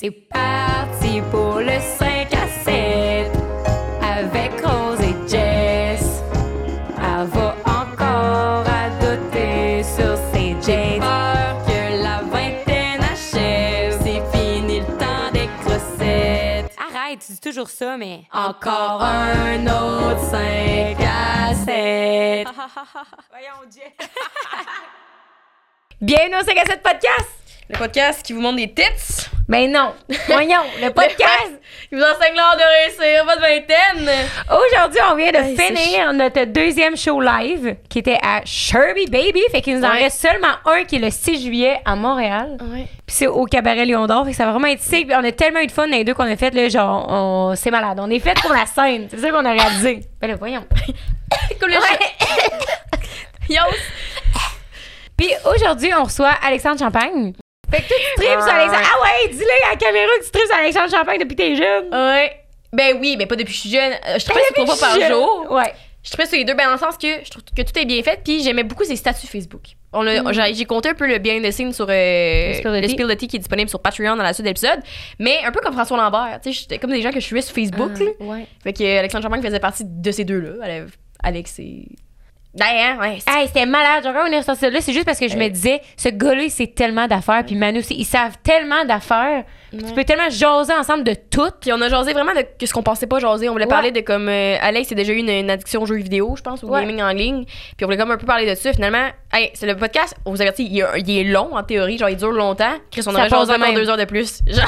C'est 0.00 0.12
parti 0.12 1.20
pour 1.28 1.58
le 1.58 1.72
5 1.80 2.32
à 2.32 2.46
7 2.62 3.32
avec 4.00 4.64
Rose 4.64 5.00
et 5.00 5.28
Jess. 5.28 6.22
Elle 6.98 7.26
va 7.26 7.56
encore 7.66 8.64
à 8.64 8.90
doter 9.00 9.82
sur 9.82 10.16
ses 10.32 10.54
dates. 10.54 11.00
Peur 11.00 11.66
que 11.66 12.00
la 12.00 12.20
vingtaine 12.30 13.02
achève. 13.02 13.98
C'est 14.04 14.22
fini 14.38 14.78
le 14.78 14.86
temps 14.86 15.32
des 15.32 15.48
crossettes. 15.64 16.76
Arrête, 16.78 17.18
tu 17.18 17.32
dis 17.32 17.40
toujours 17.40 17.68
ça, 17.68 17.96
mais. 17.96 18.22
Encore 18.32 19.02
un 19.02 19.66
autre 19.66 20.20
5 20.30 20.96
à 21.00 21.54
7. 21.56 22.46
Voyons, 23.30 23.68
Jess. 23.68 24.08
Bienvenue 26.00 26.36
au 26.36 26.44
5 26.44 26.56
à 26.56 26.64
7 26.66 26.82
podcast! 26.84 27.37
Le 27.70 27.76
podcast 27.76 28.22
qui 28.24 28.32
vous 28.32 28.40
montre 28.40 28.56
des 28.56 28.72
tips, 28.72 29.28
Ben 29.46 29.70
non, 29.70 29.92
voyons, 30.26 30.62
le 30.82 30.88
podcast! 30.88 31.52
qui 31.90 31.94
vous 31.94 32.00
enseigne 32.02 32.34
l'art 32.34 32.56
de 32.56 32.62
réussir 32.62 33.24
votre 33.26 33.40
vingtaine. 33.42 34.10
Aujourd'hui, 34.50 35.00
on 35.10 35.14
vient 35.16 35.32
de 35.32 35.56
finir 35.56 36.12
notre 36.14 36.44
deuxième 36.44 36.96
show 36.96 37.20
live 37.20 37.76
qui 37.90 37.98
était 37.98 38.18
à 38.22 38.40
Sherby 38.44 39.06
Baby. 39.06 39.42
Fait 39.50 39.60
qu'il 39.60 39.76
nous 39.78 39.84
en 39.84 39.90
Ouais. 39.90 40.04
reste 40.04 40.18
seulement 40.20 40.54
un 40.64 40.84
qui 40.84 40.96
est 40.96 40.98
le 40.98 41.10
6 41.10 41.42
juillet 41.44 41.78
à 41.84 41.94
Montréal. 41.94 42.56
Ouais. 42.60 42.86
Puis 43.06 43.16
c'est 43.16 43.26
au 43.26 43.44
cabaret 43.44 43.84
Lion 43.84 44.06
d'Or. 44.06 44.24
Fait 44.24 44.30
que 44.32 44.36
ça 44.36 44.44
va 44.46 44.52
vraiment 44.52 44.68
être 44.68 44.80
sick. 44.82 45.06
Puis 45.06 45.16
on 45.16 45.24
a 45.24 45.32
tellement 45.32 45.60
eu 45.60 45.66
de 45.66 45.72
fun 45.72 45.86
dans 45.88 45.96
les 45.96 46.04
deux 46.04 46.14
qu'on 46.14 46.30
a 46.30 46.36
fait. 46.36 46.50
Là, 46.54 46.68
genre, 46.70 47.06
on... 47.08 47.54
c'est 47.54 47.70
malade. 47.70 47.98
On 48.00 48.10
est 48.10 48.20
fait 48.20 48.38
pour 48.40 48.52
la 48.52 48.64
scène. 48.66 49.08
C'est 49.10 49.18
ça 49.18 49.30
qu'on 49.30 49.44
a 49.44 49.52
réalisé. 49.52 50.00
Ben 50.20 50.28
là, 50.28 50.36
voyons. 50.36 50.64
Comme 51.60 51.68
le! 51.70 51.76
Puis 55.16 55.30
aujourd'hui, 55.44 55.90
on 55.98 56.04
reçoit 56.04 56.32
Alexandre 56.46 56.78
Champagne. 56.78 57.32
Fait 57.70 57.82
que 57.82 57.88
toi, 57.88 57.96
tu 57.98 58.22
tripes 58.22 58.40
sur 58.40 58.52
Alexandre. 58.54 58.82
Ah 58.84 59.02
ouais, 59.02 59.28
dis-le 59.32 59.66
à 59.66 59.70
la 59.70 59.76
caméra 59.76 60.06
que 60.20 60.24
tu 60.24 60.30
tripes 60.30 60.46
sur 60.46 60.56
Alexandre 60.56 60.90
Champagne 60.90 61.18
depuis 61.20 61.36
que 61.36 61.42
t'es 61.42 61.56
jeune. 61.56 61.84
Ouais. 61.92 62.32
Ben 62.72 62.96
oui, 63.00 63.16
mais 63.18 63.26
pas 63.26 63.36
depuis 63.36 63.52
que 63.52 63.56
je 63.56 63.60
suis 63.60 63.70
jeune. 63.70 63.92
Euh, 63.92 63.96
Je 64.06 64.12
Ben, 64.12 64.18
travaille 64.24 64.42
depuis 64.50 64.64
trois 64.64 64.74
que 64.74 64.78
fois 64.80 64.90
suis 64.90 65.00
par 65.00 65.10
jour. 65.10 65.46
Ouais. 65.50 65.72
Je 66.02 66.10
suis 66.10 66.26
sur 66.28 66.38
les 66.38 66.44
deux, 66.44 66.54
ben 66.54 66.66
dans 66.66 66.72
le 66.72 66.78
sens 66.78 66.96
que 66.96 67.06
je 67.24 67.28
trouve 67.30 67.42
que 67.54 67.62
tout 67.62 67.78
est 67.78 67.84
bien 67.84 68.02
fait, 68.02 68.20
puis 68.24 68.42
j'aimais 68.42 68.62
beaucoup 68.62 68.84
ses 68.84 68.96
statuts 68.96 69.26
Facebook. 69.26 69.62
On 69.92 70.02
l'a- 70.02 70.22
j'ai, 70.32 70.54
j'ai 70.54 70.64
compté 70.64 70.90
un 70.90 70.94
peu 70.94 71.06
le 71.06 71.18
bien 71.18 71.40
de 71.40 71.50
scene 71.50 71.72
sur 71.72 71.86
euh, 71.90 72.48
Le 72.48 72.54
Spill 72.54 72.70
the 72.70 72.74
le 72.74 72.80
Tea. 72.82 72.88
Spill 72.92 73.06
the 73.08 73.16
Tea 73.16 73.26
qui 73.26 73.36
est 73.36 73.40
disponible 73.40 73.68
sur 73.68 73.80
Patreon 73.82 74.16
dans 74.16 74.22
la 74.22 74.32
suite 74.32 74.44
de 74.44 74.50
l'épisode, 74.50 74.80
mais 75.18 75.38
un 75.44 75.50
peu 75.50 75.60
comme 75.60 75.72
François 75.74 75.96
Lambert, 75.98 76.38
tu 76.42 76.52
sais, 76.52 76.60
j'étais 76.60 76.78
comme 76.78 76.90
des 76.92 77.02
gens 77.02 77.10
que 77.10 77.20
je 77.20 77.24
suivais 77.26 77.42
sur 77.42 77.54
Facebook, 77.54 77.98
là. 77.98 78.06
Ah, 78.20 78.24
ouais. 78.24 78.46
Fait 78.62 78.72
que 78.72 78.82
euh, 78.84 78.98
Alexandre 79.00 79.24
Champagne 79.24 79.42
faisait 79.42 79.60
partie 79.60 79.82
de 79.84 80.10
ces 80.10 80.24
deux-là. 80.24 80.64
Ale- 80.64 80.86
Alex 81.22 81.58
et. 81.58 81.86
D'ailleurs, 82.54 82.98
ouais. 82.98 83.18
Hey, 83.26 83.46
c'était 83.46 83.66
malade. 83.66 84.04
On 84.06 84.32
est 84.32 84.38
ressorti 84.38 84.64
de 84.64 84.70
là, 84.70 84.80
c'est 84.80 84.92
juste 84.92 85.04
parce 85.04 85.18
que 85.18 85.28
je 85.28 85.36
me 85.36 85.48
disais, 85.48 85.80
ce 85.96 86.08
gars-là, 86.08 86.44
il 86.44 86.50
sait 86.50 86.66
tellement 86.66 87.06
d'affaires, 87.06 87.44
puis 87.44 87.54
Manu 87.54 87.80
aussi, 87.80 87.94
ils 87.96 88.04
savent 88.04 88.36
tellement 88.42 88.84
d'affaires. 88.84 89.44
Tu 89.70 89.92
peux 89.94 90.04
tellement 90.04 90.30
jaser 90.30 90.72
ensemble 90.72 91.04
de 91.04 91.14
tout. 91.14 91.50
Puis 91.60 91.72
on 91.72 91.80
a 91.82 91.88
jasé 91.88 92.12
vraiment 92.12 92.32
de 92.34 92.66
ce 92.66 92.72
qu'on 92.72 92.82
pensait 92.82 93.06
pas 93.06 93.18
jaser. 93.18 93.48
On 93.48 93.52
voulait 93.52 93.64
Ouais. 93.66 93.70
parler 93.70 93.90
de 93.92 94.00
comme 94.00 94.28
euh, 94.28 94.56
Alex 94.60 94.90
a 94.92 94.94
déjà 94.94 95.12
eu 95.12 95.16
une, 95.18 95.28
une 95.28 95.50
addiction 95.50 95.82
aux 95.82 95.86
jeux 95.86 95.96
vidéo, 95.96 96.34
je 96.36 96.42
pense, 96.42 96.64
au 96.64 96.68
Ouais. 96.68 96.80
gaming 96.80 97.02
en 97.02 97.10
ligne. 97.10 97.44
Puis 97.44 97.84
on 97.84 97.86
voulait 97.86 97.98
comme 97.98 98.10
un 98.10 98.16
peu 98.16 98.26
parler 98.26 98.48
de 98.48 98.54
ça. 98.54 98.72
Finalement, 98.72 99.08
hey, 99.32 99.50
c'est 99.54 99.66
le 99.66 99.76
podcast, 99.76 100.14
on 100.24 100.30
vous 100.30 100.40
avertit, 100.40 100.66
il, 100.70 100.80
est- 100.80 101.00
il 101.06 101.18
est 101.18 101.24
long 101.24 101.54
en 101.56 101.62
théorie, 101.62 101.98
genre 101.98 102.08
il 102.08 102.16
dure 102.16 102.30
longtemps. 102.32 102.74
Chris, 102.90 103.02
on 103.06 103.14
aurait 103.14 103.28
jasé 103.28 103.52
encore 103.52 103.74
deux 103.74 103.88
heures 103.90 103.96
de 103.98 104.04
plus. 104.04 104.40
Genre, 104.46 104.64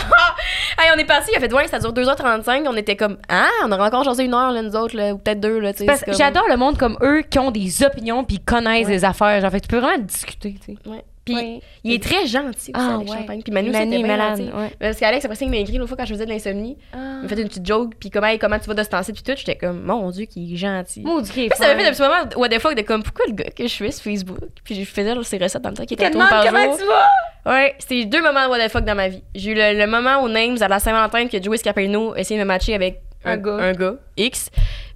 hey, 0.79 0.91
on 0.95 0.99
est 0.99 1.05
parti, 1.05 1.31
il 1.33 1.37
a 1.37 1.41
fait 1.41 1.53
ouais, 1.53 1.67
ça 1.69 1.79
dure 1.79 1.93
2h35. 1.93 2.65
On 2.67 2.77
était 2.77 2.97
comme, 2.97 3.17
ah, 3.29 3.49
on 3.65 3.73
aurait 3.73 3.85
encore 3.87 4.05
jasé 4.05 4.25
une 4.25 4.35
heure, 4.35 4.53
là, 4.53 4.61
nous 4.63 4.77
autres, 4.77 4.97
là, 4.97 5.13
ou 5.13 5.19
peut-être 5.19 5.41
deux, 5.41 5.59
là. 5.61 5.73
Parce 5.87 6.05
comme- 6.05 6.15
J'adore 6.15 6.47
le 6.49 6.57
monde 6.57 6.77
comme 6.79 6.97
eux 7.03 7.23
qui 7.23 7.39
ont 7.39 7.51
des 7.51 7.83
opinions 7.83 8.25
puis 8.25 8.39
connaissent 8.39 8.87
des 8.87 9.05
affaires. 9.05 9.41
Genre, 9.41 9.51
fait 9.51 9.61
tu 9.61 9.69
peux 9.69 9.79
vraiment 9.79 9.99
discuter, 10.03 10.57
tu 10.65 10.75
sais. 10.75 11.05
Puis 11.35 11.45
Ouais. 11.45 11.61
il 11.85 11.93
est 11.93 12.03
très 12.03 12.27
gentil 12.27 12.49
aussi, 12.57 12.71
Ah, 12.75 12.97
Alex 12.97 13.11
ouais. 13.11 13.19
Champagne. 13.19 13.43
Puis 13.43 13.53
Manu, 13.53 13.69
aussi 13.71 13.79
Manu 13.79 13.91
était 13.93 14.01
est 14.01 14.05
bien 14.05 14.17
malade, 14.17 14.39
gentil. 14.39 14.51
ouais. 14.57 14.71
Parce 14.79 14.99
qu'Alex, 14.99 15.25
après 15.25 15.37
ça, 15.37 15.45
il 15.45 15.51
m'a 15.51 15.57
écrit 15.59 15.77
l'autre 15.77 15.89
fois 15.89 15.97
quand 15.97 16.05
je 16.07 16.13
faisais 16.15 16.27
de 16.27 16.31
l'insomnie. 16.31 16.77
Il 16.95 16.99
m'a 17.23 17.29
fait 17.29 17.41
une 17.41 17.49
petite 17.49 17.67
joke, 17.67 17.95
puis 17.99 18.11
comment, 18.11 18.29
comment 18.39 18.59
tu 18.59 18.67
vas 18.67 18.75
de 18.75 18.83
ce 18.83 18.89
temps-ci, 18.89 19.13
puis 19.13 19.23
tout. 19.23 19.33
J'étais 19.37 19.57
comme, 19.57 19.83
mon 19.83 20.11
Dieu, 20.11 20.25
qu'il 20.27 20.53
est 20.53 20.57
gentil. 20.57 21.03
Qu'il 21.33 21.45
est 21.45 21.49
Puis 21.49 21.59
ça 21.59 21.75
m'a 21.75 21.81
fait 21.81 21.89
un 21.89 21.93
petit 21.93 22.03
moment, 22.03 22.17
what 22.37 22.49
the 22.49 22.59
fuck, 22.59 22.75
de 22.75 22.83
comme, 22.83 23.03
pourquoi 23.03 23.27
le 23.27 23.33
gars 23.35 23.51
que 23.51 23.63
je 23.65 23.69
suis 23.69 23.93
sur 23.93 24.03
Facebook, 24.05 24.39
puis 24.65 24.75
je 24.75 24.85
faisais 24.85 25.15
ses 25.23 25.39
recettes 25.39 25.63
dans 25.63 25.71
le 25.71 25.77
temps 25.77 25.85
qui 25.87 25.95
était 25.95 26.11
demande 26.11 26.29
par 26.29 26.45
comment 26.45 26.65
jour. 26.65 26.79
tu 26.79 26.85
vas. 26.85 27.53
Ouais, 27.53 27.75
c'était 27.79 28.05
deux 28.05 28.21
moments 28.23 28.45
de 28.45 28.51
what 28.51 28.59
the 28.67 28.71
fuck 28.71 28.85
dans 28.85 28.95
ma 28.95 29.09
vie. 29.09 29.23
J'ai 29.35 29.53
eu 29.53 29.55
le, 29.55 29.79
le 29.79 29.87
moment 29.87 30.23
au 30.23 30.29
Names 30.29 30.59
à 30.61 30.69
la 30.69 30.79
Saint-Valentin 30.79 31.27
que 31.29 31.43
Joey 31.43 31.57
Scarpino 31.57 32.15
essayait 32.15 32.39
de 32.39 32.45
me 32.45 32.49
matcher 32.49 32.75
avec 32.75 33.01
Un 33.25 33.43
un, 33.45 33.73
gars. 33.73 33.95
X. 34.19 34.51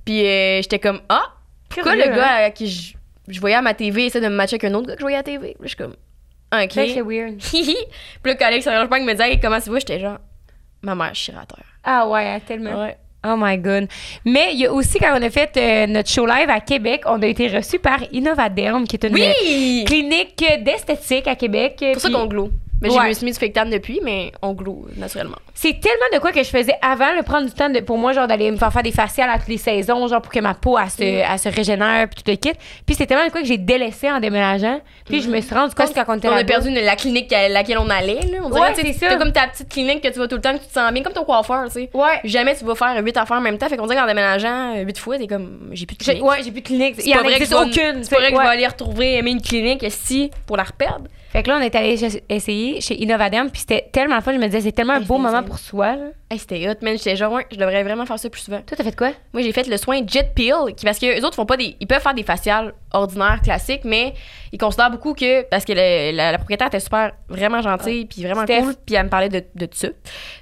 Puis 0.04 0.26
euh, 0.26 0.60
j'étais 0.60 0.78
comme, 0.78 1.00
ah, 1.08 1.22
pourquoi 1.70 1.92
Curieux, 1.92 2.10
le 2.10 2.16
gars 2.16 2.28
hein? 2.42 2.44
à 2.46 2.50
qui 2.50 2.68
je, 2.68 2.94
je 3.28 3.40
voyais 3.40 3.56
à 3.56 3.62
ma 3.62 3.72
TV 3.72 4.04
essaie 4.06 4.20
de 4.20 4.28
me 4.28 4.34
matcher 4.34 4.56
avec 4.56 4.64
un 4.70 4.74
autre 4.74 4.88
gars 4.88 4.92
que 4.94 5.00
je 5.00 5.04
voyais 5.04 5.16
à 5.16 5.20
la 5.20 5.24
TV? 5.24 5.56
Je 5.62 5.68
suis 5.68 5.76
comme, 5.76 5.94
ah, 5.94 6.03
ok. 6.62 6.72
C'est 6.72 7.00
weird. 7.02 7.38
Puis 7.38 7.76
là, 8.24 8.34
quand 8.34 8.46
Alex 8.46 8.64
Champagne 8.64 9.04
me 9.04 9.12
disait, 9.12 9.32
hey, 9.32 9.40
comment 9.40 9.60
tu 9.60 9.70
vas? 9.70 9.78
J'étais 9.78 10.00
genre, 10.00 10.18
ma 10.82 10.94
mère, 10.94 11.10
je 11.14 11.20
suis 11.22 11.32
à 11.32 11.44
terre. 11.46 11.64
Ah 11.82 12.08
ouais, 12.08 12.40
tellement. 12.40 12.82
Ouais. 12.84 12.96
Oh 13.26 13.36
my 13.38 13.56
god. 13.56 13.88
Mais 14.26 14.50
il 14.52 14.60
y 14.60 14.66
a 14.66 14.72
aussi, 14.72 14.98
quand 14.98 15.18
on 15.18 15.22
a 15.22 15.30
fait 15.30 15.50
euh, 15.56 15.86
notre 15.86 16.10
show 16.10 16.26
live 16.26 16.50
à 16.50 16.60
Québec, 16.60 17.04
on 17.06 17.22
a 17.22 17.26
été 17.26 17.48
reçus 17.48 17.78
par 17.78 18.00
Innovaderm, 18.12 18.86
qui 18.86 18.96
est 18.96 19.04
une 19.06 19.14
Oui! 19.14 19.84
clinique 19.86 20.44
d'esthétique 20.62 21.26
à 21.26 21.34
Québec. 21.34 21.82
Pour 21.94 22.02
ça 22.02 22.10
qu'on 22.10 22.26
glow. 22.26 22.50
Mais 22.84 22.90
Ouais. 22.94 23.00
j'ai 23.02 23.08
me 23.08 23.14
suis 23.14 23.24
mis 23.24 23.32
du 23.32 23.38
fake 23.38 23.52
tan 23.54 23.66
depuis, 23.66 24.00
mais 24.04 24.30
on 24.42 24.52
glow 24.52 24.86
naturellement. 24.96 25.36
C'est 25.54 25.80
tellement 25.80 26.04
de 26.12 26.18
quoi 26.18 26.32
que 26.32 26.42
je 26.42 26.48
faisais 26.50 26.74
avant, 26.82 27.12
le 27.16 27.22
prendre 27.22 27.46
du 27.46 27.52
temps 27.52 27.70
de- 27.70 27.80
pour 27.80 27.96
moi, 27.96 28.12
genre 28.12 28.26
d'aller 28.26 28.50
me 28.50 28.56
faire 28.58 28.72
faire 28.72 28.82
des 28.82 28.92
faciales 28.92 29.30
à 29.30 29.38
toutes 29.38 29.48
les 29.48 29.56
saisons, 29.58 30.06
genre 30.06 30.20
pour 30.20 30.30
que 30.32 30.40
ma 30.40 30.52
peau 30.54 30.78
elle 30.78 30.90
se, 30.90 31.02
elle 31.02 31.38
se 31.38 31.48
régénère, 31.48 32.08
puis 32.08 32.22
tout 32.22 32.30
le 32.30 32.36
kit. 32.36 32.52
Puis 32.84 32.94
c'est 32.94 33.06
tellement 33.06 33.24
de 33.26 33.30
quoi 33.30 33.40
que 33.40 33.46
j'ai 33.46 33.56
délaissé 33.58 34.10
en 34.10 34.20
déménageant. 34.20 34.80
Puis 35.06 35.22
je 35.22 35.30
me 35.30 35.40
suis 35.40 35.54
rendu 35.54 35.74
compte 35.74 35.94
quand 35.94 36.04
on 36.08 36.14
était 36.18 36.28
on 36.28 36.32
a 36.32 36.44
perdu 36.44 36.68
une- 36.68 36.78
la 36.80 36.96
clinique 36.96 37.32
à 37.32 37.48
laquelle 37.48 37.78
on 37.78 37.88
allait. 37.88 38.20
Là. 38.20 38.38
On 38.44 38.50
dirait, 38.50 38.60
Ouais, 38.74 38.92
c'est 38.98 39.18
comme 39.18 39.32
ta 39.32 39.46
petite 39.48 39.68
clinique 39.70 40.02
que 40.02 40.08
tu 40.08 40.18
vas 40.18 40.28
tout 40.28 40.36
le 40.36 40.42
temps, 40.42 40.52
que 40.52 40.58
tu 40.62 40.66
te 40.68 40.72
sens 40.72 40.92
bien, 40.92 41.02
comme 41.02 41.12
ton 41.14 41.24
coiffeur, 41.24 41.64
tu 41.66 41.70
sais. 41.72 41.90
Ouais. 41.94 42.20
Jamais 42.24 42.54
tu 42.54 42.64
vas 42.64 42.74
faire 42.74 43.02
huit 43.02 43.16
affaires 43.16 43.38
en 43.38 43.40
même 43.40 43.56
temps. 43.56 43.68
Fait 43.68 43.76
qu'on 43.78 43.86
dirait 43.86 43.98
qu'en 44.00 44.06
déménageant 44.06 44.74
euh, 44.76 44.82
huit 44.82 44.98
fois, 44.98 45.16
t'es 45.16 45.26
comme, 45.26 45.70
j'ai 45.72 45.86
plus 45.86 45.96
de 45.96 46.02
clinique. 46.04 46.24
Ouais, 46.24 46.36
j'ai 46.44 46.50
plus 46.50 46.60
de 46.60 46.66
clinique. 46.66 46.96
Il 46.98 47.08
y 47.08 47.14
en 47.16 47.22
existe 47.22 47.54
aucune. 47.54 48.02
C'est 48.04 48.10
pas 48.10 48.16
vrai 48.16 48.26
que 48.30 48.34
je 48.34 48.38
Ouais. 48.38 48.42
vais 48.44 48.50
aller 48.50 48.66
retrouver 48.66 49.14
aimer 49.16 49.30
une 49.30 49.40
clinique 49.40 49.84
si 49.88 50.30
pour 50.46 50.56
la 50.56 50.64
reperdre. 50.64 51.04
Fait 51.34 51.42
que 51.42 51.48
là, 51.50 51.56
on 51.58 51.62
est 51.62 51.74
allé 51.74 51.98
essayer 52.28 52.80
chez 52.80 53.02
Innovaderm, 53.02 53.50
puis 53.50 53.62
c'était 53.62 53.88
tellement 53.92 54.14
le 54.14 54.20
fun. 54.22 54.32
Je 54.32 54.38
me 54.38 54.46
disais, 54.46 54.60
c'est 54.60 54.70
tellement 54.72 54.92
un 54.92 55.00
beau 55.00 55.18
moment 55.18 55.42
pour 55.42 55.58
soi. 55.58 55.96
là. 55.96 56.06
Hey, 56.34 56.38
c'était 56.40 56.68
hot, 56.68 56.74
man. 56.82 56.96
J'étais 56.98 57.14
genre, 57.16 57.32
ouais, 57.32 57.46
je 57.52 57.56
devrais 57.56 57.82
vraiment 57.84 58.06
faire 58.06 58.18
ça 58.18 58.28
plus 58.28 58.40
souvent. 58.40 58.60
Toi, 58.66 58.76
t'as 58.76 58.82
fait 58.84 58.96
quoi? 58.96 59.12
Moi, 59.32 59.42
j'ai 59.42 59.52
fait 59.52 59.66
le 59.68 59.76
soin 59.76 60.00
Jet 60.06 60.32
Peel, 60.34 60.74
qui, 60.76 60.84
parce 60.84 60.98
que 60.98 61.06
les 61.06 61.22
autres 61.24 61.36
font 61.36 61.46
pas 61.46 61.56
des. 61.56 61.76
Ils 61.80 61.86
peuvent 61.86 62.02
faire 62.02 62.14
des 62.14 62.22
faciales 62.24 62.74
ordinaires, 62.92 63.40
classiques, 63.42 63.84
mais 63.84 64.14
ils 64.52 64.58
considèrent 64.58 64.90
beaucoup 64.90 65.14
que. 65.14 65.42
Parce 65.42 65.64
que 65.64 65.72
le- 65.72 66.16
la, 66.16 66.32
la 66.32 66.38
propriétaire 66.38 66.66
était 66.68 66.80
super, 66.80 67.12
vraiment 67.28 67.60
gentille, 67.62 68.06
puis 68.06 68.22
vraiment 68.24 68.42
Steph. 68.44 68.60
cool, 68.62 68.74
puis 68.86 68.94
elle 68.96 69.04
me 69.04 69.08
parlait 69.10 69.28
de, 69.28 69.44
de 69.54 69.68
ça. 69.72 69.88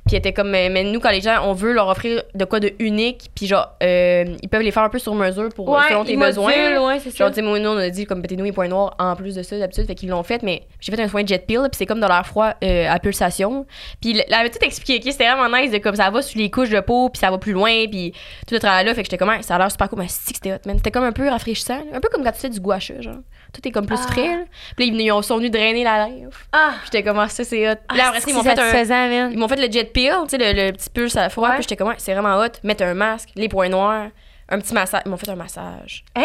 Puis 0.06 0.12
elle 0.12 0.18
était 0.18 0.32
comme. 0.32 0.50
Mais 0.50 0.84
nous, 0.84 1.00
quand 1.00 1.10
les 1.10 1.20
gens, 1.20 1.40
on 1.44 1.52
veut 1.52 1.72
leur 1.72 1.88
offrir 1.88 2.22
de 2.34 2.44
quoi 2.44 2.60
de 2.60 2.72
unique, 2.78 3.30
puis 3.34 3.46
genre, 3.46 3.68
euh, 3.82 4.24
ils 4.42 4.48
peuvent 4.48 4.62
les 4.62 4.70
faire 4.70 4.82
un 4.84 4.88
peu 4.88 4.98
sur 4.98 5.14
mesure 5.14 5.48
pour 5.54 5.66
selon 5.88 6.04
tes 6.04 6.16
besoins. 6.16 6.52
ouais, 6.86 6.98
c'est 7.00 7.14
Genre, 7.16 7.28
ça. 7.28 7.34
sais, 7.34 7.42
moi, 7.42 7.58
nous, 7.58 7.70
on 7.70 7.76
a 7.76 7.90
dit 7.90 8.06
comme 8.06 8.22
pétez-nous 8.22 8.46
et 8.46 8.52
points 8.52 8.68
noirs 8.68 8.94
en 8.98 9.14
plus 9.16 9.34
de 9.34 9.42
ça 9.42 9.58
d'habitude, 9.58 9.86
fait 9.86 9.94
qu'ils 9.94 10.08
l'ont 10.10 10.22
fait, 10.22 10.42
mais 10.42 10.62
j'ai 10.80 10.90
fait 10.94 11.02
un 11.02 11.08
soin 11.08 11.26
jet 11.26 11.44
peel, 11.46 11.60
puis 11.62 11.70
c'est 11.78 11.86
comme 11.86 12.00
de 12.00 12.06
l'air 12.06 12.26
froid 12.26 12.52
euh, 12.62 12.86
à 12.88 12.98
pulsation. 12.98 13.66
Puis 14.00 14.18
elle 14.26 14.34
avait 14.34 14.50
tout 14.50 14.58
expliqué, 14.62 15.10
c'était 15.10 15.30
vraiment 15.30 15.54
nice, 15.56 15.70
de 15.70 15.78
comme 15.82 15.96
ça 15.96 16.08
va 16.10 16.22
sur 16.22 16.38
les 16.38 16.50
couches 16.50 16.70
de 16.70 16.80
peau, 16.80 17.08
puis 17.10 17.18
ça 17.20 17.30
va 17.30 17.38
plus 17.38 17.52
loin, 17.52 17.86
puis 17.90 18.12
tout 18.46 18.54
le 18.54 18.60
travail 18.60 18.84
là, 18.86 18.94
fait 18.94 19.02
que 19.02 19.06
j'étais 19.06 19.18
comme, 19.18 19.28
Ah, 19.30 19.42
ça 19.42 19.56
a 19.56 19.58
l'air 19.58 19.70
super 19.70 19.88
cool, 19.88 19.98
mais 19.98 20.08
si 20.08 20.18
c'était 20.34 20.54
hot, 20.54 20.58
man. 20.66 20.76
C'était 20.78 20.90
comme 20.90 21.04
un 21.04 21.12
peu 21.12 21.28
rafraîchissant, 21.28 21.80
un 21.92 22.00
peu 22.00 22.08
comme 22.08 22.24
quand 22.24 22.32
tu 22.32 22.40
fais 22.40 22.50
du 22.50 22.60
gua 22.60 22.78
sha, 22.78 23.00
genre. 23.00 23.16
Tout 23.52 23.68
est 23.68 23.70
comme 23.70 23.86
plus 23.86 23.98
Ah. 24.02 24.10
frais, 24.10 24.28
là. 24.38 24.44
Puis 24.76 24.90
là, 24.90 25.14
ils, 25.16 25.24
sont 25.24 25.36
venus 25.36 25.50
drainer 25.50 25.84
la 25.84 26.08
lèvre. 26.08 26.30
Ah! 26.52 26.72
J'étais 26.84 27.02
comme, 27.02 27.18
ah, 27.18 27.28
ça, 27.28 27.44
c'est 27.44 27.70
hot. 27.70 27.74
Puis 27.88 27.98
là, 27.98 28.08
après 28.08 28.20
ils 28.26 28.34
m'ont 28.34 28.42
fait 28.42 28.58
un. 28.58 29.30
Ils 29.30 29.38
m'ont 29.38 29.48
fait 29.48 29.66
le 29.66 29.70
jet 29.70 29.84
peel, 29.92 30.14
tu 30.22 30.30
sais, 30.30 30.38
le, 30.38 30.66
le 30.66 30.72
petit 30.72 30.88
pulse 30.88 31.16
à 31.16 31.28
froid. 31.28 31.48
Ouais. 31.48 31.54
Puis 31.56 31.64
j'étais 31.64 31.76
comme, 31.76 31.92
c'est 31.98 32.14
vraiment 32.14 32.38
hot. 32.38 32.48
Mettre 32.62 32.84
un 32.84 32.94
masque, 32.94 33.28
les 33.36 33.48
points 33.48 33.68
noirs, 33.68 34.08
un 34.48 34.58
petit 34.58 34.72
massage. 34.72 35.02
Ils 35.04 35.10
m'ont 35.10 35.16
fait 35.18 35.28
un 35.28 35.36
massage. 35.36 36.04
Hein? 36.16 36.22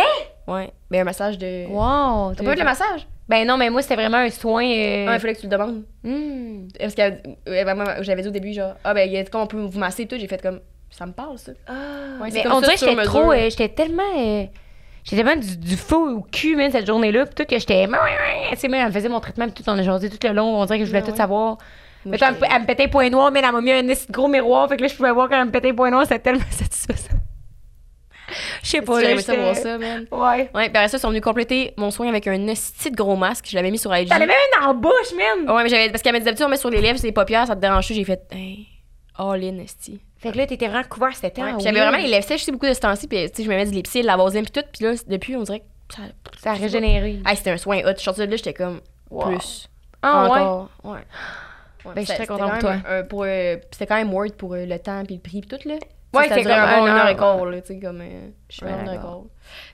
Ouais. 0.48 0.72
Mais 0.90 1.02
un 1.02 1.04
massage 1.04 1.38
de. 1.38 1.66
Wow! 1.68 2.34
T'as 2.36 2.44
pas 2.44 2.54
eu 2.54 2.58
le 2.58 2.64
massage? 2.64 3.06
Ben 3.30 3.46
non, 3.46 3.58
mais 3.58 3.70
moi, 3.70 3.82
c'était 3.82 3.96
vraiment 3.96 4.18
un 4.18 4.30
soin. 4.30 4.64
euh, 4.64 5.06
Ah, 5.10 5.16
il 5.16 5.20
fallait 5.20 5.34
que 5.36 5.40
tu 5.42 5.48
le 5.48 5.52
demandes. 5.52 5.84
hmm. 6.04 6.68
Parce 6.80 6.96
que 6.96 7.02
euh, 7.02 8.04
j'avais 8.04 8.22
dit 8.22 8.28
au 8.28 8.32
début, 8.32 8.54
genre, 8.54 8.76
ah, 8.84 8.94
ben, 8.94 9.08
il 9.08 9.14
y 9.14 9.18
a- 9.18 9.26
comment 9.26 9.44
on 9.44 9.48
peut 9.48 9.60
vous 9.60 9.80
masser 9.80 10.04
et 10.04 10.08
tout? 10.08 10.16
J'ai 10.18 10.28
fait 10.28 10.42
comme, 10.42 10.62
ça 10.90 11.06
me 11.06 11.12
parle, 11.12 11.38
ça. 11.38 11.52
Ah, 11.68 11.74
Ouais, 12.22 12.30
mais 12.32 12.44
comme 12.44 12.54
on 12.54 12.62
ça, 12.62 12.68
dirait 12.68 12.74
que 12.76 12.80
j'étais 12.90 13.04
trop. 13.04 13.32
euh, 13.34 13.50
j'étais 13.50 13.70
tellement. 13.70 14.04
euh, 14.18 14.46
j'étais 15.04 15.24
tellement 15.24 15.42
du, 15.42 15.58
du 15.58 15.76
feu 15.76 15.96
au 15.98 16.22
cul, 16.32 16.56
man, 16.56 16.72
cette 16.72 16.88
journée-là. 16.88 17.26
Puis 17.26 17.36
tout, 17.36 17.44
que 17.46 17.60
j'étais. 17.60 17.86
Tu 17.86 18.58
sais, 18.58 18.68
mais 18.70 18.78
elle 18.78 18.88
me 18.88 18.92
faisait 18.92 19.10
mon 19.10 19.20
traitement, 19.20 19.46
puis 19.50 19.62
tout, 19.62 19.70
on 19.70 19.78
a 19.78 19.84
jasé 19.84 20.10
tout 20.10 20.26
le 20.26 20.34
long. 20.34 20.62
On 20.62 20.66
dirait 20.66 20.80
que 20.80 20.86
je 20.86 20.90
voulais 20.90 21.02
Ah 21.04 21.06
tout 21.06 21.12
ouais. 21.12 21.18
savoir. 21.18 21.58
Moi, 22.06 22.16
Mais 22.16 22.18
elle, 22.22 22.30
me- 22.30 22.40
j'étais- 22.40 22.48
elle 22.56 22.62
me 22.62 22.66
pétait 22.68 22.84
les 22.84 22.90
points 22.90 23.10
noirs, 23.10 23.32
mais 23.34 23.42
elle 23.44 23.52
m'a 23.52 23.60
mis 23.60 23.72
un 23.74 23.84
gros 24.10 24.30
miroir. 24.30 24.70
Fait 24.70 24.78
que 24.78 24.84
là, 24.84 24.88
je 24.88 24.96
pouvais 24.96 25.12
voir 25.12 25.28
quand 25.28 25.38
elle 25.42 25.48
me 25.48 25.52
pétait 25.52 25.68
les 25.68 25.74
points 25.74 25.90
noirs. 25.92 26.04
C'était 26.06 26.20
tellement 26.20 26.40
satisfaisant. 26.50 27.18
Je 28.64 28.70
sais 28.70 28.82
pas, 28.82 29.02
là. 29.02 29.12
aimé 29.12 29.22
ça 29.22 29.32
j'étais- 29.34 29.44
voir 29.44 29.56
ça, 29.56 29.78
man? 29.78 30.06
Ouais. 30.12 30.50
Ouais, 30.54 30.70
puis 30.70 30.78
après 30.78 30.88
ça, 30.90 30.98
ils 30.98 31.00
sont 31.00 31.10
venus 31.10 31.22
compléter 31.22 31.74
mon 31.78 31.92
soin 31.92 32.08
avec 32.10 32.28
un 32.28 32.48
esti 32.48 32.92
de 32.92 32.96
gros 32.96 33.16
masque. 33.16 33.46
Je 33.50 33.56
l'avais 33.56 33.72
mis 33.72 33.78
sur 33.78 33.96
IG. 33.96 34.10
T'en 34.10 34.16
avais 34.16 34.26
même 34.28 34.36
une 34.56 34.62
dans 34.62 34.68
la 34.68 34.74
bouche, 34.74 35.14
man. 35.16 35.50
Ouais, 35.56 35.64
mais 35.64 35.70
j'avais. 35.70 35.90
Parce 35.90 36.02
qu'elle 36.02 36.14
m'a 36.14 36.20
dit 36.20 36.26
d'habitude, 36.26 36.46
on 36.46 36.50
met 36.50 36.58
sur 36.58 36.70
les 36.70 36.82
lèvres, 36.82 37.00
c'est 37.00 37.08
les 37.08 37.14
paupières, 37.14 37.48
ça 37.48 37.56
te 37.56 37.62
dérange 37.62 37.88
J'ai 37.88 38.04
fait, 38.04 38.22
hey, 38.32 38.68
all 39.18 39.44
in, 39.44 39.60
esti. 39.60 40.00
Fait 40.20 40.32
que 40.32 40.38
là, 40.38 40.48
t'étais 40.48 40.68
vraiment 40.68 40.84
couvert, 40.88 41.16
c'était 41.16 41.42
Ouais, 41.44 41.52
j'avais 41.60 41.80
vraiment 41.80 41.98
les 41.98 42.08
lèvres 42.08 42.26
sèches 42.26 42.42
aussi 42.42 42.52
beaucoup 42.52 42.66
de 42.68 42.74
ce 42.74 42.80
temps-ci. 42.80 43.08
Puis, 43.08 43.30
tu 43.30 43.36
sais, 43.38 43.44
je 43.44 43.50
me 43.50 43.56
mets 43.56 43.66
du 43.66 43.72
lipsil, 43.72 44.02
de 44.02 44.08
la 44.08 44.18
vaseline, 44.18 44.44
puis 44.46 44.52
tout. 44.52 44.68
Puis 44.74 44.84
là, 44.84 44.94
depuis, 45.08 45.36
on 45.36 45.44
dirait 45.44 45.60
que 45.60 45.96
ça. 45.96 46.02
Ça 46.42 46.52
a 46.52 46.54
régénéré. 46.56 47.20
Hey, 47.26 47.38
c'était 47.38 47.52
un 47.52 47.58
soin 47.58 47.78
hot. 47.86 47.92
Je 47.92 47.96
suis 47.98 48.04
sortie 48.06 48.22
de 48.22 48.32
là, 48.32 48.36
j'étais 48.36 48.54
comme, 48.54 48.82
Wow. 49.12 49.28
plus. 49.28 49.70
Ah, 50.02 50.24
ouais? 50.24 50.30
Encore. 50.40 50.70
Ouais. 50.84 50.92
Ouais, 51.86 51.94
Ben, 51.94 51.94
je 51.96 52.00
suis 52.00 52.06
c'était- 52.08 52.26
très 52.26 52.28
contente 52.28 52.52
pour 52.54 52.60
quand 52.62 52.70
même, 52.70 52.84
euh, 52.90 53.04
pour, 53.04 53.24
euh, 53.24 53.56
c'était 53.72 53.86
quand 53.86 53.96
même 53.96 54.12
worth 54.14 54.36
pour 54.36 54.54
euh, 54.56 54.66
le 54.66 54.78
temps 54.80 55.04
puis 55.06 55.16
le 55.16 55.22
prix 55.22 55.40
puis 55.42 55.58
tout, 55.58 55.70
là. 55.70 55.76
Ouais, 56.18 56.28
bon 56.44 56.50
un 56.52 56.82
une 56.88 56.88
heure 56.98 57.08
et 57.08 57.16
quart, 57.16 57.46
là, 57.46 57.62
tu 57.62 57.68
sais, 57.68 57.80
comme... 57.80 58.02
euh, 58.02 58.30
Je 58.50 58.56
suis 58.56 58.66
un 58.66 58.84
bien 58.84 58.88
heure 58.88 58.94
et 58.94 58.98
quart. 58.98 59.22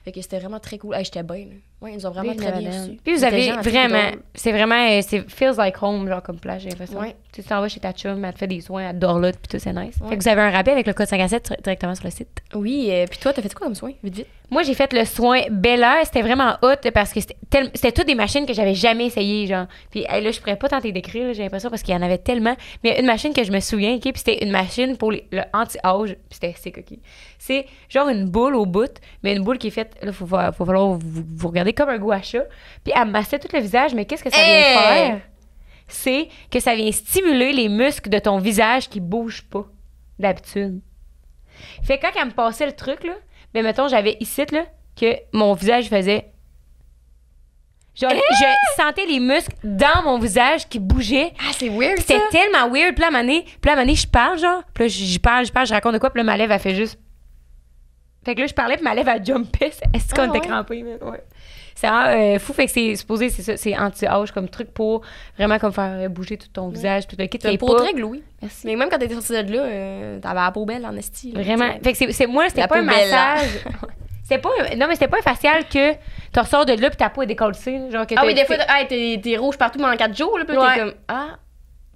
Fait 0.04 0.12
que 0.12 0.20
c'était 0.20 0.38
vraiment 0.38 0.60
très 0.60 0.78
cool. 0.78 0.94
Hey, 0.94 1.04
j'étais 1.04 1.22
bien, 1.22 1.46
Ouais, 1.84 1.90
ils 1.92 1.96
nous 1.96 2.06
ont 2.06 2.10
vraiment 2.10 2.34
très 2.34 2.50
bien 2.60 2.70
reçus. 2.80 2.98
Puis 3.04 3.14
vous 3.14 3.24
avez 3.24 3.52
vraiment, 3.70 4.10
c'est 4.34 4.52
vraiment, 4.52 4.88
euh, 4.88 5.00
c'est 5.06 5.30
feels 5.30 5.56
like 5.58 5.82
home, 5.82 6.08
genre 6.08 6.22
comme 6.22 6.38
plage, 6.38 6.62
j'ai 6.62 6.70
l'impression. 6.70 6.98
Ouais. 6.98 7.14
Tu 7.30 7.42
t'en 7.42 7.60
vas 7.60 7.68
chez 7.68 7.80
ta 7.80 7.92
chum, 7.92 8.24
elle 8.24 8.32
te 8.32 8.38
fait 8.38 8.46
des 8.46 8.60
soins, 8.62 8.88
elle 8.90 8.98
dort 8.98 9.18
là, 9.18 9.32
puis 9.32 9.42
tout, 9.50 9.58
c'est 9.58 9.72
nice. 9.72 9.96
Fait 10.08 10.16
que 10.16 10.22
vous 10.22 10.28
avez 10.28 10.40
un 10.40 10.50
rabais 10.50 10.72
avec 10.72 10.86
le 10.86 10.94
code 10.94 11.06
5 11.08 11.20
à 11.20 11.28
7 11.28 11.46
sur- 11.46 11.56
directement 11.62 11.94
sur 11.94 12.04
le 12.04 12.10
site. 12.10 12.28
Oui, 12.54 12.88
euh, 12.90 13.04
puis 13.10 13.18
toi, 13.18 13.32
t'as 13.32 13.42
fait 13.42 13.52
quoi 13.52 13.66
comme 13.66 13.74
soin? 13.74 13.92
Vite, 14.02 14.16
vite? 14.16 14.26
Moi, 14.50 14.62
j'ai 14.62 14.74
fait 14.74 14.92
le 14.92 15.04
soin 15.04 15.40
Bel 15.50 15.80
Air. 15.82 16.02
C'était 16.04 16.22
vraiment 16.22 16.56
hot 16.62 16.90
parce 16.92 17.12
que 17.12 17.20
c'était 17.20 17.92
toutes 17.92 18.06
des 18.06 18.14
machines 18.14 18.46
que 18.46 18.52
j'avais 18.52 18.74
jamais 18.74 19.06
essayées, 19.06 19.46
genre. 19.46 19.66
Puis 19.90 20.02
là, 20.04 20.30
je 20.30 20.38
pourrais 20.38 20.56
pas 20.56 20.68
tenter 20.68 20.92
d'écrire, 20.92 21.32
j'ai 21.34 21.42
l'impression, 21.42 21.70
parce 21.70 21.82
qu'il 21.82 21.92
y 21.94 21.96
en 21.96 22.02
avait 22.02 22.18
tellement. 22.18 22.54
Mais 22.84 22.90
il 22.90 22.92
y 22.92 22.96
a 22.96 23.00
une 23.00 23.06
machine 23.06 23.32
que 23.32 23.42
je 23.42 23.50
me 23.50 23.58
souviens, 23.60 23.94
OK? 23.96 24.02
Puis 24.02 24.12
c'était 24.16 24.44
une 24.44 24.50
machine 24.52 24.96
pour 24.96 25.10
les- 25.12 25.26
le 25.32 25.42
anti-âge. 25.52 26.10
Puis 26.28 26.38
c'était 26.40 26.54
sick, 26.56 26.78
OK? 26.78 26.98
C'est 27.46 27.66
genre 27.90 28.08
une 28.08 28.24
boule 28.24 28.54
au 28.54 28.64
bout, 28.64 28.90
mais 29.22 29.36
une 29.36 29.44
boule 29.44 29.58
qui 29.58 29.66
est 29.66 29.70
faite... 29.70 29.98
Là, 30.00 30.12
faut, 30.12 30.26
falloir 30.26 30.92
vous, 30.92 31.22
vous 31.28 31.48
regarder 31.48 31.74
comme 31.74 31.90
un 31.90 31.98
gua 31.98 32.22
sha. 32.22 32.40
Puis 32.82 32.94
elle 32.96 33.04
massait 33.04 33.38
tout 33.38 33.48
le 33.52 33.60
visage, 33.60 33.94
mais 33.94 34.06
qu'est-ce 34.06 34.24
que 34.24 34.30
ça 34.30 34.36
vient 34.42 34.62
faire? 34.62 35.20
C'est 35.86 36.28
que 36.50 36.58
ça 36.58 36.74
vient 36.74 36.90
stimuler 36.90 37.52
les 37.52 37.68
muscles 37.68 38.08
de 38.08 38.18
ton 38.18 38.38
visage 38.38 38.88
qui 38.88 38.98
bougent 38.98 39.42
pas 39.42 39.66
d'habitude. 40.18 40.80
Fait 41.82 41.98
que 41.98 42.06
quand 42.06 42.18
elle 42.18 42.28
me 42.28 42.32
passait 42.32 42.64
le 42.64 42.72
truc, 42.72 43.04
là, 43.04 43.12
ben 43.52 43.62
mettons, 43.62 43.88
j'avais 43.88 44.16
ici, 44.20 44.46
là, 44.50 44.64
que 44.98 45.14
mon 45.34 45.52
visage 45.52 45.90
faisait. 45.90 46.32
Genre, 47.94 48.10
je 48.10 48.82
sentais 48.82 49.04
les 49.04 49.20
muscles 49.20 49.54
dans 49.62 50.02
mon 50.02 50.18
visage 50.18 50.66
qui 50.66 50.78
bougeaient. 50.78 51.34
Ah, 51.38 51.52
c'est 51.52 51.68
weird, 51.68 51.98
C'était 51.98 52.26
tellement 52.30 52.70
weird. 52.70 52.94
Puis 52.94 53.02
là, 53.02 53.08
à 53.08 53.08
un 53.10 53.22
moment 53.22 53.82
donné, 53.82 53.94
je 53.94 54.06
parle, 54.06 54.38
genre. 54.38 54.62
Puis 54.72 54.84
là, 54.84 54.88
j'y 54.88 55.18
parle, 55.18 55.44
je 55.44 55.52
parle, 55.52 55.66
je 55.66 55.74
raconte 55.74 55.92
de 55.92 55.98
quoi. 55.98 56.08
Puis 56.08 56.20
là, 56.20 56.24
ma 56.24 56.38
lèvre, 56.38 56.50
elle 56.50 56.58
fait 56.58 56.74
juste. 56.74 56.98
Fait 58.24 58.34
que 58.34 58.40
là, 58.40 58.46
je 58.46 58.54
parlais, 58.54 58.76
puis 58.76 58.84
ma 58.84 58.94
lèvre, 58.94 59.10
elle 59.10 59.24
jumpait. 59.24 59.72
Est-ce 59.92 60.14
qu'on 60.14 60.30
Ah, 60.32 60.36
était 60.36 60.48
ouais? 60.48 60.82
man? 60.82 60.98
Ouais. 61.02 61.22
C'est 61.74 61.88
vraiment 61.88 62.06
euh, 62.34 62.38
fou. 62.38 62.52
Fait 62.52 62.66
que 62.66 62.70
c'est 62.72 62.94
supposé, 62.94 63.28
c'est 63.30 63.42
ça, 63.42 63.56
c'est 63.56 63.76
anti-âge 63.76 64.30
comme 64.32 64.48
truc 64.48 64.72
pour 64.72 65.02
vraiment 65.36 65.58
comme 65.58 65.72
faire 65.72 66.08
bouger 66.08 66.36
tout 66.38 66.46
ton 66.52 66.68
visage, 66.68 67.06
tout 67.08 67.16
le 67.18 67.26
kit. 67.26 67.38
T'as 67.38 67.50
une 67.50 67.58
peau 67.58 67.74
très. 67.74 67.92
Merci. 68.40 68.66
Mais 68.66 68.76
même 68.76 68.88
quand 68.88 68.98
t'étais 68.98 69.14
sortie 69.14 69.32
de 69.44 69.52
là, 69.56 69.62
euh, 69.62 70.20
t'avais 70.20 70.40
la 70.40 70.50
peau 70.52 70.64
belle 70.64 70.86
en 70.86 70.96
esti. 70.96 71.32
Vraiment. 71.32 71.72
Fait 71.82 71.92
que 71.92 72.12
c'est, 72.12 72.26
moi, 72.26 72.48
c'était 72.48 72.66
pas 72.68 72.78
un 72.78 72.86
belle, 72.86 73.10
massage. 73.10 73.48
c'était 74.22 74.40
pas 74.40 74.50
un- 74.60 74.76
non, 74.76 74.86
mais 74.86 74.94
c'était 74.94 75.08
pas 75.08 75.18
un 75.18 75.22
facial 75.22 75.64
que 75.66 75.92
tu 75.94 76.38
ressors 76.38 76.64
de 76.64 76.74
là 76.74 76.88
puis 76.90 76.96
ta 76.96 77.10
peau 77.10 77.22
est 77.22 77.26
décollée. 77.26 77.56
Genre 77.90 78.06
que 78.06 78.14
Ah 78.16 78.22
oui, 78.24 78.34
des 78.34 78.44
fois, 78.44 78.56
t'es- 78.88 79.20
hey, 79.24 79.36
rouge 79.36 79.58
partout 79.58 79.78
pendant 79.80 79.96
4 79.96 80.16
jours, 80.16 80.38
là, 80.38 80.44
puis 80.44 80.56
t'es 80.56 80.80
comme, 80.80 80.94
ah, 81.08 81.38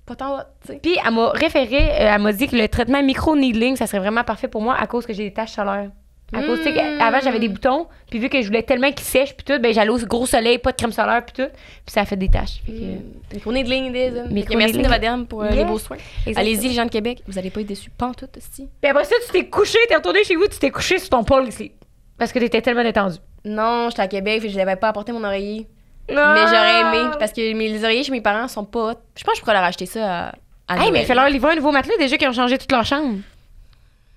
pas 0.06 0.16
tant. 0.16 0.38
Puis 0.82 0.96
elle 1.04 1.14
m'a 1.14 1.30
référé, 1.30 1.76
euh, 1.76 2.14
elle 2.14 2.20
m'a 2.20 2.32
dit 2.32 2.48
que 2.48 2.56
le 2.56 2.66
traitement 2.66 3.02
micro-needling, 3.02 3.76
ça 3.76 3.86
serait 3.86 4.00
vraiment 4.00 4.24
parfait 4.24 4.48
pour 4.48 4.60
moi 4.60 4.74
à 4.78 4.86
cause 4.88 5.06
que 5.06 5.12
j'ai 5.12 5.24
des 5.24 5.32
taches 5.32 5.52
solaires. 5.52 5.90
À 6.32 6.42
cause, 6.42 6.58
tu 6.58 6.64
sais, 6.72 6.78
avant 7.00 7.20
j'avais 7.22 7.38
des 7.38 7.48
boutons, 7.48 7.86
puis 8.10 8.18
vu 8.18 8.28
que 8.28 8.42
je 8.42 8.46
voulais 8.48 8.62
tellement 8.62 8.88
qu'ils 8.92 9.06
sèchent, 9.06 9.34
puis 9.34 9.44
tout, 9.44 9.58
ben 9.62 9.72
j'allais 9.72 9.88
au 9.88 9.96
gros 9.98 10.26
soleil, 10.26 10.58
pas 10.58 10.72
de 10.72 10.76
crème 10.76 10.92
solaire, 10.92 11.24
puis 11.24 11.42
tout, 11.44 11.50
puis 11.50 11.92
ça 11.92 12.02
a 12.02 12.04
fait 12.04 12.16
des 12.16 12.28
taches. 12.28 12.60
Fait 12.66 12.72
que- 12.72 13.34
Micro-needling, 13.34 13.92
des 13.92 14.08
hommes. 14.08 14.28
Micro-needling. 14.30 14.58
Merci 14.58 14.78
de 14.82 14.88
madame 14.88 15.26
pour 15.26 15.42
euh, 15.42 15.48
les 15.48 15.64
beaux 15.64 15.78
soins. 15.78 15.96
Allez-y, 16.36 16.68
les 16.68 16.74
gens 16.74 16.84
de 16.84 16.90
Québec, 16.90 17.22
vous 17.26 17.38
allez 17.38 17.48
pas 17.48 17.60
être 17.62 17.66
déçus. 17.66 17.90
Tout, 17.98 18.26
esti. 18.36 18.68
Puis 18.82 18.90
après 18.90 19.04
ça, 19.04 19.14
tu 19.26 19.32
t'es 19.32 19.46
couché, 19.48 19.78
t'es 19.88 19.96
retourné 19.96 20.22
chez 20.24 20.36
vous, 20.36 20.46
tu 20.48 20.58
t'es 20.58 20.70
couché 20.70 20.98
sur 20.98 21.08
ton 21.08 21.24
pôle 21.24 21.48
ici. 21.48 21.72
Parce 22.18 22.30
que 22.32 22.38
t'étais 22.38 22.60
tellement 22.60 22.82
détendu. 22.84 23.16
Non, 23.46 23.88
j'étais 23.88 24.02
à 24.02 24.08
Québec, 24.08 24.42
fait 24.42 24.48
que 24.48 24.52
je 24.52 24.58
n'avais 24.58 24.76
pas 24.76 24.88
apporté 24.88 25.12
mon 25.12 25.24
oreiller. 25.24 25.66
Non! 26.10 26.34
Mais 26.34 26.46
j'aurais 26.46 26.80
aimé, 26.80 27.10
parce 27.18 27.32
que 27.32 27.54
mes, 27.54 27.68
les 27.68 27.84
oreillers 27.84 28.02
chez 28.04 28.12
mes 28.12 28.20
parents 28.20 28.48
sont 28.48 28.64
pas. 28.64 28.94
Je 29.16 29.24
pense 29.24 29.32
que 29.32 29.38
je 29.38 29.42
pourrais 29.42 29.54
leur 29.54 29.64
acheter 29.64 29.86
ça 29.86 30.28
à, 30.28 30.32
à 30.68 30.74
Hey, 30.76 30.84
mais 30.86 30.90
Noël. 30.90 31.02
il 31.02 31.06
fallait 31.06 31.20
leur 31.20 31.30
livrer 31.30 31.52
un 31.52 31.56
nouveau 31.56 31.70
matelas 31.72 31.96
déjà 31.98 32.16
qu'ils 32.18 32.28
ont 32.28 32.32
changé 32.32 32.58
toute 32.58 32.70
leur 32.72 32.84
chambre. 32.84 33.16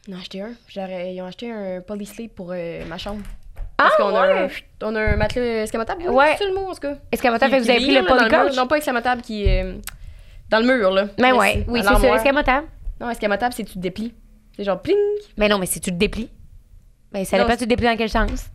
Ils 0.07 0.13
en 0.13 0.17
ont 0.17 0.21
acheté 0.21 0.41
un. 0.41 0.51
Ils 0.75 1.21
ont 1.21 1.25
acheté 1.25 1.51
un 1.51 1.81
polysleep 1.81 2.33
pour 2.35 2.51
euh, 2.53 2.83
ma 2.85 2.97
chambre. 2.97 3.21
Ah, 3.77 3.83
Parce 3.83 3.95
qu'on 3.97 4.15
a, 4.15 4.43
un, 4.43 4.47
on 4.83 4.95
a 4.95 4.99
un 5.01 5.15
matelas 5.15 5.63
escamotable. 5.63 6.07
Ouais. 6.09 6.35
C'est 6.37 6.45
le 6.47 6.53
mot, 6.53 6.67
en 6.69 6.73
tout 6.73 6.79
cas. 6.81 6.95
Fait, 7.15 7.27
vous 7.59 7.69
avez 7.69 7.79
pris 7.79 7.95
le 7.95 8.05
polycoach? 8.05 8.55
Non, 8.55 8.67
pas 8.67 8.77
escamotable, 8.77 9.21
qui 9.21 9.45
est 9.45 9.63
euh, 9.63 9.73
dans 10.49 10.59
le 10.59 10.65
mur, 10.65 10.91
là. 10.91 11.05
Mais 11.19 11.29
Là, 11.31 11.35
ouais, 11.35 11.65
oui, 11.67 11.81
c'est 11.83 11.87
ça. 11.99 12.15
Escamotable. 12.15 12.67
Non, 12.99 13.09
escamotable, 13.09 13.53
c'est 13.53 13.63
tu 13.63 13.73
te 13.73 13.79
déplies. 13.79 14.13
C'est 14.55 14.63
genre 14.63 14.79
pling. 14.81 14.95
Mais 15.37 15.47
non, 15.47 15.57
mais 15.57 15.65
si 15.65 15.79
tu 15.79 15.89
le 15.89 15.97
déplies. 15.97 16.29
Ben, 17.11 17.25
ça 17.25 17.37
dépend, 17.37 17.55
tu 17.55 17.61
le 17.61 17.67
déplies 17.67 17.87
dans 17.87 17.97
quel 17.97 18.09
sens. 18.09 18.47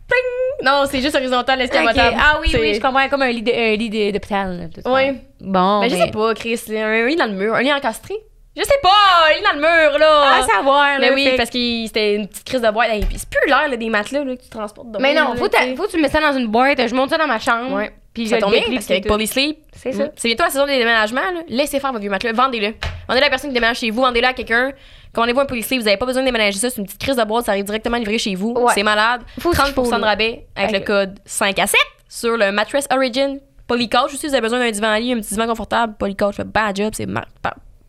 Non, 0.63 0.83
c'est 0.89 1.01
juste 1.01 1.15
horizontal, 1.15 1.59
l'escamotable. 1.59 2.15
Ok. 2.15 2.21
Ah 2.23 2.39
oui, 2.41 2.49
oui, 2.59 2.73
je 2.73 2.79
comprends, 2.81 3.07
comme 3.09 3.21
un 3.21 3.29
lit 3.31 3.41
d'hôpital. 3.43 4.69
Ouais. 4.85 5.15
Bon, 5.41 5.81
Ben, 5.81 5.89
je 5.89 5.95
mais- 5.95 6.05
sais 6.05 6.11
pas, 6.11 6.33
Chris. 6.33 6.59
Un 6.69 7.05
lit 7.05 7.15
dans 7.15 7.27
le 7.27 7.33
mur. 7.33 7.53
Un 7.53 7.61
lit 7.61 7.73
encastré. 7.73 8.15
Je 8.57 8.63
sais 8.63 8.79
pas, 8.81 8.89
un 9.29 9.33
lit 9.35 9.43
dans 9.43 9.53
le 9.53 9.59
mur, 9.89 9.99
là. 9.99 10.39
À 10.39 10.41
savoir, 10.43 10.99
Mais 10.99 11.09
là, 11.09 11.13
oui, 11.15 11.25
fait- 11.25 11.37
parce 11.37 11.49
que 11.51 11.85
c'était 11.85 12.15
une 12.15 12.27
petite 12.27 12.43
crise 12.43 12.61
de 12.61 12.71
boîte. 12.71 12.89
Et 12.93 13.01
puis 13.05 13.17
c'est 13.19 13.29
plus 13.29 13.47
l'air 13.47 13.67
là, 13.69 13.77
des 13.77 13.89
matelas 13.89 14.23
là, 14.23 14.35
que 14.35 14.41
tu 14.41 14.49
transportes 14.49 14.91
de 14.91 14.97
Mais 14.99 15.13
non, 15.13 15.35
faut, 15.35 15.45
faut 15.45 15.83
que 15.85 15.91
tu 15.91 16.01
mettes 16.01 16.11
ça 16.11 16.19
dans 16.19 16.37
une 16.37 16.47
boîte. 16.47 16.79
Je 16.87 16.95
monte 16.95 17.11
ça 17.11 17.17
dans 17.17 17.27
ma 17.27 17.39
chambre. 17.39 17.73
Ouais. 17.75 17.91
Puis 18.13 18.25
je 18.25 18.29
ça 18.31 18.35
le 18.37 18.41
tombe 18.41 18.51
bien, 18.51 18.61
parce 18.61 18.87
qu'avec 18.87 19.03
puis 19.03 19.09
c'est 19.09 19.13
Polysleep, 19.35 19.57
C'est 19.73 19.91
ça. 19.91 20.05
C'est 20.15 20.27
bientôt 20.29 20.43
la 20.45 20.49
saison 20.49 20.65
des 20.65 20.79
déménagements. 20.79 21.21
Là. 21.21 21.41
Laissez 21.49 21.79
faire 21.79 21.91
votre 21.91 22.01
vieux 22.01 22.09
matelas. 22.09 22.33
Vendez-le. 22.33 22.73
Vendez-le 23.07 23.17
à 23.17 23.19
la 23.19 23.29
personne 23.29 23.51
qui 23.51 23.53
déménage 23.53 23.77
chez 23.77 23.91
vous. 23.91 24.01
Vendez-le 24.01 24.25
à 24.25 24.33
quelqu'un. 24.33 24.71
Commandez-vous 25.13 25.41
un 25.41 25.45
Polysleep. 25.45 25.79
Vous 25.81 25.85
n'avez 25.85 25.97
pas 25.97 26.07
besoin 26.07 26.23
de 26.23 26.27
déménager 26.27 26.57
ça. 26.57 26.71
C'est 26.71 26.77
une 26.81 26.87
petite 26.87 26.99
crise 26.99 27.15
de 27.15 27.23
boîte. 27.23 27.45
Ça 27.45 27.51
arrive 27.51 27.65
directement 27.65 27.97
livré 27.97 28.17
chez 28.17 28.33
vous. 28.33 28.53
Ouais. 28.53 28.73
C'est 28.73 28.81
malade. 28.81 29.21
Faut 29.39 29.53
ce 29.53 29.61
qu'il 29.61 29.71
30% 29.71 29.75
faut, 29.75 29.95
de 29.99 30.03
rabais 30.03 30.47
avec 30.55 30.71
le 30.71 30.79
code 30.79 31.19
5 31.25 31.59
à 31.59 31.67
7 31.67 31.79
sur 32.09 32.35
le 32.37 32.51
Mattress 32.51 32.87
Origin. 32.91 33.39
Polycouch 33.67 34.13
aussi. 34.15 34.25
Vous 34.27 34.33
avez 34.33 34.41
besoin 34.41 34.57
d'un 34.59 34.71
divan 34.71 34.95
lit, 34.95 35.13
un 35.13 35.17
petit 35.19 35.35
divan 35.35 35.45
confortable. 35.45 35.93
Polycouch 35.99 36.35
fait 36.37 36.43
bad 36.47 36.75
job. 36.75 36.93
C'est 36.95 37.05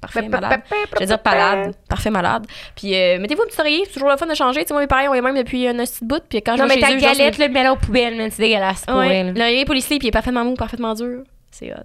parfait, 0.01 0.29
malade. 0.29 0.63
Je 0.95 1.01
veux 1.01 1.07
dire 1.07 1.19
malade, 1.25 1.75
parfait 1.89 2.11
malade. 2.11 2.47
Puis 2.77 2.95
euh, 2.95 3.19
mettez-vous 3.19 3.43
un 3.43 3.47
petit 3.47 3.61
oreiller, 3.61 3.83
c'est 3.87 3.93
toujours 3.93 4.11
le 4.11 4.17
fun 4.17 4.27
de 4.27 4.35
changer. 4.35 4.63
Tu 4.63 4.69
sais, 4.69 4.75
moi, 4.75 4.83
mes 4.83 4.87
parents, 4.87 5.11
on 5.11 5.15
est 5.15 5.21
même 5.21 5.37
depuis 5.37 5.67
un 5.67 5.75
petit 5.75 6.05
bout. 6.05 6.23
Puis 6.29 6.43
quand 6.43 6.57
je 6.57 6.63
Non, 6.63 6.69
mais 6.69 6.81
ta 6.81 6.95
galette, 6.97 7.39
le 7.39 7.49
mets 7.49 7.69
aux 7.69 7.77
poubelles, 7.77 8.31
c'est 8.33 8.43
dégueulasse. 8.43 8.85
pour 8.87 8.97
Ouais, 8.97 9.33
l'oreiller 9.33 9.65
Polysleep, 9.65 10.03
il 10.03 10.09
est 10.09 10.13
parfaitement 10.13 10.45
mou, 10.45 10.55
parfaitement 10.55 10.95
dur. 10.95 11.23
C'est 11.51 11.73
hot. 11.73 11.77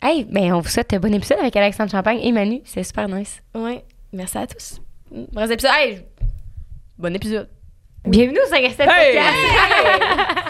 Hey, 0.00 0.24
ben, 0.24 0.52
on 0.52 0.60
vous 0.60 0.68
souhaite 0.68 0.92
un 0.94 0.98
bon 1.00 1.12
épisode 1.12 1.38
avec 1.40 1.56
Alexandre 1.56 1.90
Champagne 1.90 2.20
et 2.22 2.30
Manu. 2.30 2.60
C'est 2.64 2.84
super 2.84 3.08
nice. 3.08 3.42
Ouais. 3.54 3.84
Merci 4.12 4.38
à 4.38 4.46
tous. 4.46 4.80
Reste 5.34 5.52
épisode. 5.52 5.72
Hey, 5.76 6.02
bon 6.96 7.14
épisode. 7.14 7.48
Bienvenue 8.06 8.38
au 8.42 8.48
5 8.48 8.64
à 8.64 8.70
7 8.70 8.88
Hey! 8.88 9.16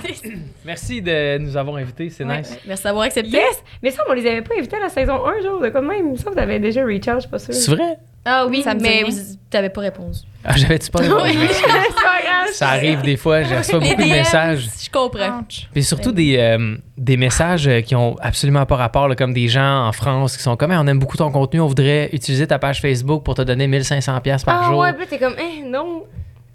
podcast. 0.04 0.24
Merci 0.64 1.02
de 1.02 1.38
nous 1.38 1.56
avoir 1.56 1.76
invités, 1.76 2.10
c'est 2.10 2.22
Ouais, 2.24 2.38
nice. 2.38 2.56
Merci 2.66 2.84
d'avoir 2.84 3.04
accepté. 3.04 3.30
Yes! 3.30 3.64
Mais 3.82 3.90
ça, 3.90 4.02
on 4.08 4.12
les 4.12 4.26
avait 4.26 4.42
pas 4.42 4.54
invités 4.56 4.76
à 4.76 4.80
la 4.80 4.88
saison 4.90 5.26
1, 5.26 5.42
genre, 5.42 5.60
de 5.60 5.68
comme 5.70 5.88
même. 5.88 6.16
Ça, 6.16 6.30
vous 6.30 6.38
avez 6.38 6.58
déjà 6.60 6.84
reach 6.84 7.08
out, 7.08 7.14
je 7.16 7.20
suis 7.20 7.28
pas 7.30 7.38
sûre. 7.38 7.54
C'est 7.54 7.70
vrai? 7.74 7.96
Ah 8.24 8.46
oui, 8.48 8.62
Ça 8.62 8.74
mais 8.74 9.04
t'avais 9.50 9.70
pas 9.70 9.80
répondu. 9.80 10.18
Ah, 10.44 10.52
j'avais-tu 10.56 10.90
pas 10.90 10.98
répondu? 11.02 11.30
Grave. 11.38 12.48
Ça 12.52 12.68
arrive 12.68 13.00
des 13.02 13.16
fois, 13.16 13.42
je 13.42 13.54
reçois 13.54 13.80
beaucoup 13.80 14.02
de 14.02 14.08
messages. 14.08 14.68
Je 14.84 14.90
comprends. 14.90 15.40
Puis 15.72 15.82
surtout 15.82 16.12
des, 16.12 16.36
euh, 16.38 16.76
des 16.98 17.16
messages 17.16 17.66
euh, 17.66 17.80
qui 17.80 17.94
ont 17.96 18.14
absolument 18.20 18.66
pas 18.66 18.76
rapport, 18.76 19.08
là, 19.08 19.16
comme 19.16 19.32
des 19.32 19.48
gens 19.48 19.86
en 19.86 19.92
France 19.92 20.36
qui 20.36 20.42
sont 20.42 20.56
comme 20.56 20.70
Hey, 20.70 20.78
on 20.80 20.86
aime 20.86 20.98
beaucoup 20.98 21.16
ton 21.16 21.30
contenu, 21.32 21.60
on 21.60 21.66
voudrait 21.66 22.10
utiliser 22.12 22.46
ta 22.46 22.58
page 22.58 22.80
Facebook 22.82 23.24
pour 23.24 23.34
te 23.34 23.42
donner 23.42 23.66
1500$ 23.66 24.20
piastres 24.20 24.44
par 24.46 24.62
Ah 24.62 24.66
jour. 24.68 24.78
ouais, 24.80 24.92
puis 24.92 25.06
t'es 25.06 25.18
comme, 25.18 25.34
eh, 25.38 25.62
non. 25.62 26.04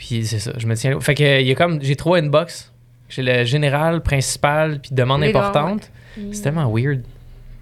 Puis 0.05 0.25
c'est 0.25 0.39
ça, 0.39 0.51
je 0.57 0.67
me 0.67 0.75
tiens. 0.75 0.99
Fait 0.99 1.15
que 1.15 1.39
il 1.41 1.47
y 1.47 1.51
a 1.51 1.55
comme 1.55 1.81
j'ai 1.81 1.95
trois 1.95 2.17
inbox. 2.17 2.71
J'ai 3.07 3.21
le 3.23 3.45
général, 3.45 4.01
principal, 4.01 4.79
puis 4.81 4.89
demande 4.93 5.21
Les 5.21 5.29
importante. 5.29 5.89
C'est 6.31 6.41
tellement 6.41 6.69
weird. 6.73 7.03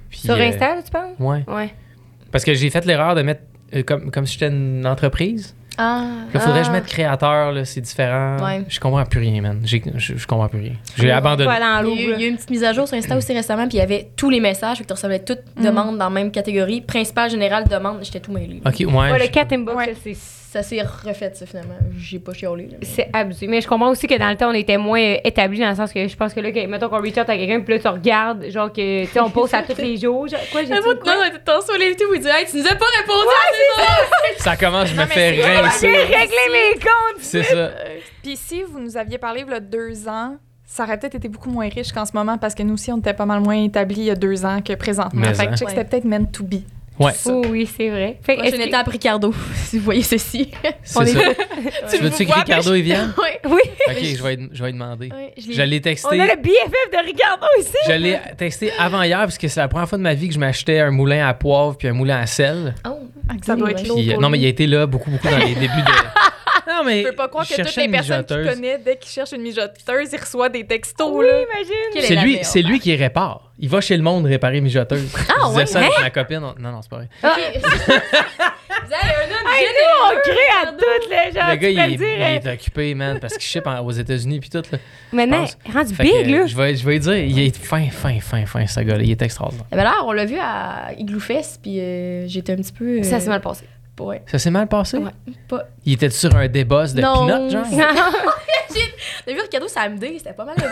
Puis, 0.09 0.19
Sur 0.19 0.33
euh, 0.35 0.39
Insta, 0.41 0.75
là, 0.75 0.81
tu 0.83 0.91
penses? 0.91 1.15
Ouais. 1.19 1.43
Ouais. 1.47 1.73
Parce 2.31 2.43
que 2.43 2.53
j'ai 2.53 2.69
fait 2.69 2.83
l'erreur 2.85 3.15
de 3.15 3.21
mettre 3.21 3.41
euh, 3.75 3.83
comme, 3.83 4.11
comme 4.11 4.25
si 4.25 4.33
j'étais 4.39 4.47
une 4.47 4.85
entreprise. 4.87 5.53
Ah. 5.77 6.05
Là, 6.33 6.39
faudrait 6.39 6.59
que 6.59 6.65
je 6.65 6.69
Ah. 6.69 6.73
mette 6.73 6.85
créateur, 6.85 7.51
là, 7.51 7.63
c'est 7.65 7.79
différent. 7.81 8.37
Ouais. 8.43 8.63
Je 8.67 8.79
comprends 8.79 9.03
plus 9.05 9.19
rien, 9.19 9.41
man. 9.41 9.61
J'ai- 9.63 9.81
Je, 9.95 10.17
je 10.17 10.27
comprends 10.27 10.47
plus 10.49 10.59
rien. 10.61 10.73
J'ai 10.97 11.11
abandonné. 11.11 11.45
Pas 11.49 11.59
dans 11.83 11.89
Il 11.89 11.95
y, 11.99 12.03
a 12.03 12.07
eu, 12.07 12.09
là. 12.11 12.15
il 12.17 12.21
y 12.21 12.23
a 12.23 12.27
eu 12.27 12.29
une 12.31 12.35
petite 12.37 12.49
mise 12.49 12.63
à 12.63 12.73
jour 12.73 12.87
sur 12.87 12.97
Insta 12.97 13.15
aussi 13.17 13.33
récemment, 13.33 13.67
puis 13.67 13.77
il 13.77 13.81
y 13.81 13.83
avait 13.83 14.09
tous 14.15 14.29
les 14.29 14.39
messages, 14.39 14.77
fait 14.77 14.83
que 14.83 14.87
tu 14.87 14.93
recevais 14.93 15.19
toutes 15.19 15.43
demandes 15.61 15.97
dans 15.97 16.05
la 16.05 16.09
même 16.09 16.31
catégorie. 16.31 16.81
Principal, 16.81 17.29
général, 17.29 17.67
demande, 17.67 17.99
j'étais 18.03 18.19
tout 18.19 18.31
mêlé. 18.31 18.61
Ok, 18.65 18.75
ouais. 18.79 18.85
Ouais, 18.85 19.19
le 19.19 19.25
je- 19.25 19.31
cat 19.31 19.47
inbox, 19.51 19.77
Ouais. 19.77 19.95
c'est 20.03 20.15
Ça 20.51 20.63
s'est 20.63 20.81
refait, 20.81 21.31
ça, 21.33 21.45
finalement. 21.45 21.77
J'ai 21.97 22.19
pas 22.19 22.33
chiolé. 22.33 22.67
là. 22.67 22.77
c'est 22.81 23.09
abusé. 23.13 23.47
Mais 23.47 23.61
je 23.61 23.67
comprends 23.69 23.89
aussi 23.89 24.05
que 24.05 24.17
dans 24.17 24.29
le 24.29 24.35
temps, 24.35 24.49
on 24.49 24.53
était 24.53 24.77
moins 24.77 24.99
euh, 24.99 25.17
établis 25.23 25.61
dans 25.61 25.69
le 25.69 25.77
sens 25.77 25.93
que 25.93 26.05
je 26.05 26.17
pense 26.17 26.33
que 26.33 26.41
là, 26.41 26.51
que, 26.51 26.65
mettons 26.65 26.89
qu'on 26.89 26.99
reach 26.99 27.13
out 27.13 27.29
à 27.29 27.37
quelqu'un, 27.37 27.61
puis 27.61 27.75
là, 27.75 27.79
tu 27.79 27.87
regardes, 27.87 28.49
genre 28.49 28.69
que, 28.69 29.05
tu 29.05 29.11
sais, 29.11 29.21
on 29.21 29.29
poste 29.29 29.53
à 29.53 29.63
tous 29.69 29.77
les 29.77 29.95
jours. 29.95 30.27
Genre, 30.27 30.41
quoi, 30.51 30.63
j'ai 30.63 30.73
dit 30.73 30.81
quoi? 30.81 31.29
tant 31.45 31.61
sur 31.61 31.77
les 31.77 31.95
tout, 31.95 32.13
il 32.13 32.19
dit 32.19 32.27
Hey, 32.27 32.45
tu 32.45 32.57
nous 32.57 32.67
as 32.67 32.75
pas 32.75 32.85
répondu 32.99 33.29
à 33.29 33.81
ça! 33.81 34.43
Ça 34.43 34.57
commence, 34.57 34.89
je 34.89 34.95
me 34.95 35.05
fais 35.05 35.41
c'est- 35.41 35.61
rincer. 35.61 35.87
J'ai 35.89 36.15
réglé 36.15 36.37
mes 36.51 36.79
comptes! 36.81 37.21
C'est 37.21 37.43
ça. 37.43 37.71
Puis 38.21 38.35
si 38.35 38.63
vous 38.63 38.81
nous 38.81 38.97
aviez 38.97 39.19
parlé 39.19 39.45
il 39.47 39.49
y 39.49 39.55
a 39.55 39.61
deux 39.61 40.09
ans, 40.09 40.35
ça 40.65 40.83
aurait 40.83 40.99
peut-être 40.99 41.15
été 41.15 41.29
beaucoup 41.29 41.49
moins 41.49 41.69
riche 41.69 41.93
qu'en 41.93 42.05
ce 42.05 42.11
moment 42.13 42.37
parce 42.37 42.55
que 42.55 42.63
nous 42.63 42.73
aussi, 42.73 42.91
on 42.91 42.97
était 42.97 43.13
pas 43.13 43.25
mal 43.25 43.39
moins 43.39 43.63
établis 43.63 44.01
il 44.01 44.05
y 44.07 44.11
a 44.11 44.15
deux 44.15 44.45
ans 44.45 44.59
que 44.61 44.73
présentement. 44.73 45.21
Mais 45.21 45.33
fait 45.33 45.43
hein. 45.43 45.45
que 45.45 45.51
je 45.53 45.57
sais 45.59 45.65
que 45.65 45.71
c'était 45.71 45.85
peut-être 45.85 46.03
meant 46.03 46.25
to 46.25 46.43
be. 46.43 46.63
Ouais. 47.01 47.11
Oh 47.25 47.41
oui, 47.49 47.69
c'est 47.77 47.89
vrai. 47.89 48.17
Fait 48.21 48.35
que, 48.35 48.41
Prochaine 48.41 48.59
que- 48.61 48.67
étape, 48.67 48.87
Ricardo, 48.87 49.33
si 49.65 49.77
vous 49.77 49.83
voyez 49.85 50.03
ceci. 50.03 50.51
C'est 50.83 51.05
ça. 51.07 51.19
tu 51.91 51.97
veux-tu 51.97 52.25
que 52.25 52.31
Ricardo 52.33 52.73
il 52.75 52.83
vienne? 52.83 53.13
ouais. 53.21 53.39
Oui, 53.45 53.61
Ok, 53.87 53.97
je 54.03 54.23
vais, 54.23 54.37
je 54.51 54.61
vais 54.61 54.67
lui 54.71 54.73
demander. 54.73 55.09
Je 55.37 55.61
l'ai- 55.61 55.79
l'ai 55.79 55.97
on 56.05 56.09
a 56.09 56.15
le 56.15 56.41
BFF 56.41 56.91
de 56.91 57.05
Ricardo 57.05 57.45
ici. 57.59 57.75
Je 57.87 57.91
l'ai 57.93 58.19
texté 58.37 58.71
avant 58.77 59.01
hier 59.03 59.19
parce 59.19 59.37
que 59.37 59.47
c'est 59.47 59.59
la 59.59 59.67
première 59.67 59.89
fois 59.89 59.97
de 59.97 60.03
ma 60.03 60.13
vie 60.13 60.27
que 60.27 60.33
je 60.33 60.39
m'achetais 60.39 60.79
un 60.79 60.91
moulin 60.91 61.27
à 61.27 61.33
poivre 61.33 61.75
puis 61.77 61.87
un 61.87 61.93
moulin 61.93 62.19
à 62.19 62.25
sel. 62.27 62.75
Oh. 62.87 62.99
Ah, 63.29 63.33
Ça 63.43 63.55
doit 63.55 63.67
Oui, 63.69 63.73
être. 63.73 63.93
Puis, 63.93 64.13
euh, 64.13 64.17
non, 64.17 64.29
mais 64.29 64.37
il 64.39 64.45
a 64.45 64.49
été 64.49 64.67
là 64.67 64.85
beaucoup, 64.85 65.09
beaucoup 65.11 65.27
dans 65.27 65.37
les 65.37 65.55
débuts 65.55 65.65
de. 65.67 65.91
Non, 66.67 66.83
mais. 66.85 67.01
Je 67.03 67.09
peux 67.09 67.15
pas 67.15 67.27
croire 67.27 67.45
que 67.47 67.53
toutes 67.55 67.75
les 67.75 67.87
personnes 67.89 68.23
qu'il 68.25 68.43
connaît, 68.43 68.77
dès 68.77 68.95
qu'ils 68.95 69.11
cherchent 69.11 69.33
une 69.33 69.41
mijoteuse, 69.41 70.09
ils 70.13 70.19
reçoivent 70.19 70.51
des 70.51 70.65
textos. 70.65 71.09
Oui, 71.11 71.25
là. 71.25 71.41
imagine. 71.41 72.07
C'est 72.07 72.13
est 72.13 72.23
lui, 72.23 72.39
c'est 72.43 72.61
lui 72.61 72.79
qui 72.79 72.95
répare. 72.95 73.50
Il 73.63 73.69
va 73.69 73.79
chez 73.79 73.95
le 73.95 74.01
monde 74.03 74.25
réparer 74.25 74.59
mijoteuse. 74.59 75.13
Ah, 75.29 75.33
je 75.43 75.47
disais 75.49 75.57
ouais, 75.59 75.65
ça 75.67 75.79
avec 75.79 75.91
ma 76.01 76.09
copine. 76.09 76.37
on- 76.43 76.59
Non, 76.59 76.71
non, 76.71 76.81
c'est 76.81 76.89
pas 76.89 76.97
vrai. 76.97 77.09
Ok. 77.23 77.61
Vous 78.83 78.93
avez 78.93 79.13
un 79.13 79.27
homme 79.29 79.47
Hey, 79.53 79.67
nous, 79.67 80.07
on 80.07 80.21
crée 80.21 80.33
à 80.63 80.71
toutes 80.71 81.09
les 81.09 81.31
gens. 81.39 81.47
le 81.49 81.55
gars, 81.55 81.69
il, 81.69 81.79
est- 81.79 81.93
il 82.17 82.23
hein. 82.23 82.39
est 82.43 82.53
occupé, 82.53 82.95
man, 82.95 83.19
parce 83.19 83.33
qu'il 83.33 83.43
ship 83.47 83.63
aux 83.83 83.91
États-Unis 83.91 84.39
puis 84.39 84.49
tout. 84.49 84.63
Là. 84.71 84.77
Maintenant, 85.13 85.41
pense. 85.41 85.57
rendu 85.73 85.93
Fait 85.93 86.03
big, 86.03 86.25
que, 86.25 86.31
là. 86.31 86.45
Je 86.47 86.55
vais, 86.57 86.75
je 86.75 86.85
vais 86.85 86.93
lui 86.93 86.99
dire, 86.99 87.15
il 87.17 87.39
est 87.39 87.55
fin, 87.55 87.87
fin, 87.89 88.19
fin, 88.19 88.45
fin, 88.45 88.65
ce 88.65 88.79
gars-là. 88.79 89.03
Il 89.03 89.11
est 89.11 89.21
extraordinaire. 89.21 89.65
Eh 89.71 89.75
ben 89.75 89.83
là, 89.83 89.97
on 90.05 90.11
l'a 90.11 90.25
vu 90.25 90.37
à 90.41 90.91
Igloo 90.97 91.19
Fest, 91.19 91.59
puis 91.61 91.79
euh, 91.79 92.27
j'étais 92.27 92.53
un 92.53 92.57
petit 92.57 92.73
peu. 92.73 92.99
euh, 92.99 93.03
Ça 93.03 93.19
s'est 93.19 93.29
mal 93.29 93.41
passé. 93.41 93.65
Ouais. 94.01 94.21
Ça 94.27 94.39
s'est 94.39 94.51
mal 94.51 94.67
passé? 94.67 94.97
Ouais. 94.97 95.11
Pas... 95.47 95.63
Il 95.85 95.93
était 95.93 96.09
sur 96.09 96.35
un 96.35 96.47
déboss 96.47 96.93
de 96.93 97.01
Non. 97.01 97.25
peanut, 97.27 97.51
genre? 97.51 97.65
T'as 99.25 99.33
vu 99.33 99.39
Ricardo 99.41 99.67
samedi, 99.67 100.15
c'était 100.17 100.33
pas 100.33 100.45
mal. 100.45 100.55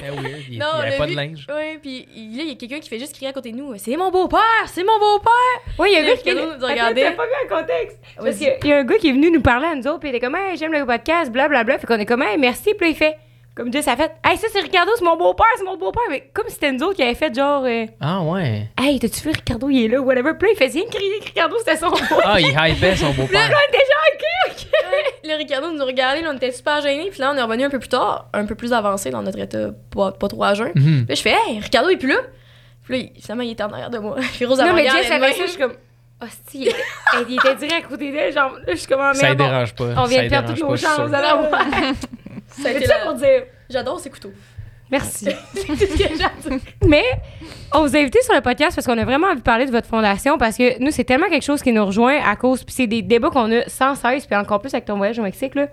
Eh 0.00 0.10
oui, 0.10 0.30
il 0.48 0.54
il 0.54 0.58
Non, 0.58 0.66
y 0.76 0.80
avait 0.80 0.90
le 0.92 0.96
pas 0.96 1.06
de 1.06 1.14
linge. 1.14 1.46
puis 1.82 2.08
il- 2.14 2.36
là, 2.36 2.42
il 2.44 2.48
y 2.50 2.52
a 2.52 2.54
quelqu'un 2.54 2.78
qui 2.78 2.88
fait 2.88 2.98
juste 3.00 3.14
crier 3.14 3.28
à 3.28 3.32
côté 3.32 3.50
de 3.52 3.56
nous 3.56 3.74
C'est 3.76 3.96
mon 3.96 4.10
beau-père, 4.10 4.38
c'est 4.66 4.84
mon 4.84 4.98
beau-père. 4.98 5.74
Oui, 5.78 5.88
il 5.90 5.94
y 5.94 5.96
a 5.96 6.00
un 6.00 6.02
Le 6.04 6.08
gars 6.14 6.16
qui 6.22 6.34
nous 6.34 6.66
regardait. 6.66 7.10
pas 7.12 7.24
vu 7.24 7.30
un 7.44 7.56
contexte? 7.60 7.98
Parce 8.16 8.36
qu'il 8.36 8.46
y 8.46 8.50
a- 8.50 8.56
il 8.62 8.66
y 8.68 8.72
a 8.72 8.78
un 8.78 8.84
gars 8.84 8.96
qui 8.96 9.08
est 9.08 9.12
venu 9.12 9.30
nous 9.30 9.42
parler 9.42 9.66
à 9.66 9.74
nous 9.74 9.86
autres, 9.88 9.98
puis 10.00 10.08
il 10.08 10.14
était 10.14 10.24
comme, 10.24 10.36
hey, 10.36 10.56
j'aime 10.56 10.72
le 10.72 10.86
podcast, 10.86 11.30
blablabla. 11.32 11.78
Fait 11.78 11.86
qu'on 11.86 11.98
est 11.98 12.06
comme, 12.06 12.22
hey, 12.22 12.38
merci. 12.38 12.74
Puis 12.74 12.86
là, 12.86 12.88
il 12.88 12.96
fait, 12.96 13.18
comme 13.58 13.72
Jess 13.72 13.88
a 13.88 13.96
fait, 13.96 14.12
hey, 14.24 14.36
ça, 14.38 14.46
c'est 14.52 14.60
Ricardo, 14.60 14.90
c'est 14.96 15.04
mon 15.04 15.16
beau-père, 15.16 15.46
c'est 15.56 15.64
mon 15.64 15.76
beau-père. 15.76 16.02
Mais 16.08 16.30
comme 16.32 16.46
si 16.48 16.54
c'était 16.54 16.72
nous 16.72 16.82
autres 16.84 16.94
qui 16.96 17.02
avait 17.02 17.14
fait 17.14 17.34
genre, 17.34 17.64
euh, 17.66 17.86
Ah 18.00 18.22
ouais. 18.22 18.68
hey, 18.80 18.98
t'as-tu 19.00 19.20
vu 19.22 19.30
Ricardo, 19.30 19.68
il 19.68 19.84
est 19.84 19.88
là, 19.88 20.00
whatever. 20.00 20.32
Puis 20.38 20.48
là, 20.48 20.54
il 20.54 20.64
faisait 20.66 20.78
rien 20.80 20.88
crier 20.88 21.18
que 21.20 21.24
Ricardo, 21.26 21.56
c'était 21.58 21.76
son 21.76 21.90
beau-père. 21.90 22.20
Ah, 22.24 22.40
il 22.40 22.46
hypait 22.48 22.96
son 22.96 23.10
beau-père. 23.12 23.50
Là, 23.50 23.56
on 23.56 23.68
était 23.74 23.84
genre, 23.84 24.14
ok, 24.14 24.24
ok. 24.52 24.66
Le 25.24 25.36
Ricardo 25.36 25.70
nous 25.72 25.84
regardait, 25.84 26.22
là, 26.22 26.30
on 26.32 26.36
était 26.36 26.52
super 26.52 26.80
gênés, 26.80 27.10
puis 27.10 27.20
là, 27.20 27.32
on 27.34 27.36
est 27.36 27.42
revenu 27.42 27.64
un 27.64 27.70
peu 27.70 27.78
plus 27.80 27.88
tard, 27.88 28.28
un 28.32 28.46
peu 28.46 28.54
plus 28.54 28.72
avancé 28.72 29.10
dans 29.10 29.22
notre 29.22 29.38
état, 29.38 29.70
pas, 29.94 30.12
pas 30.12 30.28
trop 30.28 30.44
à 30.44 30.54
jeun. 30.54 30.72
Puis 30.72 30.84
Mhm. 30.84 31.06
là, 31.08 31.14
je 31.14 31.20
fais 31.22 31.34
Hey, 31.48 31.58
Ricardo 31.60 31.88
est 31.90 31.96
plus 31.96 32.08
là. 32.08 32.20
Puis 32.84 32.96
là, 33.02 33.08
il- 33.14 33.20
finalement, 33.20 33.42
il 33.44 33.50
était 33.50 33.64
en 33.64 33.70
arrière 33.72 33.90
de 33.90 33.98
moi. 33.98 34.16
Puis 34.34 34.44
Rose, 34.46 34.58
elle 34.60 34.66
Non, 34.66 34.72
me 34.72 34.76
mais 34.76 34.82
regarde, 34.82 34.98
Jess 35.02 35.06
elle 35.10 35.22
avait 35.22 35.32
me- 35.32 35.36
ça, 35.36 35.44
je 35.46 35.50
suis 35.50 35.58
comme, 35.60 35.74
hostie, 36.22 36.38
il 36.54 36.68
était, 36.68 36.76
hey, 36.78 37.24
il 37.28 37.34
était 37.36 37.54
direct 37.56 37.86
à 37.86 37.88
côté 37.88 38.12
d'elle, 38.12 38.32
genre, 38.32 38.52
là, 38.52 38.72
je 38.72 38.76
suis 38.76 38.86
comme, 38.86 39.00
ah, 39.02 39.12
Ça 39.14 39.28
ne 39.30 39.34
dérange 39.34 39.74
pas. 39.74 39.84
on 39.96 40.04
vient 40.04 40.22
de 40.24 40.28
perdre 40.28 40.54
toutes 40.54 40.62
nos 40.62 40.76
chances, 40.76 41.12
alors. 41.12 41.44
Ça 42.62 42.68
a 42.68 42.72
C'est 42.72 42.76
été 42.78 42.86
ça 42.86 42.98
la- 42.98 43.04
pour 43.06 43.14
dire. 43.14 43.42
J'adore 43.70 44.00
ces 44.00 44.10
couteaux. 44.10 44.32
Merci. 44.90 45.28
Mais 46.86 47.04
on 47.74 47.82
vous 47.86 47.94
a 47.94 47.98
invité 47.98 48.22
sur 48.22 48.34
le 48.34 48.40
podcast 48.40 48.74
parce 48.74 48.86
qu'on 48.86 48.96
a 48.96 49.04
vraiment 49.04 49.26
envie 49.26 49.36
de 49.38 49.42
parler 49.42 49.66
de 49.66 49.70
votre 49.70 49.86
fondation 49.86 50.38
parce 50.38 50.56
que 50.56 50.82
nous, 50.82 50.90
c'est 50.90 51.04
tellement 51.04 51.28
quelque 51.28 51.44
chose 51.44 51.62
qui 51.62 51.72
nous 51.72 51.84
rejoint 51.84 52.18
à 52.24 52.36
cause, 52.36 52.64
puis 52.64 52.74
c'est 52.74 52.86
des 52.86 53.02
débats 53.02 53.28
qu'on 53.30 53.52
a 53.52 53.68
sans 53.68 53.94
cesse, 53.94 54.24
puis 54.26 54.34
encore 54.36 54.60
plus 54.60 54.72
avec 54.72 54.86
ton 54.86 54.96
voyage 54.96 55.18
au 55.18 55.22
Mexique, 55.22 55.54
là, 55.54 55.66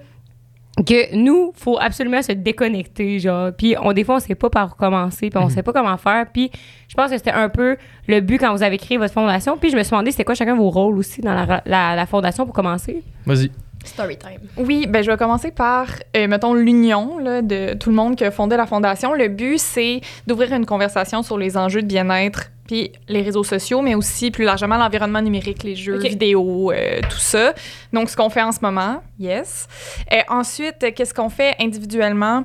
que 0.86 1.16
nous, 1.16 1.54
faut 1.56 1.78
absolument 1.80 2.22
se 2.22 2.34
déconnecter, 2.34 3.20
genre. 3.20 3.52
Puis 3.58 3.76
on, 3.82 3.94
des 3.94 4.04
fois, 4.04 4.16
on 4.16 4.20
sait 4.20 4.36
pas 4.36 4.50
par 4.50 4.74
où 4.74 4.76
commencer, 4.76 5.30
puis 5.30 5.40
on 5.42 5.48
sait 5.48 5.64
pas 5.64 5.72
comment 5.72 5.96
faire. 5.96 6.26
Puis 6.34 6.52
je 6.90 6.96
pense 6.96 7.10
que 7.10 7.16
c'était 7.18 7.32
un 7.32 7.48
peu 7.48 7.78
le 8.10 8.20
but 8.20 8.38
quand 8.40 8.54
vous 8.54 8.64
avez 8.64 8.78
créé 8.78 8.98
votre 8.98 9.14
fondation. 9.14 9.58
Puis 9.58 9.70
je 9.70 9.78
me 9.78 9.84
suis 9.84 9.92
demandé, 9.92 10.12
c'était 10.12 10.26
quoi 10.26 10.36
chacun 10.36 10.56
vos 10.56 10.70
rôles 10.70 10.98
aussi 10.98 11.22
dans 11.22 11.34
la, 11.34 11.62
la- 11.66 11.96
la 11.96 12.06
fondation 12.06 12.44
pour 12.46 12.54
commencer? 12.54 13.02
Vas-y. 13.26 13.50
Story 13.86 14.18
time. 14.18 14.40
Oui, 14.58 14.88
ben 14.88 15.04
je 15.04 15.12
vais 15.12 15.18
commencer 15.18 15.52
par, 15.52 15.88
euh, 16.16 16.28
mettons, 16.28 16.54
l'union 16.54 17.18
de 17.42 17.74
tout 17.76 17.90
le 17.90 17.96
monde 17.96 18.16
qui 18.16 18.24
a 18.26 18.32
fondé 18.32 18.58
la 18.58 18.66
fondation. 18.66 19.14
Le 19.14 19.28
but, 19.28 19.60
c'est 19.60 20.02
d'ouvrir 20.28 20.54
une 20.54 20.66
conversation 20.66 21.24
sur 21.24 21.38
les 21.38 21.56
enjeux 21.58 21.82
de 21.82 21.88
bien-être, 21.88 22.52
puis 22.68 22.92
les 23.08 23.22
réseaux 23.22 23.44
sociaux, 23.44 23.82
mais 23.82 23.94
aussi 23.96 24.32
plus 24.32 24.44
largement 24.44 24.78
l'environnement 24.78 25.22
numérique, 25.22 25.64
les 25.64 25.76
jeux 25.76 25.98
Ok. 26.00 26.06
vidéo, 26.08 26.72
euh, 26.72 27.00
tout 27.10 27.18
ça. 27.20 27.54
Donc, 27.94 28.10
ce 28.10 28.16
qu'on 28.18 28.30
fait 28.30 28.42
en 28.42 28.52
ce 28.52 28.60
moment, 28.62 29.02
yes. 29.20 29.68
Euh, 30.12 30.18
ensuite, 30.30 30.84
euh, 30.84 30.92
qu'est-ce 30.96 31.14
qu'on 31.14 31.30
fait 31.30 31.56
individuellement? 31.60 32.44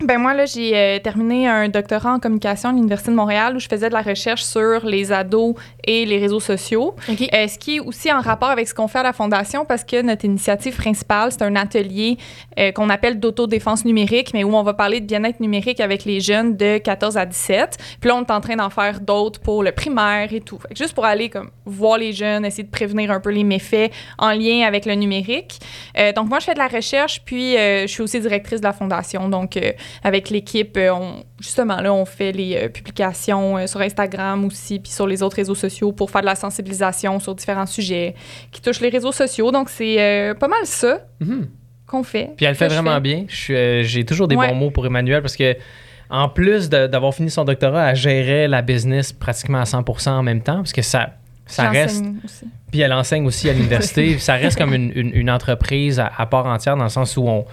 Ben 0.00 0.18
moi, 0.18 0.34
là, 0.34 0.44
j'ai 0.44 0.76
euh, 0.76 0.98
terminé 0.98 1.48
un 1.48 1.70
doctorat 1.70 2.12
en 2.12 2.18
communication 2.18 2.68
à 2.68 2.72
l'Université 2.72 3.10
de 3.10 3.16
Montréal 3.16 3.56
où 3.56 3.58
je 3.58 3.66
faisais 3.66 3.88
de 3.88 3.94
la 3.94 4.02
recherche 4.02 4.42
sur 4.42 4.84
les 4.84 5.10
ados 5.10 5.54
et 5.84 6.04
les 6.04 6.18
réseaux 6.18 6.40
sociaux. 6.40 6.94
OK. 7.08 7.22
Euh, 7.32 7.48
ce 7.48 7.58
qui 7.58 7.76
est 7.76 7.80
aussi 7.80 8.12
en 8.12 8.20
rapport 8.20 8.50
avec 8.50 8.68
ce 8.68 8.74
qu'on 8.74 8.88
fait 8.88 8.98
à 8.98 9.04
la 9.04 9.14
Fondation 9.14 9.64
parce 9.64 9.84
que 9.84 10.02
notre 10.02 10.26
initiative 10.26 10.76
principale, 10.76 11.32
c'est 11.32 11.42
un 11.42 11.56
atelier 11.56 12.18
euh, 12.58 12.72
qu'on 12.72 12.90
appelle 12.90 13.18
d'autodéfense 13.18 13.86
numérique, 13.86 14.34
mais 14.34 14.44
où 14.44 14.54
on 14.54 14.62
va 14.62 14.74
parler 14.74 15.00
de 15.00 15.06
bien-être 15.06 15.40
numérique 15.40 15.80
avec 15.80 16.04
les 16.04 16.20
jeunes 16.20 16.58
de 16.58 16.76
14 16.76 17.16
à 17.16 17.24
17. 17.24 17.78
Puis 17.98 18.08
là, 18.08 18.16
on 18.16 18.22
est 18.22 18.30
en 18.30 18.40
train 18.42 18.56
d'en 18.56 18.70
faire 18.70 19.00
d'autres 19.00 19.40
pour 19.40 19.62
le 19.62 19.72
primaire 19.72 20.30
et 20.30 20.42
tout. 20.42 20.58
Fait 20.58 20.74
que 20.74 20.76
juste 20.76 20.92
pour 20.92 21.06
aller 21.06 21.30
comme 21.30 21.50
voir 21.64 21.96
les 21.96 22.12
jeunes, 22.12 22.44
essayer 22.44 22.64
de 22.64 22.70
prévenir 22.70 23.10
un 23.10 23.20
peu 23.20 23.30
les 23.30 23.44
méfaits 23.44 23.90
en 24.18 24.32
lien 24.32 24.66
avec 24.66 24.84
le 24.84 24.94
numérique. 24.94 25.58
Donc 26.14 26.28
moi, 26.28 26.38
je 26.38 26.44
fais 26.44 26.54
de 26.54 26.58
la 26.58 26.68
recherche, 26.68 27.22
puis 27.24 27.54
je 27.54 27.86
suis 27.86 28.02
aussi 28.02 28.20
directrice 28.20 28.60
de 28.60 28.66
la 28.66 28.72
Fondation. 28.72 29.28
Donc 29.28 29.58
avec 30.02 30.30
l'équipe, 30.30 30.76
euh, 30.76 30.90
on, 30.92 31.24
justement, 31.40 31.80
là, 31.80 31.92
on 31.92 32.04
fait 32.04 32.32
les 32.32 32.56
euh, 32.56 32.68
publications 32.68 33.58
euh, 33.58 33.66
sur 33.66 33.80
Instagram 33.80 34.44
aussi, 34.44 34.78
puis 34.78 34.90
sur 34.92 35.06
les 35.06 35.22
autres 35.22 35.36
réseaux 35.36 35.54
sociaux 35.54 35.92
pour 35.92 36.10
faire 36.10 36.20
de 36.22 36.26
la 36.26 36.34
sensibilisation 36.34 37.18
sur 37.20 37.34
différents 37.34 37.66
sujets 37.66 38.14
qui 38.52 38.60
touchent 38.60 38.80
les 38.80 38.88
réseaux 38.88 39.12
sociaux. 39.12 39.50
Donc, 39.50 39.68
c'est 39.70 40.34
pas 40.38 40.48
mal 40.48 40.60
ça 40.64 41.00
Mhm. 41.20 41.48
qu'on 41.86 42.02
fait. 42.02 42.30
Puis 42.36 42.46
elle 42.46 42.52
le 42.52 42.56
fait 42.56 42.68
vraiment 42.68 43.00
bien. 43.00 43.24
J'ai 43.28 44.04
toujours 44.04 44.28
des 44.28 44.36
Ouais. 44.36 44.48
bons 44.48 44.54
mots 44.54 44.70
pour 44.70 44.86
Emmanuel 44.86 45.22
parce 45.22 45.36
que, 45.36 45.56
en 46.10 46.28
plus 46.28 46.68
d'avoir 46.68 47.12
fini 47.14 47.30
son 47.30 47.44
doctorat, 47.44 47.90
elle 47.90 47.96
gérait 47.96 48.48
la 48.48 48.62
business 48.62 49.12
pratiquement 49.12 49.58
à 49.60 49.64
100% 49.64 50.10
en 50.18 50.22
même 50.22 50.40
temps 50.42 50.56
parce 50.58 50.72
que 50.72 50.82
ça, 50.82 51.10
ça 51.46 51.68
reste. 51.70 52.04
Aussi. 52.24 52.44
Puis 52.70 52.80
elle 52.80 52.92
enseigne 52.92 53.24
aussi 53.26 53.48
à 53.48 53.52
l'université. 53.52 54.18
ça 54.18 54.34
reste 54.34 54.58
comme 54.58 54.74
une, 54.74 54.92
une- 54.94 55.12
une 55.14 55.30
entreprise 55.30 55.98
à, 56.00 56.10
à 56.16 56.26
part 56.26 56.46
entière 56.46 56.76
dans 56.76 56.84
le 56.84 56.90
sens 56.90 57.16
où 57.16 57.26
on, 57.28 57.44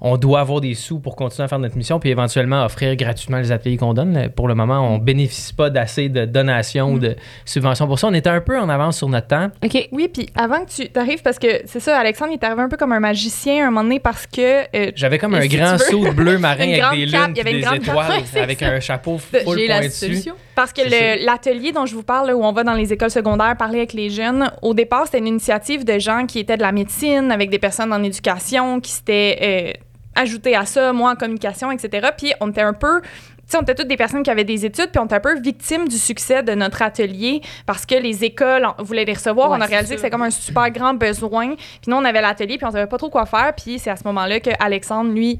on 0.00 0.16
doit 0.16 0.40
avoir 0.40 0.60
des 0.60 0.74
sous 0.74 0.98
pour 1.00 1.16
continuer 1.16 1.44
à 1.44 1.48
faire 1.48 1.58
notre 1.58 1.76
mission 1.76 1.98
puis 1.98 2.10
éventuellement 2.10 2.64
offrir 2.64 2.94
gratuitement 2.96 3.38
les 3.38 3.52
ateliers 3.52 3.76
qu'on 3.76 3.94
donne. 3.94 4.28
Pour 4.34 4.48
le 4.48 4.54
moment, 4.54 4.94
on 4.94 4.98
bénéficie 4.98 5.54
pas 5.54 5.70
d'assez 5.70 6.08
de 6.08 6.24
donations 6.24 6.92
ou 6.92 6.98
de 6.98 7.16
subventions 7.44 7.86
pour 7.86 7.98
ça. 7.98 8.08
On 8.08 8.14
était 8.14 8.30
un 8.30 8.40
peu 8.40 8.58
en 8.58 8.68
avance 8.68 8.98
sur 8.98 9.08
notre 9.08 9.28
temps. 9.28 9.50
OK. 9.64 9.88
Oui, 9.92 10.08
puis 10.12 10.28
avant 10.34 10.64
que 10.64 10.70
tu 10.70 10.88
t'arrives, 10.88 11.22
parce 11.22 11.38
que 11.38 11.62
c'est 11.64 11.80
ça, 11.80 11.98
Alexandre, 11.98 12.32
il 12.32 12.34
est 12.34 12.44
arrivé 12.44 12.62
un 12.62 12.68
peu 12.68 12.76
comme 12.76 12.92
un 12.92 13.00
magicien 13.00 13.64
à 13.64 13.68
un 13.68 13.70
moment 13.70 13.84
donné 13.84 14.00
parce 14.00 14.26
que 14.26 14.62
euh, 14.76 14.92
J'avais 14.94 15.18
comme 15.18 15.34
un 15.34 15.42
si 15.42 15.48
grand 15.48 15.78
saut 15.78 16.12
bleu 16.12 16.38
marin 16.38 16.72
avec 16.82 16.98
des 16.98 17.06
lunes 17.06 17.34
une 17.36 17.42
des 17.42 17.76
étoiles 17.76 18.22
avec 18.36 18.60
ça. 18.60 18.66
un 18.68 18.80
chapeau 18.80 19.18
full 19.18 19.58
J'ai 19.58 19.66
la 19.66 19.88
solution. 19.90 20.34
Parce 20.56 20.72
que 20.72 21.24
l'atelier 21.24 21.70
dont 21.70 21.86
je 21.86 21.94
vous 21.94 22.02
parle, 22.02 22.28
là, 22.28 22.36
où 22.36 22.42
on 22.42 22.50
va 22.50 22.64
dans 22.64 22.72
les 22.72 22.92
écoles 22.92 23.10
secondaires 23.10 23.56
parler 23.56 23.78
avec 23.78 23.92
les 23.92 24.10
jeunes, 24.10 24.50
au 24.62 24.74
départ, 24.74 25.04
c'était 25.04 25.18
une 25.18 25.26
initiative 25.28 25.84
de 25.84 25.98
gens 25.98 26.26
qui 26.26 26.38
étaient 26.40 26.56
de 26.56 26.62
la 26.62 26.72
médecine, 26.72 27.30
avec 27.30 27.50
des 27.50 27.58
personnes 27.58 27.92
en 27.92 28.02
éducation, 28.02 28.80
qui 28.80 28.90
s'étaient 28.90 29.38
euh, 29.76 30.20
ajoutées 30.20 30.56
à 30.56 30.64
ça, 30.64 30.92
moi 30.94 31.12
en 31.12 31.14
communication, 31.14 31.70
etc. 31.70 32.08
Puis 32.16 32.32
on 32.40 32.50
était 32.50 32.62
un 32.62 32.72
peu... 32.72 33.02
Tu 33.02 33.52
sais, 33.52 33.58
on 33.58 33.62
était 33.62 33.76
toutes 33.76 33.86
des 33.86 33.96
personnes 33.96 34.24
qui 34.24 34.30
avaient 34.30 34.42
des 34.44 34.64
études, 34.66 34.90
puis 34.90 34.98
on 34.98 35.04
était 35.04 35.14
un 35.14 35.20
peu 35.20 35.38
victimes 35.38 35.86
du 35.86 35.98
succès 35.98 36.42
de 36.42 36.52
notre 36.54 36.82
atelier 36.82 37.42
parce 37.64 37.86
que 37.86 37.94
les 37.94 38.24
écoles 38.24 38.64
en- 38.64 38.74
voulaient 38.82 39.04
les 39.04 39.12
recevoir. 39.12 39.50
Ouais, 39.50 39.58
on 39.58 39.60
a 39.60 39.66
réalisé 39.66 39.94
que 39.94 40.00
c'était 40.00 40.10
comme 40.10 40.22
un 40.22 40.30
super 40.30 40.68
grand 40.70 40.94
besoin. 40.94 41.54
Puis 41.54 41.88
nous, 41.88 41.96
on 41.96 42.04
avait 42.04 42.22
l'atelier, 42.22 42.56
puis 42.56 42.66
on 42.66 42.72
savait 42.72 42.88
pas 42.88 42.98
trop 42.98 43.08
quoi 43.10 43.24
faire. 43.24 43.52
Puis 43.54 43.78
c'est 43.78 43.90
à 43.90 43.94
ce 43.96 44.02
moment-là 44.04 44.40
que 44.40 44.50
Alexandre, 44.58 45.12
lui, 45.12 45.38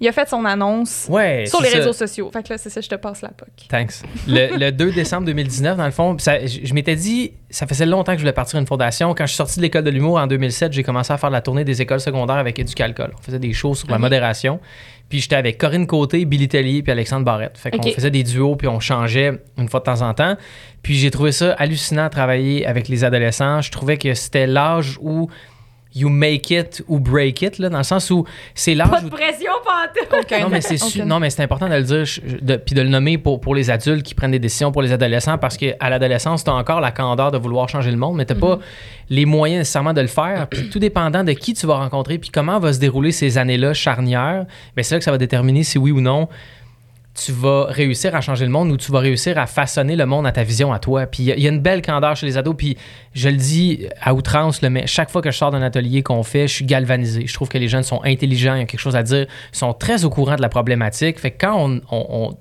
il 0.00 0.08
a 0.08 0.12
fait 0.12 0.28
son 0.28 0.44
annonce 0.44 1.06
Ouais, 1.10 1.44
sur 1.46 1.60
les 1.60 1.68
ça. 1.68 1.78
réseaux 1.78 1.92
sociaux. 1.92 2.30
Fait 2.32 2.42
que 2.42 2.48
là, 2.52 2.58
c'est 2.58 2.70
ça, 2.70 2.80
je 2.80 2.88
te 2.88 2.94
passe 2.94 3.20
la 3.22 3.28
POC. 3.28 3.48
Thanks. 3.68 3.92
Le, 4.26 4.56
le 4.58 4.72
2 4.72 4.92
décembre 4.92 5.26
2019, 5.26 5.76
dans 5.76 5.84
le 5.84 5.90
fond, 5.90 6.16
ça- 6.18 6.44
je, 6.46 6.60
je 6.64 6.74
m'étais 6.74 6.96
dit, 6.96 7.32
ça 7.50 7.66
faisait 7.66 7.86
longtemps 7.86 8.12
que 8.12 8.18
je 8.18 8.22
voulais 8.22 8.32
partir 8.32 8.58
une 8.58 8.66
fondation. 8.66 9.14
Quand 9.14 9.24
je 9.26 9.30
suis 9.32 9.36
sorti 9.36 9.56
de 9.58 9.62
l'école 9.62 9.84
de 9.84 9.90
l'humour 9.90 10.18
en 10.18 10.26
2007, 10.26 10.72
j'ai 10.72 10.82
commencé 10.82 11.12
à 11.12 11.18
faire 11.18 11.30
la 11.30 11.40
tournée 11.42 11.64
des 11.64 11.82
écoles 11.82 12.00
secondaires 12.00 12.36
avec 12.36 12.58
Éducalcool. 12.58 13.12
On 13.18 13.22
faisait 13.22 13.38
des 13.38 13.52
shows 13.52 13.74
sur 13.74 13.90
la 13.90 13.98
modération. 13.98 14.58
Puis 15.08 15.18
j'étais 15.20 15.34
avec 15.36 15.58
Corinne 15.58 15.88
Côté, 15.88 16.24
Billy 16.24 16.46
Tellier 16.46 16.82
puis 16.82 16.92
Alexandre 16.92 17.24
Barrette. 17.24 17.58
Fait 17.58 17.72
qu'on 17.72 17.82
faisait 17.90 18.12
des 18.12 18.22
duos 18.22 18.54
puis 18.54 18.68
on 18.68 18.78
changeait 18.78 19.42
une 19.58 19.68
fois 19.68 19.80
de 19.80 19.84
temps 19.84 20.02
en 20.02 20.14
temps. 20.14 20.36
Puis 20.82 20.94
j'ai 20.94 21.10
trouvé 21.10 21.32
ça 21.32 21.52
hallucinant 21.54 22.04
de 22.04 22.10
travailler 22.10 22.64
avec 22.64 22.86
les 22.86 23.02
adolescents. 23.02 23.60
Je 23.60 23.72
trouvais 23.72 23.98
que 23.98 24.14
c'était 24.14 24.46
l'âge 24.46 24.98
où 25.02 25.28
you 25.94 26.08
make 26.08 26.50
it 26.50 26.82
ou 26.88 26.98
break 27.00 27.42
it, 27.42 27.58
là, 27.58 27.68
dans 27.68 27.78
le 27.78 27.84
sens 27.84 28.10
où 28.10 28.24
c'est 28.54 28.74
l'âge 28.74 28.90
Pas 28.90 29.00
où 29.00 29.04
de 29.06 29.10
pression, 29.10 29.50
pantoute. 29.64 30.40
non, 30.40 30.48
mais 30.48 30.60
c'est 30.60 30.76
su- 30.78 31.02
mais 31.02 31.30
important 31.40 31.68
de 31.68 31.74
le 31.74 31.82
dire, 31.82 32.04
je- 32.04 32.20
de- 32.40 32.56
puis 32.56 32.74
de 32.74 32.82
le 32.82 32.88
nommer 32.88 33.18
pour, 33.18 33.40
pour 33.40 33.54
les 33.54 33.70
adultes 33.70 34.04
qui 34.04 34.14
prennent 34.14 34.30
des 34.30 34.38
décisions 34.38 34.70
pour 34.72 34.82
les 34.82 34.92
adolescents, 34.92 35.38
parce 35.38 35.56
qu'à 35.56 35.90
l'adolescence, 35.90 36.44
tu 36.44 36.50
as 36.50 36.54
encore 36.54 36.80
la 36.80 36.92
candeur 36.92 37.30
de 37.32 37.38
vouloir 37.38 37.68
changer 37.68 37.90
le 37.90 37.96
monde, 37.96 38.16
mais 38.16 38.24
tu 38.26 38.34
pas 38.34 38.58
les 39.08 39.24
moyens 39.26 39.58
nécessairement 39.60 39.92
de 39.92 40.00
le 40.00 40.06
faire. 40.06 40.46
Puis 40.48 40.68
tout 40.70 40.78
dépendant 40.78 41.24
de 41.24 41.32
qui 41.32 41.54
tu 41.54 41.66
vas 41.66 41.76
rencontrer, 41.78 42.18
puis 42.18 42.30
comment 42.30 42.58
va 42.60 42.72
se 42.72 42.78
dérouler 42.78 43.10
ces 43.10 43.38
années-là 43.38 43.74
charnières, 43.74 44.46
ben 44.76 44.82
c'est 44.84 44.94
là 44.94 44.98
que 45.00 45.04
ça 45.04 45.10
va 45.10 45.18
déterminer 45.18 45.64
si 45.64 45.78
oui 45.78 45.90
ou 45.90 46.00
non 46.00 46.28
tu 47.22 47.32
vas 47.32 47.64
réussir 47.66 48.14
à 48.14 48.20
changer 48.20 48.44
le 48.46 48.50
monde 48.50 48.70
ou 48.70 48.76
tu 48.76 48.90
vas 48.92 49.00
réussir 49.00 49.36
à 49.38 49.46
façonner 49.46 49.94
le 49.96 50.06
monde 50.06 50.26
à 50.26 50.32
ta 50.32 50.42
vision, 50.42 50.72
à 50.72 50.78
toi. 50.78 51.06
Puis 51.06 51.22
il 51.24 51.26
y 51.26 51.32
a- 51.32 51.36
il 51.36 51.42
y, 51.42 51.46
a 51.46 51.50
une 51.50 51.60
belle 51.60 51.82
candeur 51.82 52.16
chez 52.16 52.24
les 52.26 52.38
ados. 52.38 52.54
Puis 52.56 52.76
je 53.14 53.28
le 53.28 53.36
dis 53.36 53.86
à 54.00 54.14
outrance, 54.14 54.62
là, 54.62 54.70
mais 54.70 54.86
chaque 54.86 55.10
fois 55.10 55.20
que 55.20 55.30
je 55.30 55.36
sors 55.36 55.50
d'un 55.50 55.62
atelier 55.62 56.02
qu'on 56.02 56.22
fait, 56.22 56.48
je 56.48 56.54
suis 56.54 56.64
galvanisé. 56.64 57.26
Je 57.26 57.34
trouve 57.34 57.48
que 57.48 57.58
les 57.58 57.68
jeunes 57.68 57.82
sont 57.82 58.00
intelligents, 58.04 58.54
ils 58.54 58.62
ont 58.62 58.66
quelque 58.66 58.80
chose 58.80 58.96
à 58.96 59.02
dire, 59.02 59.26
sont 59.52 59.72
très 59.74 60.04
au 60.04 60.10
courant 60.10 60.36
de 60.36 60.42
la 60.42 60.48
problématique. 60.48 61.18
Fait 61.18 61.30
que 61.32 61.46
quand 61.46 61.56
on, 61.58 61.80
on- 61.90 62.06
on- 62.30 62.36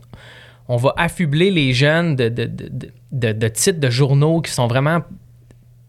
on 0.70 0.76
va 0.78 0.94
affubler 0.98 1.50
les 1.52 1.74
jeunes 1.74 2.16
de, 2.16 2.30
de, 2.30 2.46
de, 2.46 2.70
de- 2.72 2.92
de- 3.12 3.32
de 3.34 3.48
titres 3.48 3.80
de 3.80 3.90
journaux 3.90 4.40
qui 4.42 4.52
sont 4.52 4.68
vraiment 4.68 5.00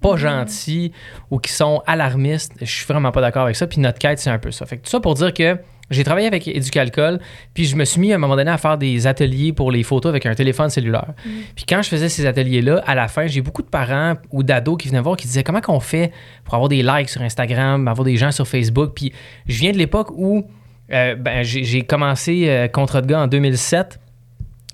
pas 0.01 0.17
gentils 0.17 0.93
ou 1.31 1.39
qui 1.39 1.53
sont 1.53 1.83
alarmistes, 1.87 2.55
je 2.61 2.65
suis 2.65 2.87
vraiment 2.87 3.13
pas 3.13 3.21
d'accord 3.21 3.43
avec 3.45 3.57
ça. 3.57 3.67
Puis 3.67 3.81
notre 3.81 3.99
quête, 3.99 4.19
c'est 4.19 4.31
un 4.31 4.39
peu 4.39 4.51
ça. 4.51 4.65
Fait 4.67 4.79
que 4.79 4.85
tout 4.85 4.91
ça 4.91 5.01
pour 5.01 5.15
dire 5.15 5.35
que 5.35 5.59
j'ai 5.91 6.05
travaillé 6.05 6.27
avec 6.27 6.47
Éducalcool, 6.47 7.19
puis 7.53 7.65
je 7.65 7.75
me 7.75 7.85
suis 7.85 8.01
mis 8.01 8.13
à 8.13 8.15
un 8.15 8.19
moment 8.19 8.37
donné 8.37 8.51
à 8.51 8.59
faire 8.59 8.79
des 8.79 9.07
ateliers 9.07 9.53
pour 9.53 9.73
les 9.73 9.83
photos 9.83 10.11
avec 10.11 10.25
un 10.25 10.35
téléphone 10.35 10.71
cellulaire. 10.71 11.13
Puis 11.57 11.65
quand 11.69 11.83
je 11.83 11.89
faisais 11.89 12.09
ces 12.09 12.27
ateliers-là, 12.27 12.83
à 12.87 12.95
la 12.95 13.09
fin, 13.09 13.27
j'ai 13.27 13.41
beaucoup 13.41 13.63
de 13.63 13.69
parents 13.69 14.15
ou 14.31 14.43
d'ados 14.43 14.77
qui 14.79 14.89
venaient 14.89 15.01
voir 15.01 15.17
qui 15.17 15.27
disaient 15.27 15.43
comment 15.43 15.61
qu'on 15.61 15.81
fait 15.81 16.13
pour 16.45 16.55
avoir 16.55 16.69
des 16.69 16.83
likes 16.83 17.09
sur 17.09 17.23
Instagram, 17.23 17.89
avoir 17.89 18.05
des 18.05 18.17
gens 18.17 18.31
sur 18.31 18.47
Facebook? 18.47 18.93
Puis 18.95 19.13
je 19.47 19.59
viens 19.59 19.73
de 19.73 19.79
l'époque 19.79 20.11
où 20.13 20.47
euh, 20.93 21.15
ben, 21.17 21.43
j'ai 21.43 21.83
commencé 21.83 22.49
euh, 22.49 22.69
Contre 22.69 23.01
de 23.01 23.07
gars 23.07 23.23
en 23.23 23.27
2007 23.27 23.99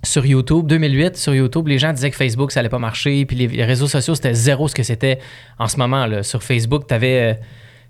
sur 0.03 0.25
YouTube, 0.25 0.67
2008, 0.67 1.17
sur 1.17 1.35
YouTube, 1.35 1.67
les 1.67 1.79
gens 1.79 1.93
disaient 1.93 2.11
que 2.11 2.17
Facebook, 2.17 2.53
ça 2.53 2.61
allait 2.61 2.69
pas 2.69 2.79
marcher, 2.79 3.25
puis 3.25 3.37
les, 3.37 3.65
réseaux 3.65 3.89
sociaux, 3.89 4.15
c'était 4.15 4.35
zéro 4.35 4.69
ce 4.69 4.75
que 4.75 4.85
c'était 4.85 5.19
en 5.59 5.67
ce 5.67 5.79
moment. 5.79 6.07
Là. 6.07 6.23
Sur 6.23 6.43
Facebook, 6.43 6.87
tu 6.87 6.95
avais. 6.95 7.41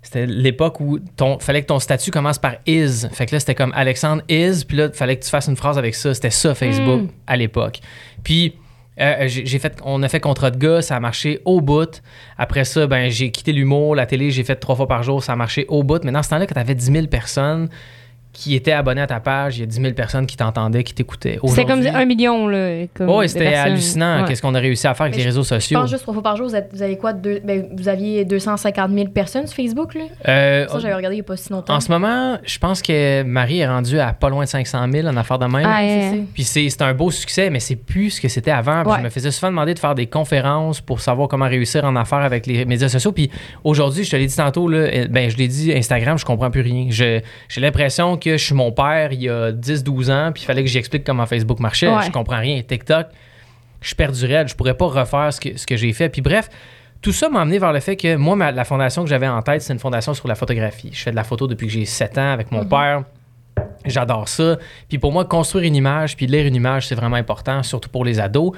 C'était 0.01 0.25
l'époque 0.25 0.79
où 0.79 0.99
ton 0.99 1.39
fallait 1.39 1.61
que 1.61 1.67
ton 1.67 1.79
statut 1.79 2.11
commence 2.11 2.39
par 2.39 2.55
is. 2.65 3.07
Fait 3.11 3.25
que 3.25 3.35
là, 3.35 3.39
c'était 3.39 3.55
comme 3.55 3.71
Alexandre 3.75 4.21
is, 4.29 4.63
puis 4.65 4.77
là, 4.77 4.89
fallait 4.91 5.17
que 5.17 5.23
tu 5.23 5.29
fasses 5.29 5.47
une 5.47 5.57
phrase 5.57 5.77
avec 5.77 5.95
ça. 5.95 6.13
C'était 6.13 6.29
ça, 6.29 6.55
Facebook, 6.55 7.01
Mm. 7.03 7.07
à 7.27 7.35
l'époque. 7.37 7.79
Puis. 8.23 8.55
euh, 8.99 9.27
j'ai 9.27 9.45
j'ai 9.45 9.59
fait, 9.59 9.77
on 9.83 10.01
a 10.01 10.09
fait 10.09 10.19
contrat 10.19 10.49
de 10.49 10.57
gars, 10.57 10.81
ça 10.81 10.95
a 10.95 10.99
marché 10.99 11.39
au 11.45 11.61
bout. 11.61 12.01
Après 12.35 12.63
ça, 12.65 12.87
ben, 12.87 13.11
j'ai 13.11 13.29
quitté 13.29 13.51
l'humour, 13.53 13.93
la 13.95 14.07
télé, 14.07 14.31
j'ai 14.31 14.43
fait 14.43 14.55
trois 14.55 14.75
fois 14.75 14.87
par 14.87 15.03
jour, 15.03 15.23
ça 15.23 15.33
a 15.33 15.35
marché 15.35 15.65
au 15.67 15.83
bout. 15.83 16.03
Mais 16.03 16.11
dans 16.11 16.23
ce 16.23 16.29
temps-là, 16.29 16.47
quand 16.47 16.55
tu 16.55 16.59
avais 16.59 16.73
10 16.73 16.91
000 16.91 17.05
personnes 17.07 17.69
qui 18.39 18.53
étaient 18.53 18.71
abonnées 18.71 19.01
à 19.01 19.07
ta 19.07 19.19
page, 19.19 19.57
il 19.57 19.61
y 19.61 19.63
a 19.63 19.65
10 19.65 19.81
000 19.81 19.93
personnes 19.93 20.27
qui 20.27 20.37
t'entendaient, 20.37 20.83
qui 20.83 20.93
t'écoutaient. 20.93 21.39
C'était 21.47 21.65
comme 21.65 21.81
un 21.87 22.05
million, 22.05 22.47
là. 22.47 22.85
Comme 22.93 23.09
Oh, 23.09 23.25
c'était 23.25 23.55
hallucinant 23.55 24.21
Ouais. 24.21 24.27
qu'est-ce 24.27 24.43
qu'on 24.43 24.53
a 24.53 24.59
réussi 24.59 24.85
à 24.85 24.93
faire 24.93 25.05
avec 25.05 25.15
Mais 25.15 25.23
les 25.23 25.29
réseaux 25.29 25.41
Je 25.41 25.47
sociaux. 25.47 25.79
pense 25.79 25.89
juste 25.89 26.03
trois 26.03 26.13
fois 26.13 26.21
par 26.21 26.37
jour, 26.37 26.47
vous, 26.47 26.55
êtes- 26.55 26.69
vous 26.71 26.83
avez 26.83 26.97
quoi? 26.97 27.13
Deux, 27.13 27.39
ben, 27.43 27.65
vous 27.75 27.87
aviez 27.89 28.25
250 28.25 28.91
000 28.91 29.07
personnes 29.07 29.47
sur 29.47 29.55
Facebook, 29.55 29.95
là? 29.95 30.01
Euh, 30.27 30.67
Ça, 30.67 30.77
j'avais 30.77 30.93
regardé 30.93 31.15
il 31.15 31.19
n'y 31.19 31.21
a 31.21 31.23
pas 31.23 31.35
si 31.35 31.51
longtemps. 31.51 31.73
en 31.73 31.79
ce 31.79 31.91
moment, 31.91 32.37
je 32.45 32.59
pense 32.59 32.83
que 32.83 33.23
Marie 33.23 33.59
est 33.59 33.67
rendue 33.67 33.99
à 33.99 34.13
pas 34.13 34.29
loin 34.29 34.43
de 34.43 34.49
500 34.49 34.85
000 34.91 35.07
en 35.07 35.17
affaires 35.17 35.39
de 35.39 35.45
même. 35.47 35.65
Ah. 35.65 36.23
Puis 36.35 36.43
c'est 36.43 36.69
c'est 36.69 36.83
un 36.83 36.93
beau 36.93 37.09
succès, 37.09 37.49
mais 37.49 37.59
c'est 37.59 37.75
plus 37.75 38.11
ce 38.11 38.21
que 38.21 38.27
c'était 38.27 38.51
avant. 38.51 38.83
Puis 38.83 38.91
Ouais. 38.91 38.97
Je 38.99 39.03
me 39.05 39.09
faisais 39.09 39.31
souvent 39.31 39.49
demander 39.49 39.73
de 39.73 39.79
faire 39.79 39.95
des 39.95 40.05
conférences 40.05 40.79
pour 40.79 41.01
savoir 41.01 41.27
comment 41.27 41.47
réussir 41.47 41.83
en 41.85 41.95
affaires 41.95 42.19
avec 42.19 42.45
les 42.45 42.65
médias 42.65 42.89
sociaux. 42.89 43.11
Puis 43.13 43.31
aujourd'hui, 43.63 44.03
je 44.03 44.11
te 44.11 44.15
l'ai 44.15 44.27
dit 44.27 44.35
tantôt, 44.35 44.67
là, 44.69 44.77
euh, 44.77 45.07
ben, 45.09 45.29
je 45.29 45.37
l'ai 45.37 45.47
dit, 45.47 45.73
Instagram, 45.73 46.17
je 46.19 46.25
comprends 46.25 46.51
plus 46.51 46.61
rien. 46.61 46.85
Je- 46.89 47.19
J'ai 47.49 47.61
l'impression 47.61 48.17
que 48.17 48.26
je 48.35 48.43
suis 48.43 48.55
mon 48.55 48.71
père 48.71 49.13
il 49.13 49.21
y 49.21 49.29
a 49.29 49.51
10-12 49.51 50.11
ans, 50.11 50.31
puis 50.33 50.43
il 50.43 50.45
fallait 50.45 50.63
que 50.63 50.69
j'explique 50.69 51.03
comment 51.03 51.25
Facebook 51.25 51.59
marchait. 51.59 51.87
Ouais. 51.87 52.03
Je 52.05 52.11
comprends 52.11 52.39
rien. 52.39 52.61
TikTok, 52.61 53.07
je 53.81 53.95
perds 53.95 54.11
du 54.11 54.25
raid. 54.25 54.47
Je 54.49 54.55
pourrais 54.55 54.73
pas 54.75 54.87
refaire 54.87 55.31
ce 55.31 55.39
que, 55.39 55.57
ce 55.57 55.65
que 55.65 55.77
j'ai 55.77 55.93
fait. 55.93 56.09
Puis 56.09 56.21
bref, 56.21 56.49
tout 57.01 57.13
ça 57.13 57.29
m'a 57.29 57.41
amené 57.41 57.59
vers 57.59 57.71
le 57.71 57.79
fait 57.79 57.95
que 57.95 58.15
moi, 58.15 58.35
ma- 58.35 58.51
la 58.51 58.65
fondation 58.65 59.03
que 59.03 59.09
j'avais 59.09 59.27
en 59.27 59.41
tête, 59.41 59.61
c'est 59.61 59.71
une 59.73 59.79
fondation 59.79 60.13
sur 60.13 60.27
la 60.27 60.35
photographie. 60.35 60.89
Je 60.91 61.01
fais 61.03 61.11
de 61.11 61.15
la 61.15 61.23
photo 61.23 61.47
depuis 61.47 61.67
que 61.67 61.73
j'ai 61.73 61.85
7 61.85 62.17
ans 62.17 62.31
avec 62.33 62.51
mon 62.51 62.65
père. 62.65 63.03
J'adore 63.85 64.27
ça. 64.27 64.57
Puis 64.89 64.97
pour 64.97 65.11
moi, 65.11 65.25
construire 65.25 65.65
une 65.65 65.75
image, 65.75 66.15
puis 66.15 66.27
lire 66.27 66.45
une 66.45 66.55
image, 66.55 66.87
c'est 66.87 66.95
vraiment 66.95 67.15
important, 67.15 67.63
surtout 67.63 67.89
pour 67.89 68.03
les 68.05 68.19
ados. 68.19 68.51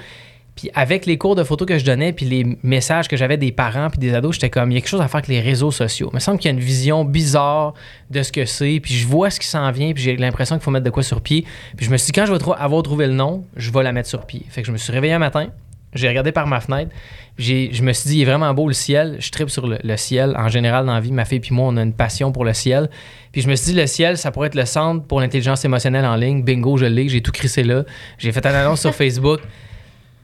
Puis 0.60 0.70
avec 0.74 1.06
les 1.06 1.16
cours 1.16 1.36
de 1.36 1.42
photo 1.42 1.64
que 1.64 1.78
je 1.78 1.86
donnais, 1.86 2.12
puis 2.12 2.26
les 2.26 2.46
messages 2.62 3.08
que 3.08 3.16
j'avais 3.16 3.38
des 3.38 3.50
parents 3.50 3.88
puis 3.88 3.98
des 3.98 4.12
ados, 4.12 4.34
j'étais 4.34 4.50
comme, 4.50 4.70
il 4.70 4.74
y 4.74 4.76
a 4.76 4.80
quelque 4.82 4.90
chose 4.90 5.00
à 5.00 5.08
faire 5.08 5.16
avec 5.16 5.28
les 5.28 5.40
réseaux 5.40 5.70
sociaux. 5.70 6.10
Il 6.12 6.16
me 6.16 6.20
semble 6.20 6.38
qu'il 6.38 6.50
y 6.50 6.54
a 6.54 6.54
une 6.54 6.62
vision 6.62 7.02
bizarre 7.02 7.72
de 8.10 8.22
ce 8.22 8.30
que 8.30 8.44
c'est, 8.44 8.78
puis 8.82 8.92
je 8.92 9.06
vois 9.06 9.30
ce 9.30 9.40
qui 9.40 9.46
s'en 9.46 9.70
vient, 9.70 9.94
puis 9.94 10.02
j'ai 10.02 10.16
l'impression 10.18 10.56
qu'il 10.56 10.62
faut 10.62 10.70
mettre 10.70 10.84
de 10.84 10.90
quoi 10.90 11.02
sur 11.02 11.22
pied. 11.22 11.46
Puis 11.78 11.86
je 11.86 11.90
me 11.90 11.96
suis 11.96 12.06
dit, 12.06 12.12
quand 12.12 12.26
je 12.26 12.32
vais 12.34 12.38
avoir 12.58 12.82
trouvé 12.82 13.06
le 13.06 13.14
nom, 13.14 13.42
je 13.56 13.70
vais 13.70 13.82
la 13.82 13.92
mettre 13.92 14.10
sur 14.10 14.26
pied. 14.26 14.44
Fait 14.50 14.60
que 14.60 14.66
je 14.66 14.72
me 14.72 14.76
suis 14.76 14.92
réveillé 14.92 15.14
un 15.14 15.18
matin, 15.18 15.48
j'ai 15.94 16.08
regardé 16.08 16.30
par 16.30 16.46
ma 16.46 16.60
fenêtre, 16.60 16.90
j'ai, 17.38 17.70
je 17.72 17.82
me 17.82 17.94
suis 17.94 18.10
dit, 18.10 18.16
il 18.18 18.22
est 18.22 18.26
vraiment 18.26 18.52
beau 18.52 18.68
le 18.68 18.74
ciel. 18.74 19.16
Je 19.18 19.30
tripe 19.30 19.48
sur 19.48 19.66
le, 19.66 19.78
le 19.82 19.96
ciel. 19.96 20.36
En 20.36 20.48
général, 20.48 20.84
dans 20.84 20.92
la 20.92 21.00
vie, 21.00 21.10
ma 21.10 21.24
fille 21.24 21.40
puis 21.40 21.54
moi, 21.54 21.68
on 21.68 21.76
a 21.78 21.82
une 21.82 21.94
passion 21.94 22.32
pour 22.32 22.44
le 22.44 22.52
ciel. 22.52 22.90
Puis 23.32 23.40
je 23.40 23.48
me 23.48 23.56
suis 23.56 23.72
dit, 23.72 23.80
le 23.80 23.86
ciel, 23.86 24.18
ça 24.18 24.30
pourrait 24.30 24.48
être 24.48 24.54
le 24.56 24.66
centre 24.66 25.06
pour 25.06 25.20
l'intelligence 25.20 25.64
émotionnelle 25.64 26.04
en 26.04 26.16
ligne. 26.16 26.42
Bingo, 26.42 26.76
je 26.76 26.84
l'ai. 26.84 27.08
J'ai 27.08 27.22
tout 27.22 27.32
crissé 27.32 27.62
là. 27.62 27.84
J'ai 28.18 28.30
fait 28.30 28.44
une 28.44 28.54
annonce 28.54 28.82
sur 28.82 28.94
Facebook. 28.94 29.40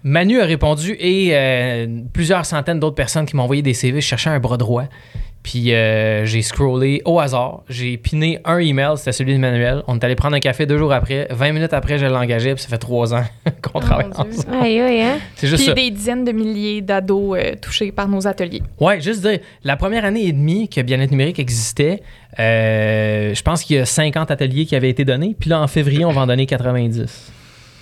Manu 0.06 0.40
a 0.40 0.44
répondu 0.44 0.96
et 1.00 1.30
euh, 1.32 1.88
plusieurs 2.12 2.46
centaines 2.46 2.78
d'autres 2.78 2.94
personnes 2.94 3.26
qui 3.26 3.34
m'ont 3.34 3.42
envoyé 3.42 3.60
des 3.60 3.74
CV. 3.74 4.00
Je 4.00 4.06
cherchais 4.06 4.30
un 4.30 4.38
bras 4.38 4.56
droit. 4.56 4.84
Puis 5.42 5.74
euh, 5.74 6.24
j'ai 6.24 6.42
scrollé 6.42 7.02
au 7.04 7.18
hasard. 7.18 7.64
J'ai 7.68 7.96
piné 7.96 8.38
un 8.44 8.58
email, 8.58 8.92
c'était 8.96 9.10
celui 9.10 9.32
de 9.34 9.38
Manuel. 9.38 9.82
On 9.88 9.96
est 9.96 10.04
allé 10.04 10.14
prendre 10.14 10.36
un 10.36 10.40
café 10.40 10.64
deux 10.64 10.78
jours 10.78 10.92
après. 10.92 11.26
20 11.30 11.52
minutes 11.52 11.72
après, 11.72 11.98
je 11.98 12.06
l'engageais. 12.06 12.54
Puis 12.54 12.62
ça 12.62 12.68
fait 12.68 12.78
trois 12.78 13.14
ans 13.14 13.24
qu'on 13.62 13.80
travaille 13.80 14.06
mon 14.16 14.24
Dieu. 14.24 14.38
ensemble. 14.40 14.56
Aïe, 14.62 14.80
aïe, 14.80 15.02
hein? 15.02 15.18
C'est 15.34 15.48
juste 15.48 15.58
Puis 15.64 15.66
ça. 15.70 15.74
des 15.74 15.90
dizaines 15.90 16.24
de 16.24 16.30
milliers 16.30 16.82
d'ados 16.82 17.36
euh, 17.36 17.54
touchés 17.60 17.90
par 17.90 18.06
nos 18.06 18.28
ateliers. 18.28 18.62
Ouais, 18.78 19.00
juste 19.00 19.22
dire, 19.22 19.40
la 19.64 19.76
première 19.76 20.04
année 20.04 20.24
et 20.26 20.32
demie 20.32 20.68
que 20.68 20.80
Bien-être 20.82 21.10
numérique 21.10 21.40
existait, 21.40 22.00
euh, 22.38 23.34
je 23.34 23.42
pense 23.42 23.64
qu'il 23.64 23.74
y 23.74 23.80
a 23.80 23.86
50 23.86 24.30
ateliers 24.30 24.66
qui 24.66 24.76
avaient 24.76 24.90
été 24.90 25.04
donnés. 25.04 25.34
Puis 25.38 25.50
là, 25.50 25.60
en 25.60 25.66
février, 25.66 26.04
on 26.04 26.12
va 26.12 26.20
en 26.20 26.26
donner 26.28 26.46
90. 26.46 27.32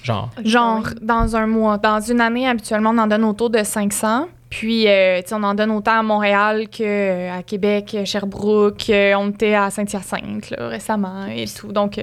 Genre. 0.05 0.31
Genre, 0.45 0.85
dans 1.01 1.35
un 1.35 1.47
mois. 1.47 1.79
Dans 1.79 2.01
une 2.01 2.21
année, 2.21 2.47
habituellement, 2.47 2.91
on 2.91 2.99
en 2.99 3.07
donne 3.07 3.25
autour 3.25 3.51
de 3.51 3.63
500. 3.65 4.27
Puis, 4.51 4.87
euh, 4.87 5.21
tu 5.23 5.31
sais, 5.31 5.35
on 5.35 5.43
en 5.43 5.55
donne 5.55 5.73
autant 5.73 5.99
à 5.99 6.03
Montréal 6.03 6.69
qu'à 6.69 7.43
Québec, 7.45 7.97
Sherbrooke. 8.05 8.89
euh, 8.91 9.15
on 9.17 9.31
était 9.31 9.55
à 9.55 9.71
Saint-Hyacinthe 9.71 10.55
récemment 10.59 11.27
et 11.27 11.47
tout. 11.47 11.73
Donc, 11.73 11.99
euh, 11.99 12.03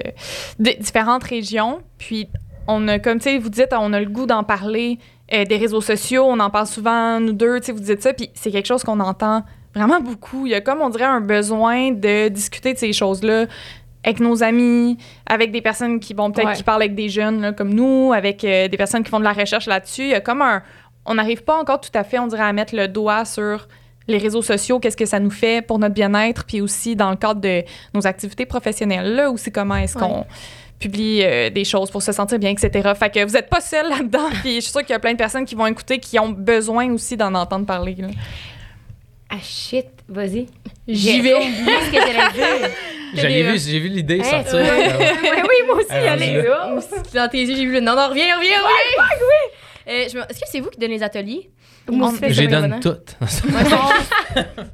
différentes 0.58 1.24
régions. 1.24 1.80
Puis, 1.96 2.28
on 2.66 2.86
a, 2.88 2.98
comme 2.98 3.18
tu 3.18 3.24
sais, 3.24 3.38
vous 3.38 3.48
dites, 3.48 3.72
on 3.72 3.92
a 3.92 4.00
le 4.00 4.06
goût 4.10 4.26
d'en 4.26 4.42
parler 4.42 4.98
euh, 5.32 5.44
des 5.44 5.56
réseaux 5.56 5.80
sociaux. 5.80 6.24
On 6.26 6.40
en 6.40 6.50
parle 6.50 6.66
souvent, 6.66 7.20
nous 7.20 7.32
deux, 7.32 7.60
tu 7.60 7.66
sais, 7.66 7.72
vous 7.72 7.80
dites 7.80 8.02
ça. 8.02 8.12
Puis, 8.12 8.30
c'est 8.34 8.50
quelque 8.50 8.66
chose 8.66 8.82
qu'on 8.84 9.00
entend 9.00 9.44
vraiment 9.74 10.00
beaucoup. 10.00 10.46
Il 10.46 10.50
y 10.50 10.54
a 10.54 10.60
comme, 10.60 10.82
on 10.82 10.90
dirait, 10.90 11.04
un 11.04 11.20
besoin 11.20 11.92
de 11.92 12.28
discuter 12.28 12.74
de 12.74 12.78
ces 12.78 12.92
choses-là 12.92 13.46
avec 14.04 14.20
nos 14.20 14.42
amis, 14.42 14.98
avec 15.26 15.52
des 15.52 15.60
personnes 15.62 16.00
qui 16.00 16.12
vont 16.14 16.30
peut-être 16.32 16.48
Ouais. 16.48 16.54
qui 16.54 16.62
parlent 16.62 16.82
avec 16.82 16.94
des 16.94 17.08
jeunes 17.08 17.40
là, 17.40 17.52
comme 17.52 17.72
nous, 17.72 18.12
avec 18.12 18.42
euh, 18.44 18.68
des 18.68 18.76
personnes 18.76 19.02
qui 19.04 19.10
font 19.10 19.18
de 19.20 19.24
la 19.24 19.32
recherche 19.32 19.66
là-dessus. 19.66 20.02
Il 20.02 20.08
y 20.10 20.14
a 20.14 20.20
comme 20.20 20.42
un. 20.42 20.62
On 21.06 21.14
n'arrive 21.14 21.42
pas 21.44 21.58
encore 21.58 21.80
tout 21.80 21.90
à 21.94 22.04
fait, 22.04 22.18
on 22.18 22.26
dirait, 22.26 22.42
à 22.44 22.52
mettre 22.52 22.74
le 22.76 22.88
doigt 22.88 23.24
sur 23.24 23.68
les 24.08 24.18
réseaux 24.18 24.42
sociaux, 24.42 24.80
qu'est-ce 24.80 24.96
que 24.96 25.06
ça 25.06 25.20
nous 25.20 25.30
fait 25.30 25.64
pour 25.64 25.78
notre 25.78 25.94
bien-être, 25.94 26.44
puis 26.44 26.60
aussi 26.60 26.96
dans 26.96 27.10
le 27.10 27.16
cadre 27.16 27.40
de 27.40 27.62
nos 27.94 28.04
activités 28.06 28.46
professionnelles, 28.46 29.14
là 29.14 29.30
aussi 29.30 29.52
comment 29.52 29.76
est-ce 29.76 29.96
Ouais. 29.96 30.02
qu'on 30.04 30.26
publie 30.80 31.22
euh, 31.22 31.50
des 31.50 31.64
choses 31.64 31.88
pour 31.92 32.02
se 32.02 32.10
sentir 32.10 32.40
bien, 32.40 32.50
etc. 32.50 32.90
Fait 32.98 33.10
que 33.10 33.24
vous 33.24 33.34
n'êtes 33.34 33.48
pas 33.48 33.60
seul 33.60 33.88
là-dedans, 33.88 34.28
puis 34.42 34.56
je 34.56 34.60
suis 34.62 34.72
sûre 34.72 34.80
qu'il 34.80 34.90
y 34.90 34.94
a 34.94 34.98
plein 34.98 35.12
de 35.12 35.16
personnes 35.18 35.44
qui 35.44 35.54
vont 35.54 35.66
écouter 35.66 36.00
qui 36.00 36.18
ont 36.18 36.30
besoin 36.30 36.90
aussi 36.92 37.16
d'en 37.16 37.32
entendre 37.34 37.64
parler. 37.66 37.94
là. 37.96 38.08
Ah, 39.30 39.36
shit. 39.40 39.86
Vas-y. 40.12 40.46
J'y 40.86 40.96
J'ai 41.14 41.20
vais. 41.20 41.34
oublié 41.34 41.52
ce 41.86 41.90
que 41.90 41.96
j'allais 41.96 42.32
dire. 42.32 42.70
J'ai 43.14 43.42
vu, 43.42 43.58
j'ai 43.58 43.78
vu 43.78 43.88
l'idée 43.88 44.14
Hey, 44.20 44.24
sortir. 44.24 44.54
ouais. 44.54 44.60
Euh, 44.60 44.98
Ouais, 44.98 45.42
oui, 45.42 45.66
moi 45.66 45.76
aussi, 45.76 45.86
Elle 45.90 46.04
est 46.04 46.08
allez. 46.08 46.42
Dans 47.12 47.28
tes 47.28 47.42
yeux, 47.42 47.54
j'ai 47.56 47.66
vu 47.66 47.72
le. 47.72 47.80
Non, 47.80 47.94
non, 47.94 48.08
reviens, 48.08 48.38
reviens, 48.38 48.56
reviens. 48.56 49.04
Euh, 49.88 50.08
je 50.10 50.16
me- 50.16 50.22
Est-ce 50.30 50.40
que 50.40 50.46
c'est 50.50 50.60
vous 50.60 50.70
qui 50.70 50.78
donnez 50.78 50.94
les 50.94 51.02
ateliers? 51.02 51.50
J'ai 52.28 52.46
donne 52.48 52.78
toutes. 52.80 53.16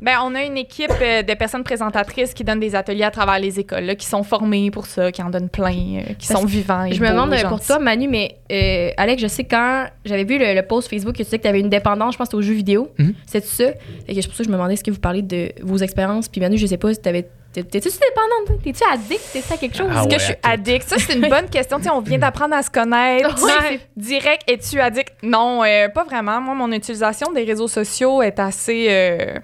Ben, 0.00 0.18
on 0.24 0.34
a 0.36 0.44
une 0.44 0.56
équipe 0.56 0.92
euh, 1.02 1.22
de 1.22 1.34
personnes 1.34 1.64
présentatrices 1.64 2.32
qui 2.32 2.44
donnent 2.44 2.60
des 2.60 2.76
ateliers 2.76 3.02
à 3.02 3.10
travers 3.10 3.38
les 3.40 3.58
écoles, 3.58 3.84
là, 3.84 3.94
qui 3.96 4.06
sont 4.06 4.22
formées 4.22 4.70
pour 4.70 4.86
ça, 4.86 5.10
qui 5.10 5.20
en 5.22 5.30
donnent 5.30 5.48
plein, 5.48 5.72
euh, 5.72 6.12
qui 6.18 6.28
Parce 6.28 6.40
sont 6.40 6.46
vivants. 6.46 6.84
Et 6.84 6.92
Je 6.92 7.02
me 7.02 7.08
demande 7.08 7.34
et 7.34 7.44
euh, 7.44 7.48
pour 7.48 7.60
toi, 7.60 7.78
Manu, 7.80 8.06
mais 8.08 8.36
euh, 8.52 8.90
Alex, 8.96 9.20
je 9.20 9.26
sais 9.26 9.44
quand 9.44 9.86
j'avais 10.04 10.24
vu 10.24 10.38
le, 10.38 10.54
le 10.54 10.62
post 10.62 10.88
Facebook 10.88 11.12
que 11.14 11.18
tu 11.18 11.24
disais 11.24 11.38
que 11.38 11.42
tu 11.42 11.48
avais 11.48 11.60
une 11.60 11.68
dépendance, 11.70 12.12
je 12.14 12.18
pense 12.18 12.26
que 12.28 12.36
c'était 12.36 12.38
aux 12.38 12.42
jeux 12.42 12.54
vidéo. 12.54 12.92
Mhm. 12.98 13.14
C'est 13.26 13.44
ça? 13.44 13.64
Fait 14.06 14.14
que 14.14 14.20
c'est 14.20 14.28
pour 14.28 14.36
ça 14.36 14.38
que 14.38 14.44
je 14.44 14.48
me 14.50 14.54
demandais 14.54 14.74
est-ce 14.74 14.84
que 14.84 14.90
vous 14.92 15.00
parlez 15.00 15.22
de 15.22 15.50
vos 15.62 15.78
expériences? 15.78 16.28
Puis 16.28 16.40
Manu, 16.40 16.56
je 16.56 16.66
sais 16.66 16.76
pas 16.78 16.94
si 16.94 17.00
t'avais. 17.00 17.22
t'es- 17.22 17.28
T'es-tu 17.64 17.88
dépendante? 17.88 18.62
T'es-tu 18.62 18.82
addict? 18.92 19.20
T'es-tu 19.32 19.52
à 19.52 19.56
quelque 19.56 19.76
chose? 19.76 19.86
Ah 19.90 20.00
Est-ce 20.00 20.08
ouais, 20.08 20.14
que 20.14 20.20
je 20.20 20.24
suis 20.26 20.34
addict? 20.42 20.88
Ça, 20.88 20.96
c'est 20.98 21.14
une 21.14 21.28
bonne 21.28 21.48
question. 21.48 21.78
On 21.92 22.00
vient 22.00 22.18
d'apprendre 22.18 22.54
à 22.54 22.62
se 22.62 22.70
connaître. 22.70 23.42
Ouais. 23.44 23.80
Direct, 23.96 24.42
es-tu 24.46 24.80
addict? 24.80 25.12
Non, 25.22 25.62
euh, 25.64 25.88
pas 25.88 26.04
vraiment. 26.04 26.40
Moi, 26.40 26.54
mon 26.54 26.70
utilisation 26.72 27.32
des 27.32 27.44
réseaux 27.44 27.68
sociaux 27.68 28.22
est 28.22 28.38
assez... 28.38 28.86
euh, 28.90 29.34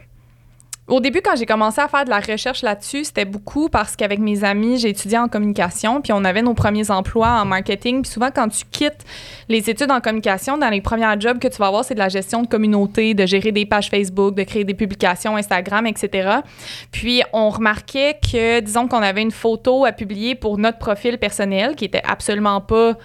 Au 0.87 1.01
début, 1.01 1.23
quand 1.23 1.35
j'ai 1.35 1.47
commencé 1.47 1.81
à 1.81 1.89
faire 1.89 2.05
de 2.05 2.11
la 2.11 2.21
recherche 2.21 2.61
là-dessus, 2.61 3.05
c'était 3.05 3.25
beaucoup 3.25 3.71
parce 3.71 3.97
qu'avec 3.97 4.19
mes 4.19 4.45
amis, 4.45 4.79
j'ai 4.79 4.91
étudié 4.91 5.17
en 5.17 5.29
communication, 5.29 6.03
puis 6.03 6.13
on 6.13 6.23
avait 6.27 6.43
nos 6.43 6.53
premiers 6.53 6.91
emplois 6.91 7.41
en 7.41 7.47
marketing. 7.47 8.03
Puis 8.03 8.11
souvent, 8.11 8.29
quand 8.31 8.51
tu 8.51 8.65
quittes 8.71 9.03
les 9.49 9.71
études 9.71 9.91
en 9.91 10.01
communication, 10.01 10.59
dans 10.59 10.69
les 10.69 10.83
premiers 10.83 11.19
jobs 11.19 11.39
que 11.39 11.49
tu 11.49 11.57
vas 11.57 11.69
avoir, 11.69 11.87
c'est 11.87 11.95
de 11.95 12.01
la 12.01 12.11
gestion 12.11 12.43
de 12.43 12.49
communauté, 12.49 13.15
de 13.15 13.25
gérer 13.25 13.51
des 13.51 13.65
pages 13.65 13.89
Facebook, 13.89 14.35
de 14.35 14.43
créer 14.43 14.65
des 14.65 14.75
publications 14.75 15.39
Instagram, 15.39 15.87
etc. 15.87 16.41
Puis 16.93 17.23
on 17.33 17.49
remarquait 17.49 18.19
que, 18.23 18.61
disons 18.61 18.87
qu'on 18.87 19.03
avait 19.03 19.23
une 19.23 19.31
photo 19.31 19.87
à 19.87 19.93
publier 19.93 20.35
pour 20.35 20.59
notre 20.59 20.77
profil 20.77 21.17
personnel 21.17 21.77
qui 21.77 21.87
était 21.87 22.03
absolument 22.07 22.61
pas 22.61 22.99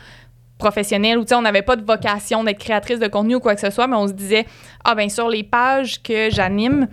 professionnelle 0.57 1.17
ou 1.17 1.21
tu 1.21 1.29
sais, 1.29 1.35
on 1.35 1.41
n'avait 1.41 1.61
pas 1.61 1.77
de 1.77 1.85
vocation 1.85 2.43
d'être 2.43 2.59
créatrice 2.59 2.99
de 2.99 3.07
contenu 3.07 3.35
ou 3.35 3.39
quoi 3.39 3.55
que 3.55 3.61
ce 3.61 3.69
soit, 3.69 3.87
mais 3.87 3.95
on 3.95 4.09
se 4.09 4.13
disait, 4.13 4.45
ah 4.83 4.95
ben 4.95 5.09
sur 5.09 5.29
les 5.29 5.43
pages 5.43 6.03
que 6.03 6.29
j'anime, 6.29 6.89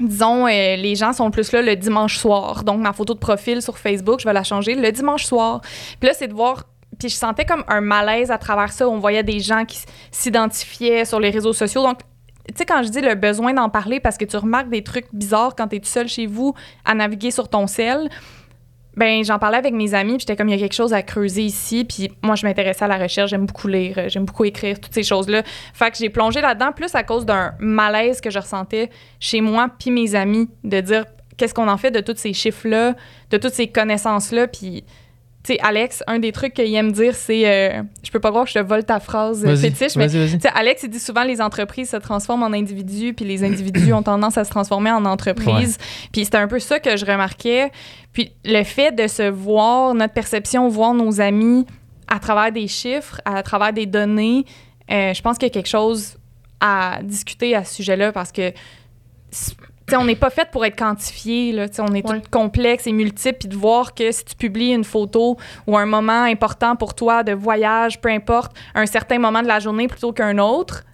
disons, 0.00 0.46
euh, 0.46 0.76
les 0.76 0.94
gens 0.94 1.12
sont 1.12 1.30
plus 1.30 1.52
là 1.52 1.62
le 1.62 1.76
dimanche 1.76 2.16
soir. 2.18 2.64
Donc, 2.64 2.80
ma 2.80 2.92
photo 2.92 3.14
de 3.14 3.18
profil 3.18 3.62
sur 3.62 3.78
Facebook, 3.78 4.20
je 4.20 4.24
vais 4.24 4.32
la 4.32 4.44
changer 4.44 4.74
le 4.74 4.90
dimanche 4.92 5.24
soir. 5.24 5.60
Puis 5.98 6.08
là, 6.08 6.14
c'est 6.14 6.28
de 6.28 6.34
voir. 6.34 6.64
Puis 6.98 7.08
je 7.08 7.14
sentais 7.14 7.44
comme 7.44 7.64
un 7.68 7.80
malaise 7.80 8.30
à 8.30 8.38
travers 8.38 8.72
ça. 8.72 8.88
On 8.88 8.98
voyait 8.98 9.22
des 9.22 9.40
gens 9.40 9.64
qui 9.64 9.78
s'identifiaient 10.10 11.04
sur 11.04 11.20
les 11.20 11.30
réseaux 11.30 11.52
sociaux. 11.52 11.82
Donc, 11.82 11.98
tu 12.48 12.54
sais, 12.56 12.66
quand 12.66 12.82
je 12.82 12.88
dis 12.88 13.00
le 13.00 13.14
besoin 13.14 13.54
d'en 13.54 13.68
parler 13.68 14.00
parce 14.00 14.18
que 14.18 14.24
tu 14.24 14.36
remarques 14.36 14.68
des 14.70 14.82
trucs 14.82 15.06
bizarres 15.12 15.54
quand 15.56 15.68
tu 15.68 15.76
es 15.76 15.80
tout 15.80 15.88
seul 15.88 16.08
chez 16.08 16.26
vous 16.26 16.54
à 16.84 16.94
naviguer 16.94 17.30
sur 17.30 17.48
ton 17.48 17.66
sel, 17.66 18.08
ben 19.00 19.24
j'en 19.24 19.38
parlais 19.38 19.56
avec 19.56 19.72
mes 19.72 19.94
amis, 19.94 20.18
puis 20.18 20.20
j'étais 20.20 20.36
comme 20.36 20.50
il 20.50 20.54
y 20.54 20.58
a 20.58 20.58
quelque 20.58 20.74
chose 20.74 20.92
à 20.92 21.02
creuser 21.02 21.42
ici, 21.42 21.86
puis 21.86 22.12
moi 22.22 22.34
je 22.34 22.46
m'intéressais 22.46 22.84
à 22.84 22.88
la 22.88 22.98
recherche, 22.98 23.30
j'aime 23.30 23.46
beaucoup 23.46 23.66
lire, 23.66 23.96
euh, 23.96 24.08
j'aime 24.10 24.26
beaucoup 24.26 24.44
écrire, 24.44 24.78
toutes 24.78 24.92
ces 24.92 25.02
choses-là. 25.02 25.42
Fait 25.72 25.90
que 25.90 25.96
j'ai 25.96 26.10
plongé 26.10 26.42
là-dedans 26.42 26.72
plus 26.72 26.94
à 26.94 27.02
cause 27.02 27.24
d'un 27.24 27.54
malaise 27.58 28.20
que 28.20 28.28
je 28.28 28.38
ressentais 28.38 28.90
chez 29.18 29.40
moi 29.40 29.70
puis 29.78 29.90
mes 29.90 30.14
amis 30.14 30.50
de 30.64 30.80
dire 30.82 31.06
qu'est-ce 31.38 31.54
qu'on 31.54 31.68
en 31.68 31.78
fait 31.78 31.90
de 31.90 32.00
tous 32.00 32.18
ces 32.18 32.34
chiffres-là, 32.34 32.94
de 33.30 33.38
toutes 33.38 33.54
ces 33.54 33.68
connaissances-là, 33.68 34.48
puis 34.48 34.84
tu 35.42 35.54
sais 35.54 35.60
Alex, 35.60 36.02
un 36.06 36.18
des 36.18 36.32
trucs 36.32 36.52
qu'il 36.52 36.74
aime 36.74 36.92
dire 36.92 37.14
c'est 37.14 37.48
euh, 37.48 37.82
je 38.02 38.10
peux 38.10 38.20
pas 38.20 38.28
croire 38.28 38.44
que 38.44 38.50
je 38.50 38.58
te 38.58 38.64
vole 38.64 38.84
ta 38.84 39.00
phrase 39.00 39.44
euh, 39.44 39.56
fétiche, 39.56 39.96
mais 39.96 40.08
tu 40.08 40.28
sais, 40.28 40.50
Alex, 40.54 40.82
il 40.82 40.90
dit 40.90 40.98
souvent 40.98 41.24
les 41.24 41.40
entreprises 41.40 41.90
se 41.90 41.96
transforment 41.96 42.42
en 42.42 42.52
individus, 42.52 43.14
puis 43.14 43.24
les 43.24 43.42
individus 43.42 43.92
ont 43.94 44.02
tendance 44.02 44.36
à 44.36 44.44
se 44.44 44.50
transformer 44.50 44.90
en 44.90 45.04
entreprises. 45.06 45.78
Puis 46.12 46.24
c'était 46.24 46.38
un 46.38 46.48
peu 46.48 46.58
ça 46.58 46.78
que 46.78 46.96
je 46.96 47.06
remarquais. 47.06 47.70
Puis 48.12 48.32
le 48.44 48.64
fait 48.64 48.92
de 48.92 49.06
se 49.06 49.28
voir, 49.30 49.94
notre 49.94 50.12
perception, 50.12 50.68
voir 50.68 50.92
nos 50.92 51.20
amis 51.20 51.64
à 52.06 52.18
travers 52.18 52.52
des 52.52 52.68
chiffres, 52.68 53.20
à 53.24 53.42
travers 53.42 53.72
des 53.72 53.86
données, 53.86 54.44
euh, 54.90 55.14
je 55.14 55.22
pense 55.22 55.38
qu'il 55.38 55.46
y 55.46 55.50
a 55.50 55.54
quelque 55.54 55.68
chose 55.68 56.18
à 56.60 56.98
discuter 57.02 57.54
à 57.54 57.64
ce 57.64 57.76
sujet-là 57.76 58.12
parce 58.12 58.32
que 58.32 58.52
s- 59.90 59.94
tu 59.94 59.96
sais, 59.96 60.02
on 60.02 60.06
n'est 60.06 60.16
pas 60.16 60.30
fait 60.30 60.48
pour 60.50 60.64
être 60.64 60.78
quantifié. 60.78 61.52
Là, 61.52 61.66
on 61.80 61.94
est 61.94 62.06
Ouais. 62.08 62.20
tout 62.20 62.28
complexe 62.30 62.86
et 62.86 62.92
multiple. 62.92 63.38
Puis 63.40 63.48
de 63.48 63.56
voir 63.56 63.94
que 63.94 64.10
si 64.12 64.24
tu 64.24 64.34
publies 64.36 64.70
une 64.72 64.84
photo 64.84 65.36
ou 65.66 65.76
un 65.76 65.86
moment 65.86 66.22
important 66.24 66.76
pour 66.76 66.94
toi 66.94 67.22
de 67.22 67.32
voyage, 67.32 68.00
peu 68.00 68.08
importe, 68.08 68.52
un 68.74 68.86
certain 68.86 69.18
moment 69.18 69.42
de 69.42 69.48
la 69.48 69.58
journée 69.60 69.86
plutôt 69.88 70.12
qu'un 70.12 70.38
autre, 70.38 70.84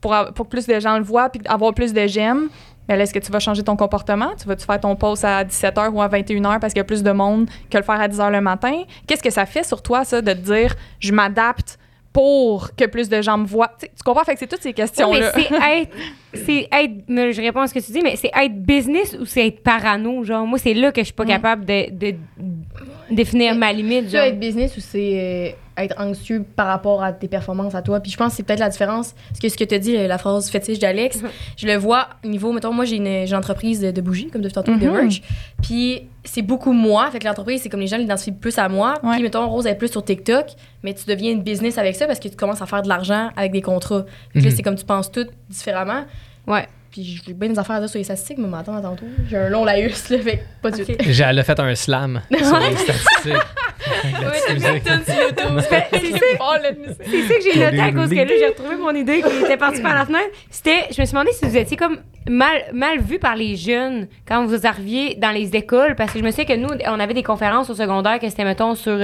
pour, 0.00 0.14
pour 0.34 0.44
que 0.46 0.50
plus 0.50 0.66
de 0.66 0.78
gens 0.80 0.98
le 0.98 1.04
voient 1.04 1.28
puis 1.30 1.40
avoir 1.46 1.74
plus 1.74 1.92
de 1.92 2.06
j'aime, 2.06 2.48
ben 2.88 2.96
là, 2.96 3.02
est-ce 3.02 3.12
que 3.12 3.18
tu 3.18 3.32
vas 3.32 3.40
changer 3.40 3.64
ton 3.64 3.74
comportement? 3.74 4.30
Tu 4.40 4.46
vas-tu 4.46 4.64
faire 4.64 4.78
ton 4.78 4.94
post 4.94 5.24
à 5.24 5.42
17h 5.42 5.88
ou 5.92 6.00
à 6.00 6.06
21h 6.08 6.60
parce 6.60 6.72
qu'il 6.72 6.78
y 6.78 6.82
a 6.82 6.84
plus 6.84 7.02
de 7.02 7.10
monde 7.10 7.48
que 7.68 7.76
le 7.78 7.82
faire 7.82 8.00
à 8.00 8.06
10h 8.06 8.30
le 8.30 8.40
matin? 8.40 8.82
Qu'est-ce 9.08 9.22
que 9.24 9.30
ça 9.30 9.44
fait 9.44 9.64
sur 9.64 9.82
toi, 9.82 10.04
ça, 10.04 10.22
de 10.22 10.32
te 10.32 10.38
dire 10.38 10.74
je 11.00 11.12
m'adapte 11.12 11.78
pour 12.16 12.74
que 12.74 12.86
plus 12.86 13.10
de 13.10 13.20
gens 13.20 13.36
me 13.36 13.44
voient? 13.46 13.68
Tu 13.78 13.84
sais, 13.86 13.92
tu 13.94 14.02
comprends? 14.02 14.24
Fait 14.24 14.32
que 14.32 14.38
c'est 14.38 14.46
toutes 14.46 14.62
ces 14.62 14.70
mais 14.70 14.74
questions-là. 14.74 15.32
c'est 15.34 15.80
être. 15.80 15.90
C'est 16.32 16.68
être. 16.72 16.92
mais 17.08 17.32
Je 17.34 17.42
réponds 17.42 17.60
à 17.60 17.66
ce 17.66 17.74
que 17.74 17.78
tu 17.80 17.92
dis, 17.92 18.00
mais 18.02 18.16
c'est 18.16 18.30
être 18.34 18.54
business 18.62 19.14
ou 19.20 19.26
c'est 19.26 19.46
être 19.46 19.62
parano? 19.62 20.24
Genre, 20.24 20.46
moi, 20.46 20.58
c'est 20.58 20.72
là 20.72 20.92
que 20.92 21.02
je 21.02 21.06
suis 21.06 21.12
pas 21.14 21.24
Mm. 21.24 21.28
capable 21.28 21.64
de, 21.66 21.90
de 21.90 22.14
définir 23.10 23.54
ma 23.54 23.70
limite. 23.72 24.06
Tu 24.06 24.12
Genre. 24.12 24.22
être 24.22 24.40
business 24.40 24.74
ou 24.76 24.80
c'est 24.80 25.20
euh, 25.20 25.50
être 25.78 25.94
anxieux 26.00 26.44
par 26.56 26.66
rapport 26.68 27.02
à 27.02 27.12
tes 27.12 27.28
performances 27.28 27.74
à 27.74 27.82
toi. 27.82 28.00
Puis 28.00 28.10
je 28.10 28.16
pense 28.16 28.30
que 28.30 28.36
c'est 28.36 28.42
peut-être 28.42 28.60
la 28.60 28.68
différence. 28.70 29.14
Parce 29.28 29.40
que 29.40 29.48
ce 29.48 29.56
que 29.56 29.64
tu 29.64 29.74
as 29.74 29.78
dit, 29.78 29.96
la 30.06 30.18
phrase 30.18 30.48
fétiche 30.50 30.78
d'Alex, 30.78 31.20
je 31.56 31.66
le 31.66 31.76
vois 31.76 32.08
au 32.24 32.28
niveau, 32.28 32.52
mettons, 32.52 32.72
moi 32.72 32.84
j'ai 32.84 32.96
une, 32.96 33.06
une 33.06 33.34
entreprise 33.34 33.80
de, 33.80 33.90
de 33.90 34.00
bougies, 34.00 34.28
comme 34.28 34.42
depuis 34.42 34.54
tantôt, 34.54 34.74
de 34.74 34.86
Mhm. 34.86 34.92
merch. 34.92 35.22
Puis 35.62 36.02
c'est 36.24 36.42
beaucoup 36.42 36.72
moi. 36.72 37.08
Fait 37.10 37.18
que 37.18 37.24
l'entreprise, 37.26 37.62
c'est 37.62 37.68
comme 37.68 37.80
les 37.80 37.86
gens 37.86 37.98
l'identifient 37.98 38.32
plus 38.32 38.58
à 38.58 38.68
moi. 38.68 38.94
Ouais. 39.02 39.14
Puis 39.14 39.22
mettons, 39.22 39.46
Rose 39.48 39.66
est 39.66 39.74
plus 39.74 39.88
sur 39.88 40.04
TikTok, 40.04 40.46
mais 40.82 40.94
tu 40.94 41.04
deviens 41.06 41.30
une 41.32 41.42
business 41.42 41.78
avec 41.78 41.94
ça 41.96 42.06
parce 42.06 42.18
que 42.20 42.28
tu 42.28 42.36
commences 42.36 42.62
à 42.62 42.66
faire 42.66 42.82
de 42.82 42.88
l'argent 42.88 43.30
avec 43.36 43.52
des 43.52 43.62
contrats. 43.62 44.04
Puis 44.32 44.40
là, 44.42 44.50
Mhm. 44.50 44.56
c'est 44.56 44.62
comme 44.62 44.76
tu 44.76 44.84
penses 44.84 45.10
tout 45.12 45.26
différemment. 45.48 46.04
Ouais. 46.46 46.66
Puis 46.90 47.20
j'ai 47.26 47.32
bien 47.34 47.50
des 47.50 47.58
affaires 47.58 47.76
à 47.76 47.80
dire 47.80 47.88
sur 47.88 47.98
les 47.98 48.04
statistiques, 48.04 48.38
mais 48.38 48.48
m'attends 48.48 48.80
tantôt. 48.80 49.04
J'ai 49.28 49.36
un 49.36 49.48
long 49.48 49.64
laïus, 49.64 50.08
là, 50.10 50.18
fait 50.18 50.38
que 50.38 50.42
pas 50.62 50.70
de 50.70 50.82
suite. 50.82 51.02
J'ai- 51.06 51.24
Elle 51.24 51.38
a 51.38 51.44
fait 51.44 51.58
un 51.60 51.74
slam 51.74 52.22
sur 52.30 52.58
les 52.58 52.76
statistiques. 52.76 53.34
C'est 55.92 56.12
ça, 56.12 56.18
c'est 57.04 57.22
ça 57.22 57.34
que 57.34 57.40
j'ai 57.52 57.60
noté 57.60 57.80
à 57.80 57.92
cause 57.92 58.10
que 58.10 58.14
là, 58.14 58.26
j'ai 58.38 58.46
retrouvé 58.46 58.76
mon 58.76 58.94
idée 58.94 59.22
qui 59.22 59.44
était 59.44 59.56
partie 59.56 59.82
par 59.82 59.94
la 59.94 60.04
fenêtre. 60.06 60.30
C'était, 60.50 60.84
je 60.94 61.00
me 61.00 61.06
suis 61.06 61.12
demandé 61.12 61.32
si 61.32 61.44
vous 61.44 61.56
étiez 61.56 61.76
comme 61.76 61.98
mal, 62.28 62.64
mal 62.72 63.00
vu 63.00 63.18
par 63.18 63.36
les 63.36 63.56
jeunes 63.56 64.08
quand 64.26 64.44
vous 64.46 64.66
arriviez 64.66 65.14
dans 65.16 65.30
les 65.30 65.54
écoles, 65.54 65.94
parce 65.96 66.12
que 66.12 66.18
je 66.18 66.24
me 66.24 66.30
souviens 66.30 66.44
que 66.46 66.56
nous, 66.56 66.68
on 66.86 67.00
avait 67.00 67.14
des 67.14 67.22
conférences 67.22 67.70
au 67.70 67.74
secondaire 67.74 68.18
que 68.18 68.28
c'était, 68.28 68.44
mettons, 68.44 68.74
sur, 68.74 68.98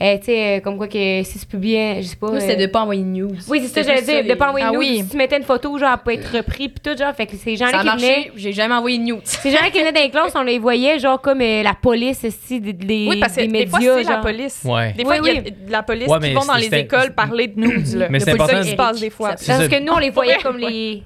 euh, 0.00 0.04
euh, 0.04 0.18
tu 0.18 0.24
sais, 0.24 0.56
euh, 0.56 0.60
comme 0.60 0.76
quoi 0.76 0.88
que 0.88 1.22
si 1.22 1.38
tu 1.38 1.46
publiais, 1.46 2.02
je 2.02 2.08
sais 2.08 2.16
pas. 2.16 2.28
Moi, 2.30 2.40
c'était 2.40 2.54
euh, 2.54 2.66
de 2.66 2.72
pas 2.72 2.80
envoyer 2.82 3.02
de 3.02 3.08
news. 3.08 3.30
Oui, 3.48 3.60
c'est 3.62 3.68
ça, 3.68 3.82
j'allais 3.82 4.02
dire, 4.02 4.24
de 4.24 4.34
pas 4.38 4.48
envoyer 4.48 4.66
Ah 4.68 4.72
une 4.72 4.78
oui. 4.78 4.98
news. 4.98 5.04
Si 5.04 5.10
tu 5.10 5.16
mettais 5.16 5.36
une 5.36 5.44
photo, 5.44 5.78
genre, 5.78 5.90
elle 5.92 5.98
peut 6.04 6.20
être 6.20 6.36
repris, 6.36 6.68
puis 6.68 6.80
tout, 6.82 6.96
genre, 6.98 7.14
fait 7.14 7.26
que 7.26 7.36
ces 7.36 7.56
gens-là 7.56 7.78
qui 7.82 7.88
venaient. 8.02 8.32
j'ai 8.36 8.52
jamais 8.52 8.74
envoyé 8.74 8.98
de 8.98 9.04
news. 9.04 9.20
Ces 9.22 9.50
gens-là 9.50 9.70
qui 9.70 9.78
venaient 9.78 9.92
dans 9.92 10.00
les 10.00 10.10
classes, 10.10 10.32
on 10.34 10.42
les 10.42 10.58
voyait, 10.58 10.98
genre, 10.98 11.20
comme 11.20 11.40
euh, 11.40 11.62
la 11.62 11.74
police, 11.74 12.24
aussi, 12.24 12.60
des, 12.60 13.06
Oui, 13.08 13.20
parce 13.20 13.34
que 13.36 13.42
des 13.42 13.66
fois, 13.66 13.78
c'est 13.80 14.02
la 14.02 14.16
police. 14.18 14.60
Ouais. 14.64 14.92
Des 14.94 15.04
fois, 15.04 15.14
Oui, 15.20 15.28
il 15.30 15.34
y 15.34 15.38
a 15.38 15.40
de 15.42 15.70
la 15.72 15.82
police 15.82 16.08
Ouais, 16.08 16.18
qui 16.20 16.32
vont 16.34 16.44
dans 16.44 16.54
c'est- 16.54 16.68
les 16.70 16.78
écoles 16.80 17.14
parler 17.14 17.46
de 17.48 17.60
nous. 17.60 17.70
Là. 17.98 18.08
Mais 18.10 18.18
c'est 18.20 18.36
ça 18.36 18.60
qui 18.62 18.70
se 18.70 18.74
passe 18.74 19.00
des 19.00 19.10
fois. 19.10 19.34
C'est 19.36 19.46
Parce 19.52 19.68
que 19.68 19.80
nous, 19.80 19.92
on 19.92 19.98
les 19.98 20.10
voyait 20.10 20.38
comme 20.42 20.58
les, 20.58 21.02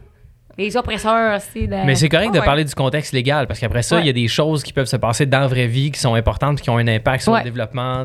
les 0.58 0.76
oppresseurs, 0.76 1.36
aussi. 1.36 1.68
de- 1.68 1.86
Mais 1.86 1.94
c'est 1.94 2.08
correct 2.08 2.32
de 2.34 2.40
Ouais. 2.40 2.44
parler 2.44 2.64
du 2.64 2.74
contexte 2.74 3.12
légal 3.12 3.46
parce 3.46 3.60
qu'après 3.60 3.82
ça, 3.82 3.96
il 3.96 4.00
Ouais. 4.00 4.06
y 4.06 4.10
a 4.10 4.12
des 4.12 4.26
choses 4.26 4.62
qui 4.64 4.72
peuvent 4.72 4.86
se 4.88 4.96
passer 4.96 5.24
dans 5.24 5.38
la 5.40 5.46
vraie 5.46 5.68
vie 5.68 5.92
qui 5.92 6.00
sont 6.00 6.14
importantes 6.14 6.60
qui 6.60 6.68
ont 6.68 6.78
un 6.78 6.88
impact 6.88 7.22
sur 7.22 7.32
Ouais. 7.32 7.38
le 7.40 7.44
développement 7.44 8.04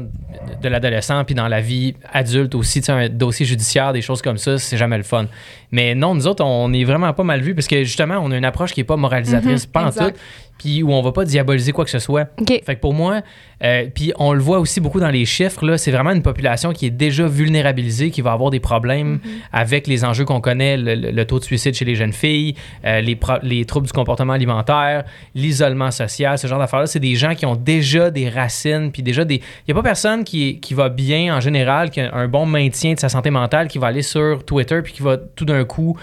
de, 0.62 0.70
l'adolescent 0.70 1.24
puis 1.26 1.34
dans 1.36 1.48
la 1.48 1.62
vie 1.62 1.96
adulte 2.14 2.54
aussi. 2.56 2.80
Tu 2.82 2.86
sais, 2.86 2.92
un 2.92 3.10
dossier 3.10 3.46
judiciaire, 3.46 3.92
des 3.92 4.02
choses 4.02 4.22
comme 4.22 4.38
ça, 4.38 4.58
c'est 4.60 4.78
jamais 4.78 4.98
le 4.98 5.04
fun. 5.04 5.26
Mais 5.72 5.96
non, 5.96 6.14
nous 6.14 6.28
autres, 6.28 6.44
on 6.46 6.72
est 6.74 6.84
vraiment 6.84 7.12
pas 7.14 7.24
mal 7.24 7.42
vus 7.42 7.56
parce 7.56 7.68
que 7.68 7.84
justement, 7.84 8.20
on 8.22 8.30
a 8.32 8.38
une 8.38 8.46
approche 8.46 8.72
qui 8.74 8.82
est 8.82 8.86
pas 8.86 8.98
moralisatrice, 8.98 9.66
Mhm, 9.66 9.72
pas 9.72 9.84
en 9.86 9.88
exact. 9.88 10.12
tout, 10.16 10.20
puis 10.58 10.84
où 10.84 10.92
on 10.92 11.02
va 11.02 11.12
pas 11.12 11.26
diaboliser 11.26 11.72
quoi 11.72 11.86
que 11.86 11.92
ce 11.92 12.00
soit. 12.00 12.30
OK. 12.40 12.62
Fait 12.66 12.76
que 12.76 12.80
pour 12.80 12.94
moi, 12.94 13.22
euh, 13.64 13.88
puis 13.94 14.14
on 14.18 14.34
le 14.34 14.40
voit 14.40 14.60
aussi 14.60 14.80
beaucoup 14.80 15.00
dans 15.00 15.10
les 15.10 15.26
chiffres, 15.26 15.66
là, 15.66 15.78
c'est 15.78 15.92
vraiment 15.92 16.12
une 16.12 16.22
population 16.22 16.74
qui 16.74 16.86
est 16.86 16.92
déjà 16.92 17.28
vulnérabilisée, 17.28 18.12
qui 18.12 18.22
va 18.22 18.32
avoir 18.32 18.50
des 18.50 18.60
problèmes 18.60 19.20
avec 19.52 19.88
les 19.88 20.06
enjeux 20.06 20.26
qu'on 20.26 20.42
connaît, 20.42 20.78
le, 20.78 21.24
taux 21.26 21.40
de 21.40 21.44
suicide 21.44 21.74
chez 21.74 21.86
les 21.86 21.96
jeunes 21.96 22.14
filles, 22.14 22.56
euh, 22.86 23.02
les, 23.02 23.66
troubles 23.66 23.88
du 23.88 23.94
comportement 23.94 24.34
alimentaire, 24.34 25.04
l'isolement 25.36 25.92
social, 25.92 26.38
ce 26.38 26.48
genre 26.48 26.60
d'affaires-là. 26.60 26.88
C'est 26.88 27.00
des 27.00 27.16
gens 27.16 27.36
qui 27.36 27.46
ont 27.46 27.56
déjà 27.56 28.12
des 28.12 28.30
racines, 28.30 28.92
puis 28.92 29.04
déjà 29.04 29.26
des... 29.26 29.36
Il 29.36 29.42
n'y 29.70 29.72
a 29.72 29.76
pas 29.76 29.84
personne 29.84 30.24
qui 30.24 30.74
va 30.74 30.90
bien 30.90 31.36
en 31.36 31.40
général, 31.40 31.90
qui 31.90 32.02
a 32.02 32.14
un 32.14 32.28
bon 32.28 32.46
maintien 32.46 32.94
de 32.94 33.00
sa 33.00 33.10
santé 33.10 33.30
mentale, 33.30 33.68
qui 33.68 33.78
va 33.78 33.88
aller 33.88 34.02
sur 34.02 34.44
Twitter, 34.46 34.82
puis 34.84 34.94
qui 34.94 35.02
va 35.02 35.18
tout 35.18 35.46
d'un 35.46 35.64
coup 35.66 35.98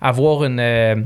avoir 0.00 0.44
une... 0.44 0.60
euh, 0.60 0.96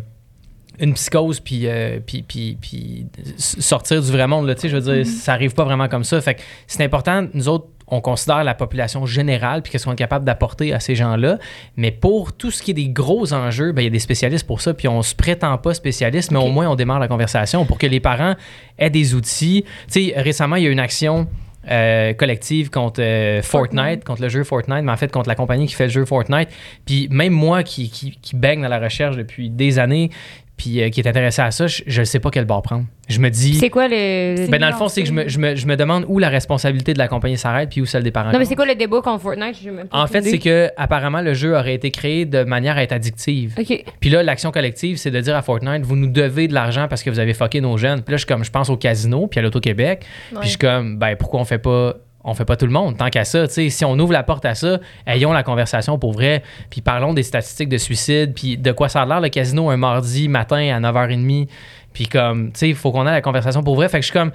une 0.81 0.95
psychose 0.95 1.41
puis, 1.41 1.67
euh, 1.67 1.99
puis, 2.05 2.23
puis, 2.23 2.59
puis 2.61 3.07
sortir 3.39 4.03
du 4.03 4.11
vrai 4.11 4.27
monde. 4.27 4.47
Là, 4.47 4.55
je 4.62 4.77
veux 4.77 4.95
dire, 4.95 5.07
ça 5.07 5.33
arrive 5.33 5.55
pas 5.55 5.65
vraiment 5.65 5.89
comme 5.89 6.05
ça. 6.05 6.21
Fait 6.21 6.35
que 6.35 6.41
c'est 6.67 6.83
important, 6.85 7.27
nous 7.33 7.49
autres, 7.49 7.67
on 7.89 8.01
considère 8.01 8.43
la 8.43 8.55
population 8.55 9.07
générale 9.07 9.62
puis 9.62 9.71
qu'est-ce 9.71 9.85
qu'on 9.85 9.93
est 9.93 9.97
capable 9.97 10.25
d'apporter 10.25 10.73
à 10.73 10.81
ces 10.81 10.95
gens-là. 10.95 11.39
Mais 11.77 11.93
pour 11.93 12.33
tout 12.33 12.51
ce 12.51 12.62
qui 12.62 12.73
est 12.73 12.75
des 12.75 12.89
gros 12.89 13.33
enjeux, 13.33 13.73
ben, 13.73 13.83
il 13.83 13.85
y 13.85 13.89
a 13.89 13.91
des 13.91 13.99
spécialistes 13.99 14.47
pour 14.47 14.61
ça. 14.61 14.75
Puis 14.75 14.89
on 14.89 15.03
se 15.03 15.15
prétend 15.15 15.57
pas 15.59 15.75
spécialiste, 15.75 16.31
mais 16.33 16.39
au 16.39 16.49
moins 16.49 16.69
on 16.69 16.75
démarre 16.75 16.99
la 16.99 17.09
conversation 17.09 17.65
pour 17.65 17.79
que 17.79 17.87
les 17.87 18.01
parents 18.01 18.35
aient 18.79 18.91
des 18.91 19.15
outils. 19.15 19.65
Tu 19.91 20.11
sais, 20.11 20.15
récemment, 20.17 20.57
il 20.57 20.65
y 20.65 20.67
a 20.67 20.71
une 20.71 20.81
action 20.81 21.29
euh, 21.69 22.12
collective 22.12 22.71
contre 22.71 23.03
euh, 23.03 23.43
Fortnite, 23.43 24.05
contre 24.05 24.23
le 24.23 24.29
jeu 24.29 24.45
Fortnite, 24.45 24.85
mais 24.85 24.93
en 24.93 24.97
fait 24.97 25.11
contre 25.11 25.29
la 25.29 25.35
compagnie 25.35 25.67
qui 25.67 25.75
fait 25.75 25.87
le 25.87 25.91
jeu 25.91 26.05
Fortnite. 26.05 26.49
Puis 26.85 27.09
même 27.11 27.33
moi 27.33 27.65
qui, 27.65 27.91
qui, 27.91 28.17
qui 28.23 28.37
baigne 28.37 28.62
dans 28.62 28.69
la 28.69 28.79
recherche 28.79 29.17
depuis 29.17 29.51
des 29.51 29.81
années, 29.81 30.11
puis 30.57 30.81
euh, 30.81 30.88
qui 30.88 31.01
est 31.01 31.09
intéressé 31.09 31.42
à 31.42 31.51
ça, 31.51 31.66
je 31.66 32.01
ne 32.01 32.05
sais 32.05 32.19
pas 32.19 32.31
quel 32.31 32.45
bord 32.47 32.62
prendre. 32.62 32.85
Je 33.09 33.21
me 33.21 33.31
dis. 33.31 33.55
C'est 33.55 33.71
quoi 33.71 33.88
le. 33.88 34.49
Ben 34.49 34.61
dans 34.61 34.69
le 34.69 34.75
fond, 34.75 34.88
c'est 34.88 35.03
que 35.03 35.09
je 35.09 35.12
me, 35.12 35.29
je, 35.29 35.38
me, 35.38 35.55
je 35.55 35.66
me 35.66 35.77
demande 35.77 36.05
où 36.09 36.19
la 36.19 36.29
responsabilité 36.29 36.92
de 36.92 36.99
la 36.99 37.09
compagnie 37.09 37.37
s'arrête 37.37 37.69
puis 37.71 37.81
où 37.81 37.87
celle 37.87 38.03
des 38.03 38.11
parents. 38.11 38.33
Non, 38.33 38.38
mais 38.38 38.47
c'est 38.47 38.57
quoi 38.57 38.66
le 38.66 38.75
débat 38.75 39.01
contre 39.01 39.23
Fortnite? 39.23 39.62
Même 39.64 39.87
pas 39.87 40.03
En 40.03 40.07
fait, 40.07 40.23
c'est 40.23 40.38
que 40.38 40.71
apparemment 40.77 41.21
le 41.21 41.35
jeu 41.35 41.57
aurait 41.57 41.75
été 41.75 41.90
créé 41.90 42.25
de 42.25 42.42
manière 42.42 42.77
à 42.79 42.83
être 42.83 42.92
addictive. 42.92 43.55
OK. 43.59 43.85
Puis 44.01 44.11
là, 44.11 44.23
l'action 44.23 44.51
collective, 44.51 44.97
c'est 44.97 45.11
de 45.11 45.21
dire 45.21 45.37
à 45.37 45.42
Fortnite, 45.42 45.85
vous 45.85 45.97
nous 45.97 46.09
devez 46.09 46.49
de 46.49 46.55
l'argent 46.55 46.88
parce 46.88 47.03
que 47.03 47.11
vous 47.11 47.19
avez 47.21 47.35
fucké 47.35 47.61
nos 47.61 47.77
jeunes. 47.77 48.03
Puis 48.03 48.12
là, 48.12 48.16
je 48.16 48.23
suis 48.23 48.27
comme, 48.27 48.45
je 48.45 48.51
pense 48.51 48.71
au 48.71 48.77
casino, 48.77 49.27
puis 49.27 49.38
à 49.38 49.42
l'Auto-Québec. 49.42 50.05
Ouais. 50.33 50.38
Puis 50.40 50.45
je 50.45 50.49
suis 50.51 50.59
comme, 50.59 50.99
ben 50.99 51.16
pourquoi 51.16 51.40
on 51.40 51.45
fait 51.45 51.59
pas 51.59 51.95
on 52.27 52.35
fait 52.35 52.45
pas 52.45 52.57
tout 52.57 52.67
le 52.67 52.73
monde 52.73 52.99
tant 52.99 53.09
qu'à 53.09 53.25
ça, 53.25 53.47
si 53.49 53.85
on 53.85 53.99
ouvre 53.99 54.12
la 54.12 54.23
porte 54.23 54.45
à 54.45 54.55
ça, 54.55 54.81
ayons 55.07 55.33
la 55.33 55.43
conversation 55.43 55.99
pour 55.99 56.12
vrai, 56.12 56.43
puis 56.69 56.81
parlons 56.81 57.15
des 57.15 57.23
statistiques 57.23 57.69
de 57.69 57.79
suicide, 57.79 58.35
puis 58.35 58.59
de 58.59 58.73
quoi 58.73 58.89
ça 58.89 59.03
a 59.03 59.07
l'air 59.07 59.21
le 59.21 59.29
casino 59.29 59.71
un 59.71 59.77
mardi 59.77 60.29
matin 60.29 60.77
à 60.77 60.81
9h30, 60.81 61.49
puis 61.93 62.09
comme, 62.09 62.53
tu 62.53 62.59
sais, 62.59 62.69
il 62.69 62.75
faut 62.75 62.93
qu'on 62.93 63.07
ait 63.07 63.12
la 63.12 63.23
conversation 63.23 63.62
pour 63.62 63.77
vrai. 63.77 63.89
Fait 63.89 63.99
que 63.99 64.03
je 64.03 64.11
suis 64.11 64.19
comme, 64.19 64.33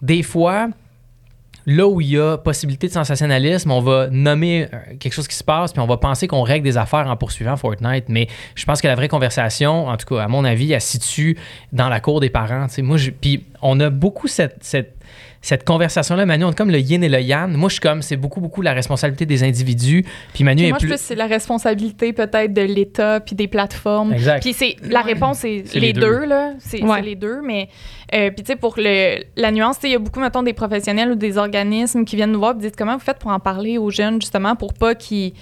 des 0.00 0.22
fois, 0.22 0.68
là 1.66 1.86
où 1.86 2.00
il 2.00 2.08
y 2.10 2.18
a 2.18 2.38
possibilité 2.38 2.86
de 2.86 2.92
sensationnalisme, 2.92 3.70
on 3.70 3.80
va 3.80 4.08
nommer 4.08 4.68
euh, 4.72 4.78
quelque 4.98 5.12
chose 5.12 5.28
qui 5.28 5.34
se 5.34 5.44
passe, 5.44 5.72
puis 5.72 5.82
on 5.82 5.86
va 5.86 5.96
penser 5.96 6.28
qu'on 6.28 6.42
règle 6.42 6.64
des 6.64 6.78
affaires 6.78 7.08
en 7.08 7.16
poursuivant 7.16 7.56
Fortnite. 7.56 8.04
Mais 8.08 8.28
je 8.54 8.64
pense 8.64 8.80
que 8.80 8.86
la 8.86 8.94
vraie 8.94 9.08
conversation, 9.08 9.88
en 9.88 9.96
tout 9.96 10.06
cas, 10.06 10.22
à 10.22 10.28
mon 10.28 10.44
avis, 10.44 10.72
elle 10.72 10.80
se 10.80 10.92
situe 10.92 11.36
dans 11.72 11.88
la 11.88 12.00
cour 12.00 12.20
des 12.20 12.30
parents. 12.30 12.66
Moi, 12.78 12.96
puis 13.20 13.44
on 13.62 13.78
a 13.80 13.90
beaucoup 13.90 14.28
cette, 14.28 14.94
cette 15.46 15.64
conversation-là, 15.64 16.26
Manu, 16.26 16.44
on 16.44 16.50
est 16.50 16.54
comme 16.56 16.72
le 16.72 16.80
yin 16.80 17.04
et 17.04 17.08
le 17.08 17.20
yang. 17.20 17.52
Moi, 17.52 17.68
je 17.68 17.74
suis 17.74 17.80
comme, 17.80 18.02
c'est 18.02 18.16
beaucoup, 18.16 18.40
beaucoup 18.40 18.62
la 18.62 18.72
responsabilité 18.72 19.26
des 19.26 19.44
individus. 19.44 20.04
Puis 20.34 20.42
Manu 20.42 20.62
Puis 20.62 20.66
est 20.66 20.70
moi, 20.70 20.78
je 20.80 20.86
plus. 20.86 20.90
pense 20.94 21.00
que 21.02 21.06
c'est 21.06 21.14
la 21.14 21.26
responsabilité 21.26 22.12
peut-être 22.12 22.52
de 22.52 22.62
l'État 22.62 23.20
puis 23.20 23.36
des 23.36 23.46
plateformes. 23.46 24.12
Exact. 24.12 24.42
Puis 24.42 24.52
c'est 24.52 24.74
la 24.82 25.02
réponse, 25.02 25.38
c'est 25.38 25.62
C'est 25.66 25.78
les, 25.78 25.88
les 25.88 25.92
deux. 25.92 26.00
deux. 26.00 26.24
là. 26.26 26.52
C'est 26.58 26.82
Ouais. 26.82 26.96
c'est 26.96 27.02
les 27.06 27.14
deux. 27.14 27.40
Mais 27.42 27.68
euh, 28.14 28.30
puis 28.30 28.42
tu 28.44 28.52
sais, 28.52 28.56
pour 28.56 28.74
le, 28.76 29.22
la 29.36 29.52
nuance, 29.52 29.76
tu 29.76 29.82
sais, 29.82 29.88
il 29.88 29.92
y 29.92 29.96
a 29.96 29.98
beaucoup, 30.00 30.20
mettons, 30.20 30.42
des 30.42 30.52
professionnels 30.52 31.10
ou 31.12 31.14
des 31.14 31.38
organismes 31.38 32.04
qui 32.04 32.16
viennent 32.16 32.32
nous 32.32 32.38
voir 32.40 32.54
et 32.56 32.58
disent 32.58 32.72
comment 32.76 32.94
vous 32.94 33.00
faites 33.04 33.18
pour 33.18 33.30
en 33.30 33.38
parler 33.40 33.78
aux 33.78 33.90
jeunes, 33.90 34.20
justement, 34.20 34.56
pour 34.56 34.74
pas 34.74 34.94
qu'ils 34.96 35.32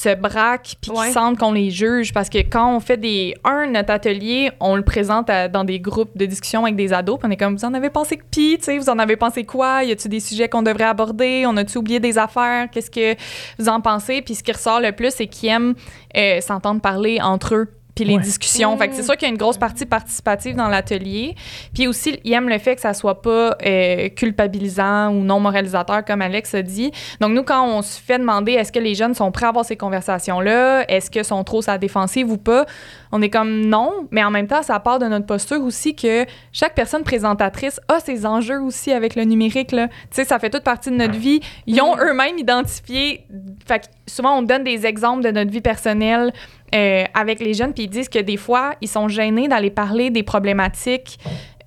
se 0.00 0.14
braquent 0.14 0.74
puis 0.80 0.90
Ouais. 0.92 1.10
sentent 1.12 1.38
qu'on 1.38 1.52
les 1.52 1.70
juge. 1.70 2.12
Parce 2.12 2.28
que 2.28 2.38
quand 2.38 2.74
on 2.76 2.80
fait 2.80 2.96
des. 2.96 3.34
Un, 3.44 3.66
notre 3.66 3.90
atelier, 3.92 4.50
on 4.60 4.76
le 4.76 4.82
présente 4.82 5.28
à- 5.30 5.48
dans 5.48 5.64
des 5.64 5.80
groupes 5.80 6.16
de 6.16 6.24
discussion 6.26 6.62
avec 6.64 6.76
des 6.76 6.92
ados. 6.92 7.18
Puis 7.18 7.26
on 7.28 7.30
est 7.32 7.36
comme, 7.36 7.56
vous 7.56 7.64
en 7.64 7.74
avez 7.74 7.90
pensé 7.90 8.16
que 8.16 8.22
pis, 8.30 8.56
tu 8.58 8.64
sais, 8.64 8.78
vous 8.78 8.88
en 8.90 8.98
avez 8.98 9.16
pensé 9.16 9.44
quoi? 9.44 9.82
Y 9.84 9.92
a-tu 9.92 10.08
des 10.08 10.20
sujets 10.20 10.48
qu'on 10.48 10.62
devrait 10.62 10.84
aborder? 10.84 11.44
On 11.46 11.56
a-tu 11.56 11.78
oublié 11.78 11.98
des 12.00 12.16
affaires? 12.18 12.68
Qu'est-ce 12.70 12.90
que 12.90 13.16
vous 13.58 13.68
en 13.68 13.80
pensez? 13.80 14.22
Puis 14.22 14.36
ce 14.36 14.42
qui 14.44 14.52
ressort 14.52 14.80
le 14.80 14.92
plus, 14.92 15.12
c'est 15.12 15.26
qu'ils 15.26 15.48
aiment 15.48 15.74
euh, 16.16 16.40
s'entendre 16.40 16.80
parler 16.80 17.18
entre 17.20 17.54
eux 17.54 17.68
puis 17.98 18.04
les 18.04 18.14
Ouais. 18.14 18.22
discussions. 18.22 18.76
Fait 18.78 18.88
que 18.88 18.94
c'est 18.94 19.02
sûr 19.02 19.16
qu'il 19.16 19.26
y 19.26 19.30
a 19.30 19.32
une 19.32 19.38
grosse 19.38 19.58
partie 19.58 19.84
participative 19.84 20.54
dans 20.54 20.68
l'atelier. 20.68 21.34
Puis 21.74 21.88
aussi, 21.88 22.18
ils 22.24 22.32
aiment 22.32 22.48
le 22.48 22.58
fait 22.58 22.76
que 22.76 22.80
ça 22.80 22.94
soit 22.94 23.22
pas 23.22 23.56
euh, 23.66 24.08
culpabilisant 24.10 25.08
ou 25.10 25.24
non 25.24 25.40
moralisateur, 25.40 26.04
comme 26.04 26.22
Alex 26.22 26.54
a 26.54 26.62
dit. 26.62 26.92
Donc, 27.20 27.32
nous, 27.32 27.42
quand 27.42 27.66
on 27.66 27.82
se 27.82 27.98
fait 28.00 28.18
demander 28.18 28.52
est-ce 28.52 28.70
que 28.70 28.78
les 28.78 28.94
jeunes 28.94 29.14
sont 29.14 29.32
prêts 29.32 29.46
à 29.46 29.48
avoir 29.48 29.64
ces 29.64 29.76
conversations-là, 29.76 30.84
est-ce 30.88 31.10
qu'ils 31.10 31.24
sont 31.24 31.42
trop 31.42 31.60
sa 31.60 31.76
défensive 31.76 32.30
ou 32.30 32.36
pas, 32.36 32.66
on 33.10 33.20
est 33.20 33.30
comme 33.30 33.62
non, 33.62 33.92
mais 34.12 34.22
en 34.22 34.30
même 34.30 34.46
temps, 34.46 34.62
ça 34.62 34.78
part 34.80 34.98
de 35.00 35.06
notre 35.06 35.26
posture 35.26 35.60
aussi 35.62 35.96
que 35.96 36.24
chaque 36.52 36.74
personne 36.74 37.02
présentatrice 37.02 37.80
a 37.88 37.98
ses 38.00 38.26
enjeux 38.26 38.60
aussi 38.60 38.92
avec 38.92 39.16
le 39.16 39.24
numérique. 39.24 39.68
Tu 39.70 39.76
sais, 40.10 40.24
ça 40.24 40.38
fait 40.38 40.50
toute 40.50 40.62
partie 40.62 40.90
de 40.90 40.96
notre 40.96 41.18
vie. 41.18 41.40
Ils 41.66 41.80
ont 41.80 41.96
eux-mêmes 41.98 42.38
identifié. 42.38 43.24
Fait 43.66 43.80
que 43.80 43.84
souvent, 44.06 44.38
on 44.38 44.42
donne 44.42 44.62
des 44.64 44.86
exemples 44.86 45.22
de 45.24 45.30
notre 45.30 45.50
vie 45.50 45.60
personnelle 45.60 46.32
euh, 46.74 47.04
avec 47.14 47.40
les 47.40 47.54
jeunes, 47.54 47.72
puis 47.72 47.84
ils 47.84 47.90
disent 47.90 48.08
que 48.08 48.18
des 48.18 48.36
fois, 48.36 48.74
ils 48.80 48.88
sont 48.88 49.08
gênés 49.08 49.48
d'aller 49.48 49.70
parler 49.70 50.10
des 50.10 50.22
problématiques 50.22 51.18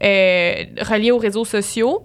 euh, 0.03 0.63
reliées 0.81 1.11
aux 1.11 1.17
réseaux 1.17 1.45
sociaux 1.45 2.03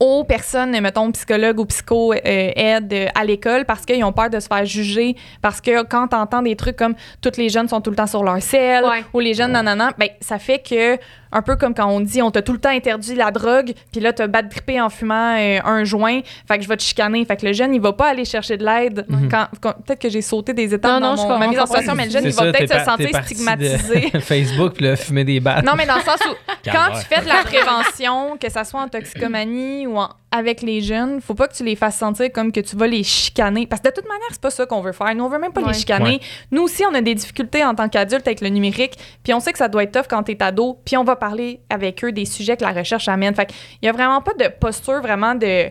aux 0.00 0.24
personnes, 0.24 0.78
mettons, 0.80 1.10
psychologues 1.12 1.58
ou 1.58 1.64
psycho-aide 1.64 2.92
euh, 2.92 3.06
à 3.14 3.24
l'école 3.24 3.64
parce 3.64 3.84
qu'ils 3.84 4.04
ont 4.04 4.12
peur 4.12 4.30
de 4.30 4.40
se 4.40 4.46
faire 4.46 4.64
juger. 4.64 5.16
Parce 5.42 5.60
que 5.60 5.82
quand 5.84 6.08
tu 6.08 6.16
entends 6.16 6.42
des 6.42 6.56
trucs 6.56 6.76
comme 6.76 6.94
toutes 7.20 7.36
les 7.36 7.48
jeunes 7.48 7.68
sont 7.68 7.80
tout 7.80 7.90
le 7.90 7.96
temps 7.96 8.06
sur 8.06 8.22
leur 8.22 8.40
selle 8.42 8.84
Ouais. 8.84 9.04
ou 9.14 9.20
les 9.20 9.34
jeunes, 9.34 9.52
nanana, 9.52 9.92
ben, 9.98 10.08
ça 10.20 10.38
fait 10.38 10.58
que, 10.58 10.98
un 11.32 11.42
peu 11.42 11.56
comme 11.56 11.74
quand 11.74 11.86
on 11.88 12.00
dit 12.00 12.22
on 12.22 12.30
t'a 12.30 12.40
tout 12.42 12.52
le 12.52 12.58
temps 12.58 12.70
interdit 12.70 13.14
la 13.14 13.30
drogue, 13.30 13.72
puis 13.90 14.00
là, 14.00 14.12
t'as 14.12 14.26
bad 14.26 14.48
trippé 14.50 14.80
en 14.80 14.88
fumant 14.90 15.36
euh, 15.38 15.58
un 15.64 15.84
joint, 15.84 16.20
fait 16.48 16.58
que 16.58 16.64
je 16.64 16.68
vais 16.68 16.76
te 16.76 16.82
chicaner. 16.82 17.24
Fait 17.24 17.36
que 17.36 17.46
le 17.46 17.52
jeune, 17.52 17.74
il 17.74 17.80
va 17.80 17.92
pas 17.92 18.08
aller 18.10 18.24
chercher 18.24 18.56
de 18.56 18.64
l'aide. 18.64 19.06
quand, 19.30 19.46
quand- 19.60 19.74
peut-être 19.84 20.00
que 20.00 20.08
j'ai 20.10 20.22
sauté 20.22 20.52
des 20.52 20.72
étapes 20.74 20.92
Non, 20.92 21.00
dans 21.00 21.10
non, 21.10 21.16
je 21.16 21.22
mon- 21.22 21.28
comprends 21.28 21.38
ma 21.38 21.48
mise 21.48 21.58
en 21.58 21.66
situation, 21.66 21.94
mais 21.94 22.04
le 22.04 22.10
jeune, 22.10 22.24
il 22.24 22.32
va 22.32 22.52
peut-être 22.52 22.78
se 22.80 22.84
sentir 22.84 23.10
de 23.10 23.24
stigmatisé. 23.24 24.10
Facebook, 24.20 24.74
puis 24.74 24.84
là, 24.84 24.96
fumer 24.96 25.24
des 25.24 25.40
battes. 25.40 25.64
Non, 25.64 25.72
mais 25.76 25.86
dans 25.86 25.96
le 25.96 26.02
sens 26.02 26.20
où, 26.28 26.34
quand 26.70 26.98
tu 26.98 27.06
fais 27.06 27.22
de 27.22 27.28
la 27.28 27.42
prévention, 27.44 28.36
que 28.38 28.50
ça 28.50 28.64
soit 28.64 28.80
en 28.82 28.88
toxicomanie 28.88 29.85
ou 29.86 29.98
en- 29.98 30.10
avec 30.30 30.60
les 30.62 30.80
jeunes, 30.82 31.20
faut 31.20 31.34
pas 31.34 31.48
que 31.48 31.54
tu 31.54 31.64
les 31.64 31.76
fasses 31.76 31.96
sentir 31.96 32.30
comme 32.32 32.52
que 32.52 32.60
tu 32.60 32.76
vas 32.76 32.86
les 32.86 33.02
chicaner. 33.02 33.66
Parce 33.66 33.80
que 33.80 33.88
de 33.88 33.94
toute 33.94 34.06
manière, 34.08 34.26
c'est 34.30 34.40
pas 34.40 34.50
ça 34.50 34.66
qu'on 34.66 34.80
veut 34.80 34.92
faire. 34.92 35.14
Nous, 35.14 35.24
on 35.24 35.28
veut 35.28 35.38
même 35.38 35.52
pas 35.52 35.62
Ouais. 35.62 35.68
les 35.68 35.74
chicaner. 35.74 36.04
Ouais. 36.16 36.20
Nous 36.50 36.62
aussi, 36.62 36.82
on 36.90 36.94
a 36.94 37.00
des 37.00 37.14
difficultés 37.14 37.64
en 37.64 37.74
tant 37.74 37.88
qu'adultes 37.88 38.26
avec 38.26 38.40
le 38.40 38.48
numérique. 38.48 38.98
Puis 39.22 39.32
on 39.32 39.40
sait 39.40 39.52
que 39.52 39.58
ça 39.58 39.68
doit 39.68 39.84
être 39.84 39.92
tough 39.92 40.08
quand 40.10 40.22
t'es 40.24 40.42
ado. 40.42 40.78
Puis 40.84 40.96
on 40.96 41.04
va 41.04 41.16
parler 41.16 41.60
avec 41.70 42.04
eux 42.04 42.12
des 42.12 42.24
sujets 42.26 42.56
que 42.56 42.64
la 42.64 42.72
recherche 42.72 43.08
amène. 43.08 43.34
Fait 43.34 43.50
il 43.80 43.86
y 43.86 43.88
a 43.88 43.92
vraiment 43.92 44.20
pas 44.20 44.34
de 44.34 44.48
posture 44.48 45.00
vraiment 45.00 45.34
de... 45.34 45.70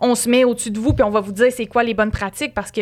On 0.00 0.14
se 0.14 0.28
met 0.30 0.44
au-dessus 0.44 0.70
de 0.70 0.78
vous 0.78 0.94
puis 0.94 1.02
on 1.04 1.10
va 1.10 1.20
vous 1.20 1.32
dire 1.32 1.48
c'est 1.50 1.66
quoi 1.66 1.82
les 1.82 1.92
bonnes 1.92 2.10
pratiques 2.10 2.54
parce 2.54 2.70
que 2.70 2.80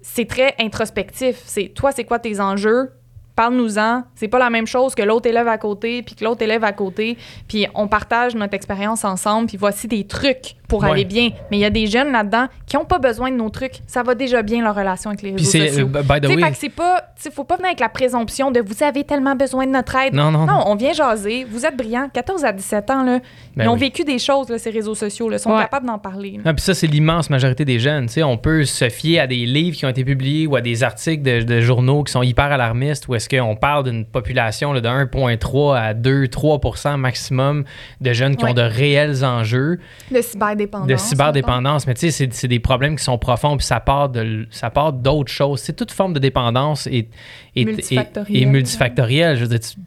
c'est 0.00 0.26
très 0.26 0.54
introspectif. 0.58 1.42
C'est 1.44 1.68
toi, 1.74 1.92
c'est 1.92 2.04
quoi 2.04 2.18
tes 2.18 2.40
enjeux? 2.40 2.92
Parle-nous-en. 3.38 4.02
C'est 4.16 4.26
pas 4.26 4.40
la 4.40 4.50
même 4.50 4.66
chose 4.66 4.96
que 4.96 5.02
l'autre 5.02 5.28
élève 5.28 5.46
à 5.46 5.58
côté, 5.58 6.02
puis 6.02 6.16
que 6.16 6.24
l'autre 6.24 6.42
élève 6.42 6.64
à 6.64 6.72
côté. 6.72 7.16
Puis 7.46 7.68
on 7.76 7.86
partage 7.86 8.34
notre 8.34 8.54
expérience 8.54 9.04
ensemble, 9.04 9.46
puis 9.46 9.56
voici 9.56 9.86
des 9.86 10.08
trucs 10.08 10.56
pour 10.68 10.82
Ouais. 10.82 10.90
aller 10.90 11.04
bien. 11.04 11.30
Mais 11.50 11.56
il 11.56 11.60
y 11.60 11.64
a 11.64 11.70
des 11.70 11.86
jeunes 11.86 12.12
là-dedans 12.12 12.46
qui 12.66 12.76
ont 12.76 12.84
pas 12.84 12.98
besoin 12.98 13.30
de 13.30 13.36
nos 13.36 13.48
trucs. 13.48 13.80
Ça 13.86 14.02
va 14.02 14.14
déjà 14.14 14.42
bien 14.42 14.62
leur 14.62 14.74
relation 14.74 15.10
avec 15.10 15.22
les 15.22 15.32
réseaux 15.32 15.44
c'est, 15.50 15.68
sociaux. 15.68 15.88
euh, 15.94 16.02
by 16.02 16.20
the 16.20 16.28
way, 16.28 16.42
fait 16.42 16.50
que 16.50 16.56
c'est 16.58 16.68
pas, 16.68 17.00
tu 17.16 17.22
sais, 17.22 17.30
faut 17.30 17.44
pas 17.44 17.56
venir 17.56 17.68
avec 17.68 17.80
la 17.80 17.88
présomption 17.88 18.50
de 18.50 18.60
vous 18.60 18.82
avez 18.82 19.04
tellement 19.04 19.34
besoin 19.34 19.66
de 19.66 19.72
notre 19.72 19.96
aide. 19.96 20.12
non, 20.14 20.30
non, 20.30 20.40
non. 20.46 20.58
Non, 20.58 20.62
on 20.66 20.74
vient 20.76 20.92
jaser. 20.92 21.44
Vous 21.50 21.64
êtes 21.66 21.76
brillants. 21.76 22.08
14 22.12 22.44
à 22.44 22.52
17 22.52 22.90
ans, 22.90 23.02
là, 23.02 23.18
Ben 23.56 23.64
ils 23.64 23.68
ont 23.68 23.72
oui. 23.74 23.80
vécu 23.80 24.04
des 24.04 24.18
choses, 24.18 24.48
là, 24.50 24.58
ces 24.58 24.70
réseaux 24.70 24.94
sociaux. 24.94 25.28
Là, 25.28 25.36
ils 25.36 25.40
sont 25.40 25.52
Ouais. 25.52 25.62
capables 25.62 25.86
d'en 25.86 25.98
parler. 25.98 26.38
Ah, 26.44 26.52
puis 26.52 26.62
ça, 26.62 26.74
c'est 26.74 26.86
l'immense 26.86 27.30
majorité 27.30 27.64
des 27.64 27.78
jeunes. 27.78 28.06
Tu 28.06 28.12
sais, 28.14 28.22
on 28.22 28.36
peut 28.36 28.64
se 28.64 28.88
fier 28.90 29.20
à 29.20 29.26
des 29.26 29.46
livres 29.46 29.76
qui 29.76 29.86
ont 29.86 29.88
été 29.88 30.04
publiés 30.04 30.46
ou 30.46 30.54
à 30.56 30.60
des 30.60 30.84
articles 30.84 31.22
de, 31.22 31.42
de 31.42 31.60
journaux 31.60 32.02
qui 32.04 32.12
sont 32.12 32.22
hyper 32.22 32.52
alarmistes 32.52 33.08
où 33.08 33.14
est-ce 33.14 33.28
qu'on 33.28 33.56
parle 33.56 33.84
d'une 33.84 34.04
population 34.04 34.72
là, 34.72 34.80
de 34.80 34.88
1,3 34.88 35.76
à 35.78 35.94
2-3% 35.94 36.96
maximum 36.96 37.64
de 38.00 38.12
jeunes 38.12 38.36
qui 38.36 38.44
Ouais. 38.44 38.50
ont 38.50 38.54
de 38.54 38.62
réels 38.62 39.24
enjeux 39.24 39.78
De 40.10 40.20
cyberdépendance. 40.58 40.88
de 40.88 40.96
cyberdépendance. 40.96 41.86
Mais 41.86 41.94
tu 41.94 42.00
sais, 42.00 42.10
c'est, 42.10 42.32
c'est 42.32 42.48
des 42.48 42.58
problèmes 42.60 42.96
qui 42.96 43.04
sont 43.04 43.18
profonds 43.18 43.56
puis 43.56 43.66
ça 43.66 43.80
part, 43.80 44.08
de, 44.08 44.46
ça 44.50 44.70
part 44.70 44.92
d'autres 44.92 45.32
choses. 45.32 45.60
C'est 45.60 45.74
toute 45.74 45.90
forme 45.92 46.12
de 46.12 46.18
dépendance 46.18 46.86
et, 46.86 47.08
et, 47.56 47.64
Multifactorielle. 47.64 48.42
et 48.42 48.46
multifactorielle. 48.46 49.36
Je 49.36 49.42
veux 49.44 49.48
dire, 49.48 49.60
tu- 49.60 49.78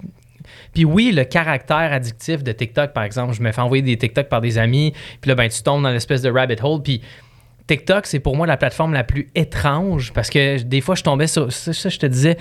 puis 0.74 0.86
oui, 0.86 1.12
le 1.12 1.24
caractère 1.26 1.92
addictif 1.94 2.44
de 2.44 2.52
TikTok, 2.52 2.94
par 2.94 3.04
exemple, 3.04 3.34
je 3.34 3.42
me 3.42 3.52
fais 3.52 3.62
envoyer 3.62 3.84
des 3.84 3.98
TikTok 3.98 4.28
par 4.30 4.40
des 4.42 4.58
amis, 4.58 4.94
puis 5.20 5.30
là, 5.30 5.36
ben, 5.36 5.50
tu 5.50 5.62
tombes 5.64 5.84
dans 5.84 5.90
l'espèce 5.90 6.22
de 6.22 6.30
rabbit 6.32 6.56
hole, 6.64 6.82
puis 6.82 7.02
TikTok, 7.68 8.06
c'est 8.06 8.20
pour 8.20 8.36
moi 8.38 8.48
la 8.48 8.58
plateforme 8.58 8.94
la 8.94 9.04
plus 9.04 9.28
étrange 9.36 10.12
parce 10.14 10.30
que 10.30 10.62
des 10.62 10.82
fois, 10.82 10.96
je 10.96 11.04
tombais 11.04 11.28
sur 11.28 11.52
ça, 11.52 11.74
ça, 11.74 11.90
je 11.90 11.98
te 12.00 12.06
disais, 12.06 12.38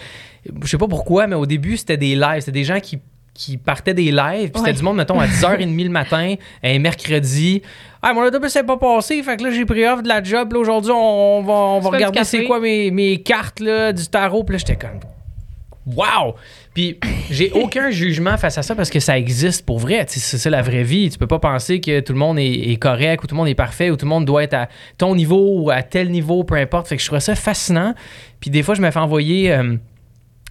je 0.62 0.66
sais 0.66 0.78
pas 0.78 0.88
pourquoi, 0.88 1.26
mais 1.26 1.34
au 1.36 1.46
début, 1.46 1.76
c'était 1.76 1.96
des 1.96 2.14
lives, 2.16 2.40
c'était 2.40 2.52
des 2.52 2.64
gens 2.64 2.80
qui 2.80 3.00
qui 3.40 3.56
partaient 3.56 3.94
des 3.94 4.10
lives, 4.12 4.50
puis 4.50 4.58
c'était 4.58 4.74
du 4.74 4.82
monde, 4.82 4.98
mettons, 4.98 5.18
à 5.18 5.26
10h30 5.26 5.82
le 5.82 5.88
matin, 5.88 6.34
un 6.62 6.78
mercredi. 6.78 7.62
Ah, 8.02 8.12
mon 8.12 8.22
autobus 8.22 8.50
s'est 8.50 8.64
pas 8.64 8.76
passé, 8.76 9.22
fait 9.22 9.38
que 9.38 9.44
là, 9.44 9.50
j'ai 9.50 9.64
pris 9.64 9.86
off 9.86 10.02
de 10.02 10.08
la 10.08 10.22
job. 10.22 10.52
Là, 10.52 10.58
aujourd'hui, 10.58 10.92
on, 10.94 11.42
va, 11.42 11.52
on 11.52 11.80
va 11.80 11.88
regarder 11.88 12.22
c'est 12.24 12.44
quoi 12.44 12.60
mes, 12.60 12.90
mes 12.90 13.22
cartes 13.22 13.60
là, 13.60 13.94
du 13.94 14.06
tarot. 14.06 14.44
Puis 14.44 14.52
là, 14.54 14.58
j'étais 14.58 14.76
comme, 14.76 15.00
Wow! 15.86 16.34
Puis 16.74 16.98
j'ai 17.30 17.50
aucun 17.54 17.90
jugement 17.90 18.36
face 18.36 18.58
à 18.58 18.62
ça 18.62 18.74
parce 18.74 18.90
que 18.90 19.00
ça 19.00 19.18
existe 19.18 19.64
pour 19.64 19.78
vrai. 19.78 20.04
C'est 20.06 20.36
ça 20.36 20.50
la 20.50 20.60
vraie 20.60 20.82
vie. 20.82 21.08
Tu 21.08 21.18
peux 21.18 21.26
pas 21.26 21.38
penser 21.38 21.80
que 21.80 22.00
tout 22.00 22.12
le 22.12 22.18
monde 22.18 22.38
est, 22.38 22.72
est 22.72 22.76
correct 22.76 23.24
ou 23.24 23.26
tout 23.26 23.34
le 23.34 23.38
monde 23.38 23.48
est 23.48 23.54
parfait 23.54 23.88
ou 23.88 23.96
tout 23.96 24.04
le 24.04 24.10
monde 24.10 24.26
doit 24.26 24.44
être 24.44 24.54
à 24.54 24.68
ton 24.98 25.14
niveau 25.14 25.62
ou 25.62 25.70
à 25.70 25.82
tel 25.82 26.10
niveau, 26.10 26.44
peu 26.44 26.56
importe. 26.56 26.88
Fait 26.88 26.96
que 26.96 27.00
je 27.02 27.06
trouvais 27.06 27.20
ça 27.20 27.34
fascinant. 27.34 27.94
Puis 28.38 28.50
des 28.50 28.62
fois, 28.62 28.74
je 28.74 28.82
me 28.82 28.90
fais 28.90 28.98
envoyer. 28.98 29.50
euh, 29.50 29.76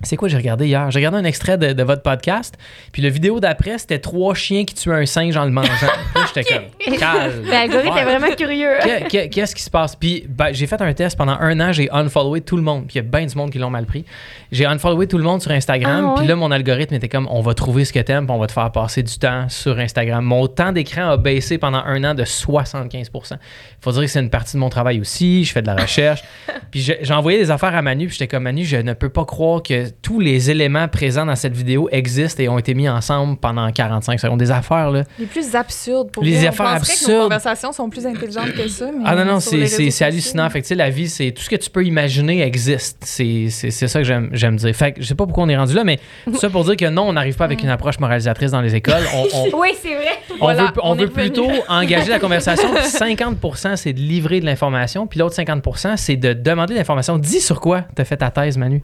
c'est 0.04 0.16
quoi 0.16 0.30
j'ai 0.30 0.38
regardé 0.38 0.68
hier? 0.68 0.90
J'ai 0.92 1.00
regardé 1.00 1.18
un 1.18 1.24
extrait 1.24 1.58
de, 1.58 1.74
de 1.74 1.84
votre 1.84 2.02
podcast. 2.02 2.56
Puis 2.92 3.02
la 3.02 3.10
vidéo 3.10 3.40
d'après, 3.40 3.78
c'était 3.78 4.00
trois 4.00 4.34
chiens 4.34 4.64
qui 4.66 4.74
tuaient 4.76 4.94
un 4.96 5.06
singe 5.06 5.36
en 5.38 5.46
le 5.46 5.52
mangeant. 5.52 5.70
Là, 6.16 6.22
j'étais 6.34 6.44
comme, 6.54 6.96
calme. 6.98 7.44
L'algorithme 7.46 7.98
est 7.98 8.04
vraiment 8.06 8.36
curieux. 8.36 8.72
Qu'est- 8.84 9.08
qu'est- 9.10 9.30
Qu'est-ce 9.30 9.56
qui 9.56 9.64
se 9.64 9.70
passe? 9.70 9.96
Puis 9.96 10.26
ben, 10.28 10.52
j'ai 10.54 10.68
fait 10.68 10.82
un 10.82 10.94
test 10.94 11.18
pendant 11.18 11.38
un 11.40 11.60
an, 11.60 11.72
j'ai 11.72 11.90
unfollowé 11.92 12.42
tout 12.42 12.56
le 12.56 12.64
monde. 12.64 12.86
Puis 12.88 12.96
il 12.96 12.98
y 12.98 13.00
a 13.00 13.04
bien 13.04 13.26
du 13.26 13.36
monde 13.36 13.52
qui 13.52 13.58
l'ont 13.60 13.70
mal 13.70 13.86
pris. 13.86 14.06
J'ai 14.52 14.66
unfollowé 14.66 15.08
tout 15.08 15.18
le 15.18 15.24
monde 15.24 15.42
sur 15.42 15.52
Instagram. 15.52 16.12
Ah. 16.12 16.14
Puis 16.18 16.28
là, 16.28 16.36
mon 16.36 16.50
algorithme 16.52 16.96
était 16.96 17.10
comme 17.10 17.28
on 17.30 17.42
va 17.42 17.54
trouver 17.54 17.86
ce 17.86 17.94
que 17.94 18.00
t'aimes, 18.00 18.26
puis 18.26 18.36
on 18.36 18.40
va 18.40 18.48
te 18.48 18.52
faire 18.54 18.72
passer 18.72 19.04
du 19.04 19.18
temps 19.18 19.48
sur 19.50 19.78
Instagram. 19.80 20.24
Mon 20.24 20.48
temps 20.48 20.72
d'écran 20.72 21.10
a 21.10 21.18
baissé 21.18 21.58
pendant 21.58 21.84
un 21.86 22.04
an 22.04 22.14
de 22.16 22.24
75% 22.24 23.36
Faut 23.82 23.92
dire 23.92 24.02
que 24.02 24.08
c'est 24.08 24.20
une 24.20 24.30
partie 24.30 24.56
de 24.56 24.60
mon 24.60 24.70
travail 24.70 25.00
aussi. 25.00 25.44
Je 25.46 25.52
fais 25.52 25.62
de 25.62 25.68
la 25.68 25.76
recherche. 25.76 26.24
puis 26.72 26.82
j'ai 26.82 27.00
j'ai 27.02 27.14
envoyé 27.14 27.38
des 27.40 27.52
affaires 27.52 27.76
à 27.76 27.82
Manu, 27.82 28.08
puis 28.08 28.14
j'étais 28.18 28.28
comme 28.28 28.44
Manu, 28.44 28.64
je 28.66 28.78
ne 28.78 28.94
peux 28.94 29.10
pas 29.10 29.26
croire 29.26 29.62
que 29.64 29.89
tous 30.02 30.20
les 30.20 30.50
éléments 30.52 30.88
présents 30.88 31.26
dans 31.26 31.36
cette 31.36 31.56
vidéo 31.56 31.90
existent 31.92 32.42
et 32.44 32.50
ont 32.50 32.58
été 32.58 32.74
mis 32.74 32.88
ensemble 32.90 33.38
pendant 33.38 33.72
45 33.72 34.20
secondes. 34.20 34.40
Des 34.40 34.52
affaires, 34.52 34.92
là. 34.92 35.04
Les 35.20 35.26
plus 35.26 35.56
absurdes 35.56 36.12
pour 36.12 36.24
Les 36.24 36.46
affaires 36.46 36.74
penserait 36.78 36.80
que 36.88 36.92
absurdes. 37.00 37.12
nos 37.18 37.24
conversations 37.24 37.72
sont 37.72 37.90
plus 37.90 38.06
intelligentes 38.08 38.54
que 38.54 38.68
ça. 38.68 38.86
Mais 38.92 39.04
Ah 39.06 39.16
non, 39.16 39.26
non, 39.26 39.40
c'est- 39.40 40.02
hallucinant. 40.04 40.50
Fait 40.50 40.62
que, 40.62 40.74
la 40.74 40.90
vie, 40.90 41.10
c'est 41.10 41.32
tout 41.32 41.42
ce 41.44 41.50
que 41.50 41.56
tu 41.56 41.70
peux 41.70 41.84
imaginer 41.84 42.42
existe. 42.42 42.98
C'est 43.06 43.48
c'est- 43.50 43.72
c'est 43.72 43.88
ça 43.88 44.00
que 44.00 44.06
j'aime 44.06 44.30
j'aime 44.34 44.56
dire. 44.56 44.74
Fait 44.76 44.94
que 44.94 45.02
je 45.02 45.08
sais 45.08 45.16
pas 45.16 45.26
pourquoi 45.26 45.44
on 45.44 45.50
est 45.50 45.58
rendu 45.58 45.74
là, 45.74 45.84
mais 45.84 46.00
ça 46.36 46.50
pour 46.50 46.64
dire 46.64 46.78
que 46.78 46.90
non, 46.90 47.04
on 47.10 47.14
n'arrive 47.14 47.36
pas 47.36 47.46
avec 47.46 47.62
une 47.64 47.70
approche 47.70 48.00
moralisatrice 48.00 48.52
dans 48.52 48.62
les 48.62 48.76
écoles. 48.76 49.04
On, 49.14 49.28
on- 49.34 49.50
Oui, 49.60 49.70
c'est 49.82 49.96
vrai. 49.96 50.06
on 50.32 50.46
Voilà, 50.46 50.64
veut, 50.66 50.70
on 50.84 50.96
veut 50.96 51.08
plutôt 51.10 51.48
engager 51.68 52.10
la 52.10 52.20
conversation. 52.20 52.70
Puis 52.74 52.84
50% 52.88 53.76
c'est 53.76 53.94
de 53.94 54.00
livrer 54.00 54.40
de 54.40 54.46
l'information. 54.46 55.06
Puis 55.08 55.20
l'autre 55.20 55.36
50% 55.36 55.98
c'est 55.98 56.16
de 56.16 56.34
demander 56.34 56.74
de 56.74 56.80
l'information. 56.80 57.18
Dis 57.18 57.42
sur 57.42 57.60
quoi 57.60 57.86
tu 57.96 58.02
as 58.02 58.06
fait 58.06 58.18
ta 58.18 58.30
thèse, 58.32 58.58
Manu? 58.58 58.84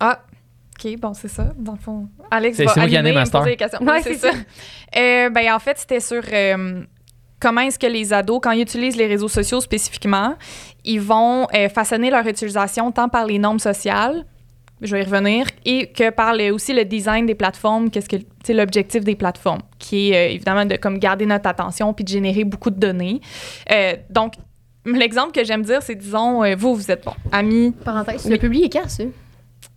Ah, 0.00 0.20
OK, 0.84 0.96
bon, 0.98 1.14
c'est 1.14 1.28
ça, 1.28 1.52
dans 1.56 1.72
le 1.72 1.78
fond. 1.78 2.08
Alex 2.30 2.56
C'est- 2.56 2.64
va 2.64 2.72
c'est 2.74 2.80
moi 2.80 2.88
qui 2.88 2.96
animer 2.96 3.10
anime, 3.10 3.12
et 3.12 3.14
me 3.14 3.20
Master. 3.20 3.40
poser 3.40 3.50
des 3.52 3.56
questions. 3.56 3.78
Ouais, 3.82 3.92
Oui, 3.92 4.00
c'est 4.02 4.14
c'est 4.14 4.30
ça. 4.32 4.36
Euh, 4.96 5.30
ben, 5.30 5.52
en 5.54 5.58
fait, 5.58 5.78
c'était 5.78 6.00
sur 6.00 6.22
euh, 6.32 6.82
comment 7.40 7.60
est-ce 7.62 7.78
que 7.78 7.86
les 7.86 8.12
ados, 8.12 8.40
quand 8.42 8.50
ils 8.50 8.62
utilisent 8.62 8.96
les 8.96 9.06
réseaux 9.06 9.28
sociaux 9.28 9.60
spécifiquement, 9.60 10.34
ils 10.84 11.00
vont 11.00 11.46
euh, 11.54 11.68
façonner 11.68 12.10
leur 12.10 12.26
utilisation 12.26 12.90
tant 12.92 13.08
par 13.08 13.26
les 13.26 13.38
normes 13.38 13.60
sociales 13.60 14.24
je 14.82 14.94
vais 14.94 15.02
y 15.02 15.04
revenir, 15.04 15.46
et 15.64 15.86
que 15.86 16.10
par 16.10 16.34
le- 16.34 16.50
aussi 16.50 16.74
le 16.74 16.84
design 16.84 17.24
des 17.24 17.36
plateformes, 17.36 17.88
qu'est-ce 17.90 18.08
que 18.08 18.16
c'est 18.44 18.52
l'objectif 18.52 19.02
des 19.02 19.14
plateformes, 19.14 19.60
qui 19.78 20.10
est 20.10 20.16
euh, 20.28 20.32
évidemment 20.34 20.66
de 20.66 20.76
comme 20.76 20.98
garder 20.98 21.24
notre 21.24 21.48
attention 21.48 21.94
puis 21.94 22.04
de 22.04 22.10
générer 22.10 22.44
beaucoup 22.44 22.68
de 22.70 22.78
données. 22.78 23.20
Euh, 23.70 23.94
donc, 24.10 24.34
l'exemple 24.84 25.32
que 25.32 25.42
j'aime 25.44 25.62
dire, 25.62 25.80
c'est 25.80 25.94
disons, 25.94 26.42
euh, 26.44 26.54
vous, 26.58 26.74
vous 26.74 26.90
êtes 26.90 27.04
bon, 27.04 27.14
amis. 27.32 27.72
Parenthèse, 27.84 28.28
l'as 28.28 28.36
publié 28.36 28.68
quand, 28.68 28.86
ça? 28.88 29.04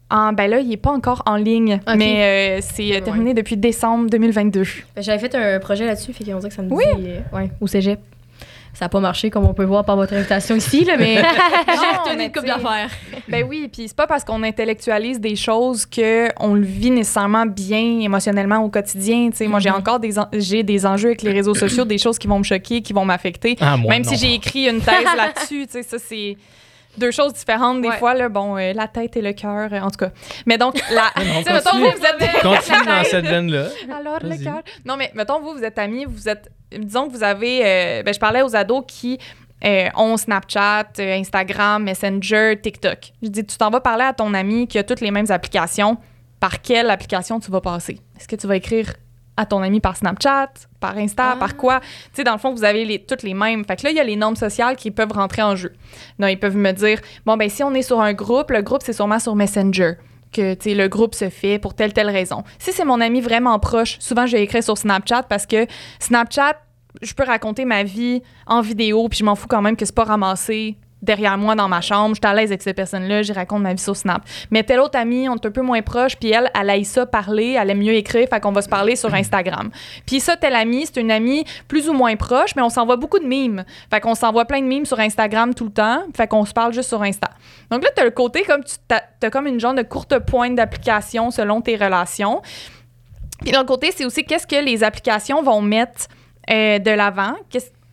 En, 0.09 0.31
ben 0.31 0.49
là, 0.49 0.59
il 0.59 0.71
est 0.71 0.77
pas 0.77 0.91
encore 0.91 1.21
en 1.25 1.35
ligne, 1.35 1.81
mais 1.97 2.59
euh, 2.59 2.61
c'est 2.61 2.91
euh, 2.91 2.95
Ouais. 2.95 3.01
terminé 3.01 3.33
depuis 3.33 3.57
décembre 3.57 4.09
2022. 4.09 4.63
Ben, 4.95 5.01
J'avais 5.03 5.19
fait 5.19 5.35
un 5.35 5.59
projet 5.59 5.85
là-dessus, 5.85 6.13
fait 6.13 6.23
qu'on 6.23 6.37
dirait 6.37 6.47
que 6.49 6.55
ça 6.55 6.61
me 6.61 6.71
Oui. 6.71 6.85
dit... 6.97 7.07
euh, 7.09 7.37
ouais, 7.37 7.51
au 7.59 7.67
cégep. 7.67 7.99
Ça 8.73 8.85
n'a 8.85 8.89
pas 8.89 8.99
marché, 8.99 9.31
comme 9.31 9.43
on 9.45 9.55
peut 9.55 9.63
voir 9.65 9.83
par 9.83 9.95
votre 9.95 10.13
invitation 10.13 10.55
ici, 10.55 10.85
là, 10.85 10.97
mais 10.97 11.15
j'ai 11.67 11.97
retenu 12.09 12.23
une 12.25 12.31
couple 12.31 12.45
d'affaires. 12.45 12.89
Ben 13.27 13.43
oui, 13.49 13.67
puis 13.73 13.87
c'est 13.87 13.97
pas 13.97 14.05
parce 14.07 14.23
qu'on 14.23 14.43
intellectualise 14.43 15.19
des 15.19 15.35
choses 15.35 15.85
que 15.85 16.27
on 16.39 16.53
le 16.53 16.61
vit 16.61 16.91
nécessairement 16.91 17.45
bien 17.47 17.99
émotionnellement 17.99 18.59
au 18.63 18.69
quotidien. 18.69 19.29
Tu 19.31 19.37
sais, 19.37 19.47
moi 19.47 19.59
j'ai 19.59 19.71
encore 19.71 19.99
des 19.99 20.19
en- 20.19 20.27
j'ai 20.31 20.61
des 20.61 20.85
enjeux 20.85 21.09
avec 21.09 21.23
les 21.23 21.31
réseaux 21.31 21.55
sociaux, 21.55 21.85
des 21.85 21.97
choses 21.97 22.19
qui 22.19 22.27
vont 22.27 22.37
me 22.37 22.43
choquer, 22.43 22.81
qui 22.81 22.93
vont 22.93 23.03
m'affecter. 23.03 23.57
Ah, 23.59 23.77
moi, 23.77 23.93
Même 23.93 24.03
non. 24.03 24.11
si 24.11 24.15
j'ai 24.17 24.33
écrit 24.35 24.69
une 24.69 24.79
thèse 24.79 25.07
là-dessus, 25.17 25.65
tu 25.65 25.71
sais, 25.71 25.83
ça 25.83 25.97
c'est 25.97 26.37
deux 26.97 27.12
choses 27.12 27.33
différentes 27.33 27.81
des 27.81 27.89
Ouais. 27.89 27.97
fois 27.97 28.13
là. 28.13 28.29
Bon, 28.29 28.57
euh, 28.57 28.73
la 28.73 28.88
tête 28.88 29.15
et 29.17 29.21
le 29.21 29.33
cœur, 29.33 29.71
euh, 29.71 29.79
en 29.79 29.89
tout 29.89 29.97
cas. 29.97 30.12
Mais 30.45 30.57
donc 30.57 30.75
la, 30.91 31.12
mettons, 31.23 31.71
continue. 31.71 31.83
vous, 31.83 31.91
vous 31.97 32.05
êtes 32.05 32.41
Continue 32.41 32.86
dans 32.86 33.03
cette 33.03 33.25
veine-là. 33.25 33.65
alors 33.97 34.19
le 34.21 34.43
cœur. 34.43 34.62
Non, 34.86 34.95
mais 34.97 35.12
mettons, 35.15 35.39
vous, 35.39 35.53
vous 35.53 35.63
êtes 35.63 35.77
amis, 35.79 36.05
vous 36.07 36.27
êtes. 36.29 36.49
Disons 36.71 37.07
que 37.07 37.13
vous 37.13 37.23
avez. 37.23 37.62
euh, 37.65 38.03
ben, 38.03 38.13
je 38.13 38.19
parlais 38.19 38.41
aux 38.41 38.55
ados 38.55 38.83
qui 38.88 39.17
euh, 39.65 39.88
ont 39.95 40.17
Snapchat, 40.17 40.88
euh, 40.99 41.15
Instagram, 41.17 41.83
Messenger, 41.83 42.60
TikTok. 42.62 43.12
Je 43.23 43.29
dis, 43.29 43.45
tu 43.45 43.57
t'en 43.57 43.69
vas 43.69 43.79
parler 43.81 44.03
à 44.03 44.13
ton 44.13 44.33
ami 44.33 44.67
qui 44.67 44.77
a 44.77 44.83
toutes 44.83 45.01
les 45.01 45.12
mêmes 45.12 45.29
applications. 45.29 45.97
Par 46.39 46.62
quelle 46.62 46.89
application 46.91 47.39
tu 47.39 47.49
vas 47.49 47.62
passer? 47.62 47.99
Est-ce 48.19 48.27
que 48.27 48.36
tu 48.36 48.45
vas 48.45 48.55
écrire 48.57 48.93
à 49.38 49.45
ton 49.45 49.62
ami 49.62 49.80
par 49.80 49.95
Snapchat, 49.95 50.50
par 50.80 50.97
Insta, 50.97 51.32
Ah. 51.34 51.36
par 51.38 51.56
quoi? 51.56 51.80
Tu 51.80 51.88
sais, 52.13 52.23
dans 52.23 52.34
le 52.34 52.39
fond, 52.39 52.54
vous 52.54 52.63
avez 52.63 52.84
les, 52.86 53.00
toutes 53.00 53.23
les 53.23 53.34
mêmes. 53.34 53.63
Fait 53.65 53.76
que 53.76 53.84
là, 53.84 53.91
il 53.91 53.95
y 53.95 54.00
a 54.00 54.04
les 54.04 54.15
normes 54.15 54.36
sociales 54.36 54.76
qui 54.76 54.91
peuvent 54.91 55.12
rentrer 55.12 55.43
en 55.43 55.56
jeu. 55.56 55.73
Donc, 56.19 56.30
ils 56.32 56.39
peuvent 56.39 56.58
me 56.58 56.71
dire, 56.71 57.00
bon, 57.26 57.38
ben 57.38 57.50
si 57.50 57.63
on 57.63 57.73
est 57.73 57.84
sur 57.84 58.02
un 58.02 58.13
groupe, 58.13 58.52
le 58.52 58.62
groupe, 58.62 58.82
c'est 58.84 58.93
sûrement 58.93 59.19
sur 59.19 59.36
Messenger 59.36 59.93
que 60.34 60.56
tu 60.56 60.71
sais, 60.71 60.76
le 60.76 60.89
groupe 60.89 61.15
se 61.15 61.30
fait 61.30 61.58
pour 61.58 61.73
telle 61.73 61.93
telle 61.93 62.10
raison. 62.10 62.43
Si 62.60 62.73
c'est 62.73 62.84
mon 62.84 63.00
ami 63.00 63.21
vraiment 63.21 63.58
proche, 63.60 63.97
souvent 64.00 64.26
je 64.26 64.34
vais 64.36 64.43
écrire 64.43 64.62
sur 64.62 64.78
Snapchat 64.78 65.23
parce 65.23 65.45
que 65.45 65.65
Snapchat, 66.00 66.58
je 67.02 67.13
peux 67.13 67.23
raconter 67.23 67.63
ma 67.63 67.84
vie 67.84 68.21
en 68.45 68.60
vidéo 68.60 69.08
puis 69.08 69.19
je 69.19 69.23
m'en 69.23 69.36
fous 69.36 69.47
quand 69.47 69.62
même 69.62 69.78
que 69.78 69.86
c'est 69.86 69.95
pas 69.95 70.04
ramassé 70.04 70.76
derrière 71.01 71.38
moi 71.38 71.55
dans 71.55 71.67
ma 71.67 71.81
chambre, 71.81 72.15
je 72.15 72.21
suis 72.21 72.31
à 72.31 72.33
l'aise 72.33 72.51
avec 72.51 72.62
cette 72.62 72.75
personne-là, 72.75 73.21
j'y 73.21 73.33
raconte 73.33 73.62
ma 73.62 73.73
vie 73.73 73.81
sur 73.81 73.95
Snap. 73.95 74.23
Mais 74.51 74.63
telle 74.63 74.79
autre 74.79 74.97
amie, 74.97 75.29
on 75.29 75.36
est 75.36 75.45
un 75.45 75.51
peu 75.51 75.62
moins 75.62 75.81
proche, 75.81 76.15
puis 76.17 76.31
elle, 76.31 76.49
elle 76.60 76.69
aille 76.69 76.86
ça 76.86 77.05
parler, 77.05 77.57
elle 77.60 77.69
aime 77.69 77.79
mieux 77.79 77.93
écrire, 77.93 78.27
fait 78.27 78.39
qu'on 78.39 78.51
va 78.51 78.62
se 78.62 78.69
parler 78.69 78.95
sur 78.95 79.13
Instagram. 79.13 79.69
Puis 80.05 80.19
ça, 80.19 80.36
telle 80.38 80.55
amie, 80.55 80.86
c'est 80.86 80.99
une 80.99 81.12
amie 81.12 81.45
plus 81.67 81.89
ou 81.89 81.93
moins 81.93 82.15
proche, 82.15 82.55
mais 82.55 82.62
on 82.62 82.69
s'envoie 82.69 82.97
beaucoup 82.97 83.19
de 83.19 83.27
mimes. 83.27 83.63
Fait 83.89 83.99
qu'on 83.99 84.15
s'envoie 84.15 84.45
plein 84.45 84.62
de 84.62 84.67
mimes 84.67 84.86
sur 84.86 84.99
Instagram 84.99 85.53
tout 85.53 85.65
le 85.65 85.71
temps, 85.71 86.03
fait 86.15 86.27
qu'on 86.27 86.45
se 86.45 86.53
parle 86.53 86.73
juste 86.73 86.89
sur 86.89 87.01
Insta. 87.01 87.29
Donc 87.69 87.83
là, 87.83 87.89
t'as 87.95 88.03
le 88.03 88.12
côté 88.12 88.43
comme 88.43 88.63
tu 88.63 88.75
t'as 88.88 89.01
as 89.21 89.29
comme 89.29 89.47
une 89.47 89.60
genre 89.60 89.73
de 89.73 89.83
courte 89.83 90.17
pointe 90.19 90.55
d'application 90.55 91.31
selon 91.31 91.62
tes 91.62 91.75
relations. 91.75 92.41
Puis 93.41 93.51
d'un 93.51 93.65
côté, 93.65 93.91
c'est 93.95 94.05
aussi 94.05 94.23
qu'est-ce 94.23 94.47
que 94.47 94.63
les 94.63 94.83
applications 94.83 95.43
vont 95.43 95.62
mettre 95.62 96.07
euh, 96.49 96.79
de 96.79 96.91
l'avant 96.91 97.36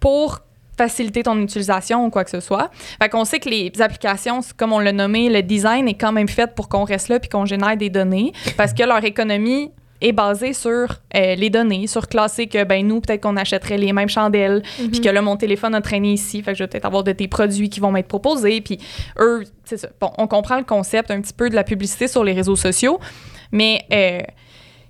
pour 0.00 0.40
faciliter 0.76 1.22
ton 1.22 1.40
utilisation 1.40 2.06
ou 2.06 2.10
quoi 2.10 2.24
que 2.24 2.30
ce 2.30 2.40
soit. 2.40 2.70
Fait 3.00 3.08
qu'on 3.08 3.24
sait 3.24 3.40
que 3.40 3.48
les 3.48 3.72
applications, 3.80 4.40
comme 4.56 4.72
on 4.72 4.78
l'a 4.78 4.92
nommé, 4.92 5.28
le 5.28 5.42
design 5.42 5.88
est 5.88 5.94
quand 5.94 6.12
même 6.12 6.28
fait 6.28 6.54
pour 6.54 6.68
qu'on 6.68 6.84
reste 6.84 7.08
là 7.08 7.18
puis 7.18 7.28
qu'on 7.28 7.46
génère 7.46 7.76
des 7.76 7.90
données 7.90 8.32
parce 8.56 8.72
que 8.72 8.82
leur 8.82 9.04
économie 9.04 9.70
est 10.00 10.12
basée 10.12 10.52
sur 10.52 10.70
euh, 11.16 11.34
les 11.34 11.50
données, 11.50 11.86
sur 11.86 12.08
classer 12.08 12.46
que 12.46 12.64
ben 12.64 12.86
nous 12.86 13.00
peut-être 13.00 13.22
qu'on 13.22 13.36
achèterait 13.36 13.78
les 13.78 13.92
mêmes 13.92 14.08
chandelles, 14.08 14.62
puis 14.76 15.00
que 15.00 15.08
là 15.08 15.22
mon 15.22 15.36
téléphone 15.36 15.74
a 15.74 15.80
traîné 15.80 16.12
ici, 16.12 16.42
fait 16.42 16.52
que 16.52 16.58
je 16.58 16.64
vais 16.64 16.68
peut-être 16.68 16.84
avoir 16.84 17.04
de 17.04 17.12
tes 17.12 17.28
produits 17.28 17.70
qui 17.70 17.80
vont 17.80 17.90
m'être 17.90 18.08
proposés, 18.08 18.60
puis 18.60 18.78
eux, 19.18 19.44
c'est 19.64 19.78
ça. 19.78 19.88
Bon, 20.00 20.10
on 20.18 20.26
comprend 20.26 20.58
le 20.58 20.64
concept 20.64 21.10
un 21.10 21.20
petit 21.20 21.32
peu 21.32 21.48
de 21.48 21.54
la 21.54 21.64
publicité 21.64 22.06
sur 22.06 22.22
les 22.22 22.32
réseaux 22.32 22.56
sociaux, 22.56 22.98
mais 23.50 23.82
euh, 23.92 24.20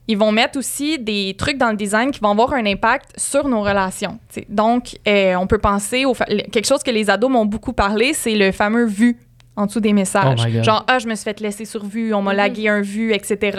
ils 0.06 0.18
vont 0.18 0.32
mettre 0.32 0.58
aussi 0.58 0.98
des 0.98 1.34
trucs 1.38 1.56
dans 1.56 1.70
le 1.70 1.76
design 1.76 2.10
qui 2.10 2.20
vont 2.20 2.30
avoir 2.30 2.52
un 2.52 2.66
impact 2.66 3.12
sur 3.16 3.48
nos 3.48 3.62
relations. 3.62 4.18
t'sais. 4.28 4.46
Donc, 4.48 4.96
euh, 5.08 5.34
on 5.36 5.46
peut 5.46 5.58
penser 5.58 6.04
au 6.04 6.12
quelque 6.14 6.66
chose 6.66 6.82
que 6.82 6.90
les 6.90 7.08
ados 7.10 7.30
m'ont 7.30 7.46
beaucoup 7.46 7.72
parlé, 7.72 8.12
c'est 8.12 8.34
le 8.34 8.52
fameux 8.52 8.84
vu 8.86 9.16
en 9.56 9.66
dessous 9.66 9.80
des 9.80 9.92
messages. 9.92 10.46
Oh. 10.46 10.62
Genre, 10.62 10.84
ah, 10.88 10.98
je 10.98 11.06
me 11.06 11.14
suis 11.14 11.24
fait 11.24 11.40
laisser 11.40 11.64
sur 11.64 11.84
vue, 11.86 12.12
on 12.12 12.22
m'a 12.22 12.34
lagué 12.34 12.68
un 12.68 12.80
vu, 12.82 13.12
etc. 13.14 13.56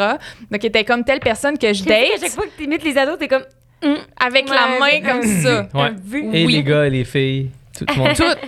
Donc, 0.52 0.62
il 0.64 0.68
était 0.68 0.84
comme 0.84 1.04
telle 1.04 1.20
personne 1.22 1.58
que 1.58 1.72
je 1.74 1.84
sais, 1.84 1.94
à 1.94 2.06
chaque 2.12 2.22
date 2.22 2.30
fois 2.32 2.44
que 2.46 2.52
tu 2.58 2.64
imites 2.66 2.84
les 2.84 2.98
ados, 2.98 3.18
t'es 3.18 3.28
comme. 3.30 3.46
avec 4.20 4.50
la 4.50 4.80
main 4.80 5.02
comme 5.04 5.24
ça. 5.24 5.68
Ouais. 5.74 5.92
vu. 6.04 6.26
Et 6.34 6.46
Oui. 6.46 6.54
les 6.54 6.64
gars 6.64 6.86
et 6.86 6.90
les 6.90 7.06
filles. 7.06 7.50
Tout. 7.78 7.86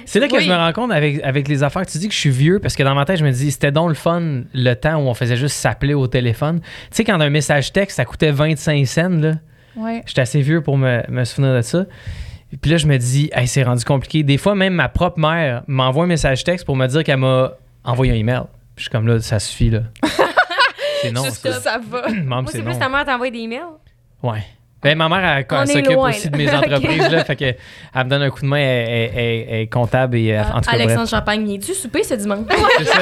C'est 0.06 0.20
là 0.20 0.28
que 0.28 0.36
Oui. 0.36 0.44
je 0.44 0.50
me 0.50 0.56
rends 0.56 0.72
compte 0.74 0.92
avec, 0.92 1.22
avec 1.24 1.48
les 1.48 1.64
affaires. 1.64 1.86
Tu 1.86 1.98
dis 1.98 2.08
que 2.08 2.14
je 2.14 2.20
suis 2.20 2.30
vieux 2.30 2.60
parce 2.60 2.76
que 2.76 2.84
dans 2.84 2.96
ma 2.96 3.06
tête, 3.06 3.18
je 3.18 3.26
me 3.26 3.32
dis, 3.32 3.52
c'était 3.52 3.72
donc 3.72 3.90
le 3.90 3.96
fun 3.96 4.44
le 4.54 4.74
temps 4.76 4.96
où 4.98 5.08
on 5.08 5.14
faisait 5.14 5.36
juste 5.38 5.56
s'appeler 5.58 5.94
au 5.94 6.08
téléphone. 6.08 6.60
Tu 6.62 6.68
sais, 6.92 7.04
quand 7.04 7.20
un 7.20 7.30
message 7.30 7.74
texte, 7.74 7.98
ça 7.98 8.06
coûtait 8.06 8.32
25 8.32 8.86
cents, 8.88 9.10
là. 9.10 9.34
Ouais. 9.76 10.02
J'étais 10.06 10.22
assez 10.22 10.42
vieux 10.42 10.62
pour 10.62 10.78
me, 10.78 11.02
me 11.10 11.24
souvenir 11.24 11.54
de 11.56 11.62
ça. 11.62 11.86
Et 12.54 12.58
puis 12.58 12.72
là, 12.72 12.78
je 12.78 12.88
me 12.88 12.98
dis, 12.98 13.30
hey, 13.34 13.48
c'est 13.48 13.64
rendu 13.64 13.84
compliqué. 13.84 14.24
Des 14.24 14.38
fois, 14.38 14.56
même 14.56 14.74
ma 14.74 14.88
propre 14.90 15.20
mère 15.20 15.64
m'envoie 15.68 16.06
un 16.06 16.08
message 16.08 16.44
texte 16.44 16.66
pour 16.66 16.76
me 16.78 16.88
dire 16.88 17.04
qu'elle 17.04 17.18
m'a 17.18 17.52
envoyé 17.84 18.14
un 18.14 18.16
email. 18.16 18.42
Puis 18.76 18.78
je 18.78 18.82
suis 18.84 18.90
comme 18.90 19.08
là, 19.08 19.20
ça 19.20 19.40
suffit, 19.40 19.70
là. 19.70 19.82
c'est 21.02 21.12
non, 21.12 21.26
Jusque 21.26 21.48
ça. 21.48 21.60
ça 21.60 21.82
va. 21.90 22.08
Moi, 22.26 22.44
c'est 22.48 22.62
plus 22.64 22.78
ta 22.80 22.88
mère 22.90 23.06
t'envoie 23.06 23.30
des 23.30 23.40
emails? 23.40 23.60
Ouais. 24.24 24.44
Ben, 24.88 24.98
ma 24.98 25.10
mère, 25.10 25.46
elle, 25.52 25.68
s'occupe 25.68 25.98
aussi 25.98 26.30
de 26.30 26.38
mes 26.38 26.50
entreprises, 26.54 27.10
là. 27.10 27.24
Fait 27.26 27.36
que 27.36 27.46
elle 27.46 28.04
me 28.06 28.10
donne 28.10 28.22
un 28.22 28.30
coup 28.30 28.42
de 28.42 28.46
main, 28.46 28.58
elle, 28.58 28.90
elle- 28.90 29.12
elle- 29.16 29.46
elle 29.50 29.60
est 29.62 29.68
comptable 29.68 30.16
et 30.18 30.34
euh, 30.34 30.42
en 30.42 30.46
tout 30.46 30.52
cas, 30.54 30.60
bref. 30.60 30.74
Alexandre 30.74 31.10
Champagne, 31.10 31.46
viens-tu 31.46 31.74
souper 31.74 32.04
ce 32.04 32.14
dimanche? 32.14 32.46
C'est 32.78 32.84
ça. 32.86 33.00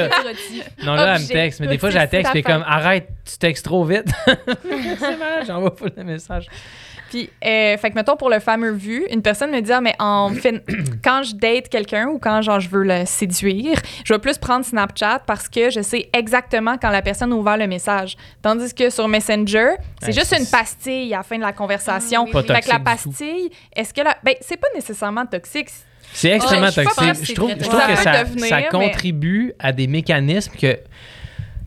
Non, 0.84 0.95
là, 0.95 1.15
elle 1.15 1.21
me 1.21 1.28
texte, 1.28 1.60
mais 1.60 1.67
des 1.67 1.78
fois, 1.78 1.89
je 1.91 1.95
la 1.95 2.08
texte, 2.08 2.32
puis 2.32 2.41
comme, 2.43 2.63
arrête, 2.65 3.08
tu 3.24 3.38
textes 3.38 3.65
trop 3.65 3.84
vite. 3.84 4.08
c'est 4.26 5.45
j'envoie 5.48 5.76
pas 5.76 5.86
le 5.95 6.04
message. 6.04 6.48
Puis, 7.10 7.30
euh, 7.46 7.78
fait 7.78 7.89
que, 7.91 7.96
mettons, 7.96 8.15
pour 8.18 8.30
le 8.30 8.39
fameux 8.39 8.72
vu, 8.72 9.06
une 9.12 9.22
personne 9.22 9.52
me 9.52 9.62
dit, 9.62 9.72
ah, 9.72 9.80
mais 9.82 9.96
en 10.00 10.30
fait, 10.34 10.63
quand 11.04 11.24
je 11.24 11.36
date 11.36 11.70
quelqu'un 11.70 12.08
ou 12.08 12.20
quand, 12.20 12.41
genre, 12.41 12.60
je 12.60 12.70
veux 12.70 12.84
le 12.84 13.06
séduire, 13.06 13.78
je 14.04 14.13
vais 14.13 14.20
plus 14.20 14.38
prendre 14.38 14.65
Snapchat 14.65 15.20
parce 15.26 15.48
que 15.48 15.70
je 15.70 15.82
sais 15.82 16.10
exactement 16.13 16.78
quand 16.82 16.89
la 16.89 17.02
personne 17.02 17.32
a 17.32 17.36
ouvert 17.36 17.58
le 17.58 17.68
message. 17.68 18.18
Tandis 18.41 18.74
que 18.74 18.89
sur 18.89 19.08
Messenger, 19.08 19.76
c'est 20.02 20.08
Ouais, 20.08 20.12
juste 20.13 20.36
une 20.38 20.46
pastille 20.48 21.13
à 21.13 21.18
la 21.18 21.24
fin 21.24 21.38
de 21.38 21.44
la 21.44 21.54
conversation. 21.54 22.22
Ah, 22.22 22.26
oui, 22.26 22.32
Pas 22.32 22.41
oui. 22.41 22.48
Fait 22.48 22.62
que 22.62 22.70
la 22.70 22.80
pastille, 22.80 23.50
est-ce 23.76 23.94
que 23.94 24.02
la. 24.02 24.18
Ben, 24.24 24.34
c'est 24.41 24.58
pas 24.58 24.68
nécessairement 24.76 25.26
toxique. 25.26 25.70
C'est 26.13 26.30
extrêmement 26.32 26.72
toxique. 26.72 27.26
Je 27.26 27.34
trouve, 27.34 27.50
très 27.56 27.60
je 27.63 27.70
trouve 27.70 27.80
Ça 27.82 27.88
que 27.88 27.96
ça, 27.98 28.24
devenir, 28.24 28.46
ça 28.48 28.58
mais- 28.58 28.68
contribue 28.70 29.54
à 29.60 29.72
des 29.72 29.88
mécanismes 29.88 30.54
que. 30.60 30.78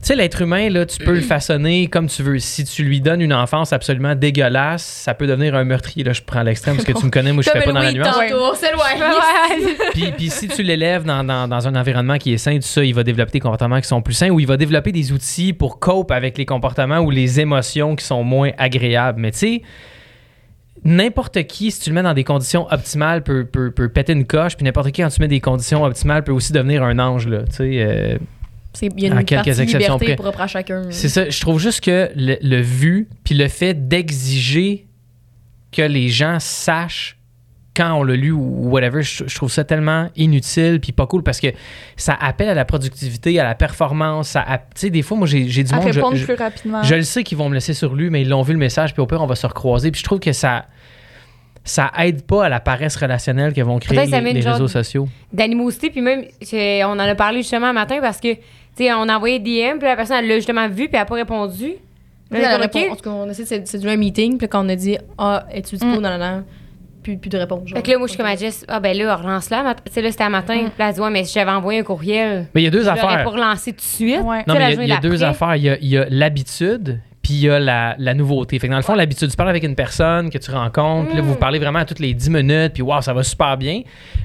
Tu 0.00 0.06
sais, 0.06 0.14
l'être 0.14 0.42
humain, 0.42 0.68
là, 0.70 0.86
tu 0.86 0.98
peux 1.04 1.12
le 1.12 1.20
façonner 1.20 1.88
comme 1.88 2.06
tu 2.06 2.22
veux. 2.22 2.38
Si 2.38 2.64
tu 2.64 2.84
lui 2.84 3.00
donnes 3.00 3.20
une 3.20 3.32
enfance 3.34 3.72
absolument 3.72 4.14
dégueulasse, 4.14 4.84
ça 4.84 5.12
peut 5.12 5.26
devenir 5.26 5.56
un 5.56 5.64
meurtrier. 5.64 6.04
Là, 6.04 6.12
je 6.12 6.22
prends 6.22 6.42
l'extrême 6.44 6.76
parce 6.76 6.86
que 6.86 6.92
tu 6.92 7.04
me 7.04 7.10
connais, 7.10 7.32
moi, 7.32 7.42
je 7.42 7.50
fais 7.50 7.62
pas 7.62 7.72
dans 7.72 7.80
la 7.80 7.92
nuance. 7.92 8.06
tantôt, 8.16 8.54
c'est 8.54 8.72
loin. 8.72 8.84
Puis, 9.92 10.12
puis 10.16 10.30
si 10.30 10.46
tu 10.46 10.62
l'élèves 10.62 11.02
dans, 11.04 11.24
dans- 11.24 11.48
dans 11.48 11.66
un 11.66 11.74
environnement 11.74 12.16
qui 12.16 12.32
est 12.32 12.38
sain, 12.38 12.54
tout 12.56 12.62
ça, 12.62 12.84
il 12.84 12.94
va 12.94 13.02
développer 13.02 13.32
des 13.32 13.40
comportements 13.40 13.80
qui 13.80 13.88
sont 13.88 14.00
plus 14.00 14.14
sains 14.14 14.30
ou 14.30 14.38
il 14.38 14.46
va 14.46 14.56
développer 14.56 14.92
des 14.92 15.10
outils 15.10 15.52
pour 15.52 15.80
cope 15.80 16.12
avec 16.12 16.38
les 16.38 16.46
comportements 16.46 16.98
ou 17.00 17.10
les 17.10 17.40
émotions 17.40 17.96
qui 17.96 18.04
sont 18.04 18.22
moins 18.22 18.50
agréables. 18.56 19.20
Mais 19.20 19.32
tu 19.32 19.38
sais, 19.38 19.62
n'importe 20.84 21.42
qui, 21.48 21.70
si 21.72 21.80
tu 21.80 21.90
le 21.90 21.94
mets 21.96 22.02
dans 22.02 22.14
des 22.14 22.24
conditions 22.24 22.66
optimales, 22.70 23.22
peut, 23.24 23.44
peut, 23.44 23.72
peut 23.72 23.88
péter 23.88 24.12
une 24.12 24.26
coche. 24.26 24.56
Puis 24.56 24.64
n'importe 24.64 24.92
qui, 24.92 25.02
quand 25.02 25.08
tu 25.08 25.20
mets 25.20 25.28
des 25.28 25.40
conditions 25.40 25.82
optimales, 25.82 26.22
peut 26.22 26.32
aussi 26.32 26.52
devenir 26.52 26.82
un 26.84 26.98
ange. 27.00 27.26
Là, 27.26 27.40
tu 27.48 27.56
sais, 27.56 27.70
euh, 27.80 28.18
Il 28.82 29.00
y 29.00 29.06
a 29.06 29.08
une 29.08 29.24
quelques 29.24 29.34
partie 29.44 29.50
exceptions 29.50 29.78
liberté 29.94 30.04
près. 30.06 30.16
propre 30.16 30.40
à 30.40 30.46
chacun. 30.46 30.82
c'est 30.90 31.08
ça. 31.08 31.28
Je 31.28 31.40
trouve 31.40 31.58
juste 31.60 31.82
que 31.82 32.10
le, 32.16 32.36
le 32.42 32.60
vu, 32.60 33.08
puis 33.24 33.34
le 33.34 33.48
fait 33.48 33.88
d'exiger 33.88 34.86
que 35.72 35.82
les 35.82 36.08
gens 36.08 36.38
sachent 36.40 37.16
quand 37.76 37.92
on 37.94 38.02
l'a 38.02 38.16
lu 38.16 38.32
ou 38.32 38.70
whatever, 38.70 39.02
je, 39.02 39.22
je 39.28 39.34
trouve 39.36 39.52
ça 39.52 39.62
tellement 39.62 40.08
inutile 40.16 40.80
puis 40.80 40.90
pas 40.90 41.06
cool 41.06 41.22
parce 41.22 41.38
que 41.40 41.46
ça 41.96 42.12
appelle 42.20 42.48
à 42.48 42.54
la 42.54 42.64
productivité, 42.64 43.38
à 43.38 43.44
la 43.44 43.54
performance. 43.54 44.32
Tu 44.32 44.80
sais, 44.80 44.90
des 44.90 45.02
fois, 45.02 45.16
moi, 45.16 45.28
j'ai 45.28 45.44
du 45.44 45.72
À 45.72 45.76
monde. 45.76 45.84
je- 45.88 45.92
répondre 45.94 46.16
je, 46.16 46.24
plus 46.24 46.34
rapidement. 46.34 46.82
je 46.82 46.94
le 46.96 47.02
sais 47.02 47.22
qu'ils 47.22 47.38
vont 47.38 47.48
me 47.48 47.54
laisser 47.54 47.74
sur 47.74 47.94
lui, 47.94 48.10
mais 48.10 48.22
ils 48.22 48.28
l'ont 48.28 48.42
vu 48.42 48.52
le 48.52 48.58
message, 48.58 48.94
puis 48.94 49.00
au 49.02 49.06
pire, 49.06 49.22
on 49.22 49.26
va 49.26 49.36
se 49.36 49.46
recroiser. 49.46 49.92
Puis 49.92 50.00
je 50.00 50.04
trouve 50.04 50.18
que 50.18 50.32
ça. 50.32 50.66
Ça 51.64 51.92
aide 51.98 52.22
pas 52.22 52.46
à 52.46 52.48
la 52.48 52.60
paresse 52.60 52.96
relationnelle 52.96 53.52
que 53.52 53.60
vont 53.60 53.78
créer 53.78 54.06
les, 54.06 54.32
les 54.32 54.40
réseaux 54.40 54.68
sociaux. 54.68 55.06
D'animosité, 55.34 55.90
puis 55.90 56.00
même, 56.00 56.24
on 56.52 56.92
en 56.92 56.98
a 56.98 57.14
parlé 57.14 57.42
justement 57.42 57.66
un 57.66 57.72
matin 57.74 57.98
parce 58.00 58.18
que, 58.20 58.28
sais, 58.84 58.92
on 58.92 59.08
a 59.08 59.16
envoyé 59.16 59.38
DM, 59.38 59.78
puis 59.78 59.86
la 59.88 59.96
personne, 59.96 60.16
elle 60.18 60.28
l'a 60.28 60.36
justement 60.36 60.68
vu, 60.68 60.86
puis 60.88 60.90
elle 60.94 61.00
a 61.00 61.04
pas 61.04 61.14
répondu. 61.14 61.74
Puis 62.30 62.40
Là, 62.42 62.48
elle 62.48 62.54
a 62.54 62.56
répond- 62.58 62.78
dit, 62.78 62.88
en 62.90 62.96
tout 62.96 63.02
cas, 63.02 63.10
on 63.10 63.28
essaie 63.30 63.58
de 63.60 63.66
séduire 63.66 63.92
un 63.92 63.96
meeting, 63.96 64.36
puis 64.38 64.48
quand 64.48 64.64
on 64.64 64.68
a 64.68 64.76
dit 64.76 64.98
Ah, 65.16 65.44
es-tu 65.52 65.76
dispo? 65.76 65.86
Mm. 65.98 66.02
dans 66.02 66.16
la 66.18 66.42
Puis 67.02 67.12
plus, 67.16 67.18
plus 67.20 67.28
de 67.30 67.38
réponse. 67.38 67.66
genre. 67.68 67.76
Fait 67.78 67.82
que 67.82 67.90
là, 67.90 67.96
moi, 67.98 68.06
je 68.06 68.10
suis 68.12 68.18
comme 68.18 68.26
à 68.26 68.36
Jess, 68.36 68.64
ah 68.68 68.80
ben 68.80 68.94
là, 68.96 69.16
relance-la. 69.16 69.62
mat- 69.62 69.82
Tu 69.86 69.92
sais, 69.92 70.02
là, 70.02 70.10
c'était 70.10 70.24
à 70.24 70.28
matin. 70.28 70.54
Puis 70.58 70.72
là, 70.78 70.88
elle 70.88 70.94
dit, 70.94 71.00
ouais, 71.00 71.10
mais 71.10 71.24
si 71.24 71.32
j'avais 71.32 71.50
envoyé 71.52 71.80
un 71.80 71.84
courriel, 71.84 72.46
Mais 72.54 72.60
il 72.60 72.64
y 72.64 72.66
a 72.66 72.70
deux 72.70 72.86
affaires. 72.88 73.24
pas 73.24 73.30
relancé 73.30 73.72
tout 73.72 73.78
de 73.78 73.82
suite. 73.82 74.20
Ouais. 74.20 74.44
Non, 74.46 74.54
mais 74.54 74.72
il 74.74 74.78
y 74.78 74.80
a- 74.80 74.84
il 74.84 74.88
y 74.88 74.92
a, 74.92 74.98
deux 74.98 75.22
affaires. 75.24 75.56
Il 75.56 75.62
y 75.62 75.70
a, 75.70 75.78
il 75.80 75.88
y 75.88 75.96
a 75.96 76.06
l'habitude, 76.10 77.00
puis 77.22 77.34
il 77.34 77.40
y 77.40 77.50
a 77.50 77.58
la, 77.58 77.94
la 77.98 78.14
nouveauté. 78.14 78.58
Fait 78.58 78.68
que 78.68 78.70
dans 78.70 78.78
le 78.78 78.82
fond, 78.82 78.94
l'habitude, 78.94 79.28
tu 79.30 79.36
parles 79.36 79.50
avec 79.50 79.62
une 79.64 79.74
personne 79.74 80.30
que 80.30 80.38
tu 80.38 80.50
rencontres, 80.50 81.08
puis 81.08 81.16
là, 81.16 81.22
vous 81.22 81.30
vous 81.30 81.38
parlez 81.38 81.58
vraiment 81.58 81.80
à 81.80 81.84
toutes 81.84 81.98
les 81.98 82.14
10 82.14 82.30
minutes, 82.30 82.72
puis 82.74 82.82
waouh, 82.82 83.02
ça 83.02 83.12
va 83.12 83.22
super 83.22 83.56
bien. 83.56 83.82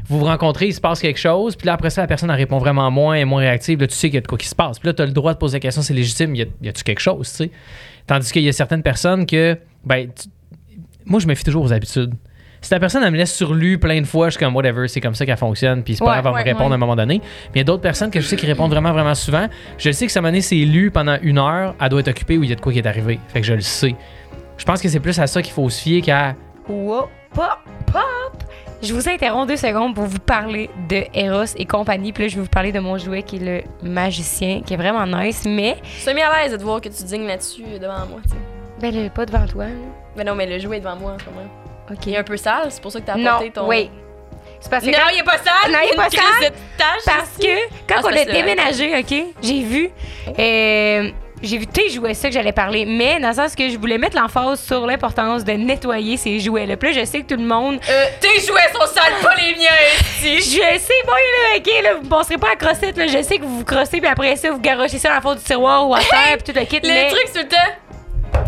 Vous 0.08 0.20
vous 0.20 0.26
rencontrez, 0.26 0.68
il 0.68 0.74
se 0.74 0.80
passe 0.82 1.00
quelque 1.02 1.20
chose, 1.20 1.56
puis 1.56 1.66
là, 1.68 1.74
après 1.74 1.90
ça, 1.90 2.02
la 2.02 2.08
personne, 2.08 2.30
elle 2.30 2.36
répond 2.38 2.60
vraiment 2.60 2.90
moins, 2.92 3.16
est 3.16 3.26
moins 3.26 3.42
réactive. 3.42 3.80
Là, 3.82 3.88
tu 3.88 3.96
sais 3.96 4.08
qu'il 4.08 4.16
y 4.16 4.18
a 4.18 4.22
de 4.22 4.28
quoi 4.28 4.38
qui 4.38 4.48
se 4.48 4.56
passe. 4.56 4.80
Puis 4.80 4.88
là, 4.88 4.94
tu 4.94 5.02
as 5.02 5.06
le 5.06 5.12
droit 5.12 5.34
de 5.34 5.40
poser 5.40 5.56
la 5.58 5.60
question, 5.62 5.82
c'est 5.82 5.94
légitime, 5.94 6.36
y 6.36 6.44
a- 6.44 6.70
a-tu 6.70 6.84
quelque 6.84 7.00
chose, 7.02 7.30
tu 7.30 7.36
sais? 7.36 7.52
Tandis 8.08 8.32
qu'il 8.32 8.44
y 8.44 8.50
a 8.50 8.54
certaines 8.54 8.84
personnes 8.84 9.26
que, 9.26 9.58
ben, 9.86 10.08
tu- 10.14 10.30
moi, 11.06 11.20
je 11.20 11.28
me 11.28 11.36
fie 11.36 11.44
toujours 11.44 11.64
aux 11.64 11.74
habitudes. 11.74 12.14
Si 12.64 12.74
la 12.74 12.80
personne, 12.80 13.04
elle 13.04 13.12
me 13.12 13.18
laisse 13.18 13.34
sur 13.34 13.54
lui 13.54 13.78
plein 13.78 14.00
de 14.00 14.08
fois, 14.08 14.30
je 14.30 14.38
suis 14.38 14.40
comme 14.40 14.56
whatever, 14.56 14.88
c'est 14.88 15.02
comme 15.02 15.16
ça 15.16 15.26
qu'elle 15.26 15.36
fonctionne, 15.36 15.84
puis 15.84 15.96
c'est 15.96 16.00
pas 16.00 16.12
grave, 16.12 16.18
elle 16.20 16.24
va 16.24 16.32
ouais, 16.32 16.40
me 16.40 16.46
répondre 16.46 16.68
ouais. 16.68 16.72
à 16.72 16.76
un 16.76 16.78
moment 16.78 16.96
donné. 16.96 17.20
Mais 17.48 17.56
il 17.56 17.58
y 17.58 17.62
a 17.62 17.66
d'autres 17.66 17.82
personnes 17.82 18.10
que 18.10 18.22
je 18.22 18.26
sais 18.26 18.38
qui 18.38 18.46
répondent 18.46 18.72
vraiment, 18.72 18.94
vraiment 18.94 19.16
souvent. 19.16 19.48
Je 19.78 19.92
sais 19.92 20.08
que 20.08 20.18
moment 20.18 20.30
donné, 20.30 20.40
c'est 20.40 20.56
lu 20.56 20.90
pendant 20.90 21.18
une 21.22 21.40
heure, 21.40 21.76
elle 21.82 21.90
doit 21.90 22.00
être 22.00 22.08
occupée 22.08 22.38
ou 22.38 22.44
il 22.44 22.50
y 22.50 22.54
a 22.54 22.56
de 22.56 22.62
quoi 22.62 22.72
qui 22.72 22.80
est 22.80 22.88
arrivé. 22.88 23.20
Fait 23.28 23.42
que 23.42 23.46
je 23.46 23.54
le 23.54 23.60
sais. 23.62 23.96
Je 24.58 24.64
pense 24.64 24.82
que 24.82 24.88
c'est 24.88 25.02
plus 25.02 25.20
à 25.20 25.28
ça 25.28 25.42
qu'il 25.42 25.52
faut 25.52 25.70
se 25.70 25.82
fier 25.82 26.02
qu'à. 26.02 26.36
Wow, 26.70 27.10
pop, 27.34 27.60
pop. 27.92 28.44
Je 28.82 28.94
vous 28.94 29.10
interromps 29.10 29.48
deux 29.48 29.58
secondes 29.58 29.94
pour 29.94 30.06
vous 30.06 30.20
parler 30.20 30.70
de 30.90 31.04
Eros 31.14 31.56
et 31.58 31.66
compagnie. 31.66 32.14
Puis 32.14 32.24
là, 32.24 32.30
je 32.30 32.36
vais 32.36 32.42
vous 32.44 32.48
parler 32.48 32.72
de 32.72 32.80
mon 32.80 32.98
jouet 32.98 33.24
qui 33.24 33.38
est 33.38 33.40
le 33.84 33.90
magicien, 33.90 34.62
qui 34.62 34.74
est 34.74 34.78
vraiment 34.78 35.06
nice. 35.06 35.44
Mais, 35.46 35.76
Je 35.84 36.02
suis 36.02 36.14
mis 36.14 36.22
à 36.22 36.44
l'aise 36.44 36.54
de 36.54 36.58
te 36.58 36.64
voir 36.64 36.80
que 36.80 36.88
tu 36.88 37.04
dignes 37.04 37.28
là-dessus 37.28 37.64
devant 37.82 38.06
moi, 38.10 38.20
tu 38.24 38.30
sais. 38.30 38.36
ben, 38.80 39.04
là, 39.04 39.10
pas 39.10 39.26
devant 39.26 39.46
toi. 39.48 39.66
là. 39.66 39.72
Mais 40.16 40.24
non, 40.24 40.36
mais 40.36 40.46
le 40.48 40.60
jouet 40.60 40.78
est 40.78 40.82
devant 40.82 40.96
moi 40.96 41.14
en 41.14 41.20
ce 41.20 41.26
moment. 41.26 41.50
OK. 41.92 41.98
Il 42.08 42.14
est 42.14 42.18
un 42.18 42.24
peu 42.24 42.38
sale, 42.38 42.68
c'est 42.70 42.82
pour 42.82 42.92
ça 42.92 43.00
que 43.02 43.06
t'as 43.06 43.16
Non, 43.16 43.28
apporté 43.32 43.52
ton. 43.52 43.68
oui. 43.68 43.90
C'est 44.60 44.70
parce 44.70 44.86
que 44.86 44.92
Non, 44.92 44.98
quand- 44.98 45.14
il 45.14 45.20
est 45.20 45.24
pas 45.24 45.38
sale! 45.38 45.72
Non, 45.72 45.80
il 45.84 45.92
est 45.92 45.96
pas 45.96 46.10
sale. 46.10 46.54
Parce 47.06 47.30
ici. 47.38 47.48
que 47.48 47.76
quand 47.86 47.96
Ah, 47.98 48.02
on 48.06 48.10
c'est 48.14 48.30
a 48.30 48.32
déménagé, 48.32 48.98
OK, 48.98 49.14
j'ai 49.42 49.62
vu. 49.62 49.90
euh, 50.40 51.10
j'ai 51.42 51.58
vu 51.58 51.68
tes 51.68 51.90
jouets, 51.90 52.14
ça 52.14 52.30
que 52.30 52.34
j'allais 52.34 52.54
parler, 52.54 52.86
mais 52.86 53.20
dans 53.20 53.28
le 53.28 53.34
sens 53.34 53.54
que 53.56 53.68
je 53.68 53.78
voulais 53.78 53.98
mettre 53.98 54.16
l'emphase 54.18 54.62
sur 54.62 54.86
l'importance 54.88 55.44
de 55.44 55.52
nettoyer 55.52 56.16
ces 56.16 56.40
jouets-là. 56.40 56.78
Puis 56.78 56.94
là, 56.94 57.02
je 57.02 57.06
sais 57.06 57.20
que 57.24 57.34
tout 57.34 57.42
le 57.42 57.46
monde. 57.46 57.78
Euh, 57.90 58.06
tes 58.22 58.40
jouets 58.40 58.72
sont 58.74 58.88
sales, 58.88 59.12
pas 59.22 59.36
les 59.36 59.54
miens, 59.56 59.68
Je 60.22 60.28
ici! 60.38 60.62
sais, 60.62 60.94
bon, 61.06 61.12
là, 61.12 61.58
OK, 61.58 61.84
là, 61.84 61.94
vous 61.96 62.04
ne 62.06 62.10
passerez 62.10 62.38
pas 62.38 62.52
à 62.54 62.56
crossette, 62.56 62.96
là. 62.98 63.08
Je 63.08 63.22
sais 63.22 63.40
que 63.40 63.44
vous 63.44 63.58
vous 63.58 63.66
crossez, 63.66 64.00
puis 64.00 64.08
après 64.08 64.34
ça, 64.38 64.50
vous 64.50 64.60
garochez 64.62 64.98
ça 64.98 65.10
dans 65.10 65.16
le 65.16 65.22
fond 65.22 65.36
du 65.36 65.44
tiroir 65.44 65.90
ou 65.90 65.94
à 65.94 66.00
terre, 66.00 66.38
puis 66.42 66.54
tout 66.54 66.58
le 66.58 66.66
kit. 66.66 66.80
Les 66.82 66.90
mais, 66.90 67.10
trucs 67.10 67.28
sur 67.28 67.42
le 67.42 67.50
temps. 67.50 68.44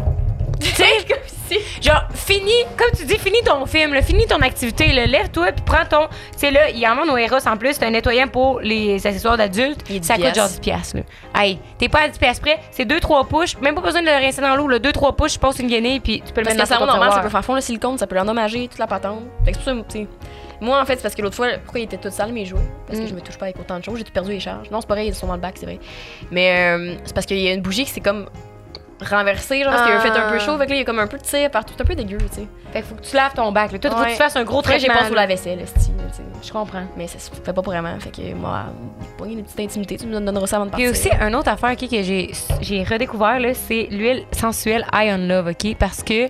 tu 0.62 0.68
sais, 0.70 0.86
Genre, 1.82 2.04
finis, 2.14 2.52
comme 2.78 2.90
tu 2.98 3.06
dis, 3.06 3.18
finis 3.18 3.42
ton 3.46 3.66
film, 3.66 3.94
là, 3.94 4.02
finis 4.02 4.26
ton 4.28 4.42
activité, 4.42 4.88
lève-toi, 4.88 5.52
puis 5.52 5.64
prends 5.66 5.86
ton. 5.86 6.08
Tu 6.34 6.40
sais, 6.40 6.52
là, 6.52 6.70
il 6.70 6.80
y 6.80 6.88
en 6.88 6.98
a 6.98 7.06
au 7.06 7.18
Eros 7.18 7.48
en 7.48 7.58
plus, 7.58 7.74
c'est 7.74 7.86
un 7.86 7.92
nettoyant 7.92 8.28
pour 8.28 8.60
les 8.62 9.06
accessoires 9.06 9.38
d'adultes. 9.38 9.82
Il 9.90 9.98
est 9.98 10.00
10 10.00 10.08
Ça 10.08 10.16
coûte 10.16 10.36
genre 10.36 10.48
10$. 10.48 10.60
piastres, 10.62 10.98
là. 10.98 11.04
Hey, 11.42 11.60
t'es 11.78 11.90
pas 11.90 12.00
à 12.00 12.08
10$ 12.08 12.18
piastres 12.20 12.42
près, 12.42 12.60
c'est 12.72 12.86
2-3 12.86 13.28
push, 13.28 13.58
même 13.60 13.76
pas 13.76 13.82
besoin 13.82 14.02
de 14.02 14.08
le 14.08 14.14
rincer 14.14 14.42
dans 14.42 14.56
l'eau, 14.56 14.68
là, 14.68 14.80
2-3 14.80 15.16
push, 15.16 15.34
je 15.34 15.40
passe 15.40 15.60
une 15.60 15.68
guenille, 15.70 16.00
puis 16.00 16.22
tu 16.26 16.34
peux 16.34 16.42
le 16.42 16.46
Parce 16.46 16.58
mettre 16.58 16.70
que 16.70 16.74
dans 16.74 16.80
ton 16.80 16.86
normal, 16.88 17.12
ça 17.14 17.20
peut 17.20 17.30
faire 17.30 17.44
fondre 17.46 17.58
le 17.58 17.62
silicone, 17.64 17.98
ça 17.98 18.08
peut 18.08 18.16
l'endommager, 18.16 18.68
toute 18.68 18.80
la 18.80 18.88
patente. 18.88 19.22
Fait 19.46 19.52
que 19.52 19.58
c'est 19.58 19.64
pour 19.74 19.84
ça, 19.84 19.86
tu 19.90 20.00
sais. 20.00 20.08
Moi, 20.62 20.80
en 20.82 20.86
fait, 20.86 20.96
c'est 20.96 21.02
parce 21.04 21.16
que 21.16 21.22
l'autre 21.22 21.36
fois, 21.36 21.48
pourquoi 21.64 21.82
il 21.82 21.84
était 21.84 21.98
tout 21.98 22.10
sale, 22.10 22.32
mes 22.32 22.46
jouets? 22.46 22.62
Parce 22.88 22.98
que 23.00 23.04
Mm. 23.06 23.10
je 23.10 23.14
me 23.16 23.20
touche 23.22 23.38
pas 23.38 23.46
avec 23.46 23.60
autant 23.60 23.78
de 23.78 23.84
choses, 23.84 23.98
j'ai 23.98 24.06
tout 24.06 24.14
perdu 24.14 24.32
les 24.32 24.40
charges. 24.40 24.70
Non, 24.72 24.80
c'est 24.80 24.88
pareil, 24.88 25.10
ils 25.10 25.14
sont 25.14 25.28
dans 25.28 25.34
le 25.36 25.42
bac, 25.42 25.56
c'est 25.60 25.66
vrai. 25.66 25.80
Mais 26.32 26.70
euh, 26.78 26.96
c'est 27.04 27.14
parce 27.14 27.26
qu'il 27.26 27.38
y 27.40 27.48
a 27.50 27.54
une 27.54 27.62
bougie 27.62 27.84
qui 27.84 27.92
s'est 27.92 28.00
comme 28.00 28.28
renversée, 29.02 29.64
genre, 29.64 29.72
parce 29.74 29.86
qu'il 29.86 29.94
a 29.96 30.00
fait 30.00 30.10
un 30.10 30.30
peu 30.30 30.36
Ah. 30.36 30.40
chaud, 30.40 30.58
fait 30.58 30.66
que 30.66 30.70
là, 30.72 30.76
il 30.76 30.80
y 30.80 30.82
a 30.82 30.86
comme 30.86 31.00
un 31.00 31.08
peu 31.08 31.18
de 31.18 31.24
tir 31.24 31.50
partout, 31.52 31.74
c'est 31.76 31.82
un 31.82 31.86
peu 31.86 31.96
dégueu, 31.96 32.18
tu 32.18 32.42
sais. 32.42 32.48
Fait 32.72 32.82
que 32.82 32.88
faut 32.88 32.96
que 32.96 33.02
tu 33.02 33.16
laves 33.16 33.34
ton 33.34 33.52
bac, 33.52 33.72
là. 33.72 33.80
Toi, 33.80 33.92
faut 33.92 34.04
que 34.04 34.10
tu 34.10 34.16
fasses 34.16 34.36
un 34.36 34.44
gros 34.44 34.60
Après, 34.60 34.80
j'ai 34.80 34.88
pas 34.88 35.06
sous 35.06 35.14
la 35.14 35.26
vaisselle, 35.28 35.60
esti, 35.62 35.92
là, 35.98 36.04
tu 36.10 36.18
sais. 36.18 36.24
Je 36.48 36.52
comprends. 36.52 36.84
Mais 36.98 37.08
ça 37.08 37.20
se 37.20 37.30
fait 37.32 37.54
pas 37.54 37.62
vraiment, 37.62 37.98
fait 38.00 38.10
que 38.12 38.34
moi, 38.34 38.66
pas 39.18 39.26
une 39.26 39.44
petite 39.44 39.60
intimité, 39.60 39.98
tu 39.98 40.06
me 40.08 40.20
donneras 40.20 40.48
ça 40.48 40.58
avant 40.58 40.66
de 40.66 40.72
Puis 40.72 40.86
partir. 40.86 41.12
aussi, 41.12 41.18
un 41.24 41.34
autre 41.34 41.50
affaire 41.50 41.72
ok, 41.72 41.90
que 41.90 42.04
j'ai, 42.04 42.32
j'ai 42.62 42.84
redécouvert, 42.84 43.40
là, 43.40 43.54
c'est 43.54 43.88
l'huile 43.92 44.24
sensuelle 44.32 44.86
Eye 44.94 45.12
on 45.14 45.18
Love, 45.28 45.48
OK? 45.48 45.76
Parce 45.78 46.04
que 46.04 46.28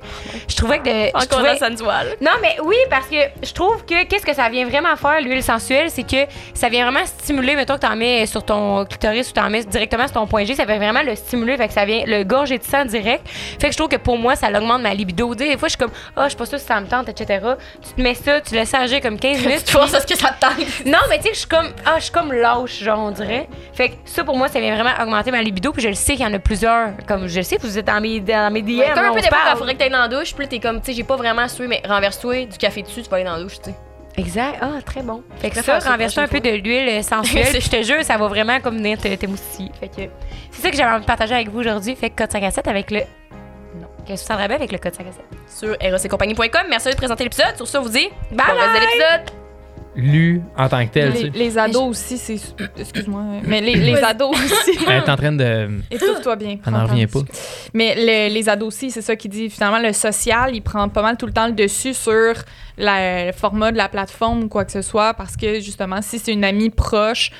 je 0.47 0.55
trouvais 0.55 0.79
que... 0.79 0.85
De, 0.85 1.09
Encore 1.09 1.27
trouvais- 1.27 1.57
sensuelle. 1.57 2.15
Non, 2.21 2.31
mais 2.41 2.55
oui, 2.63 2.75
parce 2.89 3.07
que 3.07 3.15
je 3.43 3.53
trouve 3.53 3.83
que 3.85 4.03
qu'est-ce 4.05 4.25
que 4.25 4.33
ça 4.33 4.49
vient 4.49 4.65
vraiment 4.67 4.95
faire, 4.95 5.19
l'huile 5.21 5.43
sensuelle, 5.43 5.89
c'est 5.89 6.03
que 6.07 6.25
ça 6.53 6.69
vient 6.69 6.89
vraiment 6.89 7.05
stimuler, 7.05 7.55
mettons 7.55 7.75
que 7.75 7.79
t'en 7.81 7.95
mets 7.95 8.25
sur 8.27 8.43
ton 8.43 8.85
clitoris 8.85 9.29
ou 9.29 9.33
t'en 9.33 9.49
mets 9.49 9.63
directement 9.63 10.03
sur 10.07 10.13
ton 10.13 10.27
point 10.27 10.45
G, 10.45 10.55
ça 10.55 10.65
vient 10.65 10.77
vraiment 10.77 11.01
le 11.03 11.15
stimuler, 11.15 11.57
fait 11.57 11.67
que 11.67 11.73
ça 11.73 11.85
vient 11.85 12.03
le 12.05 12.23
gorger 12.55 12.59
de 12.59 12.63
sang 12.63 12.85
direct. 12.85 13.27
Fait 13.27 13.67
que 13.67 13.71
je 13.71 13.77
trouve 13.77 13.89
que 13.89 13.95
pour 13.97 14.17
moi, 14.17 14.35
ça 14.35 14.47
augmente 14.49 14.81
ma 14.81 14.93
libido. 14.93 15.33
Tu 15.35 15.43
Des 15.47 15.57
fois, 15.57 15.67
je 15.67 15.71
suis 15.75 15.77
comme, 15.77 15.91
ah, 16.15 16.23
je 16.25 16.29
suis 16.29 16.37
pas 16.37 16.45
sûre 16.45 16.59
si 16.59 16.65
ça 16.65 16.79
me 16.79 16.87
tente, 16.87 17.09
etc. 17.09 17.43
Tu 17.81 17.93
te 17.93 18.01
mets 18.01 18.13
ça, 18.13 18.41
tu 18.41 18.53
laisses 18.55 18.73
agir 18.73 19.01
comme 19.01 19.19
15 19.19 19.39
minutes. 19.45 19.65
Tu 19.65 19.71
vois, 19.73 19.83
puis- 19.83 19.91
c'est 19.91 20.01
ce 20.01 20.07
que 20.07 20.17
ça 20.17 20.29
te 20.29 20.39
tente. 20.39 20.57
non, 20.85 20.99
mais 21.09 21.17
tu 21.17 21.23
sais, 21.25 21.29
je 21.33 21.39
suis 21.39 21.47
comme, 21.47 21.67
ah, 21.85 21.95
je 21.97 22.03
suis 22.03 22.11
comme 22.11 22.31
lâche, 22.33 22.83
genre, 22.83 22.99
on 22.99 23.11
dirait. 23.11 23.47
Fait 23.73 23.89
que 23.89 23.95
ça, 24.05 24.23
pour 24.23 24.37
moi, 24.37 24.47
ça 24.47 24.59
vient 24.59 24.73
vraiment 24.75 24.93
augmenter 25.01 25.31
ma 25.31 25.41
libido. 25.41 25.71
Puis 25.71 25.81
je 25.81 25.89
le 25.89 25.93
sais 25.95 26.15
qu'il 26.15 26.25
y 26.25 26.27
en 26.27 26.33
a 26.33 26.39
plusieurs. 26.39 26.89
Comme 27.07 27.27
je 27.27 27.37
le 27.37 27.43
sais, 27.43 27.57
vous 27.59 27.77
êtes 27.77 27.85
dans 27.85 28.01
mes, 28.01 28.19
dans 28.19 28.51
mes 28.51 28.61
DM. 28.61 28.79
Ouais, 28.79 28.89
un 28.89 29.11
on 29.11 29.15
peu 29.15 29.21
d'époque, 29.21 29.37
il 29.51 29.57
faudrait 29.57 29.73
que 29.73 29.79
t'ailles 29.79 29.89
dans 29.89 29.99
la 29.99 30.07
douche, 30.07 30.33
puis 30.35 30.47
t'es 30.47 30.59
comme, 30.59 30.79
tu 30.79 30.87
sais, 30.87 30.93
j'ai 30.93 31.03
pas 31.03 31.15
vraiment 31.15 31.47
sué, 31.47 31.67
mais 31.67 31.81
renverse-toi, 31.87 32.45
du 32.45 32.57
café 32.57 32.81
dessus, 32.81 33.01
tu 33.03 33.09
vas 33.09 33.17
aller 33.17 33.25
dans 33.25 33.35
la 33.37 33.43
douche, 33.43 33.59
tu 33.59 33.69
sais. 33.71 33.75
Exact. 34.17 34.57
Ah, 34.61 34.81
très 34.85 35.01
bon. 35.01 35.23
Fait 35.37 35.49
que 35.49 35.55
ça, 35.55 35.63
faire 35.63 35.81
ça 35.81 35.89
la 35.89 35.91
renverse 35.93 36.17
un 36.17 36.27
peu 36.27 36.39
de 36.39 36.49
l'huile 36.49 36.87
euh, 36.89 37.01
sensuelle. 37.01 37.59
Je 37.61 37.69
te 37.69 37.83
jure, 37.83 38.03
ça 38.03 38.17
va 38.17 38.27
vraiment 38.27 38.59
comme 38.61 38.77
venir 38.77 38.97
te-. 38.97 39.07
Fait 39.09 39.17
que 39.17 39.27
c'est 40.51 40.61
ça 40.61 40.71
que 40.71 40.77
j'avais 40.77 40.91
envie 40.91 41.01
de 41.01 41.05
partager 41.05 41.35
avec 41.35 41.49
vous 41.49 41.59
aujourd'hui. 41.59 41.95
Fait 41.95 42.09
que 42.09 42.15
code 42.23 42.31
5 42.31 42.43
à 42.43 42.51
7 42.51 42.67
avec 42.67 42.91
le. 42.91 42.99
Non. 43.75 43.87
Que 44.07 44.15
je 44.15 44.21
vous 44.21 44.37
bien 44.47 44.55
avec 44.55 44.71
le 44.71 44.77
code 44.77 44.95
5 44.95 45.05
à 45.07 45.11
7. 45.11 45.21
Sur 45.47 45.75
erosetcompagnie.com. 45.81 46.61
Merci 46.69 46.89
de 46.91 46.95
présenter 46.95 47.23
l'épisode. 47.25 47.55
Sur 47.57 47.67
ça, 47.67 47.79
on 47.79 47.83
vous 47.83 47.89
dit, 47.89 48.07
Bye 48.31 48.45
bon 48.47 48.53
reste 48.53 48.67
de 48.69 48.73
bye! 48.73 48.81
l'épisode. 48.81 49.44
Lu 49.95 50.41
en 50.57 50.67
tant 50.67 50.85
que 50.85 50.91
tel, 50.91 51.31
Les, 51.33 51.57
ados 51.57 51.83
aussi, 51.89 52.17
c'est. 52.17 52.37
Excuse-moi. 52.77 53.21
Mais 53.45 53.61
les, 53.61 53.75
les 53.75 53.95
ados 54.03 54.31
aussi. 54.31 54.77
Elle 54.87 55.03
est 55.03 55.09
en 55.09 55.15
train 55.15 55.31
de. 55.31 55.69
Étouffe-toi 55.89 56.35
bien. 56.35 56.57
Elle 56.65 56.73
n'en 56.73 56.85
revient 56.85 57.07
pas. 57.07 57.19
Mais 57.73 57.95
le- 57.95 58.33
les 58.33 58.49
ados 58.49 58.67
aussi, 58.67 58.91
c'est 58.91 59.01
ça 59.01 59.15
qui 59.15 59.29
dit. 59.29 59.49
Finalement, 59.49 59.79
le 59.79 59.93
social, 59.93 60.53
il 60.53 60.61
prend 60.61 60.89
pas 60.89 61.01
mal 61.01 61.15
tout 61.15 61.25
le 61.25 61.31
temps 61.33 61.47
le 61.47 61.53
dessus 61.53 61.93
sur 61.93 62.33
la- 62.77 63.27
le 63.27 63.31
format 63.31 63.71
de 63.71 63.77
la 63.77 63.87
plateforme 63.87 64.43
ou 64.43 64.47
quoi 64.49 64.65
que 64.65 64.71
ce 64.73 64.81
soit 64.81 65.13
parce 65.13 65.37
que 65.37 65.61
justement, 65.61 66.01
si 66.01 66.19
c'est 66.19 66.33
une 66.33 66.43
amie 66.43 66.69
proche, 66.69 67.31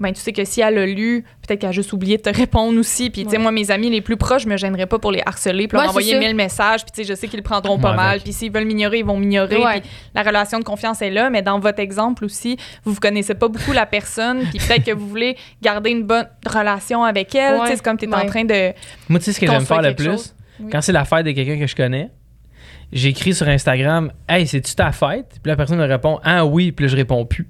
ben 0.00 0.12
tu 0.12 0.20
sais 0.20 0.32
que 0.32 0.44
si 0.44 0.60
elle 0.60 0.78
a 0.78 0.86
lu, 0.86 1.24
peut-être 1.46 1.60
qu'elle 1.60 1.68
a 1.68 1.72
juste 1.72 1.92
oublié 1.92 2.16
de 2.16 2.22
te 2.22 2.28
répondre 2.34 2.76
aussi. 2.78 3.08
Puis 3.10 3.22
tu 3.24 3.30
sais, 3.30 3.36
Ouais. 3.36 3.42
moi, 3.42 3.52
mes 3.52 3.70
amis 3.70 3.88
les 3.90 4.00
plus 4.00 4.16
proches, 4.16 4.42
je 4.42 4.48
me 4.48 4.56
gênerais 4.56 4.86
pas 4.86 4.98
pour 4.98 5.12
les 5.12 5.22
harceler, 5.24 5.68
puis 5.68 5.76
leur 5.76 5.82
Ouais, 5.84 5.88
envoyer 5.90 6.12
c'est 6.14 6.18
mille 6.18 6.34
messages. 6.34 6.82
Puis 6.84 6.90
tu 6.92 7.02
sais, 7.04 7.08
je 7.08 7.14
sais 7.18 7.28
qu'ils 7.28 7.38
le 7.38 7.44
prendront 7.44 7.78
pas 7.78 7.90
Ouais, 7.90 7.96
mal. 7.96 8.20
Puis 8.20 8.32
s'ils 8.32 8.50
veulent 8.50 8.64
m'ignorer, 8.64 8.98
ils 8.98 9.04
vont 9.04 9.16
m'ignorer. 9.16 9.58
Ouais. 9.58 9.80
Puis 9.80 9.90
la 10.14 10.22
relation 10.22 10.58
de 10.58 10.64
confiance 10.64 11.02
est 11.02 11.10
là. 11.10 11.30
Mais 11.30 11.42
dans 11.42 11.58
votre 11.60 11.78
exemple 11.80 12.24
aussi, 12.24 12.56
vous 12.84 12.94
vous 12.94 13.00
connaissez 13.00 13.34
pas 13.34 13.48
beaucoup 13.48 13.72
la 13.72 13.86
personne. 13.86 14.40
Puis 14.50 14.58
peut-être 14.58 14.84
que 14.84 14.92
vous 14.92 15.06
voulez 15.06 15.36
garder 15.62 15.90
une 15.90 16.02
bonne 16.04 16.26
relation 16.46 17.04
avec 17.04 17.34
elle. 17.34 17.60
Tu 17.60 17.66
sais, 17.68 17.76
c'est 17.76 17.82
comme 17.84 17.96
tu 17.98 18.06
es 18.06 18.14
en 18.14 18.26
train 18.26 18.44
de. 18.44 18.72
Moi, 19.08 19.18
tu 19.20 19.26
sais 19.26 19.32
ce 19.34 19.40
que 19.40 19.46
j'aime 19.46 19.64
faire 19.64 19.82
le 19.82 19.94
plus? 19.94 20.04
chose. 20.06 20.34
Oui. 20.58 20.68
Quand 20.72 20.80
c'est 20.80 20.92
la 20.92 21.04
fête 21.04 21.26
de 21.26 21.30
quelqu'un 21.32 21.58
que 21.58 21.66
je 21.66 21.76
connais, 21.76 22.10
j'écris 22.92 23.34
sur 23.34 23.48
Instagram 23.48 24.10
Hey, 24.28 24.46
c'est-tu 24.46 24.74
ta 24.74 24.92
fête? 24.92 25.38
Puis 25.42 25.48
la 25.50 25.56
personne 25.56 25.78
me 25.78 25.86
répond 25.86 26.18
Ah 26.24 26.44
oui, 26.44 26.72
puis 26.72 26.86
là, 26.86 26.90
je 26.90 26.96
réponds 26.96 27.24
plus. 27.24 27.48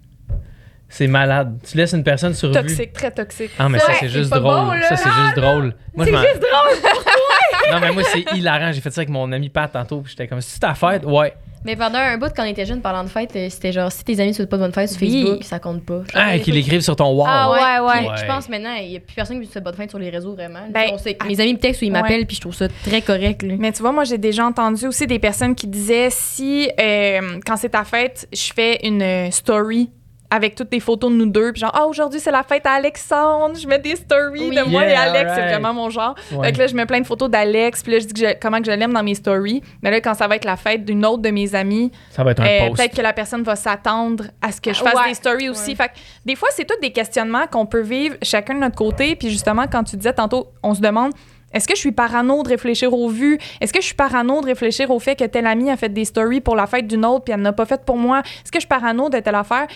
C'est 0.95 1.07
malade. 1.07 1.59
Tu 1.67 1.79
laisses 1.79 1.93
une 1.95 2.05
personne 2.05 2.35
sur 2.35 2.49
vue. 2.49 2.55
Toxique, 2.55 2.93
très 2.93 3.11
toxique. 3.11 3.51
Ah, 3.59 3.67
mais 3.71 3.79
Ça, 3.79 3.87
ça, 3.87 3.93
c'est 3.95 3.99
c'est 4.01 4.09
juste 4.13 4.31
drôle. 4.31 4.43
bon, 4.43 4.71
ça, 4.89 4.97
c'est 4.97 5.09
juste 5.11 5.37
drôle. 5.37 5.75
Moi, 5.95 6.05
C'est 6.05 6.13
juste 6.13 6.41
drôle! 6.43 6.93
Non, 7.73 7.79
mais 7.81 7.93
moi, 7.93 8.03
c'est 8.13 8.25
hilarant. 8.37 8.73
J'ai 8.73 8.81
fait 8.81 8.91
ça 8.91 9.01
avec 9.01 9.09
mon 9.09 9.31
ami 9.33 9.49
Pat 9.49 9.71
tantôt. 9.73 10.01
Puis 10.01 10.11
j'étais 10.11 10.27
comme 10.27 10.41
C'est-tu 10.43 10.59
ta 10.61 10.75
fête? 10.75 11.05
Ouais. 11.07 11.33
Mais 11.65 11.77
pendant 11.77 11.99
un 12.01 12.19
bout, 12.19 12.31
quand 12.35 12.43
on 12.43 12.47
était 12.47 12.67
jeune, 12.67 12.83
parlant 12.83 13.05
de 13.05 13.09
fête, 13.09 13.31
euh, 13.37 13.47
c'était 13.49 13.71
genre, 13.73 13.91
si 13.91 14.03
tes 14.05 14.19
amis 14.21 14.31
ne 14.31 14.35
souhaitent 14.35 14.51
pas 14.51 14.57
de 14.57 14.63
bonne 14.63 14.73
fête 14.73 14.89
sur 14.91 15.01
Oui. 15.01 15.23
Facebook, 15.23 15.45
ça 15.45 15.59
compte 15.61 15.87
pas. 15.87 16.01
Ah, 16.13 16.37
qu'il 16.41 16.57
écrive 16.57 16.81
sur 16.81 16.97
ton 16.97 17.13
wall. 17.15 17.31
Ah, 17.33 17.51
ouais, 17.53 17.89
ouais. 18.03 18.09
Ouais. 18.11 18.17
Je 18.21 18.27
pense 18.27 18.49
maintenant, 18.49 18.75
il 18.75 18.89
n'y 18.91 18.97
a 18.97 19.01
plus 19.01 19.15
personne 19.15 19.41
qui 19.41 19.47
me 19.47 19.51
souhaite 19.51 19.63
bonne 19.65 19.75
fête 19.77 19.89
sur 19.91 19.99
les 20.01 20.11
réseaux, 20.11 20.35
vraiment. 20.35 20.59
Ben, 20.71 20.91
On 20.93 20.99
sait- 20.99 21.17
mes 21.27 21.41
amis 21.41 21.55
me 21.55 21.59
textent 21.61 21.81
ou 21.83 21.85
ils 21.85 21.93
m'appellent, 21.93 22.27
puis 22.27 22.35
je 22.37 22.41
trouve 22.43 22.55
ça 22.55 22.67
très 22.85 23.01
correct. 23.01 23.43
Là. 23.45 23.55
Mais 23.59 23.71
tu 23.73 23.81
vois, 23.81 23.93
moi, 23.93 24.03
j'ai 24.05 24.19
déjà 24.19 24.45
entendu 24.45 24.87
aussi 24.89 25.07
des 25.07 25.21
personnes 25.21 25.55
qui 25.55 25.69
disaient 25.69 26.09
si, 26.11 26.69
euh, 26.81 27.39
quand 27.47 27.57
c'est 27.57 27.71
ta 27.71 27.85
fête, 27.85 28.27
je 28.33 28.53
fais 28.53 28.85
une 28.85 29.01
euh, 29.03 29.31
story 29.31 29.89
avec 30.35 30.55
toutes 30.55 30.73
les 30.73 30.81
photos 30.81 31.11
de 31.13 31.17
nous 31.17 31.27
deux, 31.27 31.53
puis 31.53 31.61
genre, 31.61 31.73
ah, 31.75 31.85
aujourd'hui, 31.87 32.19
c'est 32.19 32.31
la 32.31 32.43
fête 32.43 32.65
à 32.65 32.73
Alexandre, 32.73 33.55
je 33.59 33.67
mets 33.69 33.79
des 33.79 33.97
stories 33.97 34.49
Oui. 34.49 34.57
de 34.57 34.63
moi 34.63 34.87
et 34.87 34.95
Alex, 34.95 35.31
c'est 35.35 35.43
vraiment 35.49 35.75
mon 35.75 35.91
genre. 35.91 36.15
Ouais. 36.33 36.47
Fait 36.47 36.53
que 36.55 36.59
là, 36.59 36.67
je 36.69 36.75
mets 36.75 36.87
plein 36.87 37.01
de 37.01 37.07
photos 37.07 37.29
d'Alex, 37.29 37.83
puis 37.83 37.93
là, 37.93 37.99
je 37.99 38.07
dis 38.07 38.15
que 38.15 38.21
je- 38.21 38.35
comment 38.41 38.59
que 38.61 38.65
je 38.65 38.71
l'aime 38.71 38.95
dans 38.95 39.03
mes 39.03 39.15
stories. 39.15 39.63
Mais 39.83 39.91
là, 39.91 40.01
quand 40.01 40.15
ça 40.15 40.27
va 40.29 40.37
être 40.37 40.47
la 40.47 40.57
fête 40.57 40.87
d'une 40.87 41.05
autre 41.05 41.21
de 41.23 41.29
mes 41.31 41.55
amies, 41.55 41.93
Ça 42.11 42.25
va 42.25 42.31
être 42.31 42.41
un 42.41 42.47
euh, 42.47 42.71
peut-être 42.75 42.97
que 42.97 43.03
la 43.03 43.13
personne 43.13 43.43
va 43.43 43.57
s'attendre 43.57 44.25
à 44.41 44.53
ce 44.53 44.61
que 44.61 44.73
je 44.73 44.79
fasse 44.83 44.95
ouais. 44.95 45.09
des 45.09 45.15
stories 45.15 45.49
aussi. 45.51 45.77
Fait 45.77 45.89
que 45.89 45.93
des 46.25 46.35
fois, 46.35 46.49
c'est 46.53 46.65
tous 46.65 46.81
des 46.81 46.93
questionnements 46.93 47.47
qu'on 47.47 47.67
peut 47.67 47.83
vivre 47.83 48.17
chacun 48.23 48.55
de 48.55 48.61
notre 48.61 48.77
côté. 48.77 49.15
Puis 49.17 49.29
justement, 49.29 49.67
quand 49.71 49.85
tu 49.85 49.97
disais 49.97 50.15
tantôt, 50.15 50.49
on 50.63 50.73
se 50.75 50.81
demande 50.81 51.13
est-ce 51.55 51.69
que 51.69 51.75
je 51.75 51.81
suis 51.81 51.93
parano 51.93 52.43
de 52.43 52.49
réfléchir 52.49 52.95
aux 52.95 53.09
vues? 53.11 53.39
Est-ce 53.61 53.75
que 53.75 53.81
je 53.83 53.85
suis 53.85 53.95
parano 53.95 54.41
de 54.41 54.47
réfléchir 54.47 54.91
au 54.91 54.99
fait 54.99 55.15
que 55.17 55.25
telle 55.25 55.47
amie 55.47 55.71
a 55.71 55.77
fait 55.77 55.91
des 55.91 56.07
stories 56.07 56.41
pour 56.41 56.57
la 56.57 56.67
fête 56.67 56.87
d'une 56.87 57.05
autre 57.05 57.25
puis 57.25 57.35
elle 57.35 57.43
n'a 57.43 57.53
pas 57.53 57.67
fait 57.67 57.85
pour 57.85 57.99
moi? 57.99 58.21
Est-ce 58.21 58.51
que 58.51 58.57
je 58.57 58.61
suis 58.61 58.69
parano 58.69 59.11
de 59.11 59.19
telle 59.19 59.35
affaire? 59.35 59.67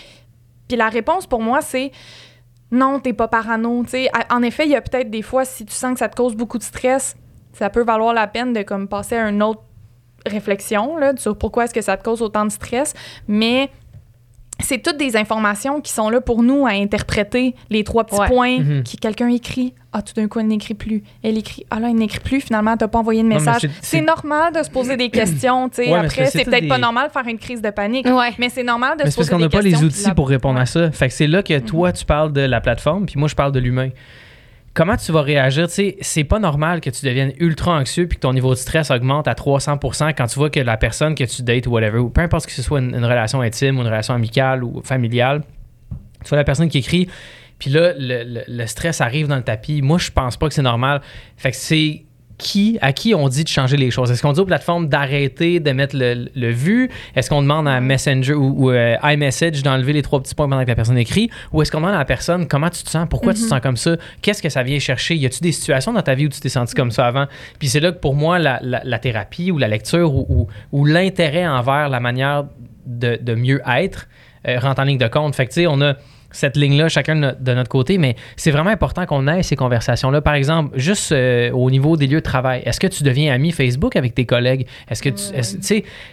Puis 0.67 0.77
la 0.77 0.89
réponse 0.89 1.27
pour 1.27 1.41
moi, 1.41 1.61
c'est 1.61 1.91
non, 2.71 2.99
t'es 2.99 3.13
pas 3.13 3.27
parano. 3.27 3.83
Tu 3.83 3.91
sais, 3.91 4.09
à- 4.13 4.35
en 4.35 4.41
effet, 4.41 4.65
il 4.65 4.71
y 4.71 4.75
a 4.75 4.81
peut-être 4.81 5.09
des 5.09 5.21
fois, 5.21 5.45
si 5.45 5.65
tu 5.65 5.73
sens 5.73 5.93
que 5.93 5.99
ça 5.99 6.09
te 6.09 6.15
cause 6.15 6.35
beaucoup 6.35 6.57
de 6.57 6.63
stress, 6.63 7.15
ça 7.53 7.69
peut 7.69 7.83
valoir 7.83 8.13
la 8.13 8.27
peine 8.27 8.53
de 8.53 8.61
comme 8.63 8.87
passer 8.87 9.15
à 9.15 9.25
un 9.25 9.39
autre 9.41 9.61
réflexion 10.25 10.97
là, 10.97 11.13
sur 11.15 11.37
pourquoi 11.37 11.65
est-ce 11.65 11.73
que 11.73 11.81
ça 11.81 11.95
te 11.95 12.03
cause 12.03 12.21
autant 12.21 12.43
de 12.45 12.51
stress, 12.51 12.93
mais 13.27 13.69
c'est 14.59 14.81
toutes 14.81 14.97
des 14.97 15.15
informations 15.17 15.81
qui 15.81 15.91
sont 15.91 16.09
là 16.09 16.19
pour 16.21 16.41
nous 16.43 16.65
à 16.65 16.71
interpréter 16.71 17.55
les 17.69 17.83
trois 17.83 18.03
petits 18.05 18.19
Ouais. 18.19 18.27
points 18.27 18.81
qui 18.83 18.97
quelqu'un 18.97 19.27
écrit. 19.29 19.73
Ah, 19.93 20.01
tout 20.01 20.13
d'un 20.13 20.27
coup, 20.27 20.39
elle 20.39 20.47
n'écrit 20.47 20.73
plus. 20.73 21.03
Elle 21.23 21.37
écrit. 21.37 21.65
Ah 21.71 21.79
là, 21.79 21.87
elle 21.89 21.95
n'écrit 21.95 22.19
plus. 22.19 22.41
Finalement, 22.41 22.75
t'as 22.77 22.87
pas 22.87 22.99
envoyé 22.99 23.23
de 23.23 23.27
message. 23.27 23.67
c'est- 23.81 24.01
normal 24.01 24.53
de 24.53 24.61
se 24.61 24.69
poser 24.69 24.95
des 24.97 25.09
questions. 25.11 25.69
tu 25.69 25.77
sais. 25.83 25.91
Ouais, 25.91 25.99
Après, 25.99 26.25
c'est- 26.27 26.43
peut-être 26.45 26.67
pas 26.67 26.75
des- 26.75 26.81
normal 26.81 27.07
de 27.07 27.11
faire 27.13 27.27
une 27.27 27.39
crise 27.39 27.61
de 27.61 27.69
panique. 27.69 28.05
Ouais. 28.05 28.31
Mais 28.37 28.49
c'est 28.49 28.63
normal 28.63 28.97
de 28.97 29.03
Mais 29.03 29.09
se 29.09 29.11
c'est 29.11 29.17
parce 29.17 29.27
poser 29.27 29.31
qu'on 29.31 29.37
des 29.37 29.43
n'a 29.43 29.49
pas 29.49 29.61
questions. 29.63 29.79
les 29.81 29.85
outils 29.87 30.07
la- 30.07 30.13
pour 30.15 30.29
répondre 30.29 30.59
à 30.59 30.65
ça. 30.65 30.91
Fait 30.91 31.07
que 31.07 31.13
c'est 31.13 31.27
là 31.27 31.41
que 31.41 31.57
toi, 31.59 31.91
tu 31.91 32.05
parles 32.05 32.31
de 32.33 32.41
la 32.41 32.61
plateforme, 32.61 33.05
puis 33.05 33.15
moi, 33.17 33.27
je 33.27 33.35
parle 33.35 33.51
de 33.51 33.59
l'humain. 33.59 33.89
Comment 34.77 34.95
tu 34.95 35.11
vas 35.11 35.23
réagir? 35.23 35.65
C'est 35.71 36.23
pas 36.23 36.37
normal 36.37 36.81
que 36.81 36.91
tu 36.91 37.03
deviennes 37.03 37.33
ultra 37.39 37.79
anxieux 37.79 38.07
puis 38.07 38.17
que 38.17 38.21
ton 38.21 38.31
niveau 38.31 38.51
de 38.51 38.59
stress 38.59 38.91
augmente 38.91 39.27
à 39.27 39.33
300% 39.33 40.13
quand 40.15 40.27
tu 40.27 40.35
vois 40.37 40.51
que 40.51 40.59
la 40.59 40.77
personne 40.77 41.15
que 41.15 41.23
tu 41.23 41.41
dates 41.41 41.65
ou 41.65 41.71
whatever, 41.71 41.97
ou 41.97 42.11
peu 42.11 42.21
importe 42.21 42.45
que 42.45 42.51
ce 42.51 42.61
soit 42.61 42.79
une, 42.79 42.93
relation 43.03 43.41
intime 43.41 43.79
ou 43.79 43.81
une 43.81 43.87
relation 43.87 44.13
amicale 44.13 44.63
ou 44.63 44.83
familiale, 44.83 45.41
tu 46.23 46.29
vois 46.29 46.37
la 46.37 46.43
personne 46.43 46.69
qui 46.69 46.77
écrit, 46.77 47.09
puis 47.57 47.71
là, 47.71 47.93
le, 47.97 48.23
le- 48.23 48.43
le 48.47 48.65
stress 48.67 49.01
arrive 49.01 49.27
dans 49.27 49.37
le 49.37 49.41
tapis. 49.41 49.81
Moi, 49.81 49.97
je 49.97 50.11
pense 50.11 50.37
pas 50.37 50.47
que 50.47 50.53
c'est 50.53 50.61
normal. 50.61 51.01
Fait 51.37 51.49
que 51.49 51.57
c'est 51.57 52.03
qui, 52.37 52.77
à 52.81 52.93
qui 52.93 53.15
on 53.15 53.27
dit 53.29 53.43
de 53.43 53.49
changer 53.49 53.77
les 53.77 53.89
choses? 53.89 54.11
Est-ce 54.11 54.21
qu'on 54.21 54.31
dit 54.33 54.39
aux 54.39 54.45
plateformes 54.45 54.87
d'arrêter 54.87 55.59
de 55.59 55.71
mettre 55.71 55.95
le, 55.97 56.29
le 56.35 56.51
vu? 56.51 56.89
Est-ce 57.15 57.29
qu'on 57.29 57.41
demande 57.41 57.67
à 57.67 57.79
Messenger 57.81 58.33
ou, 58.33 58.53
ou, 58.65 58.71
euh, 58.71 58.95
iMessage 59.03 59.63
d'enlever 59.63 59.93
les 59.93 60.01
trois 60.03 60.21
petits 60.21 60.35
points 60.35 60.47
pendant 60.47 60.63
que 60.63 60.67
la 60.69 60.75
personne 60.75 60.97
écrit? 60.99 61.29
Ou 61.51 61.61
est-ce 61.61 61.71
qu'on 61.71 61.79
demande 61.79 61.95
à 61.95 61.99
la 61.99 62.05
personne 62.05 62.47
comment 62.47 62.69
tu 62.69 62.83
te 62.83 62.89
sens? 62.89 63.07
Pourquoi 63.09 63.33
tu 63.33 63.41
te 63.41 63.47
sens 63.47 63.59
comme 63.59 63.77
ça? 63.77 63.95
Qu'est-ce 64.21 64.43
que 64.43 64.49
ça 64.49 64.61
vient 64.61 64.77
chercher? 64.79 65.15
Y 65.15 65.25
a-tu 65.25 65.39
des 65.41 65.51
situations 65.51 65.93
dans 65.93 66.01
ta 66.03 66.13
vie 66.13 66.27
où 66.27 66.29
tu 66.29 66.39
t'es 66.39 66.49
senti 66.49 66.75
comme 66.75 66.91
ça 66.91 67.07
avant? 67.07 67.25
Puis 67.57 67.69
c'est 67.69 67.79
là 67.79 67.91
que 67.91 67.97
pour 67.99 68.13
moi, 68.13 68.37
la, 68.37 68.59
la- 68.61 68.81
la 68.83 68.99
thérapie 68.99 69.51
ou 69.51 69.57
la 69.57 69.67
lecture 69.67 70.13
ou, 70.13 70.25
ou- 70.29 70.47
ou 70.71 70.85
l'intérêt 70.85 71.47
envers 71.47 71.89
la 71.89 71.99
manière 71.99 72.45
de, 72.85 73.17
de 73.21 73.33
mieux 73.35 73.61
être 73.67 74.07
euh, 74.47 74.59
rentre 74.59 74.79
en 74.81 74.85
ligne 74.85 74.97
de 74.99 75.07
compte. 75.07 75.35
Fait 75.35 75.45
que 75.47 75.53
tu 75.53 75.61
sais, 75.61 75.67
on 75.67 75.81
a 75.81 75.95
cette 76.37 76.55
ligne-là, 76.55 76.87
chacun 76.89 77.15
de 77.15 77.53
notre, 77.53 77.69
côté, 77.69 77.97
mais 77.97 78.15
c'est 78.35 78.51
vraiment 78.51 78.69
important 78.69 79.05
qu'on 79.05 79.27
ait 79.27 79.41
ces 79.43 79.55
conversations-là. 79.55 80.21
Par 80.21 80.35
exemple, 80.35 80.77
juste 80.79 81.11
euh, 81.11 81.51
au 81.51 81.69
niveau 81.71 81.97
des 81.97 82.07
lieux 82.07 82.19
de 82.19 82.23
travail, 82.23 82.61
est-ce 82.65 82.79
que 82.79 82.87
tu 82.87 83.03
deviens 83.03 83.33
ami 83.33 83.51
Facebook 83.51 83.95
avec 83.95 84.13
tes 84.15 84.25
collègues? 84.25 84.67
Est-ce 84.89 85.01
que 85.01 85.09
tu. 85.09 85.23
est-ce- 85.35 85.57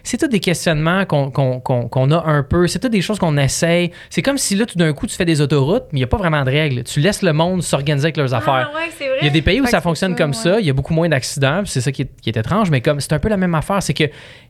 c'est 0.03 0.17
tous 0.19 0.29
des 0.29 0.41
questionnements 0.41 1.05
qu'on 1.05 1.31
qu'on- 1.31 1.61
qu'on- 1.61 1.89
qu'on 1.89 2.11
a 2.11 2.25
un 2.27 2.43
peu. 2.43 2.67
C'est 2.67 2.79
tous 2.79 2.89
des 2.89 3.03
choses 3.03 3.19
qu'on 3.19 3.37
essaye. 3.37 3.91
C'est 4.11 4.23
comme 4.23 4.39
si 4.39 4.55
là, 4.57 4.65
tout 4.67 4.79
d'un 4.79 4.93
coup, 4.93 5.07
tu 5.07 5.15
fais 5.15 5.25
des 5.25 5.41
autoroutes, 5.41 5.85
mais 5.93 5.99
il 5.99 6.01
n'y 6.01 6.05
a 6.05 6.09
pas 6.09 6.17
vraiment 6.17 6.43
de 6.45 6.51
règles. 6.51 6.85
Tu 6.85 7.01
laisses 7.01 7.23
le 7.23 7.33
monde 7.33 7.63
s'organiser 7.63 8.07
avec 8.07 8.17
leurs 8.17 8.33
affaires. 8.35 8.71
Ah, 8.73 8.77
ouais, 8.77 8.91
c'est 8.97 9.07
vrai. 9.07 9.19
Il 9.21 9.27
y 9.27 9.29
a 9.29 9.33
des 9.33 9.43
pays 9.43 9.61
où 9.61 9.67
ça 9.67 9.81
fonctionne 9.81 10.13
ça, 10.13 10.19
comme 10.19 10.31
ouais. 10.31 10.37
ça, 10.37 10.61
il 10.61 10.67
y 10.67 10.71
a 10.71 10.73
beaucoup 10.73 10.95
moins 10.95 11.09
d'accidents, 11.09 11.63
c'est 11.67 11.81
ça 11.81 11.93
qui 11.93 12.03
est, 12.03 12.11
qui 12.23 12.31
est 12.31 12.37
étrange, 12.37 12.71
mais 12.71 12.81
comme 12.81 13.01
c'est 13.01 13.13
un 13.13 13.19
peu 13.19 13.29
la 13.29 13.37
même 13.37 13.55
affaire, 13.55 13.83
c'est 13.83 13.95
que 13.95 14.05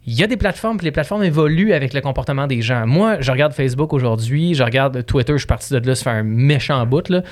il 0.07 0.15
y 0.15 0.23
a 0.23 0.27
des 0.27 0.37
plateformes, 0.37 0.77
puis 0.77 0.85
les 0.85 0.91
plateformes 0.93 1.23
évoluent 1.25 1.73
avec 1.73 1.95
le 1.95 2.01
comportement 2.03 2.47
des 2.47 2.61
gens. 2.61 2.87
Moi, 2.87 3.17
je 3.21 3.31
regarde 3.33 3.53
Facebook 3.55 3.93
aujourd'hui, 3.93 4.55
je 4.55 4.63
regarde 4.63 5.05
Twitter, 5.07 5.33
je 5.33 5.39
suis 5.39 5.47
parti 5.47 5.73
de 5.73 5.79
là 5.87 5.95
se 5.95 6.03
faire 6.03 6.13
un 6.15 6.23
méchant 6.23 6.85
bout 6.85 7.09
là. 7.09 7.23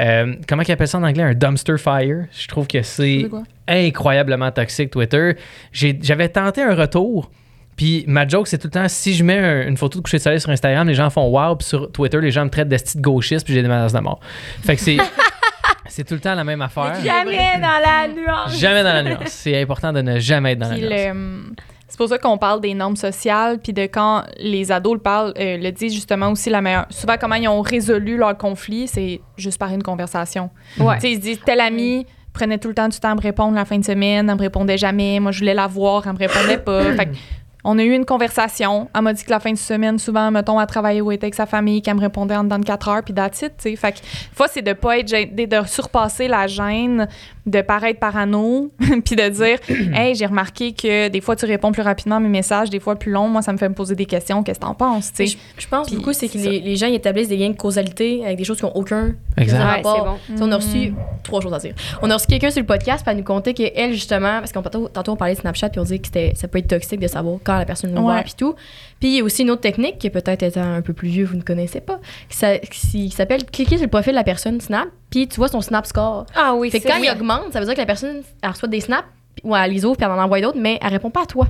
Euh, 0.00 0.34
comment 0.48 0.62
ils 0.62 0.72
appellent 0.72 0.88
ça 0.88 0.98
en 0.98 1.02
anglais? 1.02 1.22
Un 1.22 1.34
dumpster 1.34 1.76
fire? 1.78 2.24
Je 2.32 2.48
trouve 2.48 2.66
que 2.66 2.82
c'est 2.82 3.26
incroyablement 3.68 4.50
toxique 4.50 4.90
Twitter. 4.90 5.36
J'avais 5.72 6.28
tenté 6.28 6.62
un 6.62 6.74
retour. 6.74 7.30
Puis 7.76 8.04
ma 8.06 8.26
joke, 8.26 8.46
c'est 8.46 8.58
tout 8.58 8.68
le 8.68 8.72
temps, 8.72 8.88
si 8.88 9.14
je 9.14 9.24
mets 9.24 9.38
un- 9.38 9.66
une 9.66 9.76
photo 9.76 9.98
de 9.98 10.04
coucher 10.04 10.18
de 10.18 10.22
soleil 10.22 10.40
sur 10.40 10.48
Instagram, 10.50 10.86
les 10.86 10.94
gens 10.94 11.10
font 11.10 11.26
wow, 11.28 11.56
puis 11.56 11.66
sur 11.66 11.90
Twitter, 11.90 12.20
les 12.20 12.30
gens 12.30 12.44
me 12.44 12.50
traitent 12.50 12.68
d'esti 12.68 12.96
de 12.98 13.02
gauchiste, 13.02 13.44
puis 13.44 13.52
j'ai 13.52 13.62
des 13.62 13.68
menaces 13.68 13.92
de 13.92 13.98
mort. 13.98 14.20
Fait 14.62 14.76
que 14.76 14.80
c'est 14.80 14.96
c'est 15.88 16.04
tout 16.04 16.14
le 16.14 16.20
temps 16.20 16.34
la 16.36 16.44
même 16.44 16.62
affaire. 16.62 16.94
Jamais 17.04 17.58
dans 17.60 17.80
la 17.84 18.06
nuance. 18.08 18.56
Jamais 18.58 18.82
dans 18.84 18.92
la 18.92 19.02
nuance. 19.02 19.28
C'est 19.28 19.60
important 19.60 19.92
de 19.92 20.02
ne 20.02 20.18
jamais 20.20 20.52
être 20.52 20.60
dans 20.60 20.70
Puis 20.70 20.82
la 20.82 20.88
nuance. 20.88 21.04
le- 21.04 21.10
hum, 21.10 21.54
c'est 21.94 21.98
pour 21.98 22.08
ça 22.08 22.18
qu'on 22.18 22.38
parle 22.38 22.60
des 22.60 22.74
normes 22.74 22.96
sociales, 22.96 23.60
puis 23.60 23.72
de 23.72 23.82
quand 23.82 24.24
les 24.40 24.72
ados 24.72 24.94
le 24.94 24.98
parlent, 24.98 25.32
euh, 25.38 25.56
le 25.58 25.70
disent 25.70 25.94
justement 25.94 26.32
aussi 26.32 26.50
la 26.50 26.60
meilleure. 26.60 26.86
Souvent, 26.90 27.14
comment 27.20 27.36
ils 27.36 27.46
ont 27.46 27.60
résolu 27.60 28.16
leur 28.16 28.36
conflit, 28.36 28.88
c'est 28.88 29.20
juste 29.36 29.58
par 29.58 29.72
une 29.72 29.84
conversation. 29.84 30.50
Ouais. 30.80 30.96
Tu 30.96 31.02
sais, 31.02 31.10
ils 31.12 31.16
se 31.18 31.20
disent, 31.20 31.40
tel 31.46 31.60
ami 31.60 32.04
prenait 32.32 32.58
tout 32.58 32.66
le 32.66 32.74
temps 32.74 32.88
du 32.88 32.98
temps 32.98 33.12
à 33.12 33.14
me 33.14 33.20
répondre 33.20 33.54
la 33.54 33.64
fin 33.64 33.78
de 33.78 33.84
semaine, 33.84 34.28
elle 34.28 34.34
me 34.34 34.40
répondait 34.40 34.76
jamais, 34.76 35.20
moi 35.20 35.30
je 35.30 35.38
voulais 35.38 35.54
la 35.54 35.68
voir, 35.68 36.02
elle 36.04 36.14
me 36.14 36.18
répondait 36.18 36.58
pas. 36.58 36.82
fait 36.96 37.06
que 37.06 37.16
on 37.64 37.78
a 37.78 37.82
eu 37.82 37.92
une 37.92 38.04
conversation. 38.04 38.90
Elle 38.94 39.02
m'a 39.02 39.12
dit 39.12 39.24
que 39.24 39.30
la 39.30 39.40
fin 39.40 39.52
de 39.52 39.56
semaine, 39.56 39.98
souvent, 39.98 40.30
mettons, 40.30 40.60
elle 40.60 40.66
travaillait 40.66 41.00
ou 41.00 41.10
était 41.12 41.24
avec 41.24 41.34
sa 41.34 41.46
famille, 41.46 41.80
qu'elle 41.80 41.94
me 41.94 42.00
répondait 42.00 42.36
en 42.36 42.44
dedans 42.44 42.58
de 42.58 42.64
4 42.64 42.88
heures, 42.88 43.02
puis 43.02 43.14
that's 43.14 43.40
it, 43.42 43.52
tu 43.56 43.70
sais. 43.70 43.76
Fait 43.76 43.92
que, 43.92 43.98
fois, 44.34 44.48
c'est 44.48 44.62
de 44.62 44.74
pas 44.74 44.98
être 44.98 45.08
de 45.08 45.66
surpasser 45.66 46.28
la 46.28 46.46
gêne, 46.46 47.08
de 47.46 47.60
paraître 47.60 48.00
parano, 48.00 48.70
puis 49.04 49.16
de 49.16 49.28
dire, 49.28 49.58
hey, 49.94 50.14
j'ai 50.14 50.24
remarqué 50.26 50.72
que 50.72 51.08
des 51.08 51.20
fois, 51.20 51.36
tu 51.36 51.44
réponds 51.44 51.72
plus 51.72 51.82
rapidement 51.82 52.16
à 52.16 52.20
mes 52.20 52.28
messages, 52.28 52.70
des 52.70 52.80
fois 52.80 52.96
plus 52.96 53.12
long. 53.12 53.28
Moi, 53.28 53.42
ça 53.42 53.52
me 53.52 53.58
fait 53.58 53.68
me 53.68 53.74
poser 53.74 53.94
des 53.94 54.06
questions. 54.06 54.42
Qu'est-ce 54.42 54.58
que 54.60 54.64
t'en 54.64 54.74
penses, 54.74 55.12
tu 55.12 55.26
sais? 55.26 55.36
Je, 55.56 55.62
je 55.62 55.68
pense 55.68 55.92
beaucoup, 55.92 56.12
c'est 56.12 56.28
que 56.28 56.38
les, 56.38 56.60
les 56.60 56.76
gens 56.76 56.86
ils 56.86 56.94
établissent 56.94 57.28
des 57.28 57.36
liens 57.36 57.50
de 57.50 57.56
causalité 57.56 58.24
avec 58.24 58.38
des 58.38 58.44
choses 58.44 58.58
qui 58.58 58.64
n'ont 58.64 58.72
aucun 58.74 59.14
Ouais, 59.36 59.44
rapport. 59.52 60.18
c'est 60.26 60.34
bon. 60.34 60.46
On 60.46 60.52
a 60.52 60.56
reçu 60.56 60.94
trois 61.22 61.40
choses 61.40 61.52
à 61.52 61.58
dire. 61.58 61.74
On 62.02 62.08
a 62.10 62.14
reçu 62.14 62.26
quelqu'un 62.28 62.50
sur 62.50 62.60
le 62.60 62.66
podcast, 62.66 63.02
puis 63.04 63.10
elle 63.10 63.18
nous 63.18 63.24
contait 63.24 63.52
qu'elle, 63.52 63.92
justement, 63.92 64.38
parce 64.38 64.52
qu'on 64.52 64.62
tantôt, 64.62 64.88
tantôt, 64.88 65.12
on 65.12 65.16
parlait 65.16 65.34
de 65.34 65.40
Snapchat, 65.40 65.68
puis 65.70 65.80
on 65.80 65.84
dit 65.84 66.00
que 66.00 66.06
c'était- 66.06 66.32
ça 66.36 66.48
peut 66.48 66.58
être 66.58 66.68
toxique 66.68 67.00
de 67.00 67.08
savoir 67.08 67.38
quand 67.44 67.58
la 67.58 67.64
personne 67.66 67.92
nous 67.92 68.02
voit, 68.02 68.14
Ouais. 68.14 68.22
puis 68.22 68.34
tout. 68.38 68.54
Puis 69.00 69.08
il 69.10 69.16
y 69.16 69.20
a 69.20 69.24
aussi 69.24 69.42
une 69.42 69.50
autre 69.50 69.60
technique, 69.60 69.98
qui 69.98 70.08
peut-être 70.10 70.42
étant 70.42 70.62
un 70.62 70.80
peu 70.82 70.92
plus 70.92 71.08
vieux, 71.08 71.24
vous 71.26 71.36
ne 71.36 71.42
connaissez 71.42 71.80
pas, 71.80 71.98
qui 72.28 72.36
s'a- 72.36 72.58
qui 72.58 73.10
s'appelle 73.10 73.44
cliquer 73.44 73.76
sur 73.76 73.84
le 73.84 73.90
profil 73.90 74.12
de 74.12 74.18
la 74.18 74.24
personne 74.24 74.60
Snap, 74.60 74.88
puis 75.10 75.28
tu 75.28 75.36
vois 75.36 75.48
son 75.48 75.60
Snap 75.60 75.86
score. 75.86 76.26
Ah 76.34 76.54
oui, 76.54 76.70
Fait 76.70 76.80
que 76.80 76.88
quand 76.88 76.96
il 76.96 77.10
augmente, 77.10 77.52
ça 77.52 77.60
veut 77.60 77.66
dire 77.66 77.74
que 77.74 77.80
la 77.80 77.86
personne 77.86 78.22
elle 78.42 78.50
reçoit 78.50 78.68
des 78.68 78.80
snaps, 78.80 79.06
ou 79.42 79.54
elle 79.54 79.70
les 79.72 79.84
ouvre, 79.84 79.96
puis 79.96 80.06
elle 80.06 80.12
en 80.12 80.22
envoie 80.22 80.40
d'autres, 80.40 80.58
mais 80.58 80.78
elle 80.80 80.88
répond 80.90 81.10
pas 81.10 81.22
à 81.22 81.26
toi. 81.26 81.46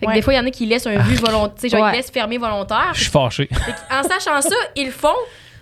Fait 0.00 0.06
que 0.06 0.10
Ouais. 0.10 0.16
des 0.16 0.22
fois, 0.22 0.34
il 0.34 0.36
y 0.36 0.40
en 0.40 0.46
a 0.46 0.50
qui 0.50 0.66
laissent 0.66 0.86
un 0.86 0.98
vu 0.98 1.14
volontaire, 1.16 1.70
genre 1.70 1.82
Ouais. 1.82 1.92
ils 1.92 1.96
laissent 1.96 2.10
fermer 2.10 2.38
volontaire. 2.38 2.90
Je 2.94 3.02
suis 3.02 3.10
fâché. 3.10 3.48
En 3.90 4.02
sachant 4.02 4.40
ça, 4.42 4.56
ils 4.74 4.86
le 4.86 4.90
font. 4.90 5.08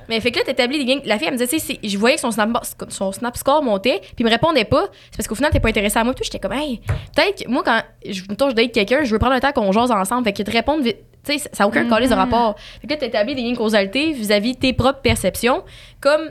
Mais 0.09 0.21
fait 0.21 0.31
que 0.33 0.39
là, 0.39 0.45
t'établis 0.45 0.85
des 0.85 0.93
liens. 0.95 1.01
La 1.07 1.17
fille, 1.19 1.29
elle 1.29 1.35
me 1.35 1.39
disait, 1.39 1.59
c'est- 1.59 1.79
je 1.83 1.97
voyais 1.99 2.17
que 2.17 2.21
son 2.21 2.31
snap, 2.31 2.51
son 2.89 3.13
snap 3.13 3.37
score 3.39 3.63
montait, 3.63 4.01
puis 4.03 4.17
il 4.21 4.25
me 4.27 4.31
répondait 4.31 4.65
pas. 4.65 4.87
C'est 5.11 5.17
parce 5.17 5.29
qu'au 5.29 5.35
final, 5.35 5.51
t'es 5.51 5.61
pas 5.61 5.69
intéressé 5.71 5.99
à 5.99 6.05
moi. 6.05 6.13
Puis 6.15 6.23
tout, 6.23 6.25
j'étais 6.31 6.41
comme, 6.47 6.53
hey, 6.59 6.81
peut-être 7.15 7.45
que 7.45 7.49
moi, 7.49 7.63
quand 7.65 7.81
je, 8.07 8.23
mettons, 8.29 8.51
je 8.51 8.55
date 8.55 8.73
quelqu'un, 8.73 9.05
je 9.05 9.11
veux 9.13 9.19
prendre 9.19 9.35
le 9.35 9.41
temps 9.41 9.53
qu'on 9.53 9.71
jase 9.73 9.91
ensemble. 9.91 10.25
Fait 10.25 10.33
que 10.33 10.43
te 10.43 10.51
répondre 10.51 10.83
vite. 10.83 10.99
Tu 11.25 11.39
sais, 11.39 11.49
ça 11.53 11.65
n'a 11.65 11.69
aucun 11.69 11.89
calice 11.89 12.11
de 12.11 12.15
rapport. 12.15 12.57
Fait 12.81 12.87
que 12.87 12.93
là, 12.93 12.99
t'établis 12.99 13.35
des 13.35 13.43
liens 13.43 13.53
de 13.53 13.57
causalité 13.57 14.13
vis-à-vis 14.13 14.53
de 14.55 14.59
tes 14.59 14.73
propres 14.73 15.01
perceptions, 15.01 15.63
comme 16.01 16.31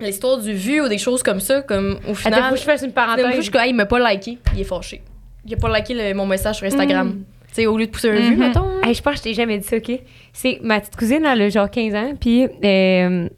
l'histoire 0.00 0.38
du 0.38 0.52
vu 0.52 0.80
ou 0.80 0.88
des 0.88 0.98
choses 0.98 1.22
comme 1.22 1.40
ça, 1.40 1.62
comme 1.62 1.98
au 2.06 2.10
Attends, 2.10 2.14
final. 2.14 2.42
faut 2.44 2.54
que 2.54 2.60
je 2.60 2.64
fasse 2.64 2.82
une 2.82 2.88
je 2.90 2.94
parenthèse. 2.94 3.40
suis 3.40 3.50
comme, 3.50 3.60
Hey, 3.62 3.70
il 3.70 3.74
m'a 3.76 3.86
pas 3.86 3.98
liké, 4.12 4.38
il 4.54 4.60
est 4.60 4.64
fâché. 4.64 5.02
Il 5.46 5.54
a 5.54 5.56
pas 5.56 5.74
liké 5.78 5.94
le- 5.94 6.14
mon 6.14 6.26
message 6.26 6.56
sur 6.56 6.66
Instagram. 6.66 7.22
Tu 7.48 7.54
sais, 7.62 7.66
au 7.66 7.78
lieu 7.78 7.86
de 7.86 7.90
pousser 7.90 8.10
un 8.10 8.14
vu, 8.20 8.32
Mhm. 8.36 8.38
mettons. 8.38 8.82
Hey, 8.82 8.92
je 8.94 9.00
pense 9.00 9.12
que 9.14 9.18
je 9.20 9.22
t'ai 9.24 9.34
jamais 9.34 9.58
dit 9.58 9.66
ça, 9.66 9.76
OK? 9.76 9.92
C'est 10.32 10.58
ma 10.62 10.80
petite 10.80 10.96
cousine, 10.96 11.24
elle 11.24 11.40
a 11.42 11.48
genre 11.48 11.70
15 11.70 11.94
ans, 11.94 12.12
puis 12.20 12.44
euh, 12.64 13.28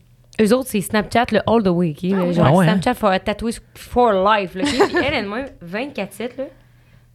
eux 0.41 0.55
autres, 0.55 0.69
c'est 0.69 0.81
Snapchat, 0.81 1.27
le 1.33 1.41
all 1.47 1.63
the 1.63 1.69
way, 1.69 1.91
OK? 1.91 2.03
Le 2.05 2.33
genre 2.33 2.47
Ah 2.47 2.53
ouais, 2.53 2.67
hein? 2.67 2.73
Snapchat 2.81 2.95
for 2.95 3.13
tatoué 3.23 3.53
for 3.75 4.13
life, 4.13 4.55
là, 4.55 4.65
OK? 4.65 4.89
Puis 4.89 4.97
elle, 5.07 5.15
elle-même, 5.15 5.47
24-7, 5.63 6.37
là. 6.39 6.45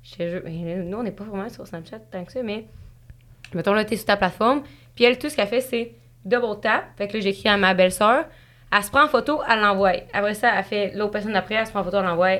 Je 0.03 0.15
te 0.15 0.29
jure, 0.29 0.41
nous, 0.85 0.97
on 0.97 1.03
n'est 1.03 1.11
pas 1.11 1.23
vraiment 1.23 1.49
sur 1.49 1.65
Snapchat 1.67 1.99
tant 2.11 2.23
que 2.23 2.31
ça, 2.31 2.43
mais 2.43 2.65
mettons, 3.57 3.73
là, 3.73 3.85
t'es 3.85 3.95
sur 3.95 4.05
ta 4.05 4.17
plateforme, 4.17 4.63
puis 4.95 5.03
elle, 5.05 5.17
tout 5.17 5.29
ce 5.29 5.35
qu'elle 5.35 5.47
fait, 5.47 5.61
c'est 5.61 5.91
double 6.25 6.59
tap. 6.61 6.83
Fait 6.97 7.07
que 7.07 7.13
là, 7.13 7.19
j'écris 7.19 7.49
à 7.49 7.57
ma 7.57 7.73
belle-sœur. 7.73 8.25
Elle 8.75 8.83
se 8.83 8.89
prend 8.89 9.03
en 9.03 9.07
photo, 9.07 9.41
elle 9.49 9.59
l'envoie. 9.59 9.91
Après 10.13 10.33
ça, 10.33 10.51
elle 10.57 10.63
fait 10.63 10.91
l'autre 10.95 11.11
personne 11.11 11.33
d'après, 11.33 11.55
elle 11.55 11.65
se 11.67 11.71
prend 11.71 11.81
en 11.81 11.83
photo, 11.83 11.97
elle 11.97 12.05
l'envoie. 12.05 12.37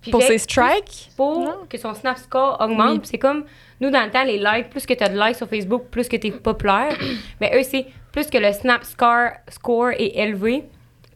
Puis 0.00 0.10
Pour 0.12 0.22
fait- 0.22 0.28
ses 0.28 0.38
strikes? 0.38 1.10
pour 1.16 1.40
Non. 1.40 1.66
que 1.68 1.76
son 1.76 1.92
Snap 1.94 2.18
score 2.18 2.56
augmente. 2.60 2.92
Oui. 2.92 3.00
C'est 3.02 3.18
comme 3.18 3.44
nous 3.80 3.90
dans 3.90 4.04
le 4.04 4.10
temps 4.10 4.22
les 4.24 4.38
likes, 4.38 4.70
plus 4.70 4.86
que 4.86 4.94
tu 4.94 5.02
as 5.04 5.08
de 5.08 5.18
likes 5.18 5.36
sur 5.36 5.48
Facebook, 5.48 5.86
plus 5.90 6.08
que 6.08 6.16
tu 6.16 6.28
es 6.28 6.30
populaire. 6.30 6.96
Mais 7.40 7.50
eux 7.56 7.62
c'est 7.64 7.86
plus 8.12 8.28
que 8.28 8.38
le 8.38 8.52
Snap 8.52 8.84
score 8.84 9.30
score 9.48 9.90
est 9.90 10.16
élevé, 10.16 10.64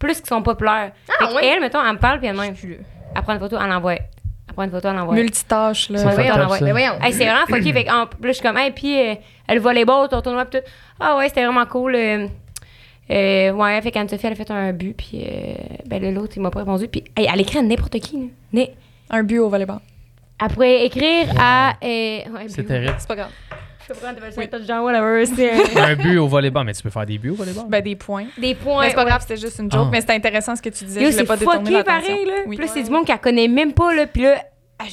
plus 0.00 0.16
qu'ils 0.18 0.26
sont 0.26 0.42
populaires. 0.42 0.92
Ah, 1.08 1.12
fait 1.26 1.28
que 1.30 1.34
ouais. 1.36 1.46
elle 1.46 1.60
mettons, 1.60 1.80
elle 1.84 1.92
me 1.94 1.98
parle 1.98 2.18
puis 2.18 2.26
elle 2.28 2.36
même 2.36 2.54
elle 3.14 3.22
prend 3.22 3.34
une 3.34 3.38
photo, 3.40 3.56
elle 3.62 3.68
l'envoie. 3.70 3.98
Elle 4.52 4.54
prend 4.54 4.64
une 4.64 4.70
photo, 4.70 4.88
elle 4.88 4.96
l'envoie. 4.96 5.14
Multitâche, 5.14 5.88
là. 5.88 5.98
C'est 5.98 6.04
Ouais, 6.06 6.12
fucked 6.12 6.30
on 6.30 6.34
up, 6.36 6.42
envoie. 6.44 6.58
ça. 6.58 6.64
Mais 6.66 6.70
voyons. 6.72 6.92
Hey, 7.02 7.12
c'est 7.14 7.24
vraiment 7.24 7.46
fucké. 7.46 7.72
fait 7.72 7.84
que, 7.84 7.90
en 7.90 8.06
plus, 8.06 8.28
je 8.28 8.32
suis 8.34 8.42
comme, 8.42 8.58
hey, 8.58 8.70
puis 8.70 9.00
euh, 9.00 9.14
elle 9.48 9.58
voit 9.60 9.72
les 9.72 9.84
balles, 9.86 10.08
ton 10.10 10.20
tournoi, 10.20 10.44
puis 10.44 10.60
tout. 10.60 10.66
Ah 11.00 11.16
ouais, 11.16 11.28
c'était 11.28 11.44
vraiment 11.46 11.64
cool. 11.66 11.94
euh, 11.94 12.26
euh, 13.10 13.50
ouais, 13.52 13.80
fait 13.82 13.90
qu'Anne-Sophie, 13.90 14.26
elle 14.26 14.32
a 14.32 14.36
fait 14.36 14.50
un 14.50 14.72
but, 14.72 14.94
puis 14.96 15.24
euh, 15.26 15.54
ben, 15.86 16.02
là, 16.02 16.10
l'autre, 16.10 16.34
il 16.36 16.42
m'a 16.42 16.50
pas 16.50 16.60
répondu. 16.60 16.86
Puis 16.88 17.02
hey, 17.16 17.26
elle 17.32 17.40
écrit 17.40 17.58
à 17.58 17.62
n'importe 17.62 17.98
qui. 18.00 18.16
là. 18.18 18.26
Né- 18.52 18.74
Un 19.10 19.22
but 19.22 19.38
au 19.38 19.48
volleyball. 19.48 19.78
Elle 20.40 20.48
pourrait 20.48 20.84
écrire 20.86 21.28
à. 21.38 21.70
euh, 21.82 21.84
ouais, 21.86 22.24
C'est 22.48 22.64
terrible. 22.64 22.94
C'est 22.98 23.08
pas 23.08 23.16
grave. 23.16 23.30
Je 23.82 23.92
sais 23.94 24.00
pas 24.00 24.00
comment 24.00 24.14
t'appelles 24.14 24.32
ça, 24.50 24.58
touchdown, 24.58 24.80
whatever. 24.84 25.26
C'est 25.26 25.78
un- 25.80 25.84
un 25.84 25.96
but 25.96 26.18
au 26.18 26.28
volleyball, 26.28 26.64
mais 26.64 26.72
tu 26.74 26.82
peux 26.82 26.90
faire 26.90 27.06
des 27.06 27.18
buts 27.18 27.30
au 27.30 27.34
volleyball? 27.34 27.64
Ben, 27.68 27.82
des 27.82 27.96
points. 27.96 28.26
des 28.38 28.54
points. 28.54 28.82
mais 28.82 28.88
c'est 28.90 28.94
pas 28.94 29.02
ouais. 29.04 29.08
grave, 29.10 29.20
c'était 29.22 29.36
juste 29.36 29.58
une 29.58 29.70
joke, 29.70 29.84
Ah. 29.86 29.90
mais 29.90 30.00
c'était 30.00 30.14
intéressant 30.14 30.54
ce 30.56 30.62
que 30.62 30.68
tu 30.70 30.84
disais. 30.84 31.00
Yo, 31.02 31.06
je 31.08 31.12
voulais 31.12 31.22
c'est 31.22 31.26
pas 31.26 31.36
détourner 31.36 31.70
l'attention. 31.70 32.00
pareil, 32.08 32.24
là. 32.26 32.32
Oui. 32.46 32.56
Puis 32.56 32.66
là, 32.66 32.72
c'est 32.72 32.82
du 32.82 32.90
monde 32.90 33.06
qu'elle 33.06 33.18
connaît 33.18 33.48
même 33.48 33.72
pas, 33.72 33.94
là. 33.94 34.06
Puis 34.06 34.22
là, 34.22 34.36
elle, 34.80 34.86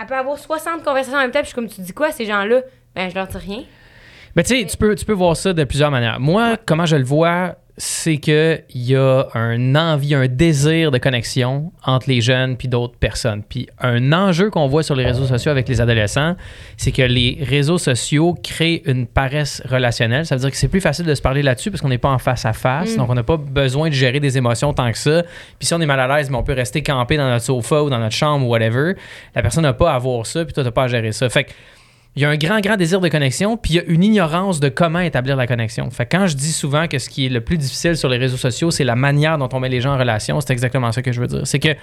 elle 0.00 0.06
peut 0.06 0.14
avoir 0.14 0.38
60 0.38 0.82
conversations 0.82 1.18
en 1.18 1.22
même 1.22 1.30
temps. 1.30 1.40
Puis 1.40 1.44
je 1.44 1.48
suis 1.48 1.54
comme, 1.54 1.68
tu 1.68 1.80
dis 1.80 1.92
quoi, 1.92 2.10
ces 2.12 2.24
gens-là? 2.24 2.62
Ben, 2.94 3.08
je 3.10 3.14
leur 3.14 3.26
dis 3.26 3.36
rien. 3.38 3.62
Mais 4.34 4.42
tu 4.44 4.58
sais, 4.58 4.64
tu 4.66 4.76
peux, 4.78 4.94
tu 4.94 5.04
peux 5.04 5.12
voir 5.12 5.36
ça 5.36 5.52
de 5.52 5.64
plusieurs 5.64 5.90
manières. 5.90 6.18
Moi, 6.18 6.56
comment 6.64 6.86
je 6.86 6.96
le 6.96 7.04
vois, 7.04 7.54
c'est 7.78 8.18
qu'il 8.18 8.62
y 8.74 8.94
a 8.94 9.24
un 9.34 9.74
envie, 9.74 10.14
un 10.14 10.26
désir 10.26 10.90
de 10.90 10.98
connexion 10.98 11.72
entre 11.84 12.10
les 12.10 12.20
jeunes 12.20 12.56
puis 12.56 12.68
d'autres 12.68 12.96
personnes. 12.96 13.42
Puis 13.42 13.68
un 13.80 14.12
enjeu 14.12 14.50
qu'on 14.50 14.66
voit 14.66 14.82
sur 14.82 14.94
les 14.94 15.04
réseaux 15.04 15.24
sociaux 15.24 15.50
avec 15.50 15.68
les 15.68 15.80
adolescents, 15.80 16.36
c'est 16.76 16.92
que 16.92 17.02
les 17.02 17.38
réseaux 17.40 17.78
sociaux 17.78 18.36
créent 18.42 18.82
une 18.84 19.06
paresse 19.06 19.62
relationnelle. 19.64 20.26
Ça 20.26 20.34
veut 20.36 20.42
dire 20.42 20.50
que 20.50 20.56
c'est 20.56 20.68
plus 20.68 20.82
facile 20.82 21.06
de 21.06 21.14
se 21.14 21.22
parler 21.22 21.42
là-dessus 21.42 21.70
parce 21.70 21.80
qu'on 21.80 21.88
n'est 21.88 21.98
pas 21.98 22.10
en 22.10 22.18
face 22.18 22.44
à 22.44 22.52
face. 22.52 22.94
Mm. 22.94 22.96
Donc, 22.98 23.10
on 23.10 23.14
n'a 23.14 23.22
pas 23.22 23.38
besoin 23.38 23.88
de 23.88 23.94
gérer 23.94 24.20
des 24.20 24.36
émotions 24.36 24.74
tant 24.74 24.90
que 24.92 24.98
ça. 24.98 25.22
Puis 25.58 25.66
si 25.66 25.72
on 25.72 25.80
est 25.80 25.86
mal 25.86 26.00
à 26.00 26.16
l'aise, 26.16 26.28
mais 26.28 26.36
on 26.36 26.42
peut 26.42 26.52
rester 26.52 26.82
campé 26.82 27.16
dans 27.16 27.28
notre 27.28 27.44
sofa 27.44 27.82
ou 27.82 27.88
dans 27.88 27.98
notre 27.98 28.14
chambre 28.14 28.46
ou 28.46 28.50
whatever. 28.50 28.94
La 29.34 29.40
personne 29.40 29.62
n'a 29.62 29.72
pas 29.72 29.94
à 29.94 29.98
voir 29.98 30.26
ça, 30.26 30.44
puis 30.44 30.52
toi, 30.52 30.62
tu 30.62 30.68
n'as 30.68 30.72
pas 30.72 30.84
à 30.84 30.88
gérer 30.88 31.12
ça. 31.12 31.28
Fait 31.30 31.44
que 31.44 31.52
il 32.14 32.22
y 32.22 32.24
a 32.26 32.28
un 32.28 32.36
grand, 32.36 32.60
grand 32.60 32.76
désir 32.76 33.00
de 33.00 33.08
connexion, 33.08 33.56
puis 33.56 33.74
il 33.74 33.76
y 33.76 33.80
a 33.80 33.84
une 33.84 34.04
ignorance 34.04 34.60
de 34.60 34.68
comment 34.68 34.98
établir 34.98 35.36
la 35.36 35.46
connexion. 35.46 35.88
Quand 36.10 36.26
je 36.26 36.36
dis 36.36 36.52
souvent 36.52 36.86
que 36.86 36.98
ce 36.98 37.08
qui 37.08 37.26
est 37.26 37.30
le 37.30 37.40
plus 37.40 37.56
difficile 37.56 37.96
sur 37.96 38.10
les 38.10 38.18
réseaux 38.18 38.36
sociaux, 38.36 38.70
c'est 38.70 38.84
la 38.84 38.96
manière 38.96 39.38
dont 39.38 39.48
on 39.52 39.60
met 39.60 39.70
les 39.70 39.80
gens 39.80 39.94
en 39.94 39.98
relation, 39.98 40.40
c'est 40.40 40.52
exactement 40.52 40.92
ça 40.92 41.00
que 41.00 41.10
je 41.10 41.20
veux 41.20 41.26
dire. 41.26 41.46
C'est 41.46 41.58
que 41.58 41.74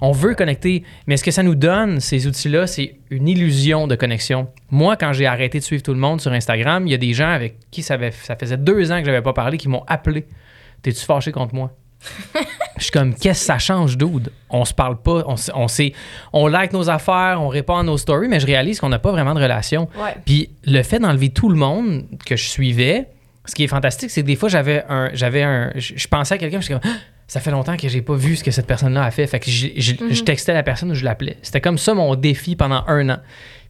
on 0.00 0.12
veut 0.12 0.34
connecter, 0.34 0.84
mais 1.06 1.16
ce 1.16 1.24
que 1.24 1.30
ça 1.30 1.42
nous 1.42 1.56
donne, 1.56 2.00
ces 2.00 2.26
outils-là, 2.26 2.66
c'est 2.66 2.96
une 3.10 3.26
illusion 3.26 3.86
de 3.86 3.96
connexion. 3.96 4.48
Moi, 4.70 4.96
quand 4.96 5.12
j'ai 5.12 5.26
arrêté 5.26 5.58
de 5.58 5.64
suivre 5.64 5.82
tout 5.82 5.92
le 5.92 5.98
monde 5.98 6.20
sur 6.20 6.32
Instagram, 6.32 6.86
il 6.86 6.90
y 6.90 6.94
a 6.94 6.98
des 6.98 7.12
gens 7.12 7.30
avec 7.30 7.56
qui 7.70 7.82
ça, 7.82 7.98
ça 8.22 8.36
faisait 8.36 8.56
deux 8.56 8.92
ans 8.92 8.98
que 9.00 9.06
je 9.06 9.10
n'avais 9.10 9.22
pas 9.22 9.32
parlé 9.32 9.58
qui 9.58 9.68
m'ont 9.68 9.84
appelé. 9.86 10.26
T'es-tu 10.82 11.04
fâché 11.04 11.32
contre 11.32 11.54
moi? 11.54 11.72
Je 12.78 12.82
suis 12.84 12.92
comme, 12.92 13.14
qu'est-ce 13.14 13.40
que 13.40 13.46
ça 13.46 13.58
change, 13.58 13.96
dude? 13.96 14.30
On 14.50 14.64
se 14.64 14.72
parle 14.72 15.00
pas, 15.02 15.24
on, 15.26 15.34
on, 15.54 15.68
sait, 15.68 15.92
on 16.32 16.46
like 16.46 16.72
nos 16.72 16.88
affaires, 16.88 17.38
on 17.42 17.48
répond 17.48 17.76
à 17.76 17.82
nos 17.82 17.98
stories, 17.98 18.28
mais 18.28 18.40
je 18.40 18.46
réalise 18.46 18.78
qu'on 18.80 18.88
n'a 18.88 18.98
pas 18.98 19.10
vraiment 19.10 19.34
de 19.34 19.40
relation. 19.42 19.88
Ouais. 20.00 20.14
Puis 20.24 20.50
le 20.64 20.82
fait 20.82 20.98
d'enlever 21.00 21.30
tout 21.30 21.48
le 21.48 21.56
monde 21.56 22.04
que 22.24 22.36
je 22.36 22.48
suivais, 22.48 23.08
ce 23.44 23.54
qui 23.54 23.64
est 23.64 23.68
fantastique, 23.68 24.10
c'est 24.10 24.22
que 24.22 24.26
des 24.26 24.36
fois, 24.36 24.48
j'avais 24.48 24.84
un. 24.88 25.10
j'avais 25.14 25.42
un 25.42 25.72
je, 25.74 25.94
je 25.96 26.08
pensais 26.08 26.34
à 26.34 26.38
quelqu'un, 26.38 26.60
je 26.60 26.66
suis 26.66 26.74
comme, 26.74 26.82
Ah, 26.84 26.96
ça 27.26 27.40
fait 27.40 27.50
longtemps 27.50 27.76
que 27.76 27.88
j'ai 27.88 28.02
pas 28.02 28.14
vu 28.14 28.36
ce 28.36 28.44
que 28.44 28.50
cette 28.50 28.66
personne-là 28.66 29.02
a 29.04 29.10
fait. 29.10 29.26
Fait 29.26 29.40
que 29.40 29.50
je, 29.50 29.68
je- 29.76 29.94
je 30.10 30.22
textais 30.22 30.54
la 30.54 30.62
personne 30.62 30.90
ou 30.90 30.94
je 30.94 31.04
l'appelais. 31.04 31.36
C'était 31.42 31.60
comme 31.60 31.78
ça 31.78 31.94
mon 31.94 32.14
défi 32.14 32.56
pendant 32.56 32.84
un 32.86 33.08
an. 33.10 33.18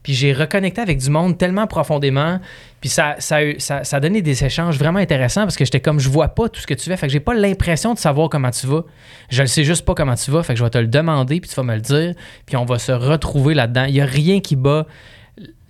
Puis 0.02 0.14
j'ai 0.14 0.32
reconnecté 0.32 0.80
avec 0.80 0.98
du 0.98 1.10
monde 1.10 1.36
tellement 1.38 1.66
profondément. 1.66 2.40
Puis 2.80 2.90
ça, 2.90 3.16
ça, 3.18 3.38
ça, 3.58 3.82
ça 3.82 3.96
a 3.96 4.00
donné 4.00 4.22
des 4.22 4.44
échanges 4.44 4.78
vraiment 4.78 5.00
intéressants 5.00 5.42
parce 5.42 5.56
que 5.56 5.64
j'étais 5.64 5.80
comme, 5.80 5.98
je 5.98 6.08
vois 6.08 6.28
pas 6.28 6.48
tout 6.48 6.60
ce 6.60 6.66
que 6.66 6.74
tu 6.74 6.88
fais. 6.88 6.96
Fait 6.96 7.06
que 7.06 7.12
j'ai 7.12 7.20
pas 7.20 7.34
l'impression 7.34 7.94
de 7.94 7.98
savoir 7.98 8.28
comment 8.28 8.50
tu 8.50 8.66
vas. 8.66 8.84
Je 9.30 9.42
le 9.42 9.48
sais 9.48 9.64
juste 9.64 9.84
pas 9.84 9.94
comment 9.94 10.14
tu 10.14 10.30
vas. 10.30 10.42
Fait 10.42 10.54
que 10.54 10.58
je 10.58 10.64
vais 10.64 10.70
te 10.70 10.78
le 10.78 10.86
demander, 10.86 11.40
puis 11.40 11.50
tu 11.50 11.56
vas 11.56 11.64
me 11.64 11.74
le 11.74 11.80
dire. 11.80 12.14
Puis 12.46 12.56
on 12.56 12.64
va 12.64 12.78
se 12.78 12.92
retrouver 12.92 13.54
là-dedans. 13.54 13.84
Il 13.84 13.94
y 13.94 14.00
a 14.00 14.06
rien 14.06 14.40
qui 14.40 14.56
bat 14.56 14.86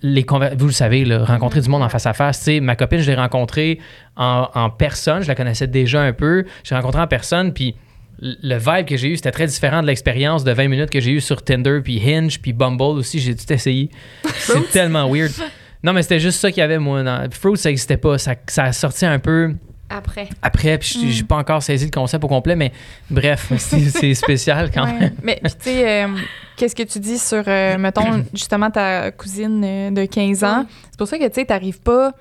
les 0.01 0.25
vous 0.57 0.67
le 0.67 0.71
savez, 0.71 1.03
là, 1.03 1.25
rencontrer 1.25 1.61
du 1.61 1.69
monde 1.69 1.83
en 1.83 1.89
face 1.89 2.05
à 2.05 2.13
face. 2.13 2.39
Tu 2.39 2.45
sais, 2.45 2.59
ma 2.59 2.75
copine, 2.75 2.99
je 2.99 3.11
l'ai 3.11 3.17
rencontrée 3.17 3.79
en, 4.15 4.47
en 4.53 4.69
personne. 4.69 5.23
Je 5.23 5.27
la 5.27 5.35
connaissais 5.35 5.67
déjà 5.67 6.01
un 6.01 6.13
peu. 6.13 6.45
Je 6.63 6.69
l'ai 6.69 6.77
rencontrée 6.77 7.01
en 7.01 7.07
personne, 7.07 7.53
puis 7.53 7.75
le 8.21 8.57
vibe 8.57 8.85
que 8.85 8.97
j'ai 8.97 9.09
eu, 9.09 9.15
c'était 9.15 9.31
très 9.31 9.47
différent 9.47 9.81
de 9.81 9.87
l'expérience 9.87 10.43
de 10.43 10.51
20 10.51 10.67
minutes 10.67 10.89
que 10.89 10.99
j'ai 10.99 11.11
eu 11.11 11.21
sur 11.21 11.41
Tinder, 11.41 11.79
puis 11.83 12.01
Hinge, 12.05 12.39
puis 12.39 12.53
Bumble 12.53 12.97
aussi. 12.97 13.19
J'ai 13.19 13.35
tout 13.35 13.51
essayé. 13.51 13.89
C'est 14.37 14.69
tellement 14.71 15.09
weird. 15.11 15.31
Non, 15.83 15.93
mais 15.93 16.01
c'était 16.03 16.19
juste 16.19 16.39
ça 16.39 16.51
qu'il 16.51 16.59
y 16.59 16.63
avait, 16.63 16.77
moi. 16.79 17.03
Dans... 17.03 17.29
Fruit, 17.31 17.57
ça 17.57 17.69
n'existait 17.69 17.97
pas. 17.97 18.17
Ça, 18.17 18.35
ça 18.47 18.65
a 18.65 18.73
sorti 18.73 19.05
un 19.05 19.17
peu 19.19 19.53
Après. 19.89 20.27
après, 20.41 20.77
puis 20.77 20.97
j'ai- 21.01 21.11
j'ai 21.11 21.23
pas 21.23 21.37
encore 21.37 21.63
saisi 21.63 21.85
le 21.85 21.91
concept 21.91 22.23
au 22.23 22.27
complet, 22.27 22.55
mais 22.55 22.71
bref, 23.09 23.51
c'est 23.57 24.13
spécial 24.13 24.69
quand 24.73 24.85
Ouais. 24.85 24.99
même. 24.99 25.13
Mais 25.23 25.39
tu 25.43 25.49
sais, 25.61 26.03
euh, 26.03 26.07
qu'est-ce 26.57 26.75
que 26.75 26.83
tu 26.83 26.99
dis 26.99 27.17
sur, 27.17 27.43
euh, 27.47 27.77
mettons, 27.77 28.23
justement, 28.33 28.69
ta 28.69 29.11
cousine 29.11 29.61
euh, 29.63 29.91
de 29.91 30.05
15 30.05 30.43
ans? 30.43 30.65
C'est 30.91 30.97
pour 30.97 31.07
ça 31.07 31.17
que, 31.17 31.27
tu 31.27 31.33
sais, 31.35 31.45
t'arrives 31.45 31.79
pas... 31.81 32.11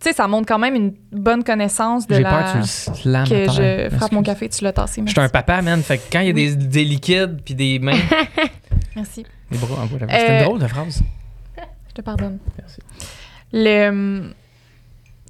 Tu 0.00 0.10
sais, 0.10 0.14
ça 0.14 0.28
montre 0.28 0.46
quand 0.46 0.60
même 0.60 0.76
une 0.76 0.94
bonne 1.10 1.42
connaissance 1.42 2.06
de 2.06 2.14
J'ai 2.14 2.22
la... 2.22 2.30
peur 2.30 2.44
que 2.46 2.52
tu 2.52 2.58
le 2.58 2.94
slams 2.94 3.28
que 3.28 3.46
je 3.50 3.96
frappe 3.96 4.12
mon 4.12 4.22
café, 4.22 4.48
tu 4.48 4.62
l'as 4.62 4.72
tassé. 4.72 5.02
Je 5.04 5.10
suis 5.10 5.20
un 5.20 5.28
papa, 5.28 5.60
man. 5.60 5.82
Fait 5.82 5.98
que 5.98 6.02
quand 6.12 6.20
il 6.20 6.28
y 6.28 6.30
a 6.30 6.32
des, 6.32 6.54
des 6.54 6.84
liquides 6.84 7.40
puis 7.44 7.56
des 7.56 7.80
mains, 7.80 7.98
Merci. 8.94 9.26
des 9.50 9.58
bras 9.58 9.82
en 9.82 9.86
bois, 9.86 9.98
C'était 10.02 10.14
Euh, 10.30 10.38
une 10.38 10.44
drôle 10.44 10.60
de 10.60 10.66
phrase. 10.68 11.02
Je 11.98 12.02
te 12.02 12.06
pardonne. 12.06 12.38
Merci. 12.56 12.78
Le... 13.52 13.88
hum, 13.88 14.32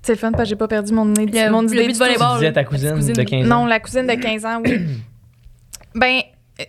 C'est 0.02 0.12
le 0.12 0.18
fun 0.18 0.32
parce 0.32 0.42
que 0.44 0.48
j'ai 0.50 0.56
pas 0.56 0.68
perdu 0.68 0.92
mon, 0.92 1.10
idée- 1.14 1.44
Le- 1.46 1.50
mon 1.50 1.62
le 1.62 1.68
idée 1.68 1.86
but 1.86 1.92
du 1.94 1.98
volleyball. 1.98 2.32
Tu 2.34 2.38
disais 2.40 2.52
ta 2.52 2.64
cousine, 2.64 2.94
cousine. 2.94 3.14
de 3.14 3.22
15 3.22 3.46
ans. 3.50 3.60
Non, 3.60 3.64
la 3.66 3.80
cousine 3.80 4.06
de 4.06 4.12
15 4.12 4.44
ans, 4.44 4.60
oui. 4.62 4.78
ben, 5.94 6.20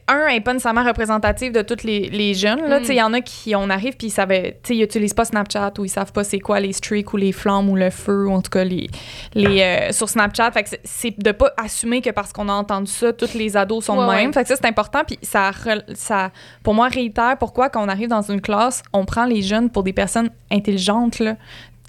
un, 0.07 0.27
elle 0.27 0.35
n'est 0.35 0.41
pas 0.41 0.53
nécessairement 0.53 0.83
représentative 0.83 1.51
de 1.51 1.61
tous 1.63 1.83
les, 1.83 2.09
les 2.09 2.33
jeunes. 2.35 2.61
Là. 2.67 2.77
Mm. 2.77 2.81
Tu 2.81 2.87
sais, 2.87 2.93
Il 2.95 2.97
y 2.99 3.01
en 3.01 3.13
a 3.13 3.21
qui, 3.21 3.55
on 3.55 3.69
arrive, 3.69 3.95
puis 3.97 4.07
ils 4.07 4.11
savaient, 4.11 4.59
tu 4.63 4.67
sais, 4.69 4.75
ils 4.75 4.81
n'utilisent 4.81 5.13
pas 5.15 5.25
Snapchat 5.25 5.73
ou 5.79 5.85
ils 5.85 5.89
savent 5.89 6.11
pas 6.11 6.23
c'est 6.23 6.39
quoi 6.39 6.59
les 6.59 6.73
streaks 6.73 7.11
ou 7.13 7.17
les 7.17 7.31
flammes 7.31 7.69
ou 7.69 7.75
le 7.75 7.89
feu, 7.89 8.27
ou 8.27 8.31
en 8.31 8.41
tout 8.41 8.51
cas 8.51 8.63
les, 8.63 8.87
les, 9.33 9.61
euh, 9.61 9.91
sur 9.91 10.07
Snapchat. 10.07 10.51
Fait 10.51 10.63
que 10.63 10.69
c'est- 10.83 11.19
de 11.19 11.31
pas 11.31 11.51
assumer 11.57 12.01
que 12.01 12.11
parce 12.11 12.31
qu'on 12.33 12.49
a 12.49 12.53
entendu 12.53 12.91
ça, 12.91 13.13
tous 13.13 13.33
les 13.33 13.57
ados 13.57 13.83
sont 13.85 13.97
Ouais, 13.97 14.05
de 14.05 14.11
même. 14.11 14.27
ouais. 14.27 14.33
Fait 14.33 14.43
que 14.43 14.47
ça, 14.49 14.55
c'est 14.55 14.67
important. 14.67 15.01
Puis 15.07 15.17
ça, 15.23 15.51
ça, 15.95 16.31
pour 16.63 16.73
moi, 16.75 16.87
réitère 16.87 17.37
pourquoi, 17.39 17.69
quand 17.69 17.83
on 17.83 17.89
arrive 17.89 18.09
dans 18.09 18.21
une 18.21 18.41
classe, 18.41 18.83
on 18.93 19.05
prend 19.05 19.25
les 19.25 19.41
jeunes 19.41 19.69
pour 19.69 19.83
des 19.83 19.93
personnes 19.93 20.29
intelligentes, 20.51 21.19
là, 21.19 21.35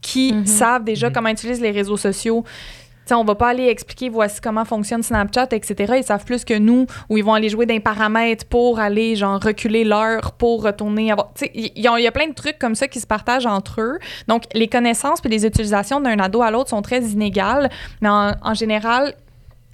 qui 0.03 0.33
Mhm. 0.33 0.47
savent 0.47 0.85
déjà 0.85 1.09
Mhm. 1.09 1.13
comment 1.15 1.29
utiliser 1.29 1.61
les 1.63 1.71
réseaux 1.73 1.99
sociaux. 1.99 2.45
Tu 3.05 3.09
sais, 3.09 3.15
on 3.15 3.25
va 3.25 3.35
pas 3.35 3.49
aller 3.49 3.67
expliquer 3.67 4.09
voici 4.09 4.41
comment 4.41 4.65
fonctionne 4.65 5.03
Snapchat, 5.03 5.49
etc. 5.53 5.95
Ils 5.97 6.05
savent 6.05 6.25
plus 6.25 6.45
que 6.45 6.57
nous, 6.57 6.87
ou 7.09 7.19
ils 7.19 7.25
vont 7.25 7.35
aller 7.35 7.49
jouer 7.49 7.67
d'un 7.67 7.81
paramètres 7.81 8.45
pour 8.47 8.79
aller, 8.79 9.17
genre, 9.17 9.41
reculer 9.41 9.85
l'heure 9.85 10.33
pour 10.33 10.63
retourner 10.63 11.11
avoir. 11.11 11.33
Il 11.55 11.73
y, 11.77 12.07
a 12.07 12.13
plein 12.13 12.29
de 12.29 12.35
trucs 12.35 12.59
comme 12.59 12.75
ça 12.75 12.89
qui 12.89 13.01
se 13.01 13.07
partagent 13.07 13.47
entre 13.47 13.81
eux. 13.81 13.99
Donc, 14.29 14.45
les 14.55 14.69
connaissances 14.69 15.21
puis 15.21 15.31
les 15.31 15.45
utilisations 15.45 16.01
d'un 16.01 16.19
ado 16.19 16.43
à 16.43 16.51
l'autre 16.51 16.71
sont 16.71 16.83
très 16.83 17.01
inégales, 17.03 17.71
mais 18.01 18.09
en, 18.09 18.33
en 18.43 18.55
général, 18.55 19.15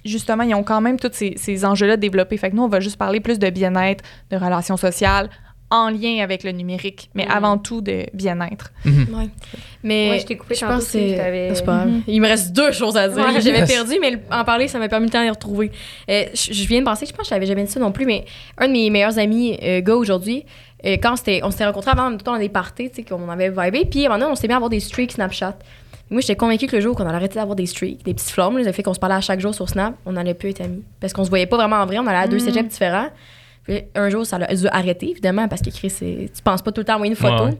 justement, 0.07 0.43
ils 0.43 0.55
ont 0.55 0.63
quand 0.63 0.81
même 0.81 0.99
tous 0.99 1.11
ces, 1.13 1.35
ces 1.37 1.65
enjeux-là 1.65 1.97
développés. 1.97 2.37
Fait 2.37 2.49
que 2.49 2.55
nous, 2.55 2.63
on 2.63 2.67
va 2.67 2.79
juste 2.79 2.97
parler 2.97 3.19
plus 3.19 3.39
de 3.39 3.49
bien-être, 3.49 4.03
de 4.31 4.37
relations 4.37 4.77
sociales, 4.77 5.29
en 5.69 5.89
lien 5.89 6.23
avec 6.23 6.43
le 6.43 6.51
numérique, 6.51 7.09
mais 7.13 7.25
Mhm. 7.25 7.31
avant 7.31 7.57
tout 7.57 7.81
de 7.81 8.05
bien-être. 8.13 8.71
Mhm. 8.85 9.07
Ouais. 9.13 9.29
Mais 9.83 10.09
Ouais, 10.11 10.19
je 10.19 10.25
t'ai 10.25 10.37
coupé 10.37 10.55
je 10.55 10.65
pense 10.65 10.85
que 10.85 10.91
c'est 10.91 11.63
pas 11.65 11.75
grave. 11.77 11.87
Mhm. 11.89 12.01
Il 12.07 12.21
me 12.21 12.27
reste 12.27 12.53
deux 12.53 12.71
choses 12.71 12.95
à 12.95 13.07
dire. 13.09 13.17
Ouais. 13.17 13.41
J'avais 13.41 13.59
Yes. 13.59 13.71
perdu, 13.73 13.95
mais 13.99 14.11
le- 14.11 14.19
en 14.31 14.43
parler, 14.45 14.67
ça 14.69 14.79
m'a 14.79 14.87
permis 14.87 15.07
le 15.07 15.11
temps 15.11 15.19
de 15.19 15.25
les 15.25 15.29
retrouver. 15.29 15.71
Euh, 16.09 16.23
je, 16.33 16.67
viens 16.67 16.79
de 16.79 16.85
penser, 16.85 17.05
je 17.05 17.11
pense 17.11 17.19
que 17.19 17.25
je 17.25 17.29
t'avais 17.31 17.45
jamais 17.45 17.63
dit 17.63 17.71
ça 17.71 17.79
non 17.81 17.91
plus, 17.91 18.05
mais 18.05 18.23
un 18.57 18.67
de 18.67 18.73
mes 18.73 18.89
meilleurs 18.89 19.19
amis, 19.19 19.57
euh, 19.61 19.81
gars, 19.81 19.95
aujourd'hui, 19.95 20.45
euh, 20.85 20.95
quand 21.01 21.15
c'était, 21.17 21.41
on 21.43 21.51
s'était 21.51 21.65
rencontrés 21.65 21.91
avant, 21.91 22.11
tout 22.15 22.23
dans 22.23 22.37
des 22.37 22.49
parties, 22.49 22.89
tu 22.89 22.97
sais, 22.97 23.03
qu'on 23.03 23.27
avait 23.29 23.49
vibé, 23.49 23.85
puis 23.85 24.03
à 24.03 24.05
un 24.05 24.09
moment 24.09 24.19
donné, 24.19 24.31
on 24.31 24.35
s'est 24.35 24.47
mis 24.47 24.53
à 24.53 24.57
avoir 24.57 24.69
des 24.69 24.79
streaks 24.79 25.11
Snapchat. 25.13 25.57
Moi, 26.09 26.21
j'étais 26.21 26.37
convaincue 26.37 26.67
que 26.67 26.75
le 26.77 26.81
jour 26.81 26.95
qu'on 26.95 27.03
allait 27.05 27.15
arrêter 27.17 27.35
d'avoir 27.35 27.57
des 27.57 27.65
streaks, 27.65 28.05
des 28.05 28.13
petites 28.13 28.29
flammes, 28.29 28.57
le 28.57 28.71
fait 28.71 28.81
qu'on 28.83 28.93
se 28.93 28.99
parlait 28.99 29.15
à 29.15 29.21
chaque 29.21 29.41
jour 29.41 29.53
sur 29.53 29.67
Snap, 29.67 29.93
on 30.05 30.13
n'allait 30.13 30.33
plus 30.35 30.51
être 30.51 30.61
amis. 30.61 30.83
Parce 31.01 31.11
qu'on 31.11 31.25
se 31.25 31.29
voyait 31.29 31.47
pas 31.47 31.57
vraiment 31.57 31.75
en 31.77 31.85
vrai, 31.85 31.97
on 31.99 32.07
allait 32.07 32.17
à 32.19 32.27
deux 32.29 32.37
Mm. 32.37 32.39
cégeps 32.39 32.69
différents. 32.69 33.07
Puis 33.67 33.83
un 33.95 34.09
jour, 34.09 34.25
ça 34.25 34.37
a 34.37 34.55
dû 34.55 34.67
arrêter, 34.71 35.09
évidemment, 35.11 35.47
parce 35.47 35.61
que 35.61 35.69
Chris, 35.69 35.89
c'est- 35.89 36.29
tu 36.35 36.41
penses 36.43 36.61
pas 36.61 36.71
tout 36.71 36.81
le 36.81 36.85
temps 36.85 36.95
envoyer 36.95 37.11
une 37.11 37.17
photo. 37.17 37.43
Ouais, 37.45 37.49
ouais. 37.51 37.57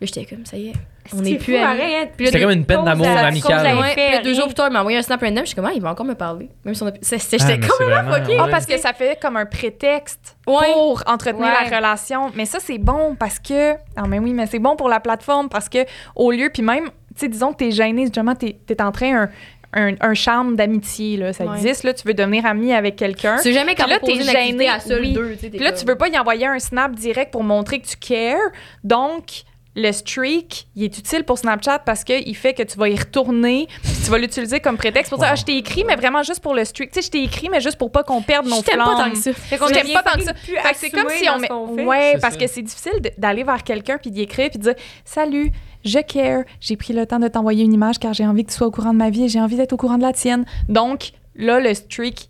Puis 0.00 0.12
j'étais 0.14 0.26
comme, 0.32 0.46
ça 0.46 0.56
y 0.56 0.68
est, 0.68 0.72
on 1.12 1.16
fou, 1.16 1.22
plus 1.40 1.56
amis. 1.56 1.80
C'était 2.24 2.40
comme 2.40 2.52
une 2.52 2.64
peine 2.64 2.84
d'amour 2.84 3.08
à- 3.08 3.18
amicale. 3.26 3.66
à 3.66 3.76
Ouais. 3.80 3.94
Puis 3.96 4.22
deux 4.22 4.32
jours 4.34 4.44
plus 4.44 4.54
tard, 4.54 4.68
il 4.68 4.72
m'a 4.72 4.78
envoyé 4.78 4.96
un 4.96 5.02
snap 5.02 5.20
random. 5.20 5.40
Je 5.40 5.46
suis 5.46 5.56
comme, 5.56 5.66
ah, 5.66 5.72
il 5.74 5.82
va 5.82 5.90
encore 5.90 6.06
me 6.06 6.14
parler. 6.14 6.48
Même 6.64 6.74
si 6.76 6.82
on 6.84 6.86
a... 6.86 6.92
c'est- 7.02 7.18
c'est- 7.18 7.36
Ah, 7.40 7.46
J'étais 7.48 7.58
mais 7.58 7.66
comme, 7.66 7.76
c'est 7.78 7.84
vraiment- 7.84 8.12
fucké. 8.14 8.36
Ah, 8.38 8.44
ouais. 8.44 8.50
parce 8.52 8.64
que 8.66 8.78
ça 8.78 8.92
fait 8.92 9.18
comme 9.20 9.36
un 9.36 9.46
prétexte 9.46 10.36
Ouais. 10.46 10.72
pour 10.72 11.02
entretenir 11.06 11.46
Ouais. 11.48 11.68
la 11.68 11.76
relation. 11.76 12.30
Mais 12.36 12.44
ça, 12.44 12.58
c'est 12.60 12.78
bon 12.78 13.16
parce 13.18 13.40
que. 13.40 13.72
Ah, 13.96 14.04
mais 14.08 14.20
oui, 14.20 14.32
mais 14.34 14.46
c'est 14.46 14.60
bon 14.60 14.76
pour 14.76 14.88
la 14.88 15.00
plateforme 15.00 15.48
parce 15.48 15.68
que, 15.68 15.78
au 16.14 16.30
lieu, 16.30 16.48
puis 16.54 16.62
même, 16.62 16.84
tu 16.84 16.90
sais, 17.16 17.28
disons 17.28 17.52
que 17.52 17.56
t'es 17.56 17.72
gêné, 17.72 18.02
justement, 18.02 18.36
t'es 18.36 18.56
es 18.68 18.80
en 18.82 18.92
train 18.92 19.22
un, 19.24 19.30
un, 19.74 19.94
un 20.00 20.14
charme 20.14 20.56
d'amitié, 20.56 21.16
là, 21.16 21.32
ça 21.32 21.44
Ouais. 21.44 21.56
existe, 21.56 21.84
là, 21.84 21.92
tu 21.94 22.06
veux 22.06 22.14
devenir 22.14 22.46
ami 22.46 22.72
avec 22.72 22.96
quelqu'un. 22.96 23.36
C'est 23.38 23.52
jamais 23.52 23.74
quand 23.74 23.86
là, 23.86 23.98
t'es 23.98 24.12
une 24.14 24.20
activité 24.20 24.46
gêné, 24.46 24.68
à 24.68 24.80
seul 24.80 25.00
oui. 25.02 25.12
deux. 25.12 25.34
tu 25.34 25.40
sais, 25.40 25.50
Puis 25.50 25.58
là, 25.58 25.70
comme- 25.70 25.78
tu 25.80 25.84
veux 25.86 25.96
pas 25.96 26.08
y 26.08 26.18
envoyer 26.18 26.46
un 26.46 26.58
snap 26.58 26.92
direct 26.94 27.30
pour 27.32 27.42
montrer 27.44 27.80
que 27.80 27.86
tu 27.86 27.96
cares. 27.96 28.38
Donc, 28.84 29.42
le 29.76 29.92
streak, 29.92 30.66
il 30.74 30.82
est 30.84 30.98
utile 30.98 31.22
pour 31.22 31.38
Snapchat 31.38 31.80
parce 31.80 32.02
qu'il 32.02 32.34
fait 32.34 32.52
que 32.52 32.64
tu 32.64 32.76
vas 32.78 32.88
y 32.88 32.96
retourner, 32.98 33.68
puis 33.82 33.92
tu 34.04 34.10
vas 34.10 34.18
l'utiliser 34.18 34.58
comme 34.58 34.76
prétexte 34.76 35.10
pour 35.10 35.18
dire 35.20 35.28
Wow. 35.28 35.32
Ah, 35.34 35.36
je 35.36 35.44
t'ai 35.44 35.56
écrit, 35.56 35.84
mais 35.84 35.94
vraiment 35.94 36.24
juste 36.24 36.40
pour 36.40 36.52
le 36.54 36.64
streak. 36.64 36.90
Tu 36.90 37.00
sais, 37.00 37.06
je 37.06 37.10
t'ai 37.12 37.22
écrit, 37.22 37.48
mais 37.48 37.60
juste 37.60 37.76
pour 37.78 37.92
pas 37.92 38.02
qu'on 38.02 38.20
perde 38.22 38.46
nos 38.46 38.56
Je 38.56 38.62
t'aime 38.62 38.78
pas 38.78 38.86
flammes. 38.96 39.04
tant 39.04 39.10
que 39.12 39.18
ça. 39.18 39.32
Fait 39.34 39.56
qu'on 39.56 39.68
Je 39.68 39.74
t'aime 39.74 39.92
pas 39.92 40.02
tant 40.02 40.18
que 40.18 40.24
ça. 40.24 40.34
plus 40.34 40.54
Fait 40.56 40.70
que 40.72 40.76
c'est 40.78 40.90
comme 40.90 41.08
si 41.10 41.28
on 41.28 41.38
met. 41.38 41.46
fait. 41.76 41.84
Ouais, 41.86 42.18
parce 42.20 42.34
ça. 42.34 42.40
que 42.40 42.46
c'est 42.48 42.62
difficile 42.62 43.00
d'aller 43.18 43.44
vers 43.44 43.62
quelqu'un 43.62 43.98
puis 43.98 44.10
d'y 44.10 44.22
écrire 44.22 44.48
puis 44.50 44.58
de 44.58 44.64
dire 44.64 44.74
Salut, 45.04 45.52
je 45.88 45.98
care, 46.00 46.44
j'ai 46.60 46.76
pris 46.76 46.92
le 46.92 47.06
temps 47.06 47.18
de 47.18 47.28
t'envoyer 47.28 47.64
une 47.64 47.72
image 47.72 47.98
car 47.98 48.12
j'ai 48.14 48.26
envie 48.26 48.44
que 48.44 48.50
tu 48.50 48.56
sois 48.56 48.66
au 48.66 48.70
courant 48.70 48.92
de 48.92 48.98
ma 48.98 49.10
vie 49.10 49.24
et 49.24 49.28
j'ai 49.28 49.40
envie 49.40 49.56
d'être 49.56 49.72
au 49.72 49.76
courant 49.76 49.98
de 49.98 50.02
la 50.02 50.12
tienne. 50.12 50.44
Donc, 50.68 51.12
là, 51.34 51.60
le 51.60 51.74
streak 51.74 52.28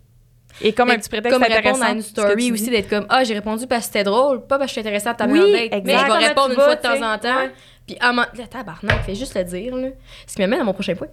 est 0.63 0.73
comme 0.73 0.89
Mais 0.89 0.95
un 0.95 0.99
petit 0.99 1.09
prétexte 1.09 1.39
comme 1.39 1.53
répondre 1.53 1.85
à 1.85 1.91
une 1.91 2.03
story 2.03 2.53
aussi, 2.53 2.71
d'être 2.71 2.89
comme 2.89 3.07
Ah, 3.09 3.25
j'ai 3.25 3.35
répondu 3.35 3.67
parce 3.67 3.87
que 3.87 3.87
c'était 3.87 4.05
drôle, 4.05 4.47
pas 4.47 4.59
parce 4.59 4.63
que 4.63 4.69
je 4.69 4.73
suis 4.73 4.81
intéressée 4.81 5.09
à 5.09 5.15
ta 5.15 5.27
Oui, 5.27 5.53
date. 5.71 5.85
Mais 5.85 5.99
je 5.99 6.07
vais 6.07 6.29
répondre 6.29 6.51
une 6.51 6.57
vas, 6.57 6.65
fois 6.65 6.77
de 6.77 6.83
temps 6.83 7.13
en 7.13 7.19
temps. 7.19 7.49
Puis, 7.87 7.97
ah, 8.01 8.13
man, 8.13 8.27
le 8.37 8.47
tabarnak, 8.47 9.03
fais 9.05 9.15
juste 9.15 9.35
le 9.35 9.45
dire, 9.45 9.75
là. 9.75 9.89
Ce 10.27 10.35
qui 10.35 10.43
m'amène 10.43 10.61
à 10.61 10.65
mon 10.65 10.75
prochain 10.75 10.95
point. 10.95 11.09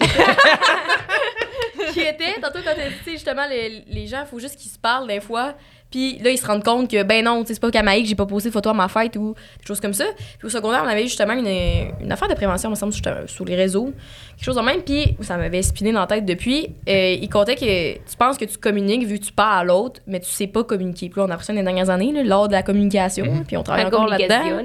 Qui 1.92 2.00
était, 2.00 2.16
qui 2.16 2.24
était 2.24 2.40
tantôt, 2.40 2.58
quand 2.64 2.72
t'as 2.74 2.88
dit, 2.88 3.12
justement, 3.12 3.46
les, 3.48 3.84
les 3.86 4.06
gens, 4.06 4.20
il 4.22 4.26
faut 4.26 4.38
juste 4.38 4.56
qu'ils 4.56 4.70
se 4.70 4.78
parlent 4.78 5.06
des 5.06 5.20
fois. 5.20 5.54
Puis 5.94 6.18
là, 6.18 6.30
ils 6.30 6.38
se 6.38 6.44
rendent 6.44 6.64
compte 6.64 6.90
que, 6.90 7.04
ben 7.04 7.24
non, 7.24 7.42
tu 7.42 7.46
sais, 7.46 7.54
c'est 7.54 7.60
pas 7.60 7.70
Kamaï 7.70 8.02
que 8.02 8.08
j'ai 8.08 8.16
pas 8.16 8.26
posé 8.26 8.48
de 8.48 8.52
photo 8.52 8.70
à 8.70 8.74
ma 8.74 8.88
fête 8.88 9.14
ou 9.14 9.36
des 9.60 9.64
choses 9.64 9.78
comme 9.78 9.92
ça. 9.92 10.06
Puis 10.38 10.46
au 10.46 10.48
secondaire, 10.48 10.82
on 10.84 10.88
avait 10.88 11.04
justement 11.04 11.34
une, 11.34 11.46
une 11.46 12.10
affaire 12.10 12.26
de 12.26 12.34
prévention, 12.34 12.68
me 12.68 12.74
semble, 12.74 12.92
sur, 12.92 13.44
les 13.44 13.54
réseaux. 13.54 13.92
Quelque 14.36 14.44
chose 14.44 14.56
de 14.56 14.60
même. 14.62 14.82
Puis 14.82 15.16
ça 15.20 15.36
m'avait 15.36 15.62
spiné 15.62 15.92
dans 15.92 16.00
la 16.00 16.08
tête 16.08 16.26
depuis. 16.26 16.74
Euh, 16.88 17.16
il 17.22 17.28
comptait 17.28 17.54
que 17.54 17.92
tu 17.94 18.16
penses 18.18 18.36
que 18.36 18.44
tu 18.44 18.58
communiques 18.58 19.06
vu 19.06 19.20
que 19.20 19.26
tu 19.26 19.32
parles 19.32 19.60
à 19.60 19.62
l'autre, 19.62 20.00
mais 20.08 20.18
tu 20.18 20.28
sais 20.28 20.48
pas 20.48 20.64
communiquer. 20.64 21.10
Puis 21.10 21.20
là, 21.20 21.26
on 21.28 21.30
a 21.30 21.34
appris 21.34 21.46
ça 21.46 21.52
dans 21.52 21.60
les 21.60 21.64
dernières 21.64 21.90
années, 21.90 22.10
là, 22.10 22.24
lors 22.24 22.48
de 22.48 22.54
la 22.54 22.64
communication. 22.64 23.44
Puis 23.46 23.56
on 23.56 23.62
travaille 23.62 23.84
encore 23.84 24.08
là-dedans. 24.08 24.64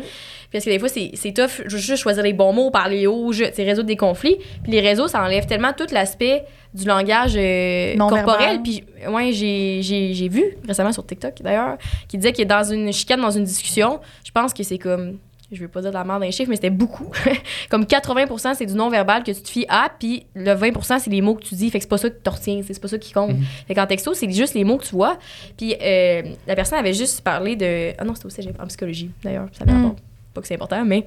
Parce 0.51 0.65
que 0.65 0.69
des 0.69 0.79
fois, 0.79 0.89
c'est 0.89 1.11
c'est 1.13 1.31
tough, 1.33 1.61
juste 1.67 1.97
choisir 1.97 2.23
les 2.23 2.33
bons 2.33 2.53
mots, 2.53 2.71
parler 2.71 3.05
haut, 3.07 3.31
sais, 3.33 3.51
résoudre 3.57 3.87
des 3.87 3.95
conflits. 3.95 4.37
Puis 4.63 4.71
les 4.71 4.81
réseaux, 4.81 5.07
ça 5.07 5.21
enlève 5.23 5.45
tellement 5.45 5.73
tout 5.73 5.85
l'aspect 5.91 6.43
du 6.73 6.85
langage 6.85 7.33
euh, 7.35 7.95
Non 7.95 8.09
corporel. 8.09 8.39
verbal. 8.39 8.63
Puis, 8.63 8.83
ouais, 9.07 9.31
j'ai- 9.31 9.81
j'ai 9.81 10.13
j'ai 10.13 10.27
vu 10.29 10.43
récemment 10.67 10.91
sur 10.91 11.05
TikTok, 11.05 11.35
d'ailleurs, 11.41 11.77
qui 12.07 12.17
disait 12.17 12.33
que 12.33 12.43
dans 12.43 12.63
une 12.63 12.91
chicane, 12.93 13.21
dans 13.21 13.31
une 13.31 13.43
discussion, 13.43 13.99
je 14.25 14.31
pense 14.31 14.53
que 14.53 14.63
c'est 14.63 14.77
comme. 14.79 15.17
Je 15.51 15.59
vais 15.61 15.67
pas 15.67 15.81
dire 15.81 15.89
de 15.89 15.95
la 15.95 16.03
merde 16.03 16.19
dans 16.19 16.27
les 16.27 16.31
chiffres, 16.31 16.49
mais 16.51 16.57
c'était 16.57 16.69
beaucoup. 16.69 17.11
comme 17.71 17.83
80% 17.85 18.53
c'est 18.53 18.67
du 18.67 18.75
non-verbal 18.75 19.23
que 19.23 19.31
tu 19.31 19.41
te 19.41 19.49
fies 19.49 19.65
à, 19.67 19.89
puis 19.99 20.27
le 20.35 20.51
20% 20.53 20.99
c'est 20.99 21.09
les 21.09 21.21
mots 21.21 21.33
que 21.33 21.41
tu 21.43 21.55
dis. 21.55 21.71
Fait 21.71 21.79
que 21.79 21.85
c'est 21.85 21.89
pas 21.89 21.97
ça 21.97 22.07
que 22.11 22.17
tu 22.23 22.29
retiens, 22.29 22.61
c'est 22.63 22.79
pas 22.79 22.87
ça 22.87 22.99
qui 22.99 23.11
compte. 23.13 23.31
Fait 23.67 23.73
qu'en 23.73 23.87
texto, 23.87 24.13
c'est 24.13 24.29
juste 24.31 24.53
les 24.53 24.63
mots 24.63 24.77
que 24.77 24.85
tu 24.85 24.91
vois. 24.93 25.17
Puis 25.57 25.75
euh, 25.81 26.21
la 26.45 26.55
personne 26.55 26.77
avait 26.77 26.93
juste 26.93 27.21
parlé 27.21 27.55
de. 27.55 27.93
Ah 27.97 28.03
non, 28.03 28.13
c'était 28.13 28.27
aussi 28.27 28.47
en 28.61 28.67
psychologie, 28.67 29.09
d'ailleurs. 29.23 29.47
Ça 29.57 29.65
Mm. 29.65 29.95
Pas 30.33 30.41
que 30.41 30.47
c'est 30.47 30.55
important, 30.55 30.83
mais. 30.85 31.05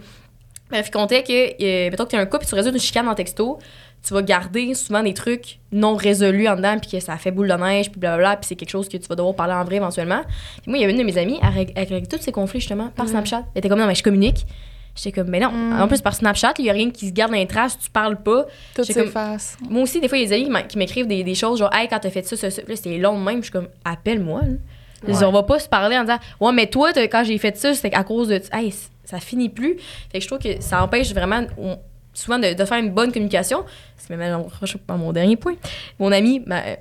Bref, 0.71 0.87
il 0.89 0.91
comptait 0.91 1.23
que, 1.23 1.63
euh, 1.63 1.91
mettons 1.91 2.05
que 2.05 2.11
tu 2.11 2.17
as 2.17 2.21
un 2.21 2.25
couple 2.25 2.45
et 2.45 2.49
tu 2.49 2.55
résous 2.55 2.71
une 2.71 2.79
chicane 2.79 3.07
en 3.07 3.15
texto, 3.15 3.59
tu 4.07 4.15
vas 4.15 4.23
garder 4.23 4.75
souvent 4.75 5.03
des 5.03 5.15
trucs 5.15 5.59
non 5.71 5.95
résolus 5.95 6.49
en 6.49 6.57
dedans, 6.57 6.79
puis 6.79 6.91
que 6.91 7.01
ça 7.01 7.17
fait 7.17 7.31
boule 7.31 7.49
de 7.49 7.55
neige, 7.55 7.91
puis 7.91 8.01
blablabla, 8.01 8.37
puis 8.37 8.47
c'est 8.49 8.57
quelque 8.57 8.71
chose 8.71 8.89
que 8.89 8.97
tu 8.97 9.07
vas 9.07 9.15
devoir 9.15 9.35
parler 9.35 9.55
en 9.55 9.65
vrai 9.65 9.77
éventuellement. 9.77 10.23
Puis 10.63 10.71
moi, 10.71 10.79
il 10.79 10.81
y 10.81 10.85
avait 10.85 10.93
une 10.93 10.99
de 10.99 11.05
mes 11.05 11.19
amies, 11.19 11.39
elle 11.43 11.49
règle, 11.51 11.73
elle 11.77 11.89
règle 11.89 12.09
tous 12.09 12.21
ces 12.21 12.33
conflits 12.33 12.61
justement 12.61 12.89
par 12.89 13.09
Snapchat. 13.09 13.45
Elle 13.55 13.59
était 13.59 13.69
comme, 13.69 13.79
non, 13.79 13.87
mais 13.87 13.95
je 13.95 14.03
communique. 14.03 14.47
J'étais 14.95 15.13
comme, 15.13 15.29
mais 15.29 15.41
non. 15.41 15.53
Mm. 15.53 15.81
En 15.81 15.89
plus, 15.89 16.01
par 16.01 16.15
Snapchat, 16.15 16.55
il 16.59 16.67
y 16.67 16.71
a 16.71 16.73
rien 16.73 16.91
qui 16.91 17.09
se 17.09 17.13
garde 17.13 17.31
dans 17.31 17.39
les 17.39 17.47
traces, 17.47 17.79
tu 17.79 17.91
parles 17.91 18.21
pas. 18.23 18.47
Tout 18.75 18.85
s'efface. 18.85 19.57
Moi 19.71 19.83
aussi, 19.83 20.01
des 20.01 20.09
fois, 20.09 20.19
il 20.19 20.23
y 20.23 20.27
a 20.27 20.37
des 20.37 20.47
amis 20.47 20.67
qui 20.69 20.79
m'écrivent 20.79 21.07
des, 21.07 21.23
des 21.23 21.35
choses 21.35 21.61
genre, 21.61 21.73
hey, 21.73 21.89
quand 21.89 21.99
t'as 21.99 22.11
fait 22.11 22.27
ça, 22.27 22.37
ça, 22.37 22.51
ça. 22.51 22.63
Puis 22.63 22.73
Là, 22.73 22.77
c'était 22.77 22.99
long 22.99 23.19
de 23.19 23.25
même. 23.25 23.39
Je 23.39 23.45
suis 23.45 23.53
comme, 23.53 23.69
appelle-moi. 23.85 24.43
dis, 25.07 25.25
On 25.25 25.33
va 25.33 25.45
pas 25.45 25.59
se 25.61 25.69
parler 25.69 25.97
en 25.97 26.03
disant, 26.03 26.19
ouais, 26.41 26.53
mais 26.53 26.67
toi, 26.67 26.93
quand 26.93 27.25
j'ai 27.25 27.39
fait 27.39 27.57
ça, 27.57 27.73
c'était 27.73 27.95
à 27.95 28.05
cause 28.05 28.29
de. 28.29 28.43
Hey, 28.53 28.75
ça 29.05 29.19
finit 29.21 29.49
plus. 29.49 29.77
Fait 30.11 30.19
que 30.19 30.21
je 30.21 30.27
trouve 30.29 30.39
que 30.39 30.61
ça 30.61 30.83
empêche 30.83 31.13
vraiment, 31.13 31.43
on- 31.59 31.79
souvent, 32.15 32.39
de, 32.39 32.53
de 32.53 32.65
faire 32.65 32.79
une 32.79 32.91
bonne 32.91 33.11
communication. 33.13 33.65
Ce 33.97 34.07
qui 34.07 34.13
me 34.13 34.19
met 34.19 34.27
à 34.29 34.97
mon- 34.97 35.13
dernier 35.13 35.37
point. 35.37 35.55
Mon 35.99 36.13
ami, 36.13 36.43
ma, 36.47 36.61
euh, 36.63 36.75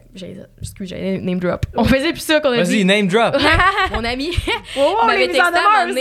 excuse, 0.62 0.90
j'allais 0.90 1.20
name 1.20 1.40
drop. 1.40 1.66
On 1.76 1.84
faisait 1.86 2.12
plus 2.12 2.22
ça 2.22 2.40
qu'on 2.42 2.52
a 2.52 2.58
Vas-y, 2.58 2.78
dit. 2.78 2.86
name 2.86 3.08
drop. 3.08 3.36
Mon 3.94 4.04
ami 4.04 4.30
Oh, 4.78 4.96
m'avait 5.06 5.28
texté 5.28 5.40
à 5.42 5.84
un 5.84 5.94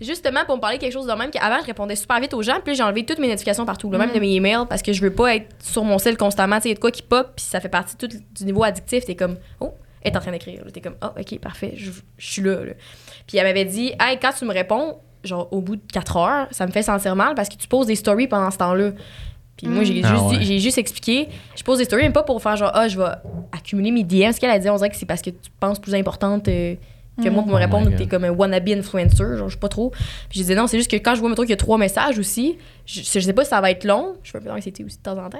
justement 0.00 0.44
pour 0.44 0.56
me 0.56 0.60
parler 0.60 0.78
quelque 0.78 0.92
chose 0.92 1.06
de 1.06 1.12
même 1.12 1.30
qu'avant 1.30 1.60
je 1.60 1.66
répondais 1.66 1.94
super 1.94 2.18
vite 2.18 2.34
aux 2.34 2.42
gens 2.42 2.58
puis 2.64 2.74
j'ai 2.74 2.82
enlevé 2.82 3.04
toutes 3.06 3.20
mes 3.20 3.28
notifications 3.28 3.64
partout 3.64 3.88
le 3.88 3.98
même 3.98 4.10
Mm. 4.10 4.14
de 4.14 4.18
mes 4.18 4.34
emails 4.34 4.66
parce 4.68 4.82
que 4.82 4.92
je 4.92 5.00
veux 5.00 5.12
pas 5.12 5.36
être 5.36 5.46
sur 5.60 5.84
mon 5.84 5.96
sel 5.98 6.16
constamment 6.16 6.56
tu 6.56 6.62
sais 6.62 6.68
il 6.70 6.72
y 6.72 6.72
a 6.72 6.74
de 6.74 6.80
quoi 6.80 6.90
qui 6.90 7.02
pop 7.02 7.28
puis 7.36 7.44
ça 7.44 7.60
fait 7.60 7.68
partie 7.68 7.96
tout 7.96 8.08
du 8.08 8.44
niveau 8.44 8.64
addictif 8.64 9.04
t'es 9.04 9.14
comme 9.14 9.36
oh 9.60 9.74
elle 10.02 10.10
est 10.12 10.16
en 10.16 10.20
train 10.20 10.32
d'écrire 10.32 10.64
t'es 10.74 10.80
comme 10.80 10.96
oh 11.04 11.10
ok 11.20 11.38
parfait 11.38 11.74
je, 11.76 11.92
je 12.18 12.26
suis 12.32 12.42
là, 12.42 12.64
là. 12.64 12.72
puis 13.28 13.38
elle 13.38 13.44
m'avait 13.46 13.64
dit 13.64 13.92
hey 14.00 14.18
quand 14.20 14.32
tu 14.36 14.44
me 14.44 14.52
réponds 14.52 14.98
genre 15.24 15.48
au 15.52 15.60
bout 15.60 15.76
de 15.76 15.82
4 15.92 16.16
heures 16.16 16.46
ça 16.50 16.66
me 16.66 16.72
fait 16.72 16.82
sentir 16.82 17.14
mal 17.16 17.34
parce 17.34 17.48
que 17.48 17.56
tu 17.56 17.68
poses 17.68 17.86
des 17.86 17.94
stories 17.96 18.26
pendant 18.28 18.50
ce 18.50 18.58
temps-là 18.58 18.90
puis 19.56 19.68
moi, 19.68 19.84
j'ai 19.84 20.00
Ah 20.02 20.08
juste, 20.08 20.28
dit- 20.30 20.36
ouais. 20.38 20.42
j'ai 20.44 20.58
juste 20.58 20.78
expliqué. 20.78 21.28
Je 21.54 21.62
pose 21.62 21.78
des 21.78 21.84
stories, 21.84 22.02
même 22.04 22.12
pas 22.12 22.22
pour 22.24 22.42
faire 22.42 22.56
genre, 22.56 22.72
ah, 22.74 22.88
je 22.88 22.98
vais 22.98 23.04
accumuler 23.52 23.92
mes 23.92 24.02
DM. 24.02 24.32
Ce 24.32 24.40
qu'elle 24.40 24.50
a 24.50 24.58
dit, 24.58 24.68
on 24.68 24.74
dirait 24.76 24.88
que 24.90 24.96
c'est 24.96 25.06
parce 25.06 25.22
que 25.22 25.30
tu 25.30 25.50
penses 25.60 25.78
plus 25.78 25.94
importante 25.94 26.48
euh, 26.48 26.74
que 27.22 27.28
moi 27.28 27.42
pour 27.42 27.52
me 27.52 27.56
Oh 27.56 27.58
répondre, 27.58 27.90
que 27.90 27.96
t'es 27.96 28.06
comme 28.06 28.24
un 28.24 28.30
wannabe 28.30 28.68
influencer, 28.70 29.36
genre, 29.36 29.48
je 29.48 29.54
sais 29.54 29.60
pas 29.60 29.68
trop. 29.68 29.90
Puis 30.30 30.40
j'ai 30.40 30.44
dit 30.44 30.54
non, 30.56 30.66
c'est 30.66 30.78
juste 30.78 30.90
que 30.90 30.96
quand 30.96 31.14
je 31.14 31.20
vois, 31.20 31.28
mettons, 31.28 31.42
qu'il 31.42 31.50
y 31.50 31.54
a 31.54 31.58
trois 31.58 31.78
messages 31.78 32.18
aussi, 32.18 32.56
je, 32.86 33.00
je 33.02 33.20
sais 33.20 33.32
pas 33.32 33.44
si 33.44 33.50
ça 33.50 33.60
va 33.60 33.70
être 33.70 33.84
long. 33.84 34.14
Je 34.22 34.32
peux 34.32 34.38
un 34.38 34.40
peu 34.42 34.48
d'anxiété 34.48 34.84
aussi 34.84 34.98
de 34.98 35.02
temps 35.02 35.18
en 35.18 35.28
temps. 35.30 35.38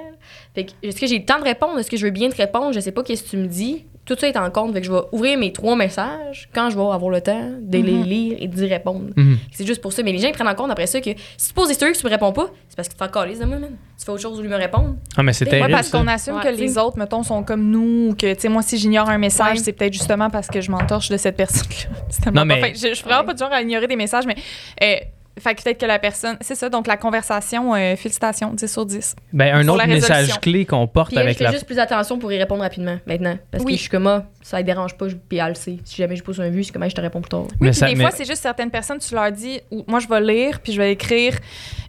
Fait 0.55 0.65
que, 0.65 0.71
est-ce 0.81 0.99
que 0.99 1.07
j'ai 1.07 1.19
le 1.19 1.25
temps 1.25 1.39
de 1.39 1.43
répondre? 1.43 1.77
Est-ce 1.79 1.89
que 1.89 1.97
je 1.97 2.05
veux 2.05 2.11
bien 2.11 2.29
te 2.29 2.37
répondre? 2.37 2.73
Je 2.73 2.79
sais 2.79 2.91
pas 2.91 3.03
qu'est-ce 3.03 3.23
que 3.23 3.29
tu 3.29 3.37
me 3.37 3.47
dis. 3.47 3.85
Tout 4.05 4.17
ça 4.19 4.27
est 4.27 4.35
en 4.35 4.49
compte. 4.51 4.73
Fait 4.73 4.81
que 4.81 4.85
je 4.87 4.91
vais 4.91 4.99
ouvrir 5.13 5.37
mes 5.37 5.53
trois 5.53 5.77
messages 5.77 6.49
quand 6.53 6.69
je 6.69 6.75
vais 6.75 6.81
avoir 6.81 7.09
le 7.09 7.21
temps 7.21 7.51
de 7.61 7.77
les 7.77 8.03
lire 8.03 8.35
et 8.37 8.47
d'y 8.49 8.65
répondre. 8.65 9.11
Mhm. 9.15 9.37
C'est 9.53 9.65
juste 9.65 9.79
pour 9.81 9.93
ça. 9.93 10.03
Mais 10.03 10.11
les 10.11 10.17
gens 10.17 10.27
ils 10.27 10.33
prennent 10.33 10.47
en 10.49 10.55
compte 10.55 10.71
après 10.71 10.87
ça 10.87 10.99
que 10.99 11.11
si 11.37 11.47
tu 11.47 11.53
poses 11.53 11.69
des 11.69 11.73
stories 11.73 11.93
que 11.93 11.97
tu 11.99 12.05
me 12.05 12.09
réponds 12.11 12.33
pas, 12.33 12.47
c'est 12.67 12.75
parce 12.75 12.89
que 12.89 12.93
tu 12.93 12.99
t'en 12.99 13.07
calises 13.07 13.39
de 13.39 13.45
moi, 13.45 13.59
man. 13.59 13.71
Tu 13.97 14.03
fais 14.05 14.11
autre 14.11 14.21
chose 14.21 14.39
lieu 14.41 14.49
de 14.49 14.53
me 14.53 14.57
répondre. 14.59 14.95
Ah, 15.15 15.23
mais 15.23 15.31
c'est 15.31 15.45
terrible. 15.45 15.67
Ouais, 15.67 15.71
parce 15.71 15.87
ça. 15.87 15.97
qu'on 15.97 16.07
assume 16.07 16.35
Ouais, 16.35 16.41
que 16.43 16.49
t'sais. 16.49 16.61
les 16.61 16.77
autres, 16.77 16.97
mettons, 16.97 17.23
sont 17.23 17.43
comme 17.43 17.63
nous, 17.69 18.09
ou 18.09 18.15
que, 18.15 18.33
tu 18.33 18.41
sais, 18.41 18.49
moi, 18.49 18.61
si 18.61 18.77
j'ignore 18.77 19.09
un 19.09 19.17
message, 19.17 19.59
Ouais. 19.59 19.63
c'est 19.63 19.71
peut-être 19.71 19.93
justement 19.93 20.29
parce 20.29 20.47
que 20.47 20.59
je 20.59 20.69
m'entorche 20.69 21.07
de 21.07 21.15
cette 21.15 21.37
personne-là. 21.37 21.95
C'est 22.09 22.25
Non, 22.25 22.33
pas 22.33 22.45
mais- 22.45 22.59
fin. 22.59 22.67
Je, 22.73 22.89
je 22.89 22.93
suis 22.95 23.03
vraiment 23.05 23.21
Ouais. 23.21 23.27
pas 23.27 23.33
du 23.35 23.39
genre 23.39 23.53
à 23.53 23.61
ignorer 23.61 23.87
des 23.87 23.95
messages, 23.95 24.25
mais. 24.25 24.35
euh, 24.83 24.95
fait 25.39 25.55
que 25.55 25.63
peut-être 25.63 25.79
que 25.79 25.85
la 25.85 25.97
personne. 25.99 26.37
C'est 26.41 26.55
ça, 26.55 26.69
donc 26.69 26.85
la 26.87 26.95
conversation, 26.97 27.73
euh, 27.73 27.95
félicitations, 27.95 28.53
10 28.53 28.71
sur 28.71 28.85
10. 28.85 29.15
Ben, 29.33 29.55
un 29.55 29.63
Sur 29.63 29.73
autre 29.73 29.87
message 29.87 30.39
clé 30.39 30.65
qu'on 30.65 30.85
porte 30.87 31.09
Puis 31.09 31.17
elle, 31.17 31.23
avec 31.23 31.33
je 31.33 31.37
fais 31.39 31.43
la. 31.45 31.51
juste 31.51 31.65
plus 31.65 31.79
attention 31.79 32.19
pour 32.19 32.31
y 32.31 32.37
répondre 32.37 32.61
rapidement 32.61 32.97
maintenant. 33.07 33.37
Parce 33.51 33.63
Oui. 33.63 33.71
que 33.73 33.77
je 33.77 33.81
suis 33.81 33.89
comme, 33.89 34.07
ah, 34.07 34.25
ça 34.41 34.57
ne 34.59 34.63
dérange 34.63 34.95
pas, 34.95 35.07
je- 35.09 35.15
puis 35.15 35.39
elle 35.39 35.49
le 35.49 35.53
sait. 35.55 35.77
Si 35.83 35.95
jamais 35.95 36.15
je 36.15 36.23
pose 36.23 36.39
un 36.39 36.49
vu, 36.49 36.63
c'est 36.63 36.71
comme, 36.71 36.83
Ah, 36.83 36.89
je 36.89 36.95
te 36.95 37.01
réponds 37.01 37.21
plus 37.21 37.29
tard. 37.29 37.43
Oui, 37.43 37.49
Mais 37.61 37.69
puis 37.71 37.79
ça- 37.79 37.87
des 37.87 37.95
mais- 37.95 38.01
fois, 38.03 38.11
c'est 38.11 38.25
juste 38.25 38.41
certaines 38.43 38.71
personnes, 38.71 38.99
tu 38.99 39.13
leur 39.15 39.31
dis, 39.31 39.59
ou 39.71 39.83
moi, 39.87 39.99
je 39.99 40.07
vais 40.07 40.21
lire, 40.21 40.59
puis 40.59 40.71
je 40.73 40.77
vais 40.77 40.91
écrire, 40.91 41.35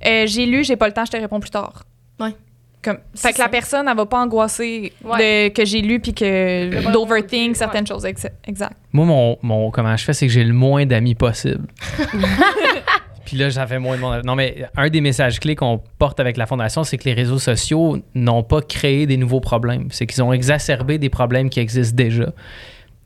euh, 0.06 0.24
j'ai 0.26 0.46
lu, 0.46 0.64
j'ai 0.64 0.76
pas 0.76 0.86
le 0.86 0.92
temps, 0.94 1.04
je 1.04 1.10
te 1.10 1.16
réponds 1.16 1.40
plus 1.40 1.50
tard. 1.50 1.84
Ouais. 2.20 2.34
Comme, 2.82 2.98
fait 3.16 3.32
que 3.32 3.38
la 3.38 3.48
personne, 3.48 3.88
elle 3.88 3.96
va 3.96 4.04
pas 4.04 4.18
angoisser 4.18 4.92
Ouais. 5.02 5.48
de, 5.48 5.54
que 5.54 5.64
j'ai 5.64 5.80
lu, 5.80 6.00
puis 6.00 6.12
que 6.12 6.82
pas 6.84 6.90
d'overthink 6.90 7.48
ouais. 7.50 7.54
certaines 7.54 7.86
choses. 7.86 8.04
Ex- 8.04 8.26
Exact. 8.46 8.74
Moi, 8.92 9.06
mon, 9.06 9.38
mon- 9.42 9.70
comment 9.70 9.96
je 9.96 10.04
fais, 10.04 10.12
c'est 10.12 10.26
que 10.26 10.32
j'ai 10.32 10.44
le 10.44 10.52
moins 10.52 10.84
d'amis 10.84 11.14
possible. 11.14 11.66
Puis 13.24 13.36
là, 13.36 13.50
ça 13.50 13.66
fait 13.66 13.78
moins 13.78 13.96
de 13.96 14.00
monde. 14.00 14.22
Non, 14.24 14.34
mais 14.34 14.66
un 14.76 14.88
des 14.88 15.00
messages 15.00 15.40
clés 15.40 15.54
qu'on 15.56 15.80
porte 15.98 16.20
avec 16.20 16.36
la 16.36 16.46
Fondation, 16.46 16.84
c'est 16.84 16.98
que 16.98 17.04
les 17.04 17.14
réseaux 17.14 17.38
sociaux 17.38 17.98
n'ont 18.14 18.42
pas 18.42 18.60
créé 18.60 19.06
des 19.06 19.16
nouveaux 19.16 19.40
problèmes. 19.40 19.86
C'est 19.90 20.06
qu'ils 20.06 20.22
ont 20.22 20.32
exacerbé 20.32 20.98
des 20.98 21.08
problèmes 21.08 21.48
qui 21.50 21.60
existent 21.60 21.96
déjà. 21.96 22.32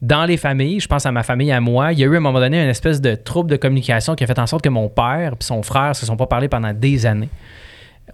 Dans 0.02 0.24
les 0.26 0.36
familles, 0.36 0.78
je 0.80 0.86
pense 0.88 1.06
à 1.06 1.12
ma 1.12 1.22
famille, 1.24 1.50
à 1.50 1.60
moi, 1.60 1.92
il 1.92 1.98
y 1.98 2.04
a 2.04 2.06
eu 2.06 2.14
à 2.14 2.18
un 2.18 2.20
moment 2.20 2.38
donné 2.38 2.62
une 2.62 2.68
espèce 2.70 3.00
de 3.00 3.14
trouble 3.16 3.50
de 3.50 3.56
communication 3.56 4.14
qui 4.14 4.22
a 4.24 4.26
fait 4.26 4.38
en 4.38 4.46
sorte 4.46 4.62
que 4.62 4.68
mon 4.68 4.88
père 4.88 5.32
et 5.32 5.44
son 5.44 5.62
frère 5.62 5.96
se 5.96 6.06
sont 6.06 6.16
pas 6.16 6.26
parlé 6.26 6.48
pendant 6.48 6.72
des 6.72 7.04
années. 7.06 7.28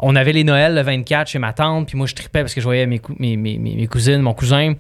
On 0.01 0.17
avait 0.17 0.33
les 0.33 0.45
Noëls 0.45 0.75
le 0.75 0.81
24 0.83 1.29
chez 1.29 1.39
ma 1.39 1.53
tante, 1.53 1.87
puis 1.89 1.97
moi 1.97 2.07
je 2.07 2.15
tripais 2.15 2.41
parce 2.41 2.55
que 2.55 2.61
je 2.61 2.65
voyais 2.65 2.87
mes, 2.87 3.01
mes- 3.19 3.37
mes- 3.37 3.59
mes 3.59 3.87
cousines, 3.87 4.21
mon 4.21 4.33
cousin. 4.35 4.75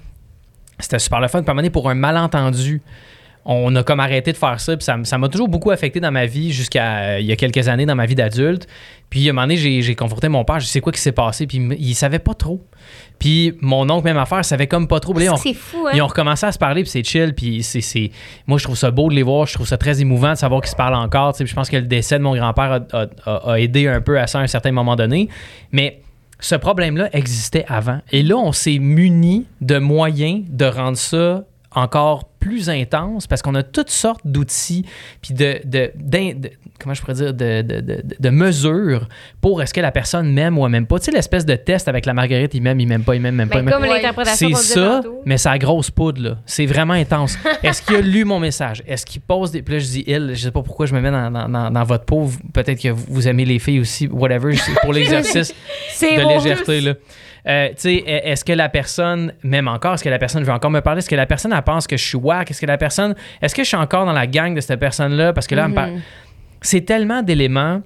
C'était 0.78 0.98
super 0.98 1.20
le 1.20 1.28
fun. 1.28 1.40
Puis 1.42 1.48
à 1.48 1.50
un 1.50 1.54
moment 1.54 1.60
donné, 1.62 1.70
pour 1.70 1.88
un 1.88 1.94
malentendu, 1.94 2.82
on 3.44 3.74
a 3.76 3.82
comme 3.82 4.00
arrêté 4.00 4.32
de 4.32 4.36
faire 4.36 4.58
ça. 4.60 4.76
Puis 4.76 4.84
ça 4.84 5.18
m'a 5.18 5.28
toujours 5.28 5.48
beaucoup 5.48 5.70
affecté 5.70 6.00
dans 6.00 6.10
ma 6.10 6.26
vie 6.26 6.52
jusqu'à 6.52 6.98
euh, 6.98 7.20
il 7.20 7.26
y 7.26 7.32
a 7.32 7.36
quelques 7.36 7.68
années, 7.68 7.86
dans 7.86 7.94
ma 7.94 8.06
vie 8.06 8.14
d'adulte. 8.14 8.66
Puis 9.10 9.28
à 9.28 9.30
un 9.30 9.34
moment 9.34 9.46
donné, 9.46 9.56
j'ai, 9.80 9.94
confronté 9.94 10.28
mon 10.28 10.44
père. 10.44 10.60
Je 10.60 10.66
sais 10.66 10.80
quoi 10.80 10.92
qui 10.92 11.00
s'est 11.00 11.12
passé? 11.12 11.46
Puis 11.46 11.58
il, 11.78 11.94
savait 11.94 12.18
pas 12.18 12.34
trop. 12.34 12.60
Puis 13.18 13.54
mon 13.60 13.88
oncle, 13.90 14.04
même 14.04 14.16
affaire, 14.16 14.44
savait 14.44 14.66
comme 14.66 14.88
pas 14.88 14.98
trop. 14.98 15.14
C'est 15.36 15.54
fou, 15.54 15.86
hein? 15.86 15.92
ils 15.94 16.02
ont 16.02 16.06
recommencé 16.06 16.46
à 16.46 16.52
se 16.52 16.58
parler, 16.58 16.82
puis 16.82 16.90
c'est 16.90 17.04
chill, 17.04 17.32
puis 17.34 17.62
c'est, 17.62 17.80
c'est- 17.80 18.10
Moi, 18.46 18.58
je 18.58 18.64
trouve 18.64 18.76
ça 18.76 18.90
beau 18.90 19.08
de 19.08 19.14
les 19.14 19.22
voir, 19.22 19.46
je 19.46 19.54
trouve 19.54 19.68
ça 19.68 19.76
très 19.78 20.00
émouvant 20.00 20.30
de 20.30 20.36
savoir 20.38 20.60
qu'ils 20.62 20.70
se 20.70 20.76
parlent 20.76 20.94
encore, 20.96 21.32
puis 21.34 21.46
je 21.46 21.54
pense 21.54 21.70
que 21.70 21.76
le 21.76 21.82
décès 21.82 22.18
de 22.18 22.24
mon 22.24 22.34
grand-père 22.34 22.72
a, 22.92 22.96
a- 22.96 23.06
a- 23.26 23.52
a 23.52 23.60
aidé 23.60 23.86
un 23.86 24.00
peu 24.00 24.18
à 24.18 24.26
ça 24.26 24.40
à 24.40 24.42
un 24.42 24.46
certain 24.48 24.72
moment 24.72 24.96
donné, 24.96 25.28
mais 25.70 26.00
ce 26.40 26.56
problème-là 26.56 27.08
existait 27.12 27.64
avant. 27.68 28.00
Et 28.10 28.22
là, 28.22 28.36
on 28.36 28.52
s'est 28.52 28.78
muni 28.78 29.46
de 29.60 29.78
moyens 29.78 30.42
de 30.48 30.64
rendre 30.64 30.98
ça 30.98 31.44
encore 31.74 32.24
plus 32.38 32.68
intense 32.68 33.26
parce 33.26 33.40
qu'on 33.40 33.54
a 33.54 33.62
toutes 33.62 33.88
sortes 33.88 34.20
d'outils 34.26 34.84
puis 35.22 35.32
de, 35.32 35.60
de, 35.64 35.90
de- 35.96 36.50
comment 36.78 36.92
je 36.94 37.00
pourrais 37.00 37.14
dire 37.14 37.32
de, 37.32 37.62
de, 37.62 37.80
de, 37.80 38.02
de 38.20 38.30
mesures 38.30 39.08
pour 39.40 39.62
est-ce 39.62 39.72
que 39.72 39.80
la 39.80 39.90
personne 39.90 40.30
m'aime 40.30 40.58
ou 40.58 40.66
elle 40.66 40.72
m'aime 40.72 40.86
pas 40.86 40.98
tu 40.98 41.06
sais 41.06 41.10
l'espèce 41.10 41.46
de 41.46 41.54
test 41.56 41.88
avec 41.88 42.04
la 42.04 42.12
marguerite 42.12 42.52
il 42.52 42.60
m'aime 42.60 42.78
il 42.80 42.86
m'aime 42.86 43.02
pas 43.02 43.14
il 43.14 43.22
m'aime, 43.22 43.34
il 43.34 43.36
m'aime 43.38 43.48
pas 43.48 43.60
il 43.60 43.64
Ben, 43.64 43.72
comme 43.72 43.84
l'interprétation 43.86 44.50
c'est 44.54 44.74
ça, 44.74 45.00
mais 45.24 45.38
c'est 45.38 45.48
la 45.48 45.58
grosse 45.58 45.90
poudre, 45.90 46.20
là. 46.22 46.36
C'est 46.44 46.66
vraiment 46.66 46.92
intense. 46.92 47.38
Est-ce 47.62 47.80
qu'il 47.80 47.96
a 47.96 48.00
lu 48.02 48.24
mon 48.26 48.38
message? 48.40 48.82
Est-ce 48.86 49.06
qu'il 49.06 49.22
pose 49.22 49.50
des. 49.50 49.62
Puis 49.62 49.74
là, 49.74 49.80
je 49.80 49.86
dis 49.86 50.04
il, 50.06 50.30
je 50.34 50.42
sais 50.42 50.50
pas 50.50 50.62
pourquoi 50.62 50.84
je 50.84 50.94
me 50.94 51.00
mets 51.00 51.10
dans, 51.10 51.30
dans- 51.30 51.48
dans- 51.48 51.70
dans 51.70 51.84
votre 51.84 52.04
peau. 52.04 52.30
Peut-être 52.52 52.80
que 52.82 52.88
vous 52.90 53.26
aimez 53.26 53.46
les 53.46 53.58
filles 53.58 53.80
aussi, 53.80 54.06
whatever. 54.08 54.54
C'est 54.56 54.74
pour 54.82 54.92
l'exercice 54.98 55.54
de 56.00 56.28
légèreté, 56.28 56.80
là. 56.82 56.94
Euh, 57.46 57.68
tu 57.70 57.74
sais, 57.76 57.94
est- 58.06 58.30
est-ce 58.30 58.44
que 58.44 58.52
la 58.52 58.68
personne 58.68 59.32
m'aime 59.42 59.68
encore? 59.68 59.94
Est-ce 59.94 60.04
que 60.04 60.08
la 60.08 60.18
personne 60.18 60.42
veut 60.44 60.52
encore 60.52 60.70
me 60.70 60.80
parler? 60.80 61.00
Est-ce 61.00 61.10
que 61.10 61.14
la 61.14 61.26
personne, 61.26 61.52
elle 61.52 61.62
pense 61.62 61.86
que 61.86 61.96
je 61.96 62.02
suis 62.04 62.16
wack? 62.16 62.50
Est-ce 62.50 62.60
que 62.60 62.66
la 62.66 62.78
personne. 62.78 63.14
Est-ce 63.42 63.54
que 63.54 63.62
je 63.62 63.68
suis 63.68 63.76
encore 63.76 64.06
dans 64.06 64.12
la 64.12 64.26
gang 64.26 64.54
de 64.54 64.60
cette 64.60 64.80
personne-là? 64.80 65.32
Parce 65.34 65.46
que 65.46 65.54
là, 65.54 65.64
elle 65.64 65.70
me 65.70 65.74
parle- 65.74 65.90
Mhm. 65.92 66.00
c'est 66.62 66.80
tellement 66.82 67.22
d'éléments 67.22 67.82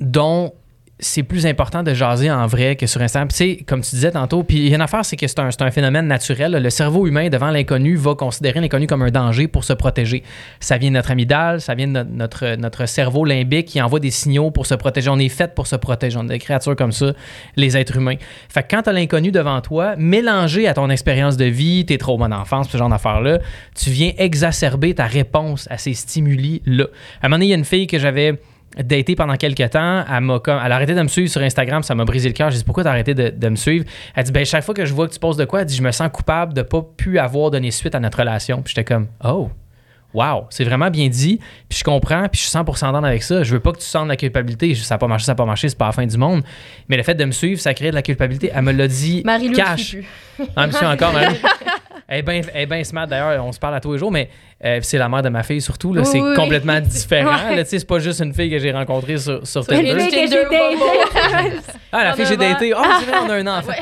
dont 0.00 0.52
c'est 1.00 1.22
plus 1.22 1.46
important 1.46 1.82
de 1.82 1.94
jaser 1.94 2.30
en 2.30 2.46
vrai 2.46 2.74
que 2.74 2.86
sur 2.86 3.00
Instagram. 3.00 3.28
Tu 3.28 3.64
comme 3.64 3.82
tu 3.82 3.90
disais 3.94 4.10
tantôt, 4.10 4.42
puis 4.42 4.56
il 4.56 4.68
y 4.68 4.72
a 4.72 4.74
une 4.74 4.80
affaire, 4.80 5.04
c'est 5.04 5.16
que 5.16 5.26
c'est 5.26 5.38
un, 5.38 5.70
phénomène 5.70 6.06
naturel. 6.06 6.52
Le 6.52 6.70
cerveau 6.70 7.06
humain, 7.06 7.28
devant 7.28 7.50
l'inconnu, 7.50 7.94
va 7.94 8.14
considérer 8.14 8.60
l'inconnu 8.60 8.86
comme 8.86 9.02
un 9.02 9.10
danger 9.10 9.46
pour 9.46 9.64
se 9.64 9.72
protéger. 9.72 10.24
Ça 10.60 10.76
vient 10.76 10.90
de 10.90 10.94
notre 10.94 11.10
amygdale, 11.10 11.60
ça 11.60 11.74
vient 11.74 11.86
de 11.86 12.02
notre, 12.02 12.86
cerveau 12.86 13.24
limbique 13.24 13.66
qui 13.66 13.80
envoie 13.80 14.00
des 14.00 14.10
signaux 14.10 14.50
pour 14.50 14.66
se 14.66 14.74
protéger. 14.74 15.10
On 15.10 15.18
est 15.18 15.28
fait 15.28 15.54
pour 15.54 15.66
se 15.66 15.76
protéger. 15.76 16.18
On 16.18 16.24
est 16.24 16.28
des 16.28 16.38
créatures 16.38 16.74
comme 16.74 16.92
ça, 16.92 17.12
les 17.56 17.76
êtres 17.76 17.96
humains. 17.96 18.16
Fait 18.48 18.62
que 18.62 18.68
quand 18.70 18.82
tu 18.82 18.90
as 18.90 18.92
l'inconnu 18.92 19.30
devant 19.30 19.60
toi, 19.60 19.94
mélangé 19.96 20.66
à 20.66 20.74
ton 20.74 20.90
expérience 20.90 21.36
de 21.36 21.44
vie, 21.44 21.84
tes 21.86 21.98
traumas 21.98 22.28
d'enfance, 22.28 22.68
ce 22.70 22.76
genre 22.76 22.88
d'affaires-là, 22.88 23.38
tu 23.74 23.90
viens 23.90 24.12
exacerber 24.18 24.94
ta 24.94 25.06
réponse 25.06 25.68
à 25.70 25.78
ces 25.78 25.94
stimuli-là. 25.94 26.86
À 27.20 27.26
un 27.26 27.28
moment 27.28 27.36
donné, 27.36 27.46
il 27.46 27.50
y 27.50 27.54
a 27.54 27.56
une 27.56 27.64
fille 27.64 27.86
que 27.86 27.98
j'avais 27.98 28.38
daté 28.82 29.14
pendant 29.16 29.36
quelques 29.36 29.70
temps. 29.70 30.04
Elle, 30.10 30.20
m'a 30.22 30.38
comme, 30.38 30.60
elle 30.64 30.72
a 30.72 30.74
arrêté 30.74 30.94
de 30.94 31.02
me 31.02 31.08
suivre 31.08 31.30
sur 31.30 31.42
Instagram, 31.42 31.82
ça 31.82 31.94
m'a 31.94 32.04
brisé 32.04 32.28
le 32.28 32.34
cœur. 32.34 32.50
J'ai 32.50 32.58
dit 32.58 32.64
pourquoi 32.64 32.84
t'as 32.84 32.90
arrêté 32.90 33.14
de, 33.14 33.48
me 33.48 33.56
suivre? 33.56 33.84
Elle 34.14 34.24
dit 34.24 34.32
ben 34.32 34.44
chaque 34.44 34.64
fois 34.64 34.74
que 34.74 34.84
je 34.84 34.94
vois 34.94 35.08
que 35.08 35.12
tu 35.12 35.18
poses 35.18 35.36
de 35.36 35.44
quoi, 35.44 35.60
elle 35.60 35.66
dit 35.66 35.76
je 35.76 35.82
me 35.82 35.90
sens 35.90 36.08
coupable 36.12 36.54
de 36.54 36.62
pas 36.62 36.82
pu 36.96 37.18
avoir 37.18 37.50
donné 37.50 37.70
suite 37.70 37.94
à 37.94 38.00
notre 38.00 38.18
relation. 38.18 38.62
Puis 38.62 38.74
j'étais 38.74 38.84
comme 38.84 39.08
oh. 39.24 39.50
Wow, 40.14 40.46
c'est 40.50 40.64
vraiment 40.64 40.88
bien 40.90 41.08
dit. 41.08 41.38
Puis 41.68 41.78
je 41.80 41.84
comprends, 41.84 42.28
puis 42.28 42.40
je 42.40 42.46
suis 42.48 42.56
100% 42.58 42.92
dans 42.92 43.02
avec 43.04 43.22
ça. 43.22 43.42
Je 43.42 43.52
veux 43.52 43.60
pas 43.60 43.72
que 43.72 43.78
tu 43.78 43.84
sentes 43.86 44.08
la 44.08 44.16
culpabilité. 44.16 44.74
Ça 44.74 44.94
n'a 44.94 44.98
pas 44.98 45.06
marché, 45.06 45.26
ça 45.26 45.32
n'a 45.32 45.36
pas 45.36 45.44
marché, 45.44 45.68
c'est 45.68 45.76
pas 45.78 45.86
la 45.86 45.92
fin 45.92 46.06
du 46.06 46.16
monde. 46.16 46.42
Mais 46.88 46.96
le 46.96 47.02
fait 47.02 47.14
de 47.14 47.24
me 47.24 47.32
suivre, 47.32 47.60
ça 47.60 47.74
crée 47.74 47.90
de 47.90 47.94
la 47.94 48.02
culpabilité. 48.02 48.50
Elle 48.54 48.62
me 48.62 48.72
l'a 48.72 48.88
dit 48.88 49.22
Marie-Lou, 49.24 49.54
cash. 49.56 49.80
je 49.80 49.84
suis 49.84 49.98
plus. 50.36 50.46
Ah, 50.56 50.66
monsieur, 50.66 50.86
encore, 50.86 51.12
Marie. 51.12 51.36
Elle 52.10 52.20
est 52.20 52.22
bien 52.22 52.66
bien 52.66 52.84
smart, 52.84 53.06
d'ailleurs, 53.06 53.44
on 53.44 53.52
se 53.52 53.58
parle 53.58 53.74
à 53.74 53.80
tous 53.80 53.92
les 53.92 53.98
jours, 53.98 54.10
mais 54.10 54.30
euh, 54.64 54.78
c'est 54.80 54.96
la 54.96 55.10
mère 55.10 55.20
de 55.20 55.28
ma 55.28 55.42
fille 55.42 55.60
surtout. 55.60 55.92
Là, 55.92 56.00
Oui, 56.00 56.08
c'est 56.10 56.18
oui, 56.22 56.30
oui. 56.30 56.36
complètement 56.36 56.80
différent. 56.80 57.36
Ouais. 57.50 57.56
là, 57.56 57.64
tu 57.64 57.68
sais, 57.68 57.78
c'est 57.80 57.84
pas 57.86 57.98
juste 57.98 58.20
une 58.22 58.32
fille 58.32 58.50
que 58.50 58.58
j'ai 58.58 58.72
rencontrée 58.72 59.18
sur, 59.18 59.46
sur 59.46 59.60
Une 59.70 59.76
Tinder. 59.84 60.00
fille 60.00 60.10
que 60.10 60.16
j'ai 60.16 60.42
Tinder, 60.42 60.44
datée. 60.50 61.56
Ah, 61.92 62.04
la 62.04 62.12
fille 62.14 62.24
que 62.24 62.30
j'ai 62.30 62.36
neuf 62.38 62.48
ans. 62.48 62.52
daté. 62.54 62.72
Oh, 62.74 62.82
c'est 63.00 63.10
vrai, 63.10 63.18
on 63.26 63.28
a 63.28 63.34
un 63.34 63.46
enfant. 63.58 63.72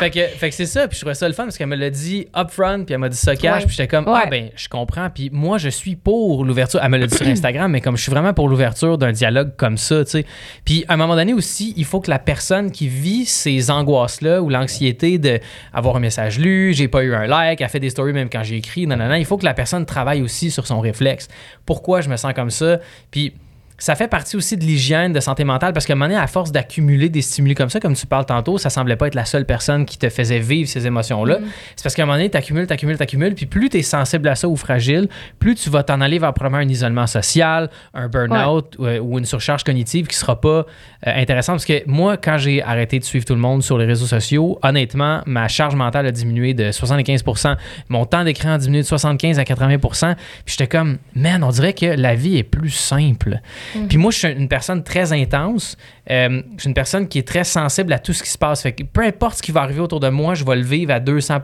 Fait 0.00 0.10
que, 0.10 0.20
fait 0.38 0.48
que 0.48 0.54
c'est 0.54 0.66
ça, 0.66 0.88
puis 0.88 0.96
je 0.96 1.00
trouvais 1.02 1.14
ça 1.14 1.28
le 1.28 1.34
fun 1.34 1.44
parce 1.44 1.56
qu'elle 1.56 1.68
me 1.68 1.76
l'a 1.76 1.90
dit 1.90 2.26
upfront, 2.36 2.84
puis 2.84 2.94
elle 2.94 2.98
m'a 2.98 3.08
dit 3.08 3.16
ça 3.16 3.36
cash, 3.36 3.60
Ouais. 3.60 3.66
puis 3.66 3.76
j'étais 3.76 3.86
comme, 3.88 4.06
Ouais. 4.08 4.20
ah 4.24 4.26
ben, 4.28 4.48
je 4.56 4.68
comprends, 4.68 5.08
puis 5.10 5.30
moi, 5.32 5.58
je 5.58 5.68
suis 5.68 5.94
pour 5.96 6.44
l'ouverture. 6.44 6.80
Elle 6.82 6.90
me 6.90 6.98
l'a 6.98 7.06
dit 7.06 7.16
sur 7.16 7.26
Instagram, 7.28 7.70
mais 7.70 7.80
comme 7.80 7.96
je 7.96 8.02
suis 8.02 8.10
vraiment 8.10 8.34
pour 8.34 8.48
l'ouverture 8.48 8.98
d'un 8.98 9.12
dialogue 9.12 9.52
comme 9.56 9.76
ça, 9.78 10.04
tu 10.04 10.10
sais. 10.10 10.26
Puis 10.64 10.84
à 10.88 10.94
un 10.94 10.96
moment 10.96 11.14
donné 11.14 11.32
aussi, 11.32 11.74
il 11.76 11.84
faut 11.84 12.00
que 12.00 12.10
la 12.10 12.18
personne 12.18 12.70
qui 12.72 12.88
vit 12.88 13.24
ces 13.26 13.70
angoisses-là 13.70 14.42
ou 14.42 14.48
l'anxiété 14.48 15.18
de 15.18 15.38
avoir 15.72 15.96
un 15.96 16.00
message 16.00 16.38
lu, 16.38 16.72
j'ai 16.74 16.88
pas 16.88 17.02
eu 17.04 17.14
un 17.14 17.26
like, 17.26 17.60
elle 17.60 17.68
fait 17.68 17.80
des 17.80 17.90
stories 17.90 18.12
même 18.12 18.30
quand 18.30 18.42
j'ai 18.42 18.56
écrit, 18.56 18.86
non, 18.86 18.96
non, 18.96 19.08
non, 19.08 19.14
il 19.14 19.24
faut 19.24 19.36
que 19.36 19.44
la 19.44 19.54
personne 19.54 19.84
travaille 19.86 20.22
aussi 20.22 20.50
sur 20.50 20.66
son 20.66 20.80
réflexe. 20.80 21.28
Pourquoi 21.66 22.00
je 22.00 22.08
me 22.08 22.16
sens 22.16 22.32
comme 22.34 22.50
ça? 22.50 22.78
Puis 23.10 23.34
ça 23.80 23.96
fait 23.96 24.08
partie 24.08 24.36
aussi 24.36 24.56
de 24.56 24.64
l'hygiène 24.64 25.12
de 25.12 25.20
santé 25.20 25.42
mentale 25.42 25.72
parce 25.72 25.86
qu'à 25.86 25.94
un 25.94 25.96
moment 25.96 26.08
donné, 26.08 26.20
à 26.20 26.26
force 26.26 26.52
d'accumuler 26.52 27.08
des 27.08 27.22
stimuli 27.22 27.54
comme 27.54 27.70
ça, 27.70 27.80
comme 27.80 27.94
tu 27.94 28.06
parles 28.06 28.26
tantôt, 28.26 28.58
ça 28.58 28.70
semblait 28.70 28.96
pas 28.96 29.06
être 29.06 29.14
la 29.14 29.24
seule 29.24 29.46
personne 29.46 29.86
qui 29.86 29.96
te 29.96 30.08
faisait 30.10 30.38
vivre 30.38 30.68
ces 30.68 30.86
émotions-là. 30.86 31.38
C'est 31.74 31.82
parce 31.82 31.94
qu'à 31.94 32.02
un 32.02 32.06
moment 32.06 32.18
donné, 32.18 32.28
t'accumules, 32.28 32.66
t'accumules, 32.66 32.98
t'accumules, 32.98 33.34
puis 33.34 33.46
plus 33.46 33.70
t'es 33.70 33.82
sensible 33.82 34.28
à 34.28 34.34
ça 34.34 34.48
ou 34.48 34.56
fragile, 34.56 35.08
plus 35.38 35.54
tu 35.54 35.70
vas 35.70 35.82
t'en 35.82 36.00
aller 36.02 36.18
vers 36.18 36.34
probablement 36.34 36.62
un 36.62 36.68
isolement 36.68 37.06
social, 37.06 37.70
un 37.94 38.08
burn-out 38.08 38.76
ou, 38.78 38.86
ou 38.86 39.18
une 39.18 39.24
surcharge 39.24 39.64
cognitive 39.64 40.06
qui 40.06 40.16
sera 40.16 40.38
pas 40.40 40.48
euh, 40.48 40.64
intéressante. 41.06 41.56
Parce 41.56 41.64
que 41.64 41.82
moi, 41.86 42.18
quand 42.18 42.36
j'ai 42.36 42.62
arrêté 42.62 42.98
de 42.98 43.04
suivre 43.04 43.24
tout 43.24 43.34
le 43.34 43.40
monde 43.40 43.62
sur 43.62 43.78
les 43.78 43.86
réseaux 43.86 44.06
sociaux, 44.06 44.58
honnêtement, 44.62 45.22
ma 45.24 45.48
charge 45.48 45.74
mentale 45.74 46.06
a 46.06 46.12
diminué 46.12 46.52
de 46.52 46.70
75% 46.70 47.56
Mon 47.88 48.04
temps 48.04 48.24
d'écran 48.24 48.52
a 48.52 48.58
diminué 48.58 48.82
de 48.82 48.86
75 48.86 49.38
à 49.38 49.44
80% 49.44 50.14
Puis 50.44 50.56
j'étais 50.58 50.66
comme, 50.66 50.98
man, 51.14 51.42
on 51.42 51.48
dirait 51.48 51.72
que 51.72 51.86
la 51.86 52.14
vie 52.14 52.36
est 52.36 52.42
plus 52.42 52.70
simple. 52.70 53.40
Puis 53.88 53.98
moi, 53.98 54.10
je 54.10 54.18
suis 54.18 54.28
une 54.28 54.48
personne 54.48 54.82
très 54.82 55.12
intense. 55.12 55.76
Euh, 56.10 56.42
je 56.56 56.60
suis 56.62 56.68
une 56.68 56.74
personne 56.74 57.08
qui 57.08 57.18
est 57.18 57.26
très 57.26 57.44
sensible 57.44 57.92
à 57.92 57.98
tout 57.98 58.12
ce 58.12 58.22
qui 58.22 58.30
se 58.30 58.38
passe. 58.38 58.62
Fait 58.62 58.72
que 58.72 58.82
peu 58.82 59.02
importe 59.02 59.38
ce 59.38 59.42
qui 59.42 59.52
va 59.52 59.62
arriver 59.62 59.80
autour 59.80 60.00
de 60.00 60.08
moi, 60.08 60.34
je 60.34 60.44
vais 60.44 60.56
le 60.56 60.62
vivre 60.62 60.92
à 60.92 61.00
200 61.00 61.38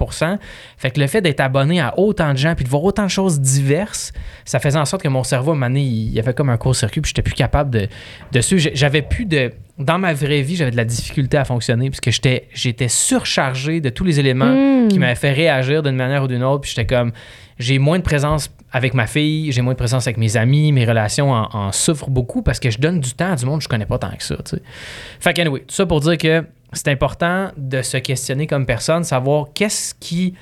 Fait 0.77 0.91
que 0.91 1.01
le 1.01 1.07
fait 1.07 1.21
d'être 1.21 1.41
abonné 1.41 1.81
à 1.81 1.99
autant 1.99 2.33
de 2.33 2.39
gens 2.39 2.55
puis 2.55 2.65
de 2.65 2.71
voir 2.71 2.85
autant 2.85 3.05
de 3.05 3.11
choses 3.11 3.41
diverses, 3.41 4.13
ça 4.45 4.59
faisait 4.59 4.79
en 4.79 4.85
sorte 4.85 5.03
que 5.03 5.09
mon 5.09 5.25
cerveau, 5.25 5.51
à 5.51 5.55
un 5.55 5.57
moment 5.57 5.69
donné, 5.69 5.83
il 5.83 6.13
y 6.13 6.19
avait 6.19 6.35
comme 6.35 6.51
un 6.51 6.57
court-circuit 6.57 7.01
puis 7.01 7.11
j'étais 7.11 7.23
plus 7.23 7.35
capable 7.35 7.71
de, 7.71 7.89
de 8.33 8.41
suivre. 8.41 8.71
J'avais 8.75 9.03
plus 9.03 9.27
de... 9.27 9.53
Dans 9.79 9.99
ma 9.99 10.15
vraie 10.15 10.41
vie, 10.41 10.57
j'avais 10.57 10.71
de 10.71 10.77
la 10.77 10.87
difficulté 10.87 11.37
à 11.37 11.45
fonctionner 11.45 11.91
parce 11.91 12.01
que 12.01 12.11
j'étais, 12.11 12.49
j'étais 12.55 12.89
surchargé 12.89 13.83
de 13.83 13.91
tous 13.91 14.05
les 14.05 14.19
éléments 14.19 14.77
Mm. 14.87 14.89
qui 14.89 14.99
m'avaient 14.99 15.15
fait 15.15 15.33
réagir 15.33 15.83
d'une 15.83 15.97
manière 15.97 16.25
ou 16.25 16.29
d'une 16.29 16.43
autre. 16.43 16.63
Puis 16.63 16.73
j'étais 16.75 16.87
comme... 16.87 17.13
J'ai 17.59 17.79
moins 17.79 17.99
de 17.99 18.03
présence 18.03 18.51
avec 18.77 18.95
ma 18.95 19.07
fille, 19.07 19.51
j'ai 19.53 19.63
moins 19.63 19.73
de 19.73 19.79
présence 19.79 20.07
avec 20.07 20.17
mes 20.19 20.37
amis, 20.37 20.71
mes 20.73 20.85
relations 20.85 21.33
en, 21.33 21.49
en 21.53 21.73
souffrent 21.73 22.11
beaucoup 22.11 22.43
parce 22.43 22.61
que 22.61 22.71
je 22.71 22.79
donne 22.79 23.01
du 23.01 23.13
temps 23.15 23.33
à 23.33 23.37
du 23.37 23.45
monde 23.47 23.59
que 23.59 23.65
je 23.65 23.69
connais 23.69 23.87
pas 23.87 23.99
tant 23.99 24.11
que 24.15 24.23
ça. 24.23 24.37
tu 24.37 24.57
sais. 24.57 24.63
Fait 25.21 25.33
que, 25.33 25.41
anyway, 25.41 25.61
tout 25.61 25.75
ça 25.75 25.87
pour 25.87 26.01
dire 26.01 26.19
que 26.19 26.45
c'est 26.73 26.89
important 26.89 27.51
de 27.57 27.81
se 27.83 27.97
questionner 27.97 28.47
comme 28.47 28.67
personne, 28.67 29.03
savoir 29.05 29.47
qu'est-ce 29.55 29.95
qui 29.95 30.35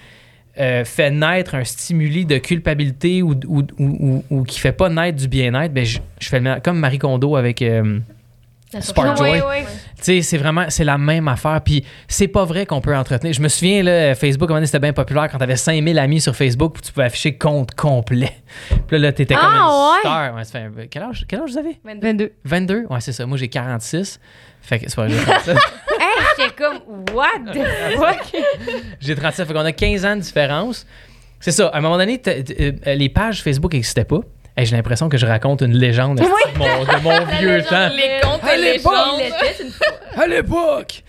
euh, 0.58 0.84
fait 0.84 1.10
naître 1.10 1.54
un 1.54 1.64
stimuli 1.64 2.26
de 2.26 2.38
culpabilité 2.38 3.22
ou, 3.22 3.34
ou, 3.46 3.62
ou, 3.78 4.24
ou- 4.30 4.42
qui 4.44 4.58
fait 4.60 4.72
pas 4.72 4.88
naître 4.88 5.18
du 5.18 5.28
bien-être. 5.28 5.72
Ben, 5.72 5.84
je, 5.84 5.98
je 6.20 6.28
fais 6.28 6.40
le 6.40 6.60
comme 6.60 6.78
Marie 6.78 6.98
Kondo 6.98 7.36
avec. 7.36 7.60
euh, 7.62 7.98
Spark 8.80 9.16
Joy. 9.16 9.30
Ouais, 9.30 9.42
ouais. 9.42 9.64
tu 9.93 9.93
sais, 10.04 10.22
c'est 10.22 10.36
vraiment, 10.38 10.66
c'est 10.68 10.84
la 10.84 10.98
même 10.98 11.28
affaire. 11.28 11.60
Puis 11.64 11.84
c'est 12.08 12.28
pas 12.28 12.44
vrai 12.44 12.66
qu'on 12.66 12.80
peut 12.80 12.94
entretenir. 12.96 13.32
Je 13.32 13.40
me 13.40 13.48
souviens, 13.48 13.82
là, 13.82 14.14
Facebook, 14.14 14.48
à 14.48 14.52
un 14.52 14.54
moment 14.54 14.58
donné, 14.58 14.66
c'était 14.66 14.78
bien 14.80 14.92
populaire 14.92 15.28
quand 15.30 15.38
t'avais 15.38 15.56
5000 15.56 15.98
amis 15.98 16.20
sur 16.20 16.34
Facebook, 16.36 16.74
puis 16.74 16.82
tu 16.82 16.92
pouvais 16.92 17.06
afficher 17.06 17.36
compte 17.36 17.74
complet. 17.74 18.32
Puis 18.86 18.96
là, 18.96 18.98
là, 18.98 19.12
t'étais 19.12 19.34
comme 19.34 19.44
Ah, 19.46 19.56
une 19.56 19.92
ouais? 19.94 20.00
star. 20.00 20.34
Ouais, 20.34 20.44
fait 20.44 20.86
quel, 20.88 21.02
âge, 21.02 21.24
quel 21.28 21.40
âge 21.40 21.50
vous 21.50 21.58
avez? 21.58 21.78
22. 21.84 22.32
22? 22.44 22.84
Ouais, 22.90 23.00
c'est 23.00 23.12
ça. 23.12 23.26
Moi, 23.26 23.36
j'ai 23.38 23.48
46. 23.48 24.20
Fait 24.62 24.78
que 24.78 24.88
c'est 24.88 24.96
pas 24.96 25.06
vrai, 25.06 25.16
j'ai 25.18 25.24
37. 25.24 25.56
Hey, 25.56 26.24
j'étais 26.38 26.54
comme, 26.54 26.78
what 27.14 27.52
the 27.52 27.58
fuck? 27.96 28.42
j'ai 29.00 29.14
37. 29.14 29.46
Fait 29.48 29.52
qu'on 29.54 29.60
a 29.60 29.72
15 29.72 30.04
ans 30.06 30.16
de 30.16 30.20
différence. 30.22 30.86
C'est 31.40 31.52
ça. 31.52 31.68
À 31.68 31.78
un 31.78 31.80
moment 31.82 31.98
donné, 31.98 32.18
t- 32.18 32.44
euh, 32.86 32.94
les 32.94 33.08
pages 33.10 33.42
Facebook 33.42 33.74
n'existaient 33.74 34.04
pas. 34.04 34.20
Hey, 34.56 34.66
j'ai 34.66 34.76
l'impression 34.76 35.08
que 35.08 35.16
je 35.18 35.26
raconte 35.26 35.62
une 35.62 35.76
légende 35.76 36.18
de 36.18 36.22
mon, 36.56 36.64
de 36.84 37.02
mon 37.02 37.24
vieux 37.40 37.62
temps? 37.62 37.88
Les 37.88 38.20
contes 38.22 38.44
À 38.44 38.56
l'époque. 38.56 38.94
À 40.16 40.26
l'époque! 40.28 41.02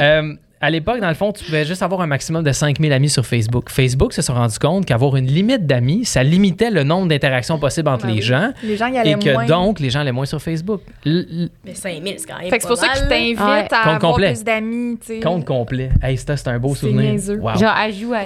Euh, 0.00 0.32
à 0.60 0.70
l'époque, 0.70 0.98
dans 1.00 1.08
le 1.08 1.14
fond, 1.14 1.30
tu 1.30 1.44
pouvais 1.44 1.64
juste 1.66 1.82
avoir 1.82 2.00
un 2.00 2.06
maximum 2.06 2.42
de 2.42 2.50
5000 2.50 2.92
amis 2.94 3.10
sur 3.10 3.24
Facebook. 3.26 3.68
Facebook 3.70 4.12
se 4.14 4.22
sont 4.22 4.32
rendu 4.34 4.58
compte 4.58 4.86
qu'avoir 4.86 5.14
une 5.16 5.26
limite 5.26 5.66
d'amis, 5.66 6.04
ça 6.06 6.22
limitait 6.22 6.70
le 6.70 6.82
nombre 6.82 7.08
d'interactions 7.08 7.58
possibles 7.58 7.88
entre 7.90 8.06
Ah 8.06 8.10
les 8.10 8.14
oui. 8.14 8.22
gens 8.22 8.50
Les 8.64 8.76
gens 8.78 8.86
y 8.88 8.96
allaient 8.98 9.10
et 9.12 9.14
que 9.18 9.32
moins. 9.34 9.44
donc, 9.46 9.78
les 9.80 9.90
gens 9.90 10.00
allaient 10.00 10.10
moins 10.10 10.24
sur 10.24 10.40
Facebook. 10.40 10.80
L- 11.06 11.50
Mais 11.64 11.74
5000, 11.74 12.14
c'est 12.18 12.26
quand 12.26 12.38
même. 12.38 12.48
Fait 12.48 12.56
que 12.56 12.62
c'est 12.62 12.68
pour 12.68 12.76
ça 12.78 12.86
mal, 12.88 13.02
là. 13.02 13.06
t'invitent 13.08 13.38
Ouais. 13.40 13.46
à 13.46 13.62
Compte 13.62 13.72
avoir 13.86 13.98
complet. 14.00 14.32
plus 14.32 14.44
d'amis, 14.44 14.98
tu 14.98 15.06
sais. 15.06 15.20
compte 15.20 15.44
complet. 15.44 15.90
Hey, 16.02 16.16
ça, 16.16 16.36
c'est 16.38 16.48
un 16.48 16.58
beau 16.58 16.74
C'est 16.74 16.86
souvenir. 16.86 17.20
Wow. 17.40 17.56
Genre, 17.58 17.74
joue 18.00 18.14
à. 18.14 18.18
À- 18.18 18.22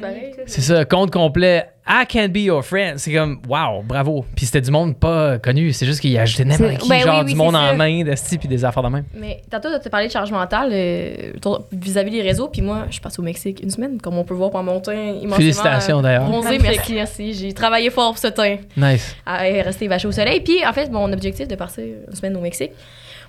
pareil. 0.00 0.32
C'est 0.46 0.60
ça, 0.62 0.84
compte 0.84 1.10
complet. 1.10 1.66
I 1.88 2.04
can 2.04 2.28
be 2.30 2.38
your 2.38 2.64
friend. 2.64 2.98
C'est 2.98 3.12
comme, 3.12 3.40
wow, 3.48 3.82
bravo. 3.82 4.24
Puis 4.34 4.46
c'était 4.46 4.60
du 4.60 4.72
monde 4.72 4.96
pas 4.96 5.38
connu. 5.38 5.72
C'est 5.72 5.86
juste 5.86 6.00
qu'il 6.00 6.10
y 6.10 6.18
a 6.18 6.22
ajouté 6.22 6.44
n'importe 6.44 6.78
qui, 6.78 6.88
ben 6.88 7.00
genre 7.00 7.18
oui, 7.18 7.24
oui, 7.26 7.30
du 7.30 7.36
monde 7.36 7.54
en 7.54 7.76
main, 7.76 8.02
de 8.02 8.14
style, 8.16 8.40
puis 8.40 8.48
des 8.48 8.64
affaires 8.64 8.82
de 8.82 8.88
même. 8.88 9.04
Mais 9.14 9.42
tantôt, 9.48 9.68
tu 9.68 9.86
as 9.86 9.90
parlé 9.90 10.08
de 10.08 10.12
charge 10.12 10.32
mentale 10.32 10.70
euh, 10.72 11.32
vis-à-vis 11.72 12.10
des 12.10 12.22
réseaux. 12.22 12.48
Puis 12.48 12.60
moi, 12.60 12.84
je 12.88 12.94
suis 12.94 13.00
partie 13.00 13.20
au 13.20 13.22
Mexique 13.22 13.62
une 13.62 13.70
semaine, 13.70 14.00
comme 14.00 14.18
on 14.18 14.24
peut 14.24 14.34
voir 14.34 14.50
par 14.50 14.64
mon 14.64 14.80
teint 14.80 14.94
immensément. 14.94 15.36
Félicitations, 15.36 15.98
euh, 16.00 16.02
d'ailleurs. 16.02 16.24
Bronzé, 16.24 16.58
merci, 16.58 16.92
merci. 16.92 17.34
J'ai 17.34 17.52
travaillé 17.52 17.90
fort 17.90 18.10
pour 18.10 18.18
ce 18.18 18.28
teint. 18.28 18.56
Nice. 18.76 19.14
à 19.24 19.38
rester 19.38 19.86
vaché 19.86 20.08
au 20.08 20.12
soleil. 20.12 20.40
Puis, 20.40 20.66
en 20.66 20.72
fait, 20.72 20.90
mon 20.90 21.12
objectif 21.12 21.46
de 21.46 21.54
partir 21.54 21.84
une 22.08 22.16
semaine 22.16 22.36
au 22.36 22.40
Mexique, 22.40 22.72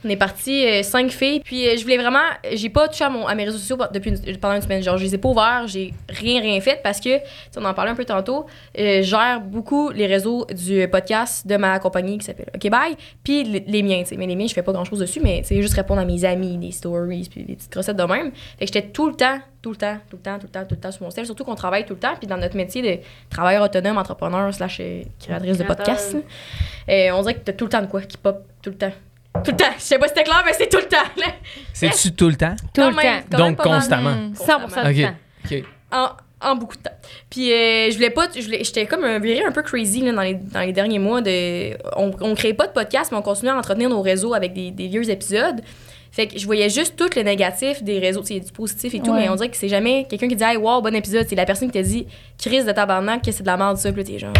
on 0.05 0.09
est 0.09 0.15
parti 0.17 0.65
euh, 0.65 0.83
cinq 0.83 1.09
filles. 1.11 1.41
Puis, 1.41 1.67
euh, 1.67 1.75
je 1.77 1.83
voulais 1.83 1.97
vraiment. 1.97 2.19
J'ai 2.53 2.69
pas 2.69 2.87
touché 2.87 3.03
à, 3.03 3.09
mon, 3.09 3.25
à 3.27 3.35
mes 3.35 3.45
réseaux 3.45 3.57
sociaux 3.57 3.77
depuis 3.93 4.11
une- 4.11 4.37
pendant 4.37 4.55
une 4.55 4.61
semaine. 4.61 4.81
Genre, 4.83 4.97
je 4.97 5.03
les 5.03 5.15
ai 5.15 5.17
pas 5.17 5.29
ouverts. 5.29 5.63
J'ai 5.67 5.93
rien, 6.09 6.41
rien 6.41 6.59
fait 6.61 6.79
parce 6.83 6.99
que, 6.99 7.09
on 7.57 7.65
en 7.65 7.73
parlait 7.73 7.91
un 7.91 7.95
peu 7.95 8.05
tantôt. 8.05 8.45
euh, 8.79 8.97
je 8.97 9.01
gère 9.03 9.41
beaucoup 9.41 9.89
les 9.91 10.05
réseaux 10.07 10.45
du 10.45 10.87
podcast 10.87 11.45
de 11.47 11.57
ma 11.57 11.79
compagnie 11.79 12.17
qui 12.17 12.25
s'appelle 12.25 12.49
OK 12.55 12.69
Bye. 12.69 12.95
Puis, 13.23 13.43
les, 13.43 13.63
les 13.67 13.83
miens, 13.83 13.99
tu 14.03 14.09
sais. 14.09 14.17
Mais 14.17 14.27
les 14.27 14.35
miens, 14.35 14.47
je 14.47 14.53
fais 14.53 14.63
pas 14.63 14.71
grand 14.73 14.85
chose 14.85 14.99
dessus. 14.99 15.19
Mais, 15.23 15.41
tu 15.41 15.47
sais, 15.49 15.61
juste 15.61 15.73
répondre 15.73 16.01
à 16.01 16.05
mes 16.05 16.23
amis, 16.25 16.57
des 16.57 16.71
stories, 16.71 17.27
puis 17.29 17.43
des 17.43 17.55
petites 17.55 17.73
recettes 17.75 17.97
de 17.97 18.03
même. 18.03 18.31
Fait 18.59 18.65
que 18.65 18.73
j'étais 18.73 18.87
tout 18.89 19.07
le 19.07 19.15
temps, 19.15 19.39
tout 19.61 19.71
le 19.71 19.75
temps, 19.77 19.97
tout 20.09 20.15
le 20.17 20.21
temps, 20.21 20.37
tout 20.39 20.45
le 20.45 20.51
temps, 20.51 20.61
tout 20.65 20.75
le 20.75 20.79
temps 20.81 20.91
sur 20.91 21.03
mon 21.03 21.09
sel. 21.11 21.25
Surtout 21.25 21.43
qu'on 21.43 21.55
travaille 21.55 21.85
tout 21.85 21.93
le 21.93 21.99
temps. 21.99 22.15
Puis, 22.17 22.27
dans 22.27 22.37
notre 22.37 22.55
métier 22.55 22.81
de 22.81 23.01
travailleur 23.29 23.63
autonome, 23.63 23.97
entrepreneur, 23.97 24.53
slash 24.53 24.81
créatrice 25.19 25.57
de 25.57 25.63
podcast. 25.63 26.15
Euh, 26.89 27.09
on 27.13 27.21
dirait 27.21 27.33
que 27.35 27.39
t'as 27.39 27.53
tout 27.53 27.65
le 27.65 27.69
temps 27.71 27.81
de 27.81 27.87
quoi 27.87 28.01
qui 28.01 28.17
pop 28.17 28.43
tout 28.61 28.69
le 28.69 28.77
temps. 28.77 28.91
Tout 29.43 29.51
le 29.51 29.57
temps. 29.57 29.65
Je 29.77 29.81
sais 29.83 29.97
pas 29.99 30.07
si 30.07 30.13
c'était 30.15 30.23
clair, 30.23 30.43
mais 30.45 30.53
c'est 30.53 30.69
tout 30.69 30.77
le 30.77 30.87
temps. 30.87 30.97
là. 31.17 31.25
C'est-tu 31.73 32.11
tout 32.13 32.27
le 32.29 32.35
temps? 32.35 32.55
Tout 32.73 32.81
le 32.81 32.95
temps. 32.95 33.37
Donc, 33.37 33.57
constamment. 33.57 34.11
Mm. 34.15 34.33
100% 34.33 34.93
du 34.93 35.03
Ok. 35.05 35.09
temps. 35.09 35.15
OK. 35.45 35.63
En, 35.91 36.09
en 36.49 36.55
beaucoup 36.55 36.75
de 36.77 36.81
temps. 36.81 36.91
Puis 37.29 37.51
euh, 37.51 37.89
je 37.89 37.95
voulais 37.95 38.09
pas, 38.09 38.27
je 38.35 38.41
voulais- 38.43 38.63
j'étais 38.63 38.85
comme 38.85 39.03
un 39.03 39.19
viré 39.19 39.43
un 39.45 39.51
peu 39.51 39.63
crazy 39.63 40.01
là, 40.01 40.11
dans, 40.11 40.21
les, 40.21 40.35
dans 40.35 40.59
les 40.61 40.73
derniers 40.73 40.99
mois. 40.99 41.21
De, 41.21 41.75
on, 41.95 42.11
on 42.21 42.35
créait 42.35 42.53
pas 42.53 42.67
de 42.67 42.73
podcast, 42.73 43.11
mais 43.11 43.17
on 43.17 43.21
continuait 43.21 43.51
à 43.51 43.57
entretenir 43.57 43.89
nos 43.89 44.01
réseaux 44.01 44.33
avec 44.33 44.53
des, 44.53 44.71
des 44.71 44.87
vieux 44.87 45.09
épisodes. 45.09 45.61
Fait 46.11 46.27
que 46.27 46.37
je 46.39 46.45
voyais 46.45 46.69
juste 46.69 46.95
tout 46.95 47.09
le 47.15 47.21
négatif 47.21 47.83
des 47.83 47.99
réseaux, 47.99 48.21
tu 48.21 48.33
sais, 48.33 48.39
du 48.39 48.51
positif 48.51 48.93
et 48.95 48.99
tout, 48.99 49.11
Ouais. 49.11 49.21
mais 49.21 49.29
on 49.29 49.35
dirait 49.35 49.49
que 49.49 49.57
c'est 49.57 49.67
jamais 49.69 50.05
quelqu'un 50.09 50.27
qui 50.27 50.35
dit 50.35 50.43
Hey, 50.43 50.57
wow, 50.57 50.81
bon 50.81 50.95
épisode. 50.95 51.25
C'est 51.29 51.35
la 51.35 51.45
personne 51.45 51.69
qui 51.69 51.77
t'a 51.79 51.83
dit 51.87 52.07
Crise 52.39 52.65
de 52.65 52.71
tabarnak, 52.71 53.23
que 53.23 53.31
c'est 53.31 53.43
de 53.43 53.47
la 53.47 53.57
merde 53.57 53.77
ça. 53.77 53.91
Puis 53.91 54.01
là, 54.03 54.07
t'es 54.09 54.19
genre, 54.19 54.33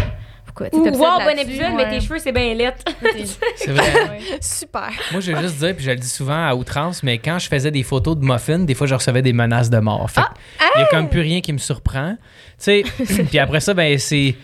quoi. 0.58 0.68
Ou 0.72 0.84
wow, 0.84 1.20
bon 1.24 1.38
épisode, 1.38 1.72
mais 1.76 1.88
tes 1.88 2.00
cheveux, 2.00 2.18
c'est 2.18 2.32
bien 2.32 2.52
lettre. 2.54 2.84
C'est 3.56 3.70
vrai. 3.70 4.18
Super. 4.40 4.90
Moi, 5.12 5.20
je 5.20 5.32
vais 5.32 5.40
juste 5.42 5.58
dire, 5.58 5.74
puis 5.74 5.84
je 5.84 5.90
le 5.90 5.96
dis 5.96 6.08
souvent 6.08 6.46
à 6.46 6.54
outrance, 6.54 7.02
mais 7.02 7.18
quand 7.18 7.38
je 7.38 7.48
faisais 7.48 7.70
des 7.70 7.82
photos 7.82 8.16
de 8.16 8.24
muffins, 8.24 8.58
des 8.58 8.74
fois, 8.74 8.86
je 8.86 8.94
recevais 8.94 9.22
des 9.22 9.32
menaces 9.32 9.70
de 9.70 9.78
mort. 9.78 10.10
Fait 10.10 10.22
que 10.22 10.26
il 10.76 10.80
y 10.80 10.82
a 10.82 10.86
comme 10.86 11.08
plus 11.08 11.20
rien 11.20 11.40
qui 11.40 11.52
me 11.52 11.58
surprend. 11.58 12.16
Tu 12.62 12.84
sais, 12.84 12.84
puis 13.28 13.38
après 13.38 13.60
ça, 13.60 13.74
ben, 13.74 13.98
c'est, 13.98 14.34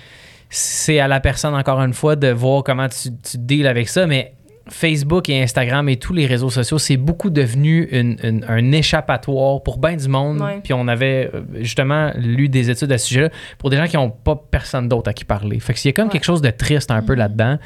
c'est 0.49 1.01
à 1.01 1.09
la 1.09 1.21
personne, 1.21 1.55
encore 1.55 1.81
une 1.81 1.95
fois, 1.95 2.17
de 2.17 2.29
voir 2.29 2.63
comment 2.63 2.89
tu, 2.89 3.11
tu 3.23 3.39
deals 3.39 3.67
avec 3.67 3.89
ça, 3.89 4.07
mais 4.07 4.33
Facebook 4.69 5.29
et 5.29 5.43
Instagram 5.43 5.89
et 5.91 5.97
tous 5.97 6.13
les 6.15 6.25
réseaux 6.27 6.49
sociaux, 6.51 6.79
c'est 6.79 6.97
beaucoup 6.97 7.29
devenu 7.31 7.87
une- 7.93 8.17
une- 8.23 8.45
un 8.49 8.73
échappatoire 8.73 9.63
pour 9.63 9.79
bien 9.79 9.97
du 9.97 10.09
monde. 10.09 10.41
Ouais. 10.41 10.61
Puis 10.65 10.73
on 10.73 10.89
avait 10.89 11.31
euh, 11.35 11.43
justement 11.61 12.13
lu 12.17 12.49
des 12.49 12.71
études 12.71 12.91
à 12.93 12.99
ce 12.99 13.07
sujet-là 13.09 13.29
pour 13.59 13.69
des 13.71 13.77
gens 13.77 13.87
qui 13.87 13.97
n'ont 13.97 14.11
pas 14.11 14.37
personne 14.51 14.89
d'autre 14.89 15.11
à 15.11 15.13
qui 15.13 15.25
parler. 15.27 15.61
Fait 15.61 15.75
que 15.75 15.79
s'il 15.79 15.91
y 15.91 15.91
a 15.91 15.93
comme 15.93 16.07
Ouais. 16.07 16.13
quelque 16.13 16.25
chose 16.25 16.41
de 16.43 16.51
triste 16.51 16.91
un 16.91 17.03
peu 17.03 17.15
là-dedans, 17.15 17.59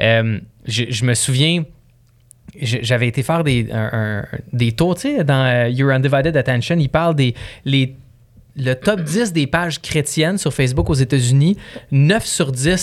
euh, 0.00 0.38
je, 0.66 0.84
je 0.88 1.04
me 1.04 1.12
souviens, 1.14 1.62
j'avais 2.60 3.08
été 3.08 3.22
faire 3.22 3.44
des, 3.44 3.68
un- 3.70 3.90
un- 3.92 4.24
des 4.52 4.72
tours, 4.72 4.94
tu 4.94 5.02
sais, 5.02 5.24
dans 5.24 5.44
euh, 5.46 5.68
Your 5.68 5.90
Undivided 5.90 6.36
Attention, 6.36 6.76
il 6.78 6.88
parle 6.88 7.14
des 7.14 7.34
les, 7.66 7.94
le 8.56 8.74
top 8.74 9.02
10 9.02 9.32
des 9.32 9.46
pages 9.46 9.80
chrétiennes 9.80 10.38
sur 10.38 10.52
Facebook 10.52 10.88
aux 10.88 10.94
États-Unis. 10.94 11.56
9 11.92 12.24
sur 12.24 12.52
10, 12.52 12.76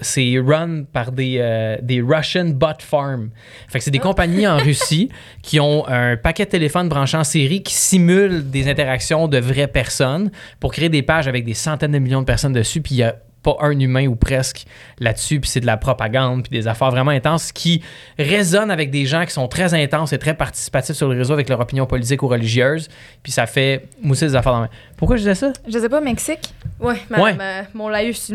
c'est, 0.00 0.38
run 0.38 0.84
par 0.92 1.12
des, 1.12 1.36
euh, 1.38 1.76
des 1.82 2.00
Russian 2.00 2.46
bot 2.46 2.80
farm. 2.80 3.30
Fait 3.68 3.78
que 3.78 3.84
c'est 3.84 3.90
des 3.90 3.98
compagnies 3.98 4.46
en 4.46 4.56
Russie 4.68 5.10
qui 5.42 5.60
ont 5.60 5.86
un 5.86 6.16
paquet 6.16 6.44
de 6.46 6.50
téléphones 6.50 6.88
branchés 6.88 7.16
en 7.16 7.24
série 7.24 7.62
qui 7.62 7.74
simulent 7.74 8.50
des 8.50 8.68
interactions 8.68 9.28
de 9.28 9.38
vraies 9.38 9.68
personnes 9.68 10.30
pour 10.60 10.72
créer 10.72 10.88
des 10.88 11.02
pages 11.02 11.28
avec 11.28 11.44
des 11.44 11.54
centaines 11.54 11.92
de 11.92 11.98
millions 11.98 12.20
de 12.20 12.26
personnes 12.26 12.52
dessus. 12.52 12.80
Puis 12.80 12.94
il 12.94 12.98
y 12.98 13.02
a 13.02 13.16
pas 13.42 13.56
un 13.60 13.78
humain 13.78 14.06
ou 14.06 14.16
presque 14.16 14.64
là-dessus, 14.98 15.40
puis 15.40 15.48
c'est 15.48 15.60
de 15.60 15.66
la 15.66 15.76
propagande, 15.76 16.42
puis 16.42 16.50
des 16.58 16.66
affaires 16.68 16.90
vraiment 16.90 17.10
intenses 17.12 17.52
qui 17.52 17.82
résonnent 18.18 18.70
avec 18.70 18.90
des 18.90 19.06
gens 19.06 19.24
qui 19.24 19.32
sont 19.32 19.48
très 19.48 19.74
intenses 19.74 20.12
et 20.12 20.18
très 20.18 20.34
participatifs 20.34 20.96
sur 20.96 21.08
le 21.08 21.16
réseau 21.18 21.32
avec 21.34 21.48
leur 21.48 21.60
opinion 21.60 21.86
politique 21.86 22.22
ou 22.22 22.28
religieuse, 22.28 22.88
puis 23.22 23.30
ça 23.32 23.46
fait 23.46 23.88
mousser 24.02 24.26
des 24.26 24.34
affaires 24.34 24.52
dans 24.52 24.60
la 24.60 24.66
main. 24.66 24.72
Pourquoi 24.96 25.16
je 25.16 25.20
disais 25.22 25.34
ça? 25.36 25.52
Je 25.68 25.78
sais 25.78 25.88
pas, 25.88 26.00
Mexique? 26.00 26.52
Ouais, 26.80 26.96
ma, 27.10 27.20
Ouais. 27.22 27.34
ma- 27.34 27.62
mon 27.74 27.88
laïus. 27.88 28.32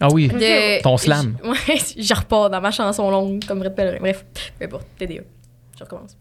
Ah 0.00 0.08
oui, 0.12 0.28
De- 0.28 0.82
ton 0.82 0.96
slam. 0.96 1.36
j- 1.42 1.48
Ouais, 1.68 1.78
je 1.98 2.14
repars 2.14 2.50
dans 2.50 2.60
ma 2.60 2.70
chanson 2.70 3.10
longue, 3.10 3.44
comme 3.46 3.62
Red 3.62 3.74
Pellerin. 3.74 3.98
Bref, 4.00 4.24
peu 4.58 4.64
importe, 4.66 4.86
TDA. 4.98 5.22
Je 5.78 5.84
recommence. 5.84 6.16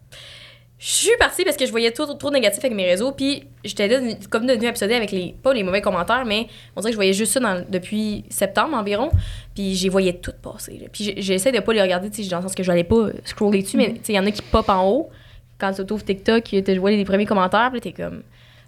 Je 0.77 0.87
suis 0.87 1.17
partie 1.17 1.45
parce 1.45 1.55
que 1.55 1.65
je 1.65 1.71
voyais 1.71 1.91
trop, 1.91 2.05
trop 2.13 2.29
de 2.29 2.33
négatif 2.35 2.59
avec 2.63 2.75
mes 2.75 2.85
réseaux, 2.85 3.13
puis 3.13 3.47
j'étais 3.63 3.87
là, 3.87 3.99
comme 4.29 4.45
devenue 4.45 4.67
absorbée 4.67 4.95
avec 4.95 5.09
les, 5.11 5.33
pas 5.41 5.53
les 5.53 5.63
mauvais 5.63 5.79
commentaires, 5.81 6.25
mais 6.25 6.47
on 6.75 6.81
dirait 6.81 6.91
que 6.91 6.95
je 6.95 6.97
voyais 6.97 7.13
juste 7.13 7.31
ça 7.31 7.39
dans- 7.39 7.65
depuis 7.69 8.25
septembre 8.29 8.75
environ, 8.75 9.09
puis 9.55 9.73
j'y 9.73 9.87
voyais 9.87 10.13
toutes 10.13 10.35
passer. 10.35 10.77
là. 10.77 10.87
Puis 10.91 11.13
j'essaie 11.17 11.53
de 11.53 11.59
pas 11.61 11.71
les 11.73 11.81
regarder, 11.81 12.09
dans 12.09 12.37
le 12.37 12.43
sens 12.43 12.53
que 12.55 12.61
je 12.61 12.69
n'allais 12.69 12.83
pas 12.83 13.07
scroller 13.23 13.61
dessus, 13.63 13.77
mais 13.77 13.93
tu 13.93 13.99
sais, 14.03 14.13
il 14.13 14.15
y 14.15 14.19
en 14.19 14.25
a 14.25 14.31
qui 14.31 14.41
pop 14.41 14.67
en 14.67 14.85
haut. 14.85 15.09
Quand 15.57 15.71
tu 15.71 15.93
ouvres 15.93 16.03
TikTok, 16.03 16.43
tu 16.43 16.77
vois 16.77 16.91
les 16.91 17.05
premiers 17.05 17.25
commentaires, 17.25 17.69
puis 17.71 17.79
t'es 17.79 17.93
comme. 17.93 18.23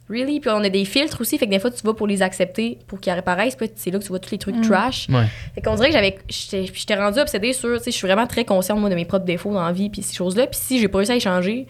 Really? 0.09 0.39
Puis 0.39 0.49
on 0.49 0.63
a 0.63 0.69
des 0.69 0.85
filtres 0.85 1.19
aussi, 1.19 1.37
fait 1.37 1.45
que 1.45 1.51
des 1.51 1.59
fois, 1.59 1.69
tu 1.69 1.83
vas 1.83 1.93
pour 1.93 2.07
les 2.07 2.21
accepter, 2.21 2.77
pour 2.87 2.99
qu'ils 2.99 3.11
apparaissent, 3.11 3.55
puis 3.55 3.69
c'est 3.75 3.91
là 3.91 3.99
que 3.99 4.03
tu 4.03 4.09
vois 4.09 4.19
tous 4.19 4.31
les 4.31 4.37
trucs 4.37 4.61
trash. 4.61 5.07
Ouais. 5.09 5.25
Fait 5.53 5.61
qu'on 5.61 5.75
dirait 5.75 5.89
que 5.89 5.93
j'avais. 5.93 6.17
J'étais 6.29 6.95
rendue 6.95 7.19
obsédée 7.19 7.51
sur. 7.51 7.77
Tu 7.77 7.85
sais, 7.85 7.91
je 7.91 7.97
suis 7.97 8.07
vraiment 8.07 8.27
très 8.27 8.45
consciente, 8.45 8.79
moi, 8.79 8.89
de 8.89 8.95
mes 8.95 9.05
propres 9.05 9.25
défauts 9.25 9.53
dans 9.53 9.65
la 9.65 9.73
vie, 9.73 9.89
puis 9.89 10.01
ces 10.01 10.15
choses-là. 10.15 10.47
Puis 10.47 10.59
si 10.61 10.79
j'ai 10.79 10.87
pas 10.87 10.99
réussi 10.99 11.11
à 11.11 11.15
y 11.17 11.19
changer, 11.19 11.67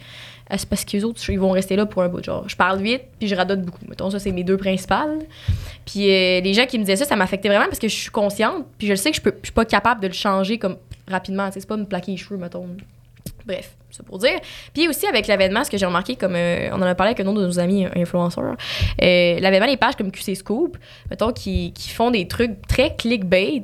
euh, 0.51 0.55
c'est 0.57 0.69
parce 0.69 0.85
que 0.85 0.91
les 0.91 1.03
autres, 1.03 1.19
ils 1.29 1.39
vont 1.39 1.51
rester 1.51 1.75
là 1.75 1.85
pour 1.85 2.03
un 2.03 2.09
bout. 2.09 2.23
Genre, 2.23 2.47
je 2.47 2.55
parle 2.55 2.81
vite, 2.81 3.01
puis 3.19 3.27
je 3.27 3.35
radote 3.35 3.61
beaucoup. 3.61 3.83
Mettons, 3.87 4.09
ça, 4.09 4.19
c'est 4.19 4.31
mes 4.31 4.43
deux 4.43 4.57
principales. 4.57 5.19
Puis 5.85 6.11
euh, 6.11 6.41
les 6.41 6.53
gens 6.53 6.65
qui 6.65 6.77
me 6.77 6.83
disaient 6.83 6.95
ça, 6.95 7.05
ça 7.05 7.15
m'affectait 7.15 7.49
vraiment 7.49 7.65
parce 7.65 7.79
que 7.79 7.87
je 7.87 7.95
suis 7.95 8.11
consciente, 8.11 8.65
puis 8.77 8.87
je 8.87 8.93
le 8.93 8.97
sais 8.97 9.11
que 9.11 9.17
je, 9.17 9.21
peux, 9.21 9.33
je 9.41 9.47
suis 9.47 9.53
pas 9.53 9.65
capable 9.65 10.01
de 10.01 10.07
le 10.07 10.13
changer 10.13 10.57
comme 10.57 10.77
rapidement. 11.07 11.47
Tu 11.47 11.53
sais, 11.53 11.59
c'est 11.61 11.67
pas 11.67 11.77
me 11.77 11.85
plaquer 11.85 12.11
les 12.11 12.17
cheveux, 12.17 12.37
mettons. 12.37 12.67
Bref, 13.45 13.75
c'est 13.97 14.05
pour 14.05 14.19
dire. 14.19 14.39
Puis 14.73 14.87
aussi 14.87 15.07
avec 15.07 15.27
l'avènement, 15.27 15.63
ce 15.63 15.71
que 15.71 15.77
j'ai 15.77 15.85
remarqué, 15.85 16.15
comme 16.15 16.35
euh, 16.35 16.69
on 16.71 16.77
en 16.77 16.83
a 16.83 16.95
parlé 16.95 17.11
avec 17.11 17.25
un 17.25 17.29
autre 17.29 17.41
de 17.41 17.47
nos 17.47 17.59
amis 17.59 17.85
euh, 17.85 17.89
influenceurs, 17.95 18.55
euh, 19.01 19.39
l'avènement 19.39 19.67
des 19.67 19.77
pages 19.77 19.95
comme 19.95 20.11
QC 20.11 20.35
Scoop, 20.35 20.77
mettons, 21.09 21.31
qui, 21.31 21.73
qui 21.73 21.89
font 21.89 22.11
des 22.11 22.27
trucs 22.27 22.65
très 22.67 22.95
clickbait, 22.95 23.63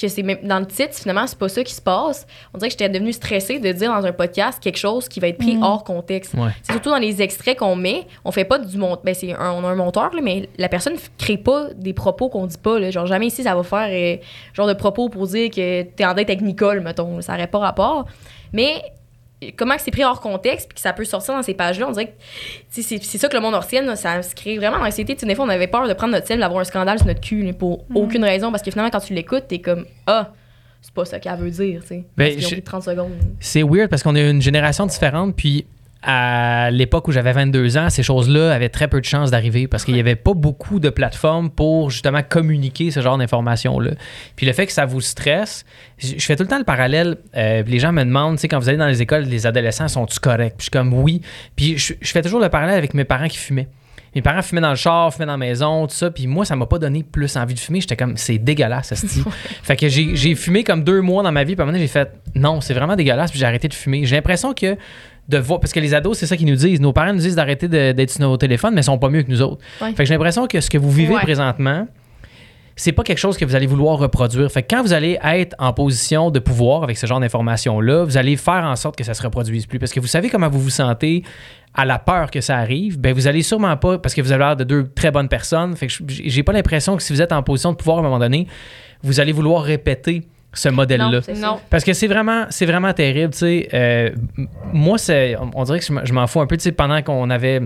que 0.00 0.08
c'est 0.08 0.22
même 0.22 0.38
dans 0.42 0.58
le 0.58 0.66
titre, 0.66 0.94
finalement, 0.94 1.26
c'est 1.26 1.38
pas 1.38 1.48
ça 1.48 1.62
qui 1.62 1.72
se 1.72 1.80
passe. 1.80 2.26
On 2.52 2.58
dirait 2.58 2.68
que 2.68 2.72
j'étais 2.72 2.88
devenue 2.88 3.12
stressée 3.12 3.60
de 3.60 3.70
dire 3.72 3.92
dans 3.92 4.04
un 4.04 4.12
podcast 4.12 4.60
quelque 4.60 4.78
chose 4.78 5.08
qui 5.08 5.20
va 5.20 5.28
être 5.28 5.38
pris 5.38 5.56
hors 5.62 5.84
contexte. 5.84 6.34
Ouais. 6.34 6.50
C'est 6.62 6.72
surtout 6.72 6.90
dans 6.90 6.98
les 6.98 7.22
extraits 7.22 7.58
qu'on 7.58 7.76
met, 7.76 8.06
on 8.24 8.32
fait 8.32 8.44
pas 8.44 8.58
du 8.58 8.76
mont 8.76 8.98
ben 9.04 9.14
c'est 9.14 9.32
un, 9.32 9.52
on 9.52 9.64
a 9.64 9.68
un 9.68 9.74
monteur 9.76 10.12
là, 10.12 10.20
mais 10.22 10.48
la 10.58 10.68
personne 10.68 10.94
crée 11.18 11.36
pas 11.36 11.68
des 11.74 11.92
propos 11.92 12.28
qu'on 12.28 12.46
dit 12.46 12.58
pas 12.58 12.78
là. 12.78 12.90
genre 12.90 13.06
jamais 13.06 13.26
ici 13.26 13.42
ça 13.42 13.54
va 13.54 13.62
faire 13.62 13.88
euh, 13.90 14.16
genre 14.52 14.66
de 14.66 14.72
propos 14.72 15.08
pour 15.08 15.26
dire 15.28 15.50
que 15.50 15.82
t'es 15.82 16.04
en 16.04 16.14
date 16.14 16.28
avec 16.28 16.40
Nicole 16.40 16.80
mettons, 16.80 17.20
ça 17.20 17.34
n'aurait 17.34 17.46
pas 17.46 17.58
rapport. 17.58 18.06
Mais 18.52 18.82
comment 19.52 19.76
que 19.76 19.82
c'est 19.82 19.90
pris 19.90 20.04
hors 20.04 20.20
contexte 20.20 20.68
puis 20.68 20.74
que 20.76 20.80
ça 20.80 20.92
peut 20.92 21.04
sortir 21.04 21.34
dans 21.34 21.42
ces 21.42 21.54
pages-là, 21.54 21.86
on 21.88 21.92
dirait 21.92 22.06
que 22.08 22.12
c'est 22.70 22.82
c'est 22.82 23.18
ça 23.18 23.28
que 23.28 23.34
le 23.36 23.40
monde 23.42 23.54
retienne, 23.54 23.94
ça 23.96 24.22
se 24.22 24.34
crée 24.34 24.56
vraiment 24.58 24.78
l'anxiété. 24.78 25.14
Des 25.14 25.34
fois, 25.34 25.44
on 25.44 25.48
avait 25.48 25.66
peur 25.66 25.86
de 25.88 25.92
prendre 25.94 26.12
notre 26.12 26.26
sel, 26.26 26.38
d'avoir 26.40 26.60
un 26.60 26.64
scandale 26.64 26.98
sur 26.98 27.06
notre 27.06 27.20
cul 27.20 27.52
pour 27.58 27.84
aucune 27.94 28.24
raison 28.24 28.50
parce 28.50 28.62
que 28.62 28.70
finalement, 28.70 28.90
quand 28.90 29.00
tu 29.00 29.14
l'écoutes, 29.14 29.48
t'es 29.48 29.58
comme 29.60 29.86
Ah, 30.06 30.32
c'est 30.80 30.92
pas 30.94 31.04
ça 31.04 31.18
qu'elle 31.18 31.36
veut 31.38 31.50
dire. 31.50 31.80
tu 31.82 31.88
sais. 31.88 32.04
Ben, 32.16 32.24
Parce 32.26 32.36
qu'ils 32.36 32.44
ont 32.46 32.48
je- 32.48 32.54
pris 32.56 32.62
30 32.62 32.82
secondes. 32.82 33.12
C'est 33.40 33.62
weird 33.62 33.88
parce 33.88 34.02
qu'on 34.02 34.14
est 34.16 34.30
une 34.30 34.42
génération 34.42 34.86
différente, 34.86 35.34
puis 35.36 35.66
à 36.06 36.70
l'époque 36.70 37.08
où 37.08 37.12
j'avais 37.12 37.32
22 37.32 37.78
ans, 37.78 37.88
ces 37.88 38.02
choses-là 38.02 38.52
avaient 38.52 38.68
très 38.68 38.88
peu 38.88 39.00
de 39.00 39.06
chances 39.06 39.30
d'arriver 39.30 39.66
parce 39.66 39.84
qu'il 39.84 39.94
n'y 39.94 40.00
avait 40.00 40.16
pas 40.16 40.34
beaucoup 40.34 40.78
de 40.78 40.90
plateformes 40.90 41.48
pour 41.48 41.90
justement 41.90 42.22
communiquer 42.22 42.90
ce 42.90 43.00
genre 43.00 43.16
d'informations-là. 43.16 43.92
Puis 44.36 44.44
le 44.46 44.52
fait 44.52 44.66
que 44.66 44.72
ça 44.72 44.84
vous 44.84 45.00
stresse, 45.00 45.64
je 45.98 46.22
fais 46.24 46.36
tout 46.36 46.42
le 46.42 46.48
temps 46.48 46.58
le 46.58 46.64
parallèle. 46.64 47.16
euh, 47.36 47.62
les 47.66 47.78
gens 47.78 47.92
me 47.92 48.04
demandent, 48.04 48.36
tu 48.36 48.42
sais, 48.42 48.48
quand 48.48 48.58
vous 48.58 48.68
allez 48.68 48.76
dans 48.78 48.86
les 48.86 49.00
écoles, 49.00 49.24
les 49.24 49.46
adolescents 49.46 49.88
sont-tu 49.88 50.20
corrects? 50.20 50.56
Puis 50.58 50.58
je 50.58 50.64
suis 50.64 50.70
comme 50.70 50.92
oui. 50.92 51.22
Puis 51.56 51.78
je, 51.78 51.94
je 51.98 52.12
fais 52.12 52.20
toujours 52.22 52.40
le 52.40 52.50
parallèle 52.50 52.76
avec 52.76 52.92
mes 52.92 53.04
parents 53.04 53.28
qui 53.28 53.38
fumaient. 53.38 53.68
Mes 54.14 54.22
parents 54.22 54.42
fumaient 54.42 54.60
dans 54.60 54.70
le 54.70 54.76
char, 54.76 55.12
fumaient 55.12 55.26
dans 55.26 55.32
la 55.32 55.38
maison, 55.38 55.86
tout 55.86 55.94
ça. 55.94 56.10
Puis 56.10 56.26
moi, 56.26 56.44
ça 56.44 56.54
m'a 56.54 56.66
pas 56.66 56.78
donné 56.78 57.02
plus 57.02 57.36
envie 57.36 57.54
de 57.54 57.58
fumer. 57.58 57.80
J'étais 57.80 57.96
comme, 57.96 58.16
c'est 58.16 58.38
dégueulasse, 58.38 58.92
esti. 58.92 59.24
fait 59.62 59.76
que 59.76 59.88
j'ai 59.88 60.14
j'ai 60.14 60.34
fumé 60.36 60.62
comme 60.62 60.84
deux 60.84 61.00
mois 61.00 61.22
dans 61.22 61.32
ma 61.32 61.42
vie. 61.42 61.56
Puis 61.56 61.62
à 61.62 61.64
un 61.64 61.66
moment 61.66 61.76
donné, 61.76 61.84
j'ai 61.84 61.92
fait, 61.92 62.12
non, 62.34 62.60
c'est 62.60 62.74
vraiment 62.74 62.94
dégueulasse. 62.94 63.30
Puis 63.30 63.40
j'ai 63.40 63.46
arrêté 63.46 63.66
de 63.66 63.74
fumer. 63.74 64.04
J'ai 64.06 64.14
l'impression 64.14 64.54
que 64.54 64.76
de 65.28 65.38
voir, 65.38 65.60
parce 65.60 65.72
que 65.72 65.80
les 65.80 65.94
ados, 65.94 66.18
c'est 66.18 66.26
ça 66.26 66.36
qu'ils 66.36 66.46
nous 66.46 66.56
disent. 66.56 66.80
Nos 66.80 66.92
parents 66.92 67.12
nous 67.12 67.18
disent 67.20 67.36
d'arrêter 67.36 67.66
d'être 67.68 68.10
sur 68.10 68.20
nos 68.20 68.36
téléphones, 68.36 68.74
mais 68.74 68.80
ils 68.82 68.84
sont 68.84 68.98
pas 68.98 69.08
mieux 69.08 69.22
que 69.22 69.30
nous 69.30 69.40
autres. 69.42 69.62
Ouais. 69.80 69.88
Fait 69.90 70.02
que 70.02 70.04
j'ai 70.04 70.14
l'impression 70.14 70.46
que 70.46 70.60
ce 70.60 70.68
que 70.70 70.78
vous 70.78 70.90
vivez 70.90 71.14
Ouais. 71.14 71.22
présentement, 71.22 71.86
c'est 72.76 72.92
pas 72.92 73.04
quelque 73.04 73.18
chose 73.18 73.36
que 73.38 73.44
vous 73.44 73.54
allez 73.54 73.66
vouloir 73.68 73.98
reproduire. 73.98 74.50
Fait 74.50 74.62
que 74.62 74.74
quand 74.74 74.82
vous 74.82 74.92
allez 74.92 75.18
être 75.22 75.54
en 75.58 75.72
position 75.72 76.30
de 76.30 76.40
pouvoir 76.40 76.82
avec 76.82 76.98
ce 76.98 77.06
genre 77.06 77.20
d'informations-là, 77.20 78.04
vous 78.04 78.16
allez 78.16 78.36
faire 78.36 78.64
en 78.64 78.74
sorte 78.76 78.96
que 78.96 79.04
ça 79.04 79.14
se 79.14 79.22
reproduise 79.22 79.66
plus. 79.66 79.78
Parce 79.78 79.92
que 79.92 80.00
vous 80.00 80.08
savez 80.08 80.28
comment 80.28 80.48
vous 80.48 80.60
vous 80.60 80.70
sentez 80.70 81.22
à 81.72 81.84
la 81.84 81.98
peur 81.98 82.30
que 82.30 82.40
ça 82.40 82.56
arrive, 82.58 82.98
ben 83.00 83.14
vous 83.14 83.26
allez 83.26 83.42
sûrement 83.42 83.76
pas, 83.76 83.98
parce 83.98 84.14
que 84.14 84.20
vous 84.22 84.30
avez 84.32 84.44
l'air 84.44 84.56
de 84.56 84.64
deux 84.64 84.88
très 84.94 85.10
bonnes 85.10 85.28
personnes. 85.28 85.74
Fait 85.76 85.86
que 85.86 85.92
j'ai 86.08 86.28
j'ai 86.28 86.42
pas 86.42 86.52
l'impression 86.52 86.96
que 86.96 87.02
si 87.02 87.12
vous 87.12 87.22
êtes 87.22 87.32
en 87.32 87.42
position 87.42 87.72
de 87.72 87.76
pouvoir 87.76 87.96
à 87.98 88.00
un 88.00 88.04
moment 88.04 88.18
donné, 88.18 88.46
vous 89.02 89.20
allez 89.20 89.32
vouloir 89.32 89.62
répéter 89.62 90.22
ce 90.54 90.68
modèle-là. 90.68 91.20
Non. 91.36 91.60
Parce 91.70 91.84
que 91.84 91.92
c'est 91.92 92.06
vraiment, 92.06 92.46
c'est 92.50 92.66
vraiment 92.66 92.92
terrible, 92.92 93.32
tu 93.32 93.38
sais. 93.40 93.68
Euh, 93.74 94.10
moi, 94.72 94.98
c'est, 94.98 95.36
on, 95.36 95.50
on 95.54 95.64
dirait 95.64 95.80
que 95.80 95.84
je 95.84 96.12
m'en 96.12 96.26
fous 96.26 96.40
un 96.40 96.46
peu, 96.46 96.56
tu 96.56 96.62
sais, 96.62 96.72
pendant 96.72 97.02
qu'on 97.02 97.30
avait 97.30 97.60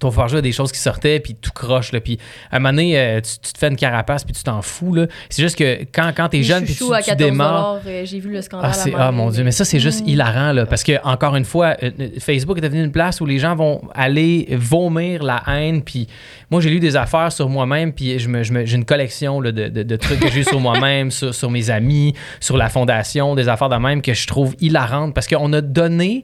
ton 0.00 0.10
forge 0.10 0.40
des 0.42 0.52
choses 0.52 0.72
qui 0.72 0.78
sortaient, 0.78 1.20
puis 1.20 1.34
tout 1.34 1.50
croche, 1.54 1.92
là. 1.92 2.00
Puis 2.00 2.18
à 2.50 2.56
un 2.56 2.58
moment 2.58 2.70
donné, 2.72 2.98
euh, 2.98 3.20
tu, 3.20 3.38
tu 3.40 3.52
te 3.52 3.58
fais 3.58 3.68
une 3.68 3.76
carapace, 3.76 4.24
puis 4.24 4.32
tu 4.34 4.42
t'en 4.42 4.60
fous, 4.62 4.94
là. 4.94 5.06
C'est 5.28 5.42
juste 5.42 5.56
que 5.56 5.84
quand, 5.92 6.12
quand 6.16 6.28
t'es 6.28 6.42
jeune, 6.42 6.64
puis 6.64 6.74
tu, 6.74 6.84
à 6.92 6.98
tu 7.00 7.10
14 7.10 7.16
démarres... 7.16 7.78
euh, 7.86 8.02
j'ai 8.04 8.18
vu 8.18 8.32
le 8.32 8.42
scandale. 8.42 8.70
Ah, 8.70 8.74
c'est, 8.74 8.92
ah 8.96 9.12
mon 9.12 9.30
Dieu, 9.30 9.44
mais 9.44 9.52
ça, 9.52 9.64
c'est 9.64 9.78
juste 9.80 10.02
hilarant, 10.06 10.52
là, 10.52 10.66
parce 10.66 10.82
que, 10.82 10.92
encore 11.04 11.36
une 11.36 11.44
fois, 11.44 11.76
euh, 11.82 11.90
Facebook 12.18 12.58
est 12.58 12.62
devenu 12.62 12.82
une 12.84 12.92
place 12.92 13.20
où 13.20 13.26
les 13.26 13.38
gens 13.38 13.54
vont 13.54 13.80
aller 13.94 14.48
vomir 14.52 15.22
la 15.22 15.42
haine, 15.46 15.82
puis 15.82 16.08
moi, 16.50 16.60
j'ai 16.60 16.70
lu 16.70 16.80
des 16.80 16.96
affaires 16.96 17.30
sur 17.32 17.48
moi-même, 17.48 17.92
puis 17.92 18.18
je 18.18 18.28
me, 18.28 18.42
je 18.42 18.52
me- 18.52 18.64
j'ai 18.66 18.76
une 18.76 18.84
collection 18.84 19.40
là, 19.40 19.52
de, 19.52 19.68
de- 19.68 19.82
de 19.82 19.96
trucs 19.96 20.20
que 20.20 20.30
j'ai 20.30 20.42
sur 20.44 20.58
moi-même, 20.60 21.10
sur, 21.10 21.34
sur 21.34 21.50
mes 21.50 21.70
amis, 21.70 22.14
sur 22.40 22.56
la 22.56 22.68
fondation, 22.68 23.34
des 23.34 23.48
affaires 23.48 23.68
de 23.68 23.76
même 23.76 24.02
que 24.02 24.14
je 24.14 24.26
trouve 24.26 24.54
hilarantes, 24.60 25.14
parce 25.14 25.26
qu'on 25.28 25.52
a 25.52 25.60
donné 25.60 26.22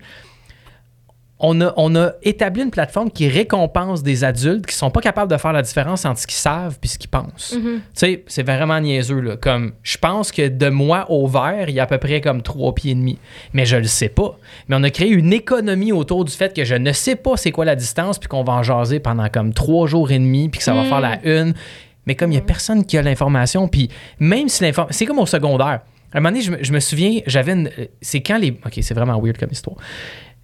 on 1.39 1.61
a, 1.61 1.75
on 1.77 1.95
a 1.97 2.13
établi 2.23 2.63
une 2.63 2.71
plateforme 2.71 3.11
qui 3.11 3.29
récompense 3.29 4.03
des 4.03 4.25
adultes 4.25 4.65
qui 4.67 4.75
sont 4.75 4.91
pas 4.91 5.03
capables 5.03 5.31
de 5.31 5.37
faire 5.37 5.53
la 5.53 5.61
différence 5.61 6.07
entre 6.07 6.21
ce 6.21 6.27
qu'ils 6.27 6.37
savent 6.37 6.79
et 6.83 6.87
ce 6.87 6.99
qu'ils 6.99 7.11
pensent. 7.11 7.55
Mhm. 7.55 7.81
Tu 7.81 7.81
sais, 7.95 8.25
c'est 8.27 8.43
vraiment 8.43 8.81
niaiseux, 8.81 9.21
là. 9.21 9.37
Comme, 9.37 9.73
je 9.83 9.99
pense 9.99 10.33
que 10.33 10.49
de 10.49 10.69
moi 10.71 11.11
au 11.11 11.27
vert, 11.27 11.69
il 11.69 11.75
y 11.75 11.81
a 11.81 11.83
à 11.83 11.87
peu 11.87 11.99
près 11.99 12.23
comme 12.23 12.41
trois 12.41 12.75
pieds 12.75 12.93
et 12.93 12.95
demi. 12.95 13.19
Mais 13.53 13.67
je 13.67 13.77
le 13.77 13.85
sais 13.85 14.09
pas. 14.09 14.39
Mais 14.69 14.77
on 14.77 14.83
a 14.83 14.89
créé 14.89 15.11
une 15.11 15.33
économie 15.33 15.93
autour 15.93 16.25
du 16.25 16.33
fait 16.33 16.55
que 16.55 16.65
je 16.65 16.75
ne 16.75 16.93
sais 16.93 17.17
pas 17.17 17.37
c'est 17.37 17.53
quoi 17.53 17.67
la 17.67 17.77
distance, 17.77 18.19
puis 18.19 18.29
qu'on 18.29 18.43
va 18.43 18.55
en 18.55 18.63
jaser 18.63 18.99
pendant 18.99 19.29
comme 19.29 19.53
trois 19.53 19.87
jours 19.87 20.11
et 20.11 20.19
demi, 20.19 20.49
puis 20.49 20.59
que 20.59 20.65
ça 20.65 20.73
va 20.73 20.85
faire 20.85 21.01
la 21.01 21.19
une. 21.23 21.53
Mais 22.07 22.15
comme 22.15 22.33
il 22.33 22.37
y 22.37 22.39
a 22.39 22.43
personne 22.43 22.87
qui 22.87 22.97
a 22.97 23.03
l'information, 23.03 23.69
puis 23.69 23.91
même 24.21 24.49
si 24.49 24.63
l'information... 24.63 24.97
C'est 24.97 25.05
comme 25.05 25.19
au 25.19 25.27
secondaire. 25.27 25.81
À 26.13 26.19
un 26.19 26.21
moment 26.21 26.31
donné, 26.31 26.41
je 26.41 26.53
me, 26.53 26.63
je 26.63 26.73
me 26.73 26.81
souviens, 26.81 27.21
j'avais 27.27 27.53
une... 27.53 27.71
C'est 28.01 28.23
quand 28.23 28.39
les... 28.39 28.53
OK, 28.53 28.79
c'est 28.81 28.95
vraiment 28.95 29.21
weird 29.21 29.37
comme 29.37 29.51
histoire 29.51 29.77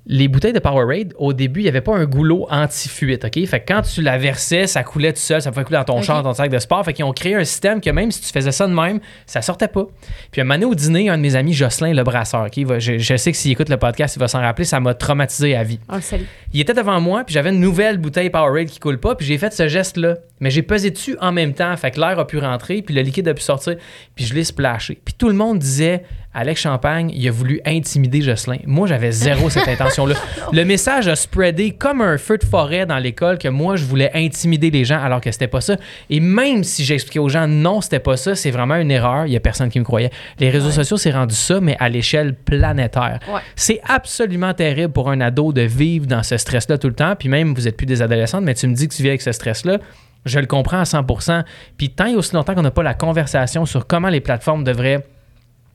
les 0.06 0.26
bouteilles 0.26 0.52
de 0.52 0.58
Powerade, 0.58 1.14
au 1.16 1.32
début, 1.32 1.60
il 1.60 1.62
n'y 1.64 1.68
avait 1.68 1.80
pas 1.80 1.94
un 1.94 2.06
goulot 2.06 2.46
anti-fuite, 2.50 3.24
OK? 3.24 3.46
Fait 3.46 3.60
que 3.60 3.72
quand 3.72 3.82
tu 3.82 4.02
la 4.02 4.18
versais, 4.18 4.66
ça 4.66 4.82
coulait 4.82 5.12
tout 5.12 5.20
seul, 5.20 5.40
ça 5.40 5.52
pouvait 5.52 5.64
couler 5.64 5.78
dans 5.78 5.84
ton 5.84 5.98
Ok. 5.98 6.04
char, 6.04 6.22
dans 6.22 6.30
ton 6.30 6.34
sac 6.34 6.50
de 6.50 6.58
sport. 6.58 6.84
Fait 6.84 6.92
qu'ils 6.92 7.04
ont 7.04 7.12
créé 7.12 7.36
un 7.36 7.44
système 7.44 7.80
que 7.80 7.88
même 7.90 8.10
si 8.10 8.20
tu 8.20 8.32
faisais 8.32 8.50
ça 8.50 8.66
de 8.66 8.72
même, 8.74 8.98
ça 9.26 9.42
sortait 9.42 9.68
pas. 9.68 9.86
Puis 10.32 10.40
un 10.40 10.44
moment 10.44 10.54
donné, 10.54 10.66
au 10.66 10.74
dîner, 10.74 11.08
un 11.08 11.16
de 11.16 11.22
mes 11.22 11.36
amis, 11.36 11.52
Jocelyn, 11.52 11.94
le 11.94 12.02
brasseur, 12.02 12.46
OK? 12.46 12.78
je, 12.80 12.98
je 12.98 13.16
sais 13.16 13.30
que 13.30 13.38
s'il 13.38 13.52
écoute 13.52 13.68
le 13.68 13.76
podcast, 13.76 14.16
il 14.16 14.18
va 14.18 14.26
s'en 14.26 14.40
rappeler, 14.40 14.64
ça 14.64 14.80
m'a 14.80 14.94
traumatisé 14.94 15.54
à 15.54 15.62
vie. 15.62 15.78
Salue. 16.00 16.24
Il 16.52 16.60
était 16.60 16.74
devant 16.74 17.00
moi, 17.00 17.22
puis 17.24 17.32
j'avais 17.34 17.50
une 17.50 17.60
nouvelle 17.60 17.98
bouteille 17.98 18.28
Powerade 18.30 18.66
qui 18.66 18.80
coule 18.80 18.98
pas, 18.98 19.14
puis 19.14 19.24
j'ai 19.26 19.38
fait 19.38 19.52
ce 19.52 19.68
geste-là. 19.68 20.16
Mais 20.40 20.50
j'ai 20.50 20.62
pesé 20.62 20.90
dessus 20.90 21.16
en 21.20 21.30
même 21.30 21.54
temps, 21.54 21.76
fait 21.76 21.92
que 21.92 22.00
l'air 22.00 22.18
a 22.18 22.26
pu 22.26 22.38
rentrer, 22.38 22.82
puis 22.82 22.92
le 22.94 23.02
liquide 23.02 23.28
a 23.28 23.34
pu 23.34 23.42
sortir, 23.42 23.76
puis 24.16 24.24
je 24.24 24.34
l'ai 24.34 24.42
splashé. 24.42 24.98
Puis 25.04 25.14
tout 25.16 25.28
le 25.28 25.34
monde 25.34 25.60
disait, 25.60 26.02
Alex 26.34 26.62
Champagne, 26.62 27.12
il 27.14 27.28
a 27.28 27.30
voulu 27.30 27.60
intimider 27.66 28.22
Jocelyn. 28.22 28.58
Moi, 28.66 28.86
j'avais 28.86 29.12
zéro 29.12 29.50
cette 29.50 29.68
intention-là. 29.68 30.14
Le 30.52 30.64
message 30.64 31.06
a 31.06 31.14
spreadé 31.14 31.72
comme 31.72 32.00
un 32.00 32.16
feu 32.16 32.38
de 32.38 32.44
forêt 32.44 32.86
dans 32.86 32.96
l'école 32.96 33.36
que 33.36 33.48
moi, 33.48 33.76
je 33.76 33.84
voulais 33.84 34.10
intimider 34.14 34.70
les 34.70 34.84
gens 34.84 35.02
alors 35.02 35.20
que 35.20 35.30
c'était 35.30 35.46
pas 35.46 35.60
ça. 35.60 35.76
Et 36.08 36.20
même 36.20 36.64
si 36.64 36.84
j'expliquais 36.84 37.18
aux 37.18 37.28
gens, 37.28 37.46
non, 37.46 37.82
c'était 37.82 38.00
pas 38.00 38.16
ça, 38.16 38.34
c'est 38.34 38.50
vraiment 38.50 38.76
une 38.76 38.90
erreur, 38.90 39.26
il 39.26 39.32
y 39.32 39.36
a 39.36 39.40
personne 39.40 39.68
qui 39.68 39.78
me 39.78 39.84
croyait. 39.84 40.10
Les 40.38 40.48
réseaux 40.48 40.70
sociaux, 40.70 40.96
c'est 40.96 41.10
rendu 41.10 41.34
ça, 41.34 41.60
mais 41.60 41.76
à 41.78 41.90
l'échelle 41.90 42.34
planétaire. 42.34 43.20
Ouais. 43.28 43.40
C'est 43.54 43.82
absolument 43.86 44.54
terrible 44.54 44.92
pour 44.92 45.10
un 45.10 45.20
ado 45.20 45.52
de 45.52 45.62
vivre 45.62 46.06
dans 46.06 46.22
ce 46.22 46.38
stress-là 46.38 46.78
tout 46.78 46.88
le 46.88 46.94
temps. 46.94 47.14
Puis 47.14 47.28
même, 47.28 47.52
vous 47.54 47.68
êtes 47.68 47.76
plus 47.76 47.86
des 47.86 48.00
adolescentes, 48.00 48.44
mais 48.44 48.54
tu 48.54 48.66
me 48.66 48.74
dis 48.74 48.88
que 48.88 48.94
tu 48.94 49.02
vis 49.02 49.10
avec 49.10 49.22
ce 49.22 49.32
stress-là. 49.32 49.78
Je 50.24 50.38
le 50.38 50.46
comprends 50.46 50.78
à 50.78 50.84
100%. 50.84 51.44
Puis 51.76 51.90
tant 51.90 52.06
et 52.06 52.14
aussi 52.14 52.34
longtemps 52.34 52.54
qu'on 52.54 52.62
n'a 52.62 52.70
pas 52.70 52.82
la 52.82 52.94
conversation 52.94 53.66
sur 53.66 53.86
comment 53.86 54.08
les 54.08 54.20
plateformes 54.20 54.64
devraient 54.64 55.04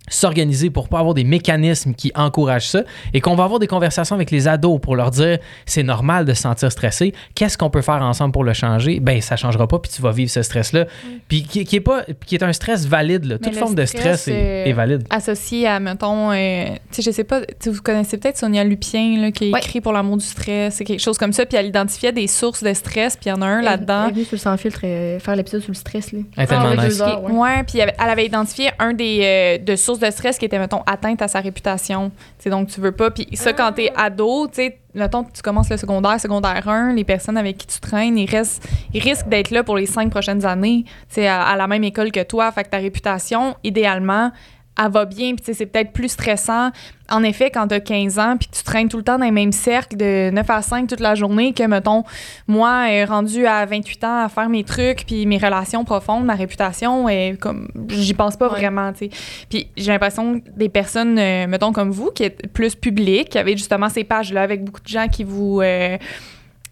s'organiser 0.08 0.70
pour 0.70 0.88
pas 0.90 1.00
avoir 1.00 1.14
des 1.14 1.24
mécanismes 1.24 1.94
qui 1.94 2.12
encouragent 2.16 2.68
ça 2.70 2.84
et 3.14 3.22
qu'on 3.22 3.36
va 3.36 3.44
avoir 3.44 3.60
des 3.60 3.68
conversations 3.68 4.16
avec 4.16 4.32
les 4.32 4.48
ados 4.48 4.80
pour 4.82 4.96
leur 4.96 5.12
dire 5.12 5.38
c'est 5.66 5.84
normal 5.84 6.26
de 6.26 6.34
se 6.34 6.42
sentir 6.44 6.72
stressé 6.72 7.14
qu'est-ce 7.36 7.58
qu'on 7.58 7.70
peut 7.70 7.82
faire 7.82 8.02
ensemble 8.02 8.32
pour 8.32 8.44
le 8.44 8.54
changer? 8.54 9.00
Ben 9.00 9.22
ça 9.22 9.36
changera 9.36 9.68
pas 9.68 9.80
puis 9.80 9.92
tu 9.94 10.02
vas 10.02 10.12
vivre 10.12 10.30
ce 10.32 10.42
stress 10.44 10.72
là 10.74 10.86
puis 11.28 11.44
qui, 11.44 11.66
qui 11.66 11.76
est 11.76 11.82
pas 11.82 12.04
qui 12.26 12.36
est 12.36 12.44
un 12.44 12.54
stress 12.54 12.86
valide 12.86 13.26
là. 13.26 13.38
toute 13.38 13.54
le 13.54 13.58
forme 13.60 13.76
de 13.76 13.86
stress, 13.86 14.28
est, 14.28 14.32
euh, 14.34 14.66
est 14.70 14.74
valide 14.74 15.04
associé 15.10 15.68
à, 15.68 15.80
mettons, 15.80 16.32
euh, 16.32 16.66
tu 16.92 17.02
sais, 17.02 17.02
je 17.02 17.12
sais 17.12 17.24
pas, 17.24 17.42
vous 17.66 17.82
connaissez 17.82 18.18
peut-être 18.18 18.38
Sonia 18.38 18.64
Lupien, 18.64 19.20
là, 19.22 19.32
qui 19.32 19.50
a 19.50 19.52
Ouais. 19.54 19.60
écrit 19.60 19.82
pour 19.82 19.92
l'amour 19.94 20.18
du 20.18 20.26
stress, 20.26 20.76
c'est 20.76 20.84
quelque 20.86 21.00
chose 21.02 21.18
comme 21.18 21.34
ça, 21.34 21.46
puis 21.46 21.58
elle 21.58 21.68
identifiait 21.68 22.12
des 22.12 22.28
sources 22.28 22.64
de 22.64 22.74
stress, 22.74 23.16
puis 23.16 23.26
il 23.28 23.30
y 23.30 23.32
en 23.32 23.42
a 23.42 23.46
un 23.46 23.60
Elle 23.60 23.66
là-dedans. 23.66 24.08
est 24.10 24.12
venue 24.14 24.24
sur 24.26 24.36
le 24.36 24.40
sans 24.40 24.58
filtre 24.58 24.82
euh, 24.84 25.20
faire 25.20 25.36
l'épisode 25.36 25.62
sur 25.62 25.72
le 25.72 25.76
stress. 25.76 26.12
Là. 26.12 26.20
Elle 26.36 26.44
est 26.44 26.48
tellement 26.48 26.66
avec 26.66 26.80
nice. 26.80 26.88
deux 26.98 27.02
heures, 27.02 27.24
ouais. 27.24 27.32
Ouais, 27.32 27.64
puis 27.64 27.80
elle 27.80 27.94
elle 28.00 28.10
avait 28.10 28.26
identifié 28.26 28.70
un 28.80 28.94
des 28.94 29.20
euh, 29.24 29.58
de 29.64 29.76
sources 29.76 29.97
de 30.00 30.10
stress 30.12 30.38
qui 30.38 30.46
était 30.46 30.60
mettons 30.60 30.82
atteinte 30.86 31.22
à 31.22 31.28
sa 31.28 31.40
réputation. 31.40 32.12
Donc 32.46 32.70
tu 32.70 32.80
veux 32.80 32.92
pas 32.92 33.12
puis 33.12 33.28
ça 33.34 33.54
quand 33.54 33.72
t'es 33.74 33.92
ado, 33.96 34.48
tu 34.48 34.72
mettons 34.94 35.24
tu 35.24 35.42
commences 35.42 35.70
le 35.70 35.78
secondaire, 35.78 36.20
secondaire 36.20 36.68
1, 36.68 36.94
les 36.94 37.04
personnes 37.04 37.38
avec 37.38 37.58
qui 37.58 37.68
tu 37.68 37.80
traînes, 37.80 38.18
ils 38.18 38.30
restent 38.30 38.68
ils 38.94 39.02
risquent 39.02 39.28
d'être 39.28 39.52
là 39.52 39.64
pour 39.64 39.78
les 39.78 39.86
cinq 39.86 40.10
prochaines 40.10 40.46
années, 40.46 40.86
à, 41.18 41.44
à 41.44 41.56
la 41.56 41.68
même 41.68 41.84
école 41.84 42.12
que 42.12 42.24
toi, 42.24 42.52
fait 42.52 42.64
que 42.64 42.70
ta 42.70 42.78
réputation 42.78 43.56
idéalement 43.64 44.32
elle 44.78 44.92
va 44.92 45.06
bien, 45.06 45.36
puis 45.36 45.54
c'est 45.54 45.66
peut-être 45.66 45.92
plus 45.92 46.10
stressant. 46.10 46.70
En 47.10 47.24
effet, 47.24 47.50
quand 47.52 47.68
t'as 47.68 47.80
15 47.80 48.20
ans, 48.20 48.36
puis 48.38 48.50
que 48.50 48.56
tu 48.56 48.64
traînes 48.64 48.90
tout 48.90 48.98
le 48.98 49.04
temps 49.04 49.18
dans 49.18 49.26
les 49.26 49.32
mêmes 49.32 49.52
cercles 49.54 49.96
de 49.96 50.30
9 50.30 50.50
à 50.50 50.62
5 50.62 50.88
toute 50.88 51.00
la 51.00 51.16
journée, 51.16 51.54
que, 51.54 51.64
mettons, 51.64 52.04
moi, 52.48 52.88
euh, 52.90 53.06
rendu 53.06 53.46
à 53.48 53.66
28 53.66 54.04
ans 54.04 54.24
à 54.26 54.30
faire 54.30 54.50
mes 54.50 54.64
trucs, 54.64 55.06
puis 55.06 55.26
mes 55.26 55.38
relations 55.38 55.86
profondes, 55.86 56.26
ma 56.26 56.36
réputation, 56.36 57.08
est 57.08 57.40
comme, 57.40 57.70
j'y 57.90 58.14
pense 58.14 58.36
pas 58.36 58.48
Ouais. 58.52 58.60
vraiment, 58.60 58.92
tu 58.92 59.06
sais. 59.06 59.10
Puis 59.50 59.68
j'ai 59.78 59.92
l'impression 59.92 60.40
que 60.40 60.50
des 60.56 60.70
personnes, 60.70 61.18
euh, 61.18 61.48
mettons, 61.48 61.72
comme 61.72 61.92
vous, 61.92 62.12
qui 62.12 62.24
êtes 62.24 62.52
plus 62.52 62.76
publiques, 62.76 63.30
qui 63.30 63.38
avez 63.38 63.56
justement 63.58 63.90
ces 63.90 64.04
pages-là 64.04 64.42
avec 64.42 64.64
beaucoup 64.64 64.82
de 64.82 64.88
gens 64.88 65.08
qui 65.08 65.24
vous, 65.24 65.62
euh, 65.62 65.98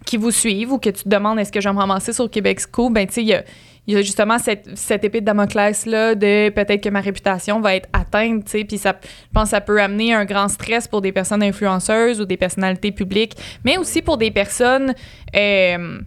qui 0.06 0.18
vous 0.18 0.32
suivent 0.32 0.74
ou 0.74 0.78
que 0.78 0.90
tu 0.90 1.04
te 1.04 1.10
demandes 1.10 1.40
est-ce 1.40 1.52
que 1.52 1.60
je 1.62 1.68
vais 1.68 1.74
me 1.74 1.80
ramasser 1.80 2.14
sur 2.14 2.30
Québec 2.30 2.60
Scoop, 2.60 2.94
ben, 2.94 3.08
tu 3.08 3.14
sais, 3.14 3.22
il 3.22 3.28
y 3.28 3.34
a 3.34 3.44
il 3.88 3.94
y 3.94 3.98
a 3.98 4.02
justement 4.02 4.40
cette, 4.40 4.78
cette 4.78 5.04
épée 5.04 5.22
de 5.22 5.26
Damoclès-là 5.26 6.16
de 6.16 6.50
peut-être 6.50 6.82
que 6.82 6.90
ma 6.90 7.02
réputation 7.02 7.62
va 7.62 7.76
être 7.76 7.88
atteinte, 7.94 8.46
tu 8.46 8.52
sais, 8.52 8.64
puis 8.64 8.78
ça, 8.78 8.96
je 9.02 9.08
pense 9.34 9.44
que 9.44 9.50
ça 9.50 9.62
peut 9.62 9.82
amener 9.82 10.14
un 10.14 10.26
grand 10.26 10.48
stress 10.48 10.88
pour 10.88 11.02
des 11.02 11.12
personnes 11.12 11.44
influenceuses 11.44 12.20
ou 12.20 12.26
des 12.26 12.38
personnalités 12.38 12.92
publiques, 12.92 13.36
mais 13.64 13.78
aussi 13.78 14.02
pour 14.02 14.18
des 14.18 14.32
personnes 14.32 14.94
euh, 15.36 16.00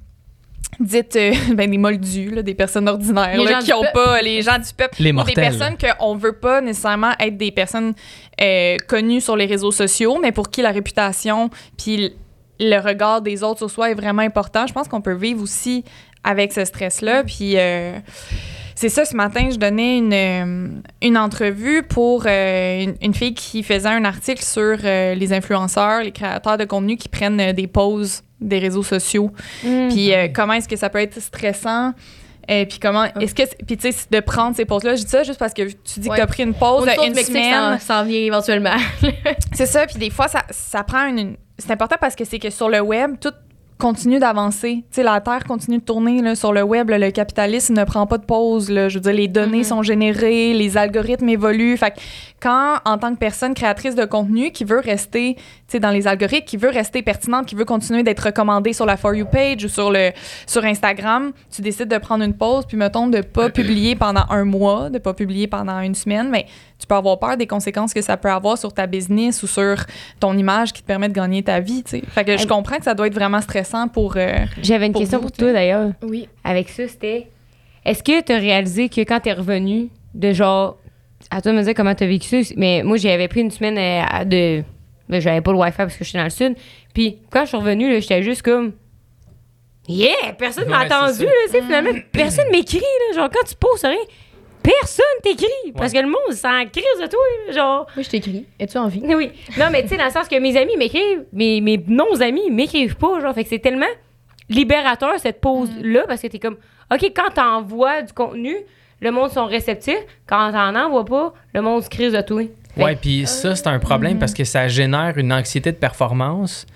dites, 0.80 1.16
euh, 1.16 1.32
ben, 1.54 1.70
des 1.70 1.78
moldus, 1.78 2.30
là, 2.30 2.42
des 2.42 2.54
personnes 2.54 2.88
ordinaires, 2.88 3.36
là, 3.36 3.60
gens 3.60 3.64
qui 3.64 3.72
ont 3.72 3.82
peuple. 3.82 3.92
pas, 3.94 4.22
les 4.22 4.42
gens 4.42 4.58
du 4.58 4.72
peuple, 4.76 4.94
Les 4.98 5.10
ou 5.10 5.12
des 5.12 5.12
mortels. 5.12 5.34
personnes 5.34 5.76
qu'on 5.78 6.16
veut 6.16 6.38
pas 6.38 6.60
nécessairement 6.60 7.12
être 7.20 7.36
des 7.36 7.52
personnes 7.52 7.94
euh, 8.40 8.76
connues 8.88 9.20
sur 9.20 9.36
les 9.36 9.46
réseaux 9.46 9.72
sociaux, 9.72 10.18
mais 10.20 10.32
pour 10.32 10.50
qui 10.50 10.62
la 10.62 10.70
réputation 10.70 11.50
puis 11.76 12.14
le 12.60 12.78
regard 12.78 13.22
des 13.22 13.42
autres 13.42 13.58
sur 13.58 13.70
soi 13.70 13.90
est 13.90 13.94
vraiment 13.94 14.22
important. 14.22 14.66
Je 14.66 14.72
pense 14.72 14.88
qu'on 14.88 15.00
peut 15.00 15.14
vivre 15.14 15.42
aussi 15.42 15.84
avec 16.24 16.52
ce 16.52 16.64
stress-là. 16.64 17.24
Puis 17.24 17.54
euh, 17.56 17.98
c'est 18.74 18.88
ça, 18.88 19.04
ce 19.04 19.16
matin, 19.16 19.48
je 19.50 19.56
donnais 19.56 19.98
une, 19.98 20.12
euh, 20.12 20.68
une 21.02 21.18
entrevue 21.18 21.82
pour 21.82 22.24
euh, 22.26 22.82
une, 22.84 22.94
une 23.02 23.14
fille 23.14 23.34
qui 23.34 23.62
faisait 23.62 23.88
un 23.88 24.04
article 24.04 24.42
sur 24.42 24.78
euh, 24.84 25.14
les 25.14 25.32
influenceurs, 25.32 26.02
les 26.02 26.12
créateurs 26.12 26.58
de 26.58 26.64
contenu 26.64 26.96
qui 26.96 27.08
prennent 27.08 27.40
euh, 27.40 27.52
des 27.52 27.66
pauses 27.66 28.22
des 28.40 28.60
réseaux 28.60 28.84
sociaux. 28.84 29.32
Mm. 29.64 29.88
Puis 29.88 30.14
euh, 30.14 30.28
comment 30.32 30.52
est-ce 30.52 30.68
que 30.68 30.76
ça 30.76 30.88
peut 30.90 31.00
être 31.00 31.20
stressant? 31.20 31.92
Et 32.50 32.64
puis 32.66 32.78
comment 32.78 33.04
est-ce 33.20 33.34
que 33.34 33.42
puis 33.66 33.76
tu 33.76 33.92
sais 33.92 34.06
de 34.10 34.20
prendre 34.20 34.56
ces 34.56 34.64
pauses 34.64 34.82
là 34.84 34.94
je 34.94 35.02
dis 35.02 35.08
ça 35.10 35.22
juste 35.22 35.38
parce 35.38 35.52
que 35.52 35.62
tu 35.64 36.00
dis 36.00 36.08
Ouais. 36.08 36.16
que 36.16 36.20
tu 36.20 36.22
as 36.22 36.26
pris 36.26 36.42
une 36.44 36.54
pause 36.54 36.86
de 36.86 37.06
une 37.06 37.14
semaine 37.14 37.78
ça 37.78 37.78
s'en 37.78 38.04
vient 38.04 38.20
éventuellement. 38.20 38.76
c'est 39.52 39.66
ça, 39.66 39.86
puis 39.86 39.98
des 39.98 40.08
fois, 40.08 40.28
ça, 40.28 40.44
ça 40.50 40.82
prend 40.84 41.06
une. 41.08 41.18
une- 41.18 41.36
C'est 41.58 41.72
important 41.72 41.96
parce 42.00 42.14
que 42.14 42.24
c'est 42.24 42.38
que 42.38 42.48
sur 42.50 42.68
le 42.70 42.80
web, 42.80 43.16
tout 43.20 43.32
continue 43.78 44.18
d'avancer. 44.18 44.78
Tu 44.90 44.96
sais, 44.96 45.02
la 45.04 45.20
Terre 45.20 45.44
continue 45.44 45.78
de 45.78 45.82
tourner 45.82 46.20
là, 46.20 46.34
sur 46.34 46.52
le 46.52 46.62
web. 46.62 46.90
là, 46.90 46.98
le 46.98 47.10
capitalisme 47.12 47.74
ne 47.74 47.84
prend 47.84 48.06
pas 48.06 48.18
de 48.18 48.24
pause. 48.24 48.70
Là. 48.70 48.88
Je 48.88 48.96
veux 48.96 49.00
dire, 49.02 49.12
les 49.12 49.28
données 49.28 49.58
Mhm. 49.58 49.64
sont 49.64 49.82
générées, 49.82 50.52
les 50.52 50.76
algorithmes 50.76 51.28
évoluent. 51.28 51.76
Fait 51.76 51.92
que 51.92 52.00
quand, 52.40 52.76
en 52.84 52.98
tant 52.98 53.12
que 53.14 53.18
personne 53.18 53.54
créatrice 53.54 53.94
de 53.94 54.04
contenu 54.04 54.50
qui 54.50 54.64
veut 54.64 54.80
rester 54.80 55.36
dans 55.80 55.90
les 55.90 56.06
algorithmes, 56.08 56.44
qui 56.44 56.56
veut 56.56 56.70
rester 56.70 57.02
pertinente, 57.02 57.46
qui 57.46 57.54
veut 57.54 57.64
continuer 57.64 58.02
d'être 58.02 58.20
recommandée 58.26 58.72
sur 58.72 58.84
la 58.86 58.96
For 58.96 59.14
You 59.14 59.26
page 59.26 59.64
ou 59.64 59.68
sur, 59.68 59.90
le, 59.92 60.10
sur 60.46 60.64
Instagram, 60.64 61.32
tu 61.54 61.62
décides 61.62 61.88
de 61.88 61.98
prendre 61.98 62.24
une 62.24 62.34
pause, 62.34 62.64
puis 62.66 62.76
mettons 62.76 63.06
de 63.06 63.20
pas 63.20 63.50
publier 63.50 63.94
pendant 63.94 64.24
un 64.30 64.44
mois, 64.44 64.90
de 64.90 64.98
pas 64.98 65.14
publier 65.14 65.46
pendant 65.46 65.80
une 65.80 65.94
semaine, 65.94 66.28
mais 66.30 66.46
tu 66.78 66.86
peux 66.86 66.94
avoir 66.94 67.18
peur 67.18 67.36
des 67.36 67.46
conséquences 67.46 67.92
que 67.92 68.00
ça 68.02 68.16
peut 68.16 68.30
avoir 68.30 68.56
sur 68.56 68.72
ta 68.72 68.86
business 68.86 69.42
ou 69.42 69.46
sur 69.46 69.76
ton 70.20 70.36
image 70.36 70.72
qui 70.72 70.82
te 70.82 70.86
permet 70.86 71.08
de 71.08 71.14
gagner 71.14 71.42
ta 71.42 71.58
vie, 71.60 71.82
tu 71.82 71.90
sais. 71.98 72.02
Fait 72.08 72.24
que 72.24 72.36
je 72.36 72.46
comprends 72.46 72.76
que 72.78 72.84
ça 72.84 72.94
doit 72.94 73.06
être 73.08 73.14
vraiment 73.14 73.40
stressant 73.40 73.88
pour... 73.88 74.16
euh, 74.16 74.36
J'avais 74.62 74.86
une 74.86 74.92
Pour 74.92 75.00
question 75.02 75.18
vous, 75.18 75.24
pour 75.28 75.32
toi 75.36 75.52
d'ailleurs. 75.52 75.90
Oui. 76.02 76.28
Avec 76.44 76.68
ça, 76.68 76.86
c'était 76.86 77.26
est-ce 77.84 78.02
que 78.02 78.20
tu 78.22 78.32
as 78.32 78.38
réalisé 78.38 78.88
que 78.88 79.00
quand 79.00 79.20
tu 79.20 79.28
es 79.28 79.32
revenu, 79.32 79.88
de 80.14 80.32
genre, 80.32 80.76
à 81.30 81.40
toi 81.42 81.52
de 81.52 81.56
me 81.58 81.62
dire 81.62 81.74
comment 81.74 81.94
tu 81.94 82.04
as 82.04 82.06
vécu 82.06 82.44
ça, 82.44 82.54
mais 82.56 82.82
moi 82.84 82.96
j'avais 82.96 83.28
pris 83.28 83.40
une 83.40 83.50
semaine 83.50 83.76
euh, 83.78 84.06
à- 84.08 84.24
de. 84.24 84.62
Ben, 85.08 85.20
j'avais 85.20 85.40
pas 85.40 85.52
le 85.52 85.58
Wi-Fi 85.58 85.76
parce 85.78 85.96
que 85.96 86.04
j'étais 86.04 86.18
dans 86.18 86.24
le 86.24 86.30
sud. 86.30 86.54
Puis 86.94 87.18
quand 87.30 87.40
je 87.42 87.48
suis 87.48 87.56
revenue, 87.56 87.90
là, 87.92 87.98
j'étais 88.00 88.22
juste 88.22 88.42
comme. 88.42 88.72
Yeah! 89.88 90.34
Personne 90.38 90.68
m'a 90.68 90.80
Ouais, 90.80 90.86
c'est 90.88 90.92
attendu, 90.94 91.18
ça. 91.18 91.24
là, 91.24 91.30
sais, 91.50 91.62
finalement. 91.62 91.90
Personne 92.12 92.50
m'écrit, 92.50 92.78
là. 92.78 93.16
Genre, 93.16 93.30
quand 93.32 93.46
tu 93.48 93.54
poses 93.54 93.84
rien, 93.84 93.96
personne 94.68 95.04
t'écrit. 95.22 95.72
Parce 95.74 95.92
que 95.92 95.98
le 95.98 96.06
monde 96.06 96.32
s'en 96.32 96.64
crise 96.66 97.00
de 97.00 97.06
toi, 97.06 97.54
genre. 97.54 97.86
Moi, 97.94 98.02
je 98.02 98.08
t'écris. 98.08 98.44
Es-tu 98.58 98.78
en 98.78 98.88
vie? 98.88 99.02
Oui. 99.04 99.30
Non, 99.58 99.66
mais 99.70 99.82
tu 99.82 99.88
sais, 99.88 99.96
dans 99.96 100.04
le 100.04 100.10
sens 100.10 100.28
que 100.28 100.38
mes 100.38 100.56
amis 100.56 100.76
m'écrivent, 100.76 101.24
mes, 101.32 101.60
mes 101.60 101.82
non-amis 101.86 102.50
m'écrivent 102.50 102.96
pas, 102.96 103.20
genre. 103.20 103.34
Fait 103.34 103.44
que 103.44 103.50
c'est 103.50 103.58
tellement 103.58 103.86
libérateur, 104.48 105.18
cette 105.18 105.40
pause-là, 105.40 106.04
parce 106.06 106.22
que 106.22 106.26
t'es 106.26 106.38
comme, 106.38 106.56
OK, 106.92 107.12
quand 107.14 107.30
t'envoies 107.34 108.02
du 108.02 108.12
contenu, 108.12 108.56
le 109.00 109.10
monde 109.10 109.30
sont 109.30 109.46
réceptifs. 109.46 110.04
Quand 110.26 110.52
t'en 110.52 110.74
envoies 110.74 111.04
pas, 111.04 111.34
le 111.54 111.62
monde 111.62 111.82
se 111.82 111.90
crise 111.90 112.12
de 112.12 112.20
toi. 112.20 112.42
Ouais, 112.76 112.96
puis 112.96 113.26
ça, 113.26 113.56
c'est 113.56 113.66
un 113.66 113.78
problème 113.78 114.18
parce 114.18 114.34
que 114.34 114.44
ça 114.44 114.68
génère 114.68 115.14
une 115.16 115.32
anxiété 115.32 115.72
de 115.72 115.76
performance. 115.76 116.66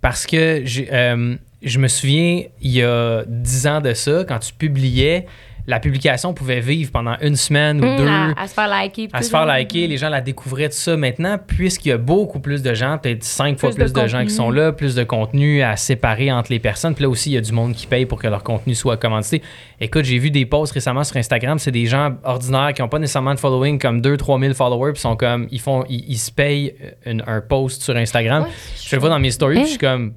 Parce 0.00 0.26
que 0.26 0.62
j'ai, 0.64 0.88
euh, 0.92 1.36
je 1.62 1.78
me 1.78 1.88
souviens, 1.88 2.42
il 2.60 2.70
y 2.72 2.82
a 2.82 3.22
10 3.26 3.66
ans 3.66 3.80
de 3.80 3.94
ça, 3.94 4.24
quand 4.26 4.38
tu 4.38 4.52
publiais, 4.52 5.26
la 5.66 5.78
publication 5.78 6.34
pouvait 6.34 6.58
vivre 6.60 6.90
pendant 6.90 7.14
une 7.22 7.36
semaine 7.36 7.80
ou 7.80 7.86
Hum, 7.86 7.96
deux. 7.98 8.06
à, 8.08 8.32
à 8.36 8.48
se 8.48 8.54
faire 8.54 8.66
liker. 8.68 9.08
à 9.12 9.22
se 9.22 9.30
faire 9.30 9.46
liker, 9.46 9.86
les 9.86 9.96
gens 9.96 10.08
la 10.08 10.20
découvraient 10.20 10.68
tout 10.68 10.74
ça. 10.76 10.96
Maintenant, 10.96 11.38
puisqu'il 11.38 11.90
y 11.90 11.92
a 11.92 11.98
beaucoup 11.98 12.40
plus 12.40 12.62
de 12.62 12.74
gens, 12.74 12.98
peut-être 12.98 13.22
cinq 13.22 13.58
fois 13.60 13.70
Plus 13.70 13.92
de 13.92 14.00
de, 14.00 14.06
gens 14.08 14.22
qui 14.24 14.30
sont 14.30 14.50
là, 14.50 14.72
plus 14.72 14.94
de 14.96 15.04
contenu 15.04 15.62
à 15.62 15.76
séparer 15.76 16.32
entre 16.32 16.50
les 16.50 16.58
personnes. 16.58 16.94
Puis 16.94 17.04
là 17.04 17.08
aussi, 17.08 17.30
il 17.30 17.34
y 17.34 17.36
a 17.36 17.40
du 17.40 17.52
monde 17.52 17.74
qui 17.74 17.86
paye 17.86 18.06
pour 18.06 18.20
que 18.20 18.26
leur 18.26 18.42
contenu 18.42 18.74
soit 18.74 18.96
commandité. 18.96 19.40
Écoute, 19.80 20.04
j'ai 20.04 20.18
vu 20.18 20.30
des 20.32 20.46
posts 20.46 20.72
récemment 20.72 21.04
sur 21.04 21.16
Instagram, 21.16 21.58
c'est 21.58 21.70
des 21.70 21.86
gens 21.86 22.12
ordinaires 22.24 22.72
qui 22.74 22.82
n'ont 22.82 22.88
pas 22.88 22.98
nécessairement 22.98 23.34
de 23.34 23.38
following, 23.40 23.78
comme 23.78 24.00
2-3 24.00 24.40
000 24.40 24.54
followers, 24.54 24.92
puis 24.92 25.00
sont 25.00 25.16
comme, 25.16 25.46
ils 25.50 25.60
font, 25.60 25.84
ils, 25.88 26.04
ils 26.08 26.18
se 26.18 26.30
payent 26.32 26.74
une- 27.06 27.22
un 27.26 27.40
post 27.40 27.82
sur 27.82 27.96
Instagram. 27.96 28.42
Ouais. 28.44 28.48
Je 28.84 28.96
le 28.96 29.00
vois 29.00 29.10
dans 29.10 29.18
mes 29.20 29.30
stories, 29.30 29.56
puis 29.56 29.64
je 29.64 29.68
suis 29.70 29.78
comme, 29.78 30.14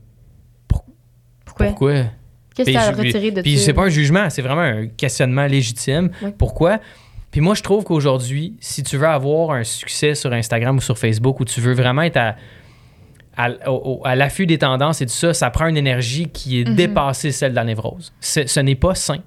Pourquoi? 1.46 1.68
pourquoi? 1.68 1.94
Qu'est-ce 2.56 2.70
que 2.70 2.74
Puis 2.74 2.74
tu 2.74 2.78
as 2.78 2.92
retiré 2.92 3.32
de 3.32 3.42
Puis 3.42 3.58
ça? 3.58 3.66
c'est 3.66 3.74
pas 3.74 3.84
un 3.84 3.90
jugement, 3.90 4.30
c'est 4.30 4.42
vraiment 4.42 4.62
un 4.62 4.88
questionnement 4.88 5.46
légitime. 5.46 6.10
Pourquoi? 6.38 6.80
Puis 7.32 7.42
moi, 7.42 7.54
je 7.54 7.62
trouve 7.64 7.84
qu'aujourd'hui, 7.84 8.56
si 8.62 8.82
tu 8.82 8.96
veux 8.98 9.08
avoir 9.08 9.52
un 9.52 9.64
succès 9.66 10.16
sur 10.16 10.32
Instagram 10.32 10.78
ou 10.78 10.82
sur 10.82 10.98
Facebook, 10.98 11.40
ou 11.42 11.46
tu 11.46 11.60
veux 11.60 11.74
vraiment 11.74 12.04
être 12.04 12.16
à, 12.18 12.36
à, 13.36 14.16
l'affût 14.16 14.46
des 14.46 14.58
tendances 14.58 15.02
et 15.02 15.06
tout 15.06 15.12
ça, 15.12 15.34
ça 15.34 15.50
prend 15.50 15.68
une 15.68 15.76
énergie 15.76 16.28
qui 16.30 16.62
est 16.62 16.70
Mhm. 16.70 16.76
dépassée 16.76 17.32
celle 17.32 17.52
de 17.52 17.56
la 17.58 17.66
névrose. 17.66 18.14
Ce, 18.22 18.60
n'est 18.62 18.76
pas 18.76 18.96
sain 18.96 19.18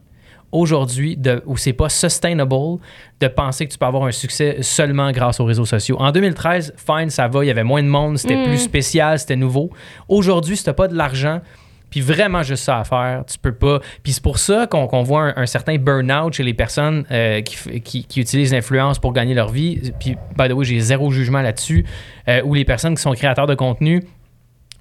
aujourd'hui, 0.51 1.19
ou 1.45 1.59
c'est 1.59 1.75
pas 1.75 1.91
sustainable 1.91 2.79
de 3.21 3.29
penser 3.29 3.67
que 3.67 3.73
tu 3.73 3.79
peux 3.79 3.85
avoir 3.85 4.05
un 4.05 4.13
succès 4.13 4.57
seulement 4.63 5.13
grâce 5.13 5.41
aux 5.41 5.45
réseaux 5.45 5.67
sociaux. 5.67 5.97
En 6.01 6.11
2013, 6.11 6.73
fine, 6.79 7.11
ça 7.11 7.29
va, 7.29 7.45
il 7.45 7.49
y 7.49 7.51
avait 7.51 7.65
moins 7.65 7.83
de 7.83 7.89
monde, 7.89 8.17
c'était 8.17 8.37
Mhm. 8.37 8.45
plus 8.47 8.59
spécial, 8.59 9.19
c'était 9.19 9.37
nouveau. 9.37 9.69
Aujourd'hui, 10.09 10.57
si 10.57 10.65
t'as 10.65 10.73
pas 10.73 10.89
de 10.89 10.95
l'argent, 10.97 11.43
puis 11.91 12.01
vraiment 12.01 12.43
juste 12.43 12.65
ça 12.65 12.79
à 12.79 12.85
faire, 12.85 13.25
tu 13.27 13.39
peux 13.39 13.55
pas. 13.55 13.81
Puis 14.03 14.13
c'est 14.13 14.23
pour 14.23 14.39
ça 14.39 14.67
qu'on 14.67 15.03
voit 15.03 15.39
un, 15.39 15.47
certain 15.47 15.77
burn-out 15.77 16.35
chez 16.35 16.43
les 16.43 16.55
personnes 16.55 17.05
euh, 17.11 17.41
qui 17.43 18.21
utilisent 18.21 18.53
l'influence 18.53 18.99
pour 18.99 19.13
gagner 19.13 19.35
leur 19.35 19.49
vie. 19.49 19.93
Puis, 19.99 20.17
by 20.37 20.49
the 20.49 20.53
way, 20.53 20.65
j'ai 20.65 20.81
zéro 20.81 21.11
jugement 21.11 21.43
là-dessus. 21.43 21.85
Euh, 22.29 22.43
ou 22.45 22.55
les 22.55 22.65
personnes 22.65 22.95
qui 22.95 23.03
sont 23.03 23.13
créateurs 23.13 23.47
de 23.47 23.55
contenu, 23.55 24.05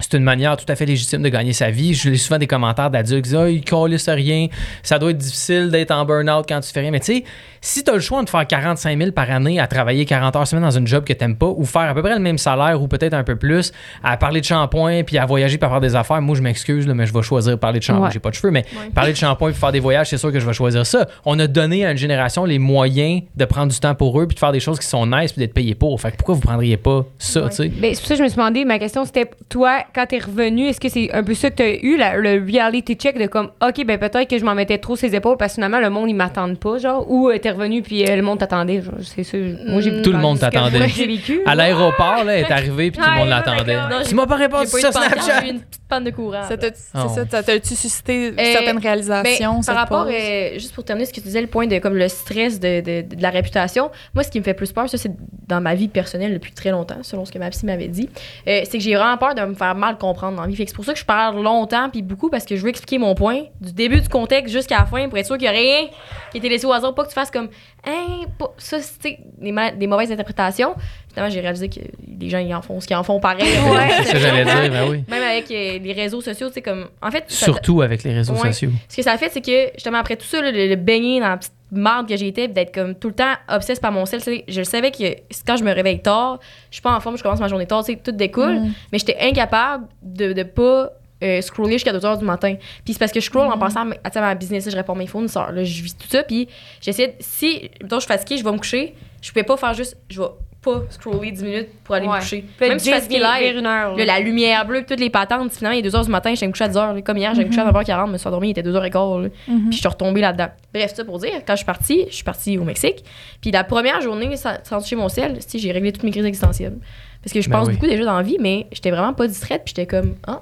c'est 0.00 0.16
une 0.16 0.22
manière 0.22 0.56
tout 0.56 0.64
à 0.68 0.76
fait 0.76 0.86
légitime 0.86 1.22
de 1.22 1.28
gagner 1.28 1.52
sa 1.52 1.70
vie. 1.70 1.94
Je 1.94 2.10
lis 2.10 2.18
souvent 2.18 2.38
des 2.38 2.46
commentaires 2.46 2.90
d'adultes 2.90 3.24
qui 3.24 3.30
disent 3.30 3.38
Ah, 3.40 3.48
ils 3.50 3.62
calissent 3.64 4.08
rien, 4.08 4.46
ça 4.82 4.98
doit 4.98 5.10
être 5.10 5.18
difficile 5.18 5.70
d'être 5.70 5.90
en 5.90 6.04
burn-out 6.04 6.44
quand 6.48 6.60
tu 6.60 6.70
fais 6.72 6.80
rien. 6.80 6.90
Mais 6.90 7.00
tu 7.00 7.06
sais, 7.16 7.24
si 7.60 7.82
tu 7.82 7.90
as 7.90 7.94
le 7.94 8.00
choix 8.00 8.22
de 8.22 8.28
faire 8.30 8.46
45 8.46 8.96
000 8.98 9.10
par 9.12 9.30
année 9.30 9.58
à 9.58 9.66
travailler 9.66 10.04
40 10.04 10.36
heures 10.36 10.46
semaine 10.46 10.62
dans 10.64 10.70
une 10.70 10.86
job 10.86 11.04
que 11.04 11.12
tu 11.12 11.34
pas, 11.34 11.46
ou 11.46 11.64
faire 11.64 11.82
à 11.82 11.94
peu 11.94 12.02
près 12.02 12.14
le 12.14 12.20
même 12.20 12.38
salaire 12.38 12.80
ou 12.80 12.86
peut-être 12.88 13.14
un 13.14 13.24
peu 13.24 13.36
plus, 13.36 13.72
à 14.04 14.16
parler 14.16 14.40
de 14.40 14.46
shampoing 14.46 15.02
puis 15.02 15.18
à 15.18 15.26
voyager 15.26 15.58
puis 15.58 15.66
à 15.66 15.70
faire 15.70 15.80
des 15.80 15.94
affaires, 15.96 16.22
moi 16.22 16.36
je 16.36 16.42
m'excuse, 16.42 16.86
mais 16.86 17.04
je 17.06 17.12
vais 17.12 17.22
choisir 17.22 17.58
parler 17.58 17.80
de 17.80 17.84
shampoing. 17.84 18.06
Ouais. 18.06 18.12
J'ai 18.12 18.20
pas 18.20 18.30
de 18.30 18.34
cheveux, 18.36 18.50
mais 18.52 18.64
Ouais. 18.76 18.90
parler 18.94 19.12
de 19.12 19.16
shampoing 19.16 19.50
puis 19.50 19.58
faire 19.60 19.72
des 19.72 19.80
voyages, 19.80 20.08
c'est 20.10 20.16
sûr 20.18 20.32
que 20.32 20.38
je 20.38 20.46
vais 20.46 20.52
choisir 20.52 20.86
ça. 20.86 21.06
On 21.24 21.38
a 21.40 21.46
donné 21.48 21.84
à 21.84 21.90
une 21.90 21.96
génération 21.98 22.44
les 22.44 22.58
moyens 22.58 23.22
de 23.34 23.44
prendre 23.44 23.72
du 23.72 23.78
temps 23.80 23.94
pour 23.94 24.20
eux 24.20 24.26
puis 24.28 24.34
de 24.36 24.38
faire 24.38 24.52
des 24.52 24.60
choses 24.60 24.78
qui 24.78 24.86
sont 24.86 25.06
nice 25.06 25.32
puis 25.32 25.40
d'être 25.40 25.54
payé 25.54 25.74
pour. 25.74 26.00
Fait 26.00 26.12
que 26.12 26.16
pourquoi 26.16 26.34
vous 26.36 26.40
prendriez 26.40 26.76
pas 26.76 27.04
ça, 27.18 27.42
Ouais. 27.42 27.48
tu 27.50 27.56
sais? 27.56 27.68
Ben, 27.68 27.92
c'est 27.94 28.00
pour 28.00 28.08
ça 28.08 28.14
que 28.14 28.18
je 28.18 28.22
me 28.22 28.28
suis 28.28 28.36
demandé, 28.36 28.64
ma 28.64 28.78
question 28.78 29.04
c'était, 29.04 29.28
toi, 29.48 29.80
quand 29.94 30.06
t'es 30.06 30.18
revenu, 30.18 30.66
est-ce 30.68 30.80
que 30.80 30.88
c'est 30.88 31.12
un 31.12 31.22
peu 31.22 31.34
ça 31.34 31.50
que 31.50 31.56
t'as 31.56 31.74
eu, 31.82 31.96
la- 31.96 32.16
le 32.16 32.44
reality 32.44 32.94
check 32.94 33.18
de 33.18 33.26
comme, 33.26 33.50
OK, 33.66 33.84
ben 33.84 33.98
peut-être 33.98 34.28
que 34.28 34.38
je 34.38 34.44
m'en 34.44 34.54
mettais 34.54 34.78
trop 34.78 34.96
ses 34.96 35.14
épaules 35.14 35.36
parce 35.36 35.52
que 35.52 35.54
finalement, 35.56 35.80
le 35.80 35.90
monde, 35.90 36.08
il 36.08 36.14
m'attend 36.14 36.54
pas, 36.54 36.78
genre, 36.78 37.10
ou 37.10 37.28
euh, 37.28 37.38
t'es 37.38 37.50
revenu 37.50 37.82
puis 37.82 38.04
euh, 38.08 38.16
le 38.16 38.22
monde 38.22 38.38
t'attendait, 38.38 38.82
genre, 38.82 38.94
c'est 39.02 39.24
ça. 39.24 39.36
Moi, 39.66 39.80
j'ai 39.80 40.02
Tout 40.02 40.12
le 40.12 40.18
monde 40.18 40.36
ce 40.38 40.46
que 40.46 40.50
t'attendait. 40.50 40.78
moi, 40.78 40.86
J'ai 40.88 41.06
vécu. 41.06 41.40
À 41.46 41.54
l'aéroport, 41.54 42.24
là, 42.24 42.34
elle 42.38 42.44
est 42.46 42.52
arrivé 42.52 42.90
puis 42.90 43.00
tout 43.02 43.10
le 43.10 43.16
monde 43.16 43.28
l'attendait. 43.28 43.76
Tu 44.08 44.14
m'as 44.14 44.26
pas 44.26 44.36
répondu 44.36 44.66
sur 44.68 44.78
Snapchat. 44.92 45.40
j'ai 45.42 45.46
eu 45.48 45.50
une 45.52 45.60
petite 45.60 45.82
panne 45.88 46.04
de 46.04 46.10
courant. 46.10 46.42
Ça 46.48 46.56
t'a- 46.56 46.68
C'est 46.74 46.98
Oh. 46.98 47.08
ça, 47.30 47.42
t'a-tu 47.42 47.74
suscité 47.74 48.28
Euh, 48.28 48.32
certaines 48.52 48.76
Ben, 48.76 48.82
réalisations? 48.82 49.62
cette 49.62 49.74
par 49.74 49.82
rapport, 49.82 50.06
euh, 50.10 50.50
juste 50.54 50.74
pour 50.74 50.84
terminer 50.84 51.06
ce 51.06 51.10
que 51.12 51.16
tu 51.20 51.26
disais, 51.26 51.40
le 51.40 51.46
point 51.46 51.66
de 51.66 51.78
comme 51.78 51.96
le 51.96 52.08
stress 52.08 52.60
de, 52.60 52.80
de- 52.80 53.14
de 53.16 53.22
la 53.22 53.30
réputation, 53.30 53.90
moi, 54.14 54.22
ce 54.22 54.30
qui 54.30 54.38
me 54.38 54.44
fait 54.44 54.54
plus 54.54 54.72
peur, 54.72 54.88
ça, 54.88 54.98
c'est 54.98 55.10
dans 55.46 55.60
ma 55.60 55.74
vie 55.74 55.88
personnelle 55.88 56.34
depuis 56.34 56.52
très 56.52 56.70
longtemps, 56.70 56.98
selon 57.02 57.24
ce 57.24 57.32
que 57.32 57.38
ma 57.38 57.48
psy 57.50 57.64
m'avait 57.66 57.88
dit, 57.88 58.08
euh, 58.46 58.60
c'est 58.64 58.78
que 58.78 58.84
j'ai 58.84 58.94
vraiment 58.94 59.16
peur 59.16 59.34
de 59.34 59.40
me 59.42 59.54
faire 59.54 59.74
mal 59.78 59.96
comprendre 59.98 60.36
dans 60.36 60.42
la 60.42 60.48
vie. 60.48 60.56
Fait 60.56 60.64
que 60.64 60.70
c'est 60.70 60.76
pour 60.76 60.84
ça 60.84 60.92
que 60.92 60.98
je 60.98 61.04
parle 61.04 61.42
longtemps 61.42 61.88
puis 61.90 62.02
beaucoup 62.02 62.28
parce 62.28 62.44
que 62.44 62.56
je 62.56 62.62
veux 62.62 62.68
expliquer 62.68 62.98
mon 62.98 63.14
point 63.14 63.42
du 63.60 63.72
début 63.72 64.00
du 64.00 64.08
contexte 64.08 64.52
jusqu'à 64.52 64.80
la 64.80 64.86
fin 64.86 65.08
pour 65.08 65.16
être 65.18 65.26
sûr 65.26 65.38
qu'il 65.38 65.48
n'y 65.50 65.56
a 65.56 65.58
rien 65.58 65.86
qui 66.30 66.36
a 66.36 66.38
été 66.38 66.48
laissé 66.48 66.66
au 66.66 66.72
hasard, 66.72 66.94
pas 66.94 67.04
que 67.04 67.08
tu 67.08 67.14
fasses 67.14 67.30
comme, 67.30 67.48
hein, 67.86 68.24
pas- 68.38 68.52
ça, 68.58 68.78
c'est 68.80 69.18
des, 69.38 69.52
ma- 69.52 69.70
des 69.72 69.86
mauvaises 69.86 70.12
interprétations. 70.12 70.74
Finalement, 71.08 71.32
j'ai 71.32 71.40
réalisé 71.40 71.68
que 71.70 71.80
les 72.20 72.28
gens, 72.28 72.38
ils 72.38 72.54
en 72.54 72.60
font 72.62 72.80
ce 72.80 72.86
qu'ils 72.86 72.96
en 72.96 73.02
font 73.02 73.18
pareil. 73.18 73.46
C'est 73.96 74.04
ce 74.04 74.12
que 74.12 74.18
j'allais 74.18 74.44
dire, 74.44 74.70
ben 74.70 74.90
oui. 74.90 75.04
Même 75.08 75.22
avec 75.22 75.50
euh, 75.50 75.78
les 75.78 75.92
réseaux 75.94 76.20
sociaux, 76.20 76.48
tu 76.48 76.54
sais, 76.54 76.62
comme, 76.62 76.88
en 77.02 77.10
fait, 77.10 77.24
ça- 77.28 77.46
Surtout 77.46 77.80
avec 77.82 78.04
les 78.04 78.12
réseaux 78.12 78.34
Ouais. 78.34 78.52
sociaux. 78.52 78.70
ce 78.88 78.96
que 78.96 79.02
ça 79.02 79.12
a 79.12 79.18
fait, 79.18 79.30
c'est 79.30 79.40
que 79.40 79.70
justement 79.74 79.98
après 79.98 80.16
tout 80.16 80.26
ça, 80.26 80.40
là, 80.42 80.50
le, 80.52 80.68
le 80.68 80.76
baigner 80.76 81.18
dans 81.20 81.28
la 81.28 81.36
petite 81.38 81.52
marde 81.70 82.08
que 82.08 82.16
j'ai 82.16 82.28
été, 82.28 82.48
d'être 82.48 82.72
comme 82.74 82.94
tout 82.94 83.08
le 83.08 83.14
temps 83.14 83.34
obsesse 83.48 83.78
par 83.80 83.92
mon 83.92 84.06
sel, 84.06 84.20
je 84.48 84.58
le 84.58 84.64
savais 84.64 84.90
que 84.90 85.04
quand 85.46 85.56
je 85.56 85.64
me 85.64 85.72
réveille 85.72 86.00
tard, 86.00 86.38
je 86.70 86.76
suis 86.76 86.82
pas 86.82 86.94
en 86.96 87.00
forme, 87.00 87.18
je 87.18 87.22
commence 87.22 87.40
ma 87.40 87.48
journée 87.48 87.66
tard, 87.66 87.84
tout 88.04 88.12
découle, 88.12 88.60
Mm. 88.60 88.72
mais 88.92 88.98
j'étais 88.98 89.18
incapable 89.20 89.86
de, 90.02 90.32
de 90.32 90.42
pas 90.44 90.90
euh, 91.22 91.40
scroller 91.40 91.72
jusqu'à 91.72 91.92
2 91.92 92.06
heures 92.06 92.16
du 92.16 92.24
matin. 92.24 92.54
Puis 92.84 92.92
c'est 92.94 92.98
parce 93.00 93.10
que 93.12 93.18
je 93.20 93.24
scroll 93.26 93.48
Mm. 93.48 93.52
en 93.52 93.58
pensant 93.58 93.80
à, 93.80 93.84
ma- 93.84 94.28
à 94.28 94.34
business, 94.34 94.70
je 94.70 94.76
réponds 94.76 94.94
à 94.94 94.98
mes 94.98 95.06
fournisseurs, 95.08 95.50
là, 95.52 95.64
je 95.64 95.82
vis 95.82 95.94
tout 95.96 96.06
ça, 96.08 96.22
puis 96.22 96.48
j'essaie, 96.80 97.08
de- 97.08 97.12
si 97.20 97.70
mettons, 97.82 97.96
je 97.96 98.04
suis 98.06 98.08
fatiguée, 98.14 98.36
je 98.38 98.44
vais 98.44 98.52
me 98.52 98.58
coucher, 98.58 98.94
je 99.20 99.28
pouvais 99.30 99.42
pas 99.44 99.56
faire 99.56 99.74
juste, 99.74 99.96
je 100.08 100.20
vais 100.22 100.28
pas 100.72 100.82
scroller 100.90 101.32
10 101.32 101.42
minutes 101.44 101.68
pour 101.84 101.94
aller 101.94 102.06
Ouais. 102.06 102.16
me 102.16 102.20
coucher. 102.20 102.44
Même 102.60 102.78
si 102.78 102.90
je 102.90 102.90
suis 102.90 102.92
10 102.92 103.00
fatiguée 103.00 103.18
vers 103.20 103.40
live, 103.40 103.56
une 103.58 103.66
heure. 103.66 103.96
La 103.96 104.20
lumière 104.20 104.66
bleue, 104.66 104.84
toutes 104.86 105.00
les 105.00 105.10
patentes. 105.10 105.52
Finalement, 105.52 105.76
il 105.76 105.86
est 105.86 105.90
2 105.90 105.96
h 105.96 106.04
du 106.04 106.10
matin, 106.10 106.34
j'allais 106.34 106.46
me 106.48 106.52
coucher 106.52 106.64
à 106.64 106.68
10 106.68 106.76
h. 106.76 106.94
là. 106.94 107.02
Comme 107.02 107.16
hier, 107.16 107.34
j'allais 107.34 107.44
me 107.44 107.50
coucher 107.50 107.60
à 107.62 107.70
9h40, 107.72 108.06
je 108.08 108.12
me 108.12 108.18
suis 108.18 108.28
endormie, 108.28 108.48
il 108.48 108.50
était 108.52 108.62
2h15. 108.62 109.22
là. 109.22 109.28
Mhm. 109.48 109.60
Puis 109.68 109.72
je 109.72 109.78
suis 109.78 109.88
retombée 109.88 110.20
là-dedans. 110.20 110.48
Bref, 110.74 110.92
ça 110.94 111.04
pour 111.04 111.18
dire, 111.18 111.32
quand 111.46 111.54
je 111.54 111.58
suis 111.58 111.66
partie, 111.66 112.04
je 112.08 112.14
suis 112.14 112.24
partie 112.24 112.58
au 112.58 112.64
Mexique. 112.64 113.04
Puis 113.40 113.50
la 113.50 113.64
première 113.64 114.00
journée, 114.00 114.34
sans 114.36 114.80
toucher 114.80 114.96
mon 114.96 115.08
sel, 115.08 115.36
si, 115.46 115.58
j'ai 115.58 115.72
réglé 115.72 115.92
toutes 115.92 116.04
mes 116.04 116.10
crises 116.10 116.24
existentielles. 116.26 116.78
Parce 117.22 117.32
que 117.32 117.40
je 117.40 117.48
Ben 117.50 117.58
pense 117.58 117.68
oui. 117.68 117.74
beaucoup 117.74 117.86
déjà 117.86 118.04
dans 118.04 118.16
la 118.16 118.22
vie, 118.22 118.36
mais 118.40 118.66
j'étais 118.72 118.90
vraiment 118.90 119.12
pas 119.12 119.26
distraite. 119.26 119.62
Puis 119.64 119.74
j'étais 119.76 119.86
comme, 119.86 120.14
ah, 120.26 120.40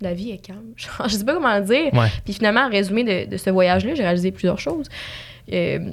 la 0.00 0.14
vie 0.14 0.30
est 0.30 0.38
calme. 0.38 0.58
Je 1.06 1.14
sais 1.14 1.24
pas 1.24 1.34
comment 1.34 1.54
le 1.58 1.62
dire. 1.64 1.92
Ouais. 1.92 2.08
Puis 2.24 2.32
finalement, 2.32 2.60
en 2.62 2.70
résumé 2.70 3.04
de, 3.04 3.30
de 3.30 3.36
ce 3.36 3.50
voyage-là, 3.50 3.94
j'ai 3.94 4.02
réalisé 4.02 4.30
plusieurs 4.32 4.58
choses. 4.58 4.86
Euh, 5.52 5.90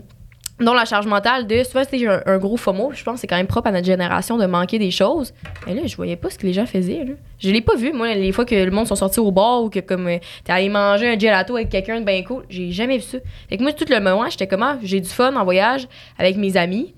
dont 0.59 0.73
la 0.73 0.85
charge 0.85 1.05
mentale 1.05 1.45
de 1.45 1.63
souvent 1.63 1.83
c'était 1.83 1.99
j'ai 1.99 2.07
un, 2.07 2.21
un 2.25 2.37
gros 2.39 2.57
FOMO 2.57 2.91
je 2.93 3.03
pense 3.03 3.15
que 3.15 3.21
c'est 3.21 3.27
quand 3.27 3.35
même 3.37 3.45
propre 3.47 3.67
à 3.67 3.71
notre 3.71 3.85
génération 3.85 4.37
de 4.37 4.45
manquer 4.47 4.79
des 4.79 4.89
choses. 4.91 5.33
Mais 5.67 5.75
là 5.75 5.81
je 5.85 5.95
voyais 5.95 6.15
pas 6.15 6.29
ce 6.31 6.37
que 6.39 6.47
les 6.47 6.53
gens 6.53 6.65
faisaient 6.65 7.03
là. 7.05 7.13
je 7.39 7.51
l'ai 7.51 7.61
pas 7.61 7.75
vu 7.75 7.93
moi 7.93 8.13
les 8.15 8.31
fois 8.31 8.43
que 8.45 8.55
le 8.55 8.71
monde 8.71 8.87
sont 8.87 8.95
sortis 8.95 9.19
au 9.19 9.31
bar 9.31 9.63
ou 9.63 9.69
que 9.69 9.79
comme 9.79 10.07
euh, 10.07 10.17
t'es 10.43 10.51
allé 10.51 10.69
manger 10.69 11.09
un 11.09 11.19
gelato 11.19 11.55
avec 11.55 11.69
quelqu'un 11.69 11.99
de 11.99 12.05
bien 12.05 12.23
cool 12.23 12.43
j'ai 12.49 12.71
jamais 12.71 12.97
vu 12.97 13.03
ça. 13.03 13.19
Fait 13.49 13.57
que 13.57 13.61
moi 13.63 13.71
tout 13.73 13.85
le 13.87 13.99
moment 13.99 14.27
j'étais 14.29 14.47
comme 14.47 14.63
ah, 14.63 14.79
j'ai 14.81 14.99
du 14.99 15.09
fun 15.09 15.35
en 15.35 15.43
voyage 15.43 15.87
avec 16.17 16.37
mes 16.37 16.57
amis 16.57 16.93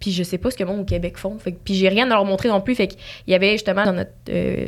puis 0.00 0.12
je 0.12 0.22
sais 0.22 0.38
pas 0.38 0.50
ce 0.50 0.56
que 0.56 0.62
le 0.62 0.70
monde 0.70 0.80
au 0.80 0.84
Québec 0.84 1.16
font. 1.18 1.36
Fait 1.38 1.52
que- 1.52 1.58
puis 1.64 1.74
j'ai 1.74 1.88
rien 1.88 2.06
à 2.10 2.14
leur 2.14 2.24
montrer 2.24 2.48
non 2.48 2.60
plus. 2.60 2.76
Fait 2.76 2.86
qu'il 2.86 2.98
y 3.26 3.34
avait 3.34 3.52
justement 3.52 3.84
dans 3.84 3.92
notre 3.92 4.12
euh, 4.30 4.66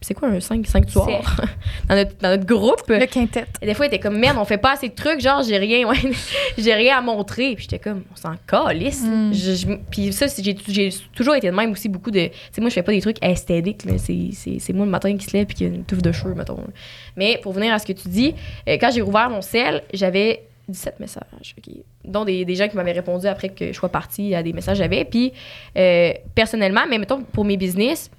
c'est 0.00 0.14
quoi 0.14 0.28
un 0.28 0.40
5 0.40 0.66
5 0.66 0.88
soir 0.90 1.40
dans 1.88 1.94
notre, 1.94 2.16
dans 2.18 2.28
notre 2.30 2.46
groupe 2.46 2.82
Le 2.88 3.06
quintet. 3.06 3.44
et 3.60 3.66
des 3.66 3.74
fois, 3.74 3.86
il 3.86 3.88
était 3.88 3.98
comme, 3.98 4.18
merde, 4.18 4.38
on 4.40 4.44
fait 4.44 4.58
pas 4.58 4.72
assez 4.72 4.88
de 4.88 4.94
trucs, 4.94 5.20
genre, 5.20 5.42
j'ai 5.42 5.58
rien, 5.58 5.86
ouais, 5.88 5.96
j'ai 6.58 6.72
rien 6.74 6.98
à 6.98 7.00
montrer. 7.00 7.54
Puis 7.54 7.64
j'étais 7.70 7.78
comme, 7.78 8.02
on 8.12 8.16
s'en 8.16 8.34
calisse. 8.46 9.02
Mm. 9.04 9.32
Je- 9.32 9.54
je- 9.54 9.66
Puis 9.90 10.12
ça, 10.12 10.26
j'ai 10.38 10.56
j'ai 10.68 10.90
toujours 11.14 11.34
été 11.34 11.48
de 11.50 11.54
même 11.54 11.70
aussi, 11.72 11.88
beaucoup 11.88 12.10
de. 12.10 12.26
Tu 12.26 12.32
sais, 12.52 12.60
moi, 12.60 12.70
je 12.70 12.74
fais 12.74 12.82
pas 12.82 12.92
des 12.92 13.00
trucs 13.00 13.22
esthétiques, 13.22 13.84
là. 13.84 13.98
C'est- 13.98 14.30
C'est 14.32 14.58
c'est 14.58 14.72
moi 14.72 14.84
le 14.86 14.90
matin 14.90 15.16
qui 15.16 15.26
se 15.26 15.36
lève 15.36 15.46
puis 15.46 15.56
qui 15.56 15.64
a 15.64 15.68
une 15.68 15.84
touffe 15.84 16.02
de 16.02 16.12
cheveux, 16.12 16.34
mettons. 16.34 16.56
là. 16.56 16.72
Mais 17.16 17.38
pour 17.42 17.52
venir 17.52 17.72
à 17.74 17.78
ce 17.78 17.86
que 17.86 17.92
tu 17.92 18.08
dis, 18.08 18.34
euh, 18.68 18.78
quand 18.80 18.90
j'ai 18.92 19.00
rouvert 19.02 19.28
mon 19.30 19.42
sel, 19.42 19.82
j'avais 19.92 20.44
17 20.68 21.00
messages, 21.00 21.54
OK? 21.58 21.74
dont 22.04 22.24
des, 22.24 22.44
des 22.44 22.54
gens 22.54 22.68
qui 22.68 22.76
m'avaient 22.76 22.92
répondu 22.92 23.26
après 23.26 23.48
que 23.50 23.68
je 23.68 23.72
sois 23.72 23.88
partie 23.90 24.34
à 24.34 24.42
des 24.42 24.52
messages 24.52 24.78
que 24.78 24.82
j'avais. 24.84 25.04
Puis 25.04 25.32
euh, 25.76 26.12
personnellement, 26.34 26.82
mais 26.88 26.96
mettons, 26.98 27.22
pour 27.22 27.44
mes 27.44 27.56
business, 27.56 28.10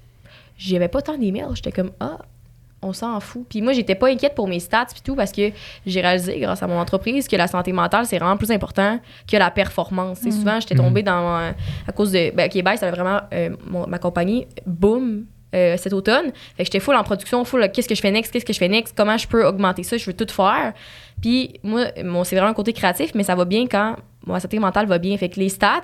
j'avais 0.70 0.88
pas 0.88 1.02
tant 1.02 1.16
d'emails. 1.18 1.46
J'étais 1.54 1.72
comme, 1.72 1.90
ah, 2.00 2.18
on 2.84 2.92
s'en 2.92 3.20
fout. 3.20 3.46
Puis 3.48 3.62
moi, 3.62 3.72
j'étais 3.72 3.94
pas 3.94 4.08
inquiète 4.08 4.34
pour 4.34 4.48
mes 4.48 4.58
stats 4.58 4.86
puis 4.92 5.02
tout 5.04 5.14
parce 5.14 5.30
que 5.30 5.50
j'ai 5.86 6.00
réalisé 6.00 6.40
grâce 6.40 6.62
à 6.62 6.66
mon 6.66 6.78
entreprise 6.80 7.28
que 7.28 7.36
la 7.36 7.46
santé 7.46 7.72
mentale, 7.72 8.06
c'est 8.06 8.18
vraiment 8.18 8.36
plus 8.36 8.50
important 8.50 8.98
que 9.30 9.36
la 9.36 9.50
performance. 9.52 10.18
C'est 10.22 10.32
Souvent, 10.32 10.58
j'étais 10.58 10.74
tombée 10.74 11.02
dans 11.04 11.38
euh, 11.38 11.52
à 11.86 11.92
cause 11.92 12.10
de 12.10 12.34
ben, 12.34 12.48
Québec, 12.48 12.78
ça 12.78 12.88
avait 12.88 12.96
vraiment 12.96 13.20
euh, 13.32 13.50
mon- 13.66 13.86
ma 13.86 13.98
compagnie 14.00 14.46
boom 14.66 15.26
euh, 15.54 15.76
cet 15.76 15.92
automne. 15.92 16.32
Fait 16.56 16.64
que 16.64 16.64
j'étais 16.64 16.80
full 16.80 16.96
en 16.96 17.04
production, 17.04 17.44
full 17.44 17.70
qu'est-ce 17.70 17.86
que 17.88 17.94
je 17.94 18.00
fais 18.00 18.10
next, 18.10 18.32
qu'est-ce 18.32 18.44
que 18.44 18.52
je 18.52 18.58
fais 18.58 18.68
next, 18.68 18.96
comment 18.96 19.16
je 19.16 19.28
peux 19.28 19.46
augmenter 19.46 19.84
ça, 19.84 19.96
je 19.96 20.04
veux 20.06 20.14
tout 20.16 20.26
faire. 20.32 20.72
Puis 21.20 21.60
moi, 21.62 21.84
mon, 22.02 22.24
c'est 22.24 22.34
vraiment 22.34 22.50
un 22.50 22.54
côté 22.54 22.72
créatif, 22.72 23.12
mais 23.14 23.22
ça 23.22 23.34
va 23.36 23.44
bien 23.44 23.66
quand 23.68 23.94
ma 24.26 24.40
santé 24.40 24.58
mentale 24.58 24.86
va 24.86 24.98
bien. 24.98 25.16
Fait 25.16 25.28
que 25.28 25.38
les 25.40 25.48
stats, 25.48 25.82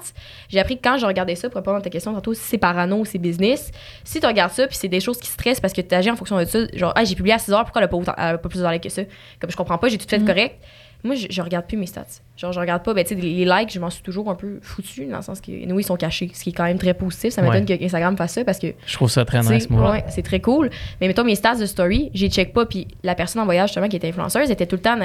j'ai 0.49 0.61
appris 0.61 0.77
que 0.77 0.83
quand 0.83 0.99
je 0.99 1.07
regardais 1.07 1.35
ça, 1.35 1.49
pour 1.49 1.57
répondre 1.57 1.77
à 1.79 1.81
ta 1.81 1.91
question 1.91 2.13
tantôt, 2.15 2.35
si 2.35 2.43
c'est 2.43 2.59
parano 2.59 2.97
ou 2.99 3.05
c'est 3.05 3.19
business, 3.19 3.71
si 4.05 4.21
tu 4.21 4.27
regardes 4.27 4.53
ça, 4.53 4.67
puis 4.67 4.77
c'est 4.77 4.89
des 4.89 5.01
choses 5.01 5.19
qui 5.19 5.29
stressent 5.29 5.61
parce 5.61 5.73
que 5.73 5.81
tu 5.81 5.95
agis 5.95 6.11
en 6.11 6.17
fonction 6.17 6.39
de 6.39 6.45
ça, 6.45 6.59
genre, 6.75 6.93
ah, 6.97 7.05
j'ai 7.05 7.15
publié 7.15 7.35
à 7.35 7.39
6 7.39 7.53
heures, 7.53 7.65
pourquoi 7.65 7.81
elle 7.81 7.87
a 7.87 7.89
pas, 7.89 7.97
autant- 7.97 8.15
elle 8.17 8.35
a 8.35 8.39
pas 8.39 8.49
plus 8.49 8.61
d'heures 8.61 8.81
que 8.81 8.89
ça? 8.89 9.03
Comme 9.41 9.51
je 9.51 9.57
comprends 9.57 9.79
pas, 9.79 9.89
j'ai 9.89 9.99
tout 9.99 10.09
fait 10.09 10.25
correct. 10.25 10.57
Moi, 11.05 11.15
je, 11.15 11.29
je 11.31 11.41
regarde 11.43 11.67
plus 11.67 11.77
mes 11.77 11.87
stats. 11.87 12.05
Genre, 12.37 12.53
je 12.53 12.59
regarde 12.59 12.83
pas, 12.83 12.93
ben, 12.93 13.05
tu 13.05 13.15
sais, 13.15 13.21
les 13.21 13.45
likes, 13.45 13.73
je 13.73 13.79
m'en 13.79 13.89
suis 13.89 14.03
toujours 14.03 14.29
un 14.31 14.35
peu 14.35 14.59
foutu, 14.63 15.07
dans 15.07 15.19
le 15.19 15.23
sens 15.23 15.41
que, 15.41 15.51
nous, 15.67 15.79
ils 15.79 15.85
sont 15.85 15.97
cachés, 15.97 16.29
ce 16.35 16.43
qui 16.43 16.51
est 16.51 16.53
quand 16.53 16.65
même 16.65 16.79
très 16.79 16.93
positif. 16.93 17.33
Ça 17.33 17.41
m'étonne 17.43 17.65
que 17.67 17.85
Instagram 17.85 18.17
fasse 18.17 18.33
ça 18.33 18.45
parce 18.45 18.59
que 18.59 18.67
Je 18.85 18.95
trouve 18.95 19.09
ça 19.09 19.25
très 19.25 19.41
nice, 19.43 19.71
moi. 19.71 19.93
ouais, 19.93 20.05
c'est 20.09 20.23
très 20.23 20.41
cool. 20.41 20.71
Mais 21.01 21.07
mettons 21.07 21.23
mes 21.25 21.37
stats 21.37 21.55
de 21.55 21.67
story, 21.67 22.11
j'y 22.15 22.29
check 22.31 22.53
pas. 22.53 22.67
Puis 22.67 22.89
la 23.05 23.15
personne 23.15 23.41
en 23.41 23.45
voyage, 23.45 23.69
justement, 23.71 23.89
qui 23.89 23.95
était 23.97 24.09
influenceuse, 24.09 24.51
était 24.51 24.67
tout 24.67 24.77
le 24.77 24.83
temps. 24.83 24.99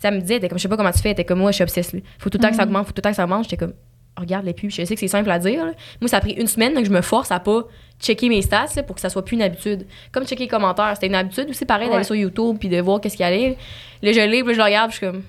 Ça 0.00 0.10
me 0.10 0.20
disait, 0.20 0.40
comme, 0.48 0.58
je 0.58 0.62
sais 0.62 0.68
pas 0.68 0.76
comment 0.76 0.90
tu 0.90 0.98
fais, 0.98 1.10
elle 1.10 1.12
était 1.12 1.24
comme 1.24 1.38
moi, 1.38 1.52
je 1.52 1.56
suis 1.56 1.62
obsesse. 1.62 1.92
là. 1.92 2.00
Faut 2.18 2.28
tout 2.28 2.38
le 2.38 2.42
temps 2.42 2.50
que 2.50 2.56
ça 2.56 2.64
augmente, 2.64 2.84
faut 2.86 2.92
tout 2.92 2.98
le 2.98 3.02
temps 3.02 3.10
que 3.10 3.16
ça 3.16 3.24
augmente. 3.24 3.44
J'étais 3.44 3.56
comme, 3.56 3.74
regarde 4.16 4.44
les 4.46 4.52
pubs. 4.52 4.70
Je 4.70 4.84
sais 4.84 4.94
que 4.94 5.00
c'est 5.00 5.06
simple 5.08 5.30
à 5.30 5.38
dire. 5.38 5.64
là. 5.64 5.72
Moi, 6.00 6.08
ça 6.08 6.16
a 6.16 6.20
pris 6.20 6.32
une 6.32 6.48
semaine, 6.48 6.74
donc 6.74 6.84
je 6.86 6.90
me 6.90 7.02
force 7.02 7.30
à 7.30 7.38
pas 7.38 7.62
checker 8.00 8.28
mes 8.28 8.42
stats 8.42 8.66
là, 8.76 8.82
pour 8.82 8.94
que 8.96 9.00
ça 9.00 9.08
soit 9.10 9.24
plus 9.24 9.36
une 9.36 9.42
habitude. 9.42 9.86
Comme 10.10 10.26
checker 10.26 10.44
les 10.44 10.48
commentaires. 10.48 10.90
C'était 10.94 11.06
une 11.06 11.14
habitude 11.14 11.48
aussi, 11.50 11.64
pareil, 11.64 11.86
d'aller 11.86 11.98
Ouais. 11.98 12.04
sur 12.04 12.14
YouTube 12.16 12.56
puis 12.58 12.68
de 12.68 12.80
voir 12.80 13.00
qu'est-ce 13.00 13.16
qu'il 13.16 13.24
y 13.24 13.28
allait. 13.28 13.56
Là, 14.02 14.12
je 14.12 14.20
lis, 14.20 14.42
puis 14.42 14.52
je 14.52 14.58
le 14.58 14.64
regarde, 14.64 14.90
puis 14.90 14.98
je 15.00 15.06
suis 15.06 15.12
comme, 15.12 15.22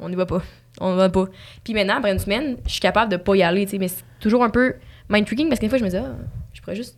on 0.00 0.10
y 0.10 0.14
va 0.14 0.26
pas. 0.26 0.42
On 0.80 0.94
y 0.94 0.96
va 0.96 1.08
pas. 1.08 1.26
Puis 1.62 1.72
maintenant, 1.74 1.96
après 1.98 2.12
une 2.12 2.18
semaine, 2.18 2.56
je 2.66 2.72
suis 2.72 2.80
capable 2.80 3.10
de 3.12 3.16
pas 3.16 3.34
y 3.36 3.42
aller, 3.42 3.64
tu 3.64 3.72
sais, 3.72 3.78
mais 3.78 3.88
c'est 3.88 4.02
toujours 4.20 4.42
un 4.44 4.50
peu 4.50 4.74
mind 5.08 5.26
tricking 5.26 5.48
parce 5.48 5.60
qu'une 5.60 5.68
fois, 5.68 5.78
je 5.78 5.84
me 5.84 5.90
dis, 5.90 5.96
ah, 5.96 6.14
je 6.52 6.60
pourrais 6.60 6.76
juste 6.76 6.96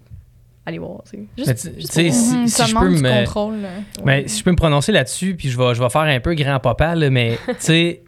aller 0.65 0.79
voir, 0.79 1.03
tu 1.05 1.11
sais. 1.11 1.25
Juste- 1.39 1.59
si- 1.93 2.11
je 2.67 2.75
peux 2.75 2.89
me- 2.91 3.21
contrôle. 3.21 3.57
là. 3.61 3.69
Mais 4.05 4.27
si 4.29 4.39
je 4.41 4.45
peux 4.45 4.51
me 4.51 4.57
prononcer 4.57 4.93
là-dessus, 4.93 5.35
puis 5.37 5.49
je 5.51 5.59
vais, 5.59 5.75
je 5.75 5.83
vais 5.83 5.91
faire 5.91 6.01
un 6.03 6.21
peu 6.21 6.35
grand 6.35 6.59
papa, 6.59 6.95
là, 6.95 7.11
mais 7.11 7.39
tu 7.47 7.55
sais, 7.59 8.03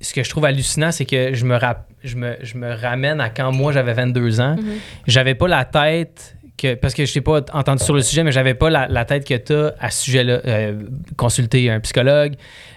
ce 0.00 0.12
que 0.12 0.22
je 0.22 0.28
trouve 0.30 0.44
hallucinant, 0.44 0.92
c'est 0.92 1.06
que 1.06 1.32
je 1.34 1.44
me, 1.46 1.56
rap- 1.56 1.88
je, 2.04 2.16
me, 2.16 2.36
je 2.42 2.58
me 2.58 2.72
ramène 2.74 3.20
à 3.20 3.30
quand 3.30 3.50
moi 3.52 3.72
j'avais 3.72 3.94
22 3.94 4.40
ans. 4.40 4.56
Mhm. 4.56 4.74
J'avais 5.06 5.34
pas 5.34 5.48
la 5.48 5.64
tête 5.64 6.36
que 6.56 6.74
parce 6.74 6.94
que 6.94 7.04
je 7.04 7.12
t'ai 7.12 7.20
pas 7.20 7.40
entendu 7.52 7.82
sur 7.82 7.94
le 7.94 8.02
sujet, 8.02 8.22
mais 8.22 8.32
j'avais 8.32 8.54
pas 8.54 8.70
la, 8.70 8.86
la 8.88 9.04
tête 9.04 9.26
que 9.26 9.34
tu 9.34 9.52
as 9.52 9.74
à 9.80 9.90
ce 9.90 10.04
sujet-là. 10.04 10.40
Euh, 10.46 10.82
consulter 11.16 11.70
un 11.70 11.80
psychologue, 11.80 12.34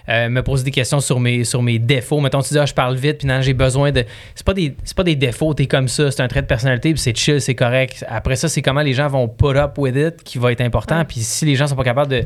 euh, 0.08 0.28
me 0.28 0.42
poser 0.42 0.64
des 0.64 0.70
questions 0.70 1.00
sur 1.00 1.20
mes, 1.20 1.44
sur 1.44 1.62
mes 1.62 1.78
défauts. 1.78 2.20
Mettons, 2.20 2.42
tu 2.42 2.54
dis, 2.54 2.58
ah, 2.58 2.66
je 2.66 2.74
parle 2.74 2.96
vite, 2.96 3.18
puis 3.18 3.28
non, 3.28 3.40
j'ai 3.40 3.54
besoin 3.54 3.92
de. 3.92 4.04
C'est 4.34 4.46
pas 4.46 4.54
des, 4.54 4.74
c'est 4.84 4.96
pas 4.96 5.04
des 5.04 5.16
défauts, 5.16 5.54
t'es 5.54 5.66
comme 5.66 5.88
ça, 5.88 6.10
c'est 6.10 6.22
un 6.22 6.28
trait 6.28 6.42
de 6.42 6.46
personnalité, 6.46 6.92
puis 6.92 7.00
c'est 7.00 7.16
chill, 7.16 7.40
c'est 7.40 7.54
correct. 7.54 8.04
Après 8.08 8.36
ça, 8.36 8.48
c'est 8.48 8.62
comment 8.62 8.82
les 8.82 8.94
gens 8.94 9.08
vont 9.08 9.28
put 9.28 9.56
up 9.56 9.78
with 9.78 9.96
it 9.96 10.22
qui 10.22 10.38
va 10.38 10.52
être 10.52 10.60
important. 10.60 11.04
Puis 11.04 11.20
si 11.20 11.44
les 11.44 11.54
gens 11.54 11.66
sont 11.66 11.76
pas 11.76 11.84
capables 11.84 12.10
de, 12.10 12.24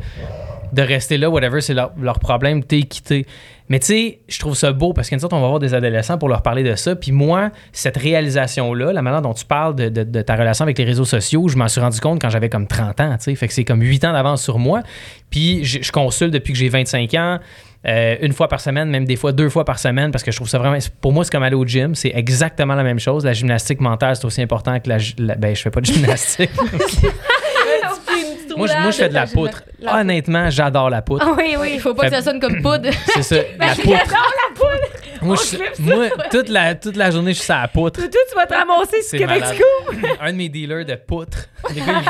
de 0.73 0.83
rester 0.83 1.19
là, 1.19 1.29
whatever, 1.29 1.61
c'est 1.61 1.75
leur, 1.75 1.93
leur 2.01 2.19
problème, 2.19 2.65
t'es 2.65 2.83
quitté. 2.83 3.27
Mais 3.73 3.79
tu 3.79 3.87
sais, 3.87 4.19
je 4.29 4.39
trouve 4.39 4.55
ça 4.55 4.71
beau 4.71 4.93
parce 4.93 5.09
qu'une 5.09 5.19
sorte, 5.19 5.33
on 5.33 5.41
va 5.41 5.47
avoir 5.47 5.59
des 5.59 5.73
adolescents 5.73 6.19
pour 6.19 6.29
leur 6.29 6.43
parler 6.43 6.63
de 6.63 6.75
ça. 6.75 6.95
Puis 6.95 7.11
moi, 7.11 7.51
cette 7.73 7.97
réalisation-là, 7.97 8.93
la 8.93 9.01
manière 9.01 9.23
dont 9.23 9.33
tu 9.33 9.47
parles 9.47 9.75
de, 9.75 10.21
ta 10.21 10.37
relation 10.37 10.65
avec 10.65 10.77
les 10.77 10.85
réseaux 10.85 11.07
sociaux, 11.07 11.49
je 11.49 11.57
m'en 11.57 11.69
suis 11.69 11.81
rendu 11.81 11.99
compte 11.99 12.21
quand 12.21 12.29
j'avais 12.29 12.51
comme 12.51 12.67
30 12.67 13.01
ans, 13.01 13.17
tu. 13.19 13.35
Fait 13.35 13.49
que 13.49 13.55
c'est 13.55 13.65
comme 13.65 13.81
8 13.81 14.05
ans 14.05 14.13
d'avance 14.13 14.43
sur 14.43 14.59
moi. 14.59 14.83
Puis 15.31 15.65
je, 15.65 15.91
consulte 15.91 16.35
depuis 16.35 16.53
que 16.53 16.59
j'ai 16.59 16.69
25 16.69 17.15
ans. 17.15 17.39
euh, 17.89 18.17
une 18.21 18.35
fois 18.35 18.47
par 18.49 18.61
semaine, 18.61 18.91
même 18.91 19.07
des 19.07 19.17
fois 19.17 19.33
deux 19.33 19.49
fois 19.49 19.65
par 19.65 19.79
semaine, 19.79 20.11
parce 20.11 20.23
que 20.23 20.33
je 20.33 20.37
trouve 20.37 20.51
ça 20.51 20.59
vraiment. 20.59 20.77
Pour 21.01 21.15
moi, 21.15 21.25
c'est 21.25 21.33
comme 21.33 21.43
aller 21.43 21.57
au 21.57 21.65
gym. 21.65 21.95
C'est 21.95 22.13
exactement 22.15 22.75
la 22.75 22.83
même 22.83 22.99
chose. 22.99 23.25
La 23.25 23.33
gymnastique 23.33 23.81
mentale, 23.81 24.17
c'est 24.17 24.27
aussi 24.27 24.43
important 24.43 24.79
que 24.81 24.91
la. 24.91 24.99
la- 25.17 25.37
ben, 25.37 25.57
je 25.57 25.63
fais 25.63 25.71
pas 25.71 25.81
de 25.81 25.87
gymnastique. 25.87 26.51
moi, 28.57 28.67
je, 28.67 28.73
moi, 28.75 28.91
je 28.91 28.97
fais 28.97 29.09
de 29.09 29.15
la 29.15 29.27
poutre. 29.27 29.63
Honnêtement, 29.87 30.51
j'adore 30.51 30.91
la 30.91 31.03
poutre. 31.03 31.25
Ah 31.29 31.35
oui, 31.37 31.57
oui. 31.59 31.73
Il 31.75 31.81
faut 31.81 31.95
pas 31.95 32.05
que 32.09 32.15
ça 32.17 32.23
sonne 32.23 32.41
comme 32.41 32.61
poudre. 32.63 32.91
C'est 33.15 33.23
ça. 33.23 33.37
la 33.59 33.75
poutre. 33.75 34.15
Moi, 35.23 35.37
je- 35.37 35.83
moi 35.83 36.07
toute, 36.31 36.49
la, 36.49 36.75
toute 36.75 36.97
la 36.97 37.11
journée, 37.11 37.33
je 37.33 37.37
suis 37.39 37.45
sur 37.47 37.55
la 37.55 37.69
poutre. 37.69 38.01
Toi, 38.01 38.09
tu 38.11 38.35
vas 38.37 38.47
te 38.47 38.55
ramasser 38.55 39.03
sur 39.03 39.19
Québec. 39.19 39.43
Un 40.21 40.33
de 40.33 40.37
mes 40.37 40.49
dealers 40.49 40.85
de 40.85 40.95
poutre. 40.95 41.49
Les 41.75 41.81
gars, 41.81 42.03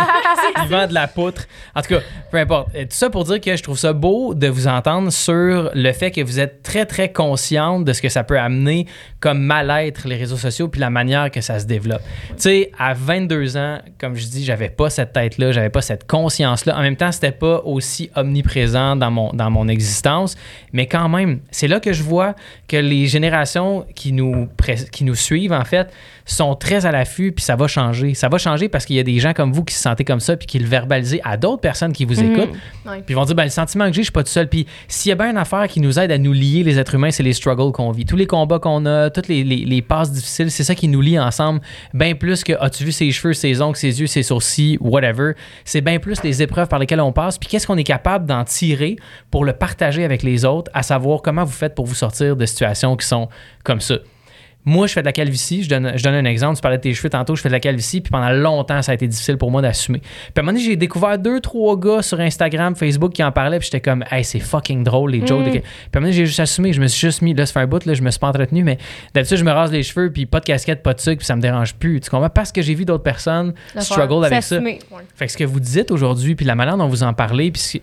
ils, 0.56 0.62
ils 0.64 0.68
vendent 0.70 0.88
de 0.88 0.94
la 0.94 1.08
poutre. 1.08 1.42
En 1.74 1.82
tout 1.82 1.88
cas, 1.88 2.00
peu 2.30 2.38
importe. 2.38 2.72
Tout 2.72 2.86
ça 2.90 3.10
pour 3.10 3.24
dire 3.24 3.40
que 3.40 3.54
je 3.54 3.62
trouve 3.62 3.78
ça 3.78 3.92
beau 3.92 4.32
de 4.34 4.48
vous 4.48 4.66
entendre 4.66 5.10
sur 5.12 5.70
le 5.74 5.92
fait 5.92 6.10
que 6.10 6.22
vous 6.22 6.40
êtes 6.40 6.62
très, 6.62 6.86
très 6.86 7.12
consciente 7.12 7.84
de 7.84 7.92
ce 7.92 8.00
que 8.00 8.08
ça 8.08 8.24
peut 8.24 8.38
amener 8.38 8.86
comme 9.20 9.40
mal-être, 9.42 10.08
les 10.08 10.16
réseaux 10.16 10.36
sociaux, 10.38 10.68
puis 10.68 10.80
la 10.80 10.90
manière 10.90 11.30
que 11.30 11.40
ça 11.40 11.58
se 11.60 11.66
développe. 11.66 12.00
Tu 12.30 12.34
sais, 12.38 12.72
à 12.78 12.94
22 12.94 13.56
ans, 13.56 13.78
comme 14.00 14.16
je 14.16 14.26
dis, 14.26 14.44
j'avais 14.44 14.70
pas 14.70 14.90
cette 14.90 15.12
tête-là, 15.12 15.52
j'avais 15.52 15.70
pas 15.70 15.82
cette 15.82 16.06
conscience-là. 16.06 16.76
En 16.76 16.80
même 16.82 16.96
temps, 16.96 17.12
c'était 17.12 17.30
pas 17.30 17.60
aussi 17.64 18.10
omniprésent 18.16 18.96
dans 18.96 19.10
mon, 19.10 19.32
dans 19.32 19.50
mon 19.50 19.68
existence. 19.68 20.36
Mais 20.72 20.86
quand 20.86 21.08
même, 21.08 21.40
c'est 21.50 21.68
là 21.68 21.78
que 21.78 21.92
je 21.92 22.02
vois 22.02 22.34
que 22.68 22.76
les 22.78 23.01
générations 23.06 23.86
qui 23.94 24.12
nous, 24.12 24.48
qui 24.90 25.04
nous 25.04 25.14
suivent, 25.14 25.52
en 25.52 25.64
fait, 25.64 25.92
sont 26.24 26.54
très 26.54 26.86
à 26.86 26.92
l'affût, 26.92 27.32
puis 27.32 27.44
ça 27.44 27.56
va 27.56 27.66
changer. 27.66 28.14
Ça 28.14 28.28
va 28.28 28.38
changer 28.38 28.68
parce 28.68 28.84
qu'il 28.84 28.96
y 28.96 29.00
a 29.00 29.02
des 29.02 29.18
gens 29.18 29.32
comme 29.32 29.52
vous 29.52 29.64
qui 29.64 29.74
se 29.74 29.82
sentez 29.82 30.04
comme 30.04 30.20
ça, 30.20 30.36
puis 30.36 30.46
qui 30.46 30.58
le 30.58 30.66
verbalisez 30.66 31.20
à 31.24 31.36
d'autres 31.36 31.60
personnes 31.60 31.92
qui 31.92 32.04
vous 32.04 32.20
écoutent. 32.20 32.50
Ouais. 32.86 33.02
Puis 33.04 33.10
ils 33.10 33.14
vont 33.14 33.24
dire, 33.24 33.34
ben, 33.34 33.44
le 33.44 33.50
sentiment 33.50 33.86
que 33.86 33.92
j'ai, 33.92 34.02
je 34.02 34.06
suis 34.06 34.12
pas 34.12 34.22
tout 34.22 34.30
seul. 34.30 34.48
Puis 34.48 34.66
s'il 34.88 35.10
y 35.10 35.12
a 35.12 35.16
bien 35.16 35.30
une 35.30 35.36
affaire 35.36 35.66
qui 35.68 35.80
nous 35.80 35.98
aide 35.98 36.10
à 36.10 36.18
nous 36.18 36.32
lier, 36.32 36.62
les 36.62 36.78
êtres 36.78 36.94
humains, 36.94 37.10
c'est 37.10 37.22
les 37.22 37.32
struggles 37.32 37.72
qu'on 37.72 37.90
vit. 37.90 38.04
Tous 38.04 38.16
les 38.16 38.26
combats 38.26 38.58
qu'on 38.58 38.86
a, 38.86 39.10
toutes 39.10 39.28
les, 39.28 39.44
les, 39.44 39.64
les 39.64 39.82
passes 39.82 40.10
difficiles, 40.10 40.50
c'est 40.50 40.64
ça 40.64 40.74
qui 40.74 40.88
nous 40.88 41.00
lie 41.00 41.18
ensemble. 41.18 41.60
Bien 41.94 42.14
plus 42.14 42.44
que, 42.44 42.52
as-tu 42.60 42.84
vu 42.84 42.92
ses 42.92 43.10
cheveux, 43.10 43.34
ses 43.34 43.60
ongles, 43.60 43.76
ses 43.76 44.00
yeux, 44.00 44.06
ses 44.06 44.22
sourcils, 44.22 44.78
whatever. 44.80 45.32
C'est 45.64 45.80
bien 45.80 45.98
plus 45.98 46.22
les 46.22 46.42
épreuves 46.42 46.68
par 46.68 46.78
lesquelles 46.78 47.00
on 47.00 47.12
passe. 47.12 47.38
Puis 47.38 47.48
qu'est-ce 47.48 47.66
qu'on 47.66 47.78
est 47.78 47.84
capable 47.84 48.26
d'en 48.26 48.44
tirer 48.44 48.96
pour 49.30 49.44
le 49.44 49.52
partager 49.52 50.04
avec 50.04 50.22
les 50.22 50.44
autres, 50.44 50.70
à 50.74 50.82
savoir 50.82 51.22
comment 51.22 51.44
vous 51.44 51.52
faites 51.52 51.74
pour 51.74 51.86
vous 51.86 51.94
sortir 51.94 52.36
de 52.36 52.46
situations 52.46 52.96
qui 52.96 53.06
sont 53.06 53.28
comme 53.64 53.80
ça. 53.80 53.96
Moi, 54.64 54.86
je 54.86 54.92
fais 54.92 55.00
de 55.00 55.06
la 55.06 55.12
calvitie. 55.12 55.62
Je 55.64 55.68
donne, 55.68 55.92
je 55.96 56.02
donne 56.04 56.14
un 56.14 56.24
exemple. 56.24 56.54
Tu 56.56 56.62
parlais 56.62 56.76
de 56.76 56.82
tes 56.82 56.94
cheveux 56.94 57.10
tantôt. 57.10 57.34
Je 57.34 57.42
fais 57.42 57.48
de 57.48 57.52
la 57.52 57.58
calvitie. 57.60 58.00
Puis 58.00 58.10
pendant 58.12 58.30
longtemps, 58.30 58.80
ça 58.82 58.92
a 58.92 58.94
été 58.94 59.08
difficile 59.08 59.36
pour 59.36 59.50
moi 59.50 59.60
d'assumer. 59.60 59.98
Puis 59.98 60.10
à 60.36 60.40
un 60.40 60.42
moment 60.42 60.52
donné, 60.52 60.64
j'ai 60.64 60.76
découvert 60.76 61.18
deux, 61.18 61.40
trois 61.40 61.76
gars 61.78 62.00
sur 62.02 62.20
Instagram, 62.20 62.76
Facebook 62.76 63.12
qui 63.12 63.24
en 63.24 63.32
parlaient. 63.32 63.58
Puis 63.58 63.66
j'étais 63.72 63.80
comme, 63.80 64.04
hey, 64.10 64.22
c'est 64.24 64.38
fucking 64.38 64.84
drôle, 64.84 65.10
les 65.10 65.26
jokes. 65.26 65.44
de- 65.46 65.50
Puis 65.50 65.60
à 65.60 65.98
un 65.98 66.00
moment 66.00 66.06
donné, 66.06 66.12
j'ai 66.12 66.26
juste 66.26 66.38
assumé. 66.40 66.72
Je 66.72 66.80
me 66.80 66.86
suis 66.86 67.00
juste 67.00 67.22
mis, 67.22 67.34
là, 67.34 67.44
ça 67.46 67.54
fait 67.54 67.60
un 67.60 67.66
bout, 67.66 67.84
là, 67.84 67.94
je 67.94 68.02
me 68.02 68.10
suis 68.10 68.20
pas 68.20 68.28
entretenu. 68.28 68.62
Mais 68.62 68.78
d'habitude, 69.14 69.38
je 69.38 69.44
me 69.44 69.50
rase 69.50 69.72
les 69.72 69.82
cheveux. 69.82 70.12
Puis 70.12 70.26
pas 70.26 70.38
de 70.40 70.44
casquette, 70.44 70.82
pas 70.82 70.94
de 70.94 71.00
sucre. 71.00 71.18
Puis 71.18 71.26
ça 71.26 71.34
me 71.34 71.40
dérange 71.42 71.74
plus. 71.74 72.00
Tu 72.00 72.08
comprends? 72.10 72.30
Parce 72.30 72.52
que 72.52 72.62
j'ai 72.62 72.74
vu 72.74 72.84
d'autres 72.84 73.02
personnes 73.02 73.54
struggle 73.80 74.24
avec 74.26 74.42
ça. 74.42 74.60
Fait 75.16 75.26
que 75.26 75.32
ce 75.32 75.36
que 75.36 75.44
vous 75.44 75.60
dites 75.60 75.90
aujourd'hui, 75.90 76.34
puis 76.36 76.46
la 76.46 76.54
manière 76.54 76.76
dont 76.76 76.86
vous 76.88 77.02
en 77.02 77.14
parlez, 77.14 77.50
puis 77.50 77.82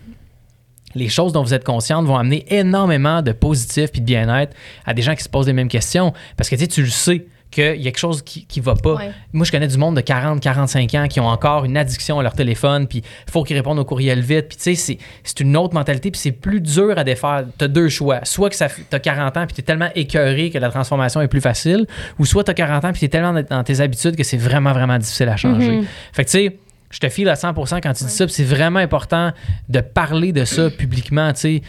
les 0.96 1.10
choses 1.10 1.34
dont 1.34 1.44
vous 1.44 1.54
êtes 1.54 1.64
consciente 1.64 2.06
vont 2.06 2.18
amener 2.18 2.46
énormément 2.54 3.22
de 3.22 3.32
positif 3.32 3.92
puis 3.92 4.02
de 4.02 4.06
bien-être 4.06 4.56
à 4.86 4.94
des 4.94 5.02
gens 5.02 5.16
qui 5.16 5.24
se 5.24 5.30
posent 5.30 5.48
les 5.48 5.54
mêmes 5.54 5.68
questions. 5.70 6.14
Parce 6.38 6.50
que 6.50 6.56
tu 6.56 6.62
sais, 6.62 6.68
tu 6.68 6.82
le 6.84 6.90
sais 6.90 7.26
qu'il 7.52 7.78
y 7.78 7.88
a 7.88 7.92
quelque 7.92 7.98
chose 7.98 8.22
qui, 8.22 8.46
qui 8.46 8.60
va 8.60 8.76
pas. 8.76 8.94
Ouais. 8.94 9.10
Moi, 9.34 9.44
je 9.44 9.52
connais 9.52 9.68
du 9.68 9.78
monde 9.78 9.96
de 9.96 10.02
40, 10.02 10.40
45 10.40 10.94
ans 10.94 11.08
qui 11.08 11.20
ont 11.20 11.26
encore 11.28 11.66
une 11.66 11.78
addiction 11.78 12.20
à 12.20 12.24
leur 12.24 12.34
téléphone, 12.34 12.86
puis 12.86 13.00
il 13.28 13.32
faut 13.32 13.44
qu'ils 13.44 13.56
répondent 13.58 13.80
au 13.80 13.86
courriel 13.86 14.20
vite. 14.22 14.50
Puis 14.50 14.58
tu 14.58 14.76
sais, 14.76 14.98
c'est- 15.24 15.40
une 15.40 15.58
autre 15.58 15.74
mentalité, 15.74 16.12
puis 16.12 16.20
c'est 16.22 16.32
plus 16.32 16.62
dur 16.62 16.94
à 16.96 17.04
défaire. 17.04 17.46
Tu 17.58 17.66
as 17.66 17.68
deux 17.68 17.90
choix. 17.90 18.20
Soit 18.24 18.52
que 18.52 18.56
tu 18.56 18.64
as 18.96 19.00
40 19.00 19.36
ans, 19.38 19.46
puis 19.48 19.56
tu 19.56 19.62
es 19.62 19.64
tellement 19.64 19.90
écœuré 19.96 20.52
que 20.52 20.60
la 20.60 20.70
transformation 20.70 21.22
est 21.22 21.28
plus 21.28 21.42
facile, 21.42 21.88
ou 22.20 22.26
soit 22.26 22.44
tu 22.44 22.52
as 22.52 22.54
40 22.54 22.86
ans, 22.86 22.92
puis 22.92 23.00
tu 23.00 23.06
es 23.06 23.10
tellement 23.10 23.34
dans- 23.34 23.64
tes 23.64 23.80
habitudes 23.82 24.16
que 24.16 24.24
c'est 24.24 24.38
vraiment, 24.38 24.72
vraiment 24.74 25.00
difficile 25.00 25.30
à 25.30 25.36
changer. 25.36 25.82
Fait 26.14 26.26
que 26.26 26.30
tu 26.30 26.38
sais, 26.38 26.58
je 26.90 27.00
te 27.00 27.10
file 27.10 27.30
à 27.30 27.36
100% 27.36 27.82
quand 27.82 27.94
tu 27.94 28.04
dis 28.04 28.12
ça, 28.12 28.28
c'est 28.28 28.44
vraiment 28.44 28.80
important 28.80 29.32
de 29.68 29.80
parler 29.80 30.32
de 30.32 30.46
ça 30.46 30.70
publiquement, 30.70 31.32
tu 31.34 31.40
sais. 31.40 31.62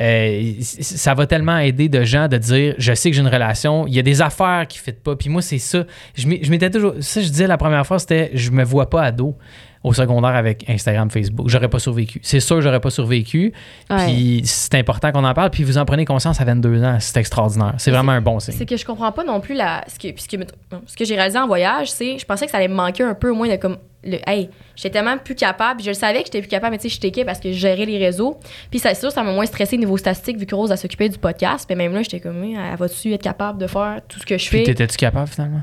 Euh, 0.00 0.52
ça 0.60 1.14
va 1.14 1.26
tellement 1.26 1.58
aider 1.58 1.88
de 1.88 2.04
gens 2.04 2.28
de 2.28 2.36
dire 2.36 2.74
je 2.78 2.92
sais 2.92 3.10
que 3.10 3.16
j'ai 3.16 3.22
une 3.22 3.28
relation, 3.28 3.86
il 3.86 3.94
y 3.94 3.98
a 3.98 4.02
des 4.02 4.20
affaires 4.22 4.66
qui 4.68 4.80
ne 4.86 4.92
pas. 4.92 5.16
Puis 5.16 5.30
moi, 5.30 5.42
c'est 5.42 5.58
ça. 5.58 5.84
Je 6.14 6.26
m'étais 6.26 6.70
toujours. 6.70 6.94
Ça, 7.00 7.22
je 7.22 7.28
disais 7.28 7.46
la 7.46 7.56
première 7.56 7.86
fois, 7.86 7.98
c'était 7.98 8.30
je 8.34 8.50
me 8.50 8.62
vois 8.62 8.90
pas 8.90 9.02
ado 9.02 9.36
au 9.84 9.92
secondaire 9.92 10.34
avec 10.34 10.68
Instagram, 10.68 11.10
Facebook. 11.10 11.48
J'aurais 11.48 11.68
pas 11.68 11.78
survécu. 11.78 12.20
C'est 12.22 12.40
sûr, 12.40 12.60
j'aurais 12.60 12.80
pas 12.80 12.90
survécu. 12.90 13.52
Ouais. 13.90 14.06
Puis 14.06 14.42
c'est 14.44 14.74
important 14.74 15.12
qu'on 15.12 15.24
en 15.24 15.34
parle. 15.34 15.50
Puis 15.50 15.64
vous 15.64 15.78
en 15.78 15.84
prenez 15.84 16.04
conscience 16.04 16.40
à 16.40 16.44
22 16.44 16.82
ans. 16.82 16.96
C'est 17.00 17.18
extraordinaire. 17.18 17.74
C'est 17.78 17.90
vraiment 17.90 18.12
un 18.12 18.20
bon 18.20 18.40
signe. 18.40 18.54
C'est 18.56 18.66
que 18.66 18.76
je 18.76 18.84
comprends 18.84 19.12
pas 19.12 19.24
non 19.24 19.40
plus 19.40 19.54
la, 19.54 19.84
ce 19.86 19.98
que, 19.98 20.20
ce 20.20 20.28
que, 20.28 20.36
non, 20.36 20.82
ce 20.86 20.96
que 20.96 21.04
j'ai 21.04 21.14
réalisé 21.14 21.38
en 21.38 21.46
voyage, 21.46 21.90
c'est 21.90 22.18
je 22.18 22.24
pensais 22.24 22.46
que 22.46 22.50
ça 22.50 22.58
allait 22.58 22.68
me 22.68 22.74
manquer 22.74 23.04
un 23.04 23.14
peu 23.14 23.30
au 23.30 23.34
moins 23.34 23.48
de 23.48 23.56
comme 23.56 23.78
le 24.04 24.18
hey, 24.28 24.48
j'étais 24.76 24.90
tellement 24.90 25.18
plus 25.18 25.34
capable, 25.34 25.78
puis 25.78 25.84
je 25.84 25.90
le 25.90 25.94
savais 25.94 26.20
que 26.20 26.26
j'étais 26.26 26.40
plus 26.40 26.48
capable, 26.48 26.72
mais 26.72 26.78
tu 26.78 26.88
sais, 26.88 26.98
j'étais 27.02 27.24
parce 27.24 27.40
que 27.40 27.50
je 27.50 27.58
gérais 27.58 27.84
les 27.84 27.98
réseaux. 27.98 28.38
Puis 28.70 28.78
c'est 28.78 28.94
sûr, 28.94 29.10
ça 29.10 29.22
m'a 29.22 29.32
moins 29.32 29.46
stressé 29.46 29.76
niveau 29.76 29.96
statistique 29.96 30.38
vu 30.38 30.46
que 30.46 30.54
Rose 30.54 30.70
a 30.70 30.76
s'occupé 30.76 31.08
du 31.08 31.18
podcast, 31.18 31.66
mais 31.68 31.74
même 31.74 31.92
là, 31.92 32.02
j'étais 32.02 32.20
comme 32.20 32.42
elle 32.44 32.76
va-tu 32.76 33.12
être 33.12 33.22
capable 33.22 33.58
de 33.58 33.66
faire 33.66 34.00
tout 34.08 34.20
ce 34.20 34.26
que 34.26 34.38
je 34.38 34.48
Puis 34.48 34.58
fais? 34.58 34.64
t'étais-tu 34.64 34.96
capable 34.96 35.28
finalement? 35.28 35.62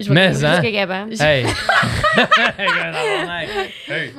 Je 0.00 0.12
Mais, 0.12 0.44
hein? 0.44 0.62
capable. 0.62 1.12
Hey! 1.20 1.44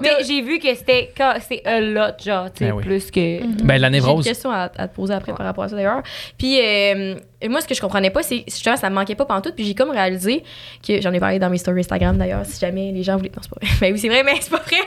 Mais 0.01 0.09
j'ai 0.25 0.41
vu 0.41 0.59
que 0.59 0.73
c'était 0.75 1.11
c'est 1.47 1.65
a 1.65 1.81
lot, 1.81 2.13
genre, 2.23 2.51
tu 2.51 2.59
sais, 2.59 2.65
Ben 2.69 2.73
oui. 2.77 2.83
plus 2.83 3.11
que. 3.11 3.43
ben, 3.63 3.77
la 3.77 3.77
J'ai 3.77 3.85
une 3.87 3.91
névrose. 3.91 4.25
question 4.25 4.51
à, 4.51 4.69
à 4.77 4.87
te 4.87 4.95
poser 4.95 5.13
après 5.13 5.33
par 5.33 5.45
rapport 5.45 5.63
à 5.63 5.69
ça 5.69 5.75
d'ailleurs. 5.75 6.01
Puis 6.37 6.59
euh, 6.61 7.15
moi, 7.49 7.61
ce 7.61 7.67
que 7.67 7.75
je 7.75 7.81
comprenais 7.81 8.09
pas, 8.09 8.23
c'est 8.23 8.43
justement, 8.47 8.77
ça 8.77 8.89
me 8.89 8.95
manquait 8.95 9.15
pas 9.15 9.25
pantoute. 9.25 9.55
Puis 9.55 9.65
j'ai 9.65 9.75
comme 9.75 9.89
réalisé 9.91 10.43
que 10.85 11.01
j'en 11.01 11.11
ai 11.13 11.19
parlé 11.19 11.39
dans 11.39 11.49
mes 11.49 11.57
stories 11.57 11.79
Instagram 11.81 12.17
d'ailleurs, 12.17 12.45
si 12.45 12.59
jamais 12.59 12.91
les 12.91 13.03
gens 13.03 13.17
voulaient. 13.17 13.31
Non, 13.35 13.41
c'est 13.41 13.49
pas 13.49 13.59
vrai. 13.61 13.75
Ben 13.81 13.93
oui, 13.93 13.99
c'est 13.99 14.09
vrai, 14.09 14.23
mais 14.23 14.35
c'est 14.39 14.51
pas 14.51 14.57
vrai. 14.57 14.77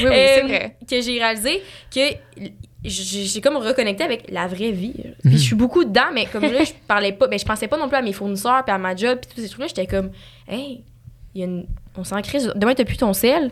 Oui, 0.00 0.06
oui, 0.06 0.08
c'est 0.10 0.42
Euh, 0.44 0.46
vrai. 0.46 0.76
Que 0.88 1.00
j'ai 1.00 1.18
réalisé 1.18 1.62
que 1.94 2.00
j'ai 2.82 3.40
comme 3.40 3.56
reconnecté 3.56 4.04
avec 4.04 4.30
la 4.30 4.46
vraie 4.46 4.72
vie. 4.72 4.94
Mhm. 4.96 5.14
Puis 5.22 5.32
je 5.32 5.44
suis 5.44 5.56
beaucoup 5.56 5.84
dedans, 5.84 6.10
mais 6.14 6.26
comme 6.26 6.42
là, 6.42 6.64
je 6.64 6.72
parlais 6.88 7.12
pas, 7.12 7.26
ben 7.26 7.38
je 7.38 7.44
pensais 7.44 7.68
pas 7.68 7.76
non 7.76 7.88
plus 7.88 7.96
à 7.96 8.02
mes 8.02 8.12
fournisseurs, 8.12 8.64
puis 8.64 8.74
à 8.74 8.78
ma 8.78 8.96
job, 8.96 9.18
puis 9.20 9.30
tous 9.34 9.40
ces 9.42 9.48
trucs-là. 9.48 9.66
J'étais 9.68 9.86
comme, 9.86 10.10
hey, 10.48 10.82
y 11.34 11.42
a 11.42 11.44
une, 11.44 11.66
on 11.96 12.04
s'en 12.04 12.20
crise. 12.22 12.52
Demain, 12.56 12.74
t'as 12.74 12.84
plus 12.84 12.96
ton 12.96 13.12
sel. 13.12 13.50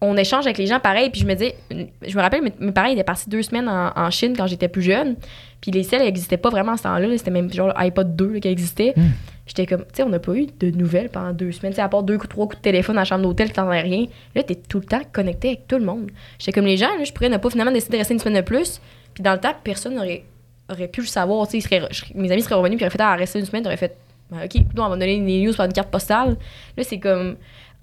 On 0.00 0.16
échange 0.16 0.46
avec 0.46 0.58
les 0.58 0.66
gens 0.66 0.78
pareil. 0.80 1.10
Puis 1.10 1.20
je 1.22 1.26
me 1.26 1.34
dis, 1.34 1.52
je 1.70 2.16
me 2.16 2.20
rappelle, 2.22 2.42
mes, 2.60 2.72
parents 2.72 2.88
étaient 2.88 3.02
partis 3.04 3.28
deux 3.28 3.42
semaines 3.42 3.68
en, 3.68 3.90
en 3.96 4.10
Chine 4.10 4.34
quand 4.36 4.46
j'étais 4.46 4.68
plus 4.68 4.82
jeune. 4.82 5.16
Puis 5.60 5.70
les 5.72 5.82
sels 5.82 6.02
n'existaient 6.02 6.36
pas 6.36 6.50
vraiment 6.50 6.72
à 6.72 6.76
ce 6.76 6.84
temps-là. 6.84 7.06
là. 7.08 7.18
C'était 7.18 7.30
même 7.32 7.52
genre 7.52 7.72
iPod 7.76 8.14
2 8.14 8.34
là, 8.34 8.40
qui 8.40 8.48
existait. 8.48 8.92
Hmm. 8.96 9.08
J'étais 9.46 9.66
comme, 9.66 9.80
tu 9.80 9.86
sais, 9.94 10.02
on 10.02 10.08
n'a 10.10 10.18
pas 10.18 10.34
eu 10.34 10.46
de 10.60 10.70
nouvelles 10.70 11.08
pendant 11.08 11.32
deux 11.32 11.50
semaines. 11.52 11.72
Tu 11.72 11.76
sais, 11.76 11.82
à 11.82 11.88
part 11.88 12.02
deux 12.02 12.14
ou 12.16 12.26
trois 12.26 12.46
coups 12.46 12.58
de 12.58 12.62
téléphone 12.62 12.96
la 12.96 13.04
chambre 13.04 13.22
d'hôtel, 13.22 13.50
t'en 13.52 13.68
as 13.70 13.80
rien. 13.80 14.04
Là, 14.34 14.42
t'es 14.42 14.54
tout 14.54 14.78
le 14.78 14.84
temps 14.84 15.00
connecté 15.12 15.48
avec 15.48 15.66
tout 15.66 15.78
le 15.78 15.84
monde. 15.84 16.10
J'étais 16.38 16.52
comme 16.52 16.66
les 16.66 16.76
gens, 16.76 16.94
là, 16.98 17.02
je 17.04 17.12
pourrais 17.12 17.30
ne 17.30 17.38
pas 17.38 17.48
finalement 17.50 17.72
décider 17.72 17.94
de 17.94 17.98
rester 17.98 18.14
une 18.14 18.20
semaine 18.20 18.36
de 18.36 18.42
plus. 18.46 18.80
Puis 19.14 19.22
dans 19.22 19.32
le 19.32 19.40
temps, 19.40 19.54
personne 19.64 19.94
n'aurait 19.94 20.22
aurait 20.70 20.88
pu 20.88 21.00
le 21.00 21.06
savoir. 21.06 21.46
Tu 21.48 21.52
sais, 21.52 21.58
ils 21.58 21.62
seraient- 21.62 21.88
je- 21.90 22.04
mes 22.14 22.30
amis 22.30 22.42
seraient 22.42 22.54
revenus 22.54 22.76
puis 22.76 22.84
auraient 22.84 22.90
fait, 22.90 23.00
ah, 23.00 23.16
rester 23.16 23.38
une 23.40 23.46
semaine, 23.46 23.62
t'aurais 23.62 23.78
fait, 23.78 23.96
Ben, 24.30 24.44
OK, 24.44 24.54
nous, 24.74 24.82
on 24.82 24.88
va 24.90 24.96
donner 24.96 25.18
des 25.18 25.40
news 25.42 25.54
par 25.54 25.64
une 25.64 25.72
carte 25.72 25.90
postale. 25.90 26.36
Là, 26.76 26.84
c'est 26.84 26.98
comme 26.98 27.36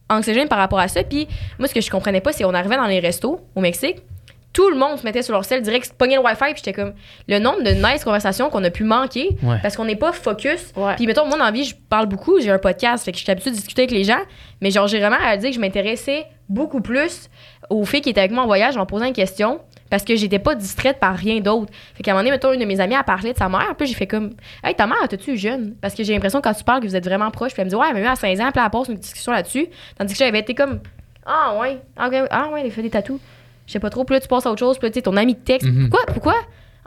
anxiogène 0.10 0.48
par 0.48 0.58
rapport 0.60 0.80
à 0.80 0.88
ça. 0.88 1.04
Puis 1.04 1.28
moi, 1.60 1.68
ce 1.68 1.74
que 1.74 1.82
je 1.82 1.90
comprenais 1.90 2.22
pas, 2.22 2.32
c'est 2.32 2.46
on 2.46 2.54
arrivait 2.54 2.78
dans 2.78 2.86
les 2.88 3.00
restos 3.00 3.42
au 3.56 3.62
Mexique, 3.62 3.98
tout 4.54 4.70
le 4.70 4.78
monde 4.78 4.98
se 4.98 5.04
mettait 5.04 5.22
sur 5.22 5.34
leur 5.34 5.44
sel 5.44 5.62
direct, 5.62 5.94
pognait 5.98 6.16
le 6.16 6.22
Wi-Fi, 6.22 6.46
puis 6.54 6.54
j'étais 6.64 6.72
comme 6.72 6.94
le 7.28 7.40
nombre 7.40 7.62
de 7.62 7.72
nice 7.72 8.06
conversations 8.06 8.50
qu'on 8.50 8.64
a 8.64 8.70
pu 8.70 8.86
manquer 8.86 9.36
Ouais. 9.44 9.58
parce 9.62 9.76
qu'on 9.76 9.84
n'est 9.84 9.98
pas 9.98 10.14
focus. 10.14 10.72
Ouais. 10.78 10.96
Puis 10.96 11.08
mettons, 11.08 11.26
moi, 11.26 11.38
dans 11.38 11.44
la 11.44 11.52
vie, 11.52 11.66
je 11.66 11.76
parle 11.90 12.06
beaucoup, 12.06 12.40
j'ai 12.40 12.52
un 12.52 12.58
podcast, 12.58 13.04
fait 13.04 13.12
que 13.12 13.18
je 13.18 13.24
suis 13.24 13.32
habituée 13.32 13.52
de 13.52 13.56
discuter 13.58 13.82
avec 13.82 13.92
les 13.92 14.06
gens, 14.06 14.22
mais 14.62 14.72
genre, 14.72 14.88
j'ai 14.88 15.00
vraiment 15.00 15.18
à 15.22 15.36
dire 15.36 15.50
que 15.50 15.56
je 15.56 15.60
m'intéressais 15.60 16.26
beaucoup 16.48 16.80
plus 16.80 17.30
aux 17.70 17.84
filles 17.84 18.00
qui 18.02 18.10
étaient 18.12 18.22
avec 18.22 18.32
moi 18.32 18.44
en 18.44 18.48
voyage 18.48 18.78
en 18.78 18.86
posant 18.86 19.06
une 19.06 19.14
question. 19.14 19.60
Parce 19.90 20.04
que 20.04 20.16
j'étais 20.16 20.40
pas 20.40 20.56
distraite 20.56 21.00
par 21.00 21.16
rien 21.16 21.40
d'autre. 21.40 21.72
Fait 21.94 22.04
qu'à 22.04 22.12
un 22.12 22.14
moment 22.16 22.24
donné, 22.24 22.32
mettons, 22.32 22.54
une 22.54 22.60
de 22.60 22.66
mes 22.66 22.80
amies 22.80 22.96
a 22.96 23.04
parlé 23.04 23.34
de 23.34 23.38
sa 23.38 23.50
mère, 23.50 23.76
puis 23.78 23.88
j'ai 23.88 23.94
fait 23.94 24.08
comme 24.08 24.32
Hey, 24.64 24.76
ta 24.76 24.88
mère, 24.88 25.08
t'as-tu 25.08 25.38
jeune? 25.38 25.76
Parce 25.82 25.94
que 25.94 26.04
j'ai 26.04 26.14
l'impression 26.14 26.42
quand 26.42 26.54
tu 26.54 26.64
parles 26.64 26.82
que 26.82 26.88
vous 26.88 26.96
êtes 26.96 27.06
vraiment 27.06 27.32
proche, 27.32 27.54
puis 27.54 27.62
elle 27.62 27.68
me 27.68 27.70
dit 27.70 27.76
Ouais, 27.76 27.88
elle 27.90 27.96
m'a 27.96 28.02
eu 28.02 28.06
à 28.06 28.16
16 28.16 28.42
ans, 28.42 28.52
puis 28.52 28.62
elle 28.64 28.72
passe 28.72 28.88
une 28.88 28.96
discussion 28.96 29.32
là-dessus. 29.32 29.68
Tandis 29.98 30.14
que 30.14 30.20
j'avais 30.20 30.40
été 30.40 30.56
comme 30.56 30.80
Ah 31.26 31.58
ouais, 31.60 31.78
ah, 31.98 32.08
ok, 32.08 32.28
ah 32.32 32.50
ouais, 32.52 32.62
elle 32.66 32.72
fait 32.72 32.82
des 32.82 32.90
tatous. 32.90 33.20
Je 33.68 33.74
sais 33.74 33.80
pas 33.80 33.90
trop, 33.90 34.04
puis 34.04 34.16
là, 34.16 34.20
tu 34.20 34.28
passes 34.28 34.46
à 34.46 34.52
autre 34.52 34.60
chose, 34.60 34.78
puis 34.78 34.88
là, 34.88 34.92
tu 34.92 34.96
sais, 34.96 35.02
ton 35.02 35.18
ami 35.18 35.34
de 35.34 35.40
texte. 35.40 35.68
Mhm. 35.68 35.90
Pourquoi? 35.90 36.14
Pourquoi? 36.14 36.36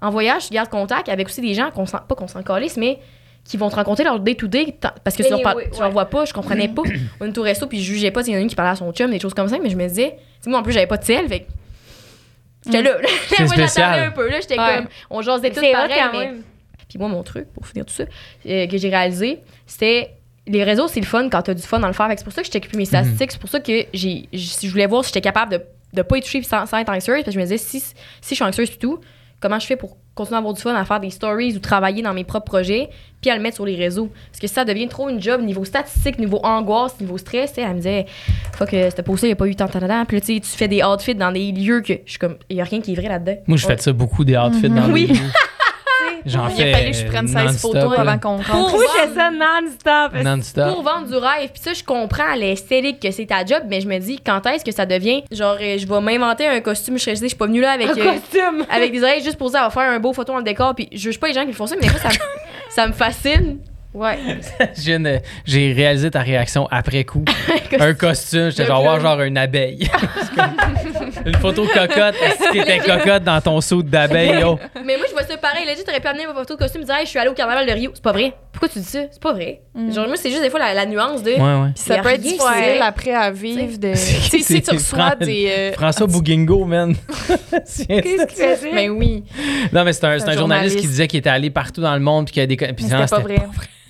En 0.01 0.11
voyage, 0.11 0.47
tu 0.47 0.55
gardes 0.55 0.69
contact 0.69 1.09
avec 1.09 1.27
aussi 1.27 1.41
des 1.41 1.55
gens 1.55 1.71
qu'on 1.71 1.87
sent, 1.87 1.97
pas 2.09 2.15
qu'on 2.15 2.29
s'en 2.29 2.43
calisse, 2.43 2.77
mais 2.77 3.01
qui 3.45 3.57
vont 3.57 3.69
te 3.71 3.77
rencontrer 3.77 4.05
leur 4.05 4.21
day-to-day, 4.21 4.77
parce 5.03 5.17
que 5.17 5.23
tu 5.23 5.31
leur, 5.31 5.41
oui, 5.57 5.65
tu 5.73 5.79
leur 5.79 5.89
ouais. 5.89 5.93
vois 5.93 6.05
pas, 6.05 6.25
je 6.25 6.33
comprenais 6.33 6.69
pas. 6.69 6.83
On 7.21 7.27
est 7.27 7.39
au 7.39 7.43
resto, 7.43 7.67
puis 7.67 7.83
je 7.83 7.93
jugeais 7.95 8.11
pas 8.11 8.23
s'il 8.23 8.35
y 8.35 8.37
en 8.37 8.41
a 8.41 8.43
une 8.43 8.49
qui 8.49 8.55
parlait 8.55 8.73
à 8.73 8.77
son 8.77 8.93
chum, 8.93 9.11
des 9.11 9.19
choses 9.19 9.33
comme 9.33 9.49
ça, 9.49 9.59
mais 9.59 9.71
je 9.71 9.77
me 9.77 9.89
disais, 9.89 10.17
moi 10.47 10.61
en 10.61 10.63
plus, 10.63 10.73
j'avais 10.73 10.87
pas 10.87 10.99
de 10.99 11.05
sel, 11.05 11.27
fait 11.29 11.47
j'étais 12.67 12.83
là. 12.83 12.91
là. 13.01 13.09
C'est 13.29 13.45
moi, 13.45 13.49
spécial. 13.55 13.69
j'attendais 13.91 14.07
un 14.07 14.11
peu, 14.11 14.29
là, 14.31 14.41
j'étais 14.41 14.59
Ouais. 14.59 14.77
comme, 14.77 14.89
on 15.11 15.23
jasait 15.23 15.51
tout 15.51 15.61
pareil, 15.61 15.95
quand 15.97 16.13
mais- 16.13 16.19
même. 16.27 16.43
puis 16.89 16.99
moi, 16.99 17.09
mon 17.09 17.23
truc, 17.23 17.53
pour 17.53 17.67
finir 17.67 17.85
tout 17.87 17.95
ça, 17.95 18.05
euh, 18.47 18.67
que 18.67 18.77
j'ai 18.79 18.89
réalisé, 18.89 19.41
c'était 19.67 20.11
les 20.47 20.65
réseaux, 20.65 20.89
c'est 20.89 21.01
le 21.01 21.07
fun 21.07 21.29
quand 21.29 21.43
t'as 21.43 21.55
du 21.55 21.63
fun 21.63 21.79
dans 21.79 21.87
le 21.89 21.93
faire. 21.93 22.09
C'est 22.17 22.25
pour 22.25 22.33
ça 22.33 22.41
que 22.43 22.47
je 22.47 22.53
checkais 22.53 22.69
plus 22.69 22.79
mes 22.79 22.87
statistiques. 22.87 23.33
C'est 23.33 23.41
pour 23.41 23.51
ça 23.51 23.61
que 23.61 23.85
j'ai, 23.93 24.29
je 24.33 24.69
voulais 24.69 24.87
voir 24.87 25.05
si 25.05 25.09
j'étais 25.11 25.21
capable 25.21 25.53
de 25.53 25.63
ne 25.95 26.03
pas 26.03 26.19
toucher 26.21 26.43
sans, 26.43 26.65
sans 26.65 26.79
être 26.79 26.89
anxieuse. 26.91 27.17
Parce 27.17 27.27
que 27.27 27.33
je 27.33 27.39
me 27.39 27.43
disais, 27.45 27.59
si, 27.59 27.81
si 27.81 27.95
je 28.31 28.35
suis 28.35 28.45
anxieuse 28.45 28.71
du 28.71 28.79
tout, 28.79 28.99
comment 29.41 29.59
je 29.59 29.67
fais 29.67 29.77
pour 29.77 29.97
continuer 30.15 30.37
à 30.37 30.39
avoir 30.39 30.55
du 30.55 30.61
fun 30.61 30.75
à 30.75 30.85
faire 30.85 30.99
des 31.01 31.11
stories 31.11 31.55
ou 31.57 31.59
travailler 31.61 32.03
dans 32.03 32.13
mes 32.13 32.25
propres 32.25 32.47
projets, 32.47 32.89
puis 33.21 33.31
à 33.31 33.37
le 33.37 33.43
mettre 33.43 33.55
sur 33.57 33.65
les 33.67 33.77
réseaux. 33.77 34.11
Parce 34.31 34.41
que 34.41 34.47
si 34.49 34.55
ça 34.55 34.65
devient 34.65 34.89
trop 34.89 35.09
une 35.09 35.23
job 35.23 35.43
niveau 35.43 35.65
statistique, 35.65 36.19
niveau 36.19 36.41
angoisse, 36.43 36.99
niveau 37.01 37.19
stress, 37.19 37.51
tu 37.51 37.57
sais, 37.57 37.63
elle 37.63 37.71
me 37.71 37.77
disait, 37.77 38.07
fuck, 38.57 38.75
euh, 38.75 38.91
cette 38.91 39.05
pause 39.05 39.21
il 39.23 39.27
n'y 39.27 39.33
a 39.33 39.37
pas 39.37 39.47
eu 39.47 39.55
tant 39.55 39.67
de 39.67 39.71
temps. 39.73 40.05
Puis 40.07 40.17
là, 40.17 40.21
tu 40.21 40.35
sais, 40.35 40.41
tu 40.41 40.49
fais 40.49 40.67
des 40.69 40.83
outfits 40.83 41.15
dans 41.15 41.31
des 41.31 41.53
lieux 41.53 41.81
que 41.83 41.95
je 42.05 42.11
suis 42.11 42.19
comme, 42.19 42.37
il 42.51 42.57
n'y 42.57 42.63
a 42.63 42.65
rien 42.65 42.81
qui 42.81 42.93
est 42.93 42.97
vrai 42.97 43.09
là-dedans. 43.09 43.37
Moi, 43.47 43.57
je 43.59 43.67
fais 43.67 43.77
ça 43.79 43.93
beaucoup 43.93 44.25
des 44.25 44.37
outfits 44.37 44.69
dans 44.69 44.91
Oui. 44.91 45.07
les 45.07 45.15
lieux. 45.15 45.21
J'en 46.27 46.49
Il 46.49 46.55
fais 46.57 46.73
a 46.73 46.77
fallu 46.77 46.91
que 46.91 46.97
je 46.97 47.07
prenne 47.07 47.29
16 47.29 47.35
non-stop, 47.45 47.73
photos 47.73 47.95
là. 47.97 48.01
avant 48.01 48.19
qu'on 48.19 48.37
rentre. 48.37 48.51
Pour 48.51 48.71
Moi, 48.71 48.85
je 48.95 49.01
fais 49.09 49.15
ça 49.15 49.31
non-stop. 49.31 50.23
Non-stop. 50.25 50.75
pour 50.75 50.83
vendre 50.83 51.07
du 51.07 51.17
rêve. 51.17 51.51
Puis 51.53 51.63
ça, 51.63 51.73
je 51.73 51.83
comprends 51.85 52.35
l'esthétique 52.37 53.01
que 53.01 53.11
c'est 53.11 53.27
ta 53.27 53.45
job, 53.45 53.63
mais 53.69 53.81
je 53.81 53.89
me 53.89 53.99
dis, 53.99 54.19
quand 54.25 54.45
est-ce 54.47 54.65
que 54.65 54.73
ça 54.73 54.87
devient, 54.87 55.25
genre, 55.31 55.57
euh, 55.61 55.79
je 55.79 55.87
vais 55.87 56.01
m'inventer 56.01 56.47
un 56.47 56.61
costume, 56.61 56.99
je 56.99 57.05
serais 57.05 57.17
je 57.17 57.27
suis 57.27 57.37
pas 57.37 57.47
venue 57.47 57.61
là 57.61 57.73
avec, 57.73 57.89
Un 57.89 57.97
euh, 57.99 58.13
costume. 58.15 58.65
avec 58.71 58.93
des 58.93 59.03
oreilles 59.03 59.23
juste 59.23 59.37
pour 59.39 59.51
dire, 59.51 59.61
on 59.61 59.65
va 59.65 59.71
faire 59.71 59.91
un 59.91 59.99
beau 60.01 60.13
photo 60.13 60.33
dans 60.33 60.39
le 60.39 60.45
décor. 60.45 60.75
Puis 60.75 60.89
je 60.93 60.99
juge 60.99 61.19
pas 61.21 61.29
les 61.29 61.35
gens 61.35 61.43
qui 61.43 61.49
le 61.49 61.53
font 61.55 61.67
ça, 61.67 61.75
mais 61.77 61.83
des 61.83 61.89
fois, 61.89 62.01
ça 62.01 62.09
me, 62.09 62.15
ça 62.71 62.87
me 62.87 62.93
fascine. 62.93 63.59
Ouais. 63.95 64.19
De- 64.99 65.21
J'ai 65.45 65.73
réalisé 65.73 66.11
ta 66.11 66.21
réaction 66.21 66.69
après 66.71 67.05
coup. 67.05 67.25
un 67.81 67.95
costume, 67.95 68.51
j'étais 68.51 68.67
genre, 68.67 68.83
voir 68.83 69.01
genre 69.01 69.21
une 69.23 69.39
abeille. 69.39 69.89
Une 71.27 71.35
photo 71.37 71.67
cocotte. 71.67 72.15
Est-ce 72.23 72.39
que 72.39 72.53
t'étais 72.53 72.79
cocotte 72.79 73.25
dans 73.25 73.41
ton 73.41 73.61
saut 73.61 73.83
d'abeille? 73.83 74.43
Oh. 74.45 74.59
Mais 74.85 74.97
moi, 74.97 75.07
je 75.09 75.13
vois 75.13 75.25
ça 75.25 75.37
pareil. 75.37 75.67
Là, 75.67 75.73
tu 75.75 75.89
aurais 75.89 76.01
pu 76.01 76.07
amener 76.07 76.27
ma 76.27 76.35
photo 76.35 76.55
de 76.55 76.59
costume 76.59 76.83
et 76.83 76.85
dire, 76.85 76.95
Hey, 76.95 77.05
je 77.05 77.11
suis 77.11 77.19
allée 77.19 77.29
au 77.31 77.35
carnaval 77.35 77.67
de 77.67 77.73
Rio. 77.73 77.91
C'est 77.95 78.03
pas 78.03 78.13
vrai. 78.13 78.35
Pourquoi 78.59 78.71
tu 78.71 78.81
dis 78.81 78.85
ça? 78.87 79.03
C'est 79.13 79.23
pas 79.23 79.33
vrai. 79.35 79.61
Genre, 79.95 80.09
moi, 80.09 80.17
c'est 80.17 80.31
juste 80.31 80.43
des 80.43 80.51
fois 80.51 80.59
la, 80.59 80.75
la 80.75 80.85
nuance 80.85 81.23
de. 81.23 81.31
Ouais, 81.31 81.63
ouais. 81.63 81.71
Ça 81.77 81.99
peut 81.99 82.09
être 82.09 82.21
difficile 82.21 82.81
après 82.83 83.13
à 83.15 83.31
vivre 83.31 83.79
de. 83.79 83.93
C'est- 83.95 84.31
Tu 84.31 84.43
sais, 84.43 84.55
si 84.55 84.61
tu 84.63 84.65
c'est 84.65 84.73
reçois 84.73 84.99
Fran- 85.13 85.25
des. 85.25 85.49
euh, 85.57 85.73
François 85.75 86.09
Bouguingo, 86.09 86.65
man. 86.65 86.97
Qu'est-ce 87.29 87.85
Qu'est-ce 87.87 88.27
que 88.27 88.31
tu 88.31 88.37
faisais? 88.57 88.73
Mais 88.75 88.89
oui, 88.89 89.23
Non, 89.73 89.85
mais 89.85 89.93
c'est 89.93 90.05
un, 90.07 90.19
c'est 90.19 90.25
un 90.29 90.33
un 90.33 90.37
journaliste 90.37 90.81
qui 90.81 90.89
disait 90.89 91.07
qu'il 91.07 91.21
était 91.21 91.31
allé 91.31 91.51
partout 91.51 91.81
dans 91.83 91.95
le 91.95 92.01
monde 92.01 92.25
puis 92.27 92.33
qu'il 92.35 92.41
y 92.41 92.43
a 92.43 92.47
des. 92.49 92.57
Puis 92.57 92.87
non, 92.87 92.99
c'était 93.07 93.07
pas 93.07 93.21
vrai. 93.21 93.39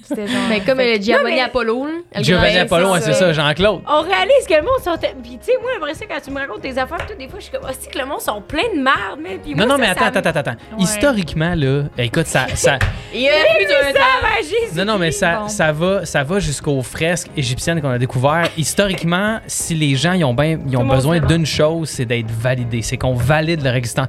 C'était 0.09 0.27
genre. 0.27 0.37
Mais 0.49 0.61
comme 0.61 0.81
euh, 0.81 0.97
le 0.97 1.03
Giovanni 1.03 1.35
mais- 1.37 1.41
Apollo. 1.43 1.87
là, 1.87 1.93
le 2.17 2.23
Giovanni 2.25 2.55
grand- 2.55 2.63
Apollo, 2.63 2.93
ouais, 2.93 3.01
c'est 3.03 3.13
ça, 3.13 3.33
Jean-Claude. 3.33 3.81
On 3.87 4.01
réalise 4.03 4.47
que 4.49 4.55
le 4.55 4.63
monde 4.63 4.81
sont. 4.83 4.97
Puis, 5.23 5.39
tu 5.39 5.45
sais, 5.53 5.53
moi, 5.61 5.71
après 5.77 5.95
ça, 5.95 6.07
quand 6.09 6.21
tu 6.25 6.31
me 6.31 6.39
racontes 6.39 6.63
tes 6.63 6.71
affaires, 6.79 7.07
tout, 7.07 7.15
des 7.19 7.29
fois, 7.29 7.39
je 7.39 7.45
suis 7.45 7.53
comme, 7.53 7.69
aussi 7.69 7.89
que 7.93 7.99
le 7.99 8.07
monde 8.07 8.21
sont 8.21 8.41
plein 8.41 8.69
de 8.75 8.81
merde, 8.83 9.19
mais. 9.23 9.37
Puis 9.43 9.51
Non, 9.55 9.67
moi, 9.67 9.67
non, 9.67 9.73
ça, 9.75 9.79
mais 9.79 9.87
ça 9.87 9.93
attends, 9.93 10.03
me- 10.05 10.09
attends, 10.19 10.29
attends, 10.31 10.51
attends. 10.51 10.77
Ouais. 10.79 10.83
Historiquement, 10.85 11.55
là, 11.55 11.83
écoute, 11.99 12.27
ça, 12.27 12.47
ça, 12.55 12.79
Il 13.15 13.21
y 13.23 13.29
a 13.29 13.33
plus 13.57 13.67
d'un 13.67 13.93
temps. 13.93 13.99
Ah, 14.01 14.21
ben, 14.23 14.43
Jésus. 14.45 14.77
Non, 14.79 14.85
non, 14.85 14.99
mais 14.99 15.11
ça, 15.11 15.41
Bon. 15.41 15.49
ça 15.49 15.73
va, 15.73 16.05
ça 16.07 16.23
va 16.25 16.39
jusqu'aux 16.41 16.83
fresques 16.83 17.29
égyptiennes 17.37 17.81
qu'on 17.83 17.91
a 17.91 17.99
découvertes. 17.99 18.53
Historiquement, 18.57 19.41
si 19.47 19.75
les 19.75 19.95
gens 19.95 20.13
ils 20.13 20.25
ont, 20.25 20.35
ben, 20.35 20.61
ils 20.69 20.77
ont 20.77 20.85
monde 20.85 20.95
besoin 20.97 21.19
d'une 21.21 21.47
chose, 21.47 21.89
c'est 21.91 22.05
d'être 22.07 22.31
validés. 22.31 22.83
C'est 22.83 22.97
qu'on 22.97 23.15
valide 23.15 23.63
leur 23.63 23.75
existence. 23.75 24.09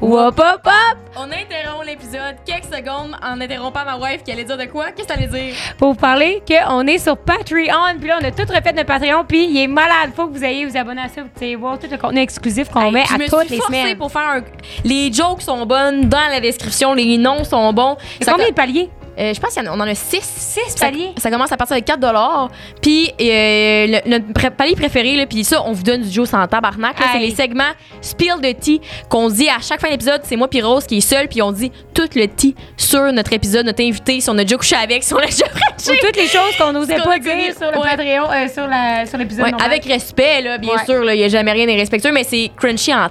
Wop, 0.00 0.38
hop, 0.38 0.60
hop! 0.66 0.98
On 1.16 1.24
interrompt 1.24 1.86
l'épisode 1.86 2.36
quelques 2.44 2.64
secondes 2.64 3.16
en 3.22 3.40
interrompant 3.40 3.84
ma 3.84 3.96
wife 3.96 4.22
qui 4.24 4.32
allait 4.32 4.44
dire 4.44 4.56
de 4.56 4.64
quoi? 4.66 4.86
Qu'est-ce 4.92 5.08
que 5.08 5.12
t'allais 5.14 5.26
dire? 5.26 5.54
Pour 5.78 5.92
vous 5.92 5.98
parler 5.98 6.42
qu'on 6.46 6.86
est 6.86 6.98
sur 6.98 7.16
Patreon, 7.16 7.98
puis 7.98 8.08
là, 8.08 8.18
on 8.20 8.24
a 8.24 8.30
tout 8.30 8.42
refait 8.52 8.72
notre 8.72 8.86
Patreon, 8.86 9.24
puis 9.26 9.46
il 9.46 9.58
est 9.62 9.66
malade. 9.66 10.10
Faut 10.14 10.26
que 10.26 10.32
vous 10.36 10.44
ayez 10.44 10.66
vous 10.66 10.76
abonner 10.76 11.02
à 11.02 11.08
ça, 11.08 11.22
vous 11.22 11.28
pouvez 11.28 11.56
voir 11.56 11.78
tout 11.78 11.86
le 11.90 11.96
contenu 11.98 12.20
exclusif 12.20 12.68
qu'on 12.68 12.82
Hey, 12.82 12.92
met 12.92 13.04
je 13.08 13.14
à 13.14 13.18
me 13.18 13.28
toutes 13.28 13.46
suis 13.46 13.56
les 13.56 13.60
semaines. 13.62 13.96
pour 13.96 14.10
faire 14.10 14.28
un... 14.28 14.40
Les 14.84 15.12
jokes 15.12 15.42
sont 15.42 15.64
bonnes 15.66 16.08
dans 16.08 16.28
la 16.30 16.40
description, 16.40 16.92
les 16.94 17.16
noms 17.18 17.44
sont 17.44 17.72
bons. 17.72 17.96
Ça 18.22 18.32
Combien 18.32 18.46
co- 18.46 18.50
de 18.50 18.56
paliers? 18.56 18.90
Euh, 19.18 19.32
je 19.34 19.40
pense 19.40 19.54
qu'on 19.54 19.66
en 19.66 19.80
a 19.80 19.94
6. 19.94 20.20
6 20.20 20.60
Ça, 20.76 20.86
paliers? 20.86 21.12
ça 21.16 21.30
commence 21.30 21.50
à 21.52 21.56
partir 21.56 21.76
de 21.76 21.82
4 21.82 22.50
Puis 22.82 23.10
euh, 23.20 23.86
le- 23.86 24.08
notre 24.08 24.50
palier 24.56 24.74
préféré, 24.76 25.16
là, 25.16 25.26
puis 25.26 25.42
ça, 25.44 25.62
on 25.66 25.72
vous 25.72 25.82
donne 25.82 26.02
du 26.02 26.10
Joe 26.10 26.28
sans 26.28 26.46
tabarnak. 26.46 26.96
C'est 27.12 27.18
les 27.18 27.34
segments 27.34 27.72
Spill 28.00 28.34
de 28.42 28.52
tea 28.52 28.80
qu'on 29.08 29.28
dit 29.28 29.48
à 29.48 29.60
chaque 29.60 29.80
fin 29.80 29.88
d'épisode. 29.90 30.20
C'est 30.24 30.36
moi 30.36 30.48
puis 30.48 30.60
Rose 30.62 30.86
qui 30.86 30.98
est 30.98 31.00
seule, 31.00 31.28
puis 31.28 31.40
on 31.42 31.52
dit 31.52 31.72
tout 31.94 32.08
le 32.14 32.26
tea 32.26 32.54
sur 32.76 33.10
notre 33.12 33.32
épisode, 33.32 33.66
notre 33.66 33.82
invité, 33.82 34.20
si 34.20 34.28
on 34.30 34.36
a 34.38 34.42
déjà 34.44 34.56
couché 34.56 34.76
avec, 34.76 35.02
si 35.02 35.14
on 35.14 35.18
l'a 35.18 35.26
déjà 35.26 35.44
Ou 35.46 35.94
toutes 36.00 36.16
les 36.16 36.26
choses 36.28 36.56
qu'on 36.58 36.72
n'osait 36.72 36.96
pas 36.96 37.18
dire 37.18 37.54
sur 37.56 37.70
le. 37.70 37.80
Patreon, 37.82 38.30
euh, 38.30 39.06
sur 39.06 39.18
l'épisode 39.18 39.44
Ouais, 39.46 39.52
avec 39.64 39.84
respect, 39.86 40.42
là, 40.42 40.58
bien 40.58 40.72
Ouais. 40.74 40.84
sûr. 40.84 41.10
Il 41.10 41.16
n'y 41.18 41.24
a 41.24 41.28
jamais 41.28 41.52
rien 41.52 41.66
d'irrespectueux, 41.66 42.12
mais 42.12 42.24
c'est 42.24 42.50
crunchy 42.56 42.92
en. 42.94 43.08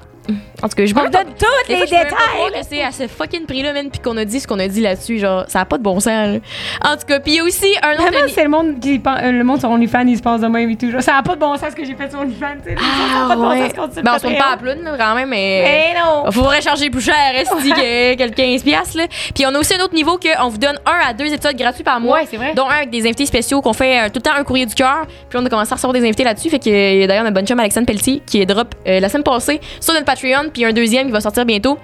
En 0.63 0.69
tout 0.69 0.75
cas, 0.75 0.85
je 0.85 0.93
vous 0.93 0.99
donne 1.01 1.11
tous 1.11 1.69
les 1.69 1.81
détails. 1.81 2.09
que 2.53 2.65
c'est 2.69 2.81
à 2.81 2.91
ce 2.91 3.07
fucking 3.07 3.45
prix-là, 3.45 3.73
man, 3.73 3.89
puis 3.89 3.99
qu'on 3.99 4.17
a 4.17 4.25
dit 4.25 4.39
ce 4.39 4.47
qu'on 4.47 4.59
a 4.59 4.67
dit 4.67 4.81
là-dessus. 4.81 5.19
Genre, 5.19 5.45
ça 5.47 5.59
n'a 5.59 5.65
pas 5.65 5.77
de 5.77 5.83
bon 5.83 5.99
sens. 5.99 6.05
là. 6.05 6.37
En 6.83 6.95
tout 6.97 7.05
cas, 7.07 7.19
puis 7.19 7.33
il 7.33 7.37
y 7.37 7.39
a 7.39 7.43
aussi 7.43 7.67
un 7.83 7.93
autre. 7.93 8.03
Vraiment, 8.03 8.27
c'est 8.33 8.43
le 8.43 8.49
monde 8.49 8.79
qui 8.79 9.01
euh, 9.05 9.31
le 9.31 9.43
monde 9.43 9.59
sur 9.59 9.69
OnlyFans, 9.69 10.07
il 10.07 10.17
se 10.17 10.21
passe 10.23 10.41
de 10.41 10.47
même 10.47 10.69
et 10.69 10.75
tout. 10.75 10.89
Genre, 10.91 11.01
ça 11.01 11.13
n'a 11.13 11.23
pas 11.23 11.35
de 11.35 11.39
bon 11.39 11.55
sens 11.57 11.69
ce 11.71 11.75
que 11.75 11.85
j'ai 11.85 11.95
fait 11.95 12.09
sur 12.09 12.19
OnlyFans. 12.19 12.57
tu 12.63 12.69
sais. 12.71 12.75
ça 12.75 13.19
n'a 13.21 13.27
pas 13.27 13.35
de 13.35 13.41
bon 13.41 13.51
sens 13.51 13.73
qu'on 13.73 13.95
se 13.95 14.01
Ben, 14.01 14.11
on 14.15 14.19
se 14.19 14.37
pas 14.37 14.53
à 14.53 14.57
Plune, 14.57 14.83
là, 14.83 14.95
quand 14.97 15.15
même, 15.15 15.29
mais. 15.29 15.61
Mais 15.93 15.99
non. 15.99 16.31
Faudrait 16.31 16.61
charger 16.61 16.89
plus 16.89 17.01
cher, 17.01 17.15
esti, 17.35 17.69
que, 17.71 18.15
que 18.15 18.23
le 18.23 18.29
15$. 18.29 18.63
piastres, 18.63 18.97
Là. 18.97 19.05
Puis 19.33 19.45
on 19.45 19.53
a 19.53 19.59
aussi 19.59 19.73
un 19.75 19.83
autre 19.83 19.93
niveau 19.93 20.17
qu'on 20.17 20.47
vous 20.49 20.57
donne 20.57 20.79
un 20.85 21.09
à 21.09 21.13
deux 21.13 21.31
épisodes 21.33 21.55
gratuits 21.55 21.83
par 21.83 21.99
mois. 21.99 22.19
Ouais, 22.19 22.27
c'est 22.29 22.37
vrai. 22.37 22.53
Dont 22.55 22.67
un 22.69 22.75
avec 22.75 22.89
des 22.89 23.01
invités 23.05 23.25
spéciaux 23.25 23.61
qu'on 23.61 23.73
fait 23.73 23.99
euh, 23.99 24.07
tout 24.07 24.15
le 24.15 24.21
temps 24.21 24.31
un 24.37 24.43
courrier 24.43 24.65
du 24.65 24.75
cœur. 24.75 25.05
Puis 25.29 25.37
on 25.39 25.45
a 25.45 25.49
commencé 25.49 25.71
à 25.71 25.75
recevoir 25.75 25.93
des 25.93 26.03
invités 26.05 26.23
là-dessus. 26.23 26.49
Fait 26.49 26.59
que 26.59 26.69
euh, 26.69 27.07
d'ailleurs, 27.07 27.23
notre 27.23 27.35
bonne 27.35 27.45
chum 27.47 27.59
Alexandre 27.59 27.87
Pelletier 27.87 28.21
qui 28.25 28.41
est 28.41 28.45
drop 28.45 28.73
euh, 28.87 28.99
la 28.99 29.09
semaine 29.09 29.23
passée 29.23 29.59
sur 29.79 29.93
notre 29.93 30.05
Puis 30.53 30.65
un 30.65 30.73
deuxième 30.73 31.07
qui 31.07 31.11
va 31.11 31.21
sortir 31.21 31.45
bientôt. 31.45 31.77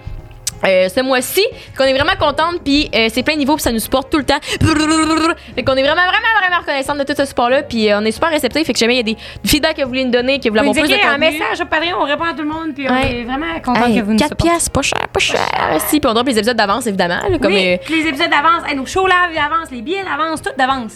euh, 0.64 0.90
ce 0.90 1.02
mois-ci, 1.02 1.44
qu'on 1.76 1.86
est 1.86 1.94
vraiment 1.94 2.16
contente, 2.20 2.62
puis 2.64 2.88
euh, 2.94 3.08
c'est 3.12 3.24
plein 3.24 3.34
de 3.34 3.40
niveaux, 3.40 3.56
puis 3.56 3.64
ça 3.64 3.72
nous 3.72 3.80
supporte 3.80 4.12
tout 4.12 4.20
le 4.20 4.24
temps. 4.26 4.38
Fait 4.44 5.64
qu'on 5.64 5.74
est 5.76 5.82
vraiment, 5.82 5.96
vraiment, 5.96 6.34
vraiment 6.40 6.60
reconnaissante 6.60 7.00
de 7.00 7.04
tout 7.04 7.14
ce 7.18 7.26
support-là, 7.26 7.64
puis 7.64 7.90
on 7.96 8.06
est 8.06 8.12
super 8.12 8.30
réceptifs. 8.30 8.68
Fait 8.68 8.74
que 8.74 8.78
jamais 8.78 8.94
il 8.94 8.98
y 8.98 9.00
a 9.00 9.16
des 9.16 9.18
feedbacks 9.44 9.78
que 9.78 9.82
vous 9.82 9.88
voulez 9.88 10.06
nous 10.06 10.12
donner, 10.12 10.38
que 10.40 10.44
vous 10.44 10.50
voulez 10.56 10.60
avoir 10.60 10.76
plus 10.76 10.88
de 10.88 11.04
un 11.04 11.18
message 11.18 11.62
au 11.62 11.66
Patreon, 11.66 11.98
on 12.00 12.06
répond 12.06 12.26
à 12.26 12.34
tout 12.34 12.44
le 12.44 12.48
monde, 12.50 12.76
puis 12.76 12.86
on 12.88 12.96
est 12.96 13.24
vraiment 13.24 13.60
content 13.66 13.88
Hey, 13.88 13.96
que 14.00 14.04
vous 14.06 14.12
nous 14.12 14.18
4 14.20 14.30
supportez. 14.30 14.50
piastres, 14.52 14.72
pas 14.72 14.82
cher, 14.84 15.08
pas 15.12 15.20
cher. 15.20 15.48
Si, 15.88 16.00
puis 16.00 16.08
on 16.10 16.14
drop 16.14 16.28
les 16.28 16.38
épisodes 16.38 16.56
d'avance, 16.58 16.86
évidemment. 16.86 17.20
oui, 17.28 17.78
les 17.90 18.08
épisodes 18.08 18.30
d'avance, 18.30 18.72
nos 18.76 18.86
shows 18.86 19.08
live 19.08 19.34
d'avance, 19.36 19.72
les 19.72 19.82
billets 19.82 20.04
d'avance, 20.04 20.44
tout 20.44 20.52
d'avance. 20.56 20.96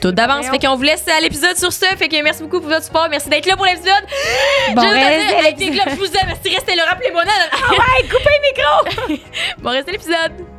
Tout 0.00 0.12
d'avance. 0.12 0.46
Fait 0.48 0.58
qu'on 0.58 0.76
vous 0.76 0.82
laisse 0.82 1.06
à 1.08 1.20
l'épisode 1.20 1.56
sur 1.56 1.72
ce. 1.72 1.86
Fait 1.96 2.08
que 2.08 2.22
merci 2.22 2.42
beaucoup 2.42 2.60
pour 2.60 2.68
votre 2.68 2.84
support. 2.84 3.08
Merci 3.10 3.28
d'être 3.28 3.46
là 3.46 3.56
pour 3.56 3.66
l'épisode. 3.66 4.04
Bon, 4.74 4.82
des 5.56 5.70
globes, 5.70 5.88
je 5.90 5.96
vous 5.96 6.12
aime. 6.16 6.34
Restez 6.44 6.74
là, 6.74 6.84
rappelez-moi. 6.88 7.24
non. 7.24 7.76
Ouais, 7.76 8.08
coupez 8.08 8.30
le 8.36 9.14
micro! 9.16 9.22
Bon, 9.58 9.70
restez 9.70 9.92
l'épisode. 9.92 10.55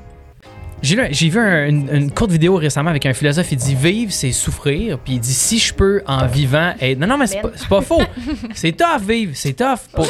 J'ai 0.82 1.30
vu 1.30 1.40
un- 1.40 1.68
une, 1.68 1.90
une 1.94 2.12
courte 2.12 2.32
vidéo 2.32 2.56
récemment 2.56 2.90
avec 2.92 3.06
un 3.06 3.14
philosophe. 3.14 3.52
Il 3.52 3.58
dit 3.58 3.76
Vivre, 3.76 4.12
c'est 4.12 4.32
souffrir. 4.32 5.00
Puis 5.00 5.14
il 5.16 5.20
dit 5.20 5.34
Si 5.34 5.58
je 5.60 5.74
peux, 5.74 6.02
en 6.06 6.26
vivant, 6.28 6.74
être. 6.80 7.00
Non, 7.00 7.08
non, 7.08 7.18
mais 7.18 7.28
c'est 7.28 7.42
pas, 7.42 7.50
pas 7.70 7.82
faux. 7.82 8.02
C'est 8.54 8.72
tough, 8.78 9.02
vivre. 9.08 9.32
C'est 9.36 9.54
tough. 9.54 9.80
Pour- 9.94 10.08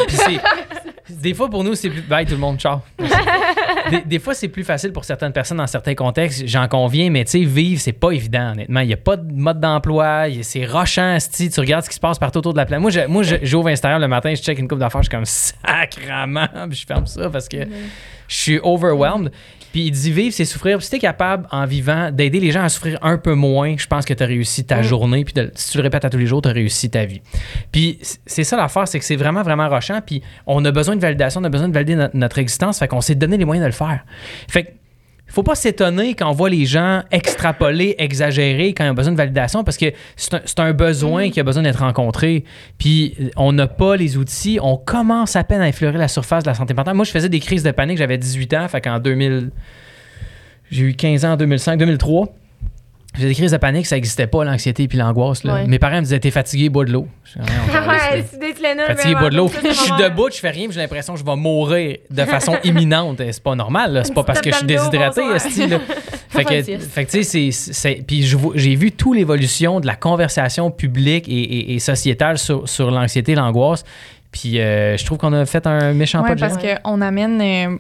des 1.09 1.33
fois, 1.33 1.49
pour 1.49 1.63
nous, 1.63 1.73
c'est 1.73 1.89
plus. 1.89 2.01
Bye, 2.01 2.25
tout 2.25 2.33
le 2.33 2.37
monde. 2.39 2.59
Ciao. 2.59 2.79
Des, 3.89 4.01
des 4.01 4.19
fois, 4.19 4.33
c'est 4.33 4.49
plus 4.49 4.65
facile 4.65 4.91
pour 4.91 5.05
certaines 5.05 5.31
personnes 5.31 5.57
dans 5.59 5.67
certains 5.67 5.95
contextes. 5.95 6.45
J'en 6.45 6.67
conviens, 6.67 7.09
mais 7.09 7.23
tu 7.23 7.31
sais, 7.31 7.39
vivre, 7.39 7.79
c'est 7.79 7.93
pas 7.93 8.11
évident, 8.11 8.51
honnêtement. 8.51 8.81
Il 8.81 8.87
n'y 8.87 8.93
a 8.93 8.97
pas 8.97 9.15
de 9.15 9.31
mode 9.31 9.61
d'emploi. 9.61 10.25
C'est 10.41 10.65
rochant. 10.65 11.17
Tu 11.33 11.49
regardes 11.61 11.85
ce 11.85 11.89
qui 11.89 11.95
se 11.95 11.99
passe 12.01 12.19
partout 12.19 12.39
autour 12.39 12.51
de 12.51 12.57
la 12.57 12.65
planète. 12.65 12.81
Moi, 12.81 12.91
je- 12.91 13.07
moi 13.07 13.23
j'ouvre 13.43 13.69
Instagram 13.69 14.01
le 14.01 14.09
matin, 14.09 14.33
je 14.35 14.41
check 14.41 14.59
une 14.59 14.67
coupe 14.67 14.79
d'affaires, 14.79 15.01
je 15.01 15.07
suis 15.07 15.15
comme 15.15 15.23
sacrament. 15.25 16.49
Puis 16.69 16.79
je 16.79 16.85
ferme 16.85 17.07
ça 17.07 17.29
parce 17.29 17.47
que 17.47 17.57
je 18.27 18.35
suis 18.35 18.59
overwhelmed. 18.63 19.31
Puis 19.73 19.87
il 19.87 19.91
dit 19.91 20.11
vivre, 20.11 20.33
c'est 20.33 20.45
souffrir. 20.45 20.77
Puis 20.77 20.85
si 20.85 20.91
t'es 20.91 20.99
capable, 20.99 21.45
en 21.51 21.65
vivant, 21.65 22.09
d'aider 22.09 22.39
les 22.39 22.51
gens 22.51 22.63
à 22.63 22.69
souffrir 22.69 22.97
un 23.01 23.17
peu 23.17 23.33
moins, 23.33 23.75
je 23.77 23.85
pense 23.85 24.05
que 24.05 24.13
tu 24.13 24.23
as 24.23 24.25
réussi 24.25 24.65
ta 24.65 24.81
journée. 24.81 25.23
Puis 25.25 25.33
de- 25.33 25.51
si 25.55 25.71
tu 25.71 25.77
le 25.77 25.83
répètes 25.83 26.05
à 26.05 26.09
tous 26.09 26.17
les 26.17 26.25
jours, 26.25 26.41
tu 26.41 26.49
as 26.49 26.53
réussi 26.53 26.89
ta 26.89 27.05
vie. 27.05 27.21
Puis 27.71 27.99
c'est 28.25 28.43
ça 28.45 28.55
l'affaire, 28.57 28.87
c'est 28.87 28.97
que 28.97 29.05
c'est 29.05 29.17
vraiment, 29.17 29.43
vraiment 29.43 29.67
rochant. 29.67 29.99
Puis 30.03 30.21
on 30.47 30.63
a 30.65 30.71
besoin 30.71 30.95
de 30.95 31.01
validation, 31.01 31.41
on 31.41 31.43
a 31.43 31.49
besoin 31.49 31.67
de 31.67 31.73
valider 31.73 31.95
no- 31.95 32.07
notre 32.13 32.39
existence. 32.39 32.79
Fait 32.79 32.87
qu'on 32.87 33.01
s'est 33.01 33.15
donné 33.15 33.37
les 33.37 33.45
moyens 33.45 33.63
de 33.63 33.67
le 33.67 33.73
faire. 33.75 34.03
Fait 34.47 34.63
que 34.63 34.69
faut 35.27 35.43
pas 35.43 35.55
s'étonner 35.55 36.15
quand 36.15 36.29
on 36.29 36.33
voit 36.33 36.49
les 36.49 36.65
gens 36.65 37.03
extrapoler, 37.11 37.95
exagérer 37.97 38.73
quand 38.73 38.85
ils 38.85 38.89
ont 38.89 38.95
besoin 38.95 39.11
de 39.11 39.17
validation 39.17 39.63
parce 39.63 39.77
que 39.77 39.91
c'est 40.15 40.59
un, 40.59 40.65
un 40.65 40.73
besoin 40.73 41.29
qui 41.29 41.39
a 41.39 41.43
besoin 41.43 41.63
d'être 41.63 41.79
rencontré. 41.79 42.43
Puis 42.77 43.15
euh, 43.19 43.29
on 43.35 43.51
n'a 43.51 43.67
pas 43.67 43.97
les 43.97 44.17
outils. 44.17 44.59
On 44.61 44.77
commence 44.77 45.35
à 45.35 45.43
peine 45.43 45.61
à 45.61 45.67
effleurer 45.67 45.97
la 45.97 46.07
surface 46.07 46.43
de 46.43 46.49
la 46.49 46.55
santé 46.55 46.73
mentale. 46.73 46.95
Moi, 46.95 47.05
je 47.05 47.11
faisais 47.11 47.29
des 47.29 47.39
crises 47.39 47.63
de 47.63 47.71
panique. 47.71 47.97
J'avais 47.97 48.17
18 48.17 48.53
ans. 48.53 48.67
Fait 48.67 48.81
qu'en 48.81 48.99
2000. 48.99 49.51
J'ai 50.69 50.83
eu 50.83 50.93
15 50.93 51.25
ans 51.25 51.31
en 51.33 51.37
2005, 51.37 51.77
2003. 51.77 52.27
J'ai 53.17 53.27
des 53.27 53.33
crises 53.35 53.51
de 53.51 53.57
panique, 53.57 53.85
ça 53.85 53.95
n'existait 53.95 54.27
pas, 54.27 54.43
l'anxiété 54.43 54.87
puis 54.87 54.97
l'angoisse. 54.97 55.43
là. 55.43 55.55
Ouais. 55.55 55.67
Mes 55.67 55.79
parents 55.79 55.97
me 55.97 56.01
disaient 56.01 56.19
T'es 56.19 56.31
fatigué, 56.31 56.69
bois 56.69 56.85
de 56.85 56.91
l'eau. 56.91 57.07
Je 57.25 57.39
dis, 57.39 57.49
on 57.49 57.87
Ouais, 57.89 57.97
rester. 57.97 58.25
c'est 58.31 58.39
des 58.39 58.53
Tylenol, 58.53 58.85
Fatigué, 58.87 59.15
bois 59.15 59.29
de 59.29 59.35
l'eau. 59.37 59.49
Je 59.63 59.71
suis 59.73 59.91
debout, 59.93 60.29
je 60.31 60.37
fais 60.39 60.49
rien, 60.49 60.65
puis 60.65 60.73
j'ai 60.75 60.81
l'impression 60.81 61.13
que 61.13 61.19
je 61.19 61.25
vais 61.25 61.35
mourir 61.35 61.97
de 62.09 62.23
façon 62.25 62.55
imminente. 62.63 63.21
C'est 63.31 63.43
pas 63.43 63.55
normal, 63.55 63.93
là. 63.93 64.03
C'est 64.03 64.13
pas 64.13 64.23
parce 64.23 64.41
que 64.41 64.51
je 64.51 64.55
suis 64.57 64.67
Tape 64.67 64.77
dans 64.77 64.83
le 64.83 64.89
dos, 64.89 64.91
déshydraté, 64.91 65.21
bonsoir. 65.21 65.35
esti, 65.35 65.67
là. 65.67 65.79
Fait 66.29 66.43
que, 66.43 66.49
Pas 66.49 66.55
de 66.57 66.61
sieste. 66.63 66.91
fait 66.91 67.05
que, 67.05 67.11
tu 67.11 67.23
sais, 67.23 67.51
c'est- 67.51 67.73
c'est- 67.73 68.03
Puis 68.05 68.23
je 68.23 68.35
vois- 68.35 68.51
j'ai 68.55 68.75
vu 68.75 68.91
toute 68.91 69.15
l'évolution 69.15 69.79
de 69.79 69.87
la 69.87 69.95
conversation 69.95 70.69
publique 70.71 71.27
et, 71.29 71.31
et- 71.41 71.73
et 71.75 71.79
sociétale 71.79 72.37
sur, 72.37 72.67
sur 72.67 72.91
l'anxiété, 72.91 73.33
l'angoisse. 73.33 73.85
Puis 74.29 74.59
euh, 74.59 74.97
je 74.97 75.05
trouve 75.05 75.17
qu'on 75.17 75.31
a 75.31 75.45
fait 75.45 75.65
un 75.65 75.93
méchant 75.93 76.21
Ouais, 76.21 76.29
pas 76.29 76.35
de 76.35 76.39
parce 76.41 76.61
géant. 76.61 76.75
qu'on 76.83 76.99
amène 77.01 77.41
euh, 77.41 77.77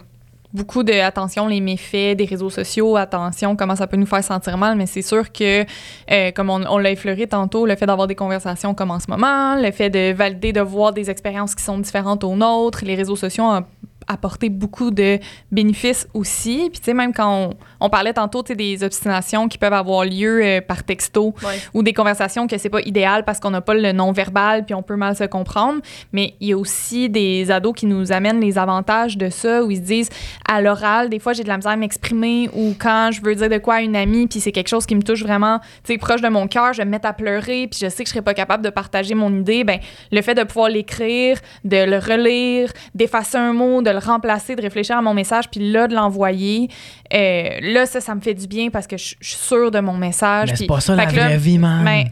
beaucoup 0.57 0.83
de 0.83 0.93
attention 0.93 1.47
les 1.47 1.61
méfaits 1.61 2.17
des 2.17 2.25
réseaux 2.25 2.49
sociaux, 2.49 2.97
attention 2.97 3.55
comment 3.55 3.75
ça 3.75 3.87
peut 3.87 3.95
nous 3.95 4.05
faire 4.05 4.23
sentir 4.23 4.57
mal, 4.57 4.75
mais 4.75 4.87
c'est 4.87 5.01
sûr 5.01 5.31
que, 5.31 5.63
euh, 6.11 6.31
comme 6.31 6.49
on, 6.49 6.65
on 6.67 6.77
l'a 6.79 6.91
effleuré 6.91 7.27
tantôt, 7.27 7.65
le 7.65 7.75
fait 7.75 7.85
d'avoir 7.85 8.07
des 8.07 8.15
conversations 8.15 8.73
comme 8.73 8.91
en 8.91 8.99
ce 8.99 9.09
moment, 9.09 9.55
le 9.55 9.71
fait 9.71 9.89
de 9.89 10.13
valider, 10.13 10.51
de 10.51 10.61
voir 10.61 10.91
des 10.91 11.09
expériences 11.09 11.55
qui 11.55 11.63
sont 11.63 11.77
différentes 11.77 12.23
aux 12.23 12.35
nôtres, 12.35 12.83
les 12.83 12.95
réseaux 12.95 13.15
sociaux 13.15 13.43
ont 13.43 13.63
apporté 14.07 14.49
beaucoup 14.49 14.91
de 14.91 15.19
bénéfices 15.51 16.07
aussi. 16.13 16.69
Puis 16.71 16.79
tu 16.79 16.85
sais, 16.85 16.93
même 16.93 17.13
quand 17.13 17.51
on, 17.76 17.76
on 17.79 17.89
parlait 17.89 18.13
tantôt 18.13 18.43
des 18.43 18.83
obstinations 18.83 19.47
qui 19.47 19.57
peuvent 19.57 19.73
avoir 19.73 20.05
lieu 20.05 20.43
euh, 20.43 20.61
par 20.61 20.83
texto 20.83 21.33
Ouais. 21.43 21.59
ou 21.73 21.83
des 21.83 21.93
conversations 21.93 22.47
que 22.47 22.57
c'est 22.57 22.69
pas 22.69 22.81
idéal 22.81 23.23
parce 23.25 23.39
qu'on 23.39 23.51
n'a 23.51 23.61
pas 23.61 23.73
le 23.73 23.91
non-verbal 23.91 24.65
puis 24.65 24.73
on 24.75 24.81
peut 24.83 24.95
mal 24.95 25.15
se 25.15 25.23
comprendre. 25.25 25.81
Mais 26.13 26.33
il 26.39 26.47
y 26.49 26.53
a 26.53 26.57
aussi 26.57 27.09
des 27.09 27.51
ados 27.51 27.73
qui 27.75 27.85
nous 27.85 28.11
amènent 28.11 28.39
les 28.39 28.57
avantages 28.57 29.17
de 29.17 29.29
ça 29.29 29.63
où 29.63 29.71
ils 29.71 29.77
se 29.77 29.81
disent 29.81 30.09
à 30.47 30.61
l'oral, 30.61 31.09
des 31.09 31.19
fois 31.19 31.33
j'ai 31.33 31.43
de 31.43 31.47
la 31.49 31.57
misère 31.57 31.73
à 31.73 31.75
m'exprimer 31.75 32.49
ou 32.53 32.73
quand 32.79 33.09
je 33.11 33.21
veux 33.21 33.35
dire 33.35 33.49
de 33.49 33.57
quoi 33.57 33.75
à 33.75 33.81
une 33.81 33.95
amie 33.95 34.27
puis 34.27 34.39
c'est 34.39 34.51
quelque 34.51 34.67
chose 34.69 34.85
qui 34.85 34.95
me 34.95 35.01
touche 35.01 35.23
vraiment, 35.23 35.59
tu 35.83 35.93
sais, 35.93 35.97
proche 35.97 36.21
de 36.21 36.29
mon 36.29 36.47
cœur, 36.47 36.73
je 36.73 36.77
vais 36.79 36.85
me 36.85 36.91
mettre 36.91 37.07
à 37.07 37.13
pleurer 37.13 37.67
puis 37.67 37.79
je 37.81 37.89
sais 37.89 38.03
que 38.03 38.07
je 38.09 38.13
serais 38.13 38.21
pas 38.21 38.33
capable 38.33 38.63
de 38.63 38.69
partager 38.69 39.15
mon 39.15 39.33
idée, 39.33 39.63
ben 39.63 39.79
le 40.11 40.21
fait 40.21 40.35
de 40.35 40.43
pouvoir 40.43 40.69
l'écrire, 40.69 41.37
de 41.63 41.83
le 41.85 41.97
relire, 41.97 42.71
d'effacer 42.95 43.37
un 43.37 43.53
mot, 43.53 43.81
de 43.81 43.89
le 43.89 43.97
remplacer, 43.99 44.55
de 44.55 44.61
réfléchir 44.61 44.97
à 44.97 45.01
mon 45.01 45.13
message 45.13 45.49
puis 45.49 45.71
là 45.71 45.87
de 45.87 45.95
l'envoyer, 45.95 46.69
euh, 47.13 47.49
là 47.61 47.85
ça 47.85 48.01
ça 48.01 48.13
me 48.15 48.21
fait 48.21 48.33
du 48.33 48.47
bien 48.47 48.69
parce 48.69 48.87
que 48.87 48.97
je 48.97 49.15
je 49.19 49.27
suis 49.29 49.37
sûre 49.37 49.71
de 49.71 49.79
mon 49.79 49.93
message. 49.97 50.49
Mais 50.51 50.55
c'est 50.55 50.65
pas 50.67 50.79
ça 50.81 50.95
la 50.95 51.05
là, 51.05 51.11
vraie 51.11 51.37
vie, 51.37 51.57
man. 51.57 51.83
ben, 51.85 52.05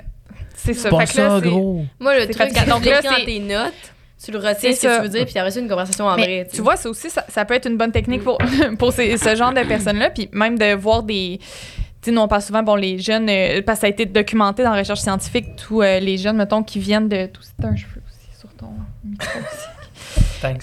c'est 0.55 0.73
ça. 0.73 0.83
c'est 0.83 0.89
pas 0.89 1.05
Fait 1.05 1.13
que 1.13 1.21
là, 1.21 1.29
ça, 1.29 1.41
gros. 1.47 1.85
Moi, 1.99 2.15
le 2.15 2.21
C'est 2.21 2.27
truc, 2.27 2.37
fatigant. 2.53 2.59
c'est 2.59 2.65
que 2.65 2.69
Donc 2.69 2.83
tu 2.83 3.19
c'est- 3.19 3.25
tes 3.25 3.39
notes, 3.39 3.73
tu 4.23 4.31
le 4.31 4.37
retiens 4.39 4.53
C'est 4.59 4.73
ce 4.73 4.81
que 4.81 4.87
ça. 4.87 4.97
tu 4.97 5.03
veux 5.03 5.09
dire, 5.09 5.25
puis 5.25 5.37
après 5.37 5.51
ça, 5.51 5.59
une 5.59 5.69
conversation 5.69 6.05
en 6.05 6.15
Mais 6.15 6.23
vrai. 6.43 6.47
tu 6.51 6.61
vois, 6.61 6.75
ça 6.77 6.89
aussi, 6.89 7.09
ça, 7.09 7.23
ça 7.29 7.45
peut 7.45 7.53
être 7.53 7.67
une 7.69 7.77
bonne 7.77 7.91
technique 7.91 8.23
pour, 8.23 8.37
pour 8.79 8.91
ces- 8.93 9.17
ce 9.17 9.35
genre 9.35 9.53
de 9.53 9.61
personnes-là. 9.63 10.09
Puis 10.09 10.29
même 10.31 10.57
de 10.57 10.73
voir 10.73 11.03
des. 11.03 11.39
Tu 12.01 12.11
sais, 12.11 12.11
nous, 12.11 12.21
on 12.21 12.27
parle 12.27 12.41
souvent, 12.41 12.61
bon, 12.63 12.75
les 12.75 12.97
jeunes, 12.99 13.27
euh, 13.29 13.61
parce 13.65 13.79
que 13.79 13.81
ça 13.81 13.87
a 13.87 13.89
été 13.89 14.05
documenté 14.05 14.63
dans 14.63 14.71
la 14.71 14.77
recherche 14.79 14.99
scientifique, 15.01 15.55
tous 15.55 15.81
euh, 15.81 15.99
les 15.99 16.17
jeunes, 16.17 16.37
mettons, 16.37 16.61
qui 16.63 16.79
viennent 16.79 17.09
de. 17.09 17.25
Tout 17.27 17.41
c'est 17.41 17.65
un 17.65 17.75
cheveu 17.75 18.01
aussi 18.07 18.39
sur 18.39 18.49
ton 18.55 18.69
micro 19.03 19.39
aussi. 19.39 19.67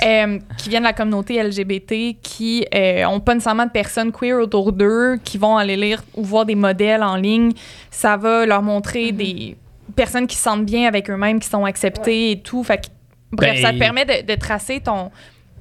Euh, 0.05 0.39
qui 0.59 0.69
viennent 0.69 0.83
de 0.83 0.89
la 0.89 0.93
communauté 0.93 1.43
LGBT, 1.43 2.17
qui 2.23 2.67
euh, 2.75 3.05
ont 3.07 3.21
pas 3.21 3.35
nécessairement 3.35 3.67
de 3.67 3.71
personnes 3.71 4.13
queer 4.13 4.39
autour 4.41 4.73
d'eux, 4.73 5.19
qui 5.25 5.39
vont 5.39 5.57
aller 5.57 5.77
lire 5.77 6.03
ou 6.15 6.25
voir 6.25 6.45
des 6.47 6.55
modèles 6.55 7.03
en 7.03 7.17
ligne. 7.17 7.53
Ça 7.91 8.17
va 8.17 8.47
leur 8.47 8.63
montrer 8.63 9.13
des 9.13 9.57
personnes 9.97 10.27
qui 10.27 10.37
se 10.37 10.43
sentent 10.43 10.65
bien 10.65 10.87
avec 10.89 11.11
eux-mêmes, 11.11 11.41
qui 11.41 11.49
sont 11.49 11.65
acceptées 11.65 12.33
et 12.33 12.41
tout. 12.41 12.63
Fait 12.65 12.79
que, 12.79 12.87
bref, 13.33 13.55
Ben- 13.55 13.63
ça 13.63 13.73
te 13.73 13.79
permet 13.79 14.05
de, 14.05 14.27
de 14.27 14.35
tracer 14.39 14.81
ton, 14.81 15.11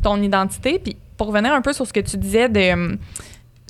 ton 0.03 0.21
identité. 0.21 0.79
Puis 0.79 0.95
pour 1.17 1.27
revenir 1.27 1.53
un 1.53 1.61
peu 1.61 1.73
sur 1.73 1.85
ce 1.85 1.93
que 1.93 1.99
tu 1.99 2.17
disais 2.17 2.49
de 2.49 2.97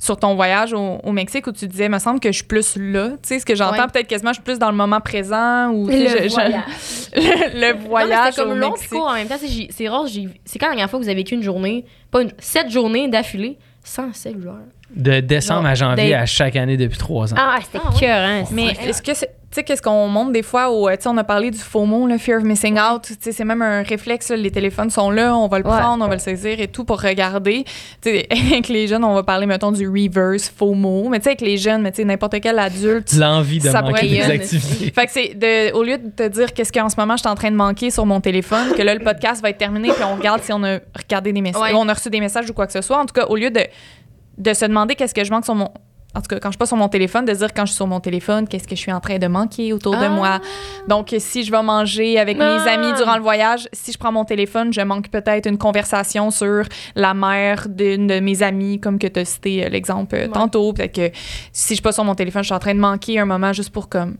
sur 0.04 0.16
ton 0.16 0.34
voyage 0.34 0.72
au, 0.72 0.98
au 1.04 1.12
Mexique 1.12 1.46
où 1.46 1.52
tu 1.52 1.68
disais, 1.68 1.88
me 1.88 2.00
semble 2.00 2.18
que 2.18 2.28
je 2.32 2.38
suis 2.38 2.44
plus 2.44 2.76
là. 2.76 3.10
Tu 3.10 3.16
sais, 3.22 3.38
ce 3.38 3.46
que 3.46 3.54
j'entends 3.54 3.82
Ouais. 3.82 3.86
peut-être 3.92 4.08
quasiment, 4.08 4.30
je 4.30 4.34
suis 4.34 4.42
plus 4.42 4.58
dans 4.58 4.70
le 4.72 4.76
moment 4.76 5.00
présent 5.00 5.68
ou 5.70 5.86
Le 5.86 5.92
je- 5.92 6.24
je- 6.24 6.28
voyage. 6.34 6.62
le, 7.14 7.20
le 7.20 7.72
Non, 7.72 7.78
mais 7.82 7.88
voyage 7.88 8.32
c'était 8.34 8.42
comme 8.42 8.50
au 8.50 8.54
long 8.56 8.70
Mexique. 8.70 8.88
puis 8.90 8.98
court 8.98 9.08
en 9.08 9.14
même 9.14 9.28
temps. 9.28 9.36
C'est 9.38 9.68
C'est 9.70 9.88
rare, 9.88 10.08
j'ai- 10.08 10.28
c'est 10.44 10.58
quand 10.58 10.66
la 10.66 10.72
dernière 10.72 10.90
fois 10.90 10.98
que 10.98 11.04
vous 11.04 11.08
avez 11.08 11.18
vécu 11.20 11.34
une 11.36 11.42
journée, 11.44 11.84
pas 12.10 12.22
une, 12.22 12.32
sept 12.38 12.68
journées 12.68 13.06
d'affilée, 13.06 13.58
sans 13.84 14.12
cellulaire. 14.12 14.54
De 14.94 15.20
décembre 15.20 15.62
Non, 15.62 15.68
à 15.68 15.74
janvier 15.74 16.06
des- 16.08 16.14
à 16.14 16.26
chaque 16.26 16.56
année 16.56 16.76
depuis 16.76 16.98
trois 16.98 17.32
ans. 17.32 17.36
Ah, 17.38 17.58
c'était 17.62 17.78
Ah, 17.84 17.90
ouais. 17.92 18.00
cœur, 18.00 18.28
hein. 18.28 18.42
Mais 18.50 18.72
est-ce 18.84 19.00
que 19.02 19.14
c'est- 19.14 19.30
tu 19.52 19.56
sais 19.56 19.64
qu'est-ce 19.64 19.82
qu'on 19.82 20.08
montre 20.08 20.32
des 20.32 20.42
fois 20.42 20.70
au 20.70 20.88
tu 20.90 20.96
sais 20.98 21.08
on 21.10 21.16
a 21.18 21.24
parlé 21.24 21.50
du 21.50 21.58
FOMO 21.58 22.06
le 22.06 22.16
fear 22.16 22.38
of 22.38 22.44
missing 22.44 22.78
out, 22.78 23.02
tu 23.02 23.14
sais 23.20 23.32
c'est 23.32 23.44
même 23.44 23.60
un 23.60 23.82
réflexe 23.82 24.30
là, 24.30 24.36
les 24.36 24.50
téléphones 24.50 24.88
sont 24.88 25.10
là, 25.10 25.36
on 25.36 25.46
va 25.46 25.58
le 25.58 25.66
Ouais. 25.66 25.78
prendre, 25.78 26.02
on 26.04 26.08
va 26.08 26.14
le 26.14 26.20
saisir 26.20 26.58
et 26.58 26.68
tout 26.68 26.84
pour 26.84 27.00
regarder. 27.02 27.64
Tu 28.00 28.10
sais 28.10 28.26
avec 28.30 28.68
les 28.68 28.86
jeunes, 28.88 29.04
on 29.04 29.12
va 29.14 29.22
parler 29.22 29.44
mettons 29.44 29.70
du 29.70 29.86
reverse 29.86 30.48
FOMO, 30.48 31.08
mais 31.10 31.18
tu 31.18 31.24
sais 31.24 31.28
avec 31.30 31.42
les 31.42 31.58
jeunes, 31.58 31.82
mais 31.82 31.90
tu 31.92 31.96
sais 31.98 32.04
n'importe 32.04 32.40
quel 32.40 32.58
adulte 32.58 33.12
L'envie 33.12 33.58
de 33.58 33.68
Ça 33.68 33.82
manquer 33.82 33.92
pourrait 33.92 34.08
des 34.08 34.22
activités. 34.22 34.90
fait 34.92 35.06
que 35.06 35.12
c'est 35.12 35.34
de, 35.34 35.72
au 35.74 35.82
lieu 35.82 35.98
de 35.98 36.08
te 36.08 36.26
dire 36.28 36.54
qu'est-ce 36.54 36.72
qu'en 36.72 36.88
ce 36.88 36.96
moment 36.98 37.16
je 37.16 37.20
suis 37.20 37.28
en 37.28 37.34
train 37.34 37.50
de 37.50 37.56
manquer 37.56 37.90
sur 37.90 38.06
mon 38.06 38.20
téléphone, 38.22 38.72
que 38.74 38.82
là 38.82 38.94
le 38.94 39.04
podcast 39.04 39.42
va 39.42 39.50
être 39.50 39.58
terminé 39.58 39.90
puis 39.92 40.02
on 40.04 40.16
regarde 40.16 40.40
si 40.42 40.52
on 40.54 40.64
a 40.64 40.78
regardé 40.96 41.32
des 41.32 41.42
messages, 41.42 41.60
Ouais. 41.62 41.72
on 41.74 41.88
a 41.88 41.92
reçu 41.94 42.08
des 42.08 42.20
messages 42.20 42.48
ou 42.48 42.54
quoi 42.54 42.66
que 42.66 42.72
ce 42.72 42.80
soit. 42.80 42.96
En 42.98 43.04
tout 43.06 43.12
cas, 43.14 43.26
au 43.26 43.36
lieu 43.36 43.50
de, 43.50 43.60
de 44.38 44.54
se 44.54 44.64
demander 44.64 44.94
qu'est-ce 44.94 45.12
que 45.14 45.24
je 45.24 45.30
manque 45.30 45.44
sur 45.44 45.54
mon 45.54 45.68
en 46.14 46.20
tout 46.20 46.28
cas, 46.28 46.38
quand 46.40 46.48
je 46.48 46.52
suis 46.52 46.58
pas 46.58 46.66
sur 46.66 46.76
mon 46.76 46.88
téléphone, 46.88 47.24
de 47.24 47.32
dire 47.32 47.54
quand 47.54 47.62
je 47.64 47.70
suis 47.72 47.76
sur 47.76 47.86
mon 47.86 48.00
téléphone, 48.00 48.46
qu'est-ce 48.46 48.68
que 48.68 48.74
je 48.76 48.80
suis 48.80 48.92
en 48.92 49.00
train 49.00 49.18
de 49.18 49.26
manquer 49.26 49.72
autour 49.72 49.92
de 49.96 50.04
Ah. 50.04 50.08
moi. 50.10 50.40
Donc, 50.88 51.14
si 51.18 51.42
je 51.42 51.50
vais 51.50 51.62
manger 51.62 52.18
avec 52.18 52.36
Ah. 52.40 52.58
mes 52.64 52.70
amis 52.70 52.92
durant 52.96 53.16
le 53.16 53.22
voyage, 53.22 53.68
si 53.72 53.92
je 53.92 53.98
prends 53.98 54.12
mon 54.12 54.24
téléphone, 54.24 54.72
je 54.72 54.80
manque 54.82 55.08
peut-être 55.08 55.46
une 55.48 55.58
conversation 55.58 56.30
sur 56.30 56.64
la 56.94 57.14
mère 57.14 57.66
d'une 57.68 58.06
de 58.06 58.20
mes 58.20 58.42
amies, 58.42 58.78
comme 58.80 58.98
que 58.98 59.06
tu 59.06 59.20
as 59.20 59.24
cité 59.24 59.64
euh, 59.64 59.68
l'exemple 59.68 60.14
euh, 60.14 60.26
Ouais. 60.26 60.28
tantôt. 60.28 60.72
Peut-être 60.72 60.94
que 60.94 61.10
si 61.52 61.68
je 61.70 61.74
suis 61.74 61.82
pas 61.82 61.92
sur 61.92 62.04
mon 62.04 62.14
téléphone, 62.14 62.42
je 62.42 62.46
suis 62.48 62.54
en 62.54 62.58
train 62.58 62.74
de 62.74 62.80
manquer 62.80 63.18
un 63.18 63.24
moment 63.24 63.52
juste 63.52 63.70
pour 63.70 63.88
comme 63.88 64.16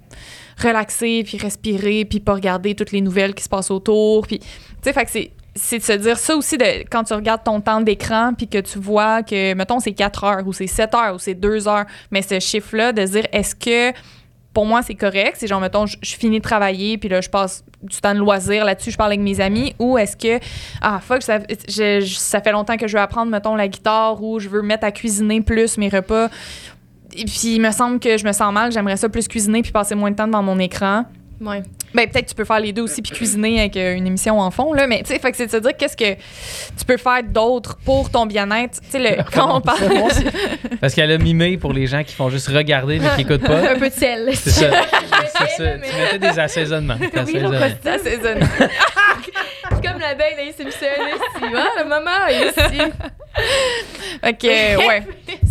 relaxer, 0.62 1.22
puis 1.24 1.38
respirer, 1.38 2.04
puis 2.04 2.20
pas 2.20 2.34
regarder 2.34 2.74
toutes 2.74 2.92
les 2.92 3.00
nouvelles 3.00 3.34
qui 3.34 3.42
se 3.44 3.48
passent 3.48 3.70
autour. 3.70 4.26
Puis, 4.26 4.38
tu 4.38 4.46
sais, 4.82 4.92
fait 4.92 5.04
que 5.04 5.10
c'est 5.10 5.30
c'est 5.54 5.78
de 5.78 5.82
se 5.82 5.92
dire 5.92 6.18
ça 6.18 6.34
aussi 6.34 6.56
de 6.56 6.64
quand 6.90 7.04
tu 7.04 7.12
regardes 7.12 7.44
ton 7.44 7.60
temps 7.60 7.80
d'écran 7.80 8.32
puis 8.36 8.48
que 8.48 8.58
tu 8.58 8.78
vois 8.78 9.22
que 9.22 9.52
mettons 9.54 9.80
c'est 9.80 9.92
4 9.92 10.24
heures 10.24 10.46
ou 10.46 10.52
c'est 10.52 10.66
7 10.66 10.94
heures 10.94 11.14
ou 11.14 11.18
c'est 11.18 11.34
2 11.34 11.68
heures 11.68 11.84
mais 12.10 12.22
ce 12.22 12.40
chiffre 12.40 12.74
là 12.76 12.92
de 12.92 13.02
dire 13.04 13.26
est-ce 13.32 13.54
que 13.54 13.96
pour 14.54 14.64
moi 14.66 14.82
c'est 14.82 14.94
correct? 14.94 15.36
C'est 15.38 15.46
genre 15.46 15.60
mettons 15.60 15.86
je, 15.86 15.96
finis 16.02 16.38
de 16.38 16.42
travailler 16.42 16.96
puis 16.98 17.08
là 17.10 17.20
je 17.20 17.28
passe 17.28 17.64
du 17.82 18.00
temps 18.00 18.14
de 18.14 18.18
loisir 18.18 18.64
là-dessus 18.64 18.90
je 18.92 18.96
parle 18.96 19.10
avec 19.12 19.20
mes 19.20 19.40
amis 19.40 19.74
ou 19.78 19.98
est-ce 19.98 20.16
que 20.16 20.42
ah 20.80 21.00
fuck 21.00 21.22
ça, 21.22 21.40
je- 21.68 22.00
ça 22.06 22.40
fait 22.40 22.52
longtemps 22.52 22.76
que 22.78 22.86
je 22.86 22.96
veux 22.96 23.02
apprendre 23.02 23.30
mettons 23.30 23.54
la 23.54 23.68
guitare 23.68 24.22
ou 24.22 24.38
je 24.38 24.48
veux 24.48 24.62
me 24.62 24.68
mettre 24.68 24.84
à 24.86 24.92
cuisiner 24.92 25.40
plus 25.42 25.76
mes 25.78 25.88
repas. 25.90 26.28
Et 27.14 27.24
puis 27.26 27.56
il 27.56 27.60
me 27.60 27.70
semble 27.72 27.98
que 28.00 28.16
je 28.16 28.24
me 28.26 28.32
sens 28.32 28.52
mal 28.54 28.72
j'aimerais 28.72 28.96
ça 28.96 29.08
plus 29.10 29.28
cuisiner 29.28 29.60
puis 29.60 29.72
passer 29.72 29.94
moins 29.94 30.10
de 30.10 30.16
temps 30.16 30.26
devant 30.26 30.42
mon 30.42 30.58
écran 30.58 31.04
Ouais. 31.42 31.62
ben, 31.92 32.08
peut-être 32.08 32.24
que 32.26 32.30
tu 32.30 32.34
peux 32.36 32.44
faire 32.44 32.60
les 32.60 32.72
deux 32.72 32.82
aussi 32.82 33.02
puis 33.02 33.10
cuisiner 33.12 33.58
avec 33.60 33.76
euh, 33.76 33.94
une 33.94 34.06
émission 34.06 34.38
en 34.38 34.50
fond, 34.50 34.72
là. 34.72 34.86
Mais, 34.86 35.00
tu 35.02 35.06
sais, 35.12 35.18
fait 35.18 35.30
que 35.32 35.36
c'est 35.36 35.46
de 35.46 35.50
se 35.50 35.56
dire 35.56 35.76
qu'est-ce 35.76 35.96
que 35.96 36.14
tu 36.14 36.84
peux 36.86 36.96
faire 36.96 37.22
d'autre 37.24 37.76
pour 37.84 38.10
ton 38.10 38.26
bien-être? 38.26 38.80
Tu 38.80 38.90
sais, 38.90 38.98
le- 38.98 39.22
quand 39.34 39.56
on 39.56 39.60
parle. 39.60 39.78
Parce 40.80 40.94
qu'elle 40.94 41.10
a 41.10 41.18
mimé 41.18 41.56
pour 41.58 41.72
les 41.72 41.86
gens 41.86 42.04
qui 42.04 42.14
font 42.14 42.30
juste 42.30 42.48
regarder 42.48 42.98
mais 43.00 43.08
qui 43.10 43.16
n'écoutent 43.24 43.46
pas. 43.46 43.70
Un 43.72 43.78
peu 43.78 43.88
de 43.88 43.94
sel. 43.94 44.30
C'est 44.34 44.50
ça. 44.50 44.70
C'est 45.36 45.48
ça. 45.64 45.72
Tu 45.78 45.80
mettais 45.80 46.18
des 46.18 46.38
assaisonnements. 46.38 46.96
T'assaisonnais. 47.12 47.74
Ça, 47.82 47.96
c'est 48.04 48.18
comme 49.88 50.00
l'abeille 50.00 50.36
dans 50.36 50.44
les 50.44 50.52
Simpsons. 50.52 50.70
ici. 50.70 51.54
Ah, 51.56 51.82
le 51.82 51.88
maman 51.88 52.26
est 52.28 52.46
ici. 52.48 52.80
Euh, 54.24 54.76
ouais. 54.86 55.02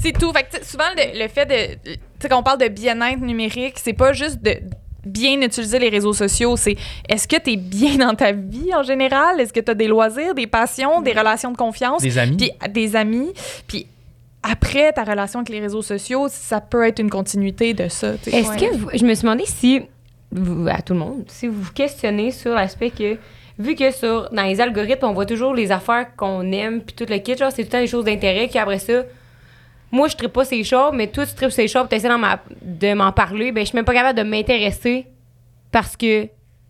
C'est 0.01 0.11
tout. 0.13 0.31
Fait 0.31 0.43
que, 0.43 0.65
souvent, 0.65 0.85
le, 0.95 1.19
le 1.21 1.27
fait 1.27 1.45
de. 1.45 1.73
Tu 1.83 1.99
sais, 2.21 2.29
quand 2.29 2.39
on 2.39 2.43
parle 2.43 2.59
de 2.59 2.67
bien-être 2.67 3.19
numérique, 3.19 3.75
c'est 3.77 3.93
pas 3.93 4.13
juste 4.13 4.41
de 4.41 4.57
bien 5.05 5.41
utiliser 5.41 5.79
les 5.79 5.89
réseaux 5.89 6.13
sociaux, 6.13 6.55
c'est 6.57 6.75
est-ce 7.09 7.27
que 7.27 7.37
tu 7.37 7.53
es 7.53 7.57
bien 7.57 7.95
dans 7.97 8.13
ta 8.15 8.31
vie 8.31 8.73
en 8.75 8.83
général? 8.83 9.39
Est-ce 9.39 9.53
que 9.53 9.59
tu 9.59 9.71
as 9.71 9.75
des 9.75 9.87
loisirs, 9.87 10.35
des 10.35 10.47
passions, 10.47 11.01
des 11.01 11.11
relations 11.13 11.51
de 11.51 11.57
confiance? 11.57 12.01
Des 12.01 12.17
amis. 12.17 12.37
puis 12.37 12.51
des 12.71 12.95
amis, 12.95 13.31
puis 13.67 13.87
après 14.43 14.91
ta 14.93 15.03
relation 15.03 15.39
avec 15.39 15.49
les 15.49 15.59
réseaux 15.59 15.81
sociaux, 15.81 16.27
ça 16.29 16.61
peut 16.61 16.85
être 16.87 16.99
une 16.99 17.09
continuité 17.09 17.73
de 17.73 17.87
ça. 17.89 18.13
Est-ce 18.27 18.57
que 18.57 18.75
vous- 18.75 18.89
je 18.93 19.05
me 19.05 19.13
suis 19.13 19.23
demandé 19.23 19.43
si 19.45 19.81
vous- 20.31 20.67
à 20.67 20.81
tout 20.81 20.93
le 20.93 20.99
monde, 20.99 21.23
si 21.27 21.47
vous 21.47 21.61
vous 21.61 21.71
questionnez 21.73 22.31
sur 22.31 22.53
l'aspect 22.53 22.89
que 22.89 23.17
vu 23.59 23.75
que 23.75 23.91
sur 23.91 24.29
dans 24.31 24.43
les 24.43 24.59
algorithmes, 24.61 25.05
on 25.05 25.13
voit 25.13 25.25
toujours 25.27 25.53
les 25.53 25.71
affaires 25.71 26.15
qu'on 26.15 26.51
aime 26.51 26.81
puis 26.81 26.95
tout 26.95 27.05
le 27.07 27.17
kit, 27.19 27.37
genre 27.37 27.51
c'est 27.51 27.63
tout 27.63 27.67
le 27.67 27.71
temps 27.71 27.79
des 27.81 27.87
choses 27.87 28.05
d'intérêt 28.05 28.47
qui 28.47 28.57
après 28.57 28.79
ça 28.79 29.03
moi 29.91 30.07
je 30.07 30.15
tripe 30.15 30.33
pas 30.33 30.45
ces 30.45 30.63
choses, 30.63 30.91
mais 30.93 31.07
toi 31.07 31.25
tu 31.25 31.33
tripes 31.35 31.51
ces 31.51 31.67
choses, 31.67 31.87
tu 31.89 31.95
essaies 31.95 32.09
de 32.09 32.93
m'en 32.93 33.11
parler, 33.11 33.51
ben 33.51 33.61
je 33.61 33.67
suis 33.69 33.75
même 33.75 33.85
pas 33.85 33.93
capable 33.93 34.17
de 34.17 34.23
m'intéresser 34.23 35.07
parce 35.71 35.95
que 35.97 36.27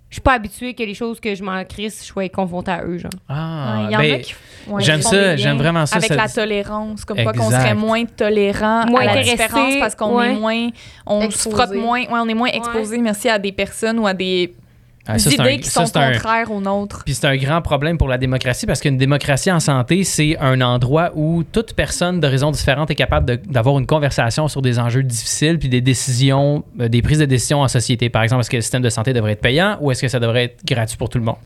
je 0.10 0.16
suis 0.16 0.22
pas 0.22 0.34
habituée 0.34 0.74
que 0.74 0.84
les 0.84 0.94
choses 0.94 1.22
que 1.22 1.34
je 1.36 1.42
m'en 1.42 1.64
crisse, 1.64 2.02
je 2.02 2.08
sois 2.08 2.28
confrontée 2.28 2.72
à 2.72 2.84
eux, 2.84 2.98
genre. 2.98 3.12
Ah, 3.30 3.84
Il 3.88 3.92
y 3.94 3.96
en 3.96 4.00
ben, 4.00 4.14
a 4.16 4.20
qui 4.20 4.36
ouais, 4.68 4.84
j'aime 4.84 5.02
ça, 5.02 5.38
j'aime 5.38 5.58
vraiment 5.58 5.86
ça, 5.86 5.96
Avec 5.96 6.10
ça- 6.10 6.16
la 6.18 6.28
tolérance, 6.28 7.06
comme 7.06 7.24
quoi 7.24 7.32
qu'on 7.32 7.50
serait 7.50 7.76
moins 7.76 8.04
tolérant 8.04 8.86
Moins 8.88 9.02
à 9.02 9.06
la 9.06 9.12
intéressé, 9.12 9.32
différence 9.38 9.76
parce 9.80 9.96
qu'on 9.96 10.18
ouais. 10.18 10.32
est 10.32 10.34
moins, 10.38 10.70
on 11.08 11.22
se 11.22 11.26
Exposé. 11.28 11.56
frotte 11.56 11.74
moins, 11.76 12.02
ouais, 12.02 12.08
on 12.12 12.28
est 12.28 12.34
moins 12.34 12.50
exposé, 12.50 12.98
merci 12.98 13.30
à 13.30 13.40
des 13.40 13.54
personnes 13.54 14.00
ou 14.00 14.06
à 14.08 14.14
des 14.14 14.54
ah, 15.08 15.18
idées 15.18 15.40
un- 15.40 15.58
qui 15.58 15.70
ça, 15.70 15.86
sont 15.86 15.98
un- 15.98 16.12
contraires 16.12 16.52
aux 16.52 16.62
nôtres. 16.62 17.04
Puis 17.06 17.16
c'est 17.16 17.26
un 17.28 17.36
grand 17.38 17.62
problème 17.62 17.98
pour 17.98 18.08
la 18.08 18.18
démocratie 18.18 18.66
parce 18.66 18.80
qu'une 18.82 18.98
démocratie 18.98 19.52
en 19.52 19.60
santé, 19.60 20.04
c'est 20.04 20.38
un 20.40 20.62
endroit 20.62 21.12
où 21.16 21.44
toute 21.44 21.74
personne 21.74 22.20
de 22.20 22.28
raisons 22.28 22.52
différentes 22.52 22.92
est 22.92 22.96
capable 22.96 23.38
d'avoir 23.48 23.80
une 23.80 23.88
conversation 23.88 24.48
sur 24.48 24.62
des 24.62 24.80
enjeux 24.80 25.04
difficiles 25.04 25.58
puis 25.60 25.70
des 25.70 25.82
décisions, 25.82 26.64
euh, 26.80 26.88
des 26.88 27.02
prises 27.02 27.20
de 27.20 27.26
décision 27.26 27.62
en 27.62 27.68
société. 27.68 28.10
Par 28.10 28.24
exemple, 28.24 28.42
est-ce 28.42 28.50
que 28.50 28.58
le 28.58 28.62
système 28.62 28.82
de 28.82 28.90
santé 28.90 29.14
devrait 29.14 29.34
être 29.34 29.42
payant 29.42 29.78
ou 29.82 29.92
est-ce 29.92 30.02
que 30.02 30.08
ça 30.08 30.20
devrait 30.20 30.44
être 30.46 30.66
gratuit 30.66 30.98
pour 30.98 31.10
tout 31.10 31.18
le 31.18 31.24
monde? 31.24 31.38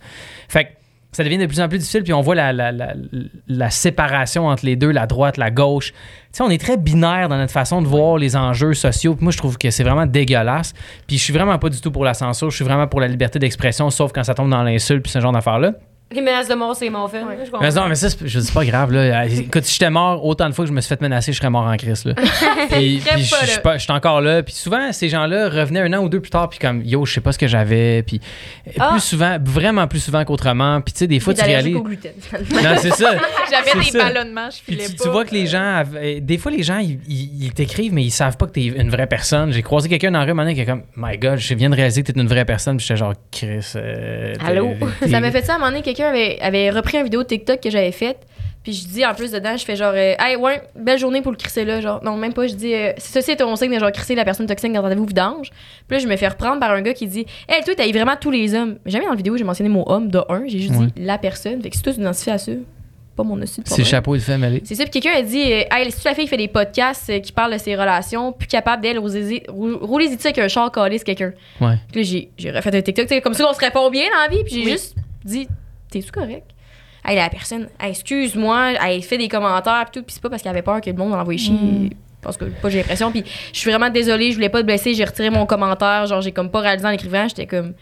Fait 0.48 0.66
que 0.66 0.70
ça 1.16 1.24
devient 1.24 1.38
de 1.38 1.46
plus 1.46 1.62
en 1.62 1.70
plus 1.70 1.78
difficile, 1.80 2.04
puis 2.04 2.14
on 2.14 2.22
voit 2.22 2.36
la, 2.36 2.52
la- 2.54 2.72
la- 2.72 3.70
séparation 3.70 4.48
entre 4.48 4.66
les 4.66 4.76
deux, 4.76 4.92
la 4.92 5.08
droite, 5.08 5.38
la 5.38 5.50
gauche. 5.52 5.92
Tu 5.92 5.98
sais, 6.34 6.44
on 6.44 6.50
est 6.50 6.58
très 6.62 6.78
binaire 6.78 7.30
dans 7.30 7.38
notre 7.38 7.54
façon 7.54 7.82
de 7.82 7.88
voir 7.88 8.18
les 8.18 8.36
enjeux 8.36 8.74
sociaux. 8.74 9.16
Puis 9.16 9.24
moi, 9.24 9.32
je 9.32 9.38
trouve 9.38 9.58
que 9.58 9.70
c'est 9.72 9.84
vraiment 9.84 10.06
dégueulasse. 10.06 10.74
Puis 11.08 11.18
je 11.18 11.24
suis 11.24 11.34
vraiment 11.34 11.58
pas 11.58 11.70
du 11.70 11.80
tout 11.80 11.92
pour 11.92 12.04
la 12.04 12.14
censure. 12.14 12.50
Je 12.50 12.56
suis 12.56 12.66
vraiment 12.66 12.88
pour 12.88 13.00
la 13.00 13.08
liberté 13.08 13.40
d'expression, 13.40 13.90
sauf 13.90 14.12
quand 14.12 14.24
ça 14.24 14.34
tombe 14.34 14.50
dans 14.50 14.64
l'insulte 14.64 15.04
puis 15.04 15.12
ce 15.12 15.20
genre 15.20 15.32
d'affaires-là. 15.32 15.74
Les 16.12 16.22
menaces 16.22 16.48
de 16.48 16.54
mort, 16.54 16.76
c'est 16.76 16.90
mon 16.90 17.08
film. 17.08 17.26
je. 17.44 17.52
Mais 17.60 17.72
non, 17.72 17.88
mais 17.90 17.96
ça, 17.96 18.10
c'est- 18.12 18.28
je 18.28 18.40
dis 18.40 18.52
pas 18.52 18.64
grave. 18.64 18.92
Là. 18.92 19.26
Écoute, 19.26 19.64
si 19.66 19.74
j'étais 19.74 19.90
mort 19.90 20.24
autant 20.24 20.48
de 20.48 20.54
fois 20.54 20.64
que 20.64 20.70
je 20.70 20.74
me 20.74 20.80
suis 20.80 20.88
fait 20.90 21.02
menacer, 21.02 21.34
je 21.34 21.38
serais 21.40 21.50
mort 21.50 21.66
en 21.66 21.76
crise. 21.78 22.06
Là. 22.06 22.14
puis, 22.70 23.00
Crève 23.04 23.16
puis 23.16 23.24
je 23.74 23.78
suis 23.80 23.92
encore 23.92 24.22
là. 24.22 24.44
Puis 24.44 24.54
souvent, 24.54 24.92
ces 24.94 25.10
gens-là 25.10 25.50
revenaient 25.50 25.82
un 25.82 25.92
an 25.94 26.04
ou 26.04 26.10
deux 26.10 26.20
plus 26.22 26.30
tard, 26.30 26.48
puis 26.50 26.60
comme, 26.60 26.84
yo, 26.84 27.06
je 27.06 27.14
sais 27.14 27.22
pas 27.22 27.32
ce 27.32 27.40
que 27.40 27.48
j'avais. 27.48 28.04
Puis 28.04 28.22
Ah. 28.80 28.92
plus 28.92 29.00
souvent, 29.02 29.38
vraiment 29.44 29.88
plus 29.88 30.00
souvent 30.00 30.24
qu'autrement. 30.26 30.80
Puis 30.82 30.94
tu 30.94 31.00
sais, 31.00 31.08
des 31.08 31.20
fois, 31.20 31.34
Puis 31.34 31.42
tu 31.42 31.50
réalises. 31.50 31.76
au 31.76 31.82
gluten. 31.82 32.12
Non, 32.52 32.76
c'est 32.78 32.92
ça. 32.94 33.12
J'avais 33.52 33.72
C'est 33.72 33.92
des 33.94 34.00
ça. 34.00 34.04
ballonnements, 34.12 34.50
je 34.52 34.58
Puis 34.64 34.76
filais 34.76 34.88
tu, 34.90 34.96
pas. 34.96 35.04
tu 35.04 35.10
vois 35.10 35.26
que 35.26 35.34
les 35.34 35.48
gens, 35.48 35.76
avaient- 35.78 36.22
des 36.22 36.38
fois, 36.38 36.52
les 36.52 36.64
gens, 36.64 36.78
ils, 36.78 37.00
ils- 37.08 37.46
ils 37.46 37.54
t'écrivent, 37.54 37.94
mais 37.94 38.04
ils 38.04 38.12
savent 38.12 38.38
pas 38.38 38.46
que 38.46 38.52
t'es 38.52 38.66
une 38.66 38.90
vraie 38.90 39.08
personne. 39.08 39.52
J'ai 39.52 39.62
croisé 39.64 39.90
quelqu'un 39.90 40.12
dans 40.12 40.20
la 40.20 40.26
rue, 40.26 40.32
un 40.32 40.34
moment 40.36 40.44
donné, 40.44 40.56
qui 40.56 40.62
est 40.62 40.66
comme, 40.66 40.84
My 40.96 41.18
God, 41.18 41.38
je 41.40 41.54
viens 41.56 41.70
de 41.72 41.76
réaliser 41.76 42.04
que 42.04 42.12
t'es 42.12 42.20
une 42.20 42.28
vraie 42.28 42.46
personne. 42.46 42.78
Puis 42.78 42.86
j'étais 42.88 42.98
genre, 43.00 43.14
Chris. 43.32 43.74
euh, 43.76 44.34
Allô? 44.46 44.74
t'es- 45.00 45.10
Ça 45.10 45.20
m'a 45.20 45.32
fait 45.32 45.42
ça 45.44 45.54
à 45.54 45.56
un 45.56 45.60
moment 45.60 45.72
donné, 45.72 45.82
quelqu'un 45.96 46.10
avait, 46.10 46.38
avait 46.42 46.70
repris 46.70 46.98
une 46.98 47.04
vidéo 47.04 47.24
de 47.24 47.28
TikTok 47.28 47.60
que 47.62 47.70
j'avais 47.70 47.92
faite. 47.92 48.20
Puis 48.64 48.74
je 48.74 48.88
dis 48.88 49.06
en 49.06 49.14
plus 49.14 49.32
dedans, 49.32 49.56
je 49.56 49.64
fais 49.64 49.76
genre, 49.76 49.94
euh, 49.96 50.16
hey, 50.18 50.36
ouais, 50.38 50.60
belle 50.76 50.98
journée 50.98 51.22
pour 51.22 51.32
le 51.32 51.38
crisser 51.38 51.66
là. 51.66 51.82
Genre, 51.82 52.04
non, 52.04 52.18
même 52.18 52.34
pas, 52.34 52.48
je 52.48 52.56
dis, 52.56 52.74
euh, 52.74 52.94
ceci 52.98 53.32
est 53.32 53.36
ton 53.36 53.56
signe 53.56 53.72
de 53.72 53.80
genre 53.80 53.92
crisser 53.92 54.16
la 54.16 54.26
personne 54.26 54.48
toxique 54.48 54.74
dans 54.74 54.82
ta 54.82 54.96
vous 54.96 55.06
vidange. 55.06 55.52
Puis 55.88 55.98
là, 55.98 56.00
je 56.00 56.08
me 56.08 56.16
fais 56.16 56.28
reprendre 56.28 56.60
par 56.60 56.72
un 56.72 56.82
gars 56.82 56.94
qui 56.96 57.06
dit, 57.06 57.28
hey, 57.48 57.64
toi, 57.64 57.76
t'as 57.78 57.88
vraiment 57.92 58.16
tous 58.20 58.32
les 58.32 58.56
hommes. 58.56 58.78
Mais 58.84 58.90
jamais 58.90 59.06
dans 59.06 59.12
la 59.12 59.18
vidéo, 59.18 59.38
j'ai 59.38 59.44
mentionné 59.44 59.70
mon 59.70 59.88
homme 59.88 60.10
de 60.10 60.20
un, 60.30 60.44
j'ai 60.48 60.58
juste 60.60 60.74
Ouais. 60.74 60.88
dit 60.88 61.04
la 61.04 61.20
personne. 61.20 61.62
Fait 61.62 61.70
que 61.70 61.76
si 61.76 61.84
toi, 61.84 61.94
tu 61.94 62.00
t'identifies 62.00 62.32
à 62.32 62.40
ça, 62.40 62.54
pas 63.16 63.24
mon 63.24 63.40
aussi 63.40 63.62
C'est 63.66 63.84
chapeau 63.84 64.16
de 64.16 64.22
fait 64.22 64.38
mêlé. 64.40 64.64
C'est 64.66 64.74
ça, 64.74 64.84
puis 64.86 65.00
quelqu'un 65.00 65.20
a 65.20 65.22
dit, 65.22 65.44
euh, 65.44 65.62
hey, 65.72 65.92
si 65.92 66.04
la 66.04 66.16
fille 66.16 66.28
fait 66.28 66.36
des 66.36 66.48
podcasts 66.48 67.12
euh, 67.12 67.20
qui 67.20 67.32
parlent 67.32 67.54
de 67.54 67.60
ses 67.60 67.76
relations, 67.76 68.32
plus 68.32 68.48
capable 68.48 68.82
d'elle, 68.82 68.98
rouler 68.98 69.44
rouler 69.48 70.08
avec 70.08 70.40
un 70.40 70.48
char, 70.48 70.72
calisse 70.72 71.04
quelqu'un. 71.04 71.34
Ouais. 71.62 71.76
Puis 71.92 72.04
là, 72.04 72.28
j'ai, 72.36 72.50
refait 72.52 72.76
un 72.76 72.82
TikTok, 72.82 73.06
tu 73.08 73.14
sais, 73.14 73.22
comme 73.22 73.36
ça 73.36 73.44
qu'on 73.44 73.54
se 73.54 73.60
répond 73.60 73.92
bien 73.92 74.06
dans 74.12 74.22
la 74.24 74.28
vie, 74.36 74.44
puis 74.44 74.56
j'ai 74.56 74.66
Oui. 74.66 74.72
juste 74.72 74.96
dit, 75.24 75.48
t'es-tu 76.00 76.12
correct? 76.12 76.52
Hey, 77.04 77.16
la 77.16 77.30
personne, 77.30 77.68
hey, 77.80 77.92
excuse-moi, 77.92 78.74
elle 78.84 79.04
fait 79.04 79.18
des 79.18 79.28
commentaires, 79.28 79.86
puis 79.92 80.00
tout, 80.00 80.06
puis 80.06 80.14
c'est 80.14 80.22
pas 80.22 80.30
parce 80.30 80.42
qu'elle 80.42 80.52
avait 80.52 80.64
peur 80.64 80.82
que 80.82 80.90
le 80.90 80.96
monde 80.96 81.12
l'envoie 81.12 81.38
chier. 81.38 81.54
Mm. 81.54 81.90
Parce 82.22 82.38
que 82.38 82.46
pas 82.46 82.70
j'ai 82.70 82.80
l'impression, 82.80 83.12
puis 83.12 83.24
je 83.54 83.60
suis 83.60 83.70
vraiment 83.70 83.92
désolée, 83.92 84.32
je 84.32 84.36
voulais 84.36 84.50
pas 84.50 84.62
te 84.62 84.66
blesser, 84.66 84.96
j'ai 84.96 85.06
retiré 85.06 85.30
mon 85.30 85.46
commentaire, 85.46 86.08
genre 86.08 86.22
j'ai 86.22 86.32
comme 86.32 86.50
pas 86.50 86.62
réalisé 86.62 86.88
en 86.88 86.92
l'écrivant, 86.92 87.28
j'étais 87.28 87.46
comme. 87.46 87.74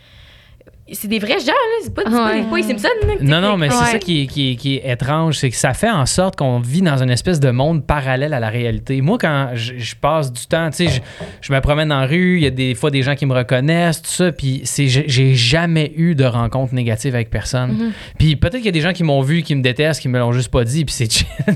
C'est 0.91 1.07
des 1.07 1.19
vrais 1.19 1.39
gens, 1.39 1.47
là, 1.47 1.79
c'est 1.81 1.93
pas, 1.93 2.03
pas, 2.03 2.25
Ouais. 2.25 2.41
des- 2.41 2.47
pas 2.49 2.57
les 2.57 2.63
Simpsons, 2.63 2.87
là, 3.07 3.13
Non, 3.21 3.39
non, 3.39 3.57
mais 3.57 3.69
c'est 3.69 3.85
ça 3.85 3.99
qui 3.99 4.23
est, 4.23 4.27
qui, 4.27 4.51
est, 4.51 4.55
qui 4.57 4.75
est 4.75 4.91
étrange, 4.91 5.37
c'est 5.37 5.49
que 5.49 5.55
ça 5.55 5.73
fait 5.73 5.89
en 5.89 6.05
sorte 6.05 6.35
qu'on 6.35 6.59
vit 6.59 6.81
dans 6.81 7.01
une 7.01 7.09
espèce 7.09 7.39
de 7.39 7.51
monde 7.51 7.85
parallèle 7.87 8.33
à 8.33 8.41
la 8.41 8.49
réalité. 8.49 8.99
Moi, 9.01 9.17
quand 9.17 9.51
je, 9.53 9.77
je 9.77 9.95
passe 9.95 10.31
du 10.33 10.45
temps, 10.45 10.69
tu 10.71 10.85
sais, 10.85 10.87
je, 10.87 10.99
je 11.39 11.53
me 11.53 11.61
promène 11.61 11.87
dans 11.87 12.01
la 12.01 12.05
rue, 12.05 12.35
il 12.37 12.43
y 12.43 12.47
a 12.47 12.49
des 12.49 12.75
fois 12.75 12.91
des 12.91 13.01
gens 13.01 13.15
qui 13.15 13.25
me 13.25 13.33
reconnaissent, 13.33 14.01
tout 14.01 14.11
ça, 14.11 14.33
puis 14.33 14.61
c'est, 14.65 14.87
j'ai 14.87 15.35
jamais 15.35 15.93
eu 15.95 16.15
de 16.15 16.25
rencontre 16.25 16.73
négative 16.73 17.15
avec 17.15 17.29
personne. 17.29 17.71
Mm-hmm. 17.71 17.91
Puis 18.19 18.35
peut-être 18.35 18.57
qu'il 18.57 18.65
y 18.65 18.69
a 18.69 18.73
des 18.73 18.81
gens 18.81 18.93
qui 18.93 19.03
m'ont 19.03 19.21
vu, 19.21 19.41
qui 19.41 19.55
me 19.55 19.61
détestent, 19.61 20.01
qui 20.01 20.09
me 20.09 20.19
l'ont 20.19 20.33
juste 20.33 20.51
pas 20.51 20.65
dit, 20.65 20.83
puis 20.83 20.93
c'est 20.93 21.09
chill. 21.11 21.25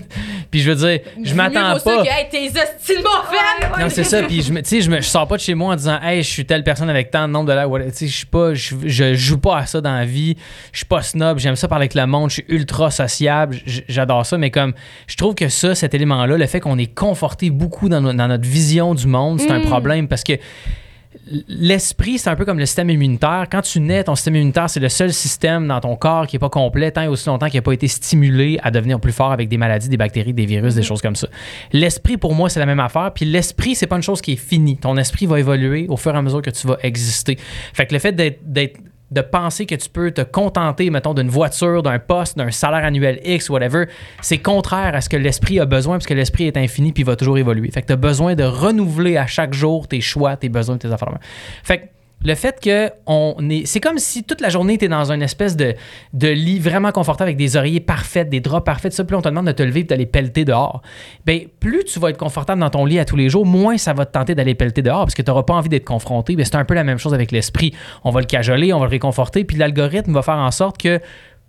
puis 0.51 0.61
je 0.61 0.71
veux 0.71 0.75
dire, 0.87 0.99
je 1.21 1.33
m'attends 1.35 1.77
pas. 1.79 2.03
que, 2.03 2.07
hey, 2.07 2.27
t'es 2.31 2.47
hosties 2.47 2.97
de 2.97 3.03
mon! 3.03 3.79
Non, 3.83 3.89
c'est 3.89 4.05
ça. 4.05 4.23
Puis 4.23 4.41
je 4.41 4.53
me, 4.53 4.61
tu 4.61 4.69
sais, 4.69 4.81
je 4.81 4.89
me, 4.89 4.97
je 4.97 5.07
sors 5.07 5.27
pas 5.27 5.35
de 5.35 5.41
chez 5.41 5.53
moi 5.53 5.73
en 5.73 5.75
disant, 5.75 5.99
hey, 6.01 6.23
je 6.23 6.29
suis 6.29 6.45
telle 6.45 6.63
personne 6.63 6.89
avec 6.89 7.11
tant 7.11 7.27
de 7.27 7.33
nombre 7.33 7.53
de 7.53 7.65
whatever. 7.65 7.91
Tu 7.91 7.97
sais, 7.97 8.07
je 8.07 8.15
suis 8.15 8.25
pas, 8.25 8.53
je, 8.53 8.75
je 8.85 9.26
joue 9.27 9.37
pas 9.37 9.57
à 9.59 9.65
ça 9.65 9.81
dans 9.81 9.93
la 9.93 10.05
vie. 10.05 10.35
Je 10.71 10.77
suis 10.77 10.85
pas 10.85 11.01
snob. 11.01 11.39
J'aime 11.39 11.55
ça 11.55 11.67
parler 11.67 11.83
avec 11.83 11.95
le 11.95 12.05
monde. 12.07 12.29
Je 12.29 12.35
suis 12.35 12.45
ultra 12.49 12.89
sociable. 12.91 13.57
J'adore 13.87 14.25
ça. 14.25 14.37
Mais 14.37 14.51
comme, 14.51 14.73
je 15.07 15.15
trouve 15.17 15.35
que 15.35 15.49
ça, 15.49 15.75
cet 15.75 15.93
élément-là, 15.93 16.37
le 16.37 16.45
fait 16.47 16.59
qu'on 16.59 16.77
est 16.77 16.93
conforté 16.93 17.49
beaucoup 17.49 17.89
dans, 17.89 18.01
no- 18.01 18.13
dans 18.13 18.27
notre 18.27 18.47
vision 18.47 18.95
du 18.95 19.07
monde, 19.07 19.39
c'est 19.39 19.51
un 19.51 19.61
problème 19.61 20.07
parce 20.07 20.23
que 20.23 20.33
l'esprit, 21.47 22.17
c'est 22.19 22.29
un 22.29 22.35
peu 22.35 22.45
comme 22.45 22.59
le 22.59 22.65
système 22.65 22.89
immunitaire. 22.89 23.45
Quand 23.51 23.61
tu 23.61 23.79
nais, 23.79 24.03
ton 24.03 24.15
système 24.15 24.35
immunitaire, 24.35 24.69
c'est 24.69 24.79
le 24.79 24.87
seul 24.89 25.11
système 25.11 25.67
dans 25.67 25.79
ton 25.79 25.95
corps 25.95 26.27
qui 26.27 26.35
n'est 26.35 26.39
pas 26.39 26.49
complet 26.49 26.91
tant 26.91 27.01
et 27.01 27.07
aussi 27.07 27.27
longtemps 27.27 27.47
qu'il 27.47 27.57
n'a 27.57 27.63
pas 27.63 27.73
été 27.73 27.87
stimulé 27.87 28.59
à 28.63 28.71
devenir 28.71 28.99
plus 28.99 29.11
fort 29.11 29.31
avec 29.31 29.49
des 29.49 29.57
maladies, 29.57 29.89
des 29.89 29.97
bactéries, 29.97 30.33
des 30.33 30.45
virus, 30.45 30.75
des 30.75 30.83
choses 30.83 31.01
comme 31.01 31.15
ça. 31.15 31.27
L'esprit, 31.73 32.17
pour 32.17 32.33
moi, 32.35 32.49
c'est 32.49 32.59
la 32.59 32.65
même 32.65 32.79
affaire. 32.79 33.11
Puis 33.13 33.25
l'esprit, 33.25 33.75
c'est 33.75 33.87
pas 33.87 33.95
une 33.97 34.03
chose 34.03 34.21
qui 34.21 34.33
est 34.33 34.37
finie. 34.37 34.77
Ton 34.77 34.95
esprit 34.97 35.25
va 35.25 35.39
évoluer 35.39 35.85
au 35.89 35.97
fur 35.97 36.13
et 36.13 36.17
à 36.17 36.21
mesure 36.21 36.41
que 36.41 36.51
tu 36.51 36.67
vas 36.67 36.77
exister. 36.83 37.37
Fait 37.73 37.85
que 37.87 37.93
le 37.93 37.99
fait 37.99 38.13
d'être- 38.13 38.77
de 39.11 39.21
penser 39.21 39.65
que 39.65 39.75
tu 39.75 39.89
peux 39.89 40.11
te 40.11 40.21
contenter, 40.21 40.89
mettons, 40.89 41.13
d'une 41.13 41.29
voiture, 41.29 41.81
d'un 41.81 41.99
poste, 41.99 42.37
d'un 42.37 42.51
salaire 42.51 42.83
annuel 42.83 43.19
X, 43.23 43.49
whatever, 43.49 43.85
c'est 44.21 44.39
contraire 44.39 44.95
à 44.95 45.01
ce 45.01 45.09
que 45.09 45.17
l'esprit 45.17 45.59
a 45.59 45.65
besoin, 45.65 45.95
parce 45.95 46.07
que 46.07 46.13
l'esprit 46.13 46.47
est 46.47 46.57
infini 46.57 46.91
puis 46.91 47.03
va 47.03 47.15
toujours 47.15 47.37
évoluer. 47.37 47.71
Fait 47.71 47.81
que 47.81 47.87
tu 47.87 47.93
as 47.93 47.97
besoin 47.97 48.35
de 48.35 48.43
renouveler 48.43 49.17
à 49.17 49.25
chaque 49.27 49.53
jour 49.53 49.87
tes 49.87 50.01
choix, 50.01 50.35
tes 50.35 50.49
besoins, 50.49 50.77
tes 50.77 50.91
affaires. 50.91 51.13
Fait 51.63 51.77
que 51.77 51.83
le 52.25 52.33
fait 52.35 52.59
que 52.59 52.89
on 53.05 53.35
est. 53.49 53.65
C'est 53.65 53.79
comme 53.79 53.99
si 53.99 54.23
toute 54.23 54.41
la 54.41 54.49
journée, 54.49 54.77
tu 54.77 54.87
dans 54.87 55.11
une 55.11 55.21
espèce 55.21 55.55
de, 55.55 55.75
de 56.13 56.27
lit 56.27 56.59
vraiment 56.59 56.91
confortable 56.91 57.27
avec 57.29 57.37
des 57.37 57.55
oreillers 57.55 57.79
parfaits, 57.79 58.27
des 58.29 58.39
draps 58.39 58.65
parfaits, 58.65 58.91
ça. 58.91 59.03
Là, 59.03 59.17
on 59.17 59.21
te 59.21 59.29
demande 59.29 59.45
de 59.45 59.51
te 59.51 59.61
lever 59.63 59.81
et 59.81 59.83
d'aller 59.83 60.07
pelleter 60.07 60.43
dehors. 60.43 60.81
Ben, 61.25 61.41
plus 61.59 61.83
tu 61.85 61.99
vas 61.99 62.09
être 62.09 62.17
confortable 62.17 62.59
dans 62.59 62.69
ton 62.71 62.85
lit 62.85 62.97
à 62.99 63.05
tous 63.05 63.15
les 63.15 63.29
jours, 63.29 63.45
moins 63.45 63.77
ça 63.77 63.93
va 63.93 64.05
te 64.05 64.11
tenter 64.13 64.33
d'aller 64.35 64.55
pelleter 64.55 64.81
dehors 64.81 65.01
parce 65.01 65.13
que 65.15 65.21
tu 65.21 65.29
n'auras 65.29 65.43
pas 65.43 65.53
envie 65.53 65.69
d'être 65.69 65.85
confronté. 65.85 66.35
Ben, 66.35 66.43
c'est 66.43 66.55
un 66.55 66.65
peu 66.65 66.73
la 66.73 66.83
même 66.83 66.97
chose 66.97 67.13
avec 67.13 67.31
l'esprit. 67.31 67.73
On 68.03 68.09
va 68.11 68.19
le 68.19 68.25
cajoler, 68.25 68.73
on 68.73 68.79
va 68.79 68.85
le 68.85 68.91
réconforter, 68.91 69.43
puis 69.43 69.57
l'algorithme 69.57 70.11
va 70.13 70.21
faire 70.23 70.37
en 70.37 70.51
sorte 70.51 70.77
que 70.81 70.99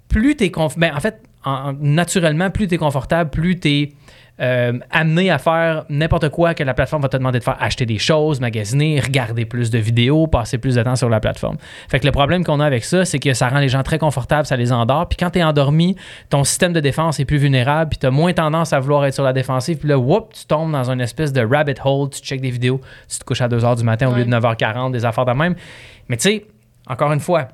plus 0.09 0.37
tu. 0.37 0.51
Ben, 0.77 0.93
en 0.95 1.01
fait, 1.01 1.21
en- 1.45 1.73
naturellement, 1.81 2.51
plus 2.51 2.69
tu 2.69 2.75
es 2.75 2.79
confortable, 2.79 3.31
plus 3.31 3.59
tu 3.59 3.69
es. 3.69 3.93
Euh, 4.41 4.79
amené 4.91 5.31
à 5.31 5.39
faire 5.39 5.85
n'importe 5.89 6.29
quoi 6.29 6.55
que 6.55 6.63
la 6.63 6.75
plateforme 6.75 7.03
va 7.03 7.09
te 7.09 7.17
demander 7.17 7.39
de 7.39 7.45
faire, 7.45 7.57
acheter 7.61 7.87
des 7.87 7.99
choses, 7.99 8.41
magasiner, 8.41 9.01
regarder 9.01 9.45
plus 9.45 9.71
de 9.71 9.79
vidéos, 9.79 10.27
passer 10.27 10.59
plus 10.59 10.77
de 10.77 10.83
temps 10.83 10.97
sur 10.97 11.09
la 11.09 11.21
plateforme. 11.21 11.57
Fait 11.89 11.99
que 12.01 12.07
le 12.07 12.13
problème 12.13 12.45
qu'on 12.45 12.61
a 12.61 12.67
avec 12.67 12.85
ça, 12.85 13.05
c'est 13.05 13.19
que 13.19 13.35
ça 13.35 13.49
rend 13.49 13.59
les 13.59 13.69
gens 13.69 13.83
très 13.83 13.99
confortables, 13.99 14.47
ça 14.47 14.57
les 14.57 14.73
endort. 14.73 15.09
Puis 15.09 15.17
quand 15.17 15.31
tu 15.31 15.39
es 15.41 15.43
endormi, 15.43 15.97
ton 16.31 16.45
système 16.45 16.73
de 16.73 16.81
défense 16.81 17.19
est 17.21 17.25
plus 17.25 17.39
vulnérable, 17.39 17.91
puis 17.91 17.99
tu 17.99 18.07
as 18.07 18.11
moins 18.11 18.33
tendance 18.33 18.73
à 18.73 18.81
vouloir 18.81 19.05
être 19.07 19.15
sur 19.15 19.25
la 19.25 19.33
défensive. 19.33 19.79
Puis 19.79 19.89
là, 19.89 19.99
whoop, 19.99 20.33
tu 20.33 20.47
tombes 20.47 20.73
dans 20.73 20.91
une 20.91 21.01
espèce 21.01 21.33
de 21.33 21.45
rabbit 21.45 21.75
hole, 21.85 22.11
tu 22.11 22.21
checkes 22.21 22.41
des 22.41 22.51
vidéos, 22.51 22.81
tu 23.09 23.19
te 23.19 23.25
couches 23.25 23.41
à 23.41 23.49
2 23.49 23.59
h 23.59 23.77
du 23.77 23.85
matin 23.85 24.09
au 24.09 24.15
lieu 24.15 24.25
de 24.25 24.31
9h40, 24.31 24.93
des 24.93 25.05
affaires 25.05 25.25
de 25.25 25.33
même. 25.33 25.55
Mais 26.09 26.17
tu 26.17 26.23
sais, 26.23 26.47
encore 26.87 27.13
une 27.13 27.21
fois, 27.21 27.49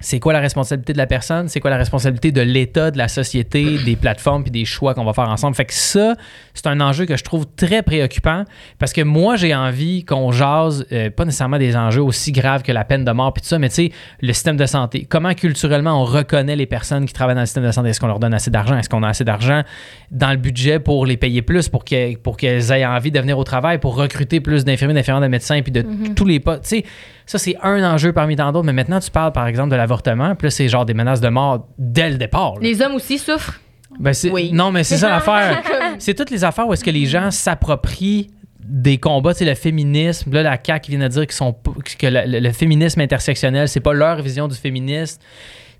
c'est 0.00 0.18
quoi 0.18 0.32
la 0.32 0.40
responsabilité 0.40 0.94
de 0.94 0.98
la 0.98 1.06
personne, 1.06 1.48
c'est 1.48 1.60
quoi 1.60 1.70
la 1.70 1.76
responsabilité 1.76 2.32
de 2.32 2.40
l'État, 2.40 2.90
de 2.90 2.98
la 2.98 3.08
société, 3.08 3.78
des 3.84 3.96
plateformes 3.96 4.42
puis 4.42 4.50
des 4.50 4.64
choix 4.64 4.94
qu'on 4.94 5.04
va 5.04 5.12
faire 5.12 5.28
ensemble? 5.28 5.54
Fait 5.54 5.66
que 5.66 5.74
ça, 5.74 6.14
c'est 6.54 6.66
un 6.66 6.80
enjeu 6.80 7.04
que 7.04 7.16
je 7.16 7.22
trouve 7.22 7.46
très 7.56 7.82
préoccupant 7.82 8.44
parce 8.78 8.94
que 8.94 9.02
moi, 9.02 9.36
j'ai 9.36 9.54
envie 9.54 10.04
qu'on 10.04 10.32
jase, 10.32 10.86
euh, 10.92 11.10
pas 11.10 11.26
nécessairement 11.26 11.58
des 11.58 11.76
enjeux 11.76 12.02
aussi 12.02 12.32
graves 12.32 12.62
que 12.62 12.72
la 12.72 12.84
peine 12.84 13.04
de 13.04 13.12
mort 13.12 13.32
puis 13.34 13.42
tout 13.42 13.48
ça, 13.48 13.58
mais 13.58 13.68
tu 13.68 13.74
sais, 13.74 13.92
le 14.20 14.32
système 14.32 14.56
de 14.56 14.66
santé. 14.66 15.06
Comment 15.08 15.34
culturellement 15.34 16.00
on 16.00 16.04
reconnaît 16.04 16.56
les 16.56 16.66
personnes 16.66 17.04
qui 17.04 17.12
travaillent 17.12 17.34
dans 17.34 17.42
le 17.42 17.46
système 17.46 17.66
de 17.66 17.72
santé? 17.72 17.90
Est-ce 17.90 18.00
qu'on 18.00 18.06
leur 18.06 18.20
donne 18.20 18.34
assez 18.34 18.50
d'argent? 18.50 18.78
Est-ce 18.78 18.88
qu'on 18.88 19.02
a 19.02 19.08
assez 19.08 19.24
d'argent 19.24 19.62
dans 20.10 20.30
le 20.30 20.38
budget 20.38 20.78
pour 20.78 21.04
les 21.04 21.18
payer 21.18 21.42
plus, 21.42 21.68
pour 21.68 21.84
qu'elles 21.84 22.16
pour 22.16 22.36
qu'elles 22.36 22.72
aient 22.72 22.86
envie 22.86 23.10
de 23.10 23.20
venir 23.20 23.38
au 23.38 23.44
travail, 23.44 23.78
pour 23.78 23.96
recruter 23.96 24.40
plus 24.40 24.64
d'infirmiers, 24.64 24.94
d'infirmières, 24.94 25.22
de 25.22 25.28
médecins 25.28 25.60
puis 25.62 25.72
de 25.72 25.84
tous 26.14 26.24
les 26.24 26.40
pas. 26.40 26.58
Tu 26.58 26.68
sais, 26.68 26.84
ça, 27.30 27.38
c'est 27.38 27.56
un 27.62 27.82
enjeu 27.94 28.12
parmi 28.12 28.34
tant 28.36 28.50
d'autres. 28.50 28.66
Mais 28.66 28.72
maintenant, 28.72 28.98
tu 29.00 29.10
parles, 29.10 29.32
par 29.32 29.46
exemple, 29.46 29.70
de 29.70 29.76
l'avortement. 29.76 30.34
Puis 30.34 30.46
là, 30.46 30.50
c'est 30.50 30.68
genre 30.68 30.84
des 30.84 30.94
menaces 30.94 31.20
de 31.20 31.28
mort 31.28 31.66
dès 31.78 32.10
le 32.10 32.16
départ. 32.16 32.54
là. 32.54 32.60
Les 32.62 32.82
hommes 32.82 32.94
aussi 32.94 33.18
souffrent? 33.18 33.60
Ben, 33.98 34.12
c'est- 34.12 34.30
Oui. 34.30 34.50
Non, 34.52 34.70
mais 34.72 34.82
c'est 34.84 34.96
ça 34.96 35.08
l'affaire. 35.10 35.62
c'est 35.98 36.14
toutes 36.14 36.30
les 36.30 36.42
affaires 36.44 36.66
où 36.66 36.72
est-ce 36.72 36.84
que 36.84 36.90
les 36.90 37.06
gens 37.06 37.30
s'approprient 37.30 38.30
des 38.64 38.98
combats, 38.98 39.32
tu 39.32 39.40
sais, 39.40 39.44
le 39.44 39.54
féminisme. 39.54 40.32
Là, 40.32 40.42
la 40.42 40.58
CAQ 40.64 40.90
vient 40.92 41.00
de 41.00 41.08
dire 41.08 41.22
qu'ils 41.22 41.32
sont, 41.32 41.54
que 41.98 42.06
le, 42.06 42.22
le- 42.26 42.38
le 42.40 42.52
féminisme 42.52 43.00
intersectionnel, 43.00 43.68
c'est 43.68 43.80
pas 43.80 43.92
leur 43.92 44.20
vision 44.22 44.46
du 44.48 44.54
féminisme. 44.56 45.20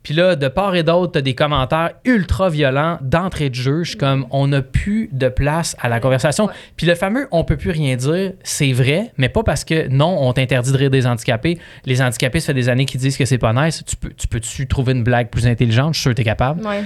Puis 0.03 0.15
là, 0.15 0.35
de 0.35 0.49
part 0.49 0.75
et 0.75 0.83
d'autre, 0.83 1.13
t'as 1.13 1.21
des 1.21 1.35
commentaires 1.35 1.91
ultra 2.05 2.49
violents 2.49 2.99
d'entrée 3.03 3.51
de 3.51 3.55
jeu. 3.55 3.85
Je 3.85 3.91
suis 3.91 3.99
comme, 3.99 4.27
on 4.31 4.47
n'a 4.47 4.63
plus 4.63 5.11
de 5.13 5.29
place 5.29 5.77
à 5.81 5.89
la 5.89 6.01
conversation. 6.01 6.47
Ouais. 6.47 6.53
Puis 6.77 6.87
le 6.87 6.95
fameux 6.95 7.29
on 7.31 7.45
peut 7.45 7.57
plus 7.57 7.71
rien 7.71 7.97
dire, 7.97 8.33
c'est 8.43 8.73
vrai, 8.73 9.13
mais 9.19 9.29
pas 9.29 9.43
parce 9.43 9.65
que 9.65 9.89
non, 9.89 10.17
on 10.21 10.33
t'interdit 10.33 10.73
de 10.73 10.77
rire 10.77 10.91
des 10.91 11.07
handicapés. 11.07 11.59
Les 11.85 12.01
handicapés, 12.01 12.41
ça 12.41 12.47
fait 12.47 12.55
des 12.55 12.69
années 12.69 12.87
qu'ils 12.87 13.01
disent 13.01 13.17
que 13.17 13.25
c'est 13.25 13.39
pas 13.39 13.53
nice. 13.53 13.85
Tu 13.87 13.97
peux, 13.97 14.11
tu 14.11 14.27
peux-tu 14.27 14.67
trouver 14.67 14.93
une 14.93 15.05
blague 15.05 15.29
plus 15.29 15.47
intelligente? 15.47 15.95
Je 15.95 15.99
suis 15.99 16.03
sûr 16.03 16.11
que 16.13 16.17
t'es 16.17 16.25
capable. 16.25 16.67
Ouais. 16.67 16.83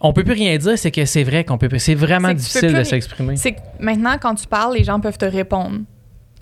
On 0.00 0.12
peut 0.12 0.24
plus 0.24 0.34
rien 0.34 0.56
dire, 0.58 0.78
c'est 0.78 0.90
que 0.90 1.04
c'est 1.06 1.24
vrai 1.24 1.44
qu'on 1.44 1.56
peut 1.58 1.68
plus. 1.68 1.78
C'est 1.78 1.94
vraiment 1.94 2.32
difficile 2.34 2.74
de 2.74 2.82
s'exprimer. 2.82 3.36
C'est 3.36 3.52
que 3.52 3.60
maintenant, 3.80 4.16
quand 4.20 4.34
tu 4.34 4.46
parles, 4.46 4.76
les 4.76 4.84
gens 4.84 5.00
peuvent 5.00 5.18
te 5.18 5.24
répondre. 5.24 5.78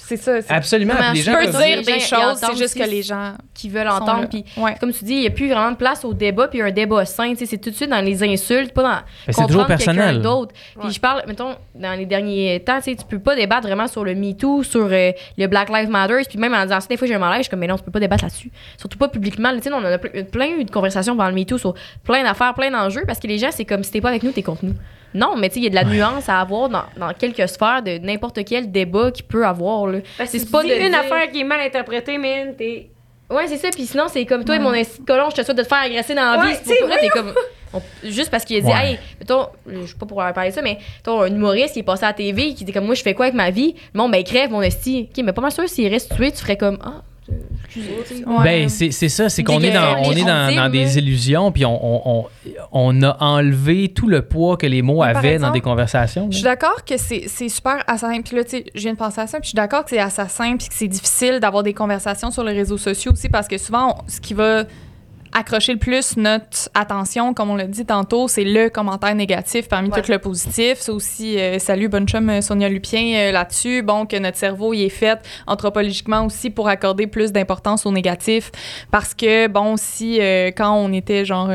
C'est 0.07 0.17
ça. 0.17 0.43
c'est- 0.43 0.53
Absolument. 0.53 0.95
Comment 0.97 1.11
puis 1.11 1.19
les 1.19 1.25
je 1.25 1.31
gens 1.31 1.39
peux 1.39 1.47
dire 1.47 1.83
des 1.83 2.01
choses, 2.01 2.37
c'est 2.39 2.57
juste 2.57 2.77
que 2.79 2.83
les 2.89 3.03
gens 3.03 3.33
Qui 3.55 3.69
veulent 3.71 3.89
entendre. 3.89 4.23
là. 4.23 4.27
Puis 4.27 4.45
Ouais. 4.57 4.75
comme 4.79 4.93
tu 4.93 5.05
dis, 5.05 5.15
il 5.15 5.21
n'y 5.21 5.27
a 5.27 5.31
plus 5.31 5.49
vraiment 5.49 5.71
de 5.71 5.77
place 5.77 6.05
au 6.05 6.13
débat, 6.13 6.49
puis 6.49 6.61
un 6.61 6.71
débat 6.71 7.05
sain. 7.07 7.31
tu 7.31 7.37
sais, 7.39 7.47
C'est 7.47 7.59
tout 7.59 7.71
de 7.71 7.75
suite 7.75 7.89
dans 7.91 8.01
les 8.05 8.23
insultes, 8.23 8.73
pas 8.75 8.83
dans. 8.83 8.89
Mais 9.27 9.33
c'est 9.33 9.43
toujours 9.47 9.63
comprendre 9.63 9.79
quelqu'un 9.79 9.95
personnel. 9.95 10.23
d'autre. 10.23 10.55
Puis 10.81 10.91
je 10.93 11.01
parle, 11.01 11.23
mettons, 11.27 11.55
dans 11.75 11.99
les 11.99 12.05
derniers 12.07 12.61
temps, 12.65 12.79
tu 12.79 12.91
sais, 12.91 12.97
tu 12.97 13.05
peux 13.05 13.19
pas 13.19 13.35
débattre 13.37 13.67
vraiment 13.67 13.87
sur 13.87 14.05
le 14.05 14.15
MeToo, 14.15 14.63
sur 14.63 14.89
euh, 14.91 15.13
le 15.39 15.47
Black 15.47 15.69
Lives 15.71 15.89
Matter, 15.89 16.21
puis 16.29 16.39
même 16.39 16.53
en 16.55 16.63
disant 16.65 16.81
ça, 16.81 16.87
des 16.89 16.97
fois, 16.97 17.07
j'ai 17.09 17.15
un 17.15 17.19
malaise, 17.19 17.39
je 17.39 17.43
suis 17.45 17.51
comme, 17.51 17.61
mais 17.61 17.67
non, 17.67 17.77
tu 17.77 17.85
peux 17.85 17.91
pas 17.91 18.01
débattre 18.01 18.25
là-dessus. 18.25 18.51
Surtout 18.79 18.99
pas 18.99 19.09
publiquement. 19.09 19.53
Tu 19.55 19.63
sais, 19.63 19.73
on 19.73 19.77
en 19.79 19.85
a 19.85 19.97
ple- 19.97 20.25
plein 20.25 20.49
eu 20.59 20.65
de 20.65 20.71
conversations 20.71 21.15
dans 21.15 21.27
le 21.29 21.35
MeToo 21.35 21.57
sur 21.59 21.75
plein 22.03 22.23
d'affaires, 22.23 22.53
plein 22.55 22.71
d'enjeux, 22.71 23.05
parce 23.07 23.19
que 23.21 23.27
les 23.27 23.39
gens, 23.39 23.49
c'est 23.51 23.65
comme 23.65 23.83
si 23.85 23.91
t'es 23.91 24.01
pas 24.01 24.11
avec 24.11 24.23
nous, 24.23 24.33
t'es 24.33 24.43
contre 24.43 24.65
nous. 24.65 24.75
Non, 25.15 25.37
mais 25.37 25.49
tu 25.49 25.55
sais, 25.55 25.61
il 25.61 25.65
y 25.65 25.67
a 25.67 25.71
de 25.71 25.75
la 25.77 25.85
nuance 25.85 26.29
à 26.29 26.41
avoir 26.41 26.69
dans, 26.69 26.83
dans 26.97 27.13
quelques 27.15 27.49
sphères 27.49 27.83
de 27.83 27.99
n'importe 27.99 28.45
quel 28.45 28.71
débat 28.73 29.11
qu'il 29.13 29.25
peut 29.25 29.47
avoir. 29.47 29.87
Là. 29.87 29.99
C'est 30.19 30.39
C'est 30.41 30.51
pas 30.51 30.63
de 30.63 30.69
une 30.69 30.91
dire- 30.91 30.99
affaire 30.99 31.31
qui 31.31 31.41
est 31.41 31.45
mal 31.45 31.61
interprétée, 31.61 32.19
man. 32.19 32.55
T'es. 32.59 32.89
Ouais, 33.31 33.47
c'est 33.47 33.57
ça. 33.57 33.69
Puis 33.71 33.87
sinon, 33.87 34.05
c'est 34.09 34.27
comme 34.27 34.45
toi 34.45 34.57
et 34.57 34.59
mon 34.59 34.75
esti 34.75 35.01
de 35.01 35.07
colon, 35.07 35.31
je 35.31 35.37
te 35.37 35.43
souhaite 35.43 35.57
de 35.57 35.63
te 35.63 35.69
faire 35.69 35.79
agresser 35.79 36.15
dans 36.15 36.35
la 36.37 36.43
Ouais, 36.45 36.51
vie. 36.53 36.59
C'est 36.65 36.79
pour- 36.81 36.89
t'es 36.99 37.09
comme. 37.09 37.33
on- 37.73 37.81
juste 38.05 38.31
parce 38.31 38.45
qu'il 38.45 38.57
a 38.59 38.61
dit, 38.61 38.67
Ouais. 38.67 38.91
hey, 38.93 38.99
mettons, 39.21 39.47
je 39.67 39.87
sais 39.87 39.95
pas 39.99 40.05
pour 40.07 40.21
leur 40.23 40.33
parler 40.33 40.51
de 40.51 40.55
ça, 40.55 40.63
mais 40.63 40.79
mettons, 40.99 41.23
un 41.23 41.29
humoriste 41.29 41.73
qui 41.75 41.79
est 41.81 41.85
passé 41.85 42.05
à 42.05 42.09
la 42.09 42.13
TV, 42.13 42.53
qui 42.55 42.65
dit 42.65 42.73
comme 42.73 42.85
moi, 42.87 42.95
je 42.95 43.03
fais 43.03 43.15
quoi 43.15 43.27
avec 43.27 43.35
ma 43.35 43.51
vie? 43.51 43.75
Bon, 43.95 44.09
ben, 44.09 44.23
crève 44.25 44.51
mon 44.51 44.63
esti. 44.63 45.09
Ok, 45.17 45.25
mais 45.25 45.33
pas 45.33 45.41
mal 45.43 45.53
sûr, 45.53 45.69
s'il 45.69 45.89
reste 45.89 46.15
tué, 46.15 46.31
tu 46.33 46.39
ferais 46.39 46.57
comme, 46.57 46.79
ah. 46.85 47.03
Ouais. 48.27 48.45
Ben, 48.45 48.69
c'est 48.69 48.91
c'est 48.91 49.09
ça, 49.09 49.29
c'est 49.29 49.43
qu'on 49.43 49.61
est 49.61 49.73
dans, 49.73 49.97
on 50.05 50.13
est 50.13 50.25
dans, 50.25 50.55
dans 50.55 50.69
des 50.71 50.99
illusions, 50.99 51.51
puis 51.53 51.65
on, 51.65 51.73
on, 51.85 52.03
on, 52.21 52.27
on 52.73 53.03
a 53.03 53.17
enlevé 53.21 53.89
tout 53.89 54.09
le 54.09 54.23
poids 54.23 54.57
que 54.57 54.67
les 54.67 54.83
mots 54.83 55.03
Mais 55.05 55.13
par 55.13 55.19
avaient 55.25 55.39
dans 55.39 55.51
des 55.51 55.61
conversations. 55.61 56.29
Je 56.31 56.37
suis 56.37 56.45
d'accord 56.45 56.85
que 56.85 56.97
c'est 56.97 57.25
c'est 57.29 57.49
super 57.49 57.83
assassin. 57.87 58.21
Puis 58.23 58.37
là, 58.37 58.45
tu 58.45 58.51
sais, 58.51 58.65
je 58.75 58.81
viens 58.81 58.93
de 58.93 58.99
penser 58.99 59.21
à 59.21 59.27
ça. 59.27 59.39
Puis 59.39 59.45
je 59.47 59.49
suis 59.51 59.57
d'accord 59.57 59.85
que 59.85 59.91
c'est 59.91 59.99
assassin. 59.99 60.57
Puis 60.57 60.69
que 60.69 60.75
c'est 60.75 60.89
difficile 60.89 61.41
d'avoir 61.41 61.63
des 61.63 61.73
conversations 61.75 62.31
sur 62.31 62.45
les 62.45 62.53
réseaux 62.53 62.79
sociaux 62.79 63.13
aussi 63.13 63.29
parce 63.29 63.49
que 63.49 63.59
souvent, 63.59 63.97
on- 64.07 64.09
ce 64.11 64.21
qui 64.21 64.35
va 64.35 64.65
accrocher 65.35 65.73
le 65.73 65.79
plus 65.79 66.17
notre 66.17 66.71
attention, 66.75 67.35
comme 67.35 67.51
on 67.51 67.57
l'a 67.57 67.67
dit 67.67 67.85
tantôt, 67.85 68.29
c'est 68.29 68.45
le 68.45 68.69
commentaire 68.71 69.15
négatif 69.15 69.69
parmi 69.69 69.91
Ouais. 69.91 70.01
tout 70.01 70.11
le 70.11 70.19
positif. 70.19 70.79
C'est 70.79 70.93
aussi, 70.93 71.39
euh, 71.39 71.59
salut, 71.59 71.89
bonne 71.89 72.07
chum 72.09 72.31
euh, 72.31 72.41
Sonia 72.41 72.69
Lupien 72.69 73.17
euh, 73.17 73.33
là-dessus. 73.33 73.83
Bon, 73.83 74.07
que 74.07 74.17
notre 74.17 74.39
cerveau 74.39 74.73
il 74.73 74.85
est 74.85 74.89
fait 74.89 75.19
anthropologiquement 75.47 76.25
aussi 76.25 76.51
pour 76.51 76.69
accorder 76.69 77.07
plus 77.07 77.33
d'importance 77.33 77.85
au 77.85 77.91
négatif. 77.93 78.51
Parce 78.91 79.13
que, 79.13 79.49
bon, 79.49 79.77
si 79.77 80.21
euh, 80.21 80.51
quand 80.57 80.73
on 80.73 80.93
était 80.93 81.25
genre 81.25 81.51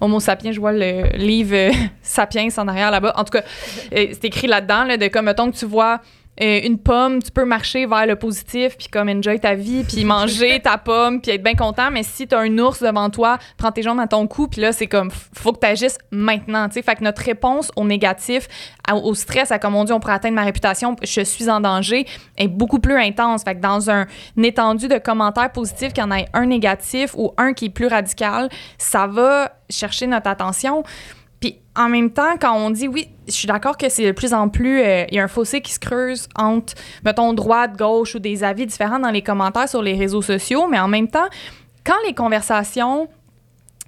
Homo 0.00 0.20
sapiens, 0.20 0.52
je 0.52 0.60
vois 0.60 0.72
le 0.72 1.16
livre 1.16 1.72
Sapiens 2.02 2.48
en 2.58 2.68
arrière 2.68 2.90
là-bas. 2.90 3.14
En 3.16 3.24
tout 3.24 3.32
cas, 3.32 3.42
c'est 3.90 4.24
écrit 4.24 4.46
là-dedans, 4.46 4.84
là, 4.84 4.96
de 4.96 5.08
comme, 5.08 5.24
mettons 5.24 5.50
que 5.50 5.56
tu 5.56 5.64
vois 5.66 6.00
euh, 6.42 6.60
une 6.64 6.78
pomme, 6.78 7.22
tu 7.22 7.30
peux 7.30 7.44
marcher 7.44 7.86
vers 7.86 8.06
le 8.06 8.16
positif, 8.16 8.76
puis 8.76 8.88
comme 8.88 9.08
enjoy 9.08 9.38
ta 9.38 9.54
vie, 9.54 9.84
puis 9.84 10.04
manger 10.04 10.60
ta 10.64 10.76
pomme, 10.76 11.20
puis 11.20 11.30
être 11.30 11.42
bien 11.42 11.54
content. 11.54 11.90
Mais 11.92 12.02
si 12.02 12.26
tu 12.26 12.34
as 12.34 12.40
un 12.40 12.58
ours 12.58 12.82
devant 12.82 13.10
toi, 13.10 13.38
prends 13.56 13.70
tes 13.70 13.82
jambes 13.82 14.00
à 14.00 14.06
ton 14.08 14.26
cou, 14.26 14.48
puis 14.48 14.60
là, 14.60 14.72
c'est 14.72 14.86
comme, 14.88 15.10
faut 15.10 15.52
que 15.52 15.60
tu 15.60 15.66
agisses 15.66 15.98
maintenant. 16.10 16.68
tu 16.68 16.74
sais. 16.74 16.82
Fait 16.82 16.96
que 16.96 17.04
notre 17.04 17.22
réponse 17.22 17.70
au 17.76 17.84
négatif, 17.84 18.48
à- 18.88 18.96
au 18.96 19.14
stress, 19.14 19.52
à 19.52 19.58
comme 19.58 19.76
on 19.76 19.84
dit, 19.84 19.92
on 19.92 20.00
pourrait 20.00 20.14
atteindre 20.14 20.34
ma 20.34 20.42
réputation, 20.44 20.96
je 21.02 21.20
suis 21.22 21.48
en 21.48 21.60
danger, 21.60 22.06
est 22.36 22.48
beaucoup 22.48 22.80
plus 22.80 22.96
intense. 22.96 23.44
Fait 23.44 23.54
que 23.54 23.60
dans 23.60 23.90
un, 23.90 24.06
une 24.36 24.44
étendue 24.44 24.88
de 24.88 24.98
commentaires 24.98 25.52
positifs, 25.52 25.92
qu'il 25.92 26.02
y 26.02 26.06
en 26.06 26.10
ait 26.10 26.26
un 26.32 26.46
négatif 26.46 27.14
ou 27.16 27.32
un 27.36 27.52
qui 27.52 27.66
est 27.66 27.70
plus 27.70 27.86
radical, 27.86 28.48
ça 28.78 29.06
va 29.06 29.52
chercher 29.70 30.06
notre 30.06 30.28
attention. 30.28 30.82
En 31.74 31.88
même 31.88 32.10
temps, 32.10 32.36
quand 32.38 32.54
on 32.54 32.70
dit 32.70 32.86
oui, 32.86 33.08
je 33.26 33.32
suis 33.32 33.46
d'accord 33.46 33.78
que 33.78 33.88
c'est 33.88 34.04
de 34.04 34.12
plus 34.12 34.34
en 34.34 34.48
plus, 34.48 34.80
euh, 34.82 35.04
il 35.08 35.14
y 35.14 35.18
a 35.18 35.24
un 35.24 35.28
fossé 35.28 35.62
qui 35.62 35.72
se 35.72 35.80
creuse 35.80 36.28
entre, 36.36 36.74
mettons, 37.04 37.32
droite, 37.32 37.78
gauche 37.78 38.14
ou 38.14 38.18
des 38.18 38.44
avis 38.44 38.66
différents 38.66 38.98
dans 38.98 39.10
les 39.10 39.22
commentaires 39.22 39.68
sur 39.68 39.82
les 39.82 39.94
réseaux 39.94 40.22
sociaux, 40.22 40.66
mais 40.68 40.78
en 40.78 40.88
même 40.88 41.08
temps, 41.08 41.28
quand 41.84 41.96
les 42.06 42.14
conversations, 42.14 43.08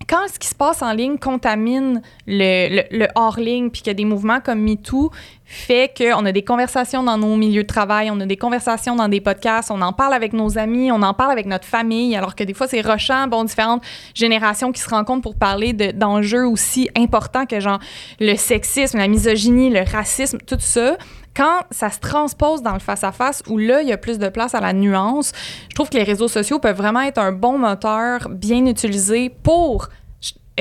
quand 0.08 0.28
ce 0.32 0.38
qui 0.38 0.48
se 0.48 0.54
passe 0.54 0.82
en 0.82 0.92
ligne 0.92 1.18
contamine 1.18 2.02
le, 2.26 3.06
hors-ligne, 3.14 3.70
puis 3.70 3.82
a 3.86 3.94
des 3.94 4.04
mouvements 4.04 4.40
comme 4.40 4.60
MeToo, 4.60 5.10
fait 5.44 5.92
qu'on 5.96 6.24
a 6.24 6.32
des 6.32 6.42
conversations 6.42 7.02
dans 7.02 7.18
nos 7.18 7.36
milieux 7.36 7.62
de 7.62 7.68
travail, 7.68 8.10
on 8.10 8.20
a 8.20 8.26
des 8.26 8.36
conversations 8.36 8.96
dans 8.96 9.08
des 9.08 9.20
podcasts, 9.20 9.70
on 9.70 9.82
en 9.82 9.92
parle 9.92 10.14
avec 10.14 10.32
nos 10.32 10.58
amis, 10.58 10.90
on 10.90 11.02
en 11.02 11.14
parle 11.14 11.32
avec 11.32 11.46
notre 11.46 11.66
famille, 11.66 12.16
alors 12.16 12.34
que 12.34 12.44
des 12.44 12.54
fois, 12.54 12.66
c'est 12.66 12.80
rochant, 12.80 13.26
bon, 13.28 13.44
différentes 13.44 13.82
générations 14.14 14.72
qui 14.72 14.80
se 14.80 14.88
rencontrent 14.88 15.22
pour 15.22 15.36
parler 15.36 15.72
de- 15.72 15.90
d'enjeux 15.92 16.46
aussi 16.46 16.88
importants 16.96 17.46
que 17.46 17.60
genre 17.60 17.78
le 18.20 18.36
sexisme, 18.36 18.98
la 18.98 19.08
misogynie, 19.08 19.70
le 19.70 19.82
racisme, 19.90 20.38
tout 20.46 20.56
ça. 20.58 20.96
Quand 21.36 21.62
ça 21.70 21.90
se 21.90 21.98
transpose 21.98 22.62
dans 22.62 22.74
le 22.74 22.78
face-à-face, 22.78 23.42
où 23.48 23.58
là, 23.58 23.82
il 23.82 23.88
y 23.88 23.92
a 23.92 23.96
plus 23.96 24.18
de 24.18 24.28
place 24.28 24.54
à 24.54 24.60
la 24.60 24.72
nuance, 24.72 25.32
je 25.68 25.74
trouve 25.74 25.88
que 25.88 25.96
les 25.96 26.04
réseaux 26.04 26.28
sociaux 26.28 26.58
peuvent 26.58 26.76
vraiment 26.76 27.00
être 27.00 27.18
un 27.18 27.32
bon 27.32 27.58
moteur 27.58 28.28
bien 28.28 28.64
utilisé 28.66 29.30
pour 29.42 29.88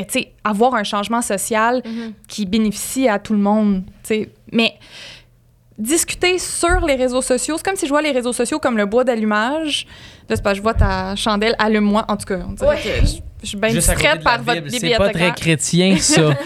sais, 0.09 0.33
avoir 0.43 0.75
un 0.75 0.83
changement 0.83 1.21
social 1.21 1.81
qui 2.27 2.45
bénéficie 2.45 3.07
à 3.07 3.19
tout 3.19 3.33
le 3.33 3.39
monde. 3.39 3.83
tu 4.03 4.15
sais. 4.15 4.29
Mais 4.51 4.75
discuter 5.77 6.39
sur 6.39 6.85
les 6.85 6.95
réseaux 6.95 7.21
sociaux, 7.21 7.55
c'est 7.57 7.65
comme 7.65 7.75
si 7.75 7.85
je 7.85 7.91
vois 7.91 8.01
les 8.01 8.11
réseaux 8.11 8.33
sociaux 8.33 8.59
comme 8.59 8.77
le 8.77 8.85
bois 8.85 9.03
d'allumage. 9.03 9.87
Là, 10.29 10.35
c'est 10.35 10.43
pas, 10.43 10.53
je 10.53 10.61
vois 10.61 10.73
ta 10.73 11.15
chandelle, 11.15 11.55
allume-moi. 11.59 12.05
En 12.07 12.17
tout 12.17 12.25
cas, 12.25 12.39
on 12.47 12.53
dirait 12.53 12.77
que 12.77 13.05
je, 13.05 13.15
je 13.41 13.47
suis 13.47 13.57
bien 13.57 13.69
distraite 13.69 14.23
par 14.23 14.41
votre 14.41 14.61
Bible, 14.61 14.77
C'est 14.79 14.97
pas 14.97 15.09
très 15.09 15.31
chrétien, 15.33 15.97
ça. 15.97 16.31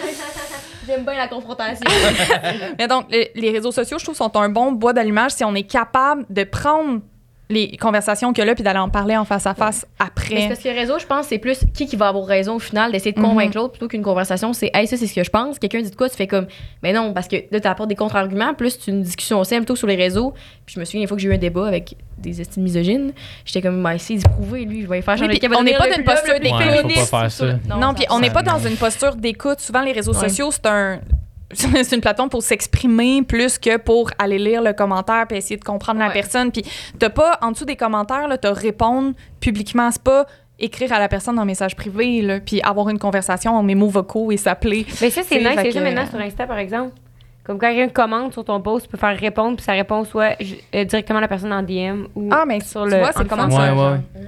J'aime 0.88 1.03
bien 1.03 1.15
la 1.15 1.27
confrontation. 1.27 1.85
Mais 2.80 2.88
donc, 2.88 3.07
les, 3.11 3.51
réseaux 3.51 3.73
sociaux, 3.73 3.99
je 3.99 4.05
trouve, 4.05 4.15
sont 4.15 4.35
un 4.38 4.49
bon 4.49 4.72
bois 4.72 4.93
d'allumage 4.93 5.31
si 5.31 5.43
on 5.43 5.53
est 5.53 5.69
capable 5.69 6.26
de 6.30 6.43
prendre 6.45 7.01
les 7.49 7.78
conversations 7.78 8.34
qu'il 8.34 8.40
y 8.40 8.41
a 8.41 8.45
là 8.45 8.56
puis 8.56 8.64
d'aller 8.64 8.80
en 8.80 8.90
parler 8.90 9.15
en 9.15 9.24
face 9.24 9.48
à 9.48 9.53
face 9.53 9.86
après. 9.99 10.48
parce 10.49 10.60
que 10.61 10.68
réseau, 10.68 10.99
je 10.99 11.06
pense, 11.06 11.28
c'est 11.28 11.38
plus 11.38 11.60
qui 11.74 11.86
qui 11.88 11.95
va 11.95 12.10
avoir 12.10 12.26
raison 12.26 12.56
au 12.56 12.60
final, 12.60 12.91
d'essayer 12.91 13.14
de 13.14 13.19
Mhm. 13.19 13.26
convaincre 13.26 13.56
l'autre 13.57 13.72
plutôt 13.72 13.88
qu'une 13.88 14.02
conversation. 14.03 14.52
C'est, 14.52 14.69
hey, 14.74 14.86
ça, 14.86 14.98
c'est 14.98 15.07
ce 15.07 15.14
que 15.15 15.24
je 15.24 15.30
pense. 15.30 15.57
Quelqu'un 15.57 15.82
dit 15.82 15.90
de 15.90 15.95
quoi, 15.95 16.10
tu 16.10 16.18
fais 16.18 16.28
comme, 16.28 16.48
mais 16.84 16.91
non, 16.91 17.14
parce 17.14 17.28
que 17.30 17.38
là, 17.52 17.60
tu 17.61 17.68
apportes 17.68 17.88
des 17.90 17.95
contre-arguments. 17.95 18.53
Plus, 18.53 18.78
c'est 18.80 18.91
une 18.91 19.02
discussion 19.02 19.44
simple 19.45 19.61
plutôt 19.61 19.76
sur 19.78 19.88
les 19.88 19.95
réseaux. 19.95 20.34
Puis 20.65 20.76
je 20.76 20.80
me 20.82 20.86
souviens, 20.86 21.02
une 21.02 21.07
fois 21.07 21.15
que 21.15 21.24
j'ai 21.24 21.30
eu 21.30 21.34
un 21.34 21.38
débat 21.38 21.68
avec 21.68 21.95
des 22.18 22.41
estimes 22.41 22.64
misogynes, 22.64 23.14
j'étais 23.45 23.61
comme, 23.61 23.82
bah, 23.82 23.95
essayez 23.95 24.19
d'y 24.19 24.26
prouver, 24.28 24.65
lui, 24.65 24.82
je 24.82 24.88
vais 24.88 24.99
y 24.99 25.02
faire 25.02 25.18
changer. 25.18 25.40
on 25.57 25.64
n'est 25.64 25.74
pas 25.78 25.86
d'une 25.86 25.94
plus 25.95 26.03
posture 26.03 26.34
Ouais, 27.14 27.30
sur- 27.30 27.48
ça. 27.48 27.78
Non, 27.78 27.94
puis 27.94 28.06
on 28.10 28.19
n'est 28.19 28.30
pas 28.32 28.41
dans 28.44 28.60
une 28.60 28.76
posture 28.76 29.15
d'écoute. 29.15 29.60
Souvent, 29.60 29.82
les 29.82 29.94
réseaux 29.94 30.14
Ouais. 30.14 30.28
sociaux, 30.28 30.49
c'est 30.52 30.65
un. 30.65 30.99
C'est 31.53 31.95
une 31.95 32.02
plateforme 32.02 32.30
pour 32.30 32.44
s'exprimer 32.44 33.22
plus 33.24 33.57
que 33.57 33.78
pour 33.78 34.10
aller 34.19 34.38
lire 34.38 34.61
le 34.61 34.74
commentaire 34.74 35.26
puis 35.28 35.38
essayer 35.38 35.57
de 35.57 35.64
comprendre 35.64 35.99
la 35.99 36.10
personne. 36.10 36.52
Puis 36.52 36.64
t'as 36.99 37.10
pas, 37.10 37.38
en 37.41 37.52
dessous 37.52 37.65
des 37.65 37.78
commentaires, 37.78 38.28
là, 38.28 38.38
t'as 38.38 38.53
répondre 38.53 39.14
publiquement. 39.40 39.90
C'est 39.91 40.03
pas 40.03 40.26
écrire 40.60 40.91
à 40.91 40.99
la 40.99 41.07
personne 41.07 41.40
en 41.40 41.45
message 41.45 41.76
privé, 41.76 42.22
là, 42.22 42.40
puis 42.40 42.61
avoir 42.61 42.90
une 42.90 42.99
conversation 42.99 43.56
en 43.56 43.64
mémo 43.64 43.88
vocaux 43.88 44.32
et 44.32 44.38
s'appeler. 44.38 44.86
Mais 45.02 45.10
ça, 45.10 45.22
c'est 45.24 45.40
nice. 45.40 45.49
C'est 45.56 45.72
ça 45.72 45.82
maintenant 45.82 46.06
sur 46.07 46.19
Insta, 46.19 46.48
par 46.48 46.57
exemple. 46.57 46.94
Comme 47.44 47.60
quand 47.60 47.74
quelqu'un 47.74 47.88
commente 47.88 48.34
sur 48.34 48.44
ton 48.44 48.60
post, 48.60 48.86
tu 48.86 48.91
peux 48.91 48.98
faire 48.98 49.18
répondre, 49.18 49.56
puis 49.56 49.64
sa 49.64 49.72
réponse 49.72 50.10
soit 50.10 50.36
euh, 50.76 50.84
directement 50.84 51.19
à 51.19 51.22
la 51.22 51.28
personne 51.30 51.53
en 51.53 51.64
DM 51.64 52.07
ou 52.14 52.28
Ah, 52.30 52.44
mais 52.45 52.60
sur 52.60 52.84
tu 52.84 52.90
le 52.90 52.98
vois, 52.98 53.14
c'est 53.14 53.19
fun, 53.19 53.38
commentaire. 53.38 53.78
Ouais, 53.78 53.91
ouais. 53.91 54.28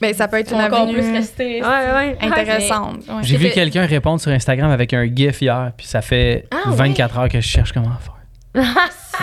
Ben, 0.00 0.14
ça 0.14 0.28
peut 0.28 0.38
être 0.38 0.52
une 0.52 0.60
encore 0.60 0.82
avenue 0.82 0.94
plus 0.94 1.12
restés. 1.12 1.62
Ouais, 1.62 1.68
ouais. 1.68 2.16
intéressante. 2.20 2.98
ouais. 3.08 3.22
J'ai 3.22 3.36
vu 3.36 3.50
quelqu'un 3.50 3.84
répondre 3.86 4.20
sur 4.20 4.30
Instagram 4.32 4.70
avec 4.70 4.94
un 4.94 5.04
GIF 5.04 5.42
hier, 5.42 5.72
puis 5.76 5.86
ça 5.86 6.00
fait 6.00 6.46
Ah, 6.50 6.70
24 6.70 7.18
heures 7.18 7.28
que 7.28 7.40
je 7.40 7.46
cherche 7.46 7.72
comment 7.72 7.90
faire. 8.00 8.16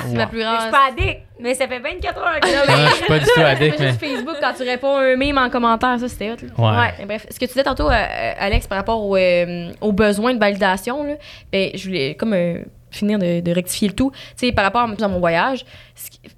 C'est 0.10 0.14
ma 0.16 0.28
plus 0.28 0.42
Je 0.42 0.62
suis 0.62 0.72
pas 0.72 0.88
addict, 0.90 1.22
mais 1.40 1.54
ça 1.56 1.68
fait 1.68 1.80
24 1.80 2.18
heures 2.20 2.40
que 2.40 2.48
Non, 2.48 2.88
je 2.90 2.96
suis 2.96 3.06
pas 3.06 3.20
du 3.20 3.26
tout 3.26 3.42
addict, 3.44 3.80
mais. 3.80 3.88
Juste 3.88 4.00
Facebook, 4.00 4.36
quand 4.40 4.54
tu 4.56 4.64
réponds 4.64 4.96
un 4.98 5.16
meme 5.16 5.38
en 5.40 5.50
commentaire, 5.50 6.00
ça, 6.00 6.08
c'était 6.08 6.32
hot. 6.32 6.36
là. 6.58 6.82
Ouais. 7.00 7.06
bref, 7.06 7.26
ce 7.30 7.36
que 7.40 7.46
tu 7.46 7.48
disais 7.54 7.64
tantôt, 7.64 7.90
euh, 7.90 8.32
Alex, 8.40 8.68
par 8.68 8.78
rapport 8.78 9.04
au, 9.04 9.18
euh, 9.18 9.72
aux 9.82 9.92
besoins 9.92 10.34
de 10.36 10.40
validation, 10.40 11.04
là, 11.04 11.14
ben, 11.52 11.72
je 11.74 11.84
voulais 11.88 12.16
comme 12.16 12.34
euh, 12.34 12.60
finir 12.92 13.18
de, 13.18 13.40
de 13.42 13.52
rectifier 13.52 13.88
le 13.88 13.96
tout. 13.96 14.12
Tu 14.38 14.48
sais, 14.48 14.52
par 14.52 14.64
rapport 14.64 14.82
à 14.82 15.08
mon 15.08 15.20
voyage, 15.20 15.66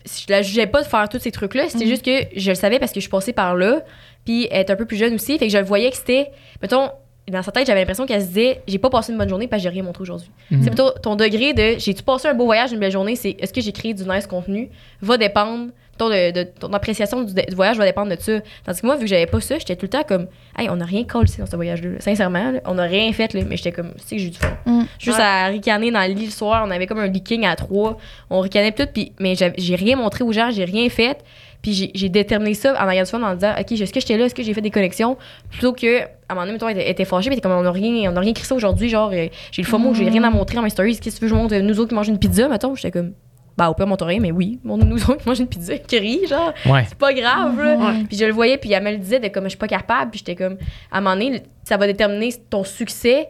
je 0.06 0.32
la 0.32 0.42
jugeais 0.42 0.68
pas 0.68 0.82
de 0.82 0.88
faire 0.88 1.08
tous 1.10 1.20
ces 1.20 1.32
trucs-là. 1.32 1.66
C'était 1.68 1.86
juste 1.86 2.04
que 2.06 2.28
je 2.36 2.50
le 2.50 2.56
savais 2.56 2.80
parce 2.80 2.92
que 2.92 3.00
je 3.00 3.04
suis 3.04 3.10
passée 3.12 3.34
par 3.34 3.56
là. 3.56 3.82
Puis 4.30 4.48
elle 4.52 4.60
est 4.60 4.70
un 4.70 4.76
peu 4.76 4.86
plus 4.86 4.98
jeune 4.98 5.16
aussi. 5.16 5.40
Fait 5.40 5.48
que 5.48 5.52
je 5.52 5.58
le 5.58 5.64
voyais 5.64 5.90
que 5.90 5.98
c'était. 5.98 6.30
Mettons, 6.62 6.90
dans 7.32 7.42
sa 7.42 7.52
tête, 7.52 7.66
j'avais 7.66 7.80
l'impression 7.80 8.06
qu'elle 8.06 8.22
se 8.22 8.28
disait 8.28 8.62
j'ai 8.68 8.78
pas 8.78 8.92
passé 8.92 9.12
une 9.12 9.18
bonne 9.18 9.28
journée 9.28 9.48
parce 9.48 9.64
que 9.64 9.64
j'ai 9.64 9.74
rien 9.74 9.82
montré 9.82 10.04
aujourd'hui. 10.04 10.30
Mhm. 10.52 10.62
C'est 10.62 10.70
plutôt 10.70 10.92
ton 11.02 11.16
degré 11.16 11.54
de 11.54 11.80
j'ai-tu 11.80 12.04
passé 12.04 12.28
un 12.28 12.36
beau 12.36 12.46
voyage, 12.46 12.72
une 12.72 12.80
belle 12.80 12.92
journée, 12.92 13.16
c'est 13.16 13.36
est-ce 13.40 13.52
que 13.52 13.60
j'ai 13.62 13.72
créé 13.72 13.96
du 13.96 14.04
nice 14.04 14.28
contenu, 14.28 14.70
va 15.02 15.18
dépendre 15.18 15.72
ton, 15.98 16.10
de, 16.10 16.32
de- 16.32 16.44
ton 16.60 16.72
appréciation 16.74 17.24
du, 17.24 17.34
du 17.34 17.56
voyage 17.56 17.78
va 17.78 17.86
dépendre 17.86 18.16
de 18.16 18.22
ça. 18.22 18.40
Tandis 18.66 18.80
que 18.82 18.86
moi, 18.86 18.96
vu 18.98 19.02
que 19.02 19.08
j'avais 19.08 19.26
pas 19.26 19.42
ça, 19.42 19.58
j'étais 19.58 19.76
tout 19.76 19.86
le 19.86 19.90
temps 19.90 20.04
comme, 20.08 20.28
hey, 20.58 20.70
on 20.70 20.76
n'a 20.78 20.86
rien 20.86 21.04
collé 21.04 21.30
dans 21.40 21.46
ce 21.48 21.56
voyage-là. 21.56 21.90
là. 21.90 22.00
Sincèrement, 22.00 22.52
là, 22.52 22.60
on 22.66 22.76
n'a 22.76 22.84
rien 22.84 23.12
fait, 23.12 23.34
là, 23.34 23.42
mais 23.48 23.58
j'étais 23.58 23.72
comme, 23.74 23.92
c'est 23.98 24.16
que 24.16 24.22
j'ai 24.22 24.28
eu 24.28 24.32
du 24.32 24.38
fun. 24.38 24.56
Mm. 24.66 24.84
Juste 25.00 25.18
Ouais. 25.18 25.24
à 25.24 25.48
ricaner 25.48 25.92
dans 25.92 26.00
le 26.08 26.14
lit 26.14 26.26
le 26.28 26.32
soir, 26.32 26.64
on 26.66 26.72
avait 26.72 26.88
comme 26.88 27.00
un 27.00 27.08
leaking 27.08 27.46
à 27.46 27.56
trois, 27.58 27.98
on 28.30 28.40
ricanait 28.40 28.72
tout, 28.72 28.88
puis, 28.94 29.12
mais 29.20 29.34
j'ai 29.36 29.76
rien 29.76 29.98
montré 29.98 30.24
aux 30.24 30.32
gens, 30.32 30.52
j'ai 30.52 30.64
rien 30.66 30.88
fait. 30.90 31.18
Puis 31.62 31.92
j'ai- 31.94 32.10
déterminé 32.10 32.54
ça 32.54 32.74
en 32.82 32.90
ayant 32.90 33.04
du 33.04 33.10
fun 33.10 33.22
en 33.22 33.34
disant, 33.36 33.54
OK, 33.60 33.72
est-ce 33.74 33.92
que 33.92 34.00
j'étais 34.00 34.18
là, 34.18 34.26
est-ce 34.26 34.36
que 34.36 34.44
j'ai 34.44 34.54
fait 34.54 34.62
des 34.62 34.72
connexions? 34.72 35.18
Plutôt 35.50 35.74
que, 35.74 36.02
à 36.04 36.08
un 36.30 36.34
moment 36.36 36.42
donné, 36.44 36.54
mettons, 36.54 36.70
elle 36.70 36.78
était, 36.78 36.86
elle 36.86 36.92
était 36.92 37.06
fâchée, 37.06 37.30
était 37.32 37.42
comme, 37.42 37.52
on 37.52 37.64
n'a 37.64 37.72
rien, 37.72 38.10
on 38.12 38.16
a 38.16 38.20
rien 38.22 38.32
écrit 38.32 38.46
ça 38.46 38.56
aujourd'hui, 38.56 38.88
genre, 38.88 39.10
euh, 39.14 39.28
j'ai 39.52 39.62
le 39.62 39.68
FOMO, 39.68 39.94
j'ai 39.94 40.08
rien 40.10 40.24
à 40.24 40.30
montrer 40.30 40.56
dans 40.56 40.62
mes 40.62 40.70
stories, 40.70 40.98
qu'est-ce 41.00 41.16
que 41.16 41.20
tu 41.20 41.26
veux 41.26 41.30
que 41.32 41.36
je 41.36 41.42
montre 41.42 41.56
nous 41.58 41.80
autres 41.80 41.90
qui 41.90 41.96
mangent 41.96 42.08
une 42.08 42.18
pizza, 42.20 42.48
mettons? 42.48 42.76
J'étais 42.76 42.92
comme, 42.92 43.12
bah, 43.58 43.70
au 43.70 43.74
pire, 43.74 43.88
montre 43.88 44.06
rien, 44.06 44.22
mais 44.22 44.32
oui, 44.32 44.58
montre 44.64 44.86
nous 44.86 45.02
autres 45.04 45.18
qui 45.18 45.28
mangent 45.28 45.40
une 45.40 45.48
pizza, 45.48 45.78
qui 45.78 46.00
rit, 46.00 46.28
genre, 46.30 46.54
Ouais. 46.66 46.86
c'est 46.88 46.98
pas 46.98 47.14
grave, 47.14 47.62
là. 47.62 47.76
Ouais. 47.76 48.04
Puis 48.08 48.18
je 48.18 48.24
le 48.24 48.32
voyais, 48.32 48.58
puis 48.58 48.72
elle 48.72 48.82
me 48.84 48.92
le 48.92 48.98
disait 48.98 49.20
de 49.20 49.28
comme, 49.28 49.44
je 49.44 49.50
suis 49.50 49.58
pas 49.58 49.68
capable, 49.68 50.12
puis 50.12 50.20
j'étais 50.20 50.36
comme, 50.36 50.56
à 50.92 51.00
un 51.00 51.02
moment 51.02 51.16
donné, 51.16 51.44
ça 51.66 51.76
va 51.76 51.88
déterminer 51.88 52.30
ton 52.50 52.64
succès, 52.64 53.28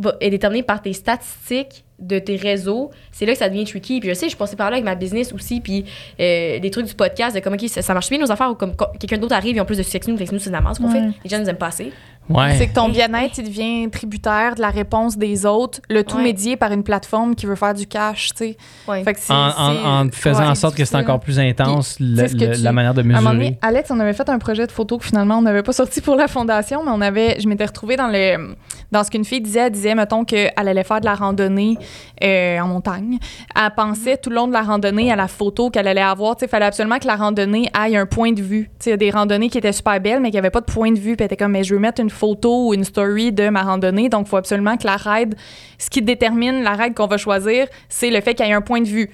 va, 0.00 0.14
est 0.20 0.28
déterminé 0.30 0.62
par 0.62 0.82
tes 0.82 0.92
statistiques 0.92 1.83
de 2.00 2.18
tes 2.18 2.36
réseaux, 2.36 2.90
c'est 3.12 3.24
là 3.24 3.32
que 3.32 3.38
ça 3.38 3.48
devient 3.48 3.64
tricky. 3.64 4.00
Puis 4.00 4.08
je 4.08 4.14
sais, 4.14 4.28
je 4.28 4.36
passais 4.36 4.56
par 4.56 4.68
là 4.70 4.74
avec 4.76 4.84
ma 4.84 4.94
business 4.96 5.32
aussi, 5.32 5.60
puis 5.60 5.84
euh, 6.20 6.58
des 6.58 6.70
trucs 6.70 6.86
du 6.86 6.94
podcast, 6.94 7.34
de 7.36 7.40
comme, 7.40 7.54
OK, 7.54 7.68
ça, 7.68 7.82
ça 7.82 7.94
marche 7.94 8.10
bien 8.10 8.18
nos 8.18 8.30
affaires, 8.32 8.50
ou 8.50 8.54
comme 8.54 8.74
co- 8.74 8.86
quelqu'un 8.98 9.18
d'autre 9.18 9.34
arrive, 9.34 9.56
ils 9.56 9.60
ont 9.60 9.64
plus 9.64 9.78
de 9.78 9.82
succès 9.82 10.00
que 10.00 10.10
nous, 10.10 10.16
fait 10.16 10.26
que 10.26 10.32
nous, 10.32 10.38
c'est 10.40 10.50
de 10.50 10.54
la 10.56 10.74
ce 10.74 10.80
qu'on 10.80 10.86
Ouais. 10.88 10.92
fait. 11.00 11.06
Les 11.24 11.30
gens 11.30 11.38
nous 11.38 11.48
aiment 11.48 11.56
pas 11.56 11.68
assez. 11.68 11.92
Ouais. 12.28 12.54
C'est 12.56 12.68
que 12.68 12.74
ton 12.74 12.88
bien-être, 12.88 13.36
il 13.36 13.44
devient 13.44 13.88
tributaire 13.90 14.54
de 14.54 14.62
la 14.62 14.70
réponse 14.70 15.18
des 15.18 15.44
autres, 15.44 15.80
le 15.90 16.02
tout 16.04 16.16
Ouais. 16.16 16.22
médié 16.22 16.56
par 16.56 16.72
une 16.72 16.82
plateforme 16.82 17.34
qui 17.34 17.44
veut 17.44 17.54
faire 17.54 17.74
du 17.74 17.86
cash, 17.86 18.28
tu 18.30 18.36
sais. 18.38 18.56
Ouais. 18.88 19.04
Fait 19.04 19.12
que 19.12 19.18
En, 19.28 19.34
en- 19.34 19.50
c'est- 19.50 19.86
en 19.86 20.08
faisant 20.10 20.40
ouais, 20.40 20.46
en 20.48 20.54
sorte 20.54 20.74
que 20.74 20.84
c'est 20.86 20.96
encore 20.96 21.20
plus 21.20 21.38
intense 21.38 21.96
le- 22.00 22.22
le- 22.22 22.56
tu- 22.56 22.62
la 22.62 22.72
manière 22.72 22.94
de 22.94 23.02
À 23.02 23.04
un 23.04 23.06
moment 23.06 23.20
donné, 23.30 23.38
mesurer. 23.50 23.58
Alex, 23.60 23.90
on 23.90 24.00
avait 24.00 24.14
fait 24.14 24.28
un 24.30 24.38
projet 24.38 24.66
de 24.66 24.72
photo 24.72 24.96
que 24.98 25.04
finalement 25.04 25.36
on 25.38 25.42
n'avait 25.42 25.62
pas 25.62 25.72
sorti 25.74 26.00
pour 26.00 26.16
la 26.16 26.26
fondation, 26.26 26.82
mais 26.82 26.90
on 26.94 27.02
avait, 27.02 27.38
je 27.40 27.46
m'étais 27.46 27.66
retrouvée 27.66 27.96
dans 27.96 28.08
le, 28.08 28.54
dans 28.94 29.04
ce 29.04 29.10
qu'une 29.10 29.24
fille 29.24 29.40
disait. 29.40 29.60
Elle 29.66 29.72
disait, 29.72 29.94
mettons 29.94 30.24
qu'elle 30.24 30.52
allait 30.56 30.84
faire 30.84 31.00
de 31.00 31.04
la 31.04 31.14
randonnée 31.14 31.76
euh, 32.22 32.58
en 32.60 32.68
montagne. 32.68 33.18
Elle 33.54 33.70
pensait 33.76 34.16
tout 34.16 34.30
le 34.30 34.36
long 34.36 34.48
de 34.48 34.52
la 34.52 34.62
randonnée 34.62 35.12
à 35.12 35.16
la 35.16 35.28
photo 35.28 35.68
qu'elle 35.68 35.88
allait 35.88 36.00
avoir. 36.00 36.36
Il 36.40 36.48
fallait 36.48 36.64
absolument 36.64 36.98
que 36.98 37.06
la 37.06 37.16
randonnée 37.16 37.68
aille 37.74 37.96
un 37.96 38.06
point 38.06 38.32
de 38.32 38.40
vue. 38.40 38.70
Il 38.86 38.90
y 38.90 38.92
a 38.92 38.96
des 38.96 39.10
randonnées 39.10 39.48
qui 39.50 39.58
étaient 39.58 39.72
super 39.72 40.00
belles, 40.00 40.20
mais 40.20 40.30
qui 40.30 40.36
n'avaient 40.36 40.50
pas 40.50 40.60
de 40.60 40.66
point 40.72 40.92
de 40.92 40.98
vue. 40.98 41.16
Puis 41.16 41.24
elle 41.24 41.26
était 41.26 41.36
comme, 41.36 41.52
mais 41.52 41.64
je 41.64 41.74
veux 41.74 41.80
mettre 41.80 42.00
une 42.00 42.10
photo 42.10 42.68
ou 42.68 42.74
une 42.74 42.84
story 42.84 43.32
de 43.32 43.48
ma 43.48 43.62
randonnée, 43.62 44.08
donc 44.08 44.26
il 44.26 44.30
faut 44.30 44.36
absolument 44.36 44.76
que 44.76 44.86
la 44.86 44.96
ride, 44.96 45.34
ce 45.78 45.90
qui 45.90 46.00
détermine 46.00 46.62
la 46.62 46.72
ride 46.72 46.94
qu'on 46.94 47.06
va 47.06 47.16
choisir, 47.16 47.66
c'est 47.88 48.10
le 48.10 48.20
fait 48.20 48.34
qu'il 48.34 48.46
y 48.46 48.50
ait 48.50 48.54
un 48.54 48.60
point 48.62 48.80
de 48.80 48.86
vue. 48.86 49.10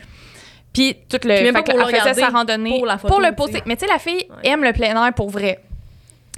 Puis 0.72 0.96
tout 1.08 1.18
le 1.24 1.34
Puis 1.34 1.44
même 1.44 1.54
pas 1.54 1.62
pour 1.62 1.80
elle 1.80 1.92
le 1.92 1.98
faisait 1.98 2.20
sa 2.20 2.28
randonnée 2.28 2.76
pour 2.76 2.86
la 2.86 2.98
photo, 2.98 3.14
pour 3.14 3.22
le 3.22 3.34
poster. 3.34 3.62
Mais 3.66 3.76
tu 3.76 3.86
sais, 3.86 3.92
la 3.92 3.98
fille 3.98 4.24
Ouais. 4.30 4.50
aime 4.50 4.62
le 4.62 4.72
plein 4.72 5.04
air 5.04 5.12
pour 5.14 5.30
vrai. 5.30 5.58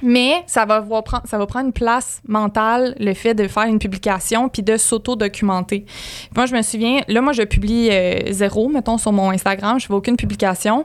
Mais 0.03 0.43
ça 0.47 0.65
va, 0.65 0.83
prendre, 1.03 1.65
une 1.65 1.73
place 1.73 2.21
mentale, 2.27 2.95
le 2.99 3.15
fait 3.15 3.35
de 3.35 3.47
faire 3.47 3.65
une 3.65 3.79
publication 3.79 4.49
puis 4.49 4.63
de 4.63 4.77
s'auto-documenter. 4.77 5.87
Moi, 6.35 6.47
je 6.47 6.55
me 6.55 6.63
souviens, 6.63 7.01
là, 7.09 7.21
moi, 7.21 7.33
je 7.33 7.43
publie 7.43 7.89
euh, 7.91 8.33
zéro, 8.33 8.69
mettons, 8.69 8.99
sur 8.99 9.13
mon 9.13 9.31
Instagram. 9.31 9.79
Je 9.79 9.87
fais 9.87 9.95
aucune 9.95 10.17
publication. 10.17 10.85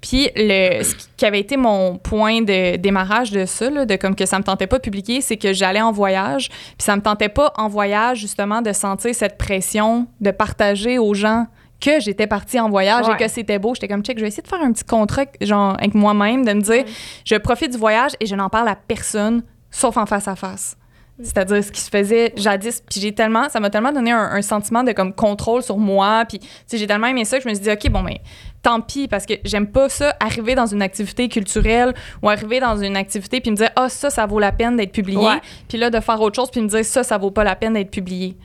Puis 0.00 0.28
le, 0.34 0.82
ce 0.82 0.94
qui 1.16 1.24
avait 1.24 1.40
été 1.40 1.56
mon 1.56 1.96
point 1.96 2.42
de 2.42 2.76
démarrage 2.76 3.30
de 3.30 3.46
ça, 3.46 3.70
de 3.70 3.96
comme 3.96 4.14
que 4.14 4.26
ça 4.26 4.38
me 4.38 4.44
tentait 4.44 4.66
pas 4.66 4.78
de 4.78 4.82
publier, 4.82 5.20
c'est 5.20 5.36
que 5.36 5.52
j'allais 5.52 5.80
en 5.80 5.92
voyage. 5.92 6.48
Puis 6.48 6.84
ça 6.84 6.96
me 6.96 7.02
tentait 7.02 7.28
pas 7.28 7.52
en 7.56 7.68
voyage, 7.68 8.18
justement, 8.18 8.62
de 8.62 8.72
sentir 8.72 9.14
cette 9.14 9.38
pression 9.38 10.06
de 10.20 10.30
partager 10.30 10.98
aux 10.98 11.14
gens 11.14 11.46
que 11.80 12.00
j'étais 12.00 12.26
partie 12.26 12.58
en 12.58 12.68
voyage 12.70 13.06
Ouais. 13.06 13.14
et 13.14 13.16
que 13.18 13.28
c'était 13.28 13.58
beau. 13.58 13.74
J'étais 13.74 13.88
comme, 13.88 14.02
check, 14.02 14.16
je 14.18 14.22
vais 14.22 14.28
essayer 14.28 14.42
de 14.42 14.48
faire 14.48 14.62
un 14.62 14.72
petit 14.72 14.84
contrat 14.84 15.24
genre, 15.40 15.74
avec 15.78 15.94
moi-même, 15.94 16.44
de 16.44 16.52
me 16.52 16.60
dire, 16.60 16.84
je 17.24 17.36
profite 17.36 17.72
du 17.72 17.78
voyage 17.78 18.12
et 18.20 18.26
je 18.26 18.34
n'en 18.34 18.48
parle 18.48 18.68
à 18.68 18.76
personne, 18.76 19.42
sauf 19.70 19.96
en 19.96 20.06
face 20.06 20.28
à 20.28 20.36
face. 20.36 20.76
C'est-à-dire 21.22 21.64
ce 21.64 21.72
qui 21.72 21.80
se 21.80 21.88
faisait 21.88 22.34
jadis. 22.36 22.82
Puis 22.90 23.00
j'ai 23.00 23.14
tellement, 23.14 23.48
ça 23.48 23.58
m'a 23.58 23.70
tellement 23.70 23.90
donné 23.92 24.12
un, 24.12 24.18
un 24.32 24.42
sentiment 24.42 24.84
de 24.84 24.92
comme 24.92 25.14
contrôle 25.14 25.62
sur 25.62 25.78
moi. 25.78 26.24
Puis 26.28 26.40
j'ai 26.70 26.86
tellement 26.86 27.06
aimé 27.06 27.24
ça 27.24 27.38
que 27.38 27.44
je 27.44 27.48
me 27.48 27.54
suis 27.54 27.62
dit, 27.64 27.70
OK, 27.70 27.88
bon, 27.90 28.02
mais 28.02 28.20
tant 28.62 28.82
pis, 28.82 29.08
parce 29.08 29.24
que 29.24 29.32
j'aime 29.42 29.66
pas 29.66 29.88
ça, 29.88 30.14
arriver 30.20 30.54
dans 30.54 30.66
une 30.66 30.82
activité 30.82 31.30
culturelle 31.30 31.94
ou 32.22 32.28
arriver 32.28 32.60
dans 32.60 32.76
une 32.76 32.98
activité 32.98 33.40
puis 33.40 33.50
me 33.50 33.56
dire, 33.56 33.70
ah, 33.76 33.88
ça, 33.88 34.10
ça 34.10 34.26
vaut 34.26 34.38
la 34.40 34.52
peine 34.52 34.76
d'être 34.76 34.92
publié. 34.92 35.16
Ouais. 35.18 35.40
Puis 35.70 35.78
là, 35.78 35.88
de 35.88 36.00
faire 36.00 36.20
autre 36.20 36.36
chose 36.36 36.50
puis 36.50 36.60
me 36.60 36.68
dire, 36.68 36.84
ça, 36.84 37.02
ça 37.02 37.16
vaut 37.16 37.30
pas 37.30 37.44
la 37.44 37.56
peine 37.56 37.72
d'être 37.72 37.90
publié. 37.90 38.36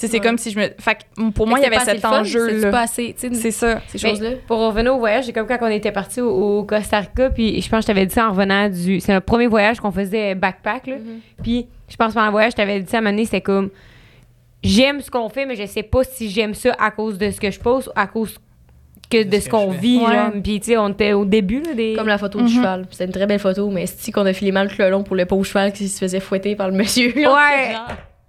Sais, 0.00 0.08
c'est 0.08 0.18
Ouais. 0.18 0.20
comme 0.26 0.38
si 0.38 0.50
je 0.50 0.58
me. 0.58 0.68
Fait 0.78 0.94
que 1.16 1.30
pour 1.30 1.46
moi, 1.46 1.58
il 1.58 1.62
y 1.62 1.66
avait 1.66 1.78
cet 1.80 1.94
le 1.94 2.00
fun, 2.00 2.10
c'est 2.10 2.18
enjeu-là. 2.20 2.70
pas 2.70 2.80
assez, 2.80 3.14
tu 3.18 3.28
sais, 3.28 3.34
C'est 3.34 3.50
ça. 3.50 3.80
ces 3.88 3.98
choses-là. 3.98 4.30
Pour 4.46 4.58
revenir 4.58 4.94
au 4.94 4.98
voyage, 4.98 5.26
c'est 5.26 5.32
comme 5.32 5.46
quand 5.46 5.58
on 5.60 5.66
était 5.66 5.92
parti 5.92 6.20
au, 6.22 6.30
au 6.60 6.64
Costa 6.64 7.00
Rica, 7.00 7.28
puis 7.30 7.60
je 7.60 7.68
pense 7.68 7.80
que 7.80 7.82
je 7.82 7.86
t'avais 7.88 8.06
dit 8.06 8.14
ça 8.14 8.26
en 8.28 8.30
revenant 8.30 8.68
du. 8.70 9.00
C'est 9.00 9.12
notre 9.12 9.26
premier 9.26 9.46
voyage 9.46 9.78
qu'on 9.78 9.92
faisait 9.92 10.34
backpack, 10.34 10.86
là. 10.86 10.96
Puis 11.42 11.66
je 11.88 11.96
pense 11.96 12.14
pendant 12.14 12.26
le 12.26 12.32
voyage, 12.32 12.52
je 12.52 12.56
t'avais 12.56 12.80
dit 12.80 12.90
ça 12.90 12.96
à 12.96 13.00
un 13.00 13.02
moment 13.02 13.12
donné, 13.12 13.24
c'était 13.26 13.40
comme. 13.42 13.68
J'aime 14.62 15.00
ce 15.00 15.10
qu'on 15.10 15.28
fait, 15.28 15.46
mais 15.46 15.56
je 15.56 15.64
sais 15.66 15.82
pas 15.82 16.04
si 16.04 16.28
j'aime 16.30 16.54
ça 16.54 16.74
à 16.78 16.90
cause 16.90 17.16
de 17.18 17.30
ce 17.30 17.40
que 17.40 17.50
je 17.50 17.58
pose 17.60 17.88
ou 17.88 17.92
à 17.96 18.06
cause 18.06 18.38
que 19.10 19.22
de 19.24 19.38
ce 19.40 19.48
qu'on 19.48 19.70
vit, 19.70 19.98
Ouais. 19.98 20.12
genre. 20.14 20.30
Puis, 20.42 20.60
tu 20.60 20.66
sais, 20.66 20.76
on 20.76 20.88
était 20.90 21.12
au 21.14 21.24
début, 21.24 21.60
là, 21.62 21.74
des. 21.74 21.94
Comme 21.94 22.06
la 22.08 22.16
photo 22.18 22.40
du 22.40 22.48
cheval. 22.52 22.86
C'était 22.90 23.06
une 23.06 23.12
très 23.12 23.26
belle 23.26 23.38
photo, 23.38 23.68
mais 23.70 23.86
si 23.86 24.12
qu'on 24.12 24.24
a 24.26 24.32
filé 24.32 24.52
mal 24.52 24.70
le 24.78 24.90
long 24.90 25.02
pour 25.02 25.16
le 25.16 25.24
pauvre 25.26 25.44
cheval 25.44 25.72
qui 25.72 25.88
se 25.88 25.98
faisait 25.98 26.20
fouetter 26.20 26.56
par 26.56 26.68
le 26.70 26.74
monsieur. 26.76 27.12
Ouais. 27.16 27.74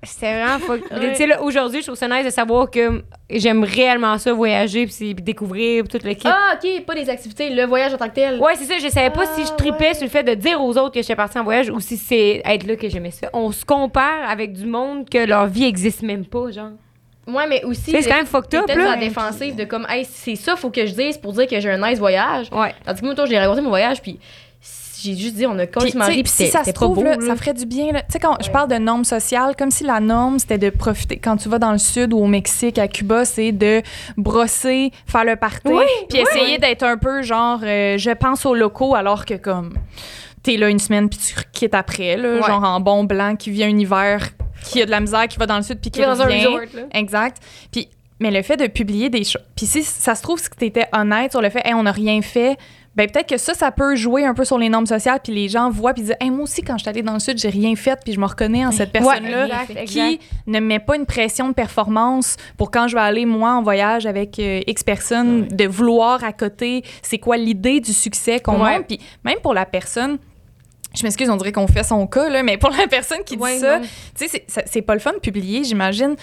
C'était 0.03 0.41
vraiment 0.41 0.57
fuck. 0.60 0.82
Ouais. 0.91 1.10
Tu 1.11 1.15
sais, 1.15 1.28
là, 1.28 1.41
aujourd'hui, 1.44 1.82
je 1.82 1.86
trouve 1.88 1.98
ça 1.98 2.07
nice 2.07 2.26
de 2.26 2.32
savoir 2.32 2.69
que 2.72 3.03
j'aime 3.30 3.64
réellement 3.64 4.18
ça, 4.18 4.34
voyager, 4.34 4.86
puis 4.86 4.91
c'est- 4.94 5.14
découvrir, 5.14 5.84
puis 5.84 5.99
tout 5.99 6.06
le 6.06 6.14
kit. 6.15 6.28
Ah, 6.28 6.56
ok, 6.56 6.86
pas 6.86 6.95
des 6.95 7.07
activités, 7.10 7.49
le 7.52 7.65
voyage 7.65 7.94
en 7.94 7.98
tant 7.98 8.10
que 8.10 8.15
tel. 8.15 8.40
Ouais, 8.40 8.53
c'est 8.56 8.65
ça. 8.65 8.80
Je 8.80 8.88
savais 8.90 9.11
pas 9.11 9.26
si 9.28 9.44
je 9.45 9.49
Ah, 9.52 9.56
tripais 9.57 9.90
ouais. 9.90 9.94
sur 9.94 10.03
le 10.06 10.10
fait 10.10 10.23
de 10.23 10.34
dire 10.34 10.60
aux 10.60 10.76
autres 10.78 10.91
que 10.95 11.02
j'étais 11.02 11.15
partie 11.15 11.38
en 11.38 11.44
voyage 11.44 11.69
ou 11.69 11.80
si 11.80 11.98
c'est 11.98 12.41
être 12.44 12.65
là 12.65 12.76
que 12.76 12.90
j'aimais 12.90 13.11
ça. 13.11 13.30
On 13.34 13.52
se 13.52 13.64
compare 13.64 14.28
avec 14.28 14.53
du 14.53 14.65
monde 14.65 15.07
que 15.07 15.19
leur 15.23 15.45
vie 15.48 15.65
existe 15.65 16.02
même 16.02 16.26
pas, 16.26 16.49
genre. 16.52 16.72
Ouais, 17.28 17.45
mais 17.48 17.64
aussi. 17.64 17.91
C'est 17.91 18.10
quand 18.10 18.15
même 18.15 18.26
fucked 18.26 18.56
up, 18.56 18.68
là. 18.76 18.95
défensive 18.98 19.56
de 19.56 19.65
comme, 19.65 19.86
hey, 19.88 20.03
c'est 20.10 20.36
ça, 20.36 20.56
faut 20.56 20.72
que 20.72 20.84
je 20.88 20.94
dise 20.95 21.18
pour 21.19 21.34
dire 21.34 21.45
que 21.45 21.60
j'ai 21.60 21.69
un 21.69 21.90
nice 21.90 21.99
voyage. 21.99 22.48
Ouais. 22.52 22.73
Tandis 22.84 23.02
que 23.02 23.06
moi, 23.06 23.14
toi, 23.14 23.26
j'ai 23.28 23.38
raconté 23.38 23.61
mon 23.61 23.69
voyage, 23.69 24.02
puis 24.02 24.19
j'ai 25.03 25.15
juste 25.15 25.36
dit, 25.36 25.45
on 25.45 25.57
a 25.60 25.65
sais, 25.65 26.03
ri, 26.06 26.23
puis 26.23 26.32
si 26.32 26.48
ça 26.48 26.64
se 26.64 26.72
trouve, 26.72 26.95
beau. 26.95 27.03
là, 27.03 27.15
là. 27.15 27.26
ça 27.28 27.36
ferait 27.36 27.53
du 27.53 27.65
bien. 27.65 27.88
Tu 27.94 27.99
sais, 28.10 28.19
quand 28.19 28.38
je 28.44 28.49
parle 28.49 28.69
de 28.69 28.76
normes 28.76 29.03
sociales, 29.06 29.56
comme 29.57 29.72
si 29.72 29.84
la 29.84 29.99
norme, 29.99 30.40
c'était 30.40 30.57
de 30.57 30.69
profiter. 30.69 31.18
Quand 31.18 31.38
tu 31.38 31.49
vas 31.49 31.60
dans 31.60 31.72
le 31.72 31.78
sud 31.78 32.14
ou 32.14 32.19
au 32.19 32.28
Mexique, 32.28 32.78
à 32.78 32.88
Cuba, 32.88 33.26
c'est 33.26 33.52
de 33.52 33.82
brosser, 34.18 34.91
faire 35.07 35.26
le 35.26 35.36
party, 35.36 35.68
Oui, 35.68 35.84
puis 36.10 36.19
oui. 36.19 36.26
essayer 36.30 36.57
d'être 36.57 36.84
un 36.84 36.98
peu 36.98 37.22
genre, 37.22 37.60
euh, 37.64 37.98
je 37.98 38.11
pense 38.11 38.45
aux 38.45 38.56
locaux, 38.56 38.95
alors 38.95 39.26
que 39.26 39.34
comme 39.34 39.73
t'es 40.44 40.57
là 40.57 40.69
une 40.69 40.80
semaine, 40.80 41.10
puis 41.10 41.19
tu 41.19 41.36
quittes 41.52 41.76
après, 41.76 42.18
là, 42.18 42.36
Ouais. 42.36 42.41
genre 42.44 42.64
en 42.64 42.80
bon 42.80 43.03
blanc, 43.03 43.36
qui 43.36 43.52
vit 43.52 43.64
un 43.64 43.78
hiver, 43.78 44.30
qui 44.64 44.82
a 44.82 44.86
de 44.86 44.91
la 44.91 44.99
misère, 44.99 45.28
qui 45.28 45.38
va 45.38 45.45
dans 45.45 45.57
le 45.57 45.64
sud, 45.64 45.80
puis 45.80 45.91
qui 45.91 46.02
est 46.02 46.06
dans 46.06 46.22
un 46.22 46.26
revient. 46.26 46.45
resort, 46.45 46.60
là. 46.73 46.82
Exact. 46.94 47.38
Puis, 47.72 47.90
mais 48.19 48.30
le 48.32 48.41
fait 48.44 48.57
de 48.57 48.68
publier 48.68 49.10
des 49.10 49.23
choses. 49.23 49.41
Puis 49.56 49.65
si 49.65 49.84
ça 49.84 50.14
se 50.15 50.22
trouve 50.22 50.40
que 50.41 50.56
tu 50.56 50.65
étais 50.65 50.86
honnête 50.94 51.32
sur 51.32 51.41
le 51.41 51.49
fait, 51.49 51.61
hey, 51.65 51.73
on 51.73 51.84
n'a 51.84 51.91
rien 51.91 52.22
fait, 52.22 52.57
ben 52.95 53.09
peut-être 53.09 53.30
que 53.30 53.38
ça, 53.38 53.53
ça 53.53 53.72
peut 53.72 53.95
jouer 53.95 54.26
un 54.26 54.34
peu 54.34 54.43
sur 54.43 54.57
les 54.57 54.68
normes 54.68 54.85
sociales, 54.85 55.19
puis 55.23 55.34
les 55.34 55.47
gens 55.47 55.69
voient, 55.69 55.93
puis 55.93 56.03
disent, 56.03 56.15
hey, 56.19 56.30
moi 56.30 56.43
aussi, 56.43 56.61
quand 56.61 56.77
je 56.77 56.81
suis 56.84 56.89
allée 56.89 57.01
dans 57.03 57.13
le 57.13 57.19
Sud, 57.19 57.38
j'ai 57.38 57.47
rien 57.49 57.73
fait, 57.77 57.97
puis 58.03 58.11
je 58.13 58.19
me 58.19 58.26
reconnais 58.26 58.65
en 58.65 58.72
cette 58.72 58.91
personne-là. 58.91 59.47
qui 59.65 59.77
exact. 59.77 60.22
ne 60.47 60.59
met 60.59 60.80
pas 60.80 60.97
une 60.97 61.05
pression 61.05 61.47
de 61.47 61.53
performance 61.53 62.35
pour 62.57 62.69
quand 62.69 62.89
je 62.89 62.95
vais 62.95 63.01
aller, 63.01 63.26
moi, 63.26 63.51
en 63.53 63.61
voyage 63.63 64.05
avec 64.05 64.38
euh, 64.39 64.59
X 64.68 64.84
personnes, 64.84 65.47
de 65.47 65.65
vouloir 65.68 66.23
à 66.26 66.34
côté, 66.34 66.84
c'est 67.01 67.18
quoi 67.19 67.38
l'idée 67.38 67.80
du 67.80 67.93
succès 67.93 68.39
qu'on 68.41 68.61
Ouais. 68.61 68.73
montre? 68.76 68.88
Puis 68.88 68.99
même 69.23 69.39
pour 69.41 69.53
la 69.53 69.65
personne, 69.65 70.18
je 70.93 71.03
m'excuse, 71.03 71.30
on 71.30 71.38
dirait 71.38 71.53
qu'on 71.53 71.68
fait 71.68 71.84
son 71.84 72.05
cas, 72.07 72.30
là, 72.30 72.43
mais 72.43 72.57
pour 72.57 72.72
la 72.72 72.88
personne 72.88 73.23
qui 73.26 73.38
dit 73.38 73.59
ça, 73.59 73.80
tu 74.18 74.27
sais, 74.27 74.43
c'est 74.65 74.81
pas 74.81 74.93
le 74.95 74.99
fun 74.99 75.13
de 75.13 75.19
publier, 75.19 75.63
j'imagine. 75.63 76.15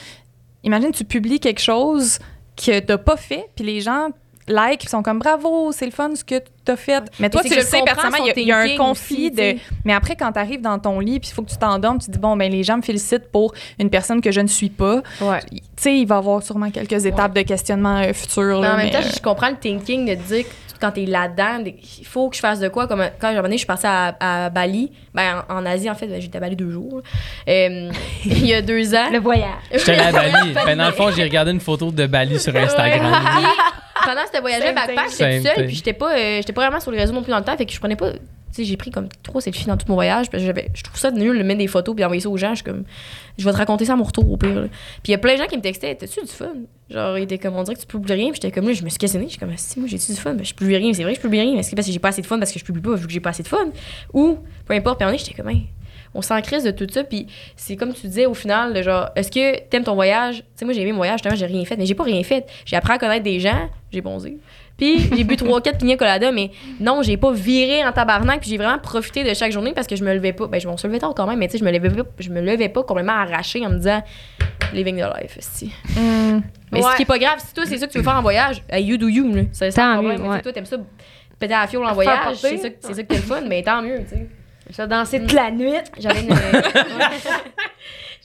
Imagine, 0.65 0.90
tu 0.90 1.05
publies 1.05 1.40
quelque 1.40 1.61
chose 1.62 2.19
que 2.62 2.78
t'as 2.81 2.99
pas 2.99 3.16
fait, 3.16 3.47
puis 3.57 3.65
les 3.65 3.81
gens 3.81 4.09
like, 4.49 4.85
ils 4.85 4.89
sont 4.89 5.03
comme 5.03 5.19
bravo, 5.19 5.73
c'est 5.73 5.85
le 5.87 5.93
fun 5.93 6.15
ce 6.15 6.25
que 6.25 6.43
t'as 6.65 6.77
fait. 6.77 7.03
Mais 7.20 7.31
toi, 7.31 7.43
tu 7.43 7.55
le 7.55 7.62
sais 7.62 7.81
personnellement, 7.83 8.27
il 8.37 8.43
y 8.47 8.53
a- 8.53 8.59
un 8.59 8.77
conflit 8.77 9.31
de. 9.31 9.53
tu. 9.53 9.61
Mais 9.85 9.93
après, 9.95 10.16
quand 10.16 10.33
t'arrives 10.33 10.61
dans 10.61 10.79
ton 10.79 11.01
lit, 11.01 11.20
puis 11.20 11.31
il 11.31 11.35
faut 11.35 11.43
que 11.43 11.51
tu 11.51 11.57
t'endormes, 11.57 11.99
tu 11.99 12.11
dis 12.11 12.19
bon, 12.19 12.37
ben 12.37 12.51
les 12.51 12.62
gens 12.62 12.77
me 12.77 12.83
félicitent 12.83 13.31
pour 13.31 13.55
une 13.79 13.91
personne 13.91 14.20
que 14.20 14.31
je 14.33 14.41
ne 14.41 14.47
suis 14.49 14.70
pas. 14.70 15.03
Ouais. 15.20 15.41
Tu 15.51 15.59
sais, 15.77 15.99
il 15.99 16.07
va 16.07 16.16
y 16.16 16.19
avoir 16.19 16.43
sûrement 16.43 16.70
quelques 16.70 17.07
étapes 17.07 17.35
de 17.35 17.43
questionnement 17.43 17.99
euh, 17.99 18.12
là, 18.39 18.57
en 18.75 18.77
même 18.77 18.87
mais, 18.87 18.91
temps, 18.91 18.99
euh, 18.99 19.11
je 19.15 19.20
comprends 19.23 19.51
le 19.51 19.57
thinking 19.57 20.07
de 20.09 20.15
dire 20.15 20.45
que 20.45 20.51
quand 20.81 20.93
t'es 20.93 21.05
là-dedans, 21.07 21.61
de- 21.61 21.73
il 21.99 22.07
faut 22.07 22.29
que 22.31 22.37
je 22.37 22.41
fasse 22.41 22.61
de 22.61 22.69
quoi. 22.69 22.87
Comme 22.87 23.05
quand 23.21 23.29
un 23.29 23.31
moment 23.33 23.43
donné, 23.43 23.55
je 23.57 23.61
suis 23.61 23.67
partie 23.67 23.87
à, 23.87 24.15
à 24.21 24.51
Bali, 24.51 24.91
ben, 25.15 25.45
en, 25.49 25.57
en 25.59 25.67
Asie, 25.67 25.89
en 25.91 25.95
fait, 25.95 26.07
ben, 26.07 26.21
j'étais 26.21 26.37
à 26.39 26.41
Bali 26.41 26.57
deux 26.57 26.71
jours. 26.71 27.03
Euh, 27.49 27.91
il 28.25 28.47
y 28.47 28.55
a 28.55 28.63
deux 28.63 28.95
ans. 28.95 29.11
Le 29.13 29.19
voyage. 29.19 29.49
J'étais 29.73 29.99
à 29.99 30.13
Bali. 30.13 30.55
Ben, 30.67 30.77
dans 30.77 30.87
le 30.87 30.93
fond, 30.93 31.11
j'ai 31.15 31.23
regardé 31.23 31.51
une 31.53 31.61
photo 31.61 31.91
de 31.91 32.07
Bali 32.07 32.39
sur 32.41 32.55
Instagram. 32.57 33.13
Pendant 34.05 34.21
ce 34.33 34.41
voyage 34.41 34.63
Same 34.63 34.75
backpack, 34.75 35.11
j'étais 35.11 35.41
seule, 35.43 35.67
puis 35.67 35.75
j'étais 35.75 35.93
pas, 35.93 36.13
euh, 36.17 36.37
j'étais 36.37 36.53
pas 36.53 36.63
vraiment 36.63 36.81
sur 36.81 36.91
le 36.93 36.99
réseau 36.99 37.13
non 37.13 37.23
plus 37.23 37.31
dans 37.31 37.39
le 37.39 37.45
temps, 37.45 37.57
fait 37.57 37.67
que 37.67 37.73
je 37.73 37.79
prenais 37.81 37.97
pas 37.97 38.11
j'ai 38.57 38.77
pris 38.77 38.91
comme 38.91 39.09
trois 39.23 39.41
selfies 39.41 39.66
dans 39.66 39.77
tout 39.77 39.87
mon 39.89 39.95
voyage. 39.95 40.31
Parce 40.31 40.43
que 40.43 40.53
je 40.75 40.83
trouve 40.83 40.99
ça 40.99 41.11
nul 41.11 41.37
de 41.37 41.43
mettre 41.43 41.59
des 41.59 41.66
photos 41.66 41.95
puis 41.95 42.03
d'envoyer 42.03 42.20
ça 42.20 42.29
aux 42.29 42.37
gens. 42.37 42.51
Je 42.51 42.57
suis 42.57 42.65
comme, 42.65 42.85
je 43.37 43.45
vais 43.45 43.53
te 43.53 43.57
raconter 43.57 43.85
ça 43.85 43.95
à 43.95 43.97
mon 43.97 44.05
retour 44.05 44.31
au 44.31 44.37
pire. 44.37 44.69
Puis 45.03 45.09
il 45.09 45.11
y 45.12 45.15
a 45.15 45.19
plein 45.19 45.35
de 45.35 45.39
gens 45.39 45.47
qui 45.47 45.57
me 45.57 45.62
textaient, 45.62 45.95
t'as-tu 45.95 46.20
du 46.20 46.27
fun? 46.27 46.55
Genre, 46.91 47.19
ils 47.19 47.25
étaient 47.25 47.39
comme, 47.39 47.57
on 47.57 47.62
dirait 47.62 47.77
que 47.77 47.81
tu 47.81 47.87
publies 47.87 48.15
rien. 48.15 48.31
Puis 48.31 48.41
j'étais 48.43 48.53
comme, 48.53 48.66
là, 48.66 48.73
je 48.73 48.83
me 48.83 48.89
suis 48.89 48.99
questionné. 48.99 49.27
Je 49.27 49.31
suis 49.31 49.39
comme, 49.39 49.53
si, 49.57 49.79
moi, 49.79 49.89
j'ai-tu 49.89 50.12
du 50.12 50.19
fun? 50.19 50.35
Ben, 50.35 50.45
je 50.45 50.55
publie 50.55 50.77
rien. 50.77 50.93
C'est 50.93 51.03
vrai 51.03 51.12
que 51.12 51.19
je 51.19 51.23
publie 51.23 51.41
rien. 51.41 51.53
Mais 51.53 51.61
est-ce 51.61 51.70
que 51.70 51.77
parce 51.77 51.87
que 51.87 51.93
j'ai 51.93 51.99
pas 51.99 52.09
assez 52.09 52.23
de 52.23 52.27
fun 52.27 52.39
parce 52.39 52.53
que 52.53 52.59
je 52.59 52.65
publie 52.65 52.83
pas 52.83 52.95
vu 52.95 53.07
que 53.07 53.12
j'ai 53.12 53.20
pas 53.20 53.31
assez 53.31 53.43
de 53.43 53.49
fun? 53.49 53.69
Ou, 54.12 54.39
peu 54.66 54.75
importe. 54.75 54.99
Puis 54.99 55.09
en 55.09 55.16
j'étais 55.16 55.35
comme, 55.35 55.51
on 56.15 56.23
s'en 56.23 56.41
crise 56.41 56.65
de 56.65 56.70
tout 56.70 56.87
ça. 56.91 57.05
Puis 57.05 57.27
c'est 57.57 57.77
comme 57.77 57.93
tu 57.93 58.07
disais 58.07 58.27
au 58.27 58.35
final, 58.35 58.83
genre, 58.83 59.11
est-ce 59.15 59.31
que 59.31 59.61
t'aimes 59.69 59.85
ton 59.85 59.95
voyage? 59.95 60.39
Tu 60.39 60.45
sais, 60.57 60.65
moi, 60.65 60.75
j'ai 60.75 60.83
aimé 60.83 60.93
mon 60.93 60.99
voyage, 60.99 61.19
justement, 61.19 61.37
j'ai 61.37 61.47
rien 61.47 61.65
fait. 61.65 61.77
Mais 61.77 61.87
j'ai 61.87 61.95
pas 61.95 62.05
rien 62.05 62.23
fait. 62.23 62.47
J'ai 62.65 62.77
appris 62.77 62.93
à 62.93 62.99
connaître 62.99 63.25
des 63.25 63.41
gens, 63.41 63.69
j'ai 63.93 64.01
bonzé. 64.01 64.39
Puis 64.79 65.11
j'ai 65.15 65.25
bu 65.25 65.35
3-4 65.35 65.77
pina 65.79 65.97
colada, 65.97 66.31
mais 66.33 66.51
non, 66.81 67.03
j'ai 67.03 67.17
pas 67.17 67.33
viré 67.33 67.85
en 67.85 67.93
tabarnak. 67.93 68.41
Puis 68.41 68.51
j'ai 68.51 68.57
vraiment 68.57 68.79
profité 68.79 69.25
de 69.25 69.35
chaque 69.35 69.51
journée 69.53 69.73
parce 69.75 69.87
que 69.89 69.97
je 69.97 70.05
me 70.05 70.15
levais 70.15 70.33
pas. 70.33 70.47
Ben, 70.47 70.61
je 70.61 70.69
m'en 70.69 70.77
levais 70.83 70.99
tard 71.01 71.13
quand 71.17 71.27
même, 71.27 71.39
mais 71.41 71.49
tu 71.49 71.53
sais, 71.53 71.59
je 71.59 71.65
me 71.65 71.71
levais 71.73 71.91
pas, 71.91 72.05
je 72.21 72.31
me 72.31 72.41
levais 72.41 72.69
pas 72.69 72.83
complètement 72.85 73.13
arraché 73.15 73.67
en 73.67 73.71
me 73.71 73.77
disant, 73.79 74.03
living 74.73 74.97
the 74.97 75.21
life, 75.21 75.37
esti. 75.37 75.73
Hmm. 75.97 76.41
Mais 76.73 76.83
Ouais. 76.85 76.91
ce 76.93 76.97
qui 76.97 77.03
est 77.03 77.07
pas 77.07 77.19
grave, 77.19 77.39
si 77.45 77.53
toi, 77.53 77.65
c'est 77.67 77.77
ça 77.79 77.87
que 77.89 77.93
tu 77.93 77.99
veux 77.99 78.05
faire 78.05 78.17
en 78.17 78.23
voyage, 78.23 78.63
hey, 78.71 78.85
you 78.85 78.97
do 78.97 79.09
you, 79.09 79.35
là. 79.35 79.43
C'est 79.53 79.71
Tant 79.71 79.83
sans 79.83 79.95
problème. 79.95 80.19
si 80.23 80.29
ouais. 80.29 80.43
toi, 80.43 80.53
t'aimes 80.53 80.67
ça, 80.67 80.77
péter 81.41 81.55
à 81.55 81.61
la 81.63 81.67
fiole 81.67 81.85
en 81.85 81.93
voyage, 81.95 82.37
c'est 82.37 82.57
ça, 82.59 82.69
que- 82.71 82.77
c'est 82.81 82.95
ça 82.95 83.03
que 83.03 83.09
t'es 83.09 83.17
le 83.17 83.23
fun, 83.23 83.41
mais 83.49 83.63
tant 83.65 83.83
mieux, 83.83 83.99
tu 84.05 84.11
sais. 84.11 84.29
Je 84.71 84.77
vais 84.77 84.87
danser 84.87 85.19
toute 85.21 85.33
la 85.33 85.51
nuit. 85.51 85.73
J'avais 85.99 86.21
une. 86.21 86.29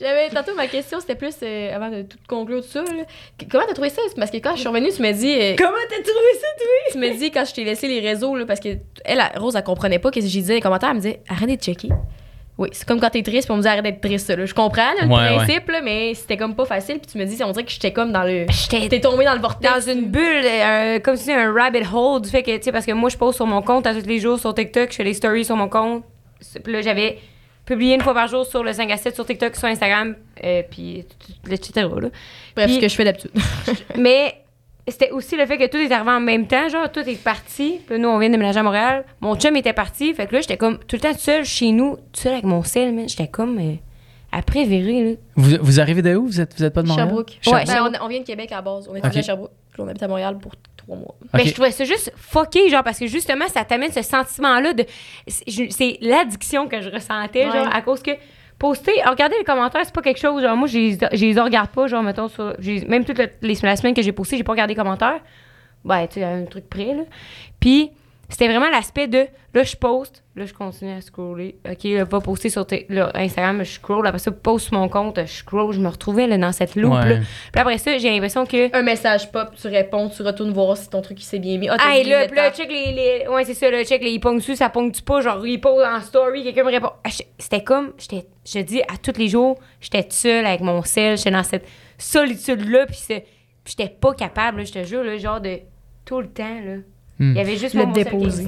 J'avais 0.03 0.29
tantôt 0.29 0.53
ma 0.55 0.67
question, 0.67 0.99
c'était 0.99 1.15
plus 1.15 1.33
euh, 1.43 1.73
avant 1.75 1.89
de 1.89 2.01
tout 2.03 2.17
conclure 2.27 2.61
tout 2.61 2.67
ça. 2.67 2.81
là. 2.83 3.03
Comment 3.49 3.63
t'as 3.67 3.73
trouvé 3.73 3.89
ça? 3.89 4.01
Parce 4.17 4.29
que 4.31 4.37
quand 4.37 4.53
je 4.55 4.59
suis 4.59 4.67
revenue, 4.67 4.89
tu 4.93 5.01
m'as 5.01 5.13
dit. 5.13 5.33
euh, 5.33 5.55
Comment 5.57 5.71
t'as 5.89 6.01
trouvé 6.03 6.33
ça, 6.39 6.47
toi? 6.57 6.91
tu 6.91 6.97
m'as 6.97 7.09
dit 7.17 7.31
quand 7.31 7.45
je 7.45 7.53
t'ai 7.53 7.63
laissé 7.63 7.87
les 7.87 7.99
réseaux, 8.01 8.35
là, 8.35 8.45
parce 8.45 8.59
que 8.59 8.69
elle, 8.69 9.23
elle, 9.33 9.39
Rose, 9.39 9.55
elle 9.55 9.63
comprenait 9.63 9.99
pas. 9.99 10.11
Qu'est-ce 10.11 10.25
que 10.25 10.31
j'ai 10.31 10.41
dit 10.41 10.47
dans 10.49 10.53
les 10.55 10.61
commentaires? 10.61 10.89
Elle 10.89 10.95
me 10.97 11.01
disait 11.01 11.21
arrête 11.29 11.49
de 11.49 11.55
checker. 11.55 11.89
Oui, 12.55 12.69
c'est 12.71 12.87
comme 12.87 12.99
quand 12.99 13.09
t'es 13.09 13.23
triste, 13.23 13.47
puis 13.47 13.53
on 13.53 13.57
me 13.57 13.61
dit 13.63 13.67
arrête 13.67 13.81
d'être 13.83 13.99
triste. 14.01 14.29
Là. 14.29 14.45
Je 14.45 14.53
comprends 14.53 14.93
là, 14.93 15.05
le 15.05 15.07
Ouais, 15.07 15.35
principe, 15.43 15.69
là, 15.71 15.81
mais 15.81 16.13
c'était 16.13 16.37
comme 16.37 16.53
pas 16.55 16.65
facile. 16.65 16.99
Puis 16.99 17.11
tu 17.11 17.17
me 17.17 17.25
dis, 17.25 17.41
on 17.43 17.49
dirait 17.51 17.63
que 17.65 17.71
j'étais 17.71 17.91
comme 17.93 18.11
dans 18.11 18.23
le. 18.23 18.45
J'étais 18.49 18.87
T'es 18.89 18.99
tombé 18.99 19.25
dans 19.25 19.33
le 19.33 19.39
vortex. 19.39 19.73
dans 19.87 19.91
une 19.91 20.05
bulle, 20.05 20.43
euh, 20.45 20.99
comme 20.99 21.15
si 21.15 21.23
c'était 21.23 21.37
un 21.39 21.51
rabbit 21.51 21.79
hole 21.91 22.21
du 22.21 22.29
fait 22.29 22.43
que, 22.43 22.55
tu 22.57 22.61
sais, 22.63 22.71
parce 22.71 22.85
que 22.85 22.91
moi, 22.91 23.09
je 23.09 23.17
pose 23.17 23.35
sur 23.35 23.47
mon 23.47 23.61
compte 23.63 23.87
à 23.87 23.93
tous 23.95 24.05
les 24.05 24.19
jours 24.19 24.37
sur 24.37 24.53
TikTok, 24.53 24.91
je 24.91 24.95
fais 24.97 25.03
des 25.03 25.13
stories 25.15 25.45
sur 25.45 25.55
mon 25.55 25.67
compte. 25.67 26.03
Puis 26.63 26.73
là, 26.73 26.81
j'avais 26.81 27.17
publié 27.65 27.95
une 27.95 28.01
fois 28.01 28.13
par 28.13 28.27
jour 28.27 28.45
sur 28.45 28.63
le 28.63 28.73
5 28.73 28.91
à 28.91 28.97
7 28.97 29.15
sur 29.15 29.25
TikTok, 29.25 29.55
sur 29.55 29.67
Instagram, 29.67 30.15
euh, 30.43 30.61
puis 30.69 31.05
etc. 31.49 31.87
là. 32.01 32.09
Bref, 32.55 32.65
Puis- 32.67 32.75
ce 32.75 32.79
que 32.81 32.87
je 32.89 32.95
fais 32.95 33.03
d'habitude. 33.05 33.31
Mais 33.97 34.35
c'était 34.87 35.11
aussi 35.11 35.37
le 35.37 35.45
fait 35.45 35.57
que 35.57 35.67
tout 35.67 35.77
est 35.77 35.91
arrivé 35.91 36.11
en 36.11 36.19
même 36.19 36.45
temps, 36.47 36.67
genre, 36.67 36.91
tout 36.91 36.99
est 37.07 37.23
parti. 37.23 37.79
Puis 37.87 37.97
nous, 37.99 38.09
on 38.09 38.19
vient 38.19 38.27
de 38.29 38.33
déménager 38.33 38.59
à 38.59 38.63
Montréal. 38.63 39.05
Mon 39.21 39.35
chum 39.35 39.55
était 39.55 39.71
parti, 39.73 40.13
fait 40.13 40.27
que 40.27 40.33
là, 40.35 40.41
j'étais 40.41 40.57
comme 40.57 40.77
tout 40.79 40.95
le 40.97 41.01
temps 41.01 41.13
seule 41.17 41.45
chez 41.45 41.71
nous, 41.71 41.95
tout 42.11 42.21
seul 42.21 42.33
avec 42.33 42.43
mon 42.45 42.63
sel. 42.63 43.07
J'étais 43.07 43.27
comme 43.29 43.57
euh, 43.59 43.75
après 44.33 44.65
viré, 44.65 45.03
là. 45.11 45.15
Vous, 45.37 45.55
vous 45.61 45.79
arrivez 45.79 46.01
de 46.01 46.15
où? 46.15 46.25
Vous 46.27 46.41
êtes, 46.41 46.53
vous 46.57 46.63
êtes 46.65 46.73
pas 46.73 46.81
de 46.83 46.87
Montréal? 46.89 47.07
Sherbrooke. 47.07 47.39
Ouais, 47.47 47.63
Ben, 47.65 47.91
on, 48.01 48.05
on 48.05 48.07
vient 48.09 48.19
de 48.19 48.25
Québec 48.25 48.51
à 48.51 48.55
la 48.55 48.61
base. 48.61 48.89
On 48.91 48.95
est 48.95 49.05
Ok. 49.05 49.15
à 49.15 49.21
Sherbrooke. 49.21 49.51
Puis 49.71 49.81
on 49.81 49.87
habite 49.87 50.03
à 50.03 50.07
Montréal 50.09 50.37
pour 50.37 50.51
trois 50.83 50.97
mois. 50.97 51.15
Mais 51.33 51.41
Ok. 51.41 51.47
je 51.47 51.53
trouvais 51.53 51.71
ça 51.71 51.83
juste 51.83 52.11
fucké, 52.15 52.69
genre, 52.69 52.83
parce 52.83 52.99
que 52.99 53.07
justement, 53.07 53.47
ça 53.47 53.65
t'amène 53.65 53.91
ce 53.91 54.01
sentiment-là 54.01 54.73
de. 54.73 54.85
c'est- 55.27 55.97
l'addiction 56.01 56.67
que 56.67 56.81
je 56.81 56.89
ressentais, 56.89 57.45
Ouais. 57.47 57.51
genre, 57.51 57.67
à 57.73 57.81
cause 57.81 58.01
que. 58.03 58.11
Poster, 58.59 58.93
regarder 59.05 59.35
les 59.37 59.43
commentaires, 59.43 59.81
c'est 59.83 59.93
pas 59.93 60.01
quelque 60.03 60.19
chose. 60.19 60.41
Genre, 60.41 60.55
moi, 60.55 60.67
je 60.69 60.77
les- 60.77 61.39
regarde 61.41 61.69
pas, 61.71 61.87
genre, 61.87 62.03
mettons, 62.03 62.29
sur. 62.29 62.55
Même 62.87 63.03
toutes 63.03 63.17
le- 63.17 63.29
les, 63.41 63.55
la 63.61 63.75
semaine 63.75 63.93
que 63.93 64.01
j'ai 64.01 64.13
posté, 64.13 64.37
j'ai 64.37 64.43
pas 64.43 64.53
regardé 64.53 64.73
les 64.73 64.77
commentaires. 64.79 65.19
Ben, 65.83 66.07
tu 66.07 66.13
sais, 66.15 66.23
un 66.23 66.45
truc 66.45 66.69
près, 66.69 66.93
là. 66.93 67.03
Puis, 67.59 67.91
c'était 68.29 68.47
vraiment 68.47 68.69
l'aspect 68.69 69.07
de. 69.07 69.25
Là, 69.53 69.63
je 69.63 69.75
poste, 69.75 70.22
là, 70.35 70.45
je 70.45 70.53
continue 70.53 70.91
à 70.91 71.01
scroller. 71.01 71.57
OK, 71.69 71.83
là, 71.83 72.03
va 72.05 72.19
poster 72.19 72.49
sur 72.49 72.65
tes- 72.65 72.85
là, 72.89 73.11
Instagram, 73.13 73.63
je 73.63 73.71
scroll. 73.73 74.05
Après 74.07 74.19
ça, 74.19 74.31
poste 74.31 74.67
sur 74.67 74.77
mon 74.79 74.89
compte, 74.89 75.19
je 75.23 75.31
scroll. 75.31 75.73
Je 75.73 75.79
me 75.79 75.87
retrouvais, 75.87 76.25
là, 76.27 76.37
dans 76.37 76.51
cette 76.51 76.75
loupe, 76.75 76.93
Ouais. 76.93 77.09
là. 77.09 77.15
Puis 77.51 77.61
après 77.61 77.77
ça, 77.77 77.97
j'ai 77.97 78.09
l'impression 78.09 78.45
que. 78.45 78.75
Un 78.75 78.81
message 78.81 79.31
pop, 79.31 79.49
tu 79.55 79.67
réponds, 79.67 80.09
tu 80.09 80.23
retournes 80.23 80.51
voir 80.51 80.75
si 80.75 80.89
ton 80.89 81.01
truc 81.01 81.21
il 81.21 81.25
s'est 81.25 81.39
bien 81.39 81.57
mis. 81.57 81.69
Ah, 81.69 81.75
oublié 81.75 82.03
là, 82.05 82.27
là, 82.27 82.51
check 82.51 82.69
les, 82.69 82.91
les. 82.93 83.27
Ouais, 83.27 83.43
c'est 83.45 83.53
ça, 83.53 83.69
là, 83.69 83.83
check 83.83 84.01
les. 84.03 84.11
Il 84.11 84.19
pogne-tu, 84.19 84.55
ça 84.55 84.69
pogne-tu 84.69 85.01
pas? 85.03 85.21
Genre, 85.21 85.45
il 85.45 85.61
pose 85.61 85.83
en 85.85 86.01
story, 86.01 86.43
quelqu'un 86.43 86.63
me 86.63 86.71
répond. 86.71 86.91
Ah, 87.03 87.09
C'était 87.37 87.63
comme. 87.63 87.93
j'étais- 87.99 88.25
Je 88.45 88.53
te 88.53 88.59
dis, 88.59 88.81
à 88.81 88.97
tous 89.01 89.17
les 89.19 89.27
jours, 89.29 89.57
j'étais 89.79 90.05
seule 90.09 90.45
avec 90.45 90.61
mon 90.61 90.81
sel, 90.83 91.17
j'étais 91.17 91.31
dans 91.31 91.43
cette 91.43 91.65
solitude-là, 91.97 92.85
puis 92.87 92.97
j'étais 93.65 93.89
pas 93.89 94.13
capable, 94.13 94.65
je 94.65 94.73
te 94.73 94.83
jure, 94.83 95.03
là, 95.03 95.17
genre 95.17 95.41
de. 95.41 95.59
Tout 96.05 96.19
le 96.19 96.27
temps, 96.27 96.43
là. 96.65 96.75
Hmm. 97.19 97.31
Il 97.31 97.37
y 97.37 97.39
avait 97.39 97.55
juste 97.55 97.75
Le 97.75 97.81
mon 97.81 97.87
mon 97.87 97.93
sel 97.93 98.03
qui 98.05 98.09
déposer. 98.11 98.43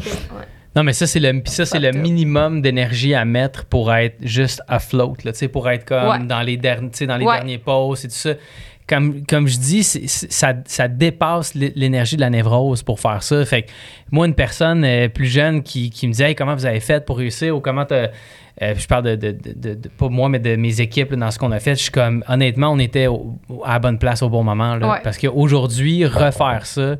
Non, 0.76 0.84
mais 0.84 0.94
ça, 0.94 1.08
c'est 1.08 1.20
le, 1.22 1.42
ça, 1.46 1.66
c'est 1.66 1.80
le 1.80 1.92
minimum 1.92 2.62
d'énergie 2.62 3.14
à 3.14 3.24
mettre 3.26 3.66
pour 3.66 3.94
être 3.94 4.18
juste 4.22 4.62
afloat, 4.68 5.14
là, 5.24 5.32
tu 5.32 5.40
sais, 5.40 5.48
pour 5.48 5.70
être 5.70 5.86
comme 5.86 6.08
Ouais. 6.10 6.20
dans 6.26 6.42
les, 6.42 6.58
derni- 6.58 6.92
tu 6.92 7.08
dans 7.08 7.18
les 7.18 7.26
Ouais. 7.26 7.36
derniers 7.38 7.58
posts 7.60 8.06
et 8.06 8.08
tout 8.10 8.14
ça. 8.16 8.32
Comme, 8.88 9.26
comme 9.26 9.48
je 9.48 9.58
dis, 9.58 9.84
ça, 9.84 10.54
ça 10.66 10.88
dépasse 10.88 11.56
l'é- 11.56 11.74
l'énergie 11.76 12.18
de 12.18 12.22
la 12.22 12.30
névrose 12.30 12.84
pour 12.84 13.00
faire 13.00 13.24
ça. 13.24 13.44
Fait 13.44 13.64
que 13.64 13.72
moi, 14.12 14.28
une 14.28 14.36
personne 14.36 14.84
euh, 14.86 15.08
plus 15.08 15.26
jeune 15.26 15.64
qui, 15.64 15.90
qui 15.90 16.06
me 16.08 16.12
disait 16.12 16.30
Hey, 16.30 16.36
comment 16.36 16.54
vous 16.54 16.68
avez 16.68 16.80
fait 16.82 17.04
pour 17.04 17.18
réussir 17.18 17.56
ou 17.58 17.62
comment 17.62 17.86
t'as- 17.86 18.10
euh, 18.62 18.74
je 18.78 18.86
parle 18.88 19.04
de, 19.06 19.16
de, 19.16 19.32
de- 19.32 19.54
de- 19.56 19.74
de- 19.74 19.88
pas 19.90 20.08
moi, 20.10 20.30
mais 20.30 20.38
de 20.38 20.56
mes 20.56 20.82
équipes 20.82 21.10
là, 21.12 21.18
dans 21.18 21.32
ce 21.32 21.40
qu'on 21.40 21.52
a 21.52 21.60
fait. 21.60 21.74
Je 21.76 21.82
suis 21.84 21.92
comme, 21.92 22.24
honnêtement, 22.28 22.70
on 22.70 22.78
était 22.78 23.08
au- 23.08 23.40
à 23.64 23.74
la 23.74 23.80
bonne 23.80 23.98
place 23.98 24.22
au 24.22 24.30
bon 24.30 24.44
moment. 24.44 24.76
là. 24.76 24.88
Ouais. 24.92 24.98
Parce 25.04 25.18
qu'aujourd'hui, 25.18 26.06
refaire 26.06 26.66
ça, 26.68 26.98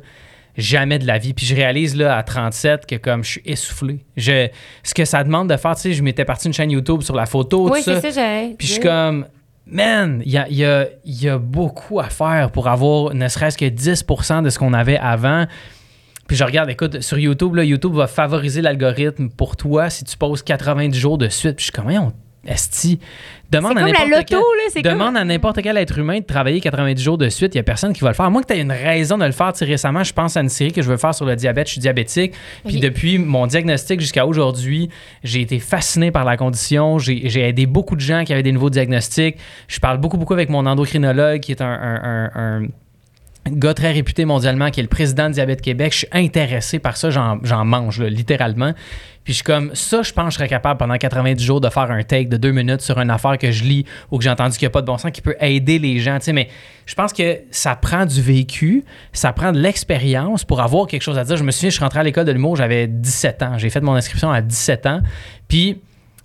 jamais 0.56 0.98
de 0.98 1.06
la 1.06 1.18
vie. 1.18 1.34
Puis 1.34 1.46
je 1.46 1.54
réalise 1.54 1.96
là 1.96 2.16
à 2.16 2.22
37 2.22 2.86
que 2.86 2.94
comme 2.96 3.22
je 3.24 3.30
suis 3.32 3.42
essoufflé. 3.44 4.04
Je, 4.16 4.48
ce 4.82 4.94
que 4.94 5.04
ça 5.04 5.22
demande 5.24 5.48
de 5.50 5.56
faire, 5.56 5.74
tu 5.76 5.82
sais, 5.82 5.92
je 5.92 6.02
m'étais 6.02 6.24
parti 6.24 6.46
une 6.46 6.52
chaîne 6.54 6.70
YouTube 6.70 7.02
sur 7.02 7.14
la 7.16 7.26
photo, 7.26 7.70
Oui, 7.70 7.78
tout 7.78 7.84
ça. 7.92 8.00
c'est 8.00 8.12
ça, 8.12 8.20
j'avais. 8.22 8.54
Puis 8.54 8.66
je 8.66 8.72
suis 8.74 8.82
comme, 8.82 9.26
man, 9.66 10.22
il 10.24 10.32
y 10.32 10.38
a, 10.38 10.48
y 10.48 10.64
a- 10.64 10.86
il 11.04 11.22
y 11.22 11.28
a 11.28 11.38
beaucoup 11.38 12.00
à 12.00 12.08
faire 12.08 12.50
pour 12.50 12.68
avoir 12.68 13.14
ne 13.14 13.28
serait-ce 13.28 13.58
que 13.58 13.64
10% 13.66 14.42
de 14.42 14.50
ce 14.50 14.58
qu'on 14.58 14.72
avait 14.72 14.98
avant. 14.98 15.46
Puis 16.28 16.36
je 16.36 16.42
regarde, 16.44 16.68
écoute, 16.70 17.02
sur 17.02 17.18
YouTube, 17.18 17.54
là, 17.54 17.62
YouTube 17.62 17.92
va 17.94 18.06
favoriser 18.08 18.60
l'algorithme 18.60 19.28
pour 19.28 19.56
toi 19.56 19.90
si 19.90 20.02
tu 20.04 20.16
poses 20.16 20.42
90 20.42 20.98
jours 20.98 21.18
de 21.18 21.28
suite. 21.28 21.56
Puis 21.56 21.66
je 21.66 21.72
suis 21.72 21.72
comme, 21.72 22.12
esti, 22.46 22.98
demande 23.50 23.76
à 23.78 23.82
n'importe 23.82 24.24
quel- 24.26 24.38
là. 24.38 24.44
C'est 24.72 24.82
comme. 24.82 24.92
Demande 24.92 25.16
à 25.16 25.24
n'importe 25.24 25.62
quel 25.62 25.76
être 25.76 25.98
humain 25.98 26.18
de 26.20 26.24
travailler 26.24 26.60
90 26.60 27.02
jours 27.02 27.18
de 27.18 27.28
suite. 27.28 27.54
Il 27.54 27.58
n'y 27.58 27.60
a 27.60 27.64
personne 27.64 27.92
qui 27.92 28.00
va 28.00 28.08
le 28.08 28.14
faire. 28.14 28.26
À 28.26 28.30
moins 28.30 28.42
que 28.42 28.46
tu 28.48 28.54
aies 28.54 28.60
une 28.62 28.72
raison 28.72 29.18
de 29.18 29.24
le 29.24 29.32
faire. 29.32 29.52
Tu 29.52 29.58
sais, 29.60 29.64
récemment, 29.64 30.02
je 30.04 30.12
pense 30.12 30.36
à 30.36 30.40
une 30.40 30.48
série 30.48 30.72
que 30.72 30.82
je 30.82 30.88
veux 30.88 30.96
faire 30.96 31.14
sur 31.14 31.26
le 31.26 31.36
diabète. 31.36 31.66
Je 31.66 31.72
suis 31.72 31.80
diabétique. 31.80 32.32
Puis 32.64 32.80
depuis 32.80 33.18
mon 33.18 33.46
diagnostic 33.46 34.00
jusqu'à 34.00 34.26
aujourd'hui, 34.26 34.88
j'ai 35.24 35.40
été 35.40 35.58
fasciné 35.58 36.10
par 36.10 36.24
la 36.24 36.36
condition. 36.36 36.98
J'ai 36.98 37.28
j'ai 37.28 37.42
aidé 37.48 37.66
beaucoup 37.66 37.96
de 37.96 38.00
gens 38.00 38.24
qui 38.24 38.32
avaient 38.32 38.42
des 38.42 38.52
nouveaux 38.52 38.70
diagnostics. 38.70 39.36
Je 39.68 39.78
parle 39.80 39.98
beaucoup, 39.98 40.16
beaucoup 40.18 40.34
avec 40.34 40.48
mon 40.48 40.66
endocrinologue, 40.66 41.40
qui 41.40 41.52
est 41.52 41.60
un, 41.62 41.66
un- 41.66 42.00
un- 42.02 42.30
un 42.62 42.66
gars 43.50 43.74
très 43.74 43.92
réputé 43.92 44.24
mondialement, 44.24 44.70
qui 44.70 44.80
est 44.80 44.82
le 44.82 44.88
président 44.88 45.28
de 45.28 45.34
Diabète 45.34 45.60
Québec. 45.60 45.92
Je 45.92 45.98
suis 45.98 46.08
intéressé 46.12 46.78
par 46.78 46.96
ça. 46.96 47.10
J'en 47.10 47.64
mange, 47.64 48.00
littéralement. 48.00 48.72
Puis 49.24 49.32
je 49.32 49.38
suis 49.38 49.44
comme, 49.44 49.74
ça, 49.74 50.02
je 50.02 50.12
pense 50.12 50.26
que 50.26 50.30
je 50.30 50.36
serais 50.36 50.48
capable 50.48 50.78
pendant 50.78 50.96
90 50.96 51.42
jours 51.44 51.60
de 51.60 51.68
faire 51.68 51.90
un 51.90 52.04
take 52.04 52.26
de 52.26 52.36
deux 52.36 52.52
minutes 52.52 52.80
sur 52.80 52.96
une 53.00 53.10
affaire 53.10 53.36
que 53.38 53.50
je 53.50 53.64
lis 53.64 53.84
ou 54.12 54.18
que 54.18 54.24
j'ai 54.24 54.30
entendu 54.30 54.56
qu'il 54.56 54.66
n'y 54.66 54.70
a 54.70 54.70
pas 54.70 54.82
de 54.82 54.86
bon 54.86 54.98
sens 54.98 55.10
qui 55.10 55.20
peut 55.20 55.34
aider 55.40 55.80
les 55.80 55.98
gens. 55.98 56.18
Tu 56.18 56.26
sais, 56.26 56.32
mais 56.32 56.48
je 56.86 56.94
pense 56.94 57.12
que 57.12 57.40
ça 57.50 57.74
prend 57.74 58.06
du 58.06 58.22
vécu, 58.22 58.84
ça 59.12 59.32
prend 59.32 59.50
de 59.50 59.58
l'expérience 59.58 60.44
pour 60.44 60.60
avoir 60.60 60.86
quelque 60.86 61.02
chose 61.02 61.18
à 61.18 61.24
dire. 61.24 61.36
Je 61.36 61.42
me 61.42 61.50
souviens, 61.50 61.70
je 61.70 61.74
suis 61.74 61.82
rentré 61.82 61.98
à 61.98 62.02
l'école 62.04 62.24
de 62.24 62.30
l'humour, 62.30 62.54
j'avais 62.54 62.86
17 62.86 63.42
ans. 63.42 63.58
J'ai 63.58 63.68
fait 63.68 63.80
mon 63.80 63.94
inscription 63.94 64.30
à 64.30 64.40
17 64.40 64.86
ans. 64.86 65.00
Puis 65.48 65.80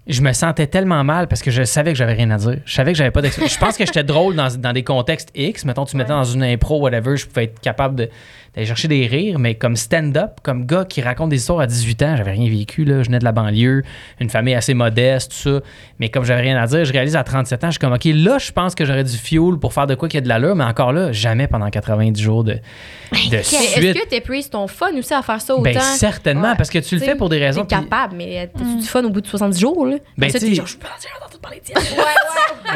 je 0.08 0.22
me 0.22 0.34
sentais 0.34 0.68
tellement 0.68 1.04
mal 1.04 1.28
parce 1.28 1.42
que 1.42 1.52
je 1.52 1.64
savais 1.64 1.92
que 1.92 1.98
j'avais 1.98 2.14
rien 2.14 2.32
à 2.32 2.38
dire. 2.38 2.58
Je 2.66 2.74
savais 2.74 2.92
que 2.92 2.98
j'avais 2.98 3.12
pas 3.12 3.22
d'expérience. 3.22 3.54
je 3.54 3.60
pense 3.60 3.78
que 3.78 3.86
j'étais 3.86 4.04
drôle 4.04 4.36
dans, 4.36 4.48
dans 4.58 4.74
des 4.74 4.84
contextes 4.84 5.30
X. 5.36 5.64
Mettons, 5.66 5.86
tu 5.86 5.96
me 5.96 6.02
mettais 6.02 6.14
dans 6.14 6.24
une 6.24 6.44
impro, 6.44 6.80
whatever, 6.80 7.16
je 7.18 7.28
pouvais 7.28 7.44
être 7.46 7.60
capable 7.60 7.96
de- 7.96 8.10
d'aller 8.54 8.68
chercher 8.68 8.88
des 8.90 9.08
rires, 9.08 9.40
mais 9.40 9.56
comme 9.56 9.76
stand-up, 9.78 10.40
comme 10.44 10.66
gars 10.66 10.84
qui 10.84 11.02
raconte 11.02 11.30
des 11.30 11.38
histoires 11.38 11.62
à 11.62 11.68
18 11.68 12.02
ans, 12.04 12.16
j'avais 12.18 12.32
rien 12.32 12.50
vécu, 12.50 12.84
là. 12.84 13.02
Je 13.02 13.08
venais 13.08 13.20
de 13.20 13.24
la 13.24 13.32
banlieue, 13.32 13.82
une 14.20 14.30
famille 14.30 14.54
assez 14.56 14.74
modeste, 14.74 15.32
tout 15.32 15.38
ça. 15.38 15.60
Mais 16.00 16.10
comme 16.10 16.26
j'avais 16.26 16.42
rien 16.42 16.62
à 16.62 16.68
dire, 16.68 16.84
je 16.84 16.92
réalise 16.92 17.16
à 17.16 17.24
37 17.24 17.64
ans, 17.64 17.68
je 17.68 17.72
suis 17.72 17.80
comme, 17.80 17.94
OK, 17.94 18.04
là, 18.06 18.38
je 18.40 18.52
pense 18.52 18.76
que 18.76 18.84
j'aurais 18.84 19.06
du 19.06 19.16
fuel 19.18 19.58
pour 19.60 19.72
faire 19.74 19.88
de 19.88 19.96
quoi 19.96 20.10
qu'il 20.10 20.18
y 20.18 20.20
a 20.20 20.22
de 20.24 20.28
l'allure, 20.28 20.56
mais 20.56 20.66
encore 20.66 20.92
là, 20.92 21.12
jamais 21.14 21.48
pendant 21.48 21.70
90 21.70 22.22
jours 22.22 22.44
de, 22.44 22.54
de 22.54 23.36
Est-ce 23.36 23.56
suite. 23.56 23.94
que 23.94 24.08
t'es 24.10 24.20
pris 24.22 24.44
ton 24.50 24.68
fun 24.68 24.92
aussi 24.98 25.14
à 25.14 25.22
faire 25.22 25.40
ça 25.40 25.54
autant? 25.54 25.64
Ben, 25.64 25.80
certainement, 25.80 26.50
Ouais. 26.50 26.56
parce 26.58 26.70
que 26.70 26.80
tu 26.80 26.96
le 26.96 27.02
fais 27.02 27.16
pour 27.16 27.30
des 27.30 27.38
raisons. 27.40 27.64
T'es 27.64 27.76
capable, 27.76 28.16
mais 28.18 28.50
t'as-tu 28.54 28.76
du 28.82 28.86
fun 28.86 29.04
au 29.04 29.10
bout 29.10 29.22
de 29.22 29.28
70 29.28 29.60
jours, 29.60 29.86
là? 29.86 29.96
Ben, 30.18 30.30
ça, 30.30 30.40
tu 30.40 30.46
t'es 30.46 30.50
sais- 30.52 30.56
genre, 30.56 30.68
je 30.68 30.76
peux 30.78 30.88
en 30.88 31.00
dire, 31.00 31.10
j'entends 31.22 31.38
parler 31.42 31.60
de 31.60 31.66
diabète. 31.66 31.96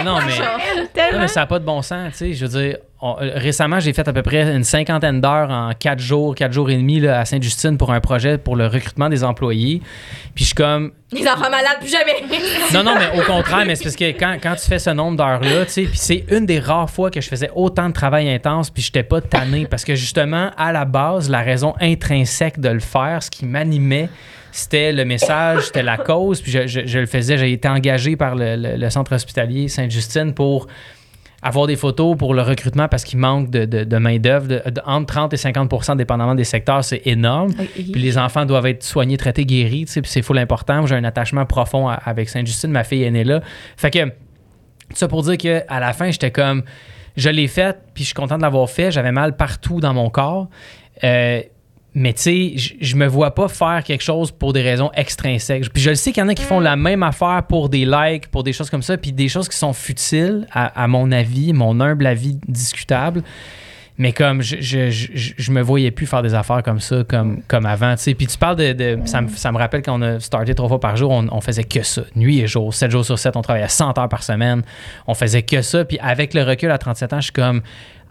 Non, 0.05 0.19
mais. 0.25 1.11
Non, 1.11 1.19
mais 1.19 1.27
ça 1.27 1.41
n'a 1.41 1.45
pas 1.47 1.59
de 1.59 1.65
bon 1.65 1.81
sens, 1.81 2.11
tu 2.13 2.17
sais. 2.17 2.33
Je 2.33 2.45
veux 2.45 2.59
dire, 2.61 2.77
on- 3.01 3.17
euh, 3.21 3.31
récemment, 3.35 3.79
j'ai 3.79 3.91
fait 3.93 4.07
à 4.07 4.13
peu 4.13 4.21
près 4.21 4.55
une 4.55 4.63
cinquantaine 4.63 5.19
d'heures 5.21 5.49
en 5.51 5.71
quatre 5.77 5.99
jours, 5.99 6.33
quatre 6.35 6.53
jours 6.53 6.69
et 6.69 6.77
demi 6.77 6.99
là, 6.99 7.19
à 7.19 7.25
Sainte-Justine 7.25 7.77
pour 7.77 7.91
un 7.91 7.99
projet 7.99 8.37
pour 8.37 8.55
le 8.55 8.67
recrutement 8.67 9.09
des 9.09 9.23
employés. 9.23 9.81
Puis 10.33 10.43
je 10.43 10.47
suis 10.47 10.55
comme. 10.55 10.91
Les 11.11 11.27
enfants 11.27 11.49
malades, 11.49 11.77
plus 11.79 11.89
jamais. 11.91 12.23
Non, 12.73 12.83
non, 12.83 12.93
mais 12.97 13.19
au 13.19 13.23
contraire, 13.23 13.63
mais 13.65 13.75
c'est 13.75 13.83
parce 13.83 13.95
que 13.95 14.05
quand, 14.11 14.37
quand 14.41 14.55
tu 14.55 14.65
fais 14.67 14.79
ce 14.79 14.89
nombre 14.89 15.17
d'heures-là, 15.17 15.65
tu 15.65 15.71
sais, 15.71 15.81
puis 15.83 15.97
c'est 15.97 16.25
une 16.31 16.45
des 16.45 16.59
rares 16.59 16.89
fois 16.89 17.11
que 17.11 17.21
je 17.21 17.27
faisais 17.29 17.49
autant 17.55 17.87
de 17.89 17.93
travail 17.93 18.29
intense, 18.29 18.69
puis 18.69 18.81
j'étais 18.83 19.03
pas 19.03 19.21
tanné. 19.21 19.65
Parce 19.65 19.85
que 19.85 19.95
justement, 19.95 20.51
à 20.57 20.71
la 20.71 20.85
base, 20.85 21.29
la 21.29 21.41
raison 21.41 21.73
intrinsèque 21.79 22.59
de 22.59 22.69
le 22.69 22.79
faire, 22.79 23.21
ce 23.21 23.29
qui 23.29 23.45
m'animait, 23.45 24.09
c'était 24.51 24.91
le 24.93 25.03
message, 25.05 25.65
c'était 25.65 25.83
la 25.83 25.97
cause. 25.97 26.41
Puis 26.41 26.51
je, 26.51 26.65
je- 26.67 26.85
je 26.85 26.99
le 26.99 27.05
faisais. 27.05 27.37
J'ai 27.37 27.51
été 27.51 27.67
engagé 27.67 28.15
par 28.15 28.35
le, 28.35 28.55
le- 28.55 28.75
le 28.77 28.89
centre 28.89 29.13
hospitalier 29.13 29.67
Sainte-Justine 29.67 30.33
pour 30.33 30.67
avoir 31.47 31.67
des 31.67 31.75
photos 31.75 32.17
pour 32.17 32.33
le 32.33 32.41
recrutement 32.41 32.87
parce 32.87 33.03
qu'il 33.03 33.19
manque 33.19 33.49
de, 33.51 33.65
de- 33.65 33.83
de 33.83 33.97
main-d'œuvre. 33.97 34.61
Entre 34.85 35.13
30 35.13 35.33
et 35.33 35.37
50% 35.37 35.95
dépendamment 35.95 36.33
des 36.35 36.43
secteurs, 36.43 36.83
c'est 36.83 37.01
énorme. 37.05 37.53
Puis 37.53 38.01
les 38.01 38.17
enfants 38.17 38.45
doivent 38.45 38.65
être 38.65 38.83
soignés, 38.83 39.15
traités, 39.17 39.45
guéris. 39.45 39.85
tu 39.85 39.91
sais, 39.93 40.01
Puis 40.01 40.09
c'est 40.11 40.21
full 40.23 40.37
important. 40.39 40.85
J'ai 40.87 40.95
un 40.95 41.03
attachement 41.03 41.45
profond 41.45 41.87
à- 41.87 41.93
avec 41.93 42.29
Sainte-Justine. 42.29 42.71
Ma 42.71 42.83
fille 42.83 43.03
est 43.03 43.11
née 43.11 43.23
là. 43.23 43.41
Fait 43.77 43.91
que, 43.91 43.99
ça 44.93 45.07
pour 45.07 45.21
dire 45.23 45.37
qu'à 45.37 45.79
la 45.79 45.93
fin, 45.93 46.09
j'étais 46.11 46.31
comme. 46.31 46.63
Je 47.15 47.29
l'ai 47.29 47.47
fait, 47.47 47.77
puis 47.93 48.03
je 48.03 48.07
suis 48.07 48.13
content 48.15 48.37
de 48.37 48.41
l'avoir 48.41 48.69
fait. 48.69 48.91
J'avais 48.91 49.11
mal 49.13 49.37
partout 49.37 49.79
dans 49.79 49.93
mon 49.93 50.09
corps. 50.09 50.49
Euh, 51.03 51.41
mais 51.95 52.13
tu 52.13 52.21
sais, 52.21 52.53
je- 52.81 52.95
me 52.95 53.07
vois 53.07 53.33
pas 53.33 53.47
faire 53.47 53.81
quelque 53.83 54.03
chose 54.03 54.29
pour 54.31 54.51
des 54.53 54.61
raisons 54.61 54.91
extrinsèques. 54.93 55.69
Puis 55.73 55.81
je 55.81 55.89
le 55.91 55.95
sais 55.95 56.11
qu'il 56.11 56.21
y 56.21 56.25
en 56.25 56.29
a 56.29 56.33
qui 56.35 56.43
font 56.43 56.59
la 56.59 56.75
même 56.75 57.01
affaire 57.03 57.43
pour 57.47 57.69
des 57.69 57.85
likes, 57.85 58.27
pour 58.27 58.43
des 58.43 58.53
choses 58.53 58.69
comme 58.69 58.83
ça, 58.83 58.97
puis 58.97 59.11
des 59.13 59.29
choses 59.29 59.47
qui 59.49 59.57
sont 59.57 59.73
futiles, 59.73 60.45
à, 60.51 60.83
à 60.83 60.87
mon 60.87 61.11
avis, 61.11 61.53
mon 61.53 61.79
humble 61.79 62.05
avis 62.05 62.37
discutable. 62.47 63.23
Mais 63.97 64.11
comme 64.11 64.41
je, 64.41 64.57
je, 64.59 64.89
je, 64.89 65.07
je 65.37 65.51
me 65.53 65.61
voyais 65.61 65.89
plus 65.89 66.05
faire 66.05 66.21
des 66.21 66.33
affaires 66.33 66.61
comme 66.63 66.81
ça, 66.81 67.05
comme, 67.07 67.41
comme 67.47 67.65
avant. 67.65 67.95
tu 67.95 68.03
sais. 68.03 68.13
Puis 68.13 68.27
tu 68.27 68.37
parles 68.37 68.57
de. 68.57 68.73
de- 68.73 68.99
ça, 69.05 69.21
me, 69.21 69.29
ça 69.29 69.53
me 69.53 69.57
rappelle 69.57 69.81
quand 69.83 69.97
on 69.97 70.01
a 70.01 70.19
starté 70.19 70.53
trois 70.53 70.67
fois 70.67 70.81
par 70.81 70.97
jour, 70.97 71.11
on, 71.11 71.25
on 71.31 71.39
faisait 71.39 71.63
que 71.63 71.81
ça. 71.81 72.01
Nuit 72.13 72.41
et 72.41 72.47
jour, 72.47 72.73
7 72.73 72.91
jours 72.91 73.05
sur 73.05 73.17
7, 73.17 73.37
on 73.37 73.41
travaillait 73.41 73.69
100 73.69 73.97
heures 73.97 74.09
par 74.09 74.21
semaine. 74.23 74.63
On 75.07 75.13
faisait 75.13 75.43
que 75.43 75.61
ça. 75.61 75.85
Puis 75.85 75.97
avec 75.99 76.33
le 76.33 76.43
recul 76.43 76.71
à 76.71 76.77
37 76.77 77.13
ans, 77.13 77.17
je 77.21 77.23
suis 77.27 77.31
comme. 77.31 77.61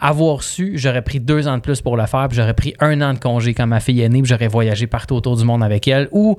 Avoir 0.00 0.42
su, 0.42 0.72
j'aurais 0.76 1.02
pris 1.02 1.20
deux 1.20 1.48
ans 1.48 1.56
de 1.56 1.62
plus 1.62 1.80
pour 1.80 1.96
le 1.96 2.06
faire, 2.06 2.28
puis 2.28 2.36
j'aurais 2.36 2.54
pris 2.54 2.74
un 2.80 3.00
an 3.00 3.14
de 3.14 3.18
congé 3.18 3.54
quand 3.54 3.66
ma 3.66 3.80
fille 3.80 4.00
est 4.00 4.08
née, 4.08 4.22
puis 4.22 4.28
j'aurais 4.28 4.48
voyagé 4.48 4.86
partout 4.86 5.14
autour 5.14 5.36
du 5.36 5.44
monde 5.44 5.62
avec 5.62 5.88
elle. 5.88 6.08
Ou 6.12 6.36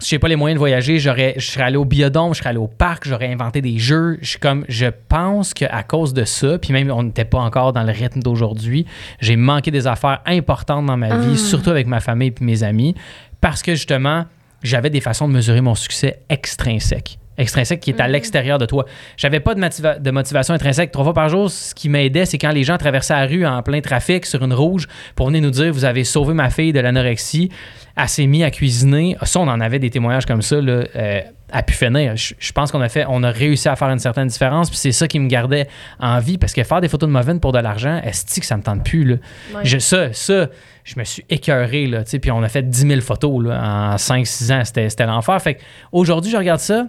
si 0.00 0.10
j'ai 0.10 0.18
pas 0.18 0.28
les 0.28 0.36
moyens 0.36 0.56
de 0.56 0.60
voyager, 0.60 0.98
j'aurais, 0.98 1.34
je 1.36 1.50
serais 1.50 1.64
allé 1.64 1.76
au 1.76 1.84
biodôme, 1.84 2.32
je 2.32 2.38
serais 2.38 2.50
allé 2.50 2.58
au 2.58 2.68
parc, 2.68 3.06
j'aurais 3.06 3.32
inventé 3.32 3.60
des 3.60 3.78
jeux. 3.78 4.18
Je, 4.22 4.38
comme, 4.38 4.64
je 4.68 4.86
pense 5.08 5.54
qu'à 5.54 5.82
cause 5.82 6.14
de 6.14 6.24
ça, 6.24 6.58
puis 6.58 6.72
même 6.72 6.90
on 6.90 7.02
n'était 7.02 7.24
pas 7.24 7.38
encore 7.38 7.72
dans 7.72 7.82
le 7.82 7.92
rythme 7.92 8.20
d'aujourd'hui, 8.20 8.86
j'ai 9.20 9.36
manqué 9.36 9.70
des 9.70 9.86
affaires 9.86 10.20
importantes 10.24 10.86
dans 10.86 10.96
ma 10.96 11.16
vie, 11.18 11.36
surtout 11.36 11.70
avec 11.70 11.88
ma 11.88 12.00
famille 12.00 12.32
et 12.40 12.44
mes 12.44 12.62
amis, 12.62 12.94
parce 13.40 13.62
que 13.62 13.74
justement, 13.74 14.24
j'avais 14.62 14.90
des 14.90 15.00
façons 15.00 15.28
de 15.28 15.32
mesurer 15.32 15.60
mon 15.60 15.74
succès 15.74 16.20
extrinsèque. 16.28 17.18
Extrinsèque 17.38 17.80
qui 17.80 17.90
est 17.90 18.00
à 18.00 18.08
l'extérieur 18.08 18.58
de 18.58 18.66
toi. 18.66 18.84
J'avais 19.16 19.40
pas 19.40 19.54
de, 19.54 19.60
motiva- 19.60 19.98
de 20.00 20.10
motivation 20.10 20.54
intrinsèque. 20.54 20.90
Trois 20.92 21.04
fois 21.04 21.14
par 21.14 21.28
jour, 21.28 21.50
ce 21.50 21.74
qui 21.74 21.88
m'aidait, 21.88 22.26
c'est 22.26 22.36
quand 22.38 22.50
les 22.52 22.64
gens 22.64 22.76
traversaient 22.76 23.14
la 23.14 23.26
rue 23.26 23.46
en 23.46 23.62
plein 23.62 23.80
trafic 23.80 24.26
sur 24.26 24.42
une 24.44 24.52
rouge 24.52 24.86
pour 25.14 25.28
venir 25.28 25.40
nous 25.42 25.50
dire 25.50 25.72
Vous 25.72 25.84
avez 25.84 26.04
sauvé 26.04 26.34
ma 26.34 26.50
fille 26.50 26.72
de 26.72 26.80
l'anorexie. 26.80 27.50
Elle 27.96 28.08
s'est 28.08 28.26
mise 28.26 28.42
à 28.44 28.50
cuisiner. 28.50 29.16
Ça, 29.22 29.40
on 29.40 29.48
en 29.48 29.60
avait 29.60 29.78
des 29.78 29.90
témoignages 29.90 30.26
comme 30.26 30.42
ça, 30.42 30.60
là, 30.60 30.84
euh, 30.94 31.20
à 31.50 31.62
pu 31.64 31.74
finir. 31.74 32.14
Je, 32.16 32.34
je 32.38 32.52
pense 32.52 32.70
qu'on 32.70 32.80
a 32.80 32.88
fait, 32.88 33.04
on 33.08 33.22
a 33.24 33.30
réussi 33.30 33.68
à 33.68 33.74
faire 33.74 33.88
une 33.88 33.98
certaine 33.98 34.28
différence. 34.28 34.68
Puis 34.70 34.78
c'est 34.78 34.92
ça 34.92 35.08
qui 35.08 35.18
me 35.18 35.26
gardait 35.28 35.66
en 35.98 36.20
vie. 36.20 36.38
Parce 36.38 36.52
que 36.52 36.62
faire 36.62 36.80
des 36.80 36.88
photos 36.88 37.08
de 37.08 37.12
Movin 37.12 37.38
pour 37.38 37.50
de 37.52 37.58
l'argent, 37.58 38.00
est-ce 38.04 38.38
que 38.38 38.46
ça 38.46 38.56
me 38.56 38.62
tente 38.62 38.84
plus? 38.84 39.04
Là? 39.04 39.14
Ouais. 39.54 39.60
Je, 39.64 39.78
ça, 39.78 40.12
ça, 40.12 40.46
je 40.84 40.94
me 40.96 41.02
suis 41.04 41.24
écœuré. 41.28 41.86
Là, 41.88 42.04
tu 42.04 42.10
sais, 42.10 42.18
puis 42.20 42.30
on 42.30 42.42
a 42.42 42.48
fait 42.48 42.62
10 42.62 42.86
000 42.86 43.00
photos 43.00 43.44
là, 43.46 43.92
en 43.92 43.96
5-6 43.96 44.52
ans. 44.52 44.64
C'était, 44.64 44.88
c'était 44.90 45.06
l'enfer. 45.06 45.40
Fait 45.42 45.58
aujourd'hui, 45.90 46.30
je 46.30 46.36
regarde 46.36 46.60
ça. 46.60 46.86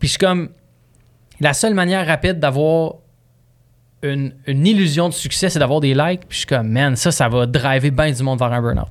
Puis 0.00 0.08
je 0.08 0.12
suis 0.14 0.18
comme. 0.18 0.48
La 1.42 1.54
seule 1.54 1.72
manière 1.74 2.04
rapide 2.06 2.38
d'avoir 2.40 2.94
une, 4.02 4.32
une 4.46 4.66
illusion 4.66 5.08
de 5.08 5.14
succès, 5.14 5.48
c'est 5.48 5.58
d'avoir 5.58 5.80
des 5.80 5.94
likes. 5.94 6.20
Puis 6.28 6.32
je 6.32 6.36
suis 6.38 6.46
comme, 6.46 6.68
man, 6.68 6.96
ça, 6.96 7.10
ça 7.12 7.28
va 7.28 7.46
driver 7.46 7.90
bien 7.90 8.10
du 8.10 8.22
monde 8.22 8.38
vers 8.38 8.52
un 8.52 8.60
burn-out. 8.60 8.88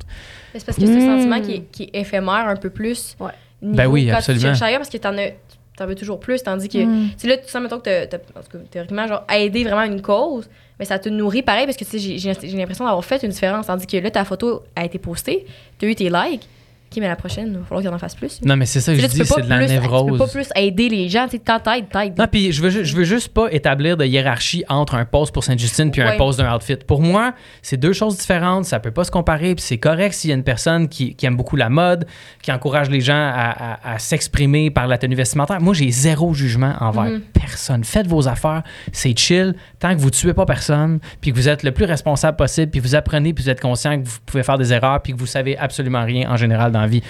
Mais 0.54 0.60
C'est 0.60 0.66
parce 0.66 0.78
que 0.78 0.86
c'est 0.86 0.94
un 0.96 1.00
Mm. 1.00 1.18
sentiment 1.18 1.42
qui 1.42 1.52
est, 1.54 1.62
qui 1.72 1.84
est 1.84 2.00
éphémère 2.00 2.48
un 2.48 2.56
peu 2.56 2.70
plus. 2.72 3.16
Ouais. 3.20 3.32
Ben 3.62 3.86
oui, 3.88 4.08
quand 4.10 4.16
absolument. 4.18 4.42
Tu 4.42 4.48
cherches 4.48 4.62
ailleurs 4.62 4.80
parce 4.80 4.90
que 4.90 4.98
t'en 4.98 5.18
as. 5.18 5.32
T'en 5.78 5.86
veux 5.88 5.96
toujours 5.96 6.20
plus, 6.20 6.42
tandis 6.44 6.68
que. 6.70 6.84
Mm. 6.84 7.10
Tu 7.12 7.14
sais, 7.18 7.28
là, 7.28 7.38
tu 7.38 7.48
sens, 7.50 7.62
mettons, 7.62 7.78
que 7.80 7.84
t'as, 7.84 8.08
t'as- 8.08 8.18
en 8.40 8.42
tout 8.44 8.58
cas, 8.58 8.64
théoriquement, 8.72 9.08
genre, 9.08 9.24
aidé 9.34 9.64
vraiment 9.64 9.84
une 9.84 10.02
cause, 10.02 10.50
mais 10.80 10.86
ça 10.86 10.98
te 11.00 11.08
nourrit 11.10 11.42
pareil 11.44 11.66
parce 11.66 11.78
que, 11.78 11.86
tu 11.86 11.92
sais, 11.92 12.00
j'ai, 12.00 12.18
j'ai, 12.18 12.34
j'ai 12.42 12.58
l'impression 12.58 12.84
d'avoir 12.86 13.06
fait 13.06 13.22
une 13.24 13.30
différence. 13.32 13.68
Tandis 13.68 13.86
que 13.88 13.98
là, 13.98 14.10
ta 14.12 14.26
photo 14.26 14.64
a 14.76 14.86
été 14.86 14.98
postée, 15.00 15.46
t'as 15.78 15.88
eu 15.88 15.96
tes 15.96 16.10
likes. 16.10 16.48
OK, 16.92 16.98
mais 17.02 17.08
la 17.08 17.16
prochaine, 17.16 17.50
il 17.52 17.58
va 17.60 17.64
falloir 17.66 17.82
qu'il 17.82 17.94
en 17.94 18.00
fasse 18.00 18.16
plus. 18.16 18.42
Non, 18.44 18.56
mais 18.56 18.66
c'est 18.66 18.80
ça 18.80 18.94
que 18.96 19.00
je 19.00 19.06
dis, 19.06 19.24
c'est 19.24 19.42
de 19.44 19.48
la 19.50 19.58
plus- 19.58 19.68
Tu 19.68 19.74
peux 19.76 19.80
névrose. 19.82 20.18
pas 20.18 20.28
plus 20.28 20.48
aider 20.56 20.90
les 20.90 21.08
gens. 21.08 21.26
Tu 21.28 21.38
sais, 21.38 21.40
t'aides, 21.40 21.88
t'aides. 21.92 22.18
Non, 22.18 22.26
puis 22.26 22.52
je 22.52 22.62
veux, 22.64 22.70
je 22.84 22.96
veux 22.96 23.04
juste 23.04 23.30
pas 23.30 23.48
établir 23.52 23.96
de 23.96 24.06
hiérarchie 24.06 24.64
entre 24.70 24.96
un 24.96 25.06
poste 25.06 25.32
pour 25.32 25.44
Sainte-Justine 25.44 25.92
puis 25.92 26.02
un 26.02 26.18
poste 26.18 26.40
d'un 26.40 26.52
outfit. 26.56 26.78
Pour 26.78 27.02
moi, 27.02 27.34
c'est 27.62 27.78
deux 27.78 27.94
choses 27.94 28.18
différentes. 28.18 28.66
Ça 28.66 28.80
peut 28.80 28.90
pas 28.92 29.04
se 29.04 29.12
comparer. 29.12 29.54
Puis 29.54 29.64
c'est 29.64 29.78
correct 29.78 30.14
s'il 30.14 30.32
y 30.32 30.34
a 30.34 30.36
une 30.36 30.44
personne 30.44 30.88
qui, 30.90 31.16
aime 31.22 31.36
beaucoup 31.38 31.56
la 31.56 31.70
mode, 31.70 32.08
qui 32.42 32.52
encourage 32.52 32.90
les 32.90 33.02
gens 33.02 33.32
à 33.34 34.00
s'exprimer 34.00 34.72
par 34.72 34.88
la 34.88 34.98
tenue 34.98 35.16
vestimentaire. 35.16 35.62
Moi, 35.62 35.74
j'ai 35.76 35.92
zéro 35.92 36.34
jugement 36.34 36.74
envers 36.80 37.04
Mhm. 37.04 37.22
personne. 37.34 37.84
Faites 37.84 38.08
vos 38.08 38.28
affaires. 38.28 38.64
C'est 38.92 39.18
chill. 39.18 39.54
Tant 39.80 39.96
que 39.96 40.00
vous 40.02 40.10
tuez 40.10 40.34
pas 40.34 40.46
personne, 40.46 41.00
puis 41.22 41.32
que 41.32 41.36
vous 41.36 41.48
êtes 41.48 41.64
le 41.64 41.72
plus 41.72 41.86
responsable 41.86 42.36
possible, 42.38 42.72
puis 42.72 42.80
vous 42.80 42.96
apprenez, 42.96 43.34
puis 43.34 43.44
vous 43.44 43.50
êtes 43.50 43.62
conscient 43.62 44.02
que 44.02 44.08
vous 44.08 44.18
pouvez 44.26 44.44
faire 44.44 44.58
des 44.58 44.74
erreurs, 44.74 45.02
puis 45.02 45.14
que 45.14 45.18
vous 45.20 45.26
savez 45.28 45.58
absolument 45.58 46.04
rien 46.04 46.30
en 46.32 46.36
général 46.38 46.72
dans 46.72 46.79
la 46.82 46.88
vie. 46.88 47.02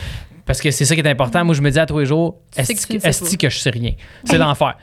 Parce 0.45 0.61
que 0.61 0.71
c'est 0.71 0.85
ça 0.85 0.95
qui 0.95 1.01
est 1.01 1.07
important. 1.07 1.45
Moi, 1.45 1.53
je 1.53 1.61
me 1.61 1.69
dis 1.69 1.79
à 1.79 1.85
tous 1.85 1.99
les 1.99 2.05
jours, 2.05 2.37
est-ce 2.57 2.87
que, 2.87 2.95
est-ce 2.95 3.37
que 3.37 3.49
je 3.49 3.59
sais 3.59 3.69
rien? 3.69 3.91
C'est 4.25 4.37
l'enfer. 4.37 4.75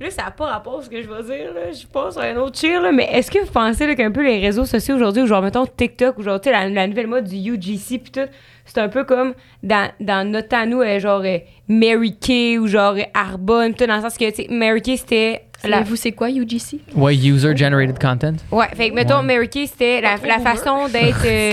Là, 0.00 0.10
ça 0.10 0.22
n'a 0.24 0.30
pas 0.32 0.46
rapport 0.46 0.80
à 0.80 0.82
ce 0.82 0.90
que 0.90 1.00
je 1.00 1.06
vais 1.06 1.22
dire, 1.22 1.54
là. 1.54 1.70
Je 1.70 1.86
passe 1.86 2.14
sur 2.14 2.22
un 2.22 2.34
autre 2.36 2.58
cheer, 2.58 2.80
là. 2.80 2.90
Mais 2.90 3.08
est-ce 3.12 3.30
que 3.30 3.38
vous 3.38 3.52
pensez 3.52 3.94
qu'un 3.94 4.10
peu 4.10 4.24
les 4.24 4.40
réseaux 4.40 4.64
sociaux 4.64 4.96
aujourd'hui, 4.96 5.22
ou 5.22 5.26
genre, 5.26 5.42
mettons, 5.42 5.64
TikTok, 5.64 6.18
ou 6.18 6.22
genre, 6.22 6.40
tu 6.40 6.48
sais, 6.48 6.52
la, 6.52 6.68
la 6.68 6.88
nouvelle 6.88 7.06
mode 7.06 7.28
du 7.28 7.36
UGC, 7.36 8.00
puis 8.00 8.10
tout, 8.10 8.28
c'est 8.64 8.78
un 8.78 8.88
peu 8.88 9.04
comme 9.04 9.34
dans, 9.62 9.90
dans 10.00 10.28
notre 10.28 10.48
temps, 10.48 10.66
nous, 10.66 10.80
euh, 10.80 10.98
genre, 10.98 11.22
euh, 11.24 11.38
Mary 11.68 12.16
Kay, 12.18 12.58
ou 12.58 12.66
genre, 12.66 12.94
euh, 12.96 13.02
Arbonne, 13.14 13.74
tout, 13.74 13.86
dans 13.86 13.96
le 13.96 14.02
sens 14.02 14.18
que, 14.18 14.28
tu 14.30 14.42
sais, 14.42 14.48
Mary 14.50 14.82
Kay, 14.82 14.96
c'était. 14.96 15.44
La... 15.64 15.82
Vous, 15.82 15.96
c'est 15.96 16.12
quoi, 16.12 16.30
UGC? 16.30 16.80
Ouais, 16.94 17.14
user-generated 17.16 17.98
content. 17.98 18.34
Ouais, 18.50 18.68
fait 18.74 18.90
que, 18.90 18.94
mettons, 18.94 19.18
Ouais. 19.18 19.34
Mary 19.34 19.48
Kay, 19.48 19.66
c'était 19.66 20.00
la, 20.00 20.18
façon 20.38 20.88
d'être. 20.88 21.24
euh, 21.24 21.52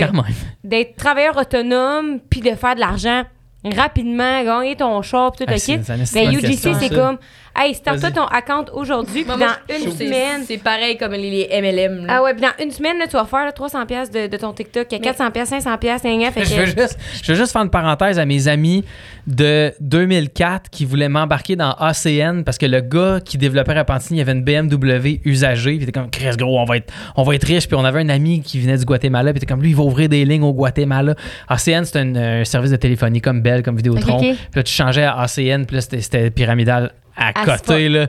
d'être 0.63 0.95
travailleur 0.95 1.37
autonome 1.37 2.19
puis 2.29 2.41
de 2.41 2.51
faire 2.55 2.75
de 2.75 2.79
l'argent 2.79 3.23
rapidement, 3.65 4.43
gagner 4.43 4.75
ton 4.75 5.01
puis 5.01 5.35
tout 5.37 5.43
Ah, 5.47 5.51
le 5.53 5.59
kit. 5.59 5.77
Ben, 5.77 6.31
bonne 6.31 6.35
UGC, 6.35 6.57
c'est 6.57 6.73
ça. 6.73 6.95
comme, 6.95 7.17
hey, 7.55 7.73
start-toi 7.73 8.11
ton 8.11 8.25
account 8.25 8.65
aujourd'hui, 8.73 9.23
puis 9.23 9.37
dans 9.37 9.75
une 9.85 9.91
semaine. 9.91 10.41
C'est 10.45 10.57
pareil 10.57 10.97
comme 10.97 11.13
les, 11.13 11.47
les 11.49 11.61
MLM. 11.61 12.05
là. 12.05 12.13
Ah 12.17 12.23
ouais, 12.23 12.33
puis 12.33 12.41
dans 12.41 12.63
une 12.63 12.71
semaine, 12.71 12.97
là, 12.99 13.05
tu 13.07 13.13
vas 13.13 13.25
faire 13.25 13.45
là, 13.45 13.51
300$ 13.51 13.85
piastres 13.85 14.13
de, 14.13 14.27
de 14.27 14.37
ton 14.37 14.53
TikTok, 14.53 14.87
il 14.91 15.03
y 15.03 15.07
a 15.07 15.11
400$, 15.11 15.31
piastres, 15.31 15.55
500$, 15.55 15.77
piastres, 15.79 16.07
gna, 16.07 16.17
gna, 16.17 16.31
fait 16.31 16.45
Je 16.45 16.55
veux, 16.55 16.63
que. 16.73 16.81
juste, 16.81 16.97
je 17.23 17.31
veux 17.31 17.37
juste 17.37 17.51
faire 17.51 17.61
une 17.63 17.69
parenthèse 17.69 18.19
à 18.19 18.25
mes 18.25 18.47
amis 18.47 18.83
de 19.27 19.71
2004 19.81 20.69
qui 20.69 20.85
voulaient 20.85 21.09
m'embarquer 21.09 21.55
dans 21.55 21.71
ACN 21.73 22.43
parce 22.43 22.57
que 22.57 22.65
le 22.65 22.81
gars 22.81 23.19
qui 23.23 23.37
développait 23.37 23.77
Repentigny 23.77 24.19
il 24.19 24.21
avait 24.21 24.31
une 24.31 24.43
BMW 24.43 25.19
usagée. 25.25 25.71
Puis 25.71 25.77
il 25.77 25.83
était 25.83 25.91
comme, 25.91 26.09
Chris, 26.09 26.35
gros, 26.37 26.59
on 26.59 26.65
va, 26.65 26.77
être, 26.77 26.91
on 27.15 27.23
va 27.23 27.35
être 27.35 27.43
riche. 27.45 27.67
Puis 27.67 27.75
on 27.75 27.85
avait 27.85 27.99
un 28.01 28.09
ami 28.09 28.41
qui 28.41 28.59
venait 28.59 28.77
du 28.77 28.85
Guatemala. 28.85 29.31
Puis 29.31 29.39
il 29.39 29.43
était 29.43 29.51
comme, 29.53 29.61
lui, 29.61 29.69
il 29.69 29.75
va 29.75 29.83
ouvrir 29.83 30.09
des 30.09 30.25
lignes 30.25 30.43
au 30.43 30.53
Guatemala. 30.53 31.15
ACN, 31.47 31.83
c'est 31.85 31.97
un, 31.99 32.15
euh, 32.15 32.43
service 32.43 32.71
de 32.71 32.75
téléphonie 32.77 33.21
comme 33.21 33.41
Bell, 33.41 33.61
comme 33.63 33.75
Vidéotron. 33.77 34.19
Puis 34.19 34.37
là, 34.55 34.63
tu 34.63 34.73
changeais 34.73 35.03
à 35.03 35.19
ACN. 35.19 35.65
Puis 35.65 35.75
là, 35.75 35.81
c'était- 35.81 36.01
c'était 36.01 36.29
pyramidal 36.31 36.91
à 37.19 37.39
À 37.41 37.45
côté. 37.57 37.89
Là. 37.89 38.07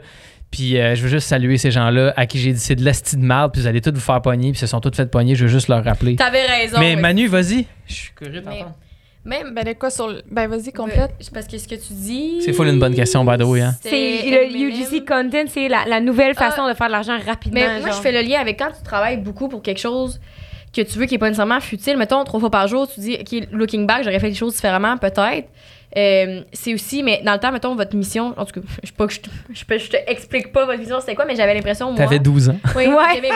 Puis 0.50 0.78
euh, 0.78 0.94
je 0.96 1.02
veux 1.02 1.08
juste 1.08 1.28
saluer 1.28 1.58
ces 1.58 1.70
gens-là 1.70 2.12
à 2.16 2.26
qui 2.26 2.38
j'ai 2.40 2.52
dit 2.52 2.58
c'est 2.58 2.74
de 2.74 2.84
l'asti 2.84 3.16
de 3.16 3.22
marde, 3.22 3.52
puis 3.52 3.60
vous 3.62 3.68
allez 3.68 3.80
tous 3.80 3.92
vous 3.92 4.00
faire 4.00 4.20
pogner, 4.20 4.50
puis 4.50 4.56
ils 4.58 4.60
se 4.60 4.66
sont 4.66 4.80
tous 4.80 4.94
fait 4.96 5.10
pogner. 5.10 5.34
Je 5.36 5.44
veux 5.44 5.50
juste 5.50 5.68
leur 5.68 5.84
rappeler. 5.84 6.16
T'avais 6.16 6.44
raison. 6.44 6.78
Mais. 6.80 6.96
Manu, 6.96 7.26
vas-y. 7.28 7.66
Je 7.86 7.94
suis 7.94 8.12
curieux 8.14 8.40
de 8.40 8.46
Mais- 8.48 8.58
t'entendre. 8.58 8.74
Même. 9.22 9.52
Ben, 9.54 9.64
de 9.64 9.74
quoi 9.74 9.90
sur 9.90 10.08
le. 10.08 10.22
Ben, 10.30 10.48
vas-y, 10.48 10.72
complète. 10.72 11.10
Euh, 11.20 11.24
Parce 11.34 11.46
que 11.46 11.58
ce 11.58 11.68
que 11.68 11.74
tu 11.74 11.92
dis. 11.92 12.40
C'est 12.42 12.54
full 12.54 12.66
une 12.68 12.78
bonne 12.80 12.94
question, 12.94 13.22
by 13.22 13.36
the 13.36 13.42
way, 13.42 13.60
hein. 13.60 13.74
C'est 13.82 14.22
le. 14.24 14.56
UGC 14.56 15.04
content, 15.06 15.44
c'est 15.46 15.68
la, 15.68 15.84
la 15.86 16.00
nouvelle 16.00 16.32
Ah. 16.36 16.50
façon 16.50 16.66
de 16.66 16.72
faire 16.74 16.86
de 16.86 16.92
l'argent 16.92 17.18
rapidement. 17.26 17.60
Mais 17.60 17.80
moi, 17.80 17.88
genre. 17.90 17.96
je 17.98 18.02
fais 18.02 18.12
le 18.12 18.26
lien 18.26 18.40
avec 18.40 18.58
quand 18.58 18.70
tu 18.76 18.82
travailles 18.82 19.18
beaucoup 19.18 19.48
pour 19.48 19.60
quelque 19.62 19.78
chose 19.80 20.18
que 20.74 20.80
tu 20.80 20.98
veux 20.98 21.04
qui 21.04 21.16
est 21.16 21.18
pas 21.18 21.26
nécessairement 21.28 21.60
futile. 21.60 21.96
Mettons, 21.98 22.24
trois 22.24 22.40
fois 22.40 22.50
par 22.50 22.66
jour, 22.66 22.88
tu 22.92 23.00
dis, 23.00 23.18
OK, 23.20 23.46
looking 23.52 23.86
back, 23.86 24.04
j'aurais 24.04 24.20
fait 24.20 24.28
les 24.30 24.34
choses 24.34 24.54
différemment, 24.54 24.96
peut-être. 24.96 25.48
Euh, 25.96 26.42
c'est 26.52 26.72
aussi, 26.74 27.02
mais 27.02 27.20
dans 27.24 27.32
le 27.32 27.38
temps, 27.40 27.50
mettons, 27.52 27.74
votre 27.74 27.96
mission, 27.96 28.32
en 28.36 28.44
tout 28.44 28.60
cas, 28.60 28.66
je 28.82 28.88
sais 28.88 28.94
pas 28.96 29.06
que 29.06 29.12
je 29.12 29.20
te, 29.20 29.30
je 29.52 29.64
peux- 29.64 29.78
je 29.78 29.90
te 29.90 29.96
explique 30.06 30.52
pas 30.52 30.64
votre 30.64 30.78
mission, 30.78 31.00
c'était 31.00 31.14
quoi, 31.14 31.24
mais 31.24 31.34
j'avais 31.36 31.54
l'impression. 31.54 31.94
T'avais 31.94 32.18
12 32.18 32.48
ans. 32.50 32.56
Oui, 32.76 32.86
Ouais. 32.86 33.30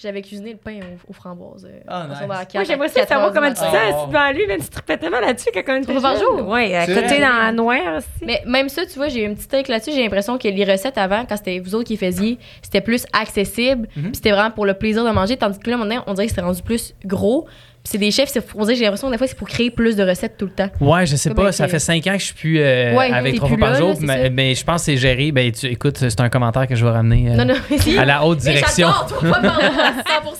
J'avais 0.00 0.22
cuisiné 0.22 0.52
le 0.52 0.58
pain 0.58 0.80
aux, 0.80 1.10
aux 1.10 1.12
framboises. 1.12 1.64
euh, 1.64 1.80
Ah, 1.86 2.04
au 2.04 2.08
nice. 2.08 2.18
Moi, 2.54 2.64
j'aimerais 2.64 2.90
quatre 2.90 3.08
savoir 3.08 3.32
comment 3.32 3.50
tu 3.50 3.56
sens 3.56 3.74
assis 3.74 4.06
devant 4.08 4.32
lui, 4.32 4.46
même 4.46 4.60
si 4.60 4.70
tu 4.70 4.80
te 4.82 4.92
tellement 4.94 5.20
là-dessus 5.20 5.48
quand 5.54 5.62
on 5.68 5.76
était 5.76 5.86
Trois 5.94 6.00
fois 6.00 6.10
par 6.12 6.18
jeune. 6.18 6.38
jour. 6.38 6.48
Ouais, 6.48 6.74
à 6.74 6.86
C'est 6.86 6.94
côté 6.94 7.20
dans 7.20 7.28
la 7.38 7.52
noire 7.52 7.96
aussi. 7.98 8.06
Mais 8.22 8.42
même 8.46 8.68
ça, 8.68 8.84
tu 8.86 8.94
vois, 8.94 9.08
j'ai 9.08 9.22
eu 9.22 9.26
une 9.26 9.34
petite 9.34 9.50
take 9.50 9.70
là-dessus. 9.70 9.92
J'ai 9.92 10.02
l'impression 10.02 10.38
que 10.38 10.48
les 10.48 10.64
recettes 10.64 10.98
avant, 10.98 11.24
quand 11.26 11.36
c'était 11.36 11.58
vous 11.60 11.74
autres 11.74 11.86
qui 11.88 11.96
faisiez, 11.96 12.38
c'était 12.62 12.80
plus 12.80 13.06
accessible. 13.12 13.88
Puis 13.94 14.10
c'était 14.14 14.32
vraiment 14.32 14.50
pour 14.50 14.66
le 14.66 14.74
plaisir 14.74 15.04
de 15.04 15.10
manger. 15.10 15.36
Tandis 15.36 15.58
que 15.58 15.70
là, 15.70 15.76
maintenant, 15.76 16.02
on 16.06 16.14
dirait 16.14 16.26
que 16.26 16.30
c'était 16.32 16.42
rendu 16.42 16.62
plus 16.62 16.94
gros. 17.04 17.46
C'est 17.84 17.98
des 17.98 18.10
chefs, 18.12 18.28
c'est- 18.28 18.44
on 18.54 18.62
dirait, 18.64 18.76
j'ai 18.76 18.84
l'impression 18.84 19.08
que 19.08 19.12
des 19.12 19.18
fois, 19.18 19.26
c'est 19.26 19.36
pour 19.36 19.48
créer 19.48 19.70
plus 19.70 19.96
de 19.96 20.04
recettes 20.04 20.36
tout 20.38 20.44
le 20.46 20.52
temps. 20.52 20.68
Ouais, 20.80 21.04
je 21.04 21.16
sais 21.16 21.30
Comme 21.30 21.44
pas. 21.46 21.52
Ça 21.52 21.66
fait 21.66 21.80
5 21.80 22.06
ans 22.06 22.12
que 22.12 22.18
je 22.20 22.24
suis 22.26 22.34
plus 22.34 22.60
euh, 22.60 22.94
Ouais, 22.96 23.12
avec 23.12 23.34
trois 23.36 23.48
fois 23.48 23.58
par 23.58 23.74
jour. 23.74 23.96
mais, 24.00 24.30
mais 24.30 24.54
je 24.54 24.64
pense 24.64 24.82
que 24.82 24.84
c'est 24.92 24.96
géré. 24.96 25.32
Ben, 25.32 25.50
tu, 25.50 25.66
écoute, 25.66 25.98
c'est 25.98 26.20
un 26.20 26.28
commentaire 26.28 26.66
que 26.68 26.76
je 26.76 26.84
vais 26.84 26.90
ramener 26.92 27.30
euh, 27.32 27.34
Non, 27.36 27.44
non, 27.44 27.54
mais 27.70 27.78
si. 27.78 27.98
à 27.98 28.04
la 28.04 28.24
haute 28.24 28.38
Mais 28.44 28.52
direction. 28.52 28.88
fois 28.88 29.30
par 29.40 29.42
jour. 29.42 30.32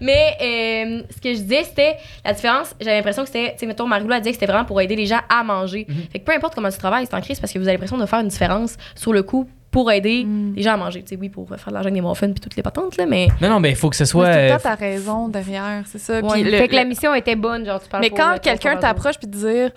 Mais 0.00 0.36
euh, 0.42 1.02
ce 1.14 1.20
que 1.20 1.34
je 1.34 1.40
disais, 1.40 1.64
c'était 1.64 1.96
la 2.24 2.32
différence. 2.32 2.74
J'avais 2.80 2.96
l'impression 2.96 3.22
que 3.22 3.28
c'était, 3.28 3.52
tu 3.52 3.60
sais, 3.60 3.66
mettons, 3.66 3.86
Marie-Lou 3.86 4.12
a 4.12 4.20
dit 4.20 4.30
que 4.30 4.34
c'était 4.34 4.46
vraiment 4.46 4.64
pour 4.64 4.80
aider 4.80 4.96
les 4.96 5.06
gens 5.06 5.20
à 5.28 5.44
manger. 5.44 5.86
Fait 6.12 6.18
que 6.18 6.24
peu 6.24 6.32
importe 6.32 6.54
comment 6.54 6.70
tu 6.70 6.78
travailles, 6.78 7.06
c'est 7.08 7.16
en 7.16 7.20
crise 7.20 7.40
parce 7.40 7.52
que 7.52 7.58
vous 7.58 7.64
avez 7.68 7.72
l'impression 7.74 7.96
de 7.98 8.06
faire 8.06 8.20
une 8.20 8.28
différence 8.28 8.76
sur 8.94 9.12
le 9.12 9.22
coup 9.22 9.48
pour 9.74 9.90
aider 9.90 10.24
les 10.54 10.62
gens 10.62 10.74
à 10.74 10.76
manger. 10.76 11.02
Tu 11.02 11.08
sais, 11.08 11.18
oui, 11.20 11.28
pour 11.28 11.48
faire 11.48 11.58
de 11.66 11.72
l'argent 11.72 11.88
avec 11.88 11.94
des 12.00 12.00
muffins 12.08 12.30
puis 12.30 12.40
toutes 12.40 12.54
les 12.54 12.62
patentes, 12.62 12.96
là, 12.96 13.06
mais. 13.06 13.26
Non, 13.42 13.48
non, 13.48 13.58
mais 13.58 13.70
il 13.70 13.76
faut 13.76 13.90
que 13.90 13.96
ce 13.96 14.04
soit. 14.04 14.26
Euh, 14.26 14.50
temps, 14.52 14.60
t'as 14.62 14.76
raison 14.76 15.26
derrière, 15.28 15.82
c'est 15.86 15.98
ça. 15.98 16.20
Ouais. 16.20 16.28
Puis 16.32 16.44
le- 16.44 16.50
fait 16.58 16.68
que 16.68 16.76
la 16.76 16.84
mission 16.84 17.12
était 17.12 17.34
bonne, 17.34 17.66
genre, 17.66 17.82
tu 17.82 17.88
parles 17.88 18.02
mais 18.04 18.10
pour, 18.10 18.18
quand 18.20 18.36
quelqu'un 18.40 18.76
t'approche 18.76 19.18
puis 19.18 19.28
te 19.28 19.36
dire 19.36 19.70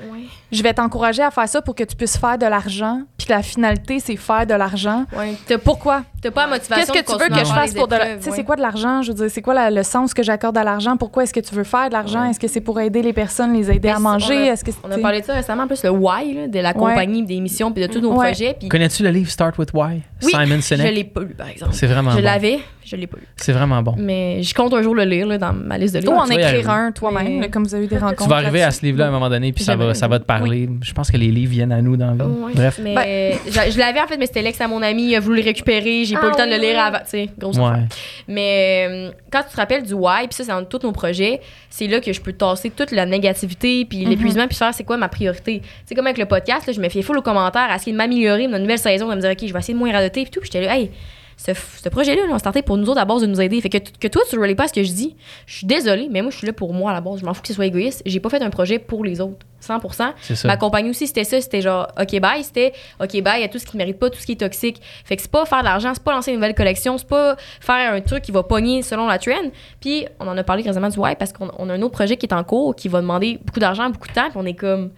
je 0.52 0.64
vais 0.64 0.74
t'encourager 0.74 1.24
à 1.24 1.32
faire 1.32 1.50
ça 1.50 1.62
pour 1.62 1.74
que 1.76 1.84
tu 1.84 1.96
puisses 1.96 2.16
faire 2.18 2.38
de 2.38 2.46
l'argent, 2.46 3.02
puis 3.18 3.28
que 3.28 3.34
la 3.34 3.42
finalité 3.42 4.00
c'est 4.00 4.16
faire 4.16 4.46
de 4.46 4.54
l'argent. 4.54 5.06
Ouais. 5.18 5.34
T'as- 5.48 5.58
Pourquoi? 5.58 6.04
T'as 6.22 6.32
pas 6.32 6.44
la 6.46 6.54
motivation 6.54 6.94
Qu'est-ce 6.94 7.06
que 7.06 7.12
tu 7.18 7.24
veux 7.24 7.30
que 7.30 7.46
je 7.46 7.54
fasse 7.54 7.74
pour 7.74 7.88
de 7.88 7.96
la... 7.96 7.98
épreuves, 8.04 8.18
Tu 8.18 8.24
sais, 8.24 8.30
ouais. 8.32 8.36
c'est 8.38 8.44
quoi 8.44 8.56
de 8.56 8.62
l'argent? 8.62 9.02
Je 9.02 9.10
veux 9.12 9.18
dire, 9.18 9.30
c'est 9.30 9.42
quoi 9.42 9.54
la- 9.54 9.70
le 9.72 9.84
sens 9.84 10.14
que 10.14 10.24
j'accorde 10.24 10.58
à 10.58 10.64
l'argent? 10.64 10.96
Pourquoi 10.98 11.24
est-ce 11.24 11.34
que 11.34 11.40
tu 11.40 11.54
veux 11.54 11.64
faire 11.64 11.88
de 11.90 11.94
l'argent? 11.94 12.24
Est-ce 12.24 12.40
que 12.40 12.48
c'est 12.48 12.62
pour 12.62 12.80
aider 12.80 13.02
les 13.02 13.14
personnes, 13.14 13.54
les 13.54 13.70
aider 13.70 13.90
Mais 13.90 13.94
à 13.96 14.00
manger? 14.00 14.36
on 14.36 14.38
a- 14.50 14.54
Est-ce 14.54 14.64
que 14.64 14.72
On 14.84 14.92
a 14.92 14.98
parlé 15.00 15.22
de 15.22 15.26
ça 15.26 15.34
récemment, 15.34 15.64
en 15.64 15.68
plus, 15.68 15.84
le 15.84 15.90
why 15.90 16.34
là, 16.34 16.48
de 16.48 16.60
la 16.60 16.74
compagnie, 16.74 17.24
des 17.24 17.40
missions, 17.40 17.72
puis 17.72 17.86
de 17.86 17.92
tous 17.92 18.00
nos 18.02 18.14
projets. 18.14 18.56
Connais-tu 18.70 19.04
le 19.04 19.10
livre 19.10 19.30
Start 19.30 19.58
with 19.58 19.70
Why? 19.74 19.87
Oui, 19.96 20.02
Simon 20.32 20.56
je 20.58 20.62
Sinek? 20.62 20.94
l'ai 20.96 21.04
pas 21.04 21.22
lu, 21.22 21.34
par 21.36 21.48
exemple. 21.48 21.74
C'est 21.74 21.88
vraiment 21.88 22.12
Je 22.12 22.18
bon. 22.18 22.24
l'avais, 22.24 22.60
je 22.88 22.96
l'ai 22.96 23.08
pas 23.08 23.18
lu. 23.18 23.24
C'est 23.36 23.52
vraiment 23.52 23.82
bon. 23.84 23.96
Mais 23.98 24.42
je 24.44 24.54
compte 24.56 24.74
un 24.74 24.82
jour 24.82 24.96
le 24.96 25.04
lire 25.04 25.28
là, 25.28 25.38
dans 25.38 25.54
ma 25.54 25.78
liste 25.78 25.94
de 25.96 26.00
livres. 26.00 26.14
Ou 26.14 26.18
en 26.18 26.24
tu 26.24 26.30
vas 26.30 26.36
y 26.36 26.38
écrire 26.44 26.70
arriver. 26.70 26.88
un 26.88 26.92
toi-même, 26.92 27.40
Mais- 27.40 27.50
comme 27.50 27.64
vous 27.66 27.76
avez 27.76 27.86
eu 27.86 27.88
des 27.88 27.98
rencontres. 28.00 28.24
Tu 28.24 28.30
vas 28.30 28.38
arriver 28.38 28.64
à 28.64 28.72
ce 28.72 28.82
livre-là 28.86 29.06
à 29.06 29.08
un 29.10 29.12
moment 29.12 29.30
donné, 29.30 29.52
puis 29.54 29.64
ça 29.64 29.76
va, 29.76 29.94
ça 29.94 30.08
va 30.08 30.20
te 30.20 30.26
parler. 30.26 30.70
Je 30.82 30.94
pense 30.94 31.12
que 31.12 31.18
les 31.18 31.28
livres 31.32 31.52
viennent 31.52 31.72
à 31.72 31.82
nous 31.82 31.98
dans 31.98 32.08
la 32.16 32.26
vie. 32.26 32.32
Ouais. 32.32 32.52
Bref. 32.56 32.80
Mais 32.84 32.96
Ben- 32.96 33.38
je, 33.68 33.72
je 33.72 33.78
l'avais 33.78 34.00
en 34.02 34.08
fait, 34.08 34.18
mais 34.18 34.26
c'était 34.26 34.42
l'ex 34.42 34.60
à 34.62 34.68
mon 34.68 34.82
ami, 34.82 35.10
il 35.10 35.16
a 35.16 35.20
voulu 35.20 35.38
le 35.42 35.46
récupérer, 35.46 36.06
j'ai 36.06 36.16
pas 36.16 36.22
eu 36.22 36.26
le 36.26 36.32
Ah 36.34 36.38
temps 36.38 36.46
de 36.46 36.52
le 36.52 36.56
oui, 36.56 36.62
lire 36.62 36.72
oui. 36.76 36.80
avant, 36.80 37.00
tu 37.00 37.10
sais, 37.10 37.30
grosse. 37.38 37.58
Ouais. 37.58 37.86
Mais 38.28 38.88
euh, 38.90 39.12
quand 39.32 39.44
tu 39.44 39.50
te 39.52 39.58
rappelles 39.58 39.84
du 39.84 39.94
why, 39.94 40.28
puis 40.28 40.36
ça, 40.36 40.44
c'est 40.44 40.52
dans 40.52 40.64
tous 40.64 40.80
nos 40.84 40.92
projets, 40.92 41.42
c'est 41.70 41.88
là 41.88 42.00
que 42.00 42.12
je 42.14 42.22
peux 42.22 42.34
tasser 42.34 42.70
toute 42.70 42.92
la 42.92 43.06
négativité, 43.06 43.86
puis 43.86 44.04
Mhm. 44.04 44.10
l'épuisement, 44.10 44.48
puis 44.48 44.56
faire 44.58 44.74
c'est 44.74 44.84
quoi 44.84 44.98
ma 44.98 45.10
priorité? 45.10 45.60
Tu 45.62 45.68
sais, 45.86 45.96
comme 45.96 46.06
avec 46.08 46.18
le 46.18 46.26
podcast, 46.26 46.68
là, 46.68 46.74
je 46.74 46.80
me 46.82 46.90
fiais 46.90 47.02
full 47.02 47.18
aux 47.18 47.22
commentaires, 47.22 47.68
à 47.70 47.76
essayer 47.76 47.92
de 47.92 47.98
m'améliorer 47.98 48.48
dans 48.48 48.56
une 48.58 48.64
nouvelle 48.64 48.78
saison, 48.80 49.10
de 49.10 49.16
me 49.16 49.22
dire, 49.22 49.32
OK, 49.32 49.38
je 49.48 49.54
vais 49.54 49.60
essayer 49.60 49.74
de 49.74 49.80
moins 49.80 49.92
radoter, 49.92 50.24
puis 50.24 50.32
tout. 50.32 50.40
Puis 50.40 50.50
j'étais 50.52 50.66
là, 50.66 50.76
hey, 50.78 50.92
ce, 51.38 51.52
ce 51.54 51.90
projet-là, 51.90 52.26
là, 52.26 52.34
on 52.34 52.40
startait 52.40 52.64
pour 52.64 52.78
nous 52.78 52.90
autres 52.90 53.00
à 53.00 53.06
base 53.06 53.22
de 53.22 53.28
nous 53.28 53.40
aider. 53.40 53.62
Fait 53.62 53.70
que, 53.70 53.78
que 53.78 54.08
toi, 54.08 54.24
tu 54.28 54.36
ne 54.36 54.42
relais 54.42 54.56
pas 54.56 54.64
à 54.64 54.68
ce 54.68 54.74
que 54.74 54.84
je 54.84 54.92
dis, 54.92 55.16
je 55.46 55.58
suis 55.58 55.68
désolée, 55.68 56.10
mais 56.12 56.24
moi, 56.24 56.32
je 56.32 56.38
suis 56.38 56.48
là 56.48 56.54
pour 56.54 56.74
moi 56.74 56.92
à 56.92 56.94
la 56.96 57.02
base. 57.02 57.20
Je 57.20 57.26
m'en 57.26 57.34
fous 57.36 57.44
que 57.44 57.48
ce 57.48 57.54
soit 57.54 57.68
égoïste. 57.68 58.02
J'ai 58.06 58.20
pas 58.20 58.30
fait 58.30 58.42
un 58.42 58.50
projet 58.50 58.80
pour 58.80 59.04
les 59.04 59.22
autres, 59.22 59.46
100 59.60 59.80
C'est 60.20 60.36
ça. 60.36 60.48
Ma 60.48 60.58
compagnie 60.58 60.90
aussi, 60.90 61.06
c'était 61.06 61.24
ça. 61.24 61.40
C'était 61.40 61.62
genre, 61.62 61.88
OK, 62.00 62.20
bye. 62.20 62.44
C'était, 62.44 62.74
OK, 63.00 63.22
bye, 63.22 63.40
il 63.40 63.42
y 63.42 63.46
a 63.46 63.50
tout 63.50 63.60
ce 63.60 63.68
qui 63.68 63.78
ne 63.78 63.80
mérite 63.84 64.00
pas, 64.00 64.10
tout 64.10 64.20
ce 64.20 64.26
qui 64.26 64.32
est 64.32 64.40
toxique. 64.40 64.82
Fait 65.06 65.16
que 65.16 65.22
c'est 65.22 65.32
pas 65.32 65.46
faire 65.46 65.60
de 65.60 65.66
l'argent, 65.66 65.92
c'est 65.94 66.04
pas 66.04 66.14
lancer 66.14 66.32
une 66.32 66.38
nouvelle 66.38 66.56
collection, 66.56 66.98
c'est 66.98 67.08
pas 67.08 67.36
faire 67.60 67.94
un 67.94 68.02
truc 68.02 68.24
qui 68.24 68.32
va 68.32 68.42
pogner 68.42 68.82
selon 68.82 69.06
la 69.06 69.20
trend. 69.20 69.52
Puis, 69.80 70.08
on 70.20 70.28
en 70.28 70.38
a 70.38 70.44
parlé 70.44 70.64
récemment 70.64 70.90
du 70.90 70.98
why 70.98 71.16
parce 71.16 71.34
qu'on 71.34 71.52
on 71.60 71.70
a 71.70 71.74
un 71.74 71.82
autre 71.84 71.94
projet 71.94 72.18
qui 72.18 72.26
est 72.26 72.34
en 72.34 72.44
cours 72.44 72.76
qui 72.76 72.88
va 72.88 73.02
demander 73.02 73.40
beaucoup 73.46 73.60
d'argent, 73.60 73.90
beaucoup 73.92 74.08
de 74.08 74.14
temps. 74.14 74.30
Puis, 74.30 74.38
on 74.38 74.46
est 74.46 74.56
comme, 74.56 74.90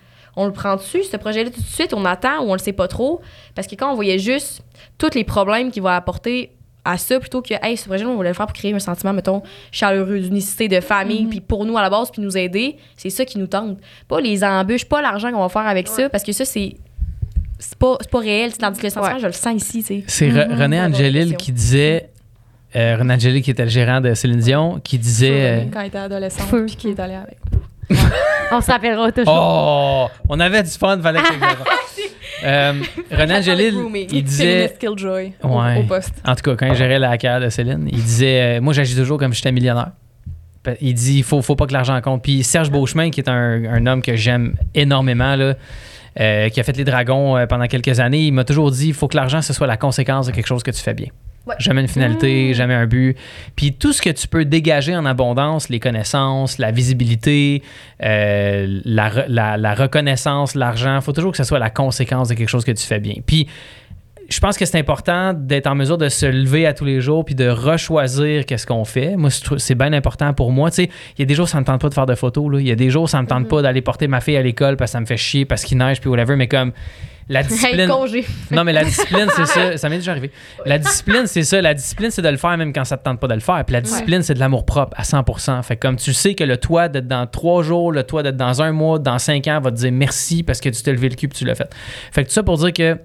on 0.41 0.45
le 0.45 0.53
prend 0.53 0.75
dessus, 0.77 1.03
ce 1.03 1.17
projet-là, 1.17 1.49
tout 1.49 1.59
de 1.61 1.65
suite, 1.65 1.93
on 1.93 2.05
attend 2.05 2.39
ou 2.43 2.49
on 2.49 2.53
le 2.53 2.59
sait 2.59 2.73
pas 2.73 2.87
trop? 2.87 3.21
Parce 3.55 3.67
que 3.67 3.75
quand 3.75 3.91
on 3.91 3.95
voyait 3.95 4.19
juste 4.19 4.61
tous 4.97 5.13
les 5.15 5.23
problèmes 5.23 5.69
qu'il 5.71 5.83
va 5.83 5.95
apporter 5.95 6.51
à 6.85 6.97
ça 6.97 7.19
plutôt 7.19 7.41
que 7.41 7.53
hey 7.61 7.75
ce 7.75 7.85
projet 7.89 8.05
là 8.05 8.09
on 8.09 8.15
voulait 8.15 8.29
le 8.29 8.33
faire 8.33 8.45
pour 8.47 8.53
créer 8.53 8.73
un 8.73 8.79
sentiment 8.79 9.11
mettons 9.11 9.43
chaleureux 9.71 10.17
d'unicité 10.19 10.69
de 10.69 10.79
famille 10.79 11.25
puis 11.25 11.41
pour 11.41 11.65
nous 11.65 11.77
à 11.77 11.81
la 11.81 11.89
base 11.89 12.09
puis 12.09 12.21
nous 12.21 12.37
aider 12.37 12.77
c'est 12.95 13.09
ça 13.09 13.25
qui 13.25 13.37
nous 13.37 13.47
tente 13.47 13.77
pas 14.07 14.21
les 14.21 14.45
embûches 14.45 14.85
pas 14.85 15.01
l'argent 15.01 15.29
qu'on 15.31 15.41
va 15.41 15.49
faire 15.49 15.67
avec 15.67 15.89
ça 15.89 16.07
parce 16.09 16.23
que 16.23 16.31
ça 16.31 16.45
c'est 16.45 16.77
c'est 17.59 17.75
pas, 17.77 17.97
c'est 17.99 18.09
pas 18.09 18.19
réel 18.19 18.53
tandis 18.57 18.79
que 18.79 18.85
le 18.85 18.89
sentiment 18.91 19.13
Ouais. 19.15 19.21
je 19.21 19.27
le 19.27 19.33
sens 19.33 19.55
ici 19.61 20.03
C'est 20.07 20.29
Re- 20.29 20.55
René 20.57 20.79
Angelil 20.79 21.35
qui 21.35 21.51
disait. 21.51 22.09
euh, 22.77 22.95
René 22.97 23.15
Angelil, 23.15 23.41
qui 23.43 23.51
était 23.51 23.65
le 23.65 23.69
gérant 23.69 23.99
de 23.99 24.13
Céline 24.13 24.39
Dion, 24.39 24.79
qui 24.81 24.97
disait. 24.97 25.31
euh, 25.33 25.65
Quand 25.73 25.81
il 25.81 25.87
était 25.87 25.97
adolescent, 25.97 26.45
puis 26.65 26.75
qui 26.77 26.89
est 26.91 26.99
allé 26.99 27.15
avec. 27.15 27.37
On 28.51 28.61
se 28.61 28.71
rappellera 28.71 29.11
toujours. 29.11 29.33
Oh! 29.33 30.07
On 30.27 30.39
avait 30.39 30.63
du 30.63 30.69
fun, 30.71 30.99
fallait 31.01 31.19
que 31.21 32.45
euh, 32.45 32.73
René 33.11 33.33
Angelil, 33.35 33.75
il 34.11 34.23
disait. 34.23 34.73
Killjoy 34.79 35.33
au, 35.43 35.47
Ouais. 35.59 35.79
au 35.79 35.83
poste. 35.83 36.13
En 36.25 36.35
tout 36.35 36.41
cas, 36.43 36.55
quand 36.55 36.65
il 36.67 36.75
gérait 36.75 36.99
la 36.99 37.17
carrière 37.17 37.41
de 37.41 37.49
Céline, 37.49 37.87
il 37.91 38.01
disait 38.01 38.57
euh, 38.57 38.61
Moi, 38.61 38.73
j'agis 38.73 38.95
toujours 38.95 39.17
comme 39.19 39.33
si 39.33 39.37
j'étais 39.39 39.51
millionnaire. 39.51 39.91
Il 40.81 40.93
dit 40.93 41.17
Il 41.17 41.23
faut, 41.23 41.41
faut 41.41 41.55
pas 41.55 41.67
que 41.67 41.73
l'argent 41.73 41.99
compte. 42.01 42.23
Puis 42.23 42.43
Serge 42.43 42.71
Beauchemin, 42.71 43.09
qui 43.11 43.19
est 43.19 43.29
un, 43.29 43.65
un 43.65 43.85
homme 43.87 44.01
que 44.01 44.15
j'aime 44.15 44.55
énormément, 44.73 45.35
là, 45.35 45.53
euh, 46.19 46.49
qui 46.49 46.59
a 46.59 46.63
fait 46.63 46.75
les 46.77 46.83
dragons 46.85 47.37
euh, 47.37 47.45
pendant 47.45 47.67
quelques 47.67 47.99
années, 47.99 48.21
il 48.21 48.31
m'a 48.33 48.43
toujours 48.45 48.71
dit 48.71 48.87
Il 48.87 48.93
faut 48.93 49.07
que 49.07 49.15
l'argent, 49.17 49.41
ce 49.41 49.53
soit 49.53 49.67
la 49.67 49.77
conséquence 49.77 50.27
de 50.27 50.31
quelque 50.31 50.47
chose 50.47 50.63
que 50.63 50.71
tu 50.71 50.81
fais 50.81 50.93
bien. 50.93 51.07
Ouais. 51.49 51.55
Jamais 51.59 51.81
une 51.81 51.87
finalité, 51.87 52.53
jamais 52.53 52.75
un 52.75 52.85
but. 52.85 53.17
Puis 53.55 53.73
tout 53.73 53.91
ce 53.91 54.01
que 54.01 54.09
tu 54.11 54.27
peux 54.27 54.45
dégager 54.45 54.95
en 54.95 55.05
abondance, 55.05 55.69
les 55.69 55.79
connaissances, 55.79 56.57
la 56.59 56.71
visibilité, 56.71 57.63
euh, 58.03 58.79
la, 58.85 59.09
re- 59.09 59.25
la- 59.27 59.57
la 59.57 59.73
reconnaissance, 59.73 60.53
l'argent, 60.55 60.95
il 60.97 61.01
faut 61.01 61.11
toujours 61.13 61.31
que 61.31 61.37
ce 61.37 61.43
soit 61.43 61.59
la 61.59 61.69
conséquence 61.71 62.27
de 62.29 62.35
quelque 62.35 62.49
chose 62.49 62.63
que 62.65 62.71
tu 62.71 62.85
fais 62.85 62.99
bien. 62.99 63.15
Puis 63.25 63.47
je 64.29 64.39
pense 64.39 64.57
que 64.59 64.65
c'est 64.65 64.77
important 64.77 65.33
d'être 65.33 65.65
en 65.65 65.73
mesure 65.73 65.97
de 65.97 66.07
se 66.07 66.27
lever 66.27 66.67
à 66.67 66.73
tous 66.73 66.85
les 66.85 67.01
jours 67.01 67.25
puis 67.25 67.33
de 67.33 67.49
rechoisir 67.49 68.45
qu'est-ce 68.45 68.67
qu'on 68.67 68.85
fait. 68.85 69.15
Moi, 69.15 69.31
c'est 69.57 69.73
bien 69.73 69.91
important 69.91 70.33
pour 70.33 70.51
moi. 70.51 70.69
Tu 70.69 70.83
sais, 70.83 70.89
il 71.17 71.21
y 71.21 71.23
a 71.23 71.25
des 71.25 71.33
jours, 71.33 71.49
ça 71.49 71.59
me 71.59 71.65
tente 71.65 71.81
pas 71.81 71.89
de 71.89 71.95
faire 71.95 72.05
de 72.05 72.13
photos. 72.13 72.51
là. 72.51 72.59
Il 72.59 72.67
y 72.67 72.71
a 72.71 72.75
des 72.75 72.91
jours, 72.91 73.09
ça 73.09 73.19
me 73.23 73.27
tente 73.27 73.47
pas 73.47 73.63
d'aller 73.63 73.81
porter 73.81 74.07
ma 74.07 74.21
fille 74.21 74.37
à 74.37 74.43
l'école 74.43 74.77
parce 74.77 74.91
que 74.91 74.93
ça 74.93 74.99
me 74.99 75.07
fait 75.07 75.17
chier, 75.17 75.45
parce 75.45 75.63
qu'il 75.63 75.79
neige, 75.79 75.99
puis 75.99 76.11
whatever. 76.11 76.35
Mais 76.35 76.47
comme 76.47 76.73
la 77.29 77.43
discipline. 77.43 77.87
congé 77.87 78.25
Non, 78.51 78.63
mais 78.63 78.73
la 78.73 78.83
discipline, 78.83 79.27
c'est 79.35 79.45
ça. 79.45 79.77
Ça 79.77 79.87
m'est 79.87 79.97
déjà 79.97 80.11
arrivé. 80.11 80.31
La 80.65 80.79
discipline, 80.79 81.27
c'est 81.27 81.43
ça. 81.43 81.61
La 81.61 81.73
discipline, 81.73 82.11
c'est 82.11 82.21
de 82.21 82.29
le 82.29 82.37
faire 82.37 82.57
même 82.57 82.73
quand 82.73 82.83
ça 82.83 82.97
te 82.97 83.03
tente 83.03 83.19
pas 83.19 83.27
de 83.27 83.35
le 83.35 83.39
faire. 83.39 83.63
Puis 83.65 83.73
la 83.73 83.81
discipline, 83.81 84.23
c'est 84.23 84.33
de 84.33 84.39
l'amour 84.39 84.65
propre 84.65 84.93
à 84.97 85.03
100% 85.03 85.63
Fait 85.63 85.75
que 85.75 85.81
comme 85.81 85.95
tu 85.95 86.11
sais 86.11 86.33
que 86.33 86.43
le 86.43 86.57
toit 86.57 86.89
d'être 86.89 87.07
dans 87.07 87.27
trois 87.27 87.63
jours, 87.63 87.91
le 87.91 88.03
toit 88.03 88.23
d'être 88.23 88.37
dans 88.37 88.61
un 88.61 88.71
mois, 88.71 88.99
dans 88.99 89.19
cinq 89.19 89.47
ans, 89.47 89.61
va 89.61 89.71
te 89.71 89.77
dire 89.77 89.91
merci 89.91 90.43
parce 90.43 90.59
que 90.59 90.69
tu 90.69 90.81
t'es 90.81 90.91
levé 90.91 91.09
le 91.09 91.15
cul 91.15 91.27
et 91.27 91.29
tu 91.29 91.45
l'as 91.45 91.55
fait. 91.55 91.71
Fait 92.11 92.23
que 92.23 92.29
tout 92.29 92.33
ça 92.33 92.43
pour 92.43 92.57
dire 92.57 92.73
que 92.73 92.97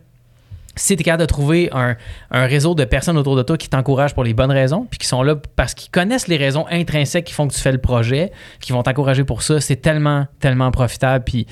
si 0.77 0.97
tu 0.97 1.03
es 1.03 1.05
capable 1.05 1.21
de 1.21 1.27
trouver 1.27 1.69
un, 1.73 1.97
un 2.31 2.47
réseau 2.47 2.75
de 2.75 2.85
personnes 2.85 3.17
autour 3.17 3.37
de 3.37 3.43
toi 3.43 3.57
qui 3.57 3.69
t'encouragent 3.69 4.15
pour 4.15 4.25
les 4.25 4.35
bonnes 4.35 4.51
raisons, 4.51 4.87
puis 4.91 4.99
qui 4.99 5.07
sont 5.07 5.23
là 5.23 5.37
parce 5.57 5.75
qu'ils 5.75 5.91
connaissent 5.91 6.29
les 6.29 6.37
raisons 6.37 6.67
intrinsèques 6.71 7.27
qui 7.27 7.33
font 7.33 7.47
que 7.47 7.55
tu 7.55 7.61
fais 7.61 7.73
le 7.73 7.79
projet, 7.79 8.33
qui 8.61 8.73
vont 8.73 8.83
t'encourager 8.83 9.25
pour 9.25 9.43
ça, 9.43 9.61
c'est 9.61 9.77
tellement, 9.77 10.27
tellement 10.41 10.71
profitable. 10.71 11.25
Puis 11.25 11.47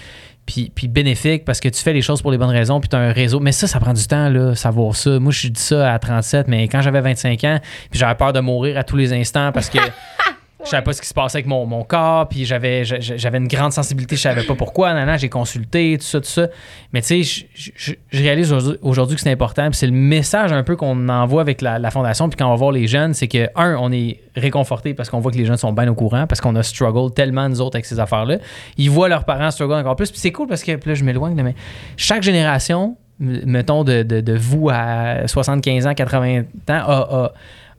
puis, 0.46 0.72
puis 0.74 0.88
bénéfique 0.88 1.44
parce 1.44 1.60
que 1.60 1.68
tu 1.68 1.82
fais 1.82 1.92
les 1.92 2.02
choses 2.02 2.20
pour 2.22 2.32
les 2.32 2.38
bonnes 2.38 2.50
raisons, 2.50 2.80
puis 2.80 2.88
tu 2.88 2.96
as 2.96 2.98
un 2.98 3.12
réseau. 3.12 3.40
Mais 3.40 3.52
ça, 3.52 3.66
ça 3.66 3.80
prend 3.80 3.92
du 3.92 4.06
temps, 4.06 4.28
là, 4.28 4.54
savoir 4.54 4.96
ça. 4.96 5.18
Moi, 5.18 5.32
je 5.32 5.48
dis 5.48 5.60
ça 5.60 5.92
à 5.92 5.98
37, 5.98 6.48
mais 6.48 6.68
quand 6.68 6.82
j'avais 6.82 7.00
25 7.00 7.44
ans, 7.44 7.60
puis 7.90 7.98
j'avais 7.98 8.14
peur 8.14 8.32
de 8.32 8.40
mourir 8.40 8.78
à 8.78 8.84
tous 8.84 8.96
les 8.96 9.12
instants 9.12 9.52
parce 9.52 9.68
que 9.68 9.78
je 10.64 10.70
savais 10.70 10.82
pas 10.82 10.92
ce 10.92 11.00
qui 11.00 11.08
se 11.08 11.14
passait 11.14 11.38
avec 11.38 11.46
mon, 11.46 11.66
mon 11.66 11.82
corps, 11.84 12.28
puis 12.28 12.44
j'avais, 12.44 12.84
j'a- 12.84 13.00
j'avais 13.00 13.38
une 13.38 13.48
grande 13.48 13.72
sensibilité, 13.72 14.16
je 14.16 14.20
savais 14.22 14.44
pas 14.44 14.54
pourquoi. 14.54 14.92
Nan, 14.94 15.06
nan, 15.06 15.18
j'ai 15.18 15.28
consulté, 15.28 15.96
tout 15.98 16.04
ça, 16.04 16.20
tout 16.20 16.26
ça. 16.28 16.48
Mais 16.92 17.02
tu 17.02 17.24
sais, 17.24 17.46
je- 17.54 17.92
réalise 18.12 18.52
aujourd'hui- 18.52 19.16
que 19.16 19.20
c'est 19.22 19.30
important, 19.32 19.68
puis 19.70 19.76
c'est 19.78 19.86
le 19.86 19.92
message 19.92 20.52
un 20.52 20.62
peu 20.62 20.76
qu'on 20.76 21.08
envoie 21.08 21.40
avec 21.40 21.60
la, 21.62 21.78
la 21.78 21.90
fondation, 21.90 22.28
puis 22.28 22.36
quand 22.36 22.46
on 22.46 22.50
va 22.50 22.56
voir 22.56 22.72
les 22.72 22.86
jeunes, 22.86 23.14
c'est 23.14 23.28
que, 23.28 23.48
un, 23.56 23.76
on 23.80 23.90
est 23.92 24.20
réconforté 24.36 24.94
parce 24.94 25.10
qu'on 25.10 25.20
voit 25.20 25.32
que 25.32 25.36
les 25.38 25.44
jeunes 25.44 25.56
sont 25.56 25.72
bien 25.72 25.88
au 25.88 25.94
courant, 25.94 26.26
parce 26.26 26.40
qu'on 26.40 26.54
a 26.56 26.62
struggle 26.62 27.12
tellement, 27.12 27.48
nous 27.48 27.60
autres, 27.60 27.76
avec 27.76 27.86
ces 27.86 28.00
affaires-là. 28.00 28.38
Ils 28.78 28.90
voient 28.90 29.08
leurs 29.08 29.24
parents 29.24 29.50
struggle 29.50 29.74
encore 29.74 29.96
plus, 29.96 30.10
puis 30.10 30.20
c'est 30.20 30.32
cool 30.32 30.46
parce 30.48 30.62
que, 30.62 30.72
là, 30.72 30.94
je 30.94 31.04
m'éloigne, 31.04 31.34
mais 31.42 31.54
chaque 31.96 32.22
génération, 32.22 32.96
mettons 33.20 33.84
de, 33.84 34.02
de- 34.02 34.20
de 34.20 34.32
vous 34.34 34.68
à 34.70 35.26
75 35.26 35.86
ans, 35.86 35.94
80 35.94 36.40
ans, 36.40 36.44
a 36.68 37.32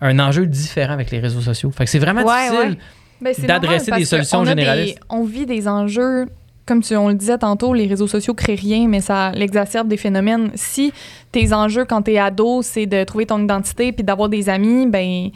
un 0.04 0.20
enjeu 0.20 0.46
différent 0.46 0.94
avec 0.94 1.10
les 1.12 1.20
réseaux 1.20 1.42
sociaux. 1.42 1.72
Fait 1.72 1.86
que 1.86 1.90
c'est 1.90 2.00
vraiment 2.00 2.24
Ouais, 2.24 2.50
difficile. 2.50 2.70
ouais. 2.72 2.78
Ben, 3.22 3.34
d'adresser 3.48 3.92
des 3.92 4.06
solutions 4.06 4.40
on 4.40 4.46
généralistes. 4.46 4.96
des- 4.98 5.02
on 5.10 5.24
vit 5.24 5.46
des 5.46 5.68
enjeux, 5.68 6.26
comme 6.66 6.82
tu, 6.82 6.96
on 6.96 7.10
le 7.10 7.16
disait 7.16 7.38
tantôt, 7.38 7.74
les 7.74 7.88
réseaux 7.88 8.08
sociaux 8.08 8.34
créent 8.34 8.56
rien, 8.56 8.88
mais 8.88 9.02
ça 9.02 9.32
l'exacerbe 9.32 9.88
des 9.88 9.98
phénomènes. 9.98 10.52
Si 10.56 10.94
tes 11.32 11.52
enjeux 11.54 11.84
quand 11.86 12.04
t'es 12.04 12.18
ado, 12.18 12.62
c'est 12.62 12.86
de 12.86 13.04
trouver 13.04 13.26
ton 13.26 13.44
identité 13.44 13.92
puis 13.92 14.04
d'avoir 14.04 14.30
des 14.30 14.50
amis, 14.50 14.86
ben 14.88 15.30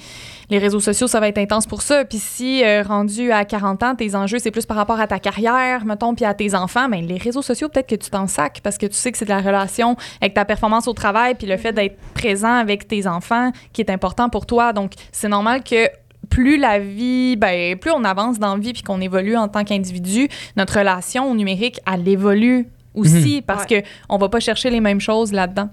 les 0.50 0.60
réseaux 0.60 0.80
sociaux, 0.80 1.08
ça 1.08 1.20
va 1.20 1.28
être 1.28 1.38
intense 1.38 1.68
pour 1.68 1.82
ça. 1.82 2.06
Puis 2.06 2.20
si, 2.20 2.64
euh, 2.64 2.82
rendu 2.82 3.32
à 3.32 3.44
40 3.44 3.84
ans, 3.84 3.96
tes 3.96 4.16
enjeux, 4.16 4.40
c'est 4.40 4.52
plus 4.52 4.66
par 4.66 4.78
rapport 4.78 5.00
à 5.00 5.08
ta 5.08 5.20
carrière, 5.20 5.84
mettons, 5.84 6.16
puis 6.16 6.24
à 6.24 6.34
tes 6.34 6.56
enfants, 6.56 6.88
ben 6.88 7.06
les 7.06 7.18
réseaux 7.18 7.42
sociaux, 7.42 7.68
peut-être 7.68 7.90
que 7.90 7.96
tu 7.96 8.10
t'en 8.10 8.28
sacs 8.28 8.62
parce 8.64 8.78
que 8.78 8.86
tu 8.86 8.96
sais 8.96 9.12
que 9.12 9.18
c'est 9.18 9.26
de 9.26 9.30
la 9.30 9.42
relation 9.42 9.98
avec 10.22 10.34
ta 10.34 10.46
performance 10.46 10.88
au 10.88 10.94
travail 10.94 11.36
puis 11.36 11.48
le 11.48 11.58
fait 11.58 11.74
d'être 11.74 11.98
présent 12.14 12.54
avec 12.54 12.88
tes 12.88 13.08
enfants 13.08 13.52
qui 13.74 13.82
est 13.82 13.90
important 13.90 14.30
pour 14.30 14.46
toi. 14.46 14.72
Donc, 14.72 14.94
c'est 15.12 15.30
normal 15.30 15.64
que 15.64 15.90
plus 16.30 16.58
la 16.58 16.80
vie, 16.80 17.36
ben, 17.36 17.78
plus 17.78 17.92
on 17.92 18.04
avance 18.04 18.40
dans 18.40 18.54
la 18.56 18.60
vie 18.60 18.74
puis 18.74 18.84
qu'on 18.84 19.02
évolue 19.02 19.36
en 19.36 19.48
tant 19.48 19.64
qu'individu, 19.64 20.28
notre 20.56 20.78
relation 20.80 21.30
au 21.32 21.36
numérique, 21.36 21.80
elle 21.92 22.08
évolue 22.08 22.68
aussi 22.94 23.42
parce 23.46 23.66
que 23.66 23.76
on 24.10 24.18
va 24.18 24.30
pas 24.30 24.40
chercher 24.40 24.70
les 24.70 24.80
mêmes 24.82 25.02
choses 25.02 25.32
là-dedans. 25.32 25.70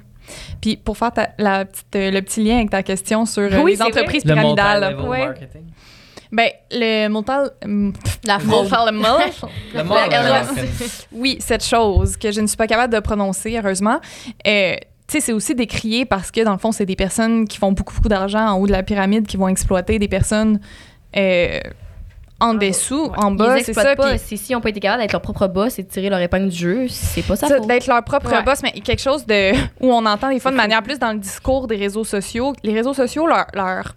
Puis 0.60 0.76
pour 0.76 0.96
faire 0.96 1.12
ta- 1.12 1.30
la 1.38 1.64
petite, 1.66 1.86
le 1.94 2.20
petit 2.20 2.42
lien 2.42 2.56
avec 2.56 2.70
ta 2.70 2.82
question 2.82 3.26
sur 3.26 3.42
euh, 3.42 3.62
Oui, 3.62 3.72
les 3.72 3.76
c'est 3.76 3.82
entreprises 3.84 4.24
Le 4.24 4.34
pyramidales. 4.34 4.80
multi-level 4.94 5.10
Ouais. 5.10 5.26
marketing. 5.26 5.62
Ben, 6.32 6.48
le 6.72 7.08
multi- 7.08 7.30
hum, 7.64 7.92
la 8.26 8.38
multi- 8.38 8.70
Le 9.74 9.82
oui, 11.12 11.36
cette 11.40 11.64
chose 11.64 12.16
que 12.16 12.32
je 12.32 12.40
ne 12.40 12.46
suis 12.46 12.56
pas 12.56 12.66
capable 12.66 12.92
de 12.92 13.00
prononcer, 13.00 13.56
heureusement. 13.58 14.00
Euh, 14.46 14.74
sais, 15.14 15.20
c'est 15.20 15.32
aussi 15.32 15.54
décrié 15.54 16.04
parce 16.04 16.30
que, 16.30 16.42
dans 16.42 16.52
le 16.52 16.58
fond, 16.58 16.72
c'est 16.72 16.86
des 16.86 16.96
personnes 16.96 17.46
qui 17.46 17.58
font 17.58 17.72
beaucoup, 17.72 17.94
beaucoup 17.94 18.08
d'argent 18.08 18.46
en 18.46 18.58
haut 18.58 18.66
de 18.66 18.72
la 18.72 18.82
pyramide 18.82 19.26
qui 19.26 19.36
vont 19.36 19.48
exploiter 19.48 19.98
des 19.98 20.08
personnes 20.08 20.60
euh, 21.16 21.58
en 22.40 22.54
dessous, 22.54 23.10
en 23.16 23.30
Ils 23.30 23.36
bas, 23.36 23.56
les 23.56 23.62
c'est 23.62 23.72
ça. 23.72 23.94
pas. 23.96 24.18
C'est 24.18 24.36
si 24.36 24.54
on 24.54 24.60
peut 24.60 24.68
être 24.68 24.80
capable 24.80 25.02
d'être 25.02 25.12
leur 25.12 25.22
propre 25.22 25.46
boss 25.46 25.78
et 25.78 25.82
de 25.84 25.88
tirer 25.88 26.10
leur 26.10 26.18
épingle 26.20 26.48
du 26.48 26.56
jeu, 26.56 26.86
c'est 26.88 27.22
pas 27.22 27.36
ça. 27.36 27.48
Ça, 27.48 27.60
d'être 27.60 27.86
leur 27.86 28.02
propre 28.02 28.30
Ouais. 28.30 28.42
boss, 28.42 28.62
mais 28.62 28.72
quelque 28.72 29.00
chose 29.00 29.24
de 29.24 29.52
où 29.80 29.92
on 29.92 30.04
entend 30.04 30.28
des 30.30 30.40
fois 30.40 30.50
de 30.50 30.56
manière 30.56 30.82
plus 30.82 30.98
dans 30.98 31.12
le 31.12 31.18
discours 31.18 31.66
des 31.68 31.76
réseaux 31.76 32.04
sociaux. 32.04 32.52
Les 32.64 32.72
réseaux 32.74 32.92
sociaux, 32.94 33.26
leur, 33.26 33.46
leur 33.54 33.94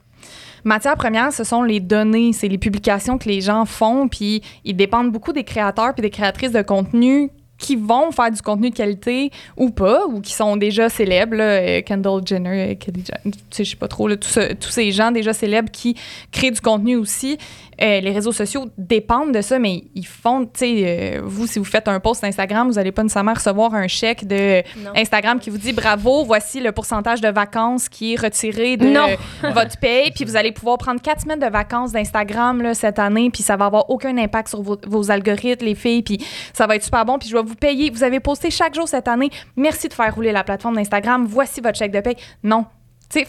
matière 0.63 0.95
première, 0.95 1.33
ce 1.33 1.43
sont 1.43 1.63
les 1.63 1.79
données, 1.79 2.31
c'est 2.33 2.47
les 2.47 2.57
publications 2.59 3.17
que 3.17 3.27
les 3.27 3.41
gens 3.41 3.65
font, 3.65 4.07
puis 4.07 4.41
ils 4.65 4.75
dépendent 4.75 5.11
beaucoup 5.11 5.33
des 5.33 5.43
créateurs 5.43 5.93
puis 5.93 6.01
des 6.01 6.09
créatrices 6.11 6.51
de 6.51 6.61
contenu 6.61 7.31
qui 7.57 7.75
vont 7.75 8.11
faire 8.11 8.31
du 8.31 8.41
contenu 8.41 8.69
de 8.69 8.75
qualité 8.75 9.31
ou 9.55 9.69
pas, 9.69 10.05
ou 10.07 10.21
qui 10.21 10.33
sont 10.33 10.57
déjà 10.57 10.89
célèbres, 10.89 11.37
euh, 11.39 11.81
Kendall 11.81 12.21
Jenner, 12.25 12.71
euh, 12.71 12.75
Kylie 12.75 13.03
Jenner, 13.05 13.35
je 13.57 13.63
sais 13.63 13.75
pas 13.75 13.87
trop, 13.87 14.13
tous 14.15 14.69
ces 14.69 14.91
gens 14.91 15.11
déjà 15.11 15.33
célèbres 15.33 15.71
qui 15.71 15.95
créent 16.31 16.51
du 16.51 16.61
contenu 16.61 16.95
aussi. 16.95 17.37
Euh, 17.81 17.99
les 17.99 18.11
réseaux 18.11 18.31
sociaux 18.31 18.65
dépendent 18.77 19.33
de 19.33 19.41
ça, 19.41 19.59
mais 19.59 19.83
ils 19.93 20.05
font, 20.05 20.45
tu 20.45 20.51
sais, 20.55 20.83
euh, 21.17 21.21
vous, 21.23 21.45
si 21.47 21.59
vous 21.59 21.65
faites 21.65 21.87
un 21.87 21.99
post 21.99 22.23
Instagram, 22.23 22.67
vous 22.67 22.75
n'allez 22.75 22.91
pas 22.91 23.03
nécessairement 23.03 23.33
recevoir 23.33 23.73
un 23.75 23.87
chèque 23.87 24.25
de 24.27 24.63
Non. 24.83 24.91
Instagram 24.95 25.39
qui 25.39 25.49
vous 25.49 25.57
dit 25.57 25.73
bravo, 25.73 26.23
voici 26.25 26.59
le 26.59 26.71
pourcentage 26.71 27.21
de 27.21 27.29
vacances 27.29 27.87
qui 27.89 28.13
est 28.13 28.19
retiré 28.21 28.77
de 28.77 28.87
Non. 28.87 29.07
votre 29.53 29.77
paye, 29.77 30.11
puis 30.11 30.25
vous 30.25 30.35
allez 30.35 30.51
pouvoir 30.51 30.77
prendre 30.77 31.01
quatre 31.01 31.21
semaines 31.21 31.39
de 31.39 31.47
vacances 31.49 31.91
d'Instagram 31.91 32.73
cette 32.73 32.99
année, 32.99 33.29
puis 33.29 33.43
ça 33.43 33.55
va 33.55 33.65
avoir 33.65 33.89
aucun 33.89 34.17
impact 34.17 34.49
sur 34.49 34.61
vos, 34.61 34.77
vos 34.87 35.11
algorithmes, 35.11 35.65
les 35.65 35.75
filles, 35.75 36.01
puis 36.03 36.17
ça 36.53 36.65
va 36.67 36.75
être 36.75 36.83
super 36.83 37.05
bon, 37.05 37.19
puis 37.19 37.29
je 37.29 37.35
vais 37.37 37.43
vous 37.43 37.55
payer. 37.55 37.89
Vous 37.89 38.03
avez 38.03 38.19
posté 38.19 38.49
chaque 38.49 38.73
jour 38.73 38.87
cette 38.87 39.07
année. 39.07 39.29
Merci 39.55 39.87
de 39.87 39.93
faire 39.93 40.13
rouler 40.13 40.31
la 40.31 40.43
plateforme 40.43 40.75
d'Instagram. 40.75 41.25
Voici 41.27 41.61
votre 41.61 41.77
chèque 41.77 41.91
de 41.91 41.99
paye. 41.99 42.15
Non. 42.43 42.65
Tu 43.09 43.19
sais, 43.19 43.25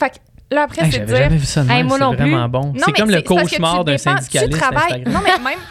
là, 0.51 0.63
après, 0.63 0.85
Hey, 0.85 0.93
c'est 0.93 1.05
dire. 1.05 1.17
jamais 1.17 1.37
vu 1.37 1.45
ça 1.47 1.63
de 1.65 1.71
Hey, 1.71 1.83
moi 1.85 1.97
c'est 1.99 2.05
non 2.05 2.15
plus. 2.17 2.49
bon. 2.49 2.73
C'est 2.85 2.93
comme 2.93 3.11
le 3.11 3.23
cauchemar 3.23 3.85
d'un 3.85 3.99
syndicaliste 3.99 4.53
Tu 4.53 4.59
travailles. 4.59 5.03
Instagram. 5.05 5.13
Non, 5.15 5.21
mais 5.25 5.51
même. 5.51 5.59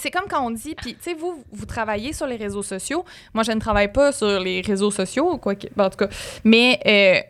C'est 0.00 0.10
comme 0.10 0.24
quand 0.28 0.44
on 0.44 0.50
dit, 0.50 0.74
puis 0.74 0.94
tu 0.94 1.10
sais, 1.10 1.14
vous, 1.14 1.44
vous 1.52 1.66
travaillez 1.66 2.12
sur 2.12 2.26
les 2.26 2.36
réseaux 2.36 2.62
sociaux. 2.62 3.04
Moi, 3.34 3.44
je 3.44 3.52
ne 3.52 3.60
travaille 3.60 3.92
pas 3.92 4.10
sur 4.10 4.40
les 4.40 4.60
réseaux 4.62 4.90
sociaux, 4.90 5.36
quoi 5.36 5.54
que- 5.54 5.68
ben, 5.76 5.84
en 5.84 5.90
tout 5.90 5.98
cas. 5.98 6.08
Mais 6.44 6.80
euh, 6.86 7.20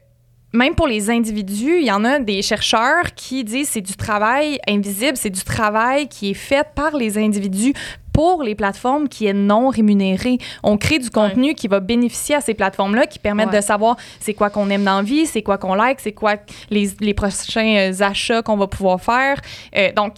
même 0.57 0.75
pour 0.75 0.87
les 0.87 1.11
individus, 1.11 1.81
il 1.81 1.87
y 1.87 1.91
en 1.91 2.05
a 2.05 2.19
des 2.21 2.41
chercheurs 2.41 3.15
qui 3.15 3.43
disent 3.45 3.69
c'est 3.71 3.81
du 3.83 3.95
travail 3.97 4.59
invisible, 4.69 5.17
c'est 5.17 5.29
du 5.31 5.43
travail 5.43 6.09
qui 6.09 6.31
est 6.31 6.35
fait 6.35 6.67
par 6.75 6.97
les 6.97 7.19
individus 7.19 7.75
pour 8.13 8.43
les 8.43 8.55
plateformes 8.55 9.09
qui 9.09 9.27
est 9.27 9.33
non 9.33 9.69
rémunéré. 9.69 10.39
On 10.63 10.77
crée 10.77 10.99
du 10.99 11.11
contenu 11.11 11.55
qui 11.55 11.69
va 11.69 11.81
bénéficier 11.81 12.35
à 12.35 12.41
ces 12.41 12.55
plateformes-là, 12.55 13.07
qui 13.07 13.19
permettent 13.19 13.49
Ouais. 13.51 13.57
de 13.57 13.63
savoir 13.65 13.97
c'est 14.21 14.35
quoi 14.35 14.51
qu'on 14.51 14.69
aime 14.71 14.85
dans 14.85 14.97
la 14.97 15.03
vie, 15.03 15.27
c'est 15.27 15.43
quoi 15.43 15.59
qu'on 15.59 15.75
like, 15.75 16.01
c'est 16.01 16.13
quoi 16.13 16.35
les, 16.71 16.91
les 17.01 17.15
prochains 17.15 17.91
euh, 17.93 18.01
achats 18.03 18.43
qu'on 18.43 18.57
va 18.57 18.67
pouvoir 18.67 19.01
faire. 19.01 19.41
Euh, 19.77 19.93
donc, 19.93 20.15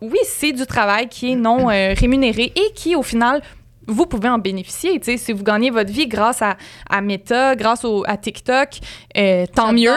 oui, 0.00 0.18
c'est 0.24 0.52
du 0.52 0.66
travail 0.66 1.08
qui 1.08 1.32
est 1.32 1.36
non 1.36 1.70
euh, 1.70 1.94
rémunéré 1.98 2.52
et 2.54 2.72
qui, 2.74 2.94
au 2.96 3.02
final, 3.02 3.40
vous 3.86 4.06
pouvez 4.06 4.28
en 4.30 4.38
bénéficier. 4.38 4.98
Tu 4.98 5.04
sais, 5.12 5.16
si 5.18 5.32
vous 5.32 5.44
gagnez 5.44 5.68
votre 5.70 5.92
vie 5.92 6.06
grâce 6.06 6.40
à, 6.40 6.56
à 6.88 7.00
Meta, 7.02 7.54
grâce 7.54 7.84
au, 7.84 8.02
à 8.06 8.16
TikTok, 8.16 8.70
euh, 9.16 9.44
tant 9.54 9.72
mieux. 9.74 9.90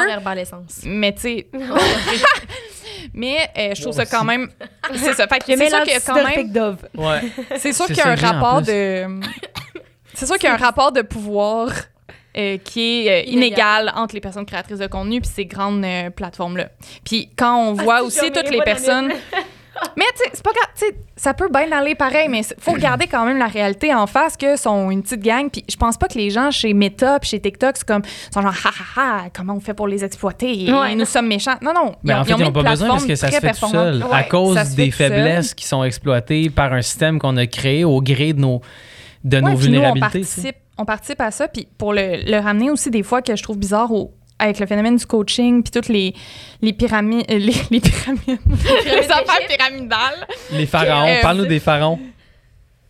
Mais 0.85 1.13
tu 1.13 1.21
sais. 1.21 1.47
mais 3.13 3.49
euh, 3.57 3.73
je 3.75 3.81
trouve 3.81 3.95
Moi 3.95 4.05
ça 4.05 4.17
quand 4.17 4.23
même. 4.23 4.49
C'est 4.95 5.13
ça. 5.13 5.27
Fait 5.27 5.39
que 5.39 5.45
c'est 5.45 5.69
sûr 5.69 5.81
qu'il 5.83 5.93
y 5.93 5.95
a 5.95 5.99
quand 5.99 6.23
même. 6.23 6.51
Dove. 6.51 6.77
Ouais. 6.95 7.21
C'est 7.57 7.73
sûr 7.73 7.85
qu'il 7.87 7.97
y 7.97 8.01
a 8.01 8.09
un 8.09 8.15
rapport 8.15 8.61
de. 8.61 9.05
C'est 10.13 10.25
sûr 10.25 10.35
qu'il 10.37 10.49
y 10.49 10.51
a 10.51 10.55
un 10.55 10.57
rapport 10.57 10.91
de 10.91 11.01
pouvoir 11.01 11.69
euh, 12.37 12.57
qui 12.57 13.07
est 13.07 13.23
euh, 13.25 13.29
Inégal. 13.31 13.91
entre 13.95 14.13
les 14.15 14.21
personnes 14.21 14.45
créatrices 14.45 14.79
de 14.79 14.87
contenu 14.87 15.21
puis 15.21 15.29
ces 15.33 15.45
grandes 15.45 15.83
euh, 15.83 16.09
plateformes-là. 16.11 16.69
Puis 17.03 17.29
quand 17.35 17.57
on 17.57 17.77
Ah, 17.79 17.83
voit 17.83 17.99
si, 17.99 18.05
aussi 18.05 18.31
toutes 18.31 18.49
les 18.49 18.61
personnes. 18.61 19.11
Mais 19.95 20.03
tu 20.15 20.23
sais, 20.23 20.29
c'est 20.33 20.43
pas 20.43 20.51
grave. 20.51 20.69
Tu 20.77 20.85
sais, 20.85 20.95
ça 21.15 21.33
peut 21.33 21.49
bien 21.51 21.71
aller 21.71 21.95
pareil, 21.95 22.27
mais 22.29 22.41
faut 22.59 22.73
garder 22.77 23.07
quand 23.07 23.25
même 23.25 23.37
la 23.37 23.47
réalité 23.47 23.93
en 23.93 24.07
face 24.07 24.37
que 24.37 24.55
sont 24.55 24.89
une 24.91 25.01
petite 25.03 25.21
gang. 25.21 25.49
Puis 25.49 25.63
je 25.69 25.75
pense 25.75 25.97
pas 25.97 26.07
que 26.07 26.17
les 26.17 26.29
gens 26.29 26.51
chez 26.51 26.73
Meta 26.73 27.19
puis 27.19 27.29
chez 27.29 27.39
TikTok, 27.39 27.77
c'est 27.77 27.87
comme, 27.87 28.01
sont 28.33 28.41
genre, 28.41 28.53
ha 28.53 28.69
ha 28.69 29.01
ha, 29.25 29.29
comment 29.35 29.53
on 29.55 29.59
fait 29.59 29.73
pour 29.73 29.87
les 29.87 30.03
exploiter? 30.03 30.71
Ouais. 30.71 30.95
Nous 30.95 31.05
sommes 31.05 31.27
méchants. 31.27 31.57
Non, 31.61 31.73
non. 31.73 31.95
Mais 32.03 32.13
Ben, 32.13 32.21
en 32.21 32.23
fait, 32.25 32.33
ils 32.37 32.43
n'ont 32.43 32.51
pas 32.51 32.63
besoin 32.63 32.87
parce 32.89 33.05
que 33.05 33.15
ça 33.15 33.31
se 33.31 33.39
fait 33.39 33.51
tout 33.53 33.67
seul. 33.67 34.05
à 34.11 34.23
cause 34.23 34.55
des 34.75 34.91
seul. 34.91 35.09
faiblesses 35.11 35.53
qui 35.53 35.65
sont 35.65 35.83
exploitées 35.83 36.49
par 36.49 36.73
un 36.73 36.81
système 36.81 37.19
qu'on 37.19 37.37
a 37.37 37.45
créé 37.47 37.83
au 37.83 38.01
gré 38.01 38.33
de 38.33 38.39
nos, 38.41 38.61
de 39.23 39.37
Ouais, 39.37 39.41
nos 39.41 39.49
nous, 39.49 39.53
on 39.55 39.59
vulnérabilités. 39.59 40.23
sais. 40.23 40.41
participe, 40.41 40.55
on 40.77 40.85
participe 40.85 41.21
à 41.21 41.31
ça. 41.31 41.47
Puis 41.47 41.67
pour 41.77 41.93
le, 41.93 42.23
le 42.25 42.37
ramener 42.39 42.69
aussi, 42.69 42.89
des 42.91 43.03
fois, 43.03 43.21
que 43.21 43.35
je 43.35 43.43
trouve 43.43 43.57
bizarre 43.57 43.91
au- 43.91 44.13
avec 44.39 44.59
le 44.59 44.65
phénomène 44.67 44.95
du 44.97 45.05
coaching, 45.05 45.63
puis 45.63 45.71
toutes 45.71 45.87
les, 45.89 46.13
les 46.61 46.73
pyramides. 46.73 47.25
euh, 47.31 47.37
les, 47.37 47.53
les 47.71 47.79
pyramides. 47.79 48.39
les 48.85 49.09
affaires 49.11 49.47
pyramidales. 49.47 50.27
Les 50.51 50.65
pharaons, 50.65 51.07
Euh, 51.09 51.21
parle-nous 51.21 51.45
des 51.47 51.59
pharaons. 51.59 51.99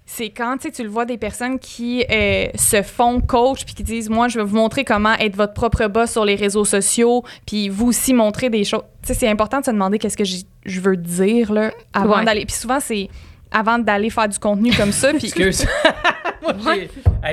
C'est 0.10 0.30
quand 0.30 0.56
tu 0.58 0.84
le 0.84 0.88
vois 0.90 1.04
des 1.04 1.18
personnes 1.18 1.60
qui 1.60 2.02
euh, 2.10 2.48
se 2.56 2.82
font 2.82 3.20
coach 3.20 3.66
puis 3.66 3.76
qui 3.76 3.84
disent 3.84 4.10
Moi, 4.10 4.30
je 4.30 4.40
vais 4.40 4.46
vous 4.46 4.56
montrer 4.56 4.86
comment 4.86 5.14
être 5.16 5.36
votre 5.36 5.54
propre 5.54 5.86
boss 5.88 6.12
sur 6.12 6.24
les 6.24 6.36
réseaux 6.36 6.64
sociaux, 6.64 7.24
puis 7.46 7.68
vous 7.68 7.88
aussi 7.88 8.14
montrer 8.14 8.50
des 8.50 8.64
choses. 8.64 8.84
C'est 9.04 9.28
important 9.28 9.60
de 9.60 9.66
se 9.66 9.72
demander 9.72 10.00
qu'est-ce 10.00 10.16
que 10.18 10.24
je 10.24 10.80
veux 10.80 10.96
dire 10.96 11.52
là, 11.52 11.72
avant 11.94 12.20
Ouais. 12.20 12.26
d'aller. 12.26 12.46
Puis 12.46 12.56
souvent, 12.56 12.80
c'est 12.80 13.10
avant 13.52 13.80
d'aller 13.80 14.10
faire 14.10 14.30
du 14.30 14.40
contenu 14.40 14.72
comme 14.74 14.92
ça. 14.94 15.10
Puis 15.14 15.26
Excuse. 15.28 15.66
Moi, 16.64 16.76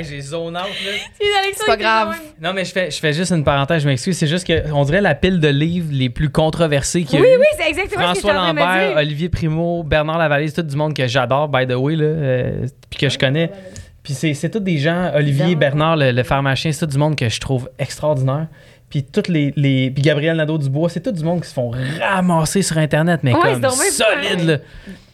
j'ai 0.02 0.14
hey, 0.16 0.22
zone 0.22 0.56
out, 0.56 0.62
là. 0.62 0.92
c'est 1.54 1.66
pas 1.66 1.76
grave. 1.76 2.16
Non, 2.40 2.52
mais 2.54 2.64
je 2.64 2.72
fais, 2.72 2.90
je 2.90 2.98
fais 2.98 3.12
juste 3.12 3.32
une 3.32 3.44
parenthèse, 3.44 3.82
je 3.82 3.88
m'excuse. 3.88 4.16
C'est 4.16 4.26
juste 4.26 4.46
que 4.46 4.72
on 4.72 4.84
dirait 4.84 5.00
la 5.00 5.14
pile 5.14 5.40
de 5.40 5.48
livres 5.48 5.88
les 5.92 6.10
plus 6.10 6.30
controversés 6.30 7.04
qu'il 7.04 7.18
y 7.18 7.22
a 7.22 7.24
Oui, 7.24 7.28
eu. 7.34 7.38
oui, 7.38 7.46
c'est 7.58 7.68
exactement 7.68 8.14
ce 8.14 8.20
que 8.20 8.28
François 8.28 8.46
Lambert, 8.46 8.88
dire. 8.88 8.96
Olivier 8.98 9.28
Primo, 9.28 9.82
Bernard 9.82 10.18
Lavallée, 10.18 10.48
c'est 10.48 10.62
tout 10.62 10.68
du 10.68 10.76
monde 10.76 10.94
que 10.94 11.06
j'adore, 11.06 11.48
by 11.48 11.66
the 11.66 11.74
way, 11.76 11.96
là, 11.96 12.04
euh, 12.04 12.66
puis 12.90 12.98
que 12.98 13.08
je 13.08 13.18
connais. 13.18 13.50
Puis 14.02 14.12
c'est, 14.14 14.34
c'est 14.34 14.50
tous 14.50 14.60
des 14.60 14.78
gens, 14.78 15.12
Olivier, 15.14 15.54
Bernard, 15.54 15.96
le, 15.96 16.10
le 16.12 16.22
pharmacien, 16.22 16.70
c'est 16.72 16.84
tout 16.86 16.92
du 16.92 16.98
monde 16.98 17.16
que 17.16 17.28
je 17.28 17.40
trouve 17.40 17.70
extraordinaire. 17.78 18.48
Puis 18.90 19.02
toutes 19.02 19.28
les, 19.28 19.52
les 19.56 19.90
puis 19.90 20.02
Gabriel 20.02 20.36
Nadeau-Dubois, 20.36 20.88
c'est 20.90 21.00
tout 21.00 21.10
du 21.10 21.24
monde 21.24 21.40
qui 21.40 21.48
se 21.48 21.54
font 21.54 21.72
ramasser 21.98 22.62
sur 22.62 22.76
Internet, 22.78 23.20
mais 23.22 23.34
Ouais, 23.34 23.54
comme 23.54 23.64
solide, 23.72 24.46
là. 24.46 24.56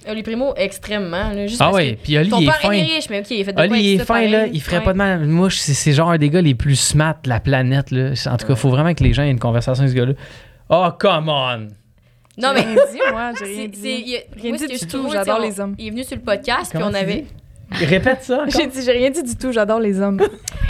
Oli 0.08 0.22
Primo, 0.22 0.54
extrêmement. 0.56 1.30
Là, 1.30 1.46
juste 1.46 1.60
Ah 1.60 1.70
que 1.72 1.94
puis 1.94 2.16
Oli, 2.18 2.30
il 2.38 2.42
est 2.42 2.46
père 2.46 2.56
fin. 2.60 2.72
est 2.72 2.82
riche, 2.82 3.10
mais 3.10 3.20
ok, 3.20 3.30
il 3.30 3.44
fait 3.44 3.52
de 3.52 3.60
Oli, 3.60 3.68
quoi 3.68 3.78
il 3.78 3.86
est 3.94 3.98
ça, 3.98 4.04
fin, 4.06 4.14
pareil? 4.14 4.30
là. 4.30 4.46
Il 4.46 4.60
ferait 4.62 4.78
Ouais. 4.78 4.84
pas 4.84 4.92
de 4.92 4.98
mal. 4.98 5.26
Moi, 5.26 5.48
c'est 5.50 5.74
c'est 5.74 5.92
genre 5.92 6.10
un 6.10 6.18
des 6.18 6.30
gars 6.30 6.40
les 6.40 6.54
plus 6.54 6.76
smart 6.76 7.16
de 7.22 7.28
la 7.28 7.40
planète, 7.40 7.90
là. 7.90 8.10
En 8.26 8.36
tout 8.36 8.46
cas, 8.46 8.52
il 8.54 8.56
faut 8.58 8.70
vraiment 8.70 8.94
que 8.94 9.04
les 9.04 9.12
gens 9.12 9.22
aient 9.24 9.30
une 9.30 9.38
conversation 9.38 9.82
avec 9.82 9.92
ce 9.92 9.96
gars-là. 9.96 10.12
Oh, 10.70 10.88
come 10.98 11.28
on! 11.28 11.68
Non, 12.38 12.52
mais 12.54 12.60
rien 12.60 12.74
dit, 12.74 12.98
moi, 13.12 13.32
j'ai 13.38 13.44
rien 13.56 13.68
dit. 13.68 14.16
Rien 14.40 14.52
du 14.52 14.86
tout, 14.86 15.08
j'adore 15.12 15.40
les 15.40 15.60
hommes. 15.60 15.74
Il 15.78 15.88
est 15.88 15.90
venu 15.90 16.04
sur 16.04 16.16
le 16.16 16.22
podcast, 16.22 16.72
puis 16.74 16.82
on 16.82 16.94
avait. 16.94 17.26
Répète 17.72 18.22
ça. 18.22 18.44
J'ai 18.48 18.66
dit, 18.66 18.82
j'ai 18.84 18.92
rien 18.92 19.10
dit 19.10 19.22
du 19.22 19.36
tout, 19.36 19.52
j'adore 19.52 19.80
les 19.80 20.00
hommes. 20.00 20.20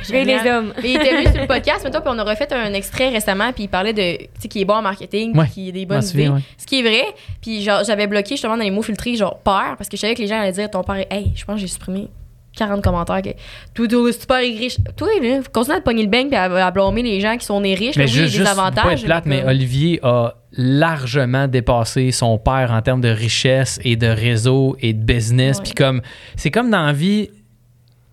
Je 0.02 0.12
vais 0.12 0.24
les 0.24 0.38
hommes. 0.50 0.72
Mais 0.82 0.90
il 0.90 0.96
était 0.96 1.14
venu 1.16 1.26
sur 1.32 1.40
le 1.40 1.46
podcast, 1.46 1.84
mettons, 1.84 2.00
puis 2.00 2.10
on 2.14 2.18
a 2.18 2.24
refait 2.24 2.52
un 2.52 2.72
extrait 2.72 3.08
récemment, 3.10 3.52
puis 3.52 3.64
il 3.64 3.68
parlait 3.68 3.92
de. 3.92 4.16
Tu 4.18 4.28
sais, 4.40 4.48
qu'il 4.48 4.62
est 4.62 4.64
bon 4.64 4.74
en 4.74 4.82
marketing, 4.82 5.36
Ouais, 5.36 5.48
qu'il 5.48 5.68
a 5.68 5.72
des 5.72 5.86
bonnes 5.86 6.04
idées. 6.04 6.28
ouais. 6.28 6.40
Ce 6.58 6.66
qui 6.66 6.80
est 6.80 6.82
vrai, 6.82 7.04
puis 7.40 7.62
genre, 7.62 7.82
j'avais 7.84 8.06
bloqué 8.06 8.30
justement 8.30 8.56
dans 8.56 8.62
les 8.64 8.70
mots 8.70 8.82
filtrés, 8.82 9.14
genre 9.16 9.38
peur, 9.38 9.74
parce 9.76 9.88
que 9.88 9.96
je 9.96 10.00
savais 10.02 10.14
que 10.14 10.20
les 10.22 10.28
gens 10.28 10.40
allaient 10.40 10.52
dire 10.52 10.70
ton 10.70 10.82
père 10.82 10.96
est. 10.96 11.08
Hey, 11.10 11.32
je 11.34 11.44
pense 11.44 11.56
que 11.56 11.60
j'ai 11.62 11.66
supprimé 11.66 12.08
40 12.56 12.82
commentaires 12.82 13.22
que. 13.22 13.30
Tout 13.74 13.86
le 14.04 14.12
super 14.12 14.38
riche. 14.38 14.76
Toi, 14.96 15.08
là, 15.22 15.40
continue 15.52 15.76
à 15.76 15.80
te 15.80 15.84
pogner 15.84 16.02
le 16.02 16.08
bang, 16.08 16.26
puis 16.28 16.36
à, 16.36 16.44
à 16.66 16.70
blâmer 16.70 17.02
les 17.02 17.20
gens 17.20 17.36
qui 17.36 17.46
sont 17.46 17.60
nés 17.60 17.74
riches. 17.74 17.96
Mais 17.96 18.04
là, 18.06 18.10
oui, 18.10 18.16
juste, 18.18 18.32
des 18.32 18.38
juste 18.44 18.50
avantages. 18.50 18.84
pas 18.84 18.92
être 18.92 19.04
plate, 19.04 19.26
mais 19.26 19.44
Olivier 19.44 20.00
a 20.02 20.34
largement 20.52 21.46
dépassé 21.48 22.10
son 22.12 22.38
père 22.38 22.70
en 22.72 22.82
termes 22.82 23.00
de 23.00 23.08
richesse 23.08 23.78
et 23.84 23.96
de 23.96 24.06
réseau 24.06 24.76
et 24.80 24.92
de 24.92 25.02
business. 25.02 25.58
Ouais. 25.58 25.62
Puis 25.64 25.72
comme, 25.74 26.00
c'est 26.36 26.50
comme 26.50 26.70
dans 26.70 26.86
la 26.86 26.92
vie, 26.92 27.30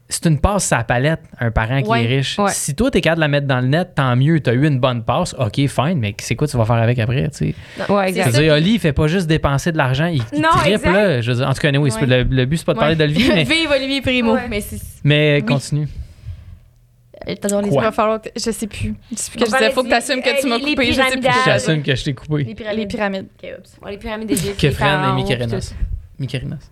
c'est 0.10 0.26
une 0.28 0.40
passe 0.40 0.64
sa 0.66 0.84
palette, 0.86 1.20
un 1.40 1.52
parent 1.52 1.82
qui 1.82 1.90
Ouais. 1.90 2.04
est 2.06 2.08
riche. 2.18 2.40
Ouais. 2.40 2.50
Si 2.52 2.74
toi, 2.76 2.90
t'es 2.90 3.02
capable 3.02 3.18
de 3.18 3.22
la 3.24 3.28
mettre 3.28 3.48
dans 3.48 3.60
le 3.60 3.68
net, 3.68 3.90
tant 3.96 4.16
mieux. 4.16 4.40
T'as 4.40 4.54
eu 4.54 4.66
une 4.66 4.80
bonne 4.80 5.04
passe, 5.04 5.36
OK, 5.38 5.56
fine, 5.68 5.96
mais 6.00 6.16
c'est 6.20 6.36
quoi 6.38 6.48
tu 6.48 6.56
vas 6.56 6.64
faire 6.64 6.78
avec 6.78 6.98
après, 7.00 7.28
tu 7.30 7.54
sais? 7.54 7.56
Ouais, 7.92 8.04
Je 8.06 8.20
exact. 8.20 8.28
veux 8.36 8.44
dire, 8.44 8.54
Oli, 8.54 8.74
il 8.76 8.80
fait 8.80 8.94
pas 8.94 9.08
juste 9.08 9.28
dépenser 9.28 9.74
de 9.74 9.78
l'argent, 9.78 10.06
il, 10.06 10.22
il 10.32 10.40
Non, 10.42 10.48
triple, 10.54 10.76
exact. 10.76 10.94
là. 10.94 11.22
Je 11.22 11.32
veux 11.32 11.38
dire, 11.40 11.48
en 11.50 11.54
tout 11.54 11.60
cas, 11.60 11.72
Ouais. 11.78 12.06
le, 12.06 12.24
le 12.24 12.46
but, 12.46 12.56
c'est 12.58 12.66
pas 12.66 12.74
de 12.74 12.80
parler 12.80 12.96
d'Olivier, 12.96 13.34
mais, 13.34 13.44
Vive 13.44 13.70
Olivier 13.70 14.02
Primo. 14.02 14.34
Ouais. 14.36 14.48
Mais 14.50 14.62
c'est. 14.62 14.80
mais 15.04 15.40
Oui. 15.42 15.46
continue. 15.46 15.88
T'adores 17.42 17.62
les 17.62 17.68
Il 17.68 17.74
Quoi? 17.74 17.82
va 17.84 17.92
falloir. 17.92 18.22
que- 18.22 18.30
Je 18.36 18.52
sais 18.52 18.68
plus. 18.68 18.94
Je 19.12 19.18
sais 19.18 19.32
plus 19.32 19.40
que 19.40 19.46
je 19.46 19.52
disais. 19.52 19.72
Faut 19.72 19.82
que 19.82 19.88
des- 19.88 19.92
t'assumes 19.92 20.22
que 20.22 20.40
tu 20.42 20.48
m'as 20.48 20.58
les- 20.58 20.64
les 20.66 20.76
coupé. 20.76 20.86
Je 20.88 20.94
sais 20.94 21.18
plus. 21.18 21.30
J'assume 21.46 21.84
que 21.84 21.96
je 21.96 22.04
t'ai 22.04 22.14
coupé. 22.14 22.44
Les 22.44 22.56
pyramides. 22.56 22.80
Les 22.80 22.86
pyramides. 22.88 23.28
Ok, 23.44 23.50
oups. 23.60 23.78
Bon, 23.82 23.88
les 23.90 23.98
pyramides 23.98 24.28
d'Égypte. 24.28 24.60
Kefren 24.60 25.10
et 25.10 25.14
Mykérinos. 25.22 25.74
Mykérinos. 26.20 26.72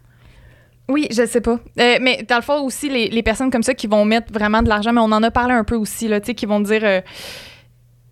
Oui, 0.87 1.07
je 1.09 1.25
sais 1.25 1.41
pas. 1.41 1.59
Euh, 1.79 1.97
mais 1.99 2.23
dans 2.29 2.35
le 2.35 2.41
fond 2.43 2.61
aussi, 2.61 2.89
les, 2.89 3.09
les 3.09 3.23
personnes 3.23 3.49
comme 3.49 3.63
ça 3.63 3.73
qui 3.73 3.87
vont 3.87 4.05
mettre 4.05 4.31
vraiment 4.31 4.61
de 4.61 4.69
l'argent, 4.69 4.93
mais 4.93 5.01
on 5.01 5.05
en 5.11 5.23
a 5.23 5.31
parlé 5.31 5.53
un 5.55 5.63
peu 5.63 5.75
aussi, 5.75 6.07
là, 6.07 6.19
tu 6.19 6.27
sais, 6.27 6.35
qui 6.35 6.45
vont 6.45 6.59
dire. 6.59 6.81
euh, 6.83 7.01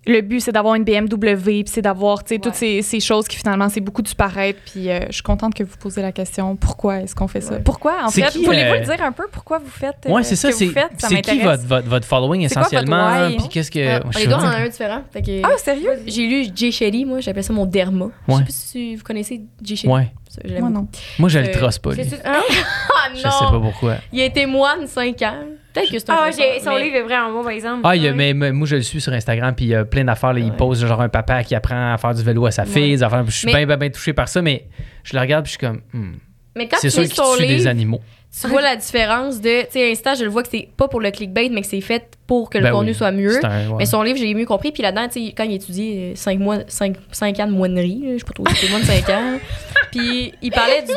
le 0.06 0.22
but, 0.22 0.40
c'est 0.42 0.52
d'avoir 0.52 0.76
une 0.76 0.84
BMW, 0.84 1.36
puis 1.64 1.64
c'est 1.68 1.82
d'avoir, 1.82 2.24
tu 2.24 2.36
sais, 2.36 2.40
toutes 2.40 2.54
Ouais. 2.54 2.58
ces, 2.60 2.82
ces 2.82 3.00
choses 3.00 3.28
qui, 3.28 3.38
finalement, 3.38 3.70
c'est 3.70 3.80
beaucoup 3.82 4.02
du 4.02 4.14
paraître. 4.16 4.60
Puis 4.66 4.90
euh, 4.90 5.00
je 5.08 5.14
suis 5.14 5.24
contente 5.24 5.54
que 5.54 5.64
vous 5.64 5.78
posez 5.78 6.02
la 6.02 6.12
question, 6.12 6.56
pourquoi 6.56 7.00
est-ce 7.02 7.16
qu'on 7.16 7.28
fait 7.28 7.42
ça? 7.42 7.60
Pourquoi, 7.60 7.94
en 8.06 8.10
fait? 8.10 8.36
Voulez-vous 8.36 8.74
euh, 8.76 8.80
dire 8.96 9.04
un 9.04 9.12
peu? 9.12 9.26
Pourquoi 9.32 9.60
vous 9.60 9.70
faites 9.70 10.06
euh, 10.06 10.12
Ouais, 10.12 10.24
c'est 10.24 10.36
ça. 10.36 10.50
ce 10.50 10.54
que 10.54 10.60
C'est 10.60 10.66
vous 10.66 10.72
faites? 10.74 10.92
Ça 11.00 11.08
c'est 11.10 11.22
qui 11.22 11.40
votre, 11.40 11.64
votre, 11.66 11.88
votre 11.88 12.06
following 12.08 12.48
C'est 12.48 12.54
quoi 12.56 12.64
votre 12.64 12.74
essentiellement? 12.76 13.38
Puis 13.38 13.48
qu'est-ce 13.50 13.72
que. 13.72 13.80
Ah, 13.98 14.02
je 14.12 14.18
les 14.18 14.24
sais 14.26 14.30
gars, 14.30 14.38
on 14.38 14.40
en 14.40 14.50
dire? 14.50 14.50
a 14.50 14.62
un 14.62 14.68
différent. 14.70 15.02
Que- 15.14 15.42
Ah, 15.44 15.58
sérieux? 15.58 15.92
J'ai 16.08 16.28
lu 16.28 16.46
Jay 16.56 16.72
Shetty, 16.72 17.06
moi, 17.06 17.20
j'appelais 17.22 17.44
ça 17.44 17.54
mon 17.54 17.66
derma. 17.66 18.08
Je 18.28 18.34
Ouais. 18.34 18.40
sais 18.40 18.46
pas 18.46 18.52
si 18.52 18.96
vous 18.96 19.04
connaissez 19.04 19.42
Jay 19.62 19.76
Shetty. 19.76 19.88
Ouais. 19.94 20.12
Ça, 20.30 20.42
Moi, 20.60 20.70
non. 20.70 20.88
Moi, 21.20 21.30
je 21.30 21.40
le 21.40 21.48
Euh, 21.48 21.52
trosse 21.54 21.78
pas. 21.80 21.94
lui. 21.94 22.04
C'est- 22.04 22.20
Ah, 22.26 22.42
Ah 22.42 23.10
Je 23.14 23.20
sais 23.20 23.28
pas 23.28 23.60
pourquoi. 23.62 23.96
Il 24.12 24.20
a 24.20 24.26
été 24.26 24.46
moine 24.48 24.88
5 24.88 25.22
ans. 25.22 25.36
Peut-être 25.74 25.91
que 25.91 25.98
c'est 26.00 26.10
un 26.10 26.16
ah, 26.18 26.30
j'ai- 26.32 26.60
son 26.60 26.72
mais- 26.76 26.84
livre 26.84 26.95
est 26.98 27.02
vraiment 27.02 27.32
bon, 27.32 27.41
par 27.44 27.52
exemple. 27.52 27.82
Ah, 27.84 27.95
il 27.95 28.04
y 28.04 28.08
a- 28.08 28.14
mais, 28.14 28.34
mais 28.34 28.52
moi, 28.52 28.68
je 28.68 28.76
le 28.76 28.82
suis 28.84 29.02
sur 29.02 29.12
Instagram, 29.14 29.54
puis 29.56 29.66
il 29.66 29.70
y 29.70 29.76
a 29.76 29.86
plein 29.86 30.04
d'affaires. 30.04 30.34
là, 30.34 30.40
Il 30.40 30.52
pose 30.54 30.86
genre 30.86 31.02
un 31.02 31.10
papa 31.10 31.44
qui 31.44 31.56
apprend 31.56 31.94
à 31.94 31.98
faire 31.98 32.14
du 32.14 32.22
vélo 32.24 32.45
à 32.45 32.52
sa 32.52 32.66
fille. 32.66 32.91
Des 32.91 33.02
affaires, 33.04 33.26
je 33.26 33.32
suis 33.32 33.48
bien, 33.48 33.66
bien, 33.66 33.78
bien 33.78 33.90
touché 33.90 34.14
par 34.14 34.28
ça, 34.28 34.41
mais 34.41 34.68
je 35.04 35.14
le 35.16 35.20
regarde, 35.22 35.45
puis 35.45 35.54
je 35.54 35.58
suis 35.58 35.68
comme. 35.68 35.82
hmm, 35.94 36.14
Mais 36.56 36.68
quand 36.68 36.78
C'est 36.80 36.90
tu 36.90 36.94
sûr 36.94 37.04
qu'il 37.04 37.38
tue 37.41 37.48
des 37.48 37.56
livre, 37.58 37.70
animaux. 37.70 38.02
tu 38.40 38.48
vois 38.48 38.62
la 38.62 38.76
différence 38.76 39.41
de. 39.41 39.62
Tu 39.64 39.72
sais, 39.72 39.91
Insta, 39.91 40.14
je 40.14 40.24
le 40.24 40.30
vois 40.30 40.44
que 40.44 40.50
c'est 40.50 40.70
pas 40.78 40.88
pour 40.88 41.02
le 41.02 41.10
clickbait, 41.10 41.50
mais 41.50 41.62
que 41.62 41.68
c'est 41.68 41.82
fait 41.82 42.06
pour 42.28 42.50
que 42.50 42.58
le 42.58 42.64
Ben 42.66 42.72
contenu 42.72 42.91
oui. 42.91 42.95
soit 42.95 43.12
mieux. 43.12 43.45
Un- 43.45 43.68
ouais. 43.70 43.76
Mais 43.80 43.86
son 43.86 44.02
livre, 44.02 44.18
j'ai 44.18 44.34
mieux 44.34 44.45
compris. 44.45 44.72
Puis 44.72 44.82
là-dedans, 44.82 45.08
tu 45.12 45.26
sais, 45.28 45.34
quand 45.36 45.44
il 45.44 45.54
étudiait 45.54 46.14
5 46.16 46.40
mois, 46.40 46.58
5, 46.68 46.95
ans 47.40 47.48
de 47.48 47.52
moinerie, 47.52 48.02
je 48.14 48.18
sais 48.20 48.24
pas 48.26 48.34
trop, 48.34 48.45
c'était 48.56 48.70
moins 48.72 48.80
de 48.80 48.86
5 48.86 49.10
ans. 49.10 49.38
Puis 49.91 50.34
il 50.41 50.50
parlait 50.52 50.82
du. 50.82 50.91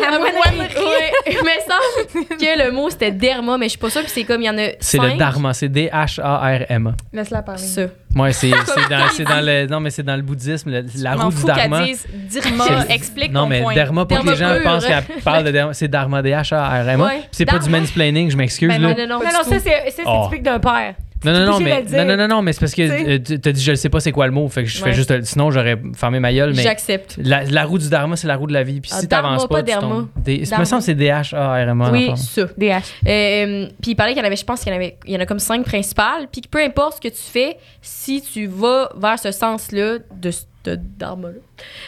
La 0.00 0.10
moinerie. 0.18 0.38
Ouais. 0.58 1.12
Il 1.30 1.36
me 1.36 2.18
semble 2.22 2.36
que 2.38 2.64
le 2.64 2.70
mot 2.72 2.88
c'était 2.88 3.10
derma, 3.10 3.58
mais 3.58 3.66
je 3.66 3.70
suis 3.70 3.78
pas 3.78 3.90
sûre. 3.90 4.00
Puis 4.02 4.10
c'est 4.14 4.24
comme 4.24 4.40
il 4.40 4.46
y 4.46 4.50
en 4.50 4.56
a. 4.56 4.68
C'est 4.80 4.96
le 4.98 5.10
cinq. 5.10 5.18
dharma, 5.18 5.52
c'est 5.52 5.68
D-H-A-R-M. 5.68 6.94
Laisse-la 7.12 7.42
parler. 7.42 7.60
Ça. 7.60 7.82
Ouais, 8.16 8.32
c'est 8.32 8.50
c'est 8.66 8.88
dans, 8.88 9.08
c'est 9.14 9.24
dans 9.24 9.44
le. 9.44 9.66
Non, 9.66 9.80
mais 9.80 9.90
c'est 9.90 10.02
dans 10.02 10.16
le 10.16 10.22
bouddhisme, 10.22 10.70
le- 10.70 10.84
la 11.02 11.14
roue 11.14 11.30
du 11.30 11.44
dharma. 11.44 11.84
dise 11.84 12.06
C'est- 12.30 12.90
explique 12.94 13.32
Non, 13.32 13.46
mais 13.46 13.60
point. 13.60 13.74
dharma, 13.74 14.06
pas 14.06 14.16
que 14.16 14.24
Dharma 14.24 14.32
les 14.32 14.36
gens 14.58 14.62
pensent 14.64 14.86
qu'elle 14.86 15.04
parle 15.22 15.44
de 15.44 15.50
dharma. 15.50 15.74
C'est 15.74 15.88
dharma, 15.88 16.22
D-H-A-R-M. 16.22 17.00
Ouais. 17.02 17.08
Puis 17.18 17.28
c'est 17.32 17.44
pas 17.44 17.58
du 17.58 17.64
Dharma. 17.64 17.80
mansplaining, 17.80 18.30
je 18.30 18.36
m'excuse. 18.36 18.68
Ben. 18.68 18.80
Non, 18.80 18.94
non, 18.96 19.06
non. 19.06 19.20
C'est 19.44 19.58
ça, 19.58 19.74
c'est 19.90 20.02
Oh. 20.06 20.22
typique 20.30 20.42
d'un 20.42 20.58
père. 20.72 20.94
Non, 21.24 21.32
non, 21.32 21.46
non, 21.46 21.58
mais, 21.58 21.82
non, 22.04 22.16
non, 22.16 22.28
non, 22.28 22.42
mais 22.42 22.52
c'est 22.52 22.60
parce 22.60 22.74
que 22.76 22.86
T'sais. 22.86 23.08
euh, 23.08 23.18
tu- 23.18 23.40
t'as 23.40 23.50
dit 23.50 23.60
je 23.60 23.72
ne 23.72 23.76
sais 23.76 23.88
pas 23.88 23.98
c'est 23.98 24.12
quoi 24.12 24.26
le 24.26 24.32
mot, 24.32 24.46
fait 24.48 24.62
que 24.62 24.68
je 24.68 24.80
fais 24.80 24.92
juste. 24.92 25.12
Sinon, 25.24 25.50
j'aurais 25.50 25.76
fermé 25.96 26.20
ma 26.20 26.32
gueule, 26.32 26.52
mais 26.54 26.62
J'accepte. 26.62 27.16
la, 27.20 27.42
la 27.42 27.64
roue 27.64 27.78
du 27.78 27.88
dharma, 27.90 28.14
c'est 28.14 28.28
la 28.28 28.36
roue 28.36 28.46
de 28.46 28.52
la 28.52 28.62
vie. 28.62 28.80
Puis 28.80 28.92
Ah, 28.94 29.00
si 29.00 29.08
dharma, 29.08 29.30
t'avances 29.30 29.48
pas 29.48 29.62
tu 29.64 29.72
dharma. 29.72 29.88
tombes. 29.88 30.08
Me 30.24 30.48
Dharma. 30.48 30.64
semble 30.64 30.80
que 30.80 30.86
c'est 30.86 30.94
D-H-A-R-M. 30.94 31.88
Oui, 31.90 32.12
ça. 32.16 32.44
DH. 32.56 33.08
Euh, 33.08 33.66
puis 33.82 33.90
il 33.90 33.94
parlait 33.96 34.12
qu'il 34.12 34.20
y 34.22 34.24
en 34.24 34.26
avait, 34.28 34.36
je 34.36 34.44
pense 34.44 34.60
qu'il 34.60 34.70
y 34.72 34.72
en 34.72 34.76
avait, 34.76 34.96
il 35.06 35.12
y 35.12 35.16
en 35.16 35.20
a 35.20 35.26
comme 35.26 35.40
cinq 35.40 35.64
principales. 35.64 36.28
Puis 36.30 36.40
que 36.42 36.48
peu 36.48 36.62
importe 36.62 37.02
ce 37.02 37.08
que 37.08 37.12
tu 37.12 37.20
fais, 37.20 37.56
si 37.82 38.22
tu 38.22 38.46
vas 38.46 38.88
vers 38.96 39.18
ce 39.18 39.32
sens-là 39.32 39.98
de 40.14 40.30
ce 40.30 40.44
dharma-là, 40.66 41.34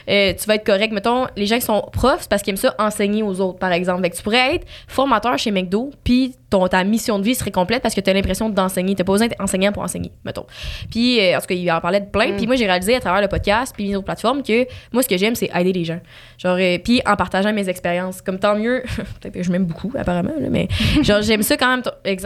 euh, 0.09 0.33
tu 0.33 0.47
vas 0.47 0.57
être 0.57 0.67
correct. 0.67 0.93
Mettons, 0.93 1.27
les 1.37 1.47
gens 1.47 1.57
qui 1.57 1.65
sont 1.65 1.89
profs, 1.93 2.23
c'est 2.23 2.31
parce 2.31 2.43
qu'ils 2.43 2.53
aiment 2.53 2.57
ça 2.57 2.75
enseigner 2.79 3.23
aux 3.23 3.41
autres, 3.41 3.59
par 3.59 3.73
exemple. 3.73 4.03
Fait 4.03 4.11
que 4.11 4.17
tu 4.17 4.23
pourrais 4.23 4.57
être 4.57 4.67
formateur 4.89 5.39
chez 5.39 5.51
McDo, 5.51 5.91
puis 6.05 6.35
ton, 6.51 6.67
ta 6.67 6.83
mission 6.85 7.19
de 7.19 7.25
vie 7.25 7.35
serait 7.35 7.53
complète 7.53 7.83
parce 7.83 7.95
que 7.95 8.01
tu 8.01 8.11
as 8.11 8.13
l'impression 8.13 8.51
d'enseigner. 8.51 8.95
Tu 8.95 9.05
pas 9.05 9.13
besoin 9.13 9.29
d'être 9.29 9.41
enseignant 9.41 9.73
pour 9.73 9.83
enseigner, 9.83 10.11
mettons. 10.25 10.45
Puis, 10.91 11.21
euh, 11.21 11.37
en 11.37 11.41
tout 11.41 11.47
cas, 11.47 11.55
il 11.55 11.71
en 11.71 11.81
parlait 11.81 12.01
de 12.01 12.07
plein. 12.07 12.33
Mm. 12.33 12.37
Puis 12.37 12.47
moi, 12.47 12.57
j'ai 12.57 12.67
réalisé 12.67 12.97
à 12.97 13.01
travers 13.01 13.23
le 13.23 13.29
podcast, 13.29 13.73
puis 13.75 13.87
les 13.87 13.97
autres 13.97 14.05
plateformes, 14.05 14.43
que 14.43 14.67
moi, 14.93 15.03
ce 15.03 15.09
que 15.09 15.17
j'aime, 15.17 15.35
c'est 15.35 15.51
aider 15.55 15.73
les 15.73 15.85
gens. 15.85 16.01
Genre, 16.39 16.57
euh, 16.61 16.79
puis 16.79 17.01
en 17.07 17.17
partageant 17.17 17.53
mes 17.53 17.69
expériences. 17.69 18.21
Comme 18.21 18.39
tant 18.39 18.57
mieux, 18.57 18.83
peut-être 19.21 19.35
que 19.35 19.43
je 19.43 19.53
m'aime 19.53 19.65
beaucoup, 19.65 19.93
apparemment, 19.97 20.35
là, 20.39 20.49
mais 20.51 20.69
genre, 21.03 21.23
j'aime 21.23 21.43
ça 21.43 21.57
quand 21.57 21.69
même. 21.69 21.83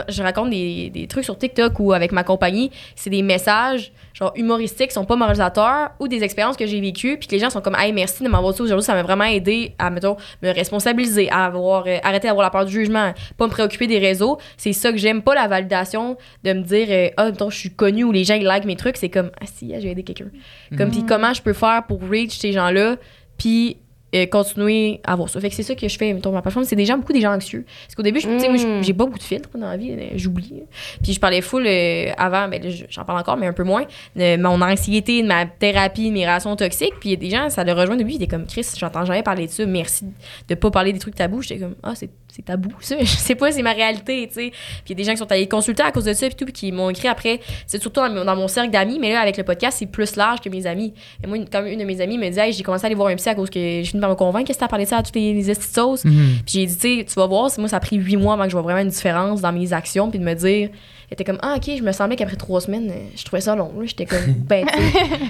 Je 0.09 0.23
raconte 0.23 0.51
des, 0.51 0.91
des 0.91 1.07
trucs 1.07 1.25
sur 1.25 1.37
TikTok 1.37 1.79
ou 1.79 1.93
avec 1.93 2.13
ma 2.13 2.25
compagnie. 2.25 2.71
C'est 2.97 3.11
des 3.11 3.23
messages, 3.23 3.93
genre, 4.15 4.33
humoristiques, 4.37 4.89
qui 4.89 4.95
sont 4.95 5.05
pas 5.05 5.17
moralisateurs 5.17 5.91
ou 6.01 6.09
des 6.09 6.25
expériences 6.25 6.57
que 6.57 6.67
j'ai 6.67 6.81
vécues. 6.81 7.19
Puis 7.19 7.29
les 7.35 7.41
gens 7.41 7.51
sont 7.51 7.61
comme, 7.61 7.77
hey, 7.77 7.93
merci 7.93 8.23
de 8.23 8.29
m'avoir 8.29 8.53
dit 8.53 8.59
ça 8.59 8.65
aujourd'hui. 8.65 8.85
Ça 8.85 8.95
m'a 8.95 9.03
vraiment 9.03 9.25
aidé 9.25 9.75
à, 9.79 9.91
mettons, 9.91 10.17
me 10.43 10.53
responsabiliser, 10.53 11.29
à 11.31 11.47
avoir, 11.47 11.85
euh, 11.87 11.99
arrêter 12.03 12.29
d'avoir 12.29 12.45
la 12.45 12.51
peur 12.51 12.65
du 12.65 12.73
jugement, 12.73 13.13
pas 13.37 13.47
me 13.47 13.51
préoccuper 13.51 13.87
des 13.87 13.99
réseaux. 13.99 14.39
C'est 14.57 14.73
ça 14.73 14.93
que 14.93 14.99
j'aime, 14.99 15.23
pas 15.23 15.35
la 15.35 15.49
validation 15.49 16.17
de 16.45 16.53
me 16.53 16.63
dire, 16.63 16.87
euh, 16.91 17.09
ah, 17.17 17.27
mettons, 17.27 17.51
je 17.51 17.59
suis 17.59 17.71
connue 17.71 18.05
ou 18.05 18.13
les 18.13 18.25
gens, 18.25 18.35
ils 18.35 18.45
like 18.45 18.65
mes 18.65 18.77
trucs. 18.77 18.97
C'est 18.97 19.11
comme, 19.11 19.31
ah, 19.41 19.47
si, 19.53 19.75
j'ai 19.79 19.91
aidé 19.91 20.03
quelqu'un. 20.05 20.31
Comme, 20.77 20.91
puis 20.91 21.05
comment 21.05 21.33
je 21.33 21.43
peux 21.43 21.53
faire 21.53 21.85
pour 21.87 22.01
reach 22.09 22.39
ces 22.39 22.53
gens-là, 22.53 22.97
puis 23.37 23.79
euh, 24.15 24.27
continuer 24.27 25.01
à 25.05 25.13
avoir 25.13 25.29
ça. 25.29 25.41
Fait 25.41 25.49
que 25.49 25.55
c'est 25.55 25.63
ça 25.63 25.75
que 25.75 25.89
je 25.89 25.97
fais, 25.99 26.13
mettons, 26.13 26.33
ma 26.33 26.41
plateforme. 26.43 26.65
C'est 26.65 26.77
des 26.77 26.85
gens, 26.87 26.97
beaucoup 26.99 27.13
des 27.13 27.21
gens 27.21 27.35
anxieux. 27.35 27.65
Parce 27.87 27.95
qu'au 27.95 28.03
début, 28.03 28.21
je- 28.21 28.39
sais, 28.39 28.49
moi, 28.49 28.57
je- 28.57 28.67
Mm. 28.67 28.83
j'ai 28.85 28.93
pas 28.95 29.05
beaucoup 29.07 29.19
de 29.19 29.23
filtres 29.25 29.49
dans 29.59 29.69
la 29.69 29.77
vie, 29.77 29.95
j'oublie. 30.17 30.63
Puis 31.03 31.13
je 31.13 31.21
parlais 31.21 31.41
full 31.41 31.67
euh, 31.67 32.11
avant, 32.17 32.49
ben 32.49 32.63
là, 32.63 32.71
je- 32.71 32.85
j'en 32.89 33.05
parle 33.05 33.19
encore, 33.21 33.37
mais 33.37 33.47
un 33.47 33.53
peu 33.53 33.65
moins, 33.65 33.85
de 34.17 34.37
mon 34.37 34.61
anxiété, 34.63 35.23
de 35.23 35.27
ma 35.27 35.47
thérapie, 35.47 36.09
de 36.09 36.13
mes 36.15 36.25
relations 36.27 36.55
toxiques. 36.57 36.95
Puis 37.01 37.11
il 37.11 37.13
y 37.13 37.15
a 37.15 37.19
des 37.19 37.31
gens, 37.31 37.51
ça 37.51 37.65
le 37.65 37.73
rejoint 37.73 37.97
depuis, 37.97 38.15
ils 38.15 38.17
étaient 38.23 38.27
comme, 38.29 38.47
Chris, 38.47 38.67
j'entends 38.77 39.05
jamais 39.05 39.23
parler 39.23 39.47
de 39.47 39.51
ça, 39.53 39.67
merci 39.67 40.07
de 40.49 40.55
pas 40.55 40.71
parler 40.71 40.93
des 40.93 40.99
trucs 40.99 41.15
tabous. 41.15 41.43
J'étais 41.43 41.61
comme, 41.61 41.75
ah, 41.83 41.93
c'est 41.95 42.11
c'est 42.35 42.45
tabou, 42.45 42.71
ça. 42.81 42.97
Je 42.99 43.05
sais 43.05 43.35
pas, 43.35 43.53
c'est 43.53 43.63
ma 43.63 43.73
réalité, 43.73 44.27
tu 44.29 44.35
sais. 44.35 44.51
Puis 44.51 44.83
il 44.87 44.91
y 44.91 44.93
a 44.93 44.97
des 44.97 45.05
gens 45.05 45.13
qui 45.13 45.19
sont 45.19 45.31
allés 45.31 45.47
consulter 45.49 45.83
à 45.83 45.93
cause 45.93 46.05
de 46.05 46.13
ça, 46.13 46.27
puis 46.27 46.35
tout, 46.35 46.45
puis 46.45 46.53
qui 46.53 46.73
m'ont 46.73 46.91
écrit 46.91 47.09
après. 47.09 47.41
C'est 47.67 47.81
surtout 47.81 48.01
dans, 48.01 48.11
mon- 48.11 48.25
dans 48.25 48.35
mon 48.37 48.49
cercle 48.49 48.71
d'amis, 48.71 48.99
mais 48.99 49.13
là, 49.13 49.21
avec 49.21 49.37
le 49.37 49.45
podcast, 49.45 49.77
c'est 49.79 49.87
plus 49.87 50.17
large 50.17 50.41
que 50.41 50.49
mes 50.49 50.67
amis. 50.67 50.93
Et 51.23 51.27
moi, 51.27 51.37
une- 51.37 51.49
comme 51.49 51.67
une 51.67 51.79
de 51.79 51.85
mes 51.85 52.01
amies 52.01 52.19
me 52.19 52.29
dit, 52.31 52.39
hey, 52.39 52.53
j'ai 52.53 52.63
commencé 52.63 52.85
à 52.85 52.87
aller 52.87 52.95
voir 52.97 53.09
un 53.09 53.17
psy 53.17 53.29
à 53.29 53.35
cause 53.35 53.51
que 53.51 53.59
j'ai 53.61 53.85
fini 53.85 54.01
par 54.01 54.11
me 54.11 54.15
convaincre, 54.17 54.53
que 54.53 54.59
t'as 54.59 54.69
parlé 54.69 54.85
de 54.85 54.91
ça 54.91 54.99
à 54.99 55.03
toutes 55.03 55.15
les, 55.17 55.33
les 55.33 55.51
estis 55.51 55.69
de 55.69 55.75
sauce. 55.75 56.05
Mhm. 56.05 56.13
Puis 56.45 56.55
j'ai 56.61 56.67
dit, 56.67 56.75
tu 56.77 56.99
sais, 57.01 57.05
tu 57.05 57.15
vas 57.15 57.27
voir, 57.27 57.51
c'est- 57.51 57.61
moi, 57.61 57.69
ça 57.69 57.77
a 57.77 57.81
pris 57.81 57.97
huit 57.97 58.17
mois 58.17 58.35
avant 58.35 58.45
que 58.45 58.51
je 58.51 58.55
vois 58.55 58.63
vraiment 58.63 58.81
une 58.81 58.89
différence 58.89 59.41
dans 59.41 59.53
mes 59.53 59.73
actions, 59.73 60.11
puis 60.11 60.19
de 60.19 60.25
me 60.25 60.35
dire, 60.35 60.71
elle 61.09 61.13
était 61.13 61.25
comme, 61.25 61.39
ah, 61.43 61.55
ok, 61.57 61.71
je 61.79 61.83
me 61.83 61.93
semblais 61.93 62.17
qu'après 62.17 62.37
trois 62.37 62.61
semaines, 62.61 62.91
euh, 62.91 62.95
je 63.17 63.25
trouvais 63.25 63.43
ça 63.43 63.55
long. 63.55 63.71
là. 63.79 63.85
J'étais 63.87 64.07
comme, 64.07 64.19
ben. 64.49 64.67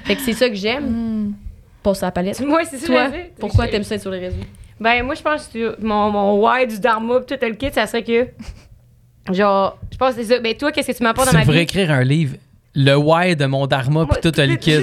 Fait 0.05 0.17
que 0.17 0.23
c'est 0.23 0.33
ça 0.33 0.49
que 0.49 0.55
j'aime, 0.55 1.35
passe 1.83 2.03
à 2.03 2.07
la 2.07 2.13
palette. 2.13 2.41
Moi, 2.41 2.63
c'est 2.65 2.79
ça. 2.79 3.11
Je 3.11 3.19
pourquoi 3.39 3.67
Je- 3.67 3.73
t'aimes 3.73 3.83
ça 3.83 3.97
être 3.97 4.01
sur 4.01 4.11
les 4.11 4.21
réseaux? 4.21 4.37
Ben, 4.81 5.03
moi, 5.05 5.15
je 5.15 5.23
pense 5.23 5.49
que 5.49 5.81
mon, 5.81 6.11
mon 6.11 6.41
why 6.45 6.67
du 6.67 6.79
Dharma 6.81 7.21
pis 7.21 7.35
tout 7.37 7.47
le 7.47 7.55
kit, 7.55 7.71
ça 7.73 7.87
serait 7.87 8.03
que. 8.03 8.27
Genre, 9.33 9.79
je 9.91 9.97
pense 9.97 10.15
que 10.15 10.23
c'est 10.23 10.35
ça. 10.35 10.41
Ben, 10.41 10.55
toi, 10.55 10.71
qu'est-ce 10.73 10.93
que 10.93 10.97
tu 10.97 11.03
m'apportes 11.03 11.27
dans 11.27 11.31
Tu 11.33 11.37
ma 11.39 11.43
devrais 11.43 11.57
vie? 11.59 11.63
écrire 11.63 11.91
un 11.91 12.03
livre. 12.05 12.37
Le 12.75 12.95
why 12.97 13.37
de 13.37 13.47
mon 13.47 13.67
dharma, 13.67 14.05
puis 14.07 14.21
tout 14.21 14.33
le 14.37 14.47
le 14.47 14.57
kit. 14.57 14.83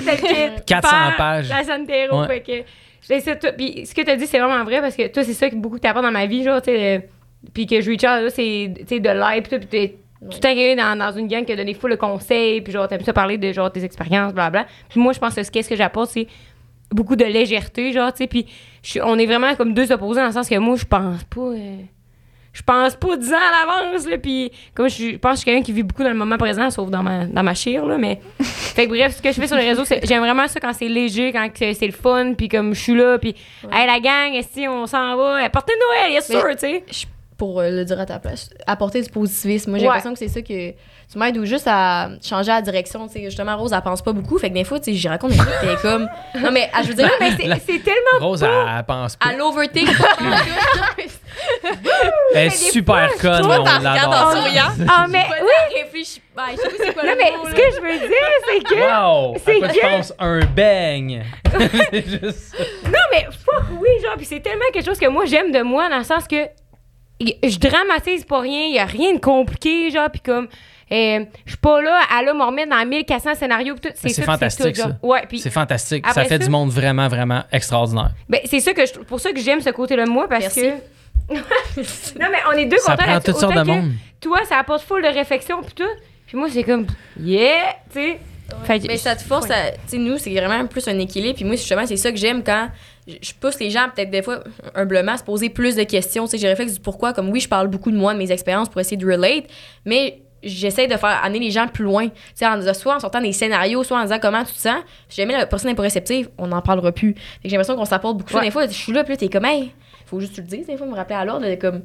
400 0.65 0.89
Faire 0.89 1.15
pages. 1.17 1.49
La 1.49 1.63
Santero, 1.63 2.21
Ouais. 2.21 2.27
fait 2.27 2.39
que. 2.41 2.67
c'est 3.01 3.19
ça, 3.19 3.35
toi. 3.35 3.51
Puis 3.51 3.85
ce 3.85 3.93
que 3.93 4.01
tu 4.01 4.09
as 4.09 4.15
dit, 4.15 4.25
c'est 4.25 4.39
vraiment 4.39 4.63
vrai 4.63 4.79
parce 4.81 4.95
que 4.95 5.07
toi, 5.09 5.23
c'est 5.23 5.33
ça 5.33 5.49
que 5.49 5.55
beaucoup 5.55 5.77
t'apporte 5.77 6.05
dans 6.05 6.11
ma 6.11 6.25
vie, 6.25 6.43
genre, 6.43 6.61
tu 6.61 6.71
sais. 6.71 7.09
Puis 7.53 7.65
que 7.65 7.75
out, 7.91 8.01
là, 8.23 8.29
c'est 8.29 8.73
tu 8.87 8.99
de 9.01 9.09
l'aide, 9.09 9.43
pis 9.43 9.49
tout. 9.49 9.57
Puis 9.59 9.67
t'es 9.67 9.95
tu 10.31 10.39
t'es 10.39 10.47
arrivé 10.49 10.75
dans, 10.75 10.95
dans 10.97 11.11
une 11.11 11.27
gang 11.27 11.43
qui 11.43 11.51
a 11.51 11.55
donné 11.55 11.73
full 11.73 11.89
de 11.91 11.95
conseils, 11.95 12.61
puis 12.61 12.71
genre, 12.71 12.87
t'aimes 12.87 13.01
ça 13.03 13.11
parler 13.11 13.37
de 13.39 13.51
genre 13.51 13.71
tes 13.71 13.83
expériences, 13.83 14.33
blablabla. 14.33 14.67
Puis 14.87 14.99
moi, 14.99 15.13
je 15.13 15.19
pense 15.19 15.33
que 15.35 15.41
ce 15.43 15.49
qu'est-ce 15.51 15.67
que 15.69 15.75
j'apporte, 15.75 16.11
c'est 16.11 16.27
beaucoup 16.91 17.15
de 17.15 17.25
légèreté, 17.25 17.91
genre, 17.91 18.11
tu 18.13 18.19
sais. 18.19 18.27
Puis 18.27 18.45
je 18.83 18.99
on 19.01 19.17
est 19.17 19.25
vraiment 19.25 19.55
comme 19.55 19.73
deux 19.73 19.91
opposés 19.91 20.19
dans 20.21 20.27
le 20.27 20.33
sens 20.33 20.47
que 20.49 20.57
moi, 20.57 20.75
je 20.75 20.85
pense 20.85 21.23
pas. 21.25 21.41
euh, 21.41 21.77
je 22.53 22.61
pense 22.63 22.95
pas 22.95 23.15
10 23.15 23.31
ans 23.33 23.37
à 23.37 23.65
l'avance, 23.65 24.05
là. 24.07 24.17
Puis 24.17 24.51
comme 24.73 24.89
je, 24.89 25.15
pense 25.15 25.31
que 25.31 25.35
je 25.35 25.39
suis 25.41 25.45
quelqu'un 25.45 25.63
qui 25.63 25.71
vit 25.71 25.83
beaucoup 25.83 26.03
dans 26.03 26.09
le 26.09 26.15
moment 26.15 26.37
présent, 26.37 26.69
sauf 26.69 26.89
dans 26.89 27.01
ma, 27.01 27.25
dans 27.25 27.43
ma 27.43 27.53
chire, 27.53 27.85
là. 27.85 27.97
Mais. 27.97 28.19
fait 28.41 28.87
que 28.87 28.89
bref, 28.91 29.15
ce 29.15 29.21
que 29.21 29.31
je 29.31 29.39
fais 29.39 29.47
sur 29.47 29.55
les 29.55 29.69
réseaux, 29.69 29.85
c'est 29.85 30.05
j'aime 30.05 30.21
vraiment 30.21 30.47
ça 30.47 30.59
quand 30.59 30.73
c'est 30.73 30.89
léger, 30.89 31.31
quand 31.31 31.47
c'est 31.55 31.85
le 31.87 31.93
fun, 31.93 32.33
puis 32.33 32.49
comme 32.49 32.73
je 32.73 32.81
suis 32.81 32.95
là, 32.95 33.17
puis 33.19 33.35
hey, 33.71 33.87
la 33.87 33.99
gang, 34.01 34.33
si 34.51 34.67
on 34.67 34.85
s'en 34.85 35.15
va, 35.15 35.49
portez 35.49 35.73
Noël, 35.79 36.11
yes 36.11 36.27
sûr, 36.27 36.43
tu 36.51 36.57
sais. 36.59 36.83
pour 37.37 37.59
euh, 37.61 37.69
le 37.69 37.85
dire 37.85 37.99
à 37.99 38.05
ta 38.05 38.19
place, 38.19 38.49
apporter 38.67 39.01
du 39.01 39.09
positivisme. 39.09 39.69
Moi, 39.71 39.79
j'ai 39.79 39.85
Ouais. 39.85 39.93
l'impression 39.93 40.13
que 40.13 40.19
c'est 40.19 40.27
ça 40.27 40.41
que 40.41 40.73
tu 41.11 41.17
m'aides 41.17 41.37
ou 41.37 41.45
juste 41.45 41.67
à 41.67 42.09
changer 42.23 42.51
la 42.51 42.61
direction. 42.61 43.05
Tu 43.07 43.13
sais, 43.13 43.23
justement, 43.25 43.57
Rose, 43.57 43.73
elle 43.73 43.81
pense 43.81 44.01
pas 44.01 44.13
beaucoup. 44.13 44.37
Fait 44.37 44.49
que 44.49 44.53
des 44.55 44.63
fois, 44.63 44.79
tu 44.79 44.85
sais, 44.85 44.93
j'y 44.93 45.07
raconte 45.09 45.31
des 45.31 45.37
trucs, 45.37 45.49
puis 45.59 45.67
elle 45.67 45.73
est 45.73 45.81
comme. 45.81 46.07
Non, 46.41 46.51
mais 46.51 46.69
ah, 46.73 46.81
je 46.83 46.87
veux 46.89 46.93
dire, 46.93 47.09
Mais 47.19 47.31
c'est- 47.31 47.61
c'est 47.65 47.79
tellement. 47.83 48.19
Rose, 48.27 48.41
elle, 48.43 48.49
elle 48.77 48.83
pense 48.85 49.15
pas. 49.17 49.27
à 49.27 49.33
l'overthink. 49.33 49.89
Elle 52.33 52.47
est 52.47 52.49
super 52.49 53.09
conne, 53.19 53.41
Toi, 53.41 53.59
on 53.61 53.81
l'adore. 53.81 54.31
souriant. 54.31 54.71
Ah, 54.87 55.05
mais. 55.09 55.25
oui, 55.41 55.81
réfléchis. 55.81 56.21
Ben, 56.35 56.43
je 56.51 56.57
sais 56.57 56.67
pas 56.69 56.83
c'est 56.85 56.93
quoi 56.93 57.03
Non, 57.03 57.11
le 57.11 57.17
mais 57.17 57.31
mot, 57.37 57.45
ce 57.45 57.51
là. 57.51 57.55
que 57.57 57.75
je 57.75 57.81
veux 57.81 58.07
dire, 58.07 58.17
c'est 58.47 58.63
que. 58.63 58.75
Wow! 58.75 59.35
C'est 59.43 59.59
quoi 59.59 59.67
tu 59.69 59.79
que- 59.79 59.85
penses? 59.87 60.13
Un 60.19 60.39
beigne! 60.45 61.23
c'est 61.91 62.07
juste. 62.07 62.55
Non, 62.85 62.99
mais 63.11 63.25
fuck 63.45 63.63
oui, 63.79 63.89
genre, 64.03 64.15
puis 64.17 64.25
c'est 64.25 64.39
tellement 64.39 64.65
quelque 64.73 64.85
chose 64.85 64.99
que 64.99 65.07
moi 65.07 65.25
j'aime 65.25 65.51
de 65.51 65.61
moi, 65.61 65.89
dans 65.89 65.97
le 65.97 66.03
sens 66.03 66.25
que 66.27 66.47
je 67.19 67.57
dramatise 67.59 68.23
pas 68.25 68.39
rien, 68.39 68.65
il 68.67 68.75
y 68.75 68.79
a 68.79 68.85
rien 68.85 69.13
de 69.13 69.19
compliqué, 69.19 69.89
genre, 69.91 70.09
puis 70.09 70.21
comme. 70.21 70.47
Euh, 70.91 71.25
je 71.45 71.51
suis 71.51 71.57
pas 71.57 71.81
là 71.81 71.99
à 72.09 72.21
là 72.21 72.33
me 72.33 72.43
remettre 72.43 72.69
dans 72.69 72.85
1400 72.85 73.35
scénarios 73.35 73.75
tout. 73.81 73.89
C'est 73.95 74.21
fantastique, 74.23 74.75
tout, 74.75 74.81
ça. 74.81 74.97
Ouais, 75.01 75.23
puis 75.27 75.39
C'est 75.39 75.49
fantastique. 75.49 76.03
Après 76.05 76.23
ça 76.23 76.29
fait 76.29 76.37
ça- 76.37 76.45
du 76.45 76.49
monde 76.49 76.69
vraiment, 76.69 77.07
vraiment 77.07 77.43
extraordinaire. 77.51 78.11
ben, 78.27 78.41
c'est 78.45 78.59
ça 78.59 78.73
que 78.73 78.85
je, 78.85 78.93
pour 78.99 79.19
ça 79.19 79.31
que 79.31 79.39
j'aime 79.39 79.61
ce 79.61 79.69
côté-là 79.69 80.05
de 80.05 80.09
moi 80.11 80.27
parce 80.27 80.41
Merci. 80.43 80.61
que. 80.61 81.33
non, 82.19 82.27
mais 82.31 82.39
on 82.49 82.57
est 82.57 82.65
deux 82.65 82.77
Ça 82.79 82.91
contents 82.97 83.05
prend 83.09 83.19
toutes 83.21 83.37
sortes 83.37 83.55
de 83.55 83.63
monde. 83.63 83.91
Toi, 84.19 84.39
ça 84.49 84.57
apporte 84.57 84.83
full 84.83 85.01
de 85.01 85.07
réflexion 85.07 85.61
pis 85.63 85.73
tout. 85.73 85.83
Puis 86.27 86.37
moi, 86.37 86.47
c'est 86.51 86.63
comme, 86.63 86.85
yeah, 87.19 87.75
tu 87.93 87.99
sais. 88.01 88.19
Mais 88.87 88.97
ça 88.97 89.15
te 89.15 89.23
force 89.23 89.49
à. 89.49 89.71
Tu 89.71 89.77
sais, 89.87 89.97
nous, 89.97 90.17
c'est 90.17 90.33
vraiment 90.33 90.65
plus 90.67 90.85
un 90.89 90.99
équilibre. 90.99 91.35
Puis 91.35 91.45
moi, 91.45 91.55
justement, 91.55 91.85
c'est 91.85 91.95
ça 91.95 92.11
que 92.11 92.17
j'aime 92.17 92.43
quand 92.43 92.67
je 93.07 93.15
je 93.21 93.33
pousse 93.33 93.59
les 93.59 93.69
gens, 93.69 93.87
peut-être 93.95 94.11
des 94.11 94.21
fois, 94.21 94.43
humblement, 94.75 95.13
à 95.13 95.17
se 95.17 95.23
poser 95.23 95.49
plus 95.49 95.75
de 95.75 95.83
questions. 95.83 96.25
Tu 96.25 96.31
sais, 96.31 96.37
j'ai 96.37 96.47
réflexe 96.49 96.73
du 96.73 96.79
pourquoi. 96.81 97.13
Comme 97.13 97.29
oui, 97.29 97.39
je 97.39 97.47
parle 97.47 97.67
beaucoup 97.67 97.91
de 97.91 97.97
moi, 97.97 98.13
de 98.13 98.19
mes 98.19 98.31
expériences 98.31 98.67
pour 98.69 98.81
essayer 98.81 98.97
de 98.97 99.05
relate. 99.05 99.45
Mais 99.85 100.21
j'essaie 100.43 100.87
de 100.87 100.97
faire 100.97 101.19
amener 101.23 101.39
les 101.39 101.51
gens 101.51 101.67
plus 101.67 101.83
loin. 101.83 102.07
Tu 102.07 102.13
sais, 102.35 102.47
en 102.47 102.57
disant, 102.57 102.73
soit 102.73 102.95
en 102.95 102.99
sortant 102.99 103.21
des 103.21 103.31
scénarios, 103.31 103.83
soit 103.83 103.97
en 103.99 104.03
disant 104.03 104.19
comment 104.21 104.43
tu 104.43 104.53
te 104.53 104.59
sens. 104.59 104.79
Si 105.09 105.21
jamais 105.21 105.33
la 105.37 105.45
personne 105.45 105.69
n'est 105.69 105.75
pas 105.75 105.83
réceptive, 105.83 106.29
on 106.37 106.47
n'en 106.47 106.61
parlera 106.61 106.91
plus. 106.91 107.15
J'ai 107.43 107.51
l'impression 107.51 107.75
qu'on 107.75 107.85
s'apporte 107.85 108.17
beaucoup. 108.17 108.33
Ouais. 108.35 108.41
Des 108.45 108.51
fois, 108.51 108.67
je 108.67 108.73
suis 108.73 108.91
là, 108.93 109.03
puis 109.03 109.13
là, 109.13 109.17
t'es 109.17 109.29
comme, 109.29 109.45
hey, 109.45 109.71
faut 110.05 110.19
juste 110.19 110.31
que 110.31 110.35
tu 110.37 110.41
le 110.41 110.47
dises, 110.47 110.67
des 110.67 110.77
fois, 110.77 110.87
me 110.87 110.95
rappeler 110.95 111.15
à 111.15 111.25
l'ordre, 111.25 111.47
de 111.47 111.55
comme, 111.55 111.81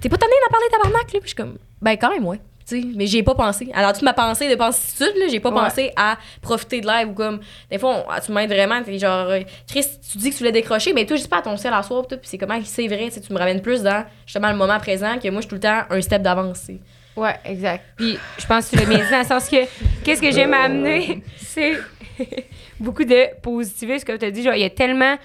t'es 0.00 0.08
pas 0.08 0.16
tanné 0.16 0.32
d'en 0.46 0.50
parler, 0.50 0.66
tabarnak, 0.70 1.12
là? 1.12 1.20
Puis 1.20 1.20
je 1.22 1.26
suis 1.28 1.34
comme, 1.36 1.56
ben, 1.80 1.92
quand 1.96 2.10
même, 2.10 2.26
ouais. 2.26 2.40
Tu 2.66 2.80
sais, 2.80 2.86
mais 2.96 3.06
j'ai 3.06 3.22
pas 3.22 3.34
pensé. 3.34 3.68
Alors, 3.74 3.92
toute 3.92 4.00
ma 4.04 4.14
pensée 4.14 4.48
de 4.48 4.54
penser 4.54 5.04
là, 5.18 5.26
j'ai 5.30 5.38
pas 5.38 5.50
Ouais. 5.50 5.60
pensé 5.60 5.92
à 5.96 6.16
profiter 6.40 6.80
de 6.80 6.86
l'air 6.86 7.06
ou 7.06 7.12
comme. 7.12 7.40
Des 7.70 7.76
fois, 7.78 8.06
on- 8.08 8.20
tu 8.24 8.32
m'aides 8.32 8.48
vraiment. 8.48 8.82
T'es 8.82 8.98
genre, 8.98 9.28
euh, 9.28 9.40
Chris, 9.68 9.84
tu 10.10 10.16
dis 10.16 10.30
que 10.30 10.34
tu 10.34 10.38
voulais 10.38 10.50
décrocher, 10.52 10.94
mais 10.94 11.04
toi, 11.04 11.14
je 11.18 11.22
dis 11.22 11.28
pas 11.28 11.40
à 11.40 11.42
ton 11.42 11.58
ciel 11.58 11.74
à 11.74 11.82
soir, 11.82 12.06
puis 12.06 12.18
c'est 12.22 12.38
comment 12.38 12.58
c'est 12.64 12.86
vrai, 12.88 13.10
tu 13.10 13.32
me 13.34 13.38
ramènes 13.38 13.60
plus 13.60 13.82
dans 13.82 14.06
justement 14.24 14.50
le 14.50 14.56
moment 14.56 14.78
présent 14.78 15.18
que 15.22 15.28
moi, 15.28 15.42
je 15.42 15.46
suis 15.46 15.48
tout 15.50 15.54
le 15.56 15.60
temps 15.60 15.82
un 15.90 16.00
step 16.00 16.22
d'avance. 16.22 16.70
Ouais, 17.16 17.34
exact. 17.44 17.84
Puis 17.96 18.18
je 18.38 18.46
pense 18.46 18.68
que 18.68 18.76
tu 18.76 18.82
l'as 18.82 18.88
bien 18.88 19.04
dit 19.04 19.10
dans 19.10 19.18
le 19.18 19.24
sens 19.24 19.48
que 19.48 19.56
qu'est-ce 20.04 20.20
que 20.20 20.30
j'aime 20.32 20.52
amener, 20.54 21.22
c'est 21.36 21.74
beaucoup 22.80 23.04
de 23.04 23.40
positivisme, 23.40 24.04
comme 24.06 24.18
tu 24.18 24.24
as 24.24 24.30
dit. 24.30 24.42
Genre, 24.42 24.54
il 24.54 24.62
y 24.62 24.64
a 24.64 24.70
tellement. 24.70 25.16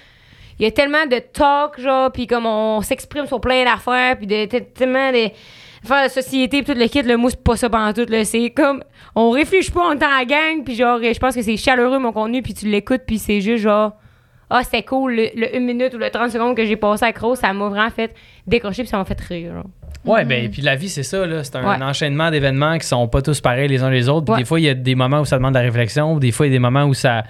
Il 0.60 0.66
y 0.66 0.68
a 0.68 0.72
tellement 0.72 1.06
de 1.06 1.20
talk, 1.20 1.80
genre, 1.80 2.12
puis 2.12 2.28
comme 2.28 2.46
on 2.46 2.82
s'exprime 2.82 3.26
sur 3.28 3.40
plein 3.40 3.64
d'affaires, 3.64 4.18
puis 4.18 4.28
de, 4.28 4.44
t- 4.44 4.66
tellement 4.66 5.10
de 5.10 5.30
faire 5.86 6.04
de 6.04 6.12
société, 6.12 6.62
puis 6.64 6.74
tout 6.74 6.78
le 6.78 6.86
kit, 6.88 7.02
le 7.02 7.16
mot, 7.16 7.30
c'est 7.30 7.42
pas 7.42 7.56
ça 7.56 7.70
pendant 7.70 7.94
tout, 7.94 8.06
là. 8.12 8.26
C'est 8.26 8.50
comme, 8.50 8.84
on 9.16 9.30
réfléchit 9.30 9.72
pas, 9.72 9.88
on 9.88 9.94
est 9.98 10.04
en 10.04 10.24
gang, 10.26 10.62
puis 10.66 10.76
genre, 10.76 11.00
je 11.02 11.18
pense 11.18 11.34
que 11.34 11.42
c'est 11.42 11.56
chaleureux, 11.56 11.98
mon 11.98 12.12
contenu, 12.12 12.42
puis 12.42 12.54
tu 12.54 12.66
l'écoutes, 12.68 13.04
puis 13.08 13.20
c'est 13.20 13.40
juste 13.40 13.64
genre, 13.64 13.94
ah, 14.50 14.62
c'était 14.66 14.84
cool, 14.84 15.14
le, 15.16 15.30
le 15.34 15.56
1 15.56 15.60
minute 15.62 15.94
ou 15.94 15.98
le 15.98 16.10
30 16.10 16.30
secondes 16.32 16.58
que 16.58 16.66
j'ai 16.66 16.76
passé 16.76 17.06
à 17.06 17.14
Rose, 17.18 17.40
ça 17.40 17.54
m'a 17.54 17.70
vraiment 17.70 17.90
fait 17.90 18.14
décrocher, 18.50 18.84
puis 18.84 18.90
ça 18.90 18.98
m'a 18.98 19.06
fait 19.06 19.20
rire, 19.22 19.54
genre. 19.54 19.66
Ouais, 20.06 20.24
ben, 20.26 20.50
puis 20.50 20.62
la 20.62 20.76
vie, 20.76 20.90
c'est 20.90 21.04
ça, 21.04 21.26
là. 21.26 21.44
C'est 21.44 21.56
un 21.58 21.68
Ouais. 21.78 21.84
enchaînement 21.84 22.32
d'événements 22.32 22.78
qui 22.78 22.88
sont 22.88 23.08
pas 23.08 23.22
tous 23.22 23.42
pareils 23.42 23.68
les 23.68 23.84
uns 23.84 23.90
les 23.90 24.08
autres. 24.10 24.26
Puis 24.26 24.34
Ouais. 24.34 24.40
des 24.40 24.46
fois, 24.46 24.60
il 24.60 24.64
y 24.64 24.70
a 24.70 24.74
des 24.74 24.96
moments 24.96 25.20
où 25.20 25.26
ça 25.26 25.38
demande 25.38 25.54
de 25.54 25.60
la 25.60 25.66
réflexion, 25.66 26.18
des 26.18 26.32
fois, 26.32 26.48
il 26.48 26.50
y 26.50 26.54
a 26.54 26.56
des 26.56 26.60
moments 26.60 26.86
où 26.86 26.94
ça. 26.94 27.24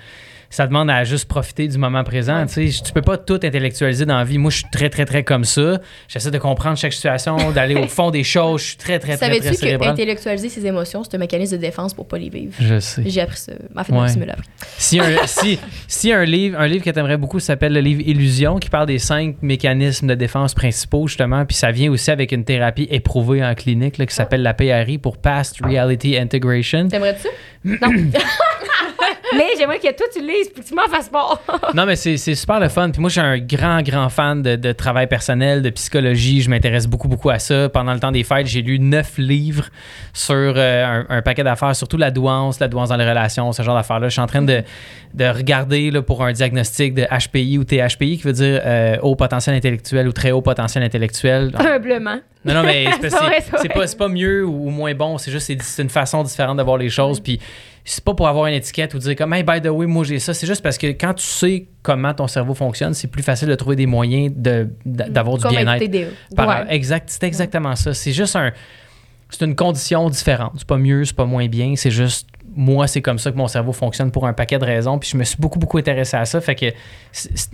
Ça 0.49 0.65
demande 0.65 0.89
à 0.89 1.03
juste 1.03 1.26
profiter 1.27 1.67
du 1.67 1.77
moment 1.77 2.03
présent. 2.03 2.45
Tu 2.47 2.71
sais, 2.71 2.84
tu 2.84 2.91
peux 2.91 3.01
pas 3.01 3.17
tout 3.17 3.39
intellectualiser 3.43 4.05
dans 4.05 4.17
la 4.17 4.23
vie. 4.23 4.38
Moi, 4.38 4.49
je 4.49 4.57
suis 4.57 4.69
très, 4.71 4.89
très, 4.89 5.05
très 5.05 5.23
comme 5.23 5.43
ça. 5.43 5.80
J'essaie 6.07 6.31
de 6.31 6.38
comprendre 6.39 6.77
chaque 6.77 6.93
situation, 6.93 7.51
d'aller 7.55 7.76
au 7.76 7.88
fond 7.88 8.09
des 8.09 8.23
choses. 8.23 8.61
Je 8.61 8.67
suis 8.69 8.77
très, 8.77 8.97
très, 8.99 9.15
très, 9.17 9.27
très 9.39 9.41
Savais-tu 9.41 9.77
que 9.77 9.88
intellectualiser 9.88 10.49
ses 10.49 10.65
émotions, 10.65 11.03
c'est 11.03 11.15
un 11.15 11.19
mécanisme 11.19 11.57
de 11.57 11.61
défense 11.61 11.93
pour 11.93 12.07
pas 12.07 12.17
les 12.17 12.30
vivre? 12.30 12.53
Je 12.59 12.80
sais. 12.80 13.03
J'ai 13.05 13.21
appris 13.21 13.38
ça. 13.38 13.53
En 13.76 13.84
fait, 13.84 13.93
Ouais. 13.93 14.15
me 14.15 14.26
l'a 14.26 14.34
appris. 14.34 14.47
Si 14.77 14.99
un, 14.99 15.05
si, 15.26 15.59
si 15.88 16.11
un 16.11 16.23
livre, 16.26 16.59
un 16.59 16.67
livre 16.67 16.84
que 16.84 16.89
tu 16.89 16.99
aimerais 16.99 17.17
beaucoup 17.17 17.39
s'appelle 17.39 17.73
le 17.73 17.81
livre 17.81 18.01
Illusion, 18.05 18.57
qui 18.57 18.69
parle 18.69 18.88
des 18.88 18.99
cinq 18.99 19.35
mécanismes 19.41 20.07
de 20.07 20.15
défense 20.15 20.53
principaux, 20.53 21.07
justement, 21.07 21.45
puis 21.45 21.55
ça 21.55 21.71
vient 21.71 21.91
aussi 21.91 22.11
avec 22.11 22.31
une 22.31 22.43
thérapie 22.43 22.88
éprouvée 22.89 23.43
en 23.43 23.53
clinique 23.53 23.97
là, 23.97 24.05
qui 24.05 24.15
s'appelle 24.15 24.41
la 24.41 24.53
PRI 24.53 24.97
pour 24.97 25.17
Past 25.17 25.57
Reality 25.63 26.17
Integration. 26.17 26.88
T'aimerais-tu? 26.88 27.27
Ça? 27.80 27.88
Mais 29.35 29.47
j'aimerais 29.57 29.80
que 29.80 29.91
toi, 29.93 30.06
tu 30.14 30.22
lises, 30.22 30.49
puis 30.53 30.64
que 30.64 30.68
tu 30.68 30.73
m'en 30.76 30.88
fasses 30.88 31.10
pas. 31.10 31.41
Non, 31.73 31.85
mais 31.85 31.95
c'est 31.95 32.18
c'est 32.18 32.35
super 32.35 32.60
le 32.60 32.68
fun. 32.68 32.89
Puis 32.89 32.99
moi, 32.99 33.10
je 33.10 33.19
suis 33.19 33.22
un 33.22 33.38
grand, 33.38 33.81
grand 33.81 34.10
fan 34.10 34.41
de, 34.41 34.56
de 34.56 34.72
travail 34.72 35.07
personnel, 35.07 35.61
de 35.61 35.69
psychologie. 35.69 36.41
Je 36.41 36.49
m'intéresse 36.49 36.88
beaucoup, 36.88 37.07
beaucoup 37.07 37.30
à 37.30 37.39
ça. 37.39 37.69
Pendant 37.69 37.93
le 37.93 37.99
temps 37.99 38.11
des 38.11 38.23
fêtes, 38.23 38.47
j'ai 38.47 38.61
lu 38.61 38.80
neuf 38.80 39.18
livres 39.18 39.65
sur 40.14 40.35
euh, 40.35 41.03
un, 41.10 41.18
un 41.18 41.22
paquet 41.22 41.43
d'affaires, 41.43 41.76
surtout 41.76 41.97
la 41.97 42.11
douance, 42.11 42.60
la 42.60 42.68
douance 42.68 42.89
dans 42.89 42.97
les 42.97 43.07
relations, 43.07 43.51
ce 43.51 43.61
genre 43.61 43.76
d'affaires-là. 43.76 44.07
Je 44.07 44.14
suis 44.14 44.22
en 44.22 44.27
train 44.27 44.41
de, 44.41 44.64
de 45.14 45.26
regarder 45.26 45.91
là, 45.91 46.01
pour 46.01 46.23
un 46.23 46.31
diagnostic 46.31 46.93
de 46.93 47.03
HPI 47.03 47.57
ou 47.57 47.64
THPI, 47.64 48.18
qui 48.18 48.23
veut 48.23 48.34
dire 48.34 48.61
euh, 48.65 48.97
haut 49.01 49.15
potentiel 49.15 49.56
intellectuel 49.56 50.07
ou 50.07 50.11
très 50.11 50.31
haut 50.31 50.41
potentiel 50.41 50.84
intellectuel. 50.84 51.51
Humblement. 51.60 52.19
Non, 52.45 52.53
non, 52.53 52.64
mais 52.64 52.85
c'est, 53.01 53.73
pas, 53.73 53.85
c'est 53.85 53.97
pas 53.97 54.07
mieux 54.07 54.45
ou, 54.45 54.69
moins 54.69 54.93
bon. 54.93 55.18
C'est 55.18 55.31
juste 55.31 55.51
c'est 55.60 55.84
une 55.84 55.89
façon 55.89 56.23
différente 56.23 56.57
de 56.57 56.64
voir 56.64 56.77
les 56.77 56.89
choses. 56.89 57.19
Puis 57.19 57.39
c'est 57.91 58.03
pas 58.03 58.13
pour 58.13 58.27
avoir 58.27 58.45
une 58.45 58.53
étiquette 58.53 58.93
ou 58.93 58.99
dire 58.99 59.15
comme, 59.15 59.33
hey, 59.33 59.41
by 59.41 59.61
the 59.61 59.67
way, 59.69 59.87
moi 59.87 60.03
j'ai 60.03 60.19
ça. 60.19 60.33
C'est 60.35 60.45
juste 60.45 60.61
parce 60.61 60.77
que 60.77 60.87
quand 60.87 61.15
tu 61.15 61.25
sais 61.25 61.65
comment 61.81 62.13
ton 62.13 62.27
cerveau 62.27 62.53
fonctionne, 62.53 62.93
c'est 62.93 63.07
plus 63.07 63.23
facile 63.23 63.47
de 63.47 63.55
trouver 63.55 63.75
des 63.75 63.87
moyens 63.87 64.31
de, 64.35 64.69
d'a- 64.85 65.09
d'avoir 65.09 65.37
du 65.37 65.41
bien-être. 65.63 65.79
Par- 66.35 66.47
Ouais. 66.65 66.75
Exact, 66.75 67.09
c'est 67.09 67.23
exactement 67.23 67.75
ça. 67.75 67.93
C'est 67.95 68.11
juste 68.11 68.35
un. 68.35 68.51
C'est 69.31 69.43
une 69.45 69.55
condition 69.55 70.07
différente. 70.09 70.53
C'est 70.57 70.67
pas 70.67 70.77
mieux, 70.77 71.03
c'est 71.05 71.15
pas 71.15 71.25
moins 71.25 71.47
bien. 71.47 71.73
C'est 71.75 71.91
juste. 71.91 72.27
Moi, 72.55 72.87
c'est 72.87 73.01
comme 73.01 73.17
ça 73.19 73.31
que 73.31 73.37
mon 73.37 73.47
cerveau 73.47 73.73
fonctionne 73.73 74.11
pour 74.11 74.25
un 74.27 74.33
paquet 74.33 74.57
de 74.59 74.65
raisons. 74.65 74.97
Puis 74.99 75.09
je 75.11 75.17
me 75.17 75.23
suis 75.23 75.37
beaucoup, 75.39 75.59
beaucoup 75.59 75.77
intéressé 75.77 76.17
à 76.17 76.25
ça. 76.25 76.41
Fait 76.41 76.55
que. 76.55 76.65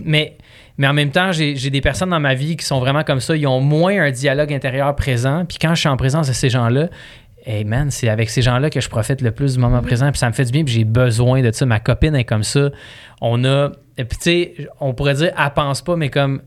mais, 0.00 0.36
mais 0.78 0.86
en 0.86 0.92
même 0.92 1.10
temps, 1.10 1.32
j'ai 1.32 1.56
j'ai 1.56 1.70
des 1.70 1.80
personnes 1.80 2.10
dans 2.10 2.20
ma 2.20 2.34
vie 2.34 2.56
qui 2.56 2.64
sont 2.64 2.78
vraiment 2.80 3.04
comme 3.04 3.20
ça. 3.20 3.36
Ils 3.36 3.46
ont 3.46 3.60
moins 3.60 3.98
un 4.02 4.10
dialogue 4.10 4.52
intérieur 4.52 4.94
présent. 4.96 5.44
Puis 5.46 5.58
quand 5.60 5.74
je 5.74 5.80
suis 5.80 5.88
en 5.88 5.96
présence 5.96 6.28
de 6.28 6.32
ces 6.32 6.50
gens-là, 6.50 6.88
Hey 7.48 7.64
man, 7.64 7.92
c'est 7.92 8.08
avec 8.08 8.28
ces 8.28 8.42
gens-là 8.42 8.70
que 8.70 8.80
je 8.80 8.88
profite 8.88 9.20
le 9.20 9.30
plus 9.30 9.54
du 9.54 9.60
moment 9.60 9.80
présent, 9.80 10.10
puis 10.10 10.18
ça 10.18 10.28
me 10.28 10.32
fait 10.32 10.44
du 10.44 10.50
bien, 10.50 10.64
puis 10.64 10.74
j'ai 10.74 10.84
besoin 10.84 11.42
de 11.42 11.52
ça. 11.52 11.64
Ma 11.64 11.78
copine 11.78 12.16
est 12.16 12.24
comme 12.24 12.42
ça. 12.42 12.70
On 13.20 13.44
a. 13.44 13.70
Et 13.96 14.04
puis 14.04 14.18
tu 14.18 14.24
sais, 14.24 14.54
on 14.80 14.94
pourrait 14.94 15.14
dire, 15.14 15.32
elle 15.38 15.50
pense 15.54 15.80
pas, 15.80 15.94
mais 15.94 16.10
comme. 16.10 16.42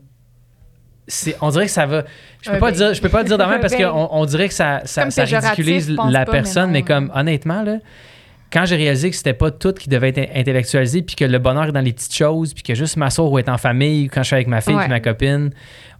On 1.40 1.48
dirait 1.48 1.64
que 1.64 1.70
ça 1.70 1.86
va. 1.86 2.04
Je 2.42 2.50
peux 2.50 2.58
pas 2.58 2.70
dire, 2.70 2.92
je 2.92 3.00
peux 3.00 3.08
pas 3.08 3.24
dire 3.24 3.38
de 3.38 3.44
même 3.44 3.60
parce 3.62 3.74
qu'on 3.74 4.08
on 4.12 4.24
dirait 4.26 4.48
que 4.48 4.54
ça, 4.54 4.82
ça, 4.84 5.04
ridiculise 5.04 5.90
la 6.10 6.26
pas, 6.26 6.32
personne, 6.32 6.70
mais, 6.70 6.82
comme 6.82 7.10
honnêtement, 7.14 7.62
là, 7.62 7.78
quand 8.52 8.64
j'ai 8.66 8.76
réalisé 8.76 9.10
que 9.10 9.16
c'était 9.16 9.32
pas 9.32 9.50
tout 9.50 9.72
qui 9.72 9.88
devait 9.88 10.08
être 10.08 10.28
intellectualisé, 10.34 11.02
puis 11.02 11.14
que 11.16 11.24
le 11.24 11.38
bonheur 11.38 11.64
est 11.66 11.72
dans 11.72 11.80
les 11.80 11.92
petites 11.92 12.14
choses, 12.14 12.52
puis 12.52 12.62
que 12.62 12.74
juste 12.74 12.96
m'asseoir 12.96 13.30
ou 13.30 13.38
être 13.38 13.48
en 13.48 13.58
famille, 13.58 14.08
quand 14.08 14.22
je 14.22 14.26
suis 14.28 14.34
avec 14.34 14.48
ma 14.48 14.60
fille 14.60 14.74
Ouais. 14.74 14.82
puis 14.82 14.90
ma 14.90 15.00
copine, 15.00 15.50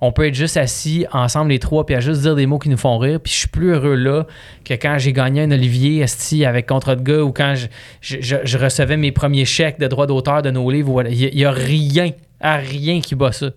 on 0.00 0.10
peut 0.12 0.26
être 0.26 0.34
juste 0.34 0.56
assis 0.56 1.06
ensemble 1.12 1.50
les 1.50 1.58
trois, 1.58 1.86
puis 1.86 1.94
à 1.94 2.00
juste 2.00 2.22
dire 2.22 2.34
des 2.34 2.46
mots 2.46 2.58
qui 2.58 2.68
nous 2.68 2.76
font 2.76 2.98
rire, 2.98 3.20
puis 3.20 3.32
je 3.32 3.38
suis 3.38 3.48
plus 3.48 3.70
heureux 3.72 3.94
là 3.94 4.26
que 4.64 4.74
quand 4.74 4.96
j'ai 4.98 5.12
gagné 5.12 5.42
un 5.42 5.50
Olivier 5.52 6.00
Esti 6.02 6.44
avec 6.44 6.66
Contre 6.66 6.94
de 6.96 7.02
gars 7.02 7.22
ou 7.22 7.32
quand 7.32 7.54
je, 7.54 7.66
je- 8.00 8.20
je- 8.20 8.36
je 8.44 8.58
recevais 8.58 8.96
mes 8.96 9.12
premiers 9.12 9.44
chèques 9.44 9.78
de 9.78 9.86
droits 9.86 10.06
d'auteur 10.06 10.42
de 10.42 10.50
nos 10.50 10.68
livres. 10.70 11.04
Il 11.08 11.38
y, 11.38 11.44
a 11.44 11.50
rien, 11.52 12.10
à 12.40 12.56
rien 12.56 13.00
qui 13.00 13.14
bat 13.14 13.32
ça. 13.32 13.50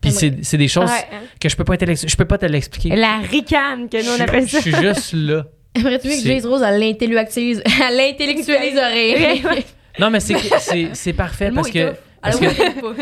Puis 0.00 0.12
c'est 0.12 0.56
des 0.56 0.68
choses 0.68 0.88
Ouais, 0.88 1.06
hein. 1.12 1.22
que 1.40 1.48
je 1.48 1.56
peux 1.56 1.64
pas 1.64 1.74
je 1.74 2.16
peux 2.16 2.24
pas 2.24 2.38
te 2.38 2.46
l'expliquer. 2.46 2.94
La 2.96 3.18
ricane 3.30 3.88
que 3.90 3.96
nous, 4.02 4.16
on 4.16 4.24
appelle 4.24 4.48
ça. 4.48 4.58
Je 4.58 4.62
suis 4.70 4.74
juste 4.76 5.12
là. 5.12 5.44
Aimerais-tu 5.78 6.08
que 6.08 6.14
C'est- 6.14 6.34
Jace 6.34 6.44
Rose, 6.46 6.62
elle 6.66 6.80
l'intellectualise, 6.80 7.62
elle 7.88 7.96
l'intellectualiserait? 7.96 9.40
Non, 9.98 10.10
mais 10.10 10.20
c'est 10.20 11.12
parfait 11.12 11.50
parce 11.52 11.70
que 11.70 11.88
tough. 11.88 11.96
Sais 12.32 12.48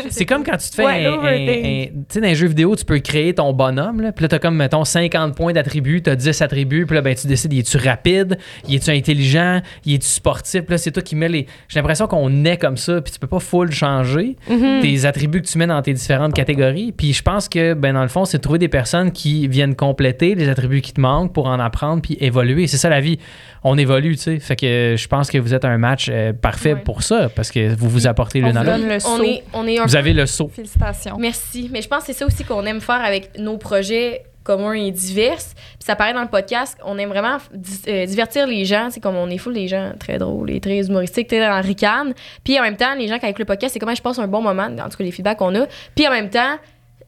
C'est 0.09 0.25
comme 0.25 0.43
quand 0.43 0.57
tu 0.57 0.69
te 0.69 0.75
fais 0.75 0.85
Ouais, 0.85 1.05
un, 1.05 1.13
un- 1.13 1.25
un- 1.25 1.85
Tu 1.85 1.91
sais, 2.09 2.21
dans 2.21 2.27
les 2.27 2.35
jeux 2.35 2.47
vidéo, 2.47 2.75
tu 2.75 2.85
peux 2.85 2.99
créer 2.99 3.33
ton 3.33 3.51
bonhomme. 3.53 4.01
Là, 4.01 4.11
puis 4.11 4.23
là, 4.23 4.29
tu 4.29 4.35
as 4.35 4.39
comme, 4.39 4.55
mettons, 4.55 4.83
50 4.85 5.35
points 5.35 5.53
d'attributs, 5.53 6.01
tu 6.01 6.09
as 6.09 6.15
10 6.15 6.41
attributs. 6.41 6.85
Puis 6.85 6.95
là, 6.95 7.01
ben, 7.01 7.15
tu 7.15 7.27
décides, 7.27 7.53
y 7.53 7.59
es-tu 7.59 7.77
rapide, 7.77 8.37
es-tu 8.69 8.89
intelligent, 8.91 9.61
es-tu 9.85 10.05
sportif. 10.07 10.61
Puis 10.61 10.71
là, 10.73 10.77
c'est 10.77 10.91
toi 10.91 11.01
qui 11.03 11.15
mets 11.15 11.29
les. 11.29 11.47
J'ai 11.67 11.79
l'impression 11.79 12.07
qu'on 12.07 12.45
est 12.45 12.57
comme 12.57 12.77
ça, 12.77 13.01
puis 13.01 13.11
tu 13.13 13.19
peux 13.19 13.27
pas 13.27 13.39
full 13.39 13.71
changer 13.71 14.35
Mhm. 14.49 14.81
tes 14.81 15.05
attributs 15.05 15.41
que 15.41 15.47
tu 15.47 15.57
mets 15.57 15.67
dans 15.67 15.81
tes 15.81 15.93
différentes 15.93 16.33
catégories. 16.33 16.91
Puis 16.91 17.13
je 17.13 17.21
pense 17.23 17.49
que, 17.49 17.73
ben, 17.73 17.93
dans 17.93 18.03
le 18.03 18.07
fond, 18.09 18.25
c'est 18.25 18.37
de 18.37 18.41
trouver 18.43 18.59
des 18.59 18.67
personnes 18.67 19.11
qui 19.11 19.47
viennent 19.47 19.75
compléter 19.75 20.35
les 20.35 20.49
attributs 20.49 20.81
qui 20.81 20.93
te 20.93 21.01
manquent 21.01 21.33
pour 21.33 21.47
en 21.47 21.59
apprendre 21.59 22.01
puis 22.01 22.17
évoluer. 22.19 22.67
C'est 22.67 22.77
ça 22.77 22.89
la 22.89 23.01
vie. 23.01 23.19
On 23.63 23.77
évolue, 23.77 24.15
tu 24.15 24.21
sais. 24.21 24.39
Fait 24.39 24.55
que 24.55 24.95
je 24.97 25.07
pense 25.07 25.29
que 25.29 25.37
vous 25.37 25.53
êtes 25.53 25.65
un 25.65 25.77
match 25.77 26.07
euh, 26.11 26.31
parfait 26.33 26.73
Ouais. 26.73 26.81
pour 26.83 27.03
ça 27.03 27.29
parce 27.35 27.51
que 27.51 27.73
vous 27.75 27.89
vous 27.89 28.07
apportez 28.07 28.39
l'une 28.39 28.55
à 28.55 28.63
l'autre. 28.63 29.06
On 29.07 29.17
saut. 29.17 29.23
est, 29.23 29.43
on 29.53 29.67
est 29.67 29.79
un 29.79 29.85
Vous 29.85 29.95
avez 29.95 30.13
le 30.13 30.25
saut. 30.25 30.49
Félicitations. 30.53 31.17
Merci. 31.17 31.69
Mais 31.71 31.81
je 31.81 31.87
pense 31.87 31.99
que 32.01 32.05
c'est 32.07 32.19
ça 32.19 32.25
aussi 32.25 32.43
qu'on 32.43 32.65
aime 32.65 32.81
faire 32.81 33.03
avec 33.03 33.37
nos 33.39 33.57
projets 33.57 34.23
communs 34.43 34.73
et 34.73 34.91
divers. 34.91 35.37
Puis 35.37 35.85
ça 35.85 35.95
paraît 35.95 36.13
dans 36.13 36.21
le 36.21 36.29
podcast, 36.29 36.77
on 36.85 36.97
aime 36.97 37.09
vraiment 37.09 37.37
euh, 37.87 38.05
divertir 38.05 38.47
les 38.47 38.63
gens. 38.63 38.87
C'est 38.89 39.01
comme 39.01 39.15
on 39.15 39.29
est 39.29 39.37
full 39.37 39.53
des 39.53 39.67
gens 39.67 39.91
très 39.99 40.17
drôles 40.17 40.49
et 40.51 40.61
très 40.61 40.87
humoristiques, 40.87 41.27
très 41.27 41.39
dans 41.39 41.61
ricane. 41.61 42.13
Puis 42.43 42.57
en 42.57 42.63
même 42.63 42.77
temps, 42.77 42.95
les 42.95 43.07
gens 43.07 43.19
qui 43.19 43.25
avec 43.25 43.39
le 43.39 43.45
podcast, 43.45 43.73
c'est 43.73 43.79
comment 43.79 43.95
je 43.95 44.01
passe 44.01 44.19
un 44.19 44.27
bon 44.27 44.41
moment, 44.41 44.63
en 44.67 44.89
tout 44.89 44.97
cas 44.97 45.03
les 45.03 45.11
feedbacks 45.11 45.37
qu'on 45.37 45.53
a. 45.55 45.65
Puis 45.95 46.07
en 46.07 46.11
même 46.11 46.29
temps, 46.29 46.57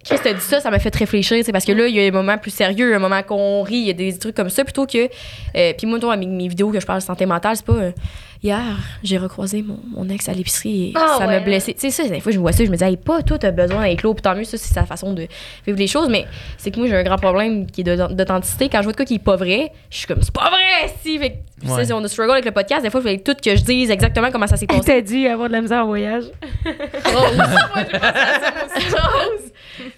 Chris 0.03 0.17
t'a 0.23 0.33
dit 0.33 0.41
ça, 0.41 0.59
ça 0.59 0.71
m'a 0.71 0.79
fait 0.79 0.95
réfléchir, 0.95 1.43
c'est 1.43 1.51
parce 1.51 1.65
que 1.65 1.73
là, 1.73 1.87
il 1.87 1.95
y 1.95 1.99
a 1.99 2.07
un 2.07 2.11
moment 2.11 2.37
plus 2.37 2.51
sérieux, 2.51 2.95
un 2.95 2.99
moment 2.99 3.21
qu'on 3.21 3.63
rit, 3.63 3.75
il 3.75 3.87
y 3.87 3.89
a 3.89 3.93
des 3.93 4.17
trucs 4.17 4.35
comme 4.35 4.49
ça, 4.49 4.63
plutôt 4.63 4.85
que... 4.85 5.09
euh, 5.55 5.73
puis 5.77 5.87
moi, 5.87 5.99
toi, 5.99 6.15
mes, 6.15 6.25
mes 6.25 6.47
vidéos 6.47 6.71
que 6.71 6.79
je 6.79 6.85
parle 6.85 6.99
de 6.99 7.05
santé 7.05 7.25
mentale, 7.25 7.57
c'est 7.57 7.65
pas... 7.65 7.73
euh, 7.73 7.91
hier, 8.41 8.61
j'ai 9.03 9.17
recroisé 9.17 9.61
mon, 9.61 9.79
mon 9.95 10.07
ex 10.09 10.29
à 10.29 10.33
l'épicerie 10.33 10.89
et 10.89 10.93
Ah 10.95 11.15
ça 11.17 11.19
ouais. 11.19 11.27
m'a 11.27 11.39
blessé. 11.39 11.73
Tu 11.73 11.79
sais, 11.79 11.91
ça, 11.91 12.07
des 12.09 12.19
fois, 12.21 12.31
je 12.31 12.39
vois 12.39 12.51
ça, 12.51 12.63
je 12.63 12.69
me 12.69 12.77
dis, 12.77 12.83
hey, 12.83 12.95
pas 12.97 13.21
toi, 13.21 13.37
t'as 13.37 13.51
besoin 13.51 13.83
d'être 13.83 14.03
l'eau, 14.03 14.13
puis 14.13 14.21
tant 14.21 14.35
mieux, 14.35 14.43
ça, 14.45 14.57
c'est 14.57 14.73
sa 14.73 14.85
façon 14.85 15.13
de 15.13 15.27
vivre 15.65 15.77
les 15.77 15.87
choses, 15.87 16.07
mais 16.09 16.25
c'est 16.57 16.71
que 16.71 16.79
moi, 16.79 16.87
j'ai 16.87 16.95
un 16.95 17.03
grand 17.03 17.17
problème 17.17 17.65
qui 17.69 17.81
est 17.81 17.83
de- 17.83 18.13
d'authenticité. 18.13 18.69
Quand 18.69 18.77
je 18.79 18.83
vois 18.83 18.91
de 18.93 18.97
quoi 18.97 19.05
qui 19.05 19.15
est 19.15 19.19
pas 19.23 19.35
vrai, 19.35 19.71
je 19.89 19.97
suis 19.97 20.07
comme, 20.07 20.21
c'est 20.21 20.33
pas 20.33 20.49
vrai, 20.49 20.93
si! 21.03 21.17
Fait 21.19 21.31
que, 21.31 21.35
Ouais. 21.67 21.83
ça, 21.83 21.93
on 21.93 22.01
a 22.03 22.07
struggle 22.07 22.31
avec 22.31 22.45
le 22.45 22.51
podcast, 22.51 22.83
des 22.83 22.89
fois, 22.89 23.01
il 23.03 23.17
faut 23.17 23.23
tout 23.23 23.35
que 23.43 23.53
je 23.55 23.61
dise 23.63 23.91
exactement 23.91 24.31
comment 24.31 24.47
ça 24.47 24.55
s'est 24.55 24.65
passé. 24.65 24.79
t'a 24.81 25.01
dit 25.01 25.27
avoir 25.27 25.49
de 25.49 25.53
la 25.53 25.61
misère 25.61 25.83
en 25.83 25.87
voyage. 25.87 26.23
Rose. 26.63 27.35
Moi, 27.35 27.45
j'ai 27.91 27.99
pensé 27.99 28.05
à 28.05 28.39
ça, 28.39 28.53
moi 28.55 28.63
aussi, 28.75 28.95
Rose. 28.95 29.51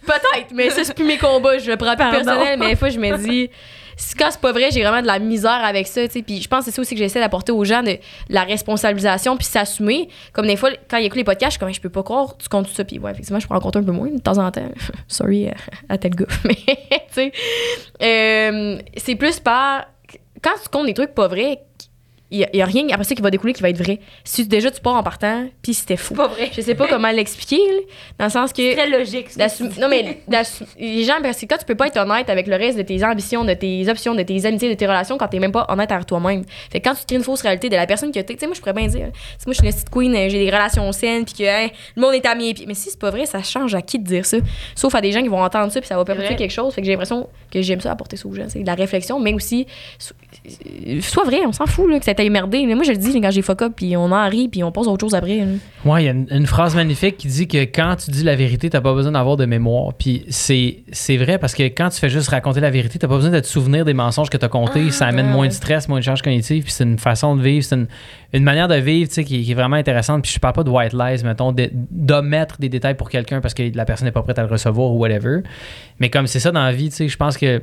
Peut-être, 0.06 0.52
mais 0.56 0.70
ça, 0.72 0.84
c'est 0.84 0.96
plus 0.96 1.06
mes 1.06 1.18
combats. 1.18 1.60
Je 1.60 1.70
le 1.70 1.78
prends 1.78 1.96
plus 1.96 2.10
personnel, 2.10 2.58
mais 2.60 2.70
des 2.70 2.76
fois, 2.76 2.90
je 2.90 2.98
me 3.00 3.16
dis. 3.18 3.50
Quand 4.18 4.30
c'est 4.32 4.42
pas 4.42 4.52
vrai, 4.52 4.70
j'ai 4.72 4.82
vraiment 4.82 5.02
de 5.02 5.08
la 5.08 5.20
misère 5.20 5.64
avec 5.64 5.88
ça. 5.88 6.02
Puis 6.08 6.42
je 6.42 6.48
pense 6.48 6.60
que 6.60 6.66
c'est 6.66 6.76
ça 6.76 6.82
aussi 6.82 6.96
que 6.96 7.00
j'essaie 7.00 7.20
d'apporter 7.20 7.52
aux 7.52 7.64
gens, 7.64 7.84
de 7.84 7.98
la 8.30 8.44
responsabilisation, 8.44 9.38
puis 9.38 9.46
s'assumer. 9.46 10.10
Comme 10.34 10.48
des 10.48 10.56
fois, 10.56 10.70
quand 10.90 10.98
ils 10.98 11.06
écoutent 11.06 11.18
les 11.18 11.24
podcasts, 11.24 11.52
je 11.52 11.58
suis 11.58 11.60
comme, 11.60 11.74
je 11.74 11.82
peux 11.82 11.90
pas 11.90 12.04
croire, 12.04 12.38
tu 12.38 12.50
comptes 12.50 12.68
tout 12.68 12.74
ça. 12.74 12.84
Puis 12.84 13.00
ouais, 13.00 13.12
effectivement, 13.12 13.40
je 13.40 13.48
peux 13.48 13.56
en 13.56 13.58
un 13.58 13.84
peu 13.84 13.92
moins 13.92 14.10
de 14.10 14.20
temps 14.20 14.38
en 14.38 14.52
temps. 14.52 14.70
Sorry 15.08 15.48
à, 15.48 15.56
à 15.90 15.98
tel 15.98 16.16
gars. 16.16 16.26
Mais, 16.46 16.56
tu 16.56 16.74
sais, 17.12 17.32
euh, 18.02 18.80
c'est 18.98 19.16
plus 19.16 19.40
par 19.40 19.86
quand 20.42 20.56
tu 20.62 20.70
comptes 20.70 20.88
des 20.88 20.94
trucs 20.94 21.14
pas 21.14 21.28
vrais, 21.28 21.60
il 22.32 22.48
y, 22.54 22.62
a 22.62 22.66
rien 22.66 22.88
après 22.92 23.04
ça 23.04 23.14
qui 23.14 23.22
va 23.22 23.30
découler 23.30 23.52
qui 23.52 23.62
va 23.62 23.70
être 23.70 23.78
vrai. 23.78 24.00
Si 24.24 24.48
déjà 24.48 24.72
tu 24.72 24.80
pars 24.80 24.96
en 24.96 25.04
partant, 25.04 25.50
puis 25.62 25.74
c'était 25.74 25.98
fou. 25.98 26.14
Pas 26.14 26.28
vrai. 26.28 26.50
Je 26.56 26.62
sais 26.62 26.76
pas 26.76 26.88
comment 26.88 27.12
l'expliquer, 27.12 27.60
dans 28.18 28.26
le 28.26 28.32
sens 28.32 28.54
que. 28.54 28.74
Très 28.74 28.90
logique. 28.90 29.28
non, 29.78 29.90
mais 29.90 30.20
les 30.80 31.04
gens, 31.04 31.16
parce 31.22 31.42
que 31.42 31.46
quand 31.46 31.58
tu 31.58 31.66
peux 31.66 31.76
pas 31.76 31.88
être 31.88 31.98
honnête 31.98 32.30
avec 32.30 32.48
le 32.48 32.56
reste 32.56 32.78
de 32.78 32.84
tes 32.84 33.04
ambitions, 33.04 33.44
de 33.44 33.54
tes 33.54 33.90
options, 33.90 34.16
de 34.16 34.24
tes 34.24 34.46
amitiés, 34.46 34.70
de 34.70 34.76
tes 34.76 34.88
relations, 34.88 35.18
quand 35.18 35.28
t'es 35.28 35.40
même 35.40 35.52
pas 35.52 35.66
honnête 35.68 35.92
avec 35.92 36.06
toi-même. 36.06 36.46
Fait 36.72 36.80
que 36.80 36.88
quand 36.88 36.96
tu 36.96 37.06
crées 37.06 37.18
une 37.18 37.24
fausse 37.24 37.42
réalité 37.42 37.68
de 37.68 37.76
la 37.76 37.86
personne 37.86 38.14
que 38.14 38.20
t'es, 38.20 38.34
tu 38.34 38.40
sais, 38.40 38.46
moi, 38.46 38.56
je 38.56 38.62
pourrais 38.62 38.74
bien 38.74 38.88
dire, 38.88 39.08
moi, 39.08 39.12
je 39.48 39.54
suis 39.54 39.66
une 39.66 39.74
petite 39.74 39.90
queen, 39.90 40.16
euh, 40.16 40.30
j'ai 40.30 40.46
des 40.46 40.50
relations 40.50 40.90
saines, 40.94 41.26
puis 41.26 41.34
que 41.34 41.44
hein, 41.44 41.68
le 41.98 42.02
monde 42.02 42.14
est 42.14 42.26
à 42.26 42.34
mes 42.34 42.54
pieds. 42.54 42.66
Mais 42.66 42.76
si 42.76 42.92
c'est 42.92 43.00
pas 43.00 43.10
vrai, 43.10 43.26
ça 43.26 43.44
change 43.44 43.76
à 43.76 43.82
qui 43.82 44.00
de 44.00 44.06
dire 44.06 44.26
ça? 44.26 44.38
Sauf 44.76 44.96
à 44.96 45.02
des 45.02 45.12
gens 45.12 45.22
qui 45.22 45.28
vont 45.28 45.44
entendre 45.44 45.70
ça, 45.72 45.82
puis 45.82 45.88
ça 45.88 45.98
va 45.98 46.06
perpétuer 46.06 46.38
quelque 46.38 46.52
chose. 46.52 46.74
Fait 46.74 46.82
que 46.82 46.86
j'ai 46.86 46.94
l'impression 46.94 47.28
que 47.52 47.62
j'aime 47.62 47.82
ça 47.82 47.92
apporter 47.92 48.16
ça 48.16 48.26
aux 48.30 48.34
gens. 48.34 48.46
C'est 48.48 48.62
de 48.62 48.68
la 48.68 48.76
réflexion, 48.76 49.20
mais 49.20 49.34
aussi, 49.34 49.68
soit 51.02 51.24
vrai, 51.26 51.40
on 51.46 51.52
s'en 51.52 51.66
fout, 51.66 51.90
là, 51.90 52.00
que 52.00 52.06
ça 52.06 52.14
t'a 52.14 52.28
merdé. 52.30 52.66
Moi, 52.74 52.84
je 52.84 52.92
le 52.92 52.98
dis 52.98 53.20
quand 53.22 53.32
j'ai 53.32 53.42
fuck 53.42 53.62
up, 53.62 53.74
puis 53.76 53.96
on 53.98 54.12
en 54.12 54.30
rit, 54.30 54.48
puis 54.48 54.64
on 54.64 54.72
passe 54.72 54.88
à 54.88 54.90
autre 54.90 55.02
chose 55.06 55.14
après. 55.16 55.38
là. 55.40 55.46
Ouais, 55.86 56.04
il 56.04 56.06
y 56.06 56.10
a 56.10 56.12
une, 56.12 56.28
une 56.32 56.46
phrase 56.46 56.76
magnifique 56.76 57.18
qui 57.18 57.28
dit 57.28 57.48
que 57.48 57.64
quand 57.64 57.96
tu 57.98 58.12
dis 58.12 58.24
la 58.24 58.36
vérité, 58.36 58.70
t'as 58.70 58.82
pas 58.82 58.94
besoin 58.94 59.12
d'avoir 59.12 59.38
de 59.38 59.46
mémoire. 59.46 59.94
Puis 59.94 60.24
c'est, 60.30 60.78
c'est 60.92 61.18
vrai 61.18 61.38
parce 61.38 61.54
que 61.54 61.64
quand 61.64 61.90
tu 61.90 62.00
fais 62.00 62.10
juste 62.10 62.30
raconter 62.30 62.60
la 62.60 62.70
vérité, 62.70 62.98
t'as 63.00 63.08
pas 63.08 63.16
besoin 63.16 63.32
de 63.32 63.40
te 63.40 63.48
souvenir 63.48 63.86
des 63.86 63.94
mensonges 63.94 64.30
que 64.30 64.38
t'as 64.38 64.48
comptés. 64.50 64.92
ça 64.92 65.06
amène 65.08 65.28
moins 65.30 65.48
de 65.48 65.54
stress, 65.54 65.88
moins 65.90 66.00
de 66.00 66.04
charge 66.04 66.22
cognitive. 66.22 66.64
Puis 66.64 66.72
c'est 66.72 66.84
une 66.84 66.98
façon 67.00 67.36
de 67.36 67.42
vivre, 67.42 67.64
c'est 67.64 67.76
une, 67.76 67.88
une 68.34 68.44
manière 68.44 68.68
de 68.68 68.76
vivre 68.76 69.10
tu 69.10 69.16
sais, 69.16 69.24
qui, 69.24 69.44
qui 69.44 69.52
est 69.52 69.56
vraiment 69.56 69.76
intéressante. 69.76 70.24
Puis 70.24 70.32
je 70.34 70.40
parle 70.40 70.54
pas 70.54 70.64
de 70.64 70.70
white 70.70 70.94
lies, 70.94 71.24
mettons, 71.24 71.52
de- 71.52 71.70
d'omettre 71.74 72.58
des 72.60 72.70
détails 72.70 72.96
pour 72.96 73.10
quelqu'un 73.10 73.42
parce 73.42 73.54
que 73.54 73.64
la 73.76 73.86
personne 73.86 74.06
n'est 74.06 74.12
pas 74.12 74.24
prête 74.24 74.40
à 74.40 74.44
le 74.44 74.50
recevoir 74.50 74.92
ou 74.92 74.98
whatever. 75.00 75.40
Mais 76.00 76.10
comme 76.10 76.28
c'est 76.28 76.40
ça 76.40 76.52
dans 76.52 76.64
la 76.64 76.72
vie, 76.72 76.90
tu 76.90 76.96
sais, 76.96 77.08
je 77.08 77.18
pense 77.18 77.38
que. 77.38 77.62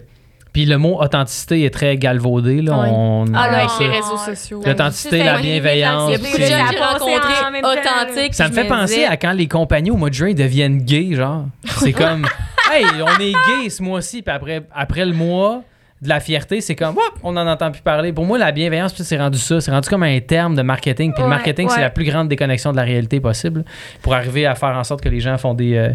Puis 0.59 0.67
le 0.67 0.77
mot 0.77 1.01
authenticité 1.01 1.63
est 1.63 1.71
très 1.71 1.97
galvaudé. 1.97 2.63
Là, 2.63 2.73
Ouais. 2.81 2.89
on, 2.91 3.27
Ah, 3.33 3.49
là, 3.49 3.59
avec 3.59 3.71
les 3.79 3.87
réseaux 3.87 4.17
sociaux. 4.17 4.61
L'authenticité, 4.67 5.23
la 5.23 5.39
bienveillance. 5.39 6.11
Il 6.11 6.13
y 6.13 6.15
a 6.17 6.19
beaucoup 6.19 6.37
de 6.37 6.43
gens 6.43 6.49
que 6.67 6.73
j'ai 6.73 6.79
Ça 6.79 6.89
rencontrés 6.89 7.61
authentiques. 7.63 8.41
Me 8.41 8.53
fait 8.53 8.65
penser 8.69 9.05
à 9.05 9.17
quand 9.17 9.31
les 9.35 9.47
compagnies 9.47 9.93
au 9.93 9.97
mois 9.97 10.09
de 10.09 10.15
juin 10.15 10.35
deviennent 10.35 10.79
gays, 10.79 11.15
genre. 11.15 11.45
C'est 11.65 11.93
comme, 12.03 12.27
hey, 12.75 12.85
on 13.01 13.21
est 13.21 13.35
gay 13.63 13.71
ce 13.71 13.81
mois-ci, 13.85 14.23
puis 14.23 14.35
après, 14.35 14.63
après 14.75 15.05
le 15.05 15.13
mois 15.13 15.63
de 16.03 16.09
la 16.09 16.19
fierté, 16.19 16.61
c'est 16.61 16.75
comme, 16.75 16.97
Woup, 16.97 17.21
on 17.23 17.31
n'en 17.31 17.47
entend 17.47 17.71
plus 17.71 17.83
parler. 17.83 18.13
Pour 18.13 18.25
moi, 18.25 18.37
la 18.37 18.51
bienveillance, 18.51 18.93
puis 18.93 19.05
c'est 19.05 19.17
rendu 19.17 19.39
ça. 19.39 19.61
C'est 19.61 19.71
rendu 19.71 19.89
comme 19.89 20.03
un 20.03 20.19
terme 20.19 20.57
de 20.57 20.63
marketing. 20.63 21.13
Puis 21.13 21.23
le 21.23 21.29
Ouais, 21.29 21.37
marketing, 21.37 21.69
c'est 21.69 21.81
la 21.83 21.91
plus 21.91 22.05
grande 22.05 22.27
déconnexion 22.27 22.73
de 22.73 22.77
la 22.79 22.83
réalité 22.83 23.21
possible 23.21 23.65
pour 24.03 24.13
arriver 24.13 24.45
à 24.45 24.57
faire 24.57 24.77
en 24.77 24.83
sorte 24.83 25.03
que 25.05 25.09
les 25.09 25.21
gens 25.21 25.39
font 25.39 25.55
des, 25.55 25.77
euh, 25.77 25.91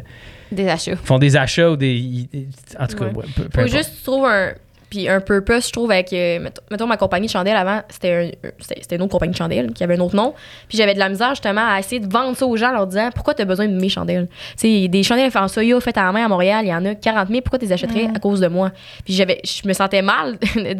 Des 0.54 0.68
achats. 0.68 0.96
font 0.96 1.20
des 1.20 1.36
achats 1.36 1.72
ou 1.72 1.76
des. 1.76 2.28
En 2.80 2.88
tout 2.88 2.98
cas, 2.98 3.06
Ouais. 3.06 3.12
peu- 3.14 3.22
peu 3.22 3.50
Faut 3.54 3.60
importe. 3.62 3.68
juste 3.78 3.92
tu 3.98 4.04
trouves 4.04 4.26
un. 4.26 4.54
Puis 4.94 5.10
un 5.10 5.20
purpose, 5.22 5.68
je 5.68 5.72
trouve, 5.72 5.90
avec. 5.90 6.14
euh, 6.14 6.38
mettons, 6.70 6.86
ma 6.86 6.98
compagnie 6.98 7.26
de 7.26 7.32
chandelles 7.32 7.56
avant, 7.56 7.82
c'était 7.90 8.32
un- 8.44 8.50
c'était 8.80 8.96
une 8.96 9.02
autre 9.02 9.12
compagnie 9.12 9.32
de 9.32 9.38
chandelles 9.38 9.72
qui 9.74 9.84
avait 9.84 9.96
un 9.98 10.00
autre 10.02 10.16
nom. 10.16 10.36
Puis 10.70 10.78
j'avais 10.78 10.94
de 10.94 11.00
la 11.00 11.10
misère, 11.10 11.30
justement, 11.32 11.66
à 11.68 11.80
essayer 11.80 12.00
de 12.00 12.12
vendre 12.12 12.38
ça 12.38 12.46
aux 12.46 12.56
gens 12.56 12.70
en 12.70 12.74
leur 12.74 12.86
disant 12.88 13.10
pourquoi 13.16 13.34
tu 13.34 13.42
as 13.42 13.46
besoin 13.46 13.68
de 13.68 13.74
mes 13.74 13.90
chandelles? 13.90 14.28
Tu 14.60 14.84
sais, 14.84 14.88
des 14.88 15.02
chandelles 15.02 15.32
en 15.36 15.48
soya 15.48 15.80
faites 15.82 15.98
à 15.98 16.04
la 16.04 16.12
main 16.12 16.26
à 16.26 16.28
Montréal, 16.28 16.60
il 16.66 16.70
y 16.70 16.74
en 16.76 16.86
a 16.86 16.94
40 16.94 17.30
000, 17.30 17.42
pourquoi 17.42 17.58
tu 17.58 17.66
les 17.66 17.74
achèterais 17.74 18.08
à 18.16 18.20
cause 18.20 18.40
de 18.40 18.48
moi? 18.48 18.72
Puis 19.04 19.16
j'avais, 19.16 19.42
je 19.44 19.68
me 19.68 19.74
sentais 19.74 20.04
mal 20.04 20.38
de, 20.56 20.76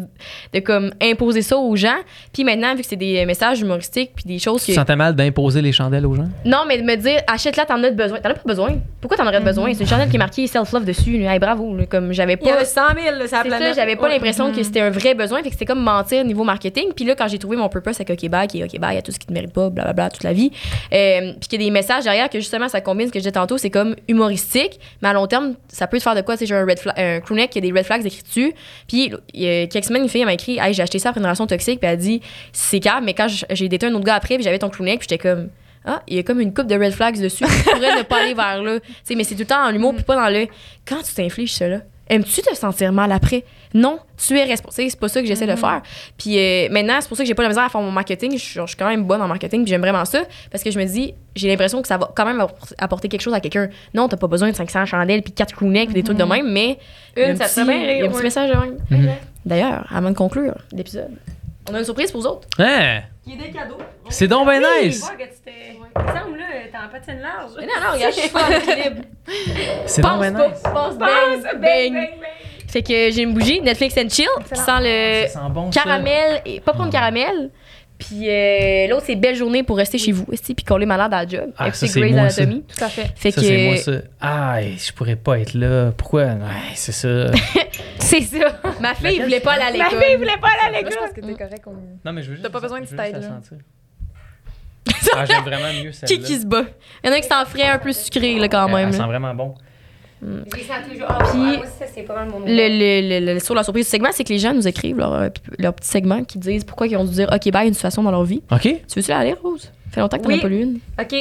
de 0.52 0.60
comme 0.60 0.92
imposer 1.02 1.42
ça 1.42 1.56
aux 1.56 1.74
gens. 1.74 1.96
Puis 2.32 2.44
maintenant, 2.44 2.74
vu 2.76 2.82
que 2.82 2.86
c'est 2.86 2.94
des 2.96 3.26
messages 3.26 3.60
humoristiques, 3.60 4.12
puis 4.14 4.24
des 4.26 4.38
choses 4.38 4.60
Tu 4.62 4.66
que. 4.68 4.76
te 4.76 4.80
sentais 4.80 4.94
mal 4.96 5.16
d'imposer 5.16 5.60
les 5.60 5.72
chandelles 5.72 6.06
aux 6.06 6.14
gens? 6.14 6.28
Non, 6.44 6.64
mais 6.68 6.78
de 6.78 6.84
me 6.84 6.94
dire, 6.96 7.20
achète-la, 7.26 7.64
t'en 7.64 7.82
as 7.82 7.90
besoin. 7.90 8.20
T'en 8.20 8.30
as 8.30 8.34
pas 8.34 8.40
besoin. 8.44 8.76
Pourquoi 9.00 9.16
t'en 9.16 9.26
aurais 9.26 9.40
besoin? 9.40 9.72
C'est 9.74 9.80
une 9.82 9.88
chandelle 9.88 10.08
qui 10.08 10.16
est 10.16 10.18
marquée 10.18 10.46
self-love 10.46 10.84
dessus. 10.84 11.22
Hey, 11.24 11.38
bravo. 11.40 11.76
là. 11.76 11.86
Comme 11.86 12.12
j'avais 12.12 12.34
Il 12.40 12.46
y 12.46 12.50
pas. 12.50 12.56
avait 12.56 12.64
100 12.64 12.80
000, 13.02 13.16
là, 13.18 13.26
ça 13.26 13.40
pas 14.04 14.12
l'impression 14.12 14.52
que 14.52 14.62
c'était 14.62 14.80
un 14.80 14.90
vrai 14.90 15.14
besoin, 15.14 15.38
fait 15.42 15.48
que 15.48 15.54
c'était 15.54 15.64
comme 15.64 15.82
mentir 15.82 16.20
au 16.20 16.24
niveau 16.24 16.44
marketing. 16.44 16.92
Puis 16.94 17.04
là, 17.04 17.14
quand 17.14 17.28
j'ai 17.28 17.38
trouvé 17.38 17.56
mon 17.56 17.68
purpose 17.68 18.00
avec 18.00 18.10
OK 18.10 18.28
Bye, 18.28 18.46
qui 18.46 18.60
est 18.60 18.64
OK 18.64 18.78
Bye, 18.78 18.92
il 18.92 18.96
y 18.96 18.98
a 18.98 19.02
tout 19.02 19.12
ce 19.12 19.18
qui 19.18 19.26
te 19.26 19.32
mérite 19.32 19.52
pas, 19.52 19.70
blablabla, 19.70 20.10
toute 20.10 20.24
la 20.24 20.32
vie. 20.32 20.50
Euh, 20.92 21.32
puis 21.40 21.48
qu'il 21.48 21.60
y 21.60 21.64
a 21.64 21.66
des 21.66 21.70
messages 21.70 22.04
derrière 22.04 22.28
que 22.28 22.38
justement, 22.38 22.68
ça 22.68 22.80
combine 22.80 23.06
ce 23.06 23.12
que 23.12 23.18
je 23.18 23.24
disais 23.24 23.32
tantôt, 23.32 23.58
c'est 23.58 23.70
comme 23.70 23.96
humoristique, 24.08 24.78
mais 25.02 25.08
à 25.08 25.12
long 25.12 25.26
terme, 25.26 25.54
ça 25.68 25.86
peut 25.86 25.98
te 25.98 26.02
faire 26.02 26.14
de 26.14 26.20
quoi? 26.20 26.36
Tu 26.36 26.40
sais, 26.40 26.46
j'ai 26.46 26.54
un, 26.54 26.64
red 26.64 26.78
un 26.96 27.20
crewneck 27.20 27.50
qui 27.50 27.58
a 27.58 27.60
des 27.60 27.72
red 27.72 27.84
flags 27.84 28.04
écrits 28.04 28.22
dessus. 28.22 28.54
Puis 28.88 29.12
il 29.32 29.42
y 29.42 29.48
a 29.48 29.66
quelques 29.66 29.84
semaines, 29.84 30.02
une 30.02 30.08
fille 30.08 30.24
m'a 30.24 30.34
écrit 30.34 30.58
Hey, 30.58 30.74
j'ai 30.74 30.82
acheté 30.82 30.98
ça 30.98 31.10
après 31.10 31.20
une 31.20 31.26
relation 31.26 31.46
toxique, 31.46 31.80
puis 31.80 31.88
elle 31.88 31.94
a 31.94 31.96
dit 31.96 32.20
C'est 32.52 32.80
calme, 32.80 33.04
mais 33.04 33.14
quand 33.14 33.26
j'ai 33.28 33.68
daté 33.68 33.86
un 33.86 33.94
autre 33.94 34.04
gars 34.04 34.14
après, 34.14 34.34
puis 34.36 34.44
j'avais 34.44 34.58
ton 34.58 34.68
crewneck, 34.68 35.00
puis 35.00 35.08
j'étais 35.10 35.22
comme. 35.22 35.48
Ah, 35.86 36.02
il 36.08 36.16
y 36.16 36.18
a 36.18 36.22
comme 36.22 36.40
une 36.40 36.54
coupe 36.54 36.66
de 36.66 36.76
red 36.76 36.92
flags 36.92 37.20
dessus. 37.20 37.44
Tu 37.44 37.70
pourrais 37.70 37.98
ne 37.98 38.02
pas 38.02 38.22
aller 38.22 38.32
vers 38.32 38.62
là. 38.62 38.80
Tu 38.80 38.86
sais, 39.04 39.14
mais 39.14 39.24
c'est 39.24 39.34
tout 39.34 39.40
le 39.40 39.46
temps 39.46 39.62
dans 39.62 39.70
l'humour, 39.70 39.94
puis 39.94 40.02
pas 40.02 40.16
dans 40.16 40.30
le. 40.30 40.46
Quand 40.86 41.02
tu 41.02 41.12
t'infliges 41.12 41.52
cela, 41.52 41.80
aimes-tu 42.08 42.40
te 42.40 42.54
sentir 42.54 42.92
mal 42.92 43.12
après? 43.12 43.44
Non, 43.74 43.98
tu 44.16 44.38
es 44.38 44.44
responsable. 44.44 44.88
C'est 44.88 45.00
pas 45.00 45.08
ça 45.08 45.20
que 45.20 45.26
j'essaie 45.26 45.46
de 45.48 45.56
faire. 45.56 45.82
Puis 46.16 46.38
euh, 46.38 46.68
maintenant, 46.70 46.94
c'est 47.00 47.08
pour 47.08 47.16
ça 47.16 47.24
que 47.24 47.26
j'ai 47.26 47.34
pas 47.34 47.42
la 47.42 47.48
misère 47.48 47.64
à 47.64 47.68
faire 47.68 47.80
mon 47.80 47.90
marketing. 47.90 48.32
Je 48.32 48.38
suis, 48.38 48.60
je 48.60 48.66
suis 48.66 48.76
quand 48.76 48.88
même 48.88 49.02
bonne 49.04 49.20
en 49.20 49.26
marketing, 49.26 49.62
puis 49.64 49.70
j'aime 49.70 49.80
vraiment 49.80 50.04
ça. 50.04 50.20
Parce 50.50 50.62
que 50.62 50.70
je 50.70 50.78
me 50.78 50.84
dis, 50.84 51.12
j'ai 51.34 51.48
l'impression 51.48 51.82
que 51.82 51.88
ça 51.88 51.96
va 51.98 52.10
quand 52.14 52.24
même 52.24 52.38
appor- 52.40 52.72
apporter 52.78 53.08
quelque 53.08 53.20
chose 53.22 53.34
à 53.34 53.40
quelqu'un. 53.40 53.68
Non, 53.92 54.06
t'as 54.08 54.16
pas 54.16 54.28
besoin 54.28 54.48
de 54.50 54.54
500 54.56 54.86
chandelles, 54.86 55.22
puis 55.22 55.32
4 55.32 55.54
crewnecks, 55.56 55.86
puis 55.86 55.94
des 55.94 56.02
trucs 56.04 56.16
de 56.18 56.22
même, 56.24 56.50
mais. 56.52 56.78
il 57.16 57.20
y 57.20 57.24
a 57.24 57.28
Une, 57.30 57.32
un 57.32 57.36
ça 57.36 57.44
petit- 57.46 57.54
te 57.56 57.60
fait 57.60 57.66
bien 57.66 57.92
il 57.94 57.98
y 57.98 58.02
a 58.02 58.06
un 58.06 58.08
petit 58.10 58.22
message 58.22 58.50
de 58.50 58.56
même. 58.56 58.78
Mhm. 58.90 59.10
D'ailleurs, 59.44 59.86
avant 59.92 60.10
de 60.10 60.16
conclure 60.16 60.54
l'épisode, 60.72 61.10
on 61.68 61.74
a 61.74 61.78
une 61.80 61.84
surprise 61.84 62.12
pour 62.12 62.20
vous 62.20 62.26
autres. 62.28 62.46
Hein? 62.60 63.00
Il 63.26 63.34
y 63.34 63.38
a 63.40 63.46
des 63.46 63.50
cadeaux. 63.50 63.78
C'est 64.08 64.28
donc 64.28 64.46
nice! 64.48 65.00
que 65.18 65.22
tu 65.24 65.28
t'es. 65.44 65.52
Il 65.76 66.12
semble, 66.18 66.38
là, 66.38 66.44
t'es 66.70 66.76
en 66.76 66.88
patine 66.92 67.20
large. 67.20 67.52
Mais 67.58 67.66
non, 67.66 67.72
non, 67.82 67.94
regarde, 67.94 68.14
je 68.14 68.20
suis 68.20 68.28
pas 68.30 68.44
en 68.44 68.50
équilibre. 68.50 69.02
C'est 69.86 70.02
donc 70.02 70.18
pas, 70.20 70.30
nice! 70.30 70.62
Pense, 70.62 70.96
bang. 70.98 71.42
bang, 71.42 71.60
bang, 71.60 71.92
bang. 71.94 72.08
Fait 72.74 72.82
que 72.82 72.88
j'ai 73.12 73.22
une 73.22 73.32
bougie 73.34 73.60
Netflix 73.60 73.94
and 73.96 74.08
Chill 74.10 74.26
qui 74.52 74.56
sent 74.60 74.80
le 74.80 75.28
Ça 75.28 75.34
sent 75.40 75.50
bon, 75.50 75.70
ça. 75.70 75.80
caramel 75.82 76.42
et 76.44 76.58
popcorn 76.58 76.90
caramel. 76.90 77.50
Puis 77.96 78.28
euh, 78.28 78.88
l'autre, 78.88 79.04
c'est 79.06 79.14
belle 79.14 79.36
journée 79.36 79.62
pour 79.62 79.76
rester 79.76 79.96
chez 79.96 80.10
vous, 80.10 80.26
esti, 80.32 80.56
puis 80.56 80.64
qu'on 80.64 80.80
est 80.80 80.84
malade 80.86 81.14
à 81.14 81.22
la 81.22 81.28
job. 81.28 81.52
Ah, 81.56 81.72
ça, 81.72 81.86
c'est 81.86 82.00
Grey's 82.00 82.12
moi, 82.16 82.28
ça. 82.28 82.42
Anatomy. 82.42 82.64
Tout 82.64 82.84
à 82.84 82.88
fait. 82.88 83.06
Fait 83.14 83.30
Ça, 83.30 83.40
que 83.40 83.46
c'est 83.46 83.64
moi, 83.64 83.76
ça. 83.76 83.92
Ah, 84.20 84.56
je 84.60 84.92
pourrais 84.92 85.14
pas 85.14 85.38
être 85.38 85.54
là. 85.54 85.92
Pourquoi? 85.96 86.30
C'est 86.74 86.90
ça. 86.90 87.30
C'est 88.00 88.22
ça. 88.22 88.60
ma 88.80 88.94
fille 88.96 89.20
voulait 89.22 89.38
pas 89.38 89.52
aller 89.52 89.62
à 89.62 89.84
Ma 89.84 89.84
l'école. 89.90 90.02
fille 90.02 90.16
voulait 90.16 90.36
pas 90.40 90.48
aller 90.48 90.76
à 90.76 90.80
je 90.80 90.84
l'école. 90.84 90.98
pense 91.06 91.12
que 91.14 91.20
t'es 91.20 91.34
correct. 91.44 91.62
On... 91.68 91.74
Non, 92.04 92.12
mais 92.12 92.22
je 92.22 92.28
veux 92.30 92.34
juste. 92.34 92.42
T'as 92.44 92.50
pas 92.50 92.60
besoin 92.60 92.80
de 92.80 92.86
style, 92.86 92.96
là. 92.98 93.40
Ah, 95.16 95.24
j'aime 95.26 95.44
vraiment 95.44 95.72
mieux 95.80 95.92
celle-là. 95.92 96.16
Qui 96.16 96.20
qui 96.20 96.40
se 96.40 96.44
bat? 96.46 96.64
Il 97.04 97.08
y 97.08 97.10
en 97.12 97.16
a 97.16 97.20
qui 97.20 97.28
s'en 97.28 97.44
ferait 97.44 97.68
un 97.68 97.78
peu 97.78 97.92
sucré, 97.92 98.34
là, 98.40 98.48
quand 98.48 98.68
même. 98.68 98.88
Elle 98.88 98.94
sent 98.94 99.02
vraiment 99.06 99.32
bon. 99.32 99.54
Le, 102.46 102.68
le, 102.68 103.20
le- 103.26 103.34
le- 103.34 103.40
sur 103.40 103.54
la 103.54 103.62
surprise 103.62 103.86
du 103.86 103.90
segment, 103.90 104.08
c'est 104.12 104.24
que 104.24 104.32
les 104.32 104.38
gens 104.38 104.54
nous 104.54 104.66
écrivent 104.66 104.98
leur, 104.98 105.12
euh, 105.14 105.28
leur 105.58 105.74
petit 105.74 105.88
segment 105.88 106.24
qui 106.24 106.38
disent 106.38 106.64
pourquoi 106.64 106.86
ils 106.86 106.96
ont 106.96 107.04
dû 107.04 107.12
dire 107.12 107.28
OK, 107.32 107.50
bye 107.52 107.66
une 107.68 107.74
situation 107.74 108.02
dans 108.02 108.10
leur 108.10 108.24
vie. 108.24 108.42
OK? 108.50 108.60
Tu 108.62 108.70
veux-tu 108.96 109.10
la 109.10 109.24
lire, 109.24 109.36
Rose? 109.42 109.70
Fait 109.90 110.00
longtemps 110.00 110.18
que 110.18 110.22
t'en 110.22 110.28
Oui. 110.30 110.38
as 110.38 110.42
pas 110.42 110.48
lu 110.48 110.62
une. 110.62 110.78
OK. 111.00 111.14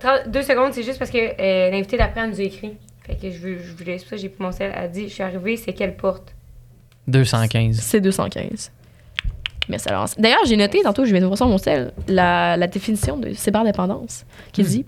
30 0.00 0.28
deux 0.28 0.42
secondes, 0.42 0.72
c'est 0.72 0.82
juste 0.84 0.98
parce 0.98 1.10
que 1.10 1.18
euh, 1.18 1.70
l'invité 1.70 1.96
d'après 1.96 2.26
nous 2.28 2.38
a 2.40 2.42
écrit. 2.44 2.72
Fait 3.06 3.14
que 3.16 3.30
je, 3.30 3.38
veux, 3.38 3.58
je 3.58 3.72
voulais, 3.74 3.98
c'est 3.98 4.04
pour 4.04 4.10
ça 4.10 4.16
que 4.16 4.22
j'ai 4.22 4.28
pris 4.28 4.42
mon 4.44 4.52
sel. 4.52 4.72
Elle 4.74 4.84
a 4.84 4.88
dit 4.88 5.08
Je 5.08 5.14
suis 5.14 5.22
arrivée, 5.22 5.56
c'est 5.56 5.72
quelle 5.72 5.96
porte? 5.96 6.34
215. 7.08 7.76
C'est 7.80 8.00
215. 8.00 8.70
Merci 9.68 9.88
alors. 9.88 10.06
D'ailleurs, 10.18 10.44
j'ai 10.46 10.56
noté 10.56 10.80
tantôt, 10.82 11.04
je 11.04 11.10
viens 11.10 11.20
de 11.20 11.26
voir 11.26 11.36
sur 11.36 11.46
mon 11.46 11.58
sel, 11.58 11.92
la, 12.06 12.56
la 12.56 12.66
définition 12.66 13.16
de 13.18 13.32
cyberdépendance 13.34 14.24
qui 14.52 14.62
dit 14.62 14.84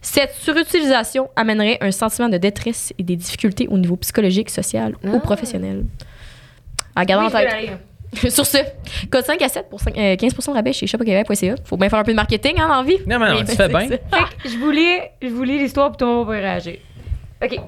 Cette 0.00 0.32
surutilisation 0.34 1.28
amènerait 1.36 1.78
un 1.80 1.90
sentiment 1.90 2.28
de 2.28 2.36
détresse 2.38 2.92
et 2.98 3.02
des 3.02 3.16
difficultés 3.16 3.66
au 3.68 3.78
niveau 3.78 3.96
psychologique, 3.96 4.48
social 4.50 4.94
ou 5.04 5.10
Ah. 5.16 5.20
professionnel. 5.20 5.84
À 6.94 7.04
garder 7.04 7.26
Oui, 7.26 7.32
en 7.34 7.40
tête. 7.40 7.78
Sur 8.32 8.46
ce, 8.46 8.58
code 9.10 9.24
5 9.24 9.42
à 9.42 9.48
7 9.48 9.68
pour 9.68 9.80
cinq- 9.80 9.98
euh, 9.98 10.16
15 10.16 10.32
de 10.34 10.50
rabais 10.52 10.72
chez 10.72 10.86
shopquebec.ca. 10.86 11.56
Faut 11.64 11.76
bien 11.76 11.90
faire 11.90 11.98
un 11.98 12.04
peu 12.04 12.12
de 12.12 12.16
marketing, 12.16 12.54
hein, 12.58 12.68
dans 12.68 12.76
la 12.76 12.82
vie. 12.82 12.96
Non, 13.06 13.18
mais 13.18 13.30
non, 13.34 13.40
tu 13.44 13.54
fais 13.54 13.68
bien. 13.68 13.80
ça. 13.80 13.86
Fait 14.10 14.42
que 14.42 14.48
je 14.48 14.56
voulais, 14.56 15.12
je 15.20 15.28
voulais 15.28 15.58
l'histoire 15.58 15.88
pour 15.88 15.98
tout 15.98 16.06
le 16.06 16.12
monde 16.12 16.28
réagir. 16.28 16.78
OK. 17.44 17.58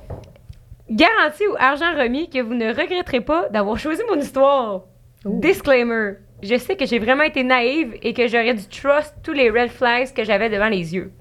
Garantie 0.90 1.46
ou 1.46 1.54
argent 1.58 1.94
remis 1.96 2.30
que 2.30 2.40
vous 2.40 2.54
ne 2.54 2.68
regretterez 2.68 3.20
pas 3.20 3.48
d'avoir 3.50 3.78
choisi 3.78 4.00
mon 4.08 4.18
histoire. 4.18 4.82
Disclaimer. 5.24 6.12
Je 6.42 6.56
sais 6.56 6.74
que 6.74 6.86
j'ai 6.86 6.98
vraiment 6.98 7.24
été 7.24 7.42
naïve 7.44 7.94
et 8.02 8.14
que 8.14 8.26
j'aurais 8.26 8.54
dû 8.54 8.64
trust 8.66 9.14
tous 9.22 9.32
les 9.34 9.50
red 9.50 9.68
flags 9.70 10.12
que 10.14 10.24
j'avais 10.24 10.48
devant 10.48 10.68
les 10.68 10.94
yeux. 10.94 11.12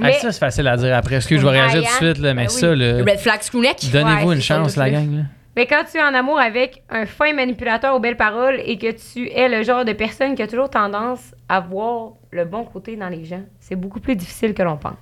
Ah, 0.00 0.04
Mais 0.04 0.12
ça, 0.14 0.32
c'est 0.32 0.38
facile 0.38 0.66
à 0.68 0.76
dire 0.76 0.96
après. 0.96 1.16
Est-ce 1.16 1.28
que 1.28 1.36
je 1.38 1.42
vais 1.44 1.50
réagir 1.50 1.82
tout 1.82 1.88
de 1.88 1.92
suite, 2.12 2.18
là, 2.18 2.32
mais 2.34 2.44
Ben 2.44 2.48
ça, 2.48 2.70
oui. 2.70 2.78
là, 2.78 2.98
Red 2.98 3.18
flag 3.18 3.42
screwneck. 3.42 3.76
donnez-vous 3.92 4.28
Ouais, 4.28 4.34
une 4.36 4.40
chance, 4.40 4.76
le 4.76 4.82
la 4.82 4.90
gang. 4.90 5.16
Là. 5.16 5.22
Mais 5.54 5.66
quand 5.66 5.84
tu 5.90 5.98
es 5.98 6.02
en 6.02 6.14
amour 6.14 6.40
avec 6.40 6.82
un 6.88 7.04
fin 7.04 7.34
manipulateur 7.34 7.94
aux 7.94 8.00
belles 8.00 8.16
paroles 8.16 8.58
et 8.64 8.78
que 8.78 8.90
tu 8.90 9.30
es 9.30 9.48
le 9.50 9.62
genre 9.62 9.84
de 9.84 9.92
personne 9.92 10.34
qui 10.34 10.42
a 10.42 10.46
toujours 10.46 10.70
tendance 10.70 11.34
à 11.46 11.60
voir 11.60 12.12
le 12.30 12.46
bon 12.46 12.64
côté 12.64 12.96
dans 12.96 13.10
les 13.10 13.26
gens, 13.26 13.42
c'est 13.60 13.76
beaucoup 13.76 14.00
plus 14.00 14.16
difficile 14.16 14.54
que 14.54 14.62
l'on 14.62 14.78
pense. 14.78 14.94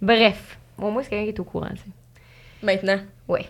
Bref, 0.00 0.58
bon, 0.78 0.90
moi, 0.90 1.02
c'est 1.02 1.10
quelqu'un 1.10 1.24
qui 1.24 1.30
est 1.36 1.40
au 1.40 1.44
courant, 1.44 1.68
tu 1.70 1.76
sais. 1.76 1.90
Maintenant. 2.62 2.98
Ouais. 3.28 3.44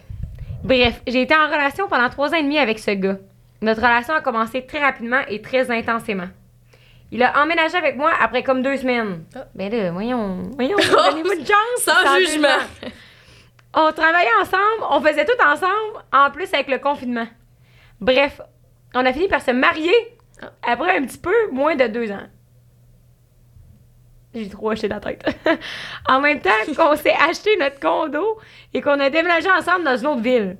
Bref, 0.64 1.00
j'ai 1.06 1.22
été 1.22 1.34
en 1.34 1.46
relation 1.46 1.86
pendant 1.88 2.08
trois 2.08 2.30
ans 2.30 2.36
et 2.38 2.42
demi 2.42 2.58
avec 2.58 2.80
ce 2.80 2.90
gars. 2.90 3.18
Notre 3.62 3.80
relation 3.82 4.14
a 4.14 4.20
commencé 4.20 4.66
très 4.66 4.80
rapidement 4.80 5.20
et 5.28 5.40
très 5.40 5.70
intensément. 5.70 6.26
Il 7.14 7.22
a 7.22 7.40
emménagé 7.40 7.76
avec 7.76 7.96
moi 7.96 8.10
après 8.20 8.42
comme 8.42 8.60
deux 8.60 8.76
semaines. 8.76 9.24
Ah. 9.36 9.44
Ben 9.54 9.70
là, 9.70 9.92
voyons, 9.92 10.50
voyons, 10.56 10.76
donnez-moi 11.10 11.36
une 11.36 11.46
chance. 11.46 11.78
Sans 11.78 12.18
jugement. 12.18 12.58
On 13.72 13.92
travaillait 13.92 14.34
ensemble, 14.40 14.82
on 14.90 15.00
faisait 15.00 15.24
tout 15.24 15.40
ensemble, 15.40 16.04
en 16.12 16.32
plus 16.32 16.52
avec 16.52 16.66
le 16.66 16.78
confinement. 16.78 17.28
Bref, 18.00 18.40
on 18.96 19.06
a 19.06 19.12
fini 19.12 19.28
par 19.28 19.42
se 19.42 19.52
marier 19.52 19.94
après 20.64 20.96
un 20.96 21.04
petit 21.04 21.18
peu 21.18 21.32
moins 21.52 21.76
de 21.76 21.86
deux 21.86 22.10
ans. 22.10 22.26
J'ai 24.34 24.48
trop 24.48 24.70
acheté 24.70 24.88
la 24.88 24.98
tête. 24.98 25.24
en 26.08 26.20
même 26.20 26.40
temps 26.40 26.50
qu'on 26.76 26.96
s'est 26.96 27.14
acheté 27.14 27.56
notre 27.60 27.78
condo 27.78 28.40
et 28.72 28.82
qu'on 28.82 28.98
a 28.98 29.08
déménagé 29.08 29.48
ensemble 29.52 29.84
dans 29.84 29.96
une 29.96 30.06
autre 30.08 30.22
ville. 30.22 30.56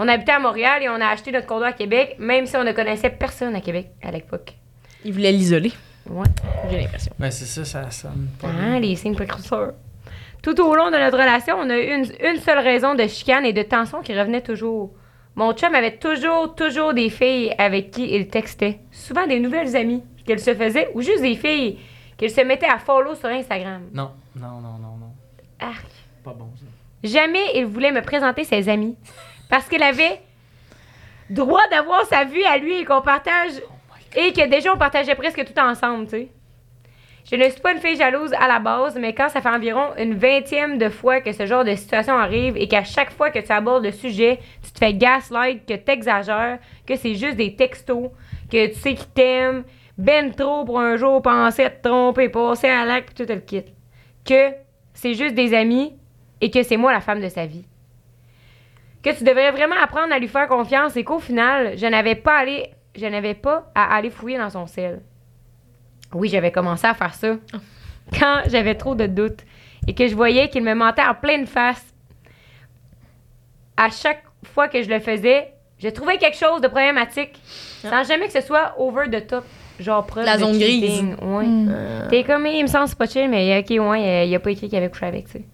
On 0.00 0.08
habitait 0.08 0.32
à 0.32 0.40
Montréal 0.40 0.82
et 0.82 0.88
on 0.88 1.00
a 1.00 1.06
acheté 1.06 1.30
notre 1.30 1.46
condo 1.46 1.66
à 1.66 1.72
Québec, 1.72 2.16
même 2.18 2.46
si 2.46 2.56
on 2.56 2.64
ne 2.64 2.72
connaissait 2.72 3.10
personne 3.10 3.54
à 3.54 3.60
Québec 3.60 3.90
à 4.02 4.10
l'époque. 4.10 4.54
Il 5.04 5.12
voulait 5.12 5.30
l'isoler. 5.30 5.72
Ouais. 6.08 6.26
J'ai 6.70 6.80
l'impression. 6.82 7.12
Ben, 7.18 7.30
c'est 7.30 7.46
ça, 7.46 7.64
ça 7.64 7.90
sonne 7.90 8.28
pas 8.40 8.48
Ah, 8.48 8.78
les 8.78 8.94
signes 8.96 9.14
précurseurs. 9.14 9.72
Tout 10.42 10.60
au 10.60 10.74
long 10.74 10.90
de 10.90 10.96
notre 10.96 11.16
relation, 11.18 11.56
on 11.58 11.70
a 11.70 11.78
eu 11.78 11.86
une, 11.94 12.04
une 12.22 12.40
seule 12.40 12.58
raison 12.58 12.94
de 12.94 13.06
chicane 13.06 13.46
et 13.46 13.52
de 13.54 13.62
tension 13.62 14.02
qui 14.02 14.18
revenait 14.18 14.42
toujours. 14.42 14.90
Mon 15.36 15.52
chum 15.54 15.74
avait 15.74 15.96
toujours, 15.96 16.54
toujours 16.54 16.92
des 16.94 17.08
filles 17.10 17.54
avec 17.58 17.90
qui 17.90 18.14
il 18.14 18.28
textait. 18.28 18.80
Souvent 18.92 19.26
des 19.26 19.40
nouvelles 19.40 19.74
amies 19.74 20.02
qu'elle 20.26 20.38
se 20.40 20.54
faisait 20.54 20.90
ou 20.94 21.00
juste 21.00 21.22
des 21.22 21.34
filles 21.34 21.78
qu'il 22.18 22.30
se 22.30 22.40
mettait 22.42 22.68
à 22.68 22.78
follow 22.78 23.14
sur 23.14 23.28
Instagram. 23.30 23.82
Non, 23.92 24.10
non, 24.36 24.60
non, 24.60 24.78
non, 24.80 24.96
non. 25.00 25.12
Arc. 25.58 25.86
Pas 26.22 26.32
bon, 26.34 26.50
ça. 26.56 26.64
Jamais 27.02 27.42
il 27.56 27.64
voulait 27.66 27.92
me 27.92 28.02
présenter 28.02 28.44
ses 28.44 28.68
amis 28.68 28.96
parce 29.50 29.66
qu'il 29.68 29.82
avait 29.82 30.20
droit 31.30 31.66
d'avoir 31.70 32.04
sa 32.06 32.24
vue 32.24 32.44
à 32.44 32.58
lui 32.58 32.74
et 32.80 32.84
qu'on 32.84 33.00
partage 33.02 33.52
et 34.14 34.32
que 34.32 34.48
déjà 34.48 34.72
on 34.72 34.78
partageait 34.78 35.14
presque 35.14 35.44
tout 35.44 35.58
ensemble, 35.58 36.04
tu 36.04 36.10
sais. 36.10 36.28
Je 37.30 37.36
ne 37.36 37.44
suis 37.48 37.60
pas 37.60 37.72
une 37.72 37.78
fille 37.78 37.96
jalouse 37.96 38.34
à 38.34 38.46
la 38.46 38.58
base, 38.58 38.98
mais 38.98 39.14
quand 39.14 39.30
ça 39.30 39.40
fait 39.40 39.48
environ 39.48 39.96
une 39.96 40.14
vingtième 40.14 40.76
de 40.76 40.90
fois 40.90 41.22
que 41.22 41.32
ce 41.32 41.46
genre 41.46 41.64
de 41.64 41.74
situation 41.74 42.18
arrive 42.18 42.54
et 42.58 42.68
qu'à 42.68 42.84
chaque 42.84 43.10
fois 43.10 43.30
que 43.30 43.38
tu 43.38 43.50
abordes 43.50 43.82
le 43.82 43.92
sujet, 43.92 44.40
tu 44.62 44.72
te 44.72 44.78
fais 44.78 44.92
gaslight, 44.92 45.64
que 45.66 45.72
t'exagères, 45.72 46.58
que 46.86 46.96
c'est 46.96 47.14
juste 47.14 47.36
des 47.36 47.56
textos, 47.56 48.10
que 48.52 48.66
tu 48.66 48.74
sais 48.74 48.94
qu'ils 48.94 49.08
t'aiment, 49.08 49.64
ben 49.96 50.32
trop 50.32 50.66
pour 50.66 50.78
un 50.80 50.96
jour 50.96 51.22
penser 51.22 51.64
à 51.64 51.70
te 51.70 51.88
tromper, 51.88 52.28
passer 52.28 52.68
à 52.68 52.84
l'acte, 52.84 53.16
tout 53.16 53.32
le 53.32 53.40
kit. 53.40 53.64
Que 54.26 54.50
c'est 54.92 55.14
juste 55.14 55.34
des 55.34 55.54
amis 55.54 55.94
et 56.42 56.50
que 56.50 56.62
c'est 56.62 56.76
moi 56.76 56.92
la 56.92 57.00
femme 57.00 57.22
de 57.22 57.28
sa 57.28 57.46
vie. 57.46 57.64
Que 59.02 59.16
tu 59.16 59.24
devrais 59.24 59.50
vraiment 59.50 59.76
apprendre 59.82 60.12
à 60.12 60.18
lui 60.18 60.28
faire 60.28 60.46
confiance 60.46 60.94
et 60.96 61.04
qu'au 61.04 61.20
final, 61.20 61.78
je 61.78 61.86
n'avais 61.86 62.16
pas 62.16 62.36
allé, 62.36 62.70
je 62.96 63.06
n'avais 63.06 63.34
pas 63.34 63.70
à 63.74 63.94
aller 63.96 64.10
fouiller 64.10 64.38
dans 64.38 64.50
son 64.50 64.66
sel. 64.66 65.00
Oui, 66.12 66.28
j'avais 66.28 66.52
commencé 66.52 66.86
à 66.86 66.94
faire 66.94 67.14
ça 67.14 67.36
quand 68.18 68.42
j'avais 68.46 68.74
trop 68.76 68.94
de 68.94 69.06
doutes 69.06 69.40
et 69.88 69.94
que 69.94 70.06
je 70.06 70.14
voyais 70.14 70.48
qu'il 70.48 70.62
me 70.62 70.74
mentait 70.74 71.02
en 71.02 71.14
pleine 71.14 71.46
face. 71.46 71.84
À 73.76 73.90
chaque 73.90 74.22
fois 74.44 74.68
que 74.68 74.82
je 74.82 74.88
le 74.88 75.00
faisais, 75.00 75.52
je 75.78 75.88
trouvais 75.88 76.18
quelque 76.18 76.36
chose 76.36 76.60
de 76.60 76.68
problématique 76.68 77.40
sans 77.82 78.04
jamais 78.04 78.26
que 78.26 78.32
ce 78.32 78.40
soit 78.40 78.74
over 78.78 79.10
the 79.10 79.26
top. 79.26 79.44
Genre 79.80 80.06
preuve 80.06 80.24
La 80.24 80.36
de 80.36 80.42
zone 80.42 80.52
grise. 80.56 80.80
cheating. 80.82 81.16
Ouais. 81.20 81.46
Mm. 81.46 82.06
T'es 82.08 82.22
comme, 82.22 82.46
il 82.46 82.62
me 82.62 82.68
semble 82.68 82.86
c'est 82.86 82.96
pas 82.96 83.06
chill, 83.06 83.28
mais 83.28 83.58
ok, 83.58 83.84
ouais, 83.90 84.28
il 84.28 84.34
a 84.34 84.38
pas 84.38 84.52
écrit 84.52 84.68
qu'il 84.68 84.78
avait 84.78 84.88
couché 84.88 85.06
avec, 85.06 85.26
tu 85.26 85.32
sais. 85.32 85.44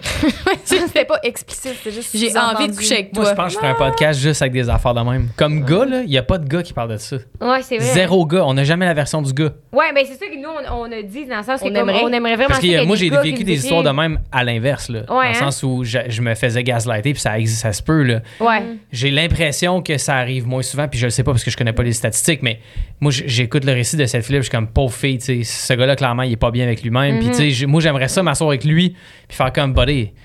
C'était 0.64 1.04
pas 1.04 1.18
explicite, 1.22 1.74
c'était 1.76 1.90
juste 1.94 2.10
J'ai 2.16 2.36
envie 2.38 2.68
de 2.68 2.76
coucher 2.76 2.94
avec 2.94 3.14
Moi, 3.14 3.24
toi. 3.24 3.32
je 3.32 3.36
pense 3.36 3.46
que 3.46 3.52
je 3.52 3.56
ferais 3.58 3.68
un 3.70 3.74
podcast 3.74 4.20
juste 4.20 4.42
avec 4.42 4.52
des 4.52 4.68
affaires 4.68 4.94
de 4.94 5.00
même. 5.00 5.28
Comme 5.36 5.64
gars, 5.64 5.84
là, 5.84 6.02
il 6.02 6.08
n'y 6.10 6.18
a 6.18 6.22
pas 6.22 6.38
de 6.38 6.46
gars 6.46 6.62
qui 6.62 6.72
parle 6.72 6.90
de 6.92 6.96
ça. 6.98 7.16
Ouais, 7.40 7.62
c'est 7.62 7.78
vrai. 7.78 7.86
Zéro 7.92 8.26
gars. 8.26 8.44
On 8.44 8.54
n'a 8.54 8.64
jamais 8.64 8.84
la 8.86 8.94
version 8.94 9.22
du 9.22 9.32
gars. 9.32 9.52
Ouais, 9.72 9.92
ben 9.94 10.04
c'est 10.06 10.14
ça 10.18 10.26
que 10.26 10.36
nous, 10.40 10.48
on, 10.70 10.82
on 10.82 10.92
a 10.92 11.02
dit 11.02 11.26
dans 11.26 11.38
le 11.38 11.42
sens 11.42 11.60
que 11.60 11.66
On 11.68 11.74
aimerait. 11.74 12.02
on 12.02 12.12
aimerait 12.12 12.36
vraiment 12.36 12.48
Parce 12.50 12.60
que 12.60 12.84
moi, 12.84 12.96
j'ai 12.96 13.10
vécu 13.10 13.44
des 13.44 13.54
histoires 13.54 13.82
de 13.82 13.90
même 13.90 14.20
à 14.30 14.44
l'inverse, 14.44 14.88
là. 14.88 15.00
dans 15.02 15.20
le 15.20 15.26
hein? 15.28 15.34
sens 15.34 15.62
où 15.62 15.84
je, 15.84 15.98
je 16.08 16.22
me 16.22 16.34
faisais 16.34 16.62
gaslighter, 16.62 17.12
puis 17.12 17.20
ça, 17.22 17.38
existe- 17.38 17.62
ça 17.62 17.72
se 17.72 17.82
peut, 17.82 18.02
là. 18.02 18.20
Ouais. 18.40 18.62
J'ai 18.92 19.10
l'impression 19.10 19.82
que 19.82 19.96
ça 19.98 20.16
arrive 20.16 20.46
moins 20.46 20.62
souvent, 20.62 20.86
puis 20.88 20.98
je 20.98 21.06
le 21.06 21.10
sais 21.10 21.22
pas 21.24 21.32
parce 21.32 21.44
que 21.44 21.50
je 21.50 21.56
connais 21.56 21.72
pas 21.72 21.82
les 21.82 21.92
statistiques, 21.92 22.42
mais 22.42 22.60
moi, 23.00 23.10
j'écoute 23.12 23.64
le 23.64 23.72
récit 23.72 23.96
de 23.96 24.06
cette 24.06 24.24
puis 24.24 24.34
je 24.36 24.40
suis 24.42 24.50
comme 24.50 24.68
pauvre 24.68 24.94
fille, 24.94 25.18
tu 25.18 25.42
sais, 25.42 25.44
ce 25.44 25.74
gars-là, 25.74 25.96
clairement, 25.96 26.22
il 26.22 26.32
est 26.32 26.36
pas 26.36 26.50
bien 26.50 26.64
avec 26.64 26.82
lui-même. 26.82 27.18
Puis, 27.18 27.28
Mhm. 27.28 27.34
tu 27.34 27.52
sais, 27.52 27.66
moi, 27.66 27.80
j'aimerais 27.80 28.08
ça 28.08 28.22
m'asseoir 28.22 28.50
avec 28.50 28.64
lui, 28.64 28.90
puis 29.28 29.36
faire 29.36 29.52
comme, 29.52 29.74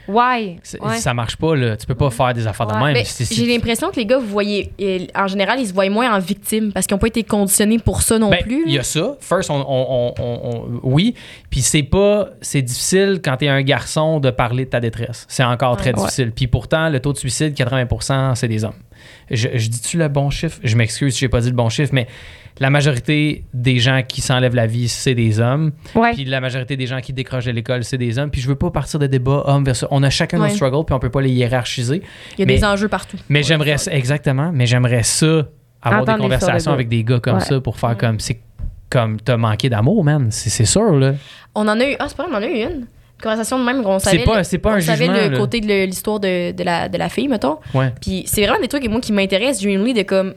Ouais. 0.08 0.98
ça 0.98 1.14
marche 1.14 1.38
pas, 1.38 1.56
là. 1.56 1.78
Tu 1.78 1.86
peux 1.86 1.96
pas 1.96 2.10
faire 2.10 2.34
des 2.34 2.48
affaires 2.48 2.68
de 2.68 2.74
même. 2.74 2.96
J'ai 3.32 3.46
l'impression 3.46 3.90
que 3.92 3.96
les 3.98 4.06
gars, 4.06 4.18
vous 4.18 4.28
voyez, 4.28 4.72
en 5.16 5.28
général, 5.28 5.60
ils 5.60 5.68
se 5.68 5.74
voient 5.74 5.90
moins 5.90 6.14
en 6.16 6.20
victime 6.20 6.72
parce 6.74 6.86
qu'ils 6.88 6.96
n'ont 6.96 7.00
pas 7.00 7.08
été 7.08 7.24
conditionnés 7.24 7.80
pour 7.80 8.02
ça 8.02 8.18
non 8.20 8.30
Ben, 8.30 8.42
plus. 8.44 8.64
Il 8.66 8.74
y 8.74 8.80
a 8.80 8.84
ça. 8.84 9.16
First, 9.20 9.50
on, 9.50 9.64
on- 9.68 10.14
on- 10.20 10.80
oui. 10.84 11.16
Puis 11.50 11.62
c'est 11.62 11.84
pas. 11.84 12.30
C'est 12.42 12.62
difficile 12.62 13.20
quand 13.24 13.38
t'es 13.38 13.48
un 13.48 13.62
garçon 13.62 14.20
de 14.20 14.30
parler 14.32 14.66
de 14.66 14.70
ta 14.70 14.80
détresse. 14.80 15.26
C'est 15.30 15.44
encore 15.44 15.78
très 15.78 15.94
difficile. 15.94 16.32
Puis 16.32 16.48
pourtant, 16.48 16.90
le 16.90 17.00
taux 17.00 17.14
de 17.14 17.18
suicide, 17.18 17.54
80 17.54 18.36
c'est 18.36 18.48
des 18.48 18.64
hommes. 18.64 18.74
Je, 19.32 19.48
je 19.54 19.70
dis-tu 19.70 19.98
le 19.98 20.08
bon 20.08 20.30
chiffre? 20.30 20.60
Je 20.64 20.76
m'excuse 20.76 21.14
si 21.14 21.20
j'ai 21.22 21.30
pas 21.30 21.40
dit 21.42 21.50
le 21.50 21.56
bon 21.56 21.70
chiffre, 21.70 21.92
mais 21.94 22.08
la 22.60 22.70
majorité 22.70 23.44
des 23.54 23.80
gens 23.80 24.02
qui 24.08 24.22
s'enlèvent 24.22 24.56
la 24.56 24.68
vie, 24.68 24.90
c'est 24.90 25.16
des 25.16 25.40
hommes. 25.40 25.72
Ouais. 25.96 26.14
Puis 26.14 26.26
la 26.26 26.42
majorité 26.42 26.76
des 26.78 26.88
gens 26.88 27.00
qui 27.00 27.14
décrochent 27.14 27.46
de 27.46 27.52
l'école, 27.52 27.84
c'est 27.84 27.98
des 27.98 28.20
hommes. 28.20 28.30
Puis 28.32 28.42
je 28.42 28.48
veux 28.48 28.56
pas 28.56 28.70
partir 28.72 29.00
de 29.00 29.08
débat 29.08 29.44
homme 29.46 29.64
versus. 29.64 29.88
On 29.92 30.04
a 30.04 30.10
chacun 30.10 30.38
nos 30.40 30.50
struggles, 30.50 30.86
puis 30.86 30.94
on 30.94 31.00
peut 31.00 31.10
pas 31.10 31.22
les 31.22 31.32
hiérarchiser. 31.32 32.02
Il 32.38 32.40
y 32.40 32.44
a 32.44 32.46
mais- 32.46 32.56
des 32.58 32.66
enjeux 32.66 32.88
partout. 32.90 33.18
Mais 33.30 33.44
j'aimerais 33.44 33.78
ça, 33.78 33.92
exactement, 33.94 34.52
mais 34.54 34.66
j'aimerais 34.66 35.04
ça, 35.04 35.48
avoir 35.82 36.02
Entendre 36.02 36.18
des 36.18 36.24
conversations 36.24 36.72
avec 36.74 36.90
des 36.90 37.04
gars 37.04 37.20
comme 37.20 37.40
ça 37.40 37.60
pour 37.62 37.78
faire 37.80 37.96
comme. 37.98 38.20
C'est 38.20 38.40
comme 38.90 39.22
t'as 39.22 39.38
manqué 39.38 39.70
d'amour, 39.70 40.04
man. 40.04 40.28
C'est 40.32 40.50
c'est 40.50 40.66
sûr, 40.66 40.92
là. 40.94 41.14
On 41.56 41.68
en 41.68 41.80
a 41.80 41.86
eu. 41.90 41.96
Ah, 42.00 42.06
c'est 42.08 42.18
pas 42.18 42.28
on 42.30 42.34
en 42.34 42.42
a 42.42 42.46
eu 42.48 42.56
une. 42.64 42.86
Une 43.20 43.24
conversation 43.24 43.60
de 43.60 43.66
même, 43.66 43.86
on 43.86 44.00
savait. 44.00 44.24
pas- 44.24 44.38
le- 44.38 44.44
c'est 44.44 44.58
pas 44.60 44.72
on 44.72 44.74
un 44.76 44.80
savait 44.82 45.06
jugement, 45.08 45.14
le 45.26 45.30
là. 45.32 45.38
côté 45.38 45.60
de 45.60 45.84
l'histoire 45.86 46.20
de, 46.22 46.52
de, 46.54 46.64
la, 46.64 46.88
de 46.88 46.98
la 46.98 47.10
fille, 47.10 47.28
mettons. 47.28 47.58
Ouais. 47.74 47.94
Puis 48.02 48.24
c'est 48.26 48.42
vraiment 48.46 48.62
des 48.62 48.70
trucs, 48.70 48.88
moi, 48.90 49.02
qui 49.02 49.12
m'intéressent, 49.12 49.62
genuinely, 49.62 49.94
de 49.94 50.04
comme. 50.04 50.34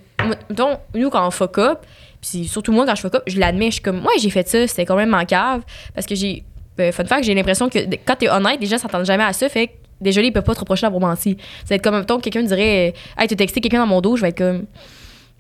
Mettons, 0.51 0.79
nous, 0.95 1.09
quand 1.09 1.25
on 1.27 1.31
fuck 1.31 1.59
up, 1.59 1.79
puis 2.23 2.47
surtout 2.47 2.73
moi, 2.73 2.87
quand 2.87 2.95
je 2.95 3.01
fuck 3.03 3.17
up, 3.17 3.23
je 3.27 3.39
l'admets, 3.39 3.67
je 3.67 3.73
suis 3.73 3.83
comme, 3.83 3.99
ouais, 3.99 4.19
j'ai 4.19 4.31
fait 4.31 4.49
ça, 4.49 4.67
c'était 4.67 4.87
quand 4.87 4.97
même 4.97 5.11
manquable. 5.11 5.65
Parce 5.95 6.07
que 6.07 6.15
j'ai. 6.15 6.45
Euh, 6.81 6.91
fun 6.93 7.05
fact, 7.05 7.25
j'ai 7.25 7.35
l'impression 7.35 7.69
que 7.69 7.79
quand 8.07 8.17
t'es 8.17 8.31
honnête, 8.31 8.59
les 8.61 8.67
gens 8.67 8.79
s'attendent 8.79 9.05
jamais 9.05 9.25
à 9.25 9.33
ça, 9.35 9.49
fait 9.51 9.67
que 9.67 9.73
déjà, 10.01 10.23
ils 10.23 10.33
peuvent 10.33 10.43
pas 10.43 10.55
te 10.55 10.61
reprocher 10.61 10.83
d'avoir 10.87 11.01
menti. 11.11 11.37
Ça 11.65 11.71
va 11.71 11.75
être 11.77 11.83
comme, 11.83 11.99
mettons, 11.99 12.19
quelqu'un 12.21 12.43
dirait, 12.45 12.95
hey, 13.19 13.29
t'as 13.29 13.37
texté 13.37 13.61
quelqu'un 13.61 13.81
dans 13.81 13.87
mon 13.87 14.01
dos, 14.01 14.17
je 14.17 14.23
vais 14.23 14.29
être 14.29 14.39
comme. 14.39 14.65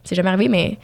C'est 0.05 0.15
jamais 0.17 0.29
arrivé, 0.29 0.49
mais. 0.49 0.77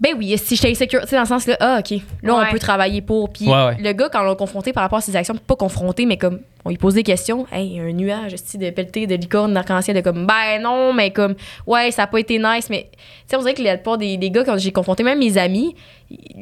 Ben 0.00 0.14
oui, 0.16 0.34
si 0.38 0.56
j'étais 0.56 0.70
insécure, 0.70 1.00
tu 1.02 1.08
sais, 1.08 1.16
dans 1.16 1.22
le 1.22 1.28
sens 1.28 1.46
là, 1.46 1.56
ah, 1.60 1.80
ok, 1.80 1.98
là, 2.22 2.34
Ouais. 2.34 2.44
on 2.48 2.52
peut 2.52 2.58
travailler 2.58 3.02
pour. 3.02 3.30
Puis 3.30 3.46
Ouais, 3.46 3.52
ouais. 3.66 3.76
le 3.82 3.92
gars, 3.92 4.08
quand 4.10 4.22
on 4.22 4.24
l'a 4.28 4.34
confronté 4.34 4.72
par 4.72 4.82
rapport 4.82 4.98
à 4.98 5.02
ses 5.02 5.14
actions, 5.14 5.34
pas 5.34 5.56
confronté, 5.56 6.06
mais 6.06 6.16
comme, 6.16 6.40
on 6.64 6.68
lui 6.70 6.76
pose 6.76 6.94
des 6.94 7.02
questions, 7.02 7.46
hey, 7.52 7.80
un 7.80 7.92
nuage, 7.92 8.32
de 8.32 8.70
pelleté, 8.70 9.06
de 9.06 9.14
licorne, 9.14 9.54
d'arc-en-ciel, 9.54 9.96
de 9.96 10.02
comme, 10.02 10.26
ben 10.26 10.60
non, 10.60 10.92
mais 10.92 11.10
comme, 11.10 11.34
ouais, 11.66 11.90
ça 11.90 12.02
a 12.02 12.06
pas 12.06 12.20
été 12.20 12.38
nice, 12.38 12.68
mais, 12.68 12.88
tu 12.92 12.98
sais, 13.28 13.36
on 13.36 13.40
dirait 13.40 13.54
que 13.54 13.62
la 13.62 13.76
plupart 13.76 13.96
des, 13.98 14.16
des 14.18 14.30
gars, 14.30 14.44
quand 14.44 14.58
j'ai 14.58 14.70
confronté 14.70 15.02
même 15.02 15.18
mes 15.18 15.38
amis, 15.38 15.74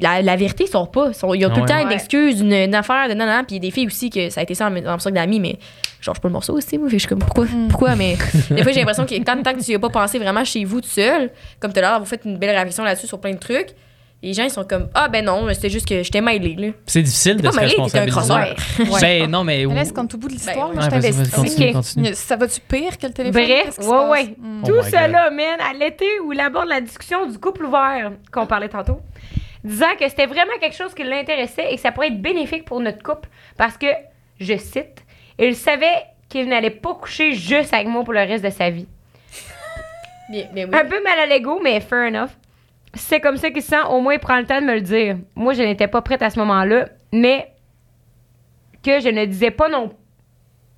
la, 0.00 0.22
la 0.22 0.34
vérité 0.36 0.66
sort 0.66 0.90
pas. 0.90 1.12
Sont- 1.12 1.34
Ils 1.34 1.44
ont 1.46 1.50
tout 1.50 1.56
le 1.56 1.60
Ouais. 1.62 1.68
temps 1.68 1.80
une 1.86 1.92
excuse, 1.92 2.40
une, 2.40 2.52
une 2.52 2.74
affaire, 2.74 3.08
de 3.08 3.14
non, 3.14 3.26
non, 3.26 3.44
puis 3.46 3.56
il 3.56 3.64
y 3.64 3.66
a 3.66 3.68
des 3.68 3.70
filles 3.70 3.86
aussi 3.86 4.10
que 4.10 4.28
ça 4.30 4.40
a 4.40 4.42
été 4.42 4.54
ça 4.54 4.66
en, 4.68 4.76
en 4.86 4.98
cercle 4.98 5.14
d'amis, 5.16 5.38
mais 5.40 5.56
genre, 6.00 6.14
je 6.14 6.20
pas 6.20 6.28
le 6.28 6.32
morceau 6.32 6.54
aussi, 6.54 6.78
moi, 6.78 6.88
je 6.90 6.96
suis 6.96 7.06
comme, 7.08 7.18
pourquoi, 7.20 7.46
pourquoi, 7.68 7.94
mais 7.94 8.16
des 8.50 8.62
fois, 8.62 8.72
j'ai 8.72 8.80
l'impression 8.80 9.04
que 9.06 9.14
quand, 9.16 9.42
tant 9.42 9.54
que 9.54 9.62
tu 9.62 9.70
y 9.70 9.74
as 9.74 9.78
pas 9.78 9.90
pensé 9.90 10.18
vraiment 10.18 10.44
chez 10.44 10.64
vous 10.64 10.80
tout 10.80 10.88
seul, 10.88 11.30
comme 11.60 11.72
tout 11.72 11.78
à 11.78 11.82
l'heure, 11.82 12.00
vous 12.00 12.06
faites 12.06 12.24
une 12.24 12.38
belle 12.38 12.56
réflexion 12.56 12.82
là-dessus 12.82 13.06
sur 13.06 13.20
plein 13.20 13.32
de 13.34 13.38
trucs, 13.38 13.68
les 14.20 14.32
gens, 14.32 14.42
ils 14.42 14.50
sont 14.50 14.64
comme, 14.64 14.88
ah 14.94 15.08
ben 15.08 15.24
non, 15.24 15.46
c'était 15.54 15.70
juste 15.70 15.86
que 15.86 16.02
j'étais 16.02 16.20
mêlée, 16.20 16.56
là. 16.56 16.68
C'est 16.86 17.02
difficile 17.02 17.36
de 17.36 17.42
Pas 17.42 17.52
se 17.52 17.56
mêlé, 17.60 17.74
un 17.78 17.82
responsabiliser. 17.82 18.98
Ben 19.00 19.30
non, 19.30 19.44
mais. 19.44 19.64
Mais 19.64 19.74
laisse 19.74 19.92
comme 19.92 20.08
tout 20.08 20.18
bout 20.18 20.26
de 20.26 20.32
l'histoire, 20.32 20.70
Ben, 20.70 20.78
Ouais, 20.78 20.84
je 20.84 20.88
t'investis. 20.88 22.18
Ça 22.18 22.34
va-tu 22.36 22.60
pire 22.60 22.98
que 22.98 23.06
le 23.06 23.12
téléphone? 23.12 23.44
Bref, 23.44 23.78
ouais, 23.78 24.08
ouais. 24.08 24.34
Mm. 24.36 24.62
Oh 24.64 24.66
Tout 24.66 24.72
God. 24.74 24.84
cela 24.86 25.30
mène 25.30 25.60
à 25.60 25.72
l'été 25.72 26.06
où 26.24 26.32
il 26.32 26.40
aborde 26.40 26.68
la 26.68 26.80
discussion 26.80 27.26
du 27.26 27.38
couple 27.38 27.66
ouvert 27.66 28.10
qu'on 28.32 28.46
parlait 28.46 28.68
tantôt, 28.68 29.00
disant 29.62 29.94
que 29.98 30.08
c'était 30.08 30.26
vraiment 30.26 30.58
quelque 30.60 30.76
chose 30.76 30.94
qui 30.94 31.04
l'intéressait 31.04 31.72
et 31.72 31.76
que 31.76 31.80
ça 31.80 31.92
pourrait 31.92 32.08
être 32.08 32.20
bénéfique 32.20 32.64
pour 32.64 32.80
notre 32.80 33.02
couple 33.02 33.28
parce 33.56 33.78
que, 33.78 33.86
je 34.40 34.56
cite, 34.56 35.04
il 35.38 35.54
savait 35.54 36.06
qu'il 36.28 36.48
n'allait 36.48 36.70
pas 36.70 36.94
coucher 36.94 37.34
juste 37.34 37.72
avec 37.72 37.86
moi 37.86 38.02
pour 38.02 38.12
le 38.14 38.20
reste 38.20 38.44
de 38.44 38.50
sa 38.50 38.70
vie. 38.70 38.86
Bien, 40.28 40.46
bien 40.52 40.66
oui. 40.68 40.76
Un 40.76 40.84
peu 40.84 41.02
mal 41.02 41.18
à 41.20 41.26
l'ego, 41.26 41.60
mais 41.62 41.80
fair 41.80 42.08
enough. 42.08 42.30
Si 42.94 43.02
c'est 43.04 43.20
comme 43.20 43.36
ça 43.36 43.50
qu'il 43.50 43.62
se 43.62 43.68
sent, 43.68 43.82
au 43.90 44.00
moins 44.00 44.14
il 44.14 44.18
prend 44.20 44.36
le 44.38 44.46
temps 44.46 44.60
de 44.60 44.66
me 44.66 44.74
le 44.74 44.80
dire. 44.80 45.16
Moi, 45.34 45.52
je 45.52 45.62
n'étais 45.62 45.88
pas 45.88 46.00
prête 46.02 46.22
à 46.22 46.30
ce 46.30 46.38
moment-là, 46.38 46.86
mais 47.12 47.50
que 48.82 49.00
je 49.00 49.08
ne 49.08 49.24
disais 49.24 49.50
pas 49.50 49.68
non. 49.68 49.92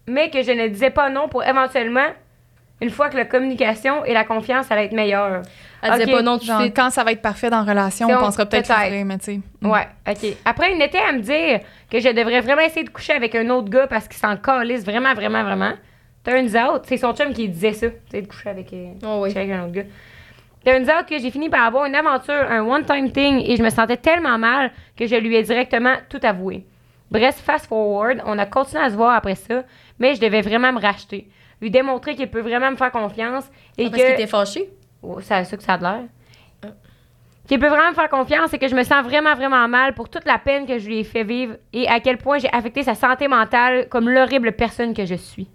Mais 0.09 0.31
que 0.31 0.43
je 0.43 0.51
ne 0.51 0.67
disais 0.69 0.91
pas 0.91 1.09
non 1.11 1.29
pour 1.29 1.45
éventuellement, 1.45 2.07
une 2.81 2.91
fois 2.91 3.11
que 3.11 3.17
la 3.17 3.27
communication 3.27 4.05
et 4.05 4.13
la 4.15 4.25
confiance 4.25 4.71
allaient 4.71 4.87
être 4.87 4.93
meilleures. 4.93 5.43
Elle 5.83 5.93
disait 6.01 6.11
pas 6.13 6.23
non 6.23 6.37
de 6.39 6.43
Genre, 6.43 6.63
quand 6.75 6.91
ça 6.91 7.05
va 7.05 7.13
être 7.13 7.23
parfait 7.23 7.51
dans 7.51 7.59
la 7.63 7.71
relation, 7.71 8.09
Si 8.09 8.15
on 8.15 8.17
on- 8.17 8.21
pensera 8.21 8.47
peut-être 8.47 8.67
peut-être. 8.67 8.85
l'ouvrir, 8.85 9.05
mais 9.05 9.19
tu 9.19 9.25
sais. 9.25 9.41
Ouais, 9.63 9.87
ok. 10.09 10.37
Après, 10.45 10.73
il 10.75 10.83
était 10.83 10.99
à 10.99 11.13
me 11.13 11.21
dire 11.21 11.61
que 11.91 12.01
je 12.01 12.09
devrais 12.09 12.41
vraiment 12.41 12.63
essayer 12.63 12.85
de 12.85 12.91
coucher 12.91 13.13
avec 13.13 13.35
un 13.35 13.49
autre 13.51 13.69
gars 13.69 13.87
parce 13.87 14.09
qu'il 14.09 14.19
s'en 14.19 14.37
calisse 14.37 14.85
vraiment, 14.85 15.15
vraiment, 15.15 15.43
vraiment. 15.45 15.73
Turns 16.25 16.57
out, 16.57 16.83
c'est 16.85 16.97
son 16.99 17.15
chum 17.15 17.33
qui 17.33 17.49
disait 17.49 17.73
ça, 17.73 17.89
tu 17.89 17.97
sais, 18.11 18.23
de 18.23 18.27
coucher 18.27 18.51
avec, 18.51 18.73
euh, 18.73 18.93
Oh 19.05 19.21
oui. 19.23 19.29
coucher 19.31 19.41
avec 19.41 19.53
un 19.53 19.63
autre 19.65 19.73
gars. 19.73 19.85
Turns 20.65 20.89
out 20.91 21.07
que 21.09 21.19
j'ai 21.19 21.31
fini 21.31 21.49
par 21.49 21.65
avoir 21.67 21.87
une 21.87 21.95
aventure, 21.95 22.35
un 22.35 22.63
one-time 22.67 23.11
thing, 23.13 23.43
et 23.47 23.57
je 23.57 23.63
me 23.63 23.71
sentais 23.71 23.97
tellement 23.97 24.37
mal 24.39 24.71
que 24.97 25.07
je 25.07 25.17
lui 25.17 25.35
ai 25.37 25.43
directement 25.43 25.95
tout 26.11 26.21
avoué. 26.23 26.67
Bref, 27.11 27.37
fast 27.37 27.67
forward, 27.67 28.23
on 28.27 28.39
a 28.39 28.47
continué 28.47 28.83
à 28.85 28.91
se 28.91 28.95
voir 28.95 29.15
après 29.15 29.35
ça, 29.35 29.65
mais 29.99 30.15
je 30.15 30.21
devais 30.21 30.43
vraiment 30.43 30.73
me 30.73 30.81
racheter. 30.81 31.29
Lui 31.63 31.71
démontrer 31.71 32.15
qu'il 32.15 32.29
peut 32.31 32.41
vraiment 32.41 32.71
me 32.71 32.77
faire 32.77 32.93
confiance 32.93 33.51
et 33.79 33.87
Ah, 33.87 33.91
Parce 33.91 34.03
qu'il 34.03 34.11
que. 34.13 34.21
était 34.21 34.27
fâché? 34.27 34.71
Oh, 35.03 35.19
c'est 35.21 35.45
ça 35.45 35.57
que 35.57 35.63
ça 35.63 35.75
a 35.75 35.79
de 35.79 35.83
l'air. 35.83 36.73
qu'il 37.49 37.59
peut 37.59 37.67
vraiment 37.69 37.89
me 37.91 37.95
faire 37.95 38.09
confiance, 38.11 38.51
c'est 38.51 38.59
que 38.59 38.69
je 38.69 38.77
me 38.77 38.83
sens 38.85 39.03
vraiment, 39.03 39.35
vraiment 39.35 39.67
mal 39.67 39.95
pour 39.95 40.09
toute 40.09 40.25
la 40.27 40.39
peine 40.39 40.67
que 40.67 40.79
je 40.79 40.87
lui 40.87 41.01
ai 41.01 41.05
fait 41.05 41.25
vivre 41.25 41.55
et 41.73 41.89
à 41.89 41.99
quel 42.01 42.17
point 42.19 42.39
j'ai 42.39 42.53
affecté 42.53 42.83
sa 42.83 42.95
santé 42.95 43.27
mentale 43.29 43.89
comme 43.89 44.09
l'horrible 44.09 44.53
personne 44.53 44.95
que 44.95 45.05
je 45.07 45.15
suis. 45.17 45.49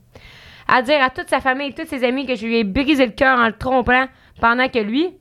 À 0.68 0.82
dire 0.82 1.02
à 1.02 1.10
toute 1.12 1.30
sa 1.30 1.40
famille 1.40 1.70
et 1.70 1.74
tous 1.74 1.86
ses 1.88 2.04
amis 2.04 2.26
que 2.26 2.36
je 2.36 2.46
lui 2.46 2.58
ai 2.58 2.64
brisé 2.64 3.06
le 3.06 3.12
cœur 3.14 3.40
en 3.40 3.46
le 3.46 3.54
trompant 3.54 4.08
pendant 4.40 4.68
que 4.70 4.80
lui 4.80 5.14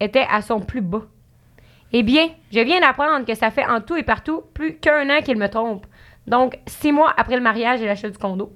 était 0.00 0.26
à 0.30 0.42
son 0.42 0.60
plus 0.60 0.80
bas. 0.80 1.02
Eh 1.92 2.02
bien, 2.02 2.28
je 2.52 2.60
viens 2.60 2.80
d'apprendre 2.80 3.24
que 3.24 3.34
ça 3.34 3.50
fait 3.50 3.64
en 3.66 3.80
tout 3.80 3.96
et 3.96 4.02
partout 4.02 4.42
plus 4.52 4.76
qu'un 4.78 5.08
an 5.10 5.20
qu'il 5.22 5.38
me 5.38 5.48
trompe. 5.48 5.86
Donc, 6.26 6.58
six 6.66 6.90
mois 6.92 7.12
après 7.16 7.36
le 7.36 7.42
mariage 7.42 7.80
et 7.82 7.86
l'achat 7.86 8.08
du 8.08 8.18
condo. 8.18 8.52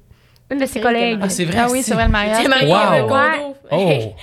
Une 0.50 0.58
de 0.58 0.66
ses 0.66 0.80
collègues. 0.80 1.20
Ah, 1.22 1.28
c'est 1.28 1.44
vrai. 1.44 1.58
Ah 1.58 1.66
oui, 1.70 1.82
c'est 1.82 1.94
vrai, 1.94 2.06
le 2.06 2.10
mariage. 2.10 2.42
T'es 2.42 2.48
marié 2.48 2.72
Wow. 2.72 3.06
Ouais. 3.06 3.08
condo. 3.08 3.56
Oh! 3.70 4.14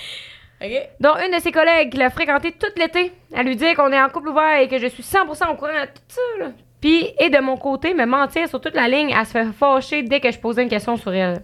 OK. 0.66 0.72
dont 1.02 1.14
une 1.24 1.36
de 1.36 1.42
ses 1.42 1.52
collègues 1.52 1.92
qui 1.92 1.98
l'a 1.98 2.10
fréquenté 2.10 2.54
tout 2.54 2.68
l'été, 2.78 3.12
à 3.36 3.44
lui 3.44 3.56
dire 3.58 3.76
qu'on 3.76 3.92
est 3.92 4.02
en 4.02 4.08
couple 4.10 4.30
ouvert 4.30 4.60
et 4.62 4.68
que 4.68 4.80
je 4.80 4.88
suis 4.88 5.04
100% 5.04 5.52
au 5.52 5.56
courant 5.56 5.72
de 5.82 5.86
tout 5.88 6.02
ça. 6.08 6.22
Là. 6.40 6.52
Puis, 6.82 7.10
et 7.20 7.30
de 7.30 7.40
mon 7.40 7.58
côté, 7.58 7.94
me 7.94 8.06
mentir 8.06 8.48
sur 8.48 8.60
toute 8.62 8.74
la 8.76 8.88
ligne 8.88 9.14
à 9.14 9.26
se 9.26 9.32
faire 9.32 9.54
fâcher 9.54 10.02
dès 10.04 10.20
que 10.20 10.32
je 10.32 10.40
posais 10.40 10.64
une 10.64 10.70
question 10.70 10.96
sur 10.98 11.14
elle. 11.14 11.42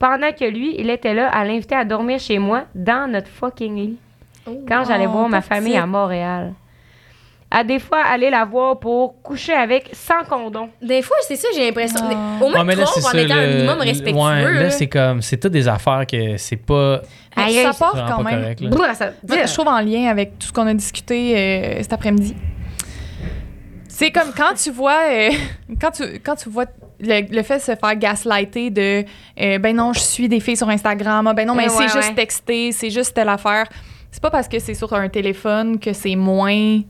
Pendant 0.00 0.32
que 0.32 0.44
lui, 0.46 0.74
il 0.78 0.90
était 0.90 1.14
là 1.14 1.28
à 1.28 1.44
l'inviter 1.44 1.76
à 1.76 1.84
dormir 1.84 2.18
chez 2.18 2.38
moi 2.38 2.64
dans 2.74 3.08
notre 3.08 3.28
fucking 3.28 3.76
lit. 3.76 3.96
Quand 4.66 4.82
j'allais 4.88 5.06
Oh, 5.06 5.12
voir 5.12 5.28
ma 5.28 5.42
famille 5.42 5.76
à 5.76 5.86
Montréal. 5.86 6.54
À 7.52 7.64
des 7.64 7.78
fois, 7.80 7.98
aller 8.04 8.30
la 8.30 8.44
voir 8.44 8.78
pour 8.78 9.20
coucher 9.22 9.52
avec 9.52 9.90
sans 9.92 10.22
condom. 10.28 10.70
Des 10.80 11.02
fois, 11.02 11.16
c'est 11.22 11.34
ça, 11.36 11.48
j'ai 11.54 11.66
l'impression. 11.66 11.98
Ah. 12.02 12.42
Au 12.44 12.48
moins, 12.48 12.64
Ouais, 12.64 12.74
là, 12.76 12.84
en 12.84 12.86
ça. 12.86 13.20
étant 13.20 13.34
un 13.34 13.46
minimum 13.46 13.78
respectueux. 13.80 14.20
Ouais, 14.22 14.42
là, 14.44 14.62
là. 14.62 14.70
c'est 14.70 14.86
comme. 14.86 15.20
C'est 15.20 15.36
toutes 15.36 15.52
des 15.52 15.66
affaires 15.68 16.04
que 16.06 16.36
c'est 16.38 16.56
pas. 16.56 17.02
Ça 17.36 17.72
part 17.78 17.92
quand 18.08 18.22
pas 18.22 18.30
même. 18.30 18.40
correct. 18.40 18.60
là. 18.60 18.70
Brrr, 18.70 18.94
ça- 18.94 19.10
Moi, 19.28 19.38
je 19.46 19.52
trouve 19.52 19.68
en 19.68 19.80
lien 19.80 20.08
avec 20.08 20.38
tout 20.38 20.46
ce 20.46 20.52
qu'on 20.52 20.66
a 20.68 20.74
discuté 20.74 21.36
euh, 21.36 21.82
cet 21.82 21.92
après-midi. 21.92 22.34
C'est 23.88 24.10
comme 24.12 24.32
quand 24.36 24.54
tu 24.54 24.70
vois, 24.70 24.98
euh, 25.10 25.30
quand 25.80 25.90
tu, 25.90 26.04
quand 26.24 26.36
tu 26.36 26.48
vois 26.48 26.66
le, 27.00 27.34
le 27.34 27.42
fait 27.42 27.56
de 27.56 27.62
se 27.62 27.74
faire 27.76 27.96
gaslighter 27.96 28.70
de 28.70 29.04
euh, 29.40 29.58
ben 29.58 29.74
non, 29.76 29.92
je 29.92 30.00
suis 30.00 30.28
des 30.28 30.40
filles 30.40 30.56
sur 30.56 30.68
Instagram, 30.68 31.26
ah, 31.26 31.34
ben 31.34 31.46
non, 31.46 31.54
mais 31.54 31.64
Ouais, 31.64 31.68
c'est 31.70 31.78
ouais, 31.78 31.88
juste 31.88 32.08
ouais. 32.10 32.14
texter, 32.14 32.72
c'est 32.72 32.90
juste 32.90 33.14
telle 33.14 33.28
affaire. 33.28 33.66
C'est 34.10 34.22
pas 34.22 34.30
parce 34.30 34.48
que 34.48 34.58
c'est 34.58 34.74
sur 34.74 34.92
un 34.92 35.08
téléphone 35.08 35.78
que 35.78 35.92
c'est 35.92 36.16
moins 36.16 36.80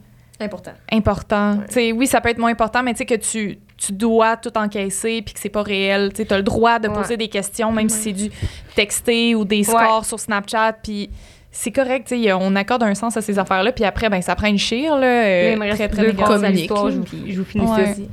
important. 0.41 0.73
important. 0.91 1.59
Tu 1.69 1.75
sais, 1.75 1.93
oui, 1.93 2.07
ça 2.07 2.21
peut 2.21 2.31
être 2.31 2.39
moins 2.39 2.51
important, 2.51 2.83
mais 2.83 2.93
tu 2.95 2.99
sais 2.99 3.07
que 3.07 3.15
tu, 3.15 3.59
tu 3.77 3.93
dois 3.93 4.37
tout 4.39 4.57
encaisser 4.57 5.21
puis 5.23 5.35
que 5.35 5.41
c'est 5.41 5.51
pas 5.51 5.63
réel. 5.63 6.13
Tu 6.15 6.25
as 6.31 6.37
le 6.39 6.43
droit 6.43 6.79
de 6.79 6.89
Ouais. 6.89 6.95
poser 6.95 7.17
des 7.19 7.29
questions, 7.29 7.73
même 7.73 7.89
si 7.91 7.99
c'est 7.99 8.13
du 8.13 8.31
texter 8.75 9.35
ou 9.35 9.45
des 9.45 9.65
scores 9.65 10.05
sur 10.07 10.19
Snapchat. 10.19 10.75
Puis 10.83 11.11
c'est 11.51 11.73
correct, 11.73 12.15
on 12.41 12.57
accorde 12.57 12.85
un 12.85 12.95
sens 12.95 13.17
à 13.19 13.21
ces 13.21 13.39
affaires-là. 13.39 13.73
Puis 13.73 13.85
après, 13.85 14.09
ben 14.09 14.23
ça 14.23 14.35
prend 14.35 14.47
une 14.47 14.59
chire, 14.59 14.97
là. 14.97 15.07
euh, 15.07 15.43
Là, 15.45 15.53
il 15.53 15.59
me 15.59 15.65
reste 15.65 15.77
très, 15.93 16.13
très 16.13 16.25
Communique, 16.25 16.71
là, 16.71 16.77
je 16.91 16.97
vous, 16.97 17.03
puis- 17.05 17.25
je 17.33 17.39
vous 17.39 17.45
finis 17.45 17.67
Ouais. 17.67 17.85
ça 17.85 17.91
aussi. 17.93 18.09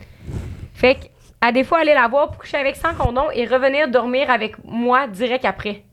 Fait 0.73 0.95
que, 0.95 0.99
à 1.47 1.53
des 1.53 1.63
fois, 1.63 1.79
aller 1.79 1.93
la 1.93 2.09
voir 2.09 2.27
pour 2.27 2.39
coucher 2.39 2.57
avec 2.57 2.75
sans 2.75 2.93
condom 2.93 3.31
et 3.33 3.45
revenir 3.45 3.87
dormir 3.87 4.29
avec 4.29 4.55
moi 4.65 5.07
direct 5.07 5.45
après. 5.45 5.83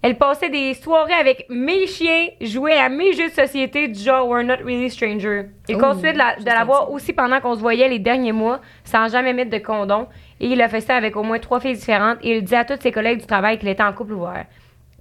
Elle 0.00 0.16
passait 0.16 0.48
des 0.48 0.72
soirées 0.72 1.12
avec 1.12 1.44
mes 1.50 1.86
chiens, 1.86 2.28
jouait 2.40 2.78
à 2.78 2.88
mes 2.88 3.12
jeux 3.12 3.28
de 3.28 3.34
société 3.34 3.86
du 3.88 4.00
genre 4.00 4.26
We're 4.26 4.44
Not 4.44 4.64
Really 4.64 4.88
Stranger. 4.88 5.50
Il 5.68 5.76
Oh, 5.76 5.80
continuait 5.80 6.14
de 6.14 6.18
la, 6.18 6.36
de 6.36 6.44
la 6.46 6.64
voir 6.64 6.90
aussi 6.90 7.12
pendant 7.12 7.38
qu'on 7.40 7.54
se 7.54 7.60
voyait 7.60 7.88
les 7.90 7.98
derniers 7.98 8.32
mois, 8.32 8.62
sans 8.82 9.08
jamais 9.12 9.34
mettre 9.34 9.50
de 9.50 9.58
condom. 9.58 10.06
Et 10.40 10.46
il 10.46 10.62
a 10.62 10.70
fait 10.70 10.80
ça 10.80 10.96
avec 10.96 11.16
au 11.16 11.22
moins 11.22 11.38
trois 11.38 11.60
filles 11.60 11.74
différentes. 11.76 12.16
Et 12.22 12.38
il 12.38 12.42
dit 12.42 12.54
à 12.54 12.64
tous 12.64 12.80
ses 12.80 12.92
collègues 12.92 13.20
du 13.20 13.26
travail 13.26 13.58
qu'il 13.58 13.68
était 13.68 13.82
en 13.82 13.92
couple 13.92 14.14
ouvert. 14.14 14.46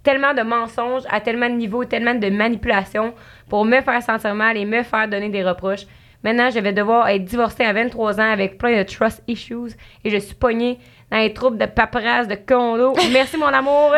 Tellement 0.03 0.33
de 0.33 0.41
mensonges, 0.41 1.03
à 1.09 1.21
tellement 1.21 1.47
de 1.47 1.55
niveaux, 1.55 1.85
tellement 1.85 2.15
de 2.15 2.29
manipulations 2.29 3.13
pour 3.47 3.63
me 3.63 3.79
faire 3.79 4.03
sentir 4.03 4.35
mal 4.35 4.57
et 4.57 4.65
me 4.65 4.83
faire 4.83 5.07
donner 5.07 5.29
des 5.29 5.45
reproches. 5.45 5.85
Maintenant, 6.25 6.49
je 6.49 6.59
vais 6.59 6.73
devoir 6.73 7.07
être 7.07 7.23
divorcée 7.23 7.63
à 7.63 7.71
23 7.71 8.19
ans 8.19 8.31
avec 8.31 8.57
plein 8.57 8.75
de 8.77 8.83
trust 8.83 9.21
issues 9.27 9.73
et 10.03 10.09
je 10.09 10.17
suis 10.17 10.33
pognée 10.35 10.79
dans 11.11 11.19
les 11.19 11.31
troubles 11.33 11.59
de 11.59 11.67
paperasse, 11.67 12.27
de 12.27 12.33
condo. 12.35 12.95
Merci, 13.13 13.37
mon 13.37 13.45
amour. 13.45 13.93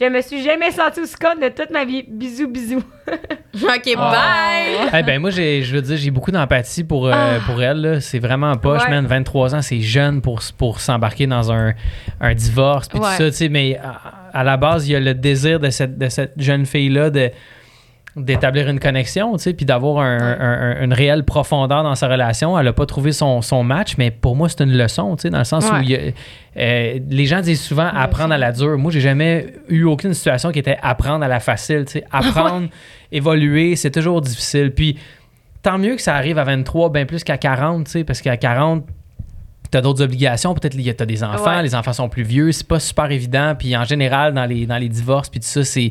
Je 0.00 0.06
me 0.06 0.20
suis 0.22 0.42
jamais 0.44 0.70
sentie 0.70 1.00
aussi 1.00 1.16
conne 1.16 1.40
de 1.40 1.48
toute 1.48 1.70
ma 1.70 1.84
vie. 1.84 2.04
Bisous, 2.08 2.46
bisous. 2.48 2.82
OK, 3.54 3.96
bye! 3.96 4.88
Eh 4.96 5.02
ben 5.02 5.20
moi, 5.20 5.30
j'ai, 5.30 5.62
je 5.64 5.74
veux 5.74 5.82
dire, 5.82 5.96
j'ai 5.96 6.10
beaucoup 6.12 6.30
d'empathie 6.30 6.84
pour, 6.84 7.08
euh, 7.08 7.38
pour 7.46 7.60
elle. 7.60 7.80
là. 7.80 8.00
C'est 8.00 8.20
vraiment 8.20 8.56
poche, 8.56 8.84
Ouais. 8.84 8.90
man. 8.90 9.04
23 9.06 9.54
ans, 9.56 9.62
c'est 9.62 9.80
jeune 9.80 10.22
pour, 10.22 10.40
pour 10.56 10.80
s'embarquer 10.80 11.26
dans 11.26 11.50
un, 11.52 11.74
un 12.20 12.34
divorce. 12.34 12.88
Puis 12.88 13.00
Ouais. 13.00 13.06
tout 13.16 13.22
ça, 13.24 13.30
tu 13.30 13.36
sais. 13.36 13.48
Mais 13.48 13.76
à, 13.82 14.38
à 14.38 14.44
la 14.44 14.56
base, 14.56 14.88
il 14.88 14.92
y 14.92 14.96
a 14.96 15.00
le 15.00 15.14
désir 15.14 15.58
de 15.58 15.68
cette, 15.70 15.98
de 15.98 16.08
cette 16.08 16.34
jeune 16.40 16.64
fille-là 16.64 17.10
de 17.10 17.30
d'établir 18.14 18.68
une 18.68 18.78
connexion, 18.78 19.32
tu 19.36 19.42
sais, 19.44 19.52
puis 19.54 19.64
d'avoir 19.64 20.04
un- 20.04 20.18
un- 20.18 20.72
un- 20.80 20.84
une 20.84 20.92
réelle 20.92 21.24
profondeur 21.24 21.82
dans 21.82 21.94
sa 21.94 22.08
relation. 22.08 22.58
Elle 22.58 22.66
n'a 22.66 22.72
pas 22.74 22.84
trouvé 22.84 23.12
son, 23.12 23.40
son 23.40 23.64
match, 23.64 23.94
mais 23.96 24.10
pour 24.10 24.36
moi, 24.36 24.48
c'est 24.50 24.62
une 24.62 24.76
leçon, 24.76 25.16
tu 25.16 25.22
sais, 25.22 25.30
dans 25.30 25.38
le 25.38 25.44
sens 25.44 25.66
où 25.68 25.72
Ouais. 25.72 25.80
il 25.82 25.90
y 25.90 25.94
a- 25.96 26.00
euh, 26.58 26.98
les 27.08 27.24
gens 27.26 27.40
disent 27.40 27.62
souvent 27.62 27.86
apprendre 27.88 28.34
à 28.34 28.38
la 28.38 28.52
dure. 28.52 28.76
Moi, 28.76 28.92
j'ai 28.92 29.00
jamais 29.00 29.54
eu 29.68 29.84
aucune 29.84 30.12
situation 30.12 30.50
qui 30.52 30.58
était 30.58 30.76
apprendre 30.82 31.24
à 31.24 31.28
la 31.28 31.40
facile, 31.40 31.84
tu 31.86 31.92
sais. 31.92 32.04
Apprendre, 32.12 32.68
évoluer, 33.10 33.76
c'est 33.76 33.90
toujours 33.90 34.20
difficile. 34.20 34.72
Puis 34.72 34.98
tant 35.62 35.78
mieux 35.78 35.96
que 35.96 36.02
ça 36.02 36.14
arrive 36.14 36.36
à 36.38 36.44
23, 36.44 36.90
bien 36.92 37.06
plus 37.06 37.24
qu'à 37.24 37.38
40, 37.38 37.86
tu 37.86 37.92
sais, 37.92 38.04
parce 38.04 38.20
qu'à 38.20 38.36
40, 38.36 38.84
tu 39.70 39.78
as 39.78 39.80
d'autres 39.80 40.02
obligations. 40.02 40.52
Peut-être 40.52 40.76
que 40.76 40.82
tu 40.82 41.02
as 41.02 41.06
des 41.06 41.24
enfants, 41.24 41.56
Ouais. 41.56 41.62
les 41.62 41.74
enfants 41.74 41.94
sont 41.94 42.10
plus 42.10 42.24
vieux, 42.24 42.52
c'est 42.52 42.66
pas 42.68 42.78
super 42.78 43.10
évident. 43.10 43.54
Puis 43.58 43.74
en 43.74 43.84
général, 43.84 44.34
dans 44.34 44.44
les, 44.44 44.66
dans 44.66 44.76
les 44.76 44.90
divorces, 44.90 45.30
puis 45.30 45.40
tout 45.40 45.46
ça, 45.46 45.64
c'est. 45.64 45.90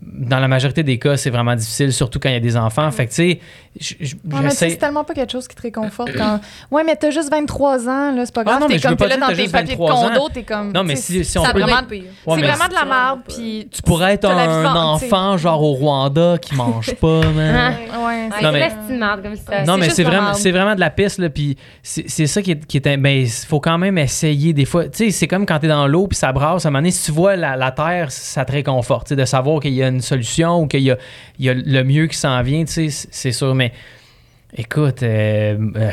Dans 0.00 0.38
la 0.38 0.48
majorité 0.48 0.82
des 0.82 0.98
cas, 0.98 1.16
c'est 1.16 1.30
vraiment 1.30 1.54
difficile, 1.56 1.92
surtout 1.92 2.18
quand 2.20 2.28
il 2.28 2.32
y 2.34 2.36
a 2.36 2.40
des 2.40 2.56
enfants. 2.56 2.90
Fait 2.90 3.06
que, 3.06 3.10
tu 3.10 3.16
sais, 3.16 3.40
Ouais, 3.80 4.40
mais 4.42 4.50
c'est 4.50 4.76
tellement 4.76 5.04
pas 5.04 5.14
quelque 5.14 5.30
chose 5.30 5.46
qui 5.46 5.54
te 5.54 5.62
réconforte 5.62 6.12
quand. 6.16 6.40
Ouais, 6.70 6.82
mais 6.84 6.96
t'as 6.96 7.10
juste 7.10 7.30
23 7.30 7.88
ans, 7.88 8.12
là, 8.12 8.26
c'est 8.26 8.34
pas 8.34 8.40
Ah 8.42 8.44
grave. 8.44 8.60
non, 8.60 8.66
mais 8.68 8.78
t'es 8.78 8.88
comme 8.88 8.96
t'es 8.96 9.08
là 9.08 9.16
dans 9.16 9.28
tes 9.28 9.48
papiers 9.48 9.74
de 9.76 9.80
23 9.80 9.92
ans. 9.94 10.08
condo, 10.08 10.28
t'es 10.34 10.42
comme. 10.42 10.72
Non, 10.72 10.82
mais 10.84 10.96
si, 10.96 11.24
si 11.24 11.38
on 11.38 11.44
peut. 11.44 11.60
vraiment-. 11.60 11.86
Ouais, 11.88 12.02
c'est 12.26 12.36
mais 12.40 12.46
vraiment 12.48 12.68
de 12.68 12.74
la 12.74 12.84
merde, 12.84 13.20
puis. 13.28 13.68
Tu 13.70 13.82
pourrais 13.82 14.14
être 14.14 14.24
un 14.26 14.74
enfant, 14.74 15.36
genre 15.36 15.62
au 15.62 15.72
Rwanda, 15.74 16.38
qui 16.38 16.54
mange 16.56 16.94
pas, 16.96 17.20
man. 17.30 17.74
Ouais, 18.04 18.28
C'est 18.40 18.52
mais- 18.52 18.68
comme 19.22 19.36
ça. 19.36 19.64
Non, 19.64 19.74
c'est 19.74 19.80
mais 19.80 19.90
c'est 19.90 20.02
vraiment, 20.04 20.22
merde. 20.26 20.36
c'est 20.36 20.50
vraiment 20.50 20.74
de 20.74 20.80
la 20.80 20.90
piste, 20.90 21.18
là. 21.18 21.28
Puis 21.30 21.56
c'est 21.82 22.08
c'est 22.08 22.26
ça 22.26 22.42
qui 22.42 22.52
est, 22.52 22.66
qui 22.66 22.76
est. 22.78 22.86
un- 22.86 22.98
Ben, 22.98 23.22
il 23.22 23.28
faut 23.28 23.60
quand 23.60 23.78
même 23.78 23.96
essayer 23.98 24.52
des 24.52 24.64
fois. 24.64 24.88
Tu 24.88 25.04
sais, 25.06 25.10
c'est 25.10 25.26
comme 25.28 25.46
quand 25.46 25.58
t'es 25.60 25.68
dans 25.68 25.86
l'eau 25.86 26.06
puis 26.08 26.16
ça 26.16 26.32
brasse. 26.32 26.64
À 26.66 26.68
un 26.68 26.70
moment 26.72 26.80
donné, 26.80 26.90
si 26.90 27.04
tu 27.06 27.12
vois 27.12 27.36
la, 27.36 27.56
la 27.56 27.70
terre, 27.70 28.10
ça 28.10 28.44
te 28.44 28.52
réconforte. 28.52 29.06
Tu 29.06 29.10
sais, 29.10 29.16
de 29.16 29.24
savoir 29.24 29.60
qu'il 29.60 29.74
y 29.74 29.82
a 29.82 29.87
une 29.88 30.00
solution 30.00 30.60
ou 30.62 30.66
qu'il 30.66 30.80
y 30.82 30.90
a, 30.90 30.98
il 31.38 31.44
y 31.46 31.50
a 31.50 31.54
le 31.54 31.84
mieux 31.84 32.06
qui 32.06 32.16
s'en 32.16 32.40
vient, 32.42 32.64
tu 32.64 32.90
sais, 32.90 33.06
c'est- 33.10 33.32
sûr. 33.32 33.54
Mais 33.54 33.72
écoute, 34.56 35.02
euh, 35.02 35.56
euh, 35.76 35.90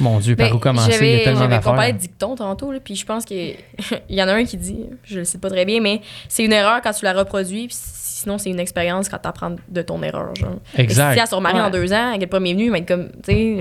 mon 0.00 0.18
Dieu, 0.18 0.34
par 0.36 0.54
où 0.54 0.58
commencer? 0.58 0.98
Il 1.00 1.08
y 1.18 1.20
a 1.20 1.24
tellement 1.24 1.42
On 1.44 1.48
d'affaires. 1.48 1.74
parlait 1.74 1.92
de 1.92 1.98
dictons 1.98 2.34
tantôt, 2.36 2.72
là, 2.72 2.78
puis 2.82 2.94
je 2.96 3.04
pense 3.04 3.24
qu'il 3.24 3.56
y 4.08 4.22
en 4.22 4.28
a 4.28 4.32
un 4.34 4.44
qui 4.44 4.56
dit, 4.56 4.86
je 5.04 5.18
le 5.18 5.24
sais 5.24 5.38
pas 5.38 5.50
très 5.50 5.64
bien, 5.64 5.80
mais 5.80 6.00
c'est 6.28 6.44
une 6.44 6.52
erreur 6.52 6.80
quand 6.82 6.92
tu 6.92 7.04
la 7.04 7.12
reproduis, 7.12 7.66
puis 7.68 7.76
sinon 8.22 8.38
c'est 8.38 8.50
une 8.50 8.60
expérience 8.60 9.08
quand 9.08 9.18
tu 9.22 9.28
apprends 9.28 9.54
de 9.68 9.82
ton 9.82 10.02
erreur. 10.02 10.34
Genre. 10.34 10.56
Exact. 10.76 11.12
Et 11.12 11.14
si 11.14 11.20
elle 11.20 11.26
se 11.26 11.34
remarie 11.34 11.54
Ouais. 11.54 11.60
dans 11.62 11.70
deux 11.70 11.92
ans, 11.92 12.12
elle 12.14 12.22
est 12.22 12.26
pas 12.26 12.40
bienvenue, 12.40 12.74
être 12.76 12.86
comme, 12.86 13.08
tu 13.24 13.32
sais, 13.32 13.56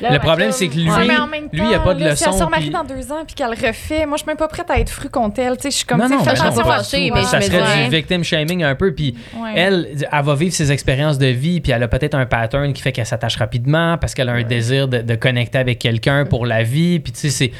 là. 0.00 0.10
Le 0.12 0.18
problème, 0.18 0.52
c'est 0.52 0.68
que 0.68 0.74
lui, 0.74 0.90
Ouais, 0.90 1.06
mais 1.06 1.16
en 1.16 1.26
lui, 1.26 1.38
il 1.52 1.62
n'y 1.64 1.74
a 1.74 1.78
temps, 1.78 1.84
pas 1.84 1.94
de 1.94 2.00
là, 2.04 2.16
Si 2.16 2.24
elle 2.24 2.30
se 2.30 2.34
leçon. 2.36 2.46
remarie 2.46 2.62
puis- 2.64 2.70
dans 2.70 2.84
deux 2.84 3.12
ans 3.12 3.24
puis 3.26 3.34
qu'elle 3.34 3.50
refait, 3.50 4.06
moi, 4.06 4.16
je 4.16 4.22
suis 4.22 4.26
même 4.28 4.36
pas 4.36 4.48
prête 4.48 4.70
à 4.70 4.78
être 4.78 4.90
fru 4.90 5.08
contre 5.08 5.40
elle. 5.40 5.56
Tu 5.56 5.62
sais, 5.62 5.70
je 5.70 5.76
suis 5.76 5.84
comme, 5.86 5.98
Non, 5.98 6.04
tu 6.06 6.10
sais, 6.12 6.16
non, 6.18 6.24
fais 6.24 6.30
attention 6.30 6.48
à 6.70 7.14
mais 7.14 7.22
ça 7.24 7.40
serait 7.40 7.84
du 7.84 7.90
victim 7.90 8.24
shaming 8.24 8.62
un 8.64 8.74
peu. 8.74 8.92
Puis 8.94 9.16
Ouais. 9.36 9.52
elle, 9.56 9.88
elle 10.10 10.24
va 10.24 10.34
vivre 10.34 10.52
ses 10.54 10.72
expériences 10.72 11.18
de 11.18 11.26
vie, 11.26 11.60
puis 11.60 11.72
elle 11.72 11.82
a 11.82 11.88
peut-être 11.88 12.14
un 12.14 12.26
pattern 12.26 12.72
qui 12.72 12.82
fait 12.82 12.92
qu'elle 12.92 13.06
s'attache 13.06 13.36
rapidement 13.36 13.96
parce 13.98 14.14
qu'elle 14.14 14.28
a 14.28 14.32
un 14.32 14.42
désir 14.42 14.88
de, 14.88 14.98
de 15.02 15.14
connecter 15.14 15.58
avec 15.58 15.78
quelqu'un 15.78 16.24
pour 16.24 16.46
la 16.46 16.62
vie. 16.62 16.98
Puis 17.00 17.12
tu 17.12 17.20
sais, 17.20 17.30
c'est. 17.30 17.52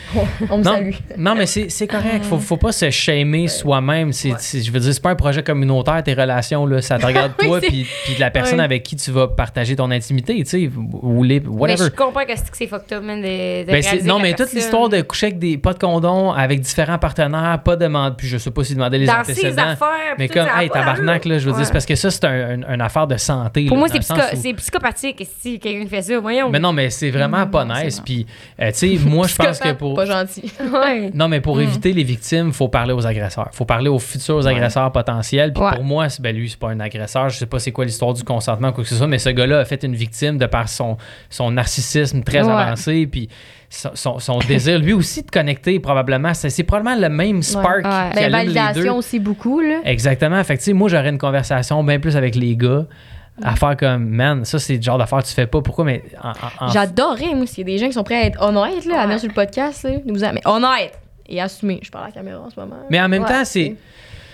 On 0.51 0.59
me 0.59 0.65
Non, 0.65 0.73
salue. 0.75 0.91
non, 1.17 1.35
mais 1.35 1.47
c'est 1.47 1.69
c'est 1.71 1.87
correct. 1.87 2.25
Faut, 2.25 2.39
faut 2.39 2.57
pas 2.57 2.73
se 2.73 2.91
shamer 2.91 3.49
soi-même. 3.49 4.13
Je 4.13 4.71
veux 4.71 4.81
dire, 4.81 4.93
c'est 4.95 5.03
pas 5.03 5.11
un 5.11 5.15
projet 5.15 5.43
communautaire, 5.43 6.03
tes 6.03 6.15
relations. 6.15 6.40
Là. 6.67 6.81
Ça 6.83 6.99
te 6.99 7.07
regarde 7.07 7.33
Oui, 7.41 7.47
toi, 7.47 7.61
puis 7.61 7.87
la 8.19 8.31
personne 8.31 8.61
avec 8.61 8.83
qui 8.83 8.97
tu 8.97 9.11
vas 9.11 9.29
partager 9.29 9.77
ton 9.77 9.91
intimité, 9.91 10.35
tu 10.39 10.45
sais, 10.47 10.71
ou 11.03 11.23
les, 11.23 11.41
Mais 11.41 11.49
whatever. 11.49 11.85
je 11.85 11.89
comprends 11.91 12.25
que 12.25 12.37
c'est 12.37 12.51
que 12.51 12.57
c'est 12.57 12.67
fucked 12.67 12.93
up, 12.97 13.03
man, 13.05 13.21
de, 13.21 13.65
de 13.67 13.71
Ben, 13.71 13.83
non, 14.05 14.19
mais 14.19 14.35
toute 14.35 14.53
l'histoire 14.53 14.89
de 14.89 15.01
coucher 15.03 15.27
avec 15.27 15.39
des 15.39 15.59
pas 15.59 15.73
de 15.73 15.79
condom, 15.79 16.33
avec 16.33 16.61
différents 16.61 16.99
partenaires, 16.99 17.61
pas 17.65 17.77
de 17.77 17.81
demande, 17.85 18.17
puis 18.17 18.29
je 18.29 18.37
sais 18.39 18.51
pas 18.51 18.63
si 18.65 18.75
demander 18.75 18.99
les 18.99 19.07
Dans 19.07 19.25
ses 19.25 19.33
antécédents. 19.33 19.63
affaires. 19.63 20.15
Mais 20.19 20.29
comme, 20.29 20.47
hey, 20.57 20.69
tabarnak, 20.71 21.25
là, 21.25 21.39
je 21.39 21.45
veux 21.47 21.51
Ouais. 21.53 21.57
dire, 21.59 21.67
c'est 21.67 21.73
parce 21.73 21.87
que 21.87 21.95
ça, 21.97 22.11
c'est 22.11 22.25
un- 22.25 22.63
un- 22.69 22.75
une 22.75 22.81
affaire 22.81 23.07
de 23.07 23.17
santé. 23.17 23.67
Pour 23.67 23.77
là, 23.77 23.81
moi, 23.81 23.89
c'est 23.91 23.99
psycho- 24.01 24.55
psychopathique 24.57 25.27
si 25.41 25.59
quelqu'un 25.59 25.89
fait 25.89 26.03
ça. 26.03 26.19
Voyons. 26.21 26.51
Mais 26.51 26.59
non, 26.59 26.73
mais 26.73 26.91
c'est 26.91 27.11
vraiment 27.11 27.47
pas 27.47 27.65
nice. 27.65 27.99
non. 27.99 28.05
Puis, 28.05 28.27
euh, 28.61 28.71
tu 28.73 28.99
sais, 28.99 28.99
moi, 29.05 29.27
je 29.27 29.35
pense 29.35 29.59
que 29.59 29.73
pour. 29.73 29.95
Pas 29.95 30.07
gentil. 30.07 30.53
Non, 31.15 31.29
mais 31.29 31.41
pour 31.41 31.57
Mm. 31.57 31.61
éviter 31.63 31.93
les 31.93 32.05
victimes, 32.05 32.49
il 32.49 32.53
faut 32.53 32.69
parler 32.69 32.93
aux 32.93 33.07
agresseurs. 33.07 33.49
Il 33.53 33.57
faut 33.57 33.65
parler 33.65 33.89
aux 33.89 33.99
futurs 33.99 34.47
agresseurs 34.47 34.91
potentiels. 34.93 35.53
Puis 35.53 35.63
pour 35.75 35.85
moi, 35.85 36.09
c'est- 36.09 36.23
ben 36.33 36.37
lui, 36.37 36.49
c'est 36.51 36.59
pas 36.59 36.69
un 36.71 36.81
agresseur. 36.81 37.29
Je 37.29 37.39
sais 37.39 37.47
pas 37.47 37.59
c'est 37.59 37.73
quoi 37.73 37.85
l'histoire 37.85 38.13
du 38.15 38.23
consentement 38.25 38.69
ou 38.69 38.73
quoi 38.73 38.85
que 38.85 38.91
ce 38.91 38.97
soit, 38.97 39.07
mais 39.07 39.19
ce 39.19 39.31
gars-là 39.31 39.59
a 39.61 39.65
fait 39.65 39.83
une 39.83 39.95
victime 39.95 40.39
de 40.39 40.47
par 40.47 40.69
son, 40.69 40.97
son 41.29 41.51
narcissisme 41.51 42.23
très 42.23 42.43
Ouais. 42.43 42.51
avancé. 42.53 43.07
Puis 43.07 43.29
son, 43.69 43.91
son- 43.95 44.19
son 44.19 44.39
désir, 44.49 44.79
lui 44.79 44.93
aussi, 44.93 45.23
de 45.23 45.31
connecter, 45.31 45.79
probablement. 45.81 46.33
C'est 46.35 46.63
probablement 46.65 47.01
le 47.01 47.09
même 47.09 47.43
spark 47.43 47.85
Ouais. 47.85 48.11
qui 48.11 48.17
Ben, 48.17 48.35
allume 48.35 48.39
les 48.41 48.47
deux. 48.47 48.53
validation 48.61 48.97
aussi 48.97 49.19
beaucoup, 49.19 49.61
là. 49.61 49.81
Exactement. 49.85 50.43
Fait 50.45 50.57
que, 50.59 50.71
moi, 50.73 50.89
j'aurais 50.89 51.11
une 51.11 51.19
conversation 51.19 51.83
bien 51.85 51.99
plus 52.01 52.17
avec 52.17 52.35
les 52.35 52.57
gars. 52.57 52.87
à 53.43 53.57
faire 53.57 53.75
comme, 53.75 54.07
man, 54.07 54.45
ça, 54.45 54.59
c'est 54.59 54.77
le 54.77 54.83
genre 54.83 54.99
d'affaire 54.99 55.21
que 55.23 55.27
tu 55.29 55.33
fais 55.33 55.47
pas. 55.47 55.63
Pourquoi? 55.63 55.87
Mais 55.87 56.03
en- 56.61 56.69
J'adorerais, 56.69 57.35
moi, 57.35 57.47
s'il 57.47 57.61
y 57.61 57.63
a 57.63 57.75
des 57.75 57.79
gens 57.79 57.87
qui 57.87 57.95
sont 57.95 58.03
prêts 58.05 58.17
à 58.23 58.27
être 58.27 58.43
honnêtes, 58.43 58.85
là, 58.85 58.97
à 58.97 58.99
Ouais. 58.99 59.05
venir 59.07 59.19
sur 59.19 59.29
le 59.29 59.35
podcast, 59.35 59.83
là, 59.85 59.93
nous 60.05 60.15
mais 60.21 60.43
honnêtes 60.45 60.99
et 61.27 61.41
assumés. 61.41 61.81
Je 61.83 61.91
parle 61.91 62.05
à 62.05 62.07
la 62.09 62.13
caméra 62.13 62.41
en 62.41 62.51
ce 62.51 62.61
moment. 62.61 62.77
mais 62.91 63.01
en 63.01 63.09
même 63.09 63.23
Ouais, 63.23 63.29
temps, 63.31 63.45
c'est. 63.45 63.77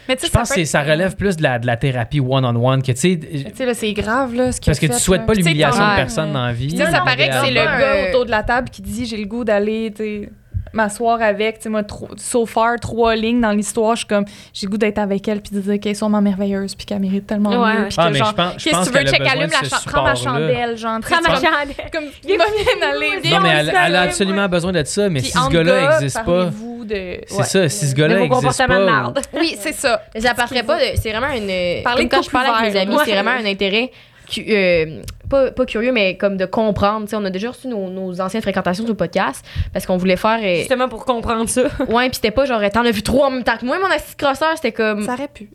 Mais 0.08 0.16
tu 0.16 0.26
Je 0.26 0.30
pense 0.32 0.52
que 0.52 0.60
être- 0.60 0.66
ça 0.66 0.82
relève 0.82 1.16
plus 1.16 1.36
de 1.36 1.42
la, 1.42 1.58
de 1.58 1.66
la 1.66 1.76
thérapie 1.76 2.20
one-on-one 2.20 2.82
que, 2.82 2.92
tu 2.92 2.98
sais, 2.98 3.16
Tu 3.18 3.74
c'est 3.74 3.92
grave, 3.92 4.34
là, 4.34 4.52
ce 4.52 4.60
parce 4.60 4.78
que 4.78 4.86
tu 4.86 4.92
fait, 4.92 4.98
souhaites 4.98 5.20
là. 5.22 5.26
pas 5.26 5.32
tu 5.34 5.40
l'humiliation 5.40 5.90
de 5.90 5.96
personne 5.96 6.32
dans 6.32 6.46
la 6.46 6.52
vie. 6.52 6.68
Puis, 6.68 6.76
tu 6.78 6.84
ça 6.84 7.00
paraît 7.00 7.28
que 7.28 7.34
c'est 7.44 7.50
le 7.50 7.64
gars 7.64 8.08
autour 8.08 8.24
de 8.26 8.30
la 8.30 8.42
table 8.42 8.70
qui 8.70 8.82
dit 8.82 9.06
j'ai 9.06 9.16
le 9.16 9.26
goût 9.26 9.44
d'aller 9.44 9.92
tu 9.94 10.02
sais, 10.02 10.28
m'asseoir 10.76 11.20
avec, 11.20 11.56
tu 11.56 11.62
sais 11.64 11.68
moi 11.68 11.82
trop, 11.82 12.08
so 12.16 12.46
far 12.46 12.78
trois 12.80 13.16
lignes 13.16 13.40
dans 13.40 13.50
l'histoire, 13.50 13.96
je 13.96 14.00
suis 14.00 14.06
comme 14.06 14.24
j'ai 14.52 14.66
goût 14.66 14.78
d'être 14.78 14.98
avec 14.98 15.26
elle 15.26 15.40
puis 15.40 15.56
de 15.56 15.60
dire 15.60 15.80
qu'elle 15.80 15.92
est 15.92 15.94
sûrement 15.96 16.20
merveilleuse 16.22 16.74
puis 16.74 16.86
qu'elle 16.86 17.00
mérite 17.00 17.26
tellement 17.26 17.50
Ouais. 17.50 17.72
mieux 17.78 17.86
puis 17.88 17.96
Ah, 17.98 18.06
que 18.08 18.12
mais 18.12 18.18
genre 18.18 18.34
qu'est-ce 18.34 18.64
que 18.64 18.84
tu 18.92 18.98
veux 18.98 19.04
check 19.06 19.20
allume 19.26 19.50
la 19.50 19.58
ce 19.68 19.70
chan- 19.70 19.76
prends 19.86 20.02
ma 20.04 20.14
chandelle 20.14 20.76
genre 20.76 21.00
Prends 21.00 21.20
ma 21.22 21.34
chandelle. 21.34 21.74
comme 21.92 22.04
il 22.28 22.38
va 22.38 22.44
bien 22.44 22.88
aller 22.88 23.30
Non, 23.30 23.40
mais 23.40 23.48
elle, 23.50 23.96
a 23.96 24.02
absolument 24.02 24.48
besoin 24.48 24.72
de 24.72 24.84
ça, 24.84 25.08
mais 25.08 25.20
si 25.20 25.32
ce 25.32 25.48
gars-là 25.50 25.80
gars, 25.80 25.90
n'existe 25.98 26.24
pas, 26.24 26.44
de 26.44 27.20
c'est 27.26 27.36
Ouais. 27.36 27.42
ça, 27.44 27.68
si 27.68 27.88
ce 27.88 27.94
gars-là 27.96 28.14
de 28.14 28.28
pas. 28.28 29.20
oui 29.34 29.56
c'est 29.60 29.72
ça 29.72 30.00
partirait 30.36 30.62
pas 30.62 30.76
de. 30.78 30.84
C'est 31.00 31.10
vraiment 31.10 31.32
une. 31.32 31.82
Parler 31.82 32.08
comme 32.08 32.18
quand 32.20 32.22
je 32.22 32.30
parle 32.30 32.54
avec 32.54 32.74
mes 32.74 32.80
amis, 32.80 32.96
c'est 33.04 33.12
vraiment 33.12 33.30
un 33.32 33.44
intérêt. 33.44 33.90
Euh, 34.38 35.02
pas, 35.28 35.50
pas 35.50 35.66
curieux, 35.66 35.92
mais 35.92 36.16
comme 36.16 36.36
de 36.36 36.46
comprendre. 36.46 37.04
Tu 37.06 37.10
sais, 37.10 37.16
on 37.16 37.24
a 37.24 37.30
déjà 37.30 37.50
reçu 37.50 37.68
nos, 37.68 37.88
nos 37.90 38.20
anciennes 38.20 38.42
fréquentations 38.42 38.84
sur 38.84 38.92
le 38.92 38.96
podcast 38.96 39.44
parce 39.72 39.86
qu'on 39.86 39.96
voulait 39.96 40.16
faire. 40.16 40.38
euh, 40.42 40.56
Justement 40.58 40.88
pour 40.88 41.04
comprendre 41.04 41.48
ça. 41.48 41.62
ouais, 41.88 42.08
puis 42.08 42.16
c'était 42.16 42.30
pas 42.30 42.44
genre, 42.46 42.60
t'en 42.72 42.84
as 42.84 42.90
vu 42.90 43.02
trois 43.02 43.26
en 43.28 43.30
même 43.30 43.44
temps 43.44 43.56
que 43.56 43.64
moi, 43.64 43.78
mon 43.78 43.86
assist 43.90 44.16
crosseur, 44.18 44.52
c'était 44.56 44.72
comme. 44.72 45.00
ça 45.02 45.08
Ça, 45.08 45.14
aurait 45.14 45.28
pu 45.28 45.48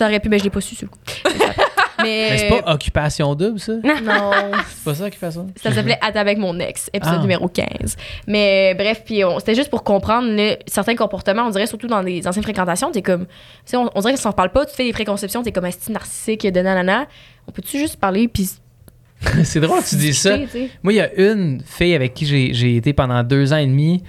aurait 0.00 0.20
pu, 0.20 0.28
mais 0.28 0.38
je 0.38 0.44
l'ai 0.44 0.50
pas 0.50 0.60
su 0.60 0.74
sur 0.76 0.86
le 0.86 0.90
coup. 0.90 1.34
mais. 2.02 2.28
Mais 2.30 2.38
c'est 2.38 2.48
pas 2.62 2.72
occupation 2.72 3.34
double, 3.34 3.58
ça? 3.58 3.72
Non. 3.72 4.30
C'est 4.68 4.84
pas 4.84 4.94
ça, 4.94 5.04
occupation 5.06 5.42
double? 5.42 5.54
Ça? 5.60 5.72
S'appelait 5.72 5.98
Attends 6.00 6.20
avec 6.20 6.38
mon 6.38 6.58
ex, 6.60 6.88
épisode 6.92 7.16
Ah. 7.18 7.22
numéro 7.22 7.48
15. 7.48 7.96
Mais 8.28 8.72
euh, 8.72 8.76
bref, 8.76 9.02
puis 9.04 9.24
on- 9.24 9.38
c'était 9.40 9.54
juste 9.54 9.70
pour 9.70 9.82
comprendre 9.82 10.28
le- 10.30 10.56
certains 10.66 10.94
comportements, 10.94 11.42
on 11.46 11.50
dirait 11.50 11.66
surtout 11.66 11.86
dans 11.88 12.00
les 12.00 12.26
anciennes 12.28 12.42
fréquentations, 12.44 12.90
t'es 12.92 13.02
comme, 13.02 13.26
tu 13.26 13.32
sais, 13.66 13.76
on, 13.76 13.90
on 13.94 14.00
dirait 14.00 14.12
qu'on 14.14 14.20
s'en 14.20 14.32
parle 14.32 14.50
pas, 14.50 14.64
tu 14.66 14.74
fais 14.74 14.84
des 14.84 14.92
préconceptions, 14.92 15.42
t'es 15.42 15.52
comme 15.52 15.64
un 15.64 15.70
style 15.70 15.92
narcissique, 15.94 16.46
de 16.46 16.60
nanana. 16.60 17.06
On 17.48 17.52
peut-tu 17.52 17.78
juste 17.78 17.96
parler 17.96 18.28
puis 18.28 18.48
c'est 19.44 19.60
drôle 19.60 19.80
que 19.82 19.88
tu 19.88 19.96
dis 19.96 20.14
ça. 20.14 20.36
Moi, 20.82 20.92
il 20.94 20.96
y 20.96 21.00
a 21.00 21.12
une 21.14 21.62
fille 21.64 21.94
avec 21.94 22.12
qui 22.14 22.26
j'ai 22.26 22.76
été 22.76 22.92
pendant 22.92 23.22
deux 23.22 23.52
ans 23.52 23.56
et 23.58 23.66
demi. 23.66 24.02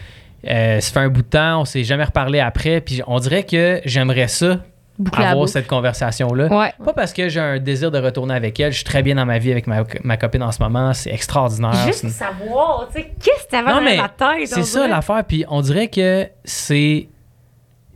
Euh, 0.50 0.80
ça 0.80 0.92
fait 0.92 1.00
un 1.00 1.10
bout 1.10 1.22
de 1.22 1.28
temps, 1.28 1.62
on 1.62 1.66
s'est 1.66 1.84
jamais 1.84 2.04
reparlé 2.04 2.40
après. 2.40 2.82
Puis 2.82 3.02
on 3.08 3.20
dirait 3.20 3.44
que 3.44 3.80
j'aimerais 3.86 4.28
ça, 4.28 4.60
Boucler 5.00 5.26
avoir 5.26 5.50
cette 5.50 5.68
conversation-là. 5.68 6.48
Ouais. 6.56 6.74
Pas 6.84 6.94
parce 6.94 7.14
que 7.14 7.28
j'ai 7.30 7.40
un 7.40 7.60
désir 7.60 7.90
de 7.92 7.98
retourner 7.98 8.36
avec 8.36 8.60
elle. 8.60 8.72
Je 8.72 8.78
suis 8.78 8.84
très 8.86 9.02
bien 9.02 9.16
dans 9.16 9.26
ma 9.26 9.40
vie 9.40 9.52
avec 9.52 9.66
ma, 9.68 9.84
ma 10.04 10.18
copine 10.18 10.44
en 10.44 10.52
ce 10.52 10.62
moment. 10.62 10.94
C'est 10.94 11.12
extraordinaire. 11.12 11.74
Juste 11.88 12.04
une- 12.04 12.10
savoir, 12.10 12.90
tu 12.94 13.02
sais, 13.02 13.12
qu'est-ce 13.24 13.46
que 13.46 13.52
t'avais 13.52 13.72
dans 13.72 13.80
la 14.04 14.10
tête? 14.10 14.48
C'est 14.48 14.64
ça 14.64 14.88
l'affaire. 14.88 15.24
Puis 15.28 15.46
on 15.50 15.62
dirait 15.62 15.88
que 15.88 16.28
c'est. 16.44 17.08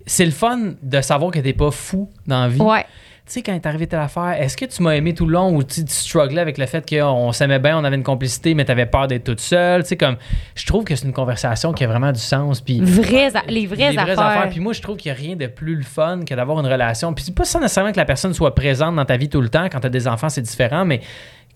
C'est 0.06 0.26
le 0.26 0.32
fun 0.32 0.74
de 0.82 1.02
savoir 1.02 1.32
que 1.32 1.40
t'es 1.40 1.52
pas 1.52 1.70
fou 1.70 2.10
dans 2.26 2.44
la 2.44 2.48
vie. 2.48 2.62
Ouais. 2.62 2.86
Tu 3.28 3.34
sais, 3.34 3.42
quand 3.42 3.54
est 3.54 3.66
arrivé 3.66 3.88
telle 3.88 4.00
affaire, 4.00 4.36
est-ce 4.40 4.56
que 4.56 4.64
tu 4.64 4.82
m'as 4.82 4.92
aimé 4.96 5.14
tout 5.14 5.26
le 5.26 5.34
long 5.34 5.54
ou 5.54 5.62
tu 5.62 5.84
tu 5.84 5.92
strugglais 5.94 6.40
avec 6.40 6.58
le 6.58 6.66
fait 6.66 6.90
qu'on 6.90 7.34
s'aimait 7.34 7.60
bien, 7.60 7.78
on 7.78 7.84
avait 7.84 7.98
une 7.98 8.04
complicité, 8.04 8.54
mais 8.54 8.64
t'avais 8.64 8.86
peur 8.86 9.08
d'être 9.10 9.26
toute 9.26 9.42
seule? 9.42 9.84
Tu 9.84 9.90
sais, 9.90 9.98
comme. 9.98 10.16
Je 10.56 10.66
trouve 10.66 10.86
que 10.86 10.96
c'est 10.96 11.06
une 11.06 11.12
conversation 11.12 11.74
qui 11.74 11.84
a 11.84 11.88
vraiment 11.88 12.14
du 12.14 12.22
sens. 12.22 12.62
Puis. 12.62 12.80
Vraies 12.80 13.36
a- 13.36 13.44
les 13.50 13.68
vraies, 13.68 13.94
affaires. 14.12 14.50
Puis 14.50 14.60
moi, 14.62 14.72
je 14.72 14.82
trouve 14.82 14.96
qu'il 14.96 15.12
n'y 15.12 15.18
a 15.18 15.22
rien 15.22 15.36
de 15.36 15.48
plus 15.48 15.76
le 15.76 15.84
fun 15.84 16.22
que 16.26 16.34
d'avoir 16.34 16.58
une 16.62 16.68
relation. 16.68 17.14
Puis 17.14 17.26
c'est 17.26 17.36
pas 17.36 17.44
ça 17.44 17.60
nécessairement 17.60 17.92
que 17.92 17.98
la 17.98 18.06
personne 18.06 18.34
soit 18.34 18.56
présente 18.56 18.96
dans 18.96 19.04
ta 19.06 19.18
vie 19.18 19.28
tout 19.28 19.42
le 19.42 19.50
temps. 19.50 19.68
Quand 19.70 19.82
tu 19.82 19.88
as 19.88 19.90
des 19.90 20.08
enfants, 20.08 20.30
c'est 20.30 20.42
différent, 20.42 20.86
mais 20.86 21.02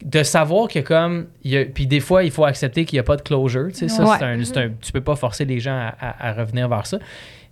de 0.04 0.24
savoir 0.24 0.68
que 0.68 0.80
comme. 0.80 1.28
il 1.46 1.52
y 1.52 1.58
a- 1.58 1.64
puis 1.64 1.88
des 1.88 2.02
fois, 2.02 2.26
il 2.26 2.32
faut 2.32 2.44
accepter 2.44 2.84
qu'il 2.84 2.98
n'y 2.98 3.02
a 3.02 3.04
pas 3.04 3.16
de 3.16 3.22
closure. 3.22 3.68
Tu 3.70 3.76
sais, 3.76 3.88
ça, 3.88 4.04
c'est 4.20 4.26
un, 4.26 4.70
tu 4.82 4.92
peux 4.92 5.00
pas 5.00 5.16
forcer 5.16 5.46
les 5.46 5.62
gens 5.62 5.78
à, 5.78 5.94
à- 6.02 6.30
à 6.30 6.34
revenir 6.34 6.68
vers 6.68 6.86
ça. 6.86 6.98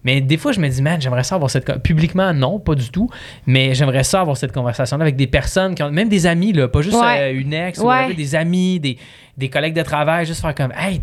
Mais 0.03 0.21
des 0.21 0.37
fois, 0.37 0.51
je 0.53 0.59
me 0.61 0.67
dis, 0.69 0.81
man, 0.81 1.01
j'aimerais 1.01 1.23
ça 1.23 1.35
avoir 1.35 1.49
cette. 1.51 1.81
Publiquement, 1.83 2.33
non, 2.33 2.59
pas 2.59 2.75
du 2.75 2.89
tout. 2.89 3.09
Mais 3.45 3.73
j'aimerais 3.73 4.03
ça 4.03 4.21
avoir 4.21 4.37
cette 4.37 4.53
conversation-là 4.53 5.03
avec 5.03 5.15
des 5.17 5.27
personnes, 5.27 5.75
qui 5.75 5.83
ont, 5.83 5.91
même 5.91 6.07
des 6.09 6.25
amis, 6.25 6.53
là, 6.53 6.67
pas 6.69 6.81
juste 6.81 6.95
Ouais. 6.95 7.33
euh, 7.33 7.39
une 7.39 7.53
ex, 7.53 7.79
ou 7.79 7.87
Ouais. 7.87 8.13
des 8.13 8.35
amis, 8.35 8.79
des, 8.79 8.97
des 9.37 9.49
collègues 9.49 9.75
de 9.75 9.81
travail, 9.83 10.25
juste 10.25 10.41
faire 10.41 10.55
comme, 10.55 10.71
hey, 10.77 11.01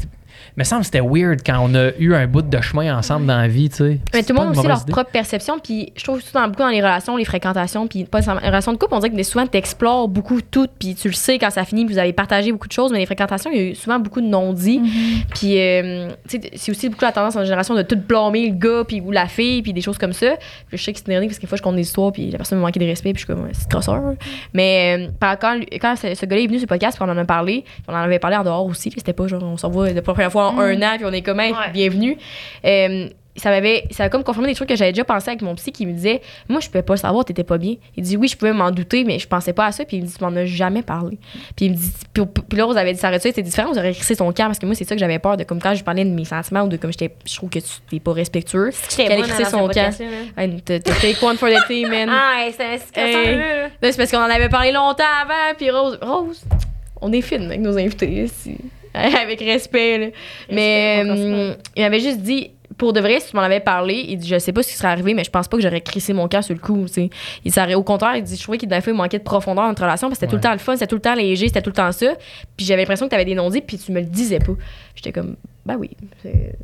me 0.56 0.64
semble 0.64 0.80
que 0.80 0.86
c'était 0.86 1.00
weird 1.00 1.40
quand 1.44 1.58
on 1.60 1.74
a 1.74 1.90
eu 1.98 2.14
un 2.14 2.26
bout 2.26 2.42
de 2.42 2.60
chemin 2.60 2.96
ensemble 2.96 3.26
dans 3.26 3.36
la 3.36 3.48
vie, 3.48 3.68
tu 3.68 3.76
sais. 3.76 4.00
Mais 4.14 4.22
tout 4.22 4.32
le 4.32 4.40
monde 4.40 4.48
a 4.48 4.58
aussi 4.58 4.66
leur 4.66 4.82
idée. 4.82 4.92
propre 4.92 5.10
perception. 5.10 5.58
Puis 5.58 5.92
je 5.96 6.04
trouve 6.04 6.20
dans, 6.32 6.48
beaucoup 6.48 6.62
dans 6.62 6.68
les 6.68 6.80
relations, 6.80 7.16
les 7.16 7.24
fréquentations, 7.24 7.86
puis 7.86 8.04
pas 8.04 8.20
les 8.20 8.26
relations 8.26 8.72
de 8.72 8.78
couple, 8.78 8.94
on 8.94 9.00
dirait 9.00 9.10
que 9.14 9.22
souvent 9.22 9.46
tu 9.46 9.56
explores 9.56 10.08
beaucoup 10.08 10.40
tout, 10.40 10.66
puis 10.78 10.94
tu 10.94 11.08
le 11.08 11.14
sais 11.14 11.38
quand 11.38 11.50
ça 11.50 11.64
finit, 11.64 11.84
puis 11.84 11.94
vous 11.94 12.00
avez 12.00 12.12
partagé 12.12 12.52
beaucoup 12.52 12.68
de 12.68 12.72
choses. 12.72 12.92
Mais 12.92 12.98
les 12.98 13.06
fréquentations, 13.06 13.50
il 13.52 13.56
y 13.56 13.60
a 13.60 13.70
eu 13.70 13.74
souvent 13.74 13.98
beaucoup 13.98 14.20
de 14.20 14.26
non-dits. 14.26 14.80
Puis 15.34 15.58
euh, 15.60 16.08
tu 16.28 16.40
sais, 16.40 16.50
c'est 16.54 16.70
aussi 16.70 16.88
beaucoup 16.88 17.04
la 17.04 17.12
tendance 17.12 17.34
dans 17.34 17.40
la 17.40 17.46
génération 17.46 17.74
de 17.74 17.82
tout 17.82 17.96
blâmer 17.96 18.48
le 18.48 18.54
gars, 18.54 18.84
puis 18.86 19.00
ou 19.00 19.10
la 19.10 19.26
fille, 19.26 19.62
puis 19.62 19.72
des 19.72 19.80
choses 19.80 19.98
comme 19.98 20.12
ça. 20.12 20.34
Puis 20.68 20.78
je 20.78 20.82
sais 20.82 20.92
que 20.92 20.98
c'est 20.98 21.12
ironique 21.12 21.30
parce 21.30 21.38
que 21.38 21.42
des 21.42 21.48
fois 21.48 21.58
je 21.58 21.62
compte 21.62 21.76
des 21.76 21.82
histoires, 21.82 22.12
puis 22.12 22.30
la 22.30 22.38
personne 22.38 22.58
me 22.58 22.62
manquait 22.62 22.80
de 22.80 22.86
respect, 22.86 23.12
puis 23.12 23.22
je 23.22 23.26
suis 23.26 23.34
comme, 23.34 23.48
c'est 23.52 23.68
crosseur. 23.68 24.02
Mais 24.52 25.10
euh, 25.20 25.36
quand, 25.40 25.60
quand 25.80 25.96
ce, 25.96 26.14
ce 26.14 26.26
gars-là 26.26 26.42
est 26.42 26.46
venu 26.46 26.58
sur 26.58 26.66
le 26.66 26.68
podcast, 26.68 26.98
puis 26.98 27.08
on 27.08 27.12
en 27.12 27.18
a 27.18 27.24
parlé, 27.24 27.62
puis 27.64 27.82
on 27.88 27.92
en 27.92 27.96
avait 27.96 28.18
parlé 28.18 28.36
en 28.36 28.44
dehors 28.44 28.66
aussi, 28.66 28.90
puis 28.90 29.00
c'était 29.00 29.12
pas 29.12 29.26
genre, 29.26 29.42
on 29.42 29.56
s'en 29.56 29.70
voit 29.70 29.90
la 29.90 30.25
première 30.30 30.54
fois 30.54 30.62
en 30.64 30.66
un 30.66 30.82
an, 30.82 30.96
puis 30.96 31.04
on 31.06 31.12
est 31.12 31.22
comme, 31.22 31.40
Hey, 31.40 31.52
Ouais. 31.52 31.70
bienvenue. 31.72 32.16
Euh, 32.64 33.08
ça 33.38 33.50
m'avait 33.50 33.84
ça 33.90 34.04
a 34.04 34.08
comme 34.08 34.24
confirmé 34.24 34.48
des 34.48 34.54
trucs 34.54 34.70
que 34.70 34.76
j'avais 34.76 34.92
déjà 34.92 35.04
pensé 35.04 35.28
avec 35.28 35.42
mon 35.42 35.54
psy 35.56 35.70
qui 35.70 35.84
me 35.84 35.92
disait 35.92 36.22
moi 36.48 36.58
je 36.60 36.68
pouvais 36.68 36.80
pas 36.82 36.94
le 36.94 36.98
savoir 36.98 37.22
t'étais 37.22 37.44
pas 37.44 37.58
bien. 37.58 37.74
Il 37.94 38.02
dit 38.02 38.16
oui 38.16 38.28
je 38.28 38.34
pouvais 38.38 38.54
m'en 38.54 38.70
douter 38.70 39.04
mais 39.04 39.18
je 39.18 39.28
pensais 39.28 39.52
pas 39.52 39.66
à 39.66 39.72
ça 39.72 39.84
puis 39.84 39.98
il 39.98 40.04
me 40.04 40.06
dit 40.06 40.14
tu 40.16 40.24
m'en 40.24 40.34
as 40.36 40.46
jamais 40.46 40.80
parlé. 40.80 41.18
Puis 41.54 41.66
il 41.66 41.72
me 41.72 41.76
dit 41.76 41.92
puis, 42.14 42.24
puis 42.48 42.58
là 42.58 42.64
vous 42.64 42.78
avez 42.78 42.94
dit 42.94 42.98
ça 42.98 43.10
c'était 43.18 43.42
différent 43.42 43.70
vous 43.70 43.78
aurez 43.78 43.92
crissé 43.92 44.16
ton 44.16 44.32
camp 44.32 44.46
parce 44.46 44.58
que 44.58 44.64
moi 44.64 44.74
c'est 44.74 44.84
ça 44.84 44.94
que 44.94 44.98
j'avais 45.00 45.18
peur 45.18 45.36
de 45.36 45.44
comme 45.44 45.60
quand 45.60 45.74
je 45.74 45.84
parlais 45.84 46.06
de 46.06 46.08
mes 46.08 46.24
sentiments 46.24 46.62
ou 46.62 46.68
de 46.68 46.78
comme 46.78 46.90
j'étais 46.90 47.14
je 47.26 47.36
trouve 47.36 47.50
que 47.50 47.58
tu 47.58 47.68
t'es 47.90 48.00
pas 48.00 48.14
respectueux 48.14 48.70
Qu'elle 48.96 49.20
dans 49.20 49.44
son 49.44 49.68
t'as 49.68 49.90
take 50.80 51.16
one 51.22 51.36
for 51.36 51.50
the 51.50 51.66
team 51.68 51.90
man? 51.90 52.08
Ah, 52.10 52.46
c'est 52.56 52.78
c'est 53.82 53.96
parce 53.98 54.10
qu'on 54.10 54.16
en 54.16 54.30
avait 54.34 54.48
parlé 54.48 54.72
longtemps 54.72 55.04
avant 55.22 55.54
puis 55.58 55.70
Rose 55.70 55.98
Rose 56.00 56.42
on 57.02 57.12
est 57.12 57.20
fine 57.20 57.42
avec 57.44 57.60
nos 57.60 57.76
invités 57.76 58.26
si- 58.28 58.56
avec 59.22 59.40
respect 59.40 59.98
là. 59.98 60.06
mais 60.50 61.02
euh, 61.06 61.54
il 61.76 61.82
m'avait 61.82 62.00
juste 62.00 62.20
dit 62.20 62.50
pour 62.78 62.92
de 62.92 63.00
vrai 63.00 63.20
si 63.20 63.30
tu 63.30 63.36
m'en 63.36 63.42
avais 63.42 63.60
parlé 63.60 64.04
il 64.08 64.18
dit 64.18 64.28
je 64.28 64.38
sais 64.38 64.52
pas 64.52 64.62
ce 64.62 64.68
qui 64.68 64.74
serait 64.74 64.88
arrivé 64.88 65.14
mais 65.14 65.24
je 65.24 65.30
pense 65.30 65.48
pas 65.48 65.56
que 65.56 65.62
j'aurais 65.62 65.80
crissé 65.80 66.12
mon 66.12 66.28
cœur 66.28 66.44
sur 66.44 66.54
le 66.54 66.60
coup 66.60 66.86
il 67.44 67.74
au 67.74 67.82
contraire 67.82 68.16
il 68.16 68.22
dit 68.22 68.36
je 68.36 68.42
trouvais 68.42 68.58
qu'il 68.58 68.70
il 68.70 68.94
manquait 68.94 69.18
de 69.18 69.24
profondeur 69.24 69.64
dans 69.64 69.68
notre 69.70 69.82
relation 69.82 70.08
parce 70.08 70.18
que 70.18 70.26
c'était 70.26 70.30
tout 70.30 70.36
le 70.36 70.42
temps 70.42 70.52
le 70.52 70.58
fun 70.58 70.74
c'était 70.74 70.86
tout 70.86 70.96
le 70.96 71.00
temps 71.00 71.14
léger 71.14 71.48
c'était 71.48 71.62
tout 71.62 71.70
le 71.70 71.76
temps 71.76 71.92
ça. 71.92 72.14
Puis 72.56 72.66
j'avais 72.66 72.82
l'impression 72.82 73.06
que 73.06 73.10
t'avais 73.10 73.24
des 73.24 73.34
non-dits 73.34 73.62
puis 73.62 73.78
tu 73.78 73.92
me 73.92 74.00
le 74.00 74.06
disais 74.06 74.38
pas. 74.38 74.52
J'étais 74.94 75.12
comme 75.12 75.36
bah 75.64 75.74
oui 75.78 75.90
c'est 76.22 76.56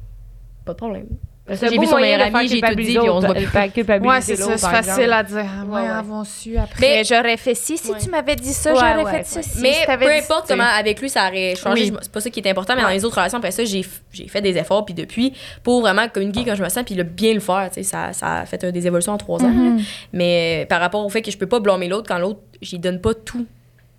pas 0.64 0.72
de 0.72 0.76
problème 0.78 1.06
j'ai 1.48 1.78
vu 1.78 1.86
son 1.86 1.98
meilleur 1.98 2.20
ami 2.22 2.48
j'ai 2.48 2.60
tout 2.60 2.74
dit 2.74 2.98
puis 2.98 2.98
on 3.10 3.20
se 3.20 3.26
voit 3.26 3.34
plus 3.34 4.06
Ouais, 4.06 4.20
c'est 4.20 4.36
ça, 4.36 4.44
l'autre, 4.46 4.58
c'est 4.58 4.82
facile 4.82 5.12
à 5.12 5.22
dire. 5.22 5.44
Ouais, 5.68 5.82
Ouais, 5.82 5.88
avons 5.88 6.24
su 6.24 6.56
après. 6.56 6.80
Mais- 6.80 7.04
j'aurais 7.04 7.36
fait 7.36 7.54
ci, 7.54 7.76
si 7.76 7.90
Ouais. 7.90 7.98
tu 8.00 8.10
m'avais 8.10 8.36
dit 8.36 8.52
ça, 8.52 8.72
Ouais, 8.72 8.78
j'aurais 8.78 9.02
ouais, 9.04 9.10
fait 9.24 9.36
ouais. 9.36 9.42
ceci. 9.42 9.58
Mais 9.60 9.72
si 9.72 9.86
t'avais 9.86 10.06
peu 10.06 10.12
dit 10.12 10.18
importe 10.18 10.46
ça. 10.46 10.54
comment 10.54 10.68
avec 10.68 11.00
lui 11.00 11.08
ça 11.10 11.26
aurait 11.28 11.54
changé, 11.56 11.90
Oui. 11.90 11.96
c'est 12.00 12.12
pas 12.12 12.20
ça 12.20 12.30
qui 12.30 12.40
est 12.40 12.48
important, 12.48 12.74
mais 12.76 12.82
dans 12.82 12.88
les 12.88 13.04
autres 13.04 13.16
relations, 13.16 13.38
après 13.38 13.50
ça, 13.50 13.64
j'ai, 13.64 13.82
fait 13.82 14.40
des 14.40 14.56
efforts, 14.56 14.84
puis 14.84 14.94
depuis, 14.94 15.32
pour 15.62 15.80
vraiment 15.80 16.08
communiquer 16.08 16.44
quand 16.44 16.54
je 16.54 16.62
me 16.62 16.68
sens, 16.68 16.84
puis 16.84 16.94
le 16.94 17.02
bien 17.02 17.34
le 17.34 17.40
faire, 17.40 17.68
tu 17.68 17.74
sais, 17.74 17.82
ça, 17.82 18.12
ça 18.12 18.40
a 18.40 18.46
fait 18.46 18.64
des 18.70 18.86
évolutions 18.86 19.12
en 19.12 19.18
trois 19.18 19.42
ans. 19.42 19.48
Mhm. 19.48 19.76
là. 19.78 19.82
Mais 20.12 20.62
euh, 20.62 20.66
par 20.66 20.80
rapport 20.80 21.04
au 21.04 21.08
fait 21.08 21.22
que 21.22 21.30
je 21.30 21.38
peux 21.38 21.48
pas 21.48 21.58
blâmer 21.60 21.88
l'autre 21.88 22.06
quand 22.08 22.18
l'autre, 22.18 22.40
j'y 22.60 22.78
donne 22.78 23.00
pas 23.00 23.14
tout 23.14 23.46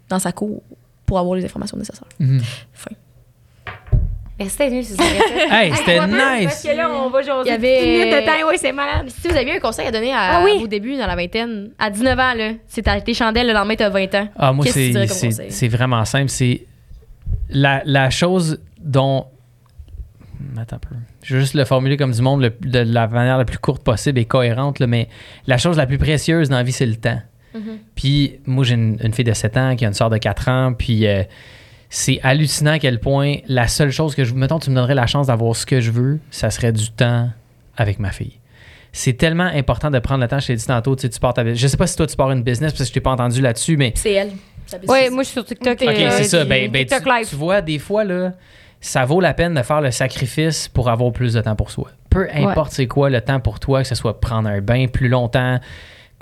dans 0.10 0.20
sa 0.20 0.32
cour 0.32 0.62
pour 1.06 1.20
avoir 1.20 1.36
les 1.36 1.44
informations 1.44 1.78
nécessaires. 1.78 2.08
Mhm. 2.20 2.42
Fin. 4.50 4.54
Merci 4.54 4.58
d'être 4.58 4.70
venu, 4.70 4.84
Suzanne. 4.84 5.52
Hey, 5.52 5.74
c'était 5.76 5.98
Parce 5.98 6.12
nice! 6.12 6.64
que 6.70 6.76
là, 6.78 6.90
on 6.92 7.10
va 7.10 7.22
jaser 7.22 7.42
Il 7.46 7.52
y 7.52 7.52
avait- 7.52 7.82
10 7.82 7.88
minutes 7.88 8.14
de 8.22 8.26
temps. 8.26 8.48
Oui, 8.50 8.56
c'est 8.58 8.72
malade. 8.72 9.10
Si 9.10 9.28
vous 9.28 9.36
aviez 9.36 9.56
un 9.56 9.60
conseil 9.60 9.88
à 9.88 9.92
donner 9.92 10.14
à, 10.14 10.38
Ah 10.40 10.42
oui. 10.44 10.60
vos 10.60 10.68
débuts 10.68 10.98
dans 10.98 11.08
la 11.08 11.16
vingtaine, 11.16 11.72
à 11.80 11.90
19 11.90 12.18
ans, 12.20 12.34
là, 12.36 12.52
c'est 12.68 12.82
t'as 12.84 13.00
tes 13.02 13.14
chandelles, 13.14 13.48
le 13.48 13.54
lendemain, 13.54 13.76
t'as 13.76 13.90
20 13.90 14.14
ans. 14.16 14.28
Ah, 14.38 14.54
moi, 14.54 14.66
Qu'est-ce 14.66 14.76
que 14.76 14.80
tu 15.04 15.08
c'est, 15.14 15.30
comme 15.30 15.50
c'est, 15.50 15.68
vraiment 15.68 16.04
simple. 16.06 16.30
C'est 16.30 16.66
la, 17.50 17.82
la 17.86 18.10
chose 18.10 18.60
dont. 18.80 19.26
Attends 20.58 20.76
un 20.76 20.80
peu. 20.80 20.96
Je 21.24 21.36
vais 21.36 21.42
juste 21.42 21.54
le 21.54 21.64
formuler 21.66 21.96
comme 21.98 22.12
du 22.12 22.22
monde 22.22 22.42
le- 22.42 22.54
de 22.70 22.80
la 22.80 23.08
manière 23.08 23.38
la 23.38 23.46
plus 23.46 23.58
courte 23.58 23.82
possible 23.84 24.20
et 24.20 24.26
cohérente, 24.26 24.80
là, 24.80 24.88
mais 24.88 25.08
la 25.48 25.58
chose 25.58 25.78
la 25.78 25.86
plus 25.86 25.98
précieuse 25.98 26.50
dans 26.50 26.58
la 26.58 26.64
vie, 26.64 26.74
c'est 26.74 26.86
le 26.86 26.96
temps. 26.98 27.22
Mhm. 27.56 27.78
Puis 27.96 28.40
moi, 28.46 28.64
j'ai 28.66 28.74
une, 28.74 28.98
une 29.02 29.14
fille 29.14 29.24
de 29.24 29.34
7 29.34 29.56
ans 29.58 29.76
qui 29.76 29.86
a 29.86 29.88
une 29.88 29.94
soeur 29.94 30.10
de 30.10 30.18
4 30.18 30.50
ans, 30.50 30.74
puis 30.78 31.08
euh, 31.08 31.24
c'est 31.96 32.20
hallucinant 32.24 32.72
à 32.72 32.80
quel 32.80 33.00
point 33.00 33.36
la 33.48 33.68
seule 33.68 33.92
chose 33.92 34.16
que 34.16 34.24
je... 34.24 34.34
Mettons, 34.34 34.58
tu 34.58 34.72
me 34.72 34.76
donnerais 34.76 34.96
la 34.96 35.06
chance 35.06 35.28
d'avoir 35.28 35.56
ce 35.56 35.64
que 35.64 35.80
je 35.80 35.92
veux, 35.92 36.20
ça 36.32 36.50
serait 36.50 36.72
du 36.72 36.90
temps 36.90 37.30
avec 37.78 38.00
ma 38.00 38.12
fille. 38.12 38.40
C'est 38.92 39.14
tellement 39.14 39.44
important 39.44 39.92
de 39.92 40.00
prendre 40.00 40.22
le 40.22 40.28
temps. 40.28 40.40
Je 40.40 40.48
t'ai 40.48 40.56
dit 40.56 40.66
tantôt, 40.66 40.96
tu 40.96 41.04
sais, 41.04 41.10
tu 41.10 41.20
pars 41.20 41.36
ta... 41.36 41.54
Je 41.54 41.68
sais 41.68 41.78
pas 41.78 41.86
si 41.86 41.96
toi, 41.96 42.08
tu 42.08 42.16
pars 42.16 42.32
une 42.32 42.42
business, 42.42 42.72
parce 42.72 42.82
que 42.82 42.88
je 42.88 42.94
t'ai 42.94 43.00
pas 43.00 43.12
entendu 43.12 43.42
là-dessus, 43.42 43.78
mais 43.78 43.94
C'est 43.96 44.14
elle. 44.14 44.32
Oui, 44.88 45.08
moi, 45.12 45.22
je 45.22 45.28
suis 45.28 45.34
sur 45.34 45.46
TikTok. 45.46 45.84
OK, 45.84 45.88
euh, 45.88 46.10
c'est 46.10 46.24
ça. 46.24 46.46
Ben, 46.46 46.72
ben, 46.72 46.84
tu, 46.84 46.96
live. 46.96 47.30
tu 47.30 47.36
vois, 47.36 47.62
des 47.62 47.78
fois, 47.78 48.04
là, 48.04 48.32
ça 48.82 49.06
vaut 49.06 49.22
la 49.22 49.36
peine 49.36 49.54
de 49.54 49.62
faire 49.62 49.82
le 49.82 49.92
sacrifice 49.92 50.68
pour 50.68 50.90
avoir 50.90 51.12
plus 51.14 51.34
de 51.34 51.42
temps 51.42 51.56
pour 51.56 51.70
soi. 51.70 51.92
Peu 52.10 52.28
importe 52.34 52.72
c'est 52.72 52.88
quoi 52.88 53.12
le 53.12 53.22
temps 53.22 53.40
pour 53.40 53.60
toi, 53.60 53.84
que 53.84 53.88
ce 53.88 53.94
soit 53.94 54.20
prendre 54.20 54.50
un 54.50 54.62
bain 54.62 54.88
plus 54.88 55.10
longtemps, 55.10 55.60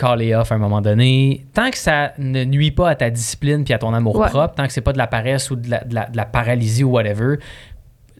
caller 0.01 0.33
off 0.33 0.51
à 0.51 0.55
un 0.55 0.57
moment 0.57 0.81
donné. 0.81 1.45
Tant 1.53 1.69
que 1.69 1.77
ça 1.77 2.13
ne 2.17 2.43
nuit 2.43 2.71
pas 2.71 2.89
à 2.89 2.95
ta 2.95 3.09
discipline 3.09 3.63
puis 3.63 3.73
à 3.73 3.77
ton 3.77 3.93
amour 3.93 4.15
Ouais. 4.17 4.29
propre, 4.29 4.55
tant 4.55 4.65
que 4.65 4.73
c'est 4.73 4.81
pas 4.81 4.93
de 4.93 4.97
la 4.97 5.07
paresse 5.07 5.51
ou 5.51 5.55
de 5.55 5.69
la, 5.69 5.83
de 5.83 5.93
la- 5.93 6.05
de 6.07 6.17
la 6.17 6.25
paralysie 6.25 6.83
ou 6.83 6.89
whatever, 6.91 7.35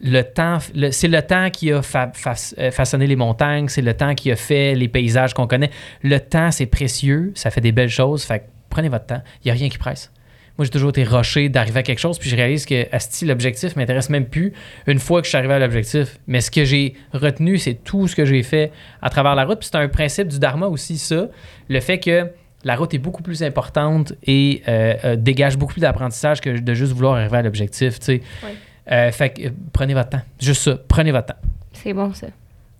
le 0.04 0.22
temps, 0.22 0.58
c'est 0.90 1.08
le 1.08 1.22
temps 1.22 1.48
qui 1.50 1.70
a 1.72 1.80
fa- 1.82 2.10
fa- 2.12 2.34
euh, 2.58 2.70
façonné 2.70 3.06
les 3.06 3.14
montagnes, 3.16 3.68
c'est 3.68 3.82
le 3.82 3.94
temps 3.94 4.14
qui 4.14 4.30
a 4.32 4.36
fait 4.36 4.74
les 4.74 4.88
paysages 4.88 5.32
qu'on 5.34 5.46
connaît. 5.46 5.70
Le 6.02 6.18
temps, 6.18 6.50
c'est 6.50 6.66
précieux, 6.66 7.32
ça 7.34 7.50
fait 7.50 7.60
des 7.60 7.72
belles 7.72 7.88
choses, 7.88 8.24
fait 8.24 8.40
que 8.40 8.44
prenez 8.68 8.88
votre 8.88 9.06
temps. 9.06 9.22
Il 9.44 9.48
n'y 9.48 9.50
a 9.52 9.54
rien 9.54 9.68
qui 9.68 9.78
presse. 9.78 10.10
Moi, 10.58 10.64
j'ai 10.64 10.70
toujours 10.70 10.90
été 10.90 11.04
rushé 11.04 11.48
d'arriver 11.48 11.80
à 11.80 11.82
quelque 11.82 11.98
chose, 11.98 12.18
puis 12.18 12.28
je 12.28 12.36
réalise 12.36 12.66
que, 12.66 12.86
asti, 12.94 13.24
l'objectif 13.24 13.74
m'intéresse 13.76 14.10
même 14.10 14.26
plus 14.26 14.52
une 14.86 14.98
fois 14.98 15.20
que 15.20 15.24
je 15.24 15.30
suis 15.30 15.38
arrivé 15.38 15.54
à 15.54 15.58
l'objectif. 15.58 16.18
Mais 16.26 16.40
ce 16.40 16.50
que 16.50 16.64
j'ai 16.64 16.94
retenu, 17.12 17.58
c'est 17.58 17.74
tout 17.74 18.06
ce 18.06 18.14
que 18.14 18.24
j'ai 18.24 18.42
fait 18.42 18.70
à 19.00 19.08
travers 19.08 19.34
la 19.34 19.44
route. 19.44 19.60
Puis 19.60 19.70
c'est 19.72 19.78
un 19.78 19.88
principe 19.88 20.28
du 20.28 20.38
Dharma 20.38 20.66
aussi, 20.66 20.98
ça. 20.98 21.28
Le 21.68 21.80
fait 21.80 21.98
que 21.98 22.28
la 22.64 22.76
route 22.76 22.92
est 22.94 22.98
beaucoup 22.98 23.22
plus 23.22 23.42
importante 23.42 24.12
et 24.24 24.62
euh, 24.68 24.94
euh, 25.04 25.16
dégage 25.16 25.56
beaucoup 25.56 25.74
plus 25.74 25.80
d'apprentissage 25.80 26.40
que 26.40 26.60
de 26.60 26.74
juste 26.74 26.92
vouloir 26.92 27.14
arriver 27.16 27.38
à 27.38 27.42
l'objectif, 27.42 27.98
tu 27.98 28.06
sais. 28.06 28.22
Ouais. 28.42 28.54
Euh, 28.90 29.12
fait 29.12 29.30
que 29.30 29.42
prenez 29.72 29.94
votre 29.94 30.10
temps. 30.10 30.22
Juste 30.40 30.62
ça, 30.62 30.78
prenez 30.88 31.12
votre 31.12 31.28
temps. 31.28 31.40
C'est 31.72 31.92
bon, 31.92 32.12
ça. 32.14 32.26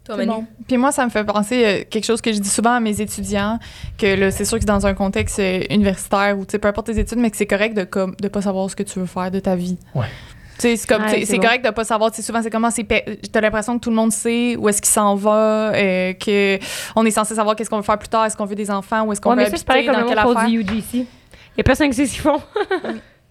Toi, 0.05 0.17
C'est 0.19 0.27
Manu? 0.27 0.41
bon. 0.41 0.47
Puis 0.67 0.77
moi, 0.77 0.91
ça 0.93 1.05
me 1.05 1.11
fait 1.11 1.25
penser 1.25 1.65
euh, 1.65 1.85
quelque 1.89 2.05
chose 2.05 2.21
que 2.21 2.33
je 2.33 2.39
dis 2.41 2.49
souvent 2.49 2.75
à 2.75 2.81
mes 2.81 3.01
étudiants, 3.01 3.59
que 3.99 4.07
là, 4.17 4.31
c'est 4.31 4.45
sûr 4.45 4.59
que 4.59 4.63
c'est 4.63 4.67
dans 4.67 4.87
un 4.87 4.95
contexte 4.95 5.39
euh, 5.39 5.63
universitaire 5.71 6.37
ou 6.39 6.45
tu 6.45 6.53
sais, 6.53 6.59
peu 6.59 6.69
importe 6.69 6.89
tes 6.89 6.99
études, 6.99 7.19
mais 7.19 7.31
que 7.31 7.37
c'est 7.37 7.47
correct 7.47 7.77
de 7.77 7.85
comme 7.85 8.15
de 8.21 8.29
pas 8.29 8.43
savoir 8.43 8.69
ce 8.69 8.75
que 8.77 8.83
tu 8.83 8.99
veux 8.99 9.07
faire 9.07 9.31
de 9.31 9.39
ta 9.39 9.55
vie. 9.55 9.79
Ouais. 9.95 10.07
Tu 10.59 10.69
sais, 10.69 10.77
c'est 10.77 10.89
comme 10.89 11.03
Ouais, 11.03 11.09
c'est 11.21 11.25
c'est 11.25 11.37
bon. 11.37 11.43
correct 11.43 11.65
de 11.65 11.71
pas 11.71 11.85
savoir. 11.85 12.11
Tu 12.11 12.17
sais, 12.17 12.23
souvent 12.23 12.43
c'est 12.43 12.51
comment 12.51 12.71
c'est. 12.71 12.85
T'as 13.33 13.41
l'impression 13.41 13.79
que 13.79 13.83
tout 13.85 13.91
le 13.91 13.97
monde 13.97 14.13
sait 14.13 14.57
où 14.57 14.69
est-ce 14.69 14.83
qu'il 14.83 14.91
s'en 14.91 15.15
va, 15.15 15.73
euh, 15.75 16.13
que 16.15 16.59
on 16.97 17.07
est 17.07 17.11
censé 17.13 17.35
savoir 17.37 17.55
qu'est-ce 17.57 17.71
qu'on 17.71 17.77
veut 17.79 17.83
faire 17.83 17.99
plus 17.99 18.09
tard, 18.09 18.25
est-ce 18.27 18.37
qu'on 18.37 18.45
veut 18.45 18.55
des 18.57 18.71
enfants, 18.71 19.03
où 19.05 19.13
est-ce 19.13 19.21
qu'on 19.21 19.31
Ouais, 19.31 19.37
veut 19.37 19.43
mais 19.45 19.51
ça, 19.51 19.57
c'est 19.57 19.65
pareil 19.67 19.89
habiter, 19.89 19.95
comme 20.01 20.03
dans 20.03 20.23
quelle 20.23 20.31
affaire? 20.37 20.49
Il 20.49 21.59
y 21.59 21.61
a 21.61 21.65
personne 21.65 21.89
qui 21.91 21.97
sait 21.97 22.07
ce 22.07 22.13
qu'ils 22.13 22.23
font. 22.23 22.41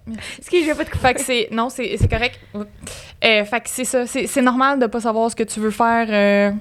Je 0.08 0.66
vais 0.66 0.76
pas 0.76 0.86
te 0.86 0.98
Fait 0.98 1.14
que 1.14 1.22
c'est 1.22 1.48
non, 1.52 1.70
c'est 1.70 1.96
c'est 1.98 2.08
correct. 2.10 2.40
Euh, 2.56 3.46
fait 3.46 3.62
que 3.62 3.70
c'est 3.70 3.86
ça, 3.86 4.06
c'est 4.08 4.28
c'est 4.28 4.42
normal 4.42 4.80
de 4.80 4.88
pas 4.88 5.00
savoir 5.02 5.30
ce 5.32 5.36
que 5.36 5.44
tu 5.44 5.60
veux 5.60 5.72
faire 5.72 6.08
euh, 6.10 6.52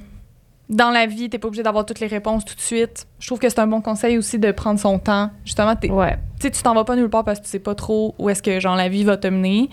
dans 0.69 0.91
la 0.91 1.07
vie. 1.07 1.29
T'es 1.31 1.39
pas 1.39 1.49
obligé 1.49 1.63
d'avoir 1.63 1.87
toutes 1.87 2.01
les 2.01 2.07
réponses 2.07 2.45
tout 2.45 2.55
de 2.55 2.61
suite. 2.61 3.07
Je 3.19 3.27
trouve 3.27 3.39
que 3.39 3.49
c'est 3.49 3.59
un 3.61 3.67
bon 3.67 3.81
conseil 3.81 4.19
aussi 4.19 4.39
de 4.39 4.53
prendre 4.53 4.79
son 4.79 4.99
temps. 4.99 5.31
Justement, 5.45 5.75
t'es- 5.77 5.91
Ouais. 5.91 6.17
tu 6.41 6.51
t'en 6.51 6.75
vas 6.75 6.85
pas 6.85 6.97
nulle 6.97 7.09
part 7.11 7.25
parce 7.25 7.39
que 7.41 7.45
tu 7.45 7.51
sais 7.51 7.59
pas 7.59 7.75
trop 7.75 8.15
où 8.19 8.29
est-ce 8.31 8.43
que 8.43 8.61
genre 8.61 8.77
la 8.77 8.89
vie 8.89 9.05
va 9.05 9.17
te 9.17 9.27
mener. 9.29 9.71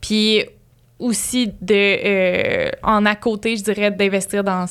Puis 0.00 0.44
aussi 0.98 1.48
de 1.60 1.74
euh, 1.74 2.70
en 2.82 3.04
à 3.06 3.14
côté, 3.16 3.56
je 3.56 3.62
dirais 3.64 3.90
d'investir 3.90 4.44
dans 4.44 4.66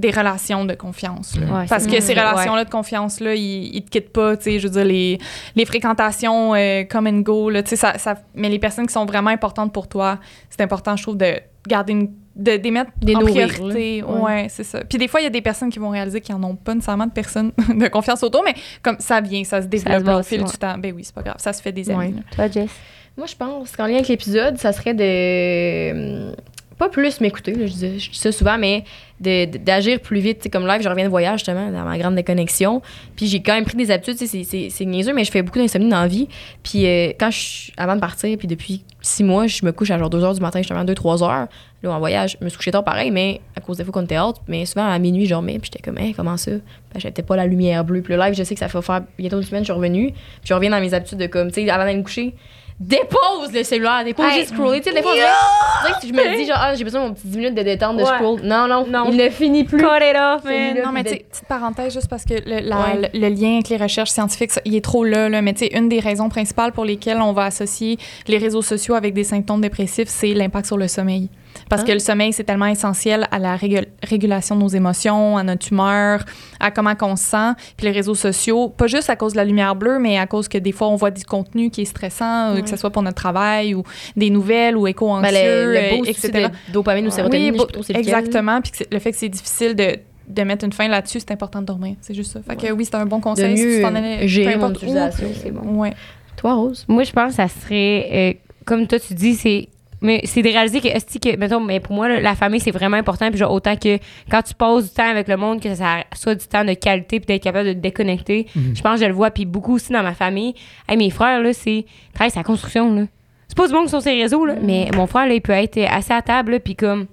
des 0.00 0.10
relations 0.10 0.64
de 0.64 0.74
confiance. 0.74 1.36
là. 1.38 1.46
Ouais, 1.60 1.66
parce 1.68 1.86
que 1.86 2.00
ces 2.00 2.14
relations-là 2.14 2.64
de 2.64 2.70
confiance 2.70 3.20
là, 3.20 3.34
ils, 3.34 3.74
ils 3.76 3.82
te 3.84 3.90
quittent 3.90 4.12
pas, 4.12 4.36
tu 4.36 4.44
sais, 4.44 4.58
je 4.58 4.66
veux 4.66 4.72
dire 4.72 4.84
les 4.84 5.18
les 5.54 5.64
fréquentations 5.64 6.54
euh, 6.54 6.84
come 6.84 7.06
and 7.06 7.20
go 7.20 7.50
là, 7.50 7.62
tu 7.62 7.70
sais 7.70 7.76
ça, 7.76 7.98
ça 7.98 8.16
mais 8.34 8.48
les 8.48 8.58
personnes 8.58 8.86
qui 8.86 8.92
sont 8.92 9.04
vraiment 9.06 9.30
importantes 9.30 9.72
pour 9.72 9.88
toi, 9.88 10.18
c'est 10.48 10.60
important 10.62 10.96
je 10.96 11.02
trouve 11.02 11.16
de 11.18 11.34
garder 11.68 11.92
une 11.92 12.10
de 12.36 12.52
les 12.52 12.70
mettre 12.70 12.90
Des 13.02 13.14
en 13.16 13.20
nourrir, 13.20 13.48
priorité. 13.48 14.00
là. 14.00 14.06
Ouais, 14.06 14.20
Ouais. 14.20 14.46
c'est 14.48 14.64
ça. 14.64 14.80
Puis 14.88 14.96
des 14.96 15.08
fois, 15.08 15.20
il 15.20 15.24
y 15.24 15.26
a 15.26 15.30
des 15.30 15.42
personnes 15.42 15.68
qui 15.68 15.78
vont 15.78 15.90
réaliser 15.90 16.20
qu'ils 16.22 16.34
n'en 16.36 16.48
ont 16.50 16.54
pas 16.56 16.74
nécessairement 16.74 17.06
de 17.06 17.12
personnes 17.12 17.52
de 17.74 17.88
confiance 17.88 18.22
autour, 18.22 18.42
mais 18.44 18.54
comme 18.82 18.96
ça 19.00 19.20
vient, 19.20 19.44
ça 19.44 19.60
se 19.60 19.66
développe 19.66 20.06
se 20.06 20.10
au 20.10 20.22
fil 20.22 20.40
ouais. 20.40 20.46
du 20.50 20.56
temps. 20.56 20.78
Ben 20.78 20.94
oui, 20.96 21.02
c'est 21.04 21.14
pas 21.14 21.22
grave, 21.22 21.36
ça 21.38 21.52
se 21.52 21.60
fait 21.60 21.72
des 21.72 21.90
Ouais. 21.90 22.08
là. 22.08 22.22
Toi, 22.34 22.48
Jess? 22.48 22.70
Moi, 23.18 23.26
je 23.26 23.34
pense 23.34 23.76
qu'en 23.76 23.84
lien 23.86 23.96
avec 23.96 24.08
l'épisode, 24.08 24.56
ça 24.56 24.72
serait 24.72 24.94
de. 24.94 26.32
Pas 26.80 26.88
plus 26.88 27.20
m'écouter, 27.20 27.52
je, 27.54 27.72
dis, 27.74 28.00
je 28.00 28.10
dis 28.10 28.18
ça 28.18 28.32
souvent, 28.32 28.56
mais 28.56 28.84
d'agir 29.20 30.00
plus 30.00 30.20
vite. 30.20 30.48
Comme 30.50 30.66
live, 30.66 30.80
je 30.80 30.88
reviens 30.88 31.04
de 31.04 31.10
voyage, 31.10 31.40
justement, 31.40 31.70
dans 31.70 31.84
ma 31.84 31.98
grande 31.98 32.14
déconnexion. 32.14 32.80
Puis 33.16 33.26
j'ai 33.26 33.42
quand 33.42 33.52
même 33.52 33.66
pris 33.66 33.76
des 33.76 33.90
habitudes. 33.90 34.16
C'est 34.16 34.84
niaiseux, 34.86 35.12
mais 35.12 35.24
je 35.24 35.30
fais 35.30 35.42
beaucoup 35.42 35.58
d'insomnie 35.58 35.90
dans 35.90 36.00
la 36.00 36.08
vie. 36.08 36.26
Puis 36.62 36.86
euh, 36.86 37.12
quand 37.20 37.30
je, 37.30 37.70
avant 37.76 37.96
de 37.96 38.00
partir, 38.00 38.38
puis 38.38 38.48
depuis 38.48 38.82
six 39.02 39.22
mois, 39.22 39.46
je 39.46 39.62
me 39.66 39.72
couche 39.72 39.90
à 39.90 39.98
genre 39.98 40.08
2 40.08 40.22
h 40.22 40.34
du 40.36 40.40
matin, 40.40 40.60
justement, 40.60 40.82
2-3 40.82 41.22
heures. 41.22 41.48
Là, 41.82 41.92
en 41.92 41.98
voyage, 41.98 42.38
je 42.40 42.44
me 42.46 42.48
suis 42.48 42.56
couché 42.56 42.70
tard 42.70 42.82
pareil, 42.82 43.10
mais 43.10 43.42
à 43.54 43.60
cause 43.60 43.76
des 43.76 43.84
fois 43.84 43.92
qu'on 43.92 44.04
était 44.04 44.18
haute. 44.18 44.36
Mais 44.48 44.64
souvent, 44.64 44.90
à 44.90 44.98
minuit, 44.98 45.26
je 45.26 45.30
dormais, 45.34 45.58
puis 45.58 45.70
j'étais 45.70 45.82
comme, 45.82 45.98
Hein, 45.98 46.12
comment 46.16 46.38
ça? 46.38 46.52
Ben, 46.52 46.98
j'étais 46.98 47.22
pas 47.22 47.36
la 47.36 47.46
lumière 47.46 47.84
bleue. 47.84 48.00
Puis 48.00 48.14
le 48.14 48.20
live, 48.20 48.32
je 48.32 48.42
sais 48.42 48.54
que 48.54 48.60
ça 48.60 48.68
fait 48.68 48.80
faire 48.80 49.02
bientôt 49.18 49.36
une 49.36 49.42
semaine, 49.42 49.64
je 49.64 49.66
suis 49.66 49.74
revenue. 49.74 50.12
Puis 50.12 50.44
je 50.44 50.54
reviens 50.54 50.70
dans 50.70 50.80
mes 50.80 50.94
habitudes 50.94 51.18
de 51.18 51.26
comme, 51.26 51.48
tu 51.48 51.62
sais, 51.62 51.68
avant 51.68 51.84
d'aller 51.84 51.98
me 51.98 52.04
coucher, 52.04 52.34
dépose 52.80 53.52
le 53.52 53.62
cellulaire, 53.62 54.02
dépose 54.04 54.24
Hey. 54.26 54.40
juste 54.40 54.54
scroller. 54.54 54.80
Tu 54.80 54.88
sais, 54.88 54.94
des 54.94 55.02
fois, 55.02 55.12
que 55.12 56.06
je 56.06 56.12
me 56.12 56.36
dis, 56.36 56.46
genre, 56.46 56.56
ah, 56.58 56.74
j'ai 56.74 56.82
besoin 56.84 57.02
de 57.02 57.08
mon 57.08 57.14
petit 57.14 57.26
10 57.28 57.36
minutes 57.38 57.54
de 57.54 57.62
détente, 57.62 57.98
de 57.98 58.02
Ouais. 58.02 58.08
scroll. 58.16 58.40
Non, 58.42 58.66
non, 58.66 58.86
Non. 58.88 59.04
il 59.10 59.16
ne 59.18 59.28
finit 59.28 59.64
plus. 59.64 59.78
Cut 59.78 59.84
it 60.00 60.16
off, 60.16 60.44
man. 60.44 60.76
Non, 60.84 60.90
mais 60.92 61.04
tu 61.04 61.10
sais, 61.10 61.26
petite 61.30 61.44
parenthèse, 61.46 61.92
juste 61.92 62.08
parce 62.08 62.24
que 62.24 62.34
le, 62.34 62.60
la- 62.66 62.76
Ouais. 62.80 63.10
le- 63.12 63.20
le 63.20 63.28
lien 63.28 63.54
avec 63.54 63.68
les 63.68 63.76
recherches 63.76 64.10
scientifiques, 64.10 64.52
ça, 64.52 64.62
il 64.64 64.74
est 64.74 64.84
trop 64.84 65.04
là, 65.04 65.28
là. 65.28 65.42
Mais 65.42 65.52
tu 65.52 65.66
sais, 65.66 65.76
une 65.76 65.88
des 65.90 66.00
raisons 66.00 66.28
principales 66.30 66.72
pour 66.72 66.84
lesquelles 66.86 67.20
on 67.20 67.32
va 67.32 67.44
associer 67.44 67.98
les 68.26 68.38
réseaux 68.38 68.62
sociaux 68.62 68.94
avec 68.94 69.12
des 69.12 69.24
symptômes 69.24 69.60
dépressifs, 69.60 70.08
c'est 70.08 70.32
l'impact 70.32 70.66
sur 70.66 70.78
le 70.78 70.88
sommeil. 70.88 71.28
Parce 71.70 71.82
Ah. 71.82 71.86
que 71.86 71.92
le 71.92 71.98
sommeil, 72.00 72.32
c'est 72.34 72.44
tellement 72.44 72.66
essentiel 72.66 73.26
à 73.30 73.38
la 73.38 73.56
régul- 73.56 73.86
régulation 74.02 74.56
de 74.56 74.60
nos 74.60 74.68
émotions, 74.68 75.38
à 75.38 75.42
notre 75.44 75.72
humeur, 75.72 76.24
à 76.58 76.70
comment 76.70 76.92
on 77.00 77.16
se 77.16 77.24
sent. 77.24 77.52
Puis 77.78 77.86
les 77.86 77.92
réseaux 77.92 78.14
sociaux, 78.16 78.68
pas 78.68 78.86
juste 78.88 79.08
à 79.08 79.16
cause 79.16 79.32
de 79.32 79.38
la 79.38 79.44
lumière 79.44 79.74
bleue, 79.76 79.98
mais 79.98 80.18
à 80.18 80.26
cause 80.26 80.48
que 80.48 80.58
des 80.58 80.72
fois, 80.72 80.88
on 80.88 80.96
voit 80.96 81.10
du 81.12 81.24
contenu 81.24 81.70
qui 81.70 81.82
est 81.82 81.84
stressant, 81.86 82.50
euh, 82.50 82.54
Ouais. 82.56 82.62
que 82.62 82.68
ce 82.68 82.76
soit 82.76 82.90
pour 82.90 83.02
notre 83.02 83.14
travail 83.16 83.74
ou 83.74 83.84
des 84.16 84.28
nouvelles 84.30 84.76
ou 84.76 84.82
Ben, 84.82 84.88
éco-anxieux, 84.90 85.30
le, 85.32 85.72
le 85.72 85.78
euh, 85.78 86.04
etc. 86.06 86.48
de 86.68 86.72
dopamine 86.72 87.06
ou 87.06 87.10
sérotonine, 87.10 87.54
c'est 87.56 87.92
lequel. 87.94 87.96
exactement. 87.98 88.60
Puis 88.60 88.72
le 88.90 88.98
fait 88.98 89.12
que 89.12 89.16
c'est 89.18 89.28
difficile 89.28 89.74
de, 89.76 89.96
de 90.28 90.42
mettre 90.42 90.64
une 90.64 90.72
fin 90.72 90.88
là-dessus, 90.88 91.20
c'est 91.20 91.30
important 91.30 91.60
de 91.60 91.66
dormir. 91.66 91.94
C'est 92.00 92.14
juste 92.14 92.32
ça. 92.32 92.40
Fait 92.42 92.56
que 92.56 92.72
oui, 92.72 92.84
c'est 92.84 92.96
un 92.96 93.06
bon 93.06 93.18
De 93.18 93.22
conseil. 93.22 93.56
si 93.56 93.62
tu 93.62 93.68
mieux 93.68 93.84
allais- 93.84 94.26
gérer 94.28 94.52
peu 94.54 94.58
mon 94.58 94.64
importe 94.66 94.82
où. 94.82 94.86
utilisation, 94.86 95.26
c'est 95.40 95.50
bon. 95.52 95.62
Ouais. 95.80 95.94
Toi, 96.36 96.54
Rose? 96.54 96.84
Moi, 96.88 97.04
je 97.04 97.12
pense 97.12 97.30
que 97.30 97.36
ça 97.36 97.48
serait, 97.48 98.08
euh, 98.12 98.32
comme 98.64 98.86
toi, 98.88 98.98
tu 98.98 99.14
dis, 99.14 99.34
c'est. 99.34 99.68
Mais 100.02 100.22
c'est 100.24 100.42
de 100.42 100.48
réaliser 100.48 100.80
que, 100.80 100.88
que, 100.88 101.36
mettons, 101.36 101.60
mais 101.60 101.78
pour 101.80 101.94
moi, 101.94 102.08
là, 102.08 102.20
la 102.20 102.34
famille, 102.34 102.60
c'est 102.60 102.70
vraiment 102.70 102.96
important. 102.96 103.28
Puis, 103.28 103.38
genre, 103.38 103.52
autant 103.52 103.76
que 103.76 103.98
quand 104.30 104.42
tu 104.42 104.54
passes 104.54 104.84
du 104.84 104.90
temps 104.90 105.08
avec 105.08 105.28
le 105.28 105.36
monde, 105.36 105.60
que 105.60 105.74
ça 105.74 106.04
soit 106.14 106.34
du 106.34 106.46
temps 106.46 106.64
de 106.64 106.72
qualité, 106.74 107.20
puis 107.20 107.26
d'être 107.26 107.42
capable 107.42 107.68
de 107.68 107.72
te 107.74 107.78
déconnecter. 107.78 108.46
Mhm. 108.54 108.76
Je 108.76 108.82
pense 108.82 108.94
que 108.98 109.04
je 109.04 109.08
le 109.08 109.14
vois. 109.14 109.30
Puis, 109.30 109.44
beaucoup 109.44 109.74
aussi 109.74 109.92
dans 109.92 110.02
ma 110.02 110.14
famille. 110.14 110.54
Hey, 110.88 110.96
mes 110.96 111.10
frères, 111.10 111.40
là, 111.42 111.52
c'est. 111.52 111.84
Travaille 112.14 112.30
sa 112.30 112.42
construction, 112.42 112.94
là. 112.94 113.02
C'est 113.48 113.56
pas 113.56 113.66
du 113.66 113.74
monde 113.74 113.84
qui 113.84 113.90
sont 113.90 114.00
sur 114.00 114.10
les 114.10 114.22
réseaux, 114.22 114.46
là. 114.46 114.54
Mais 114.62 114.88
mon 114.94 115.06
frère, 115.06 115.26
là, 115.26 115.34
il 115.34 115.42
peut 115.42 115.52
être 115.52 115.78
assis 115.90 116.12
à 116.12 116.22
table, 116.22 116.52
là, 116.52 116.60
puis 116.60 116.76
comme. 116.76 117.06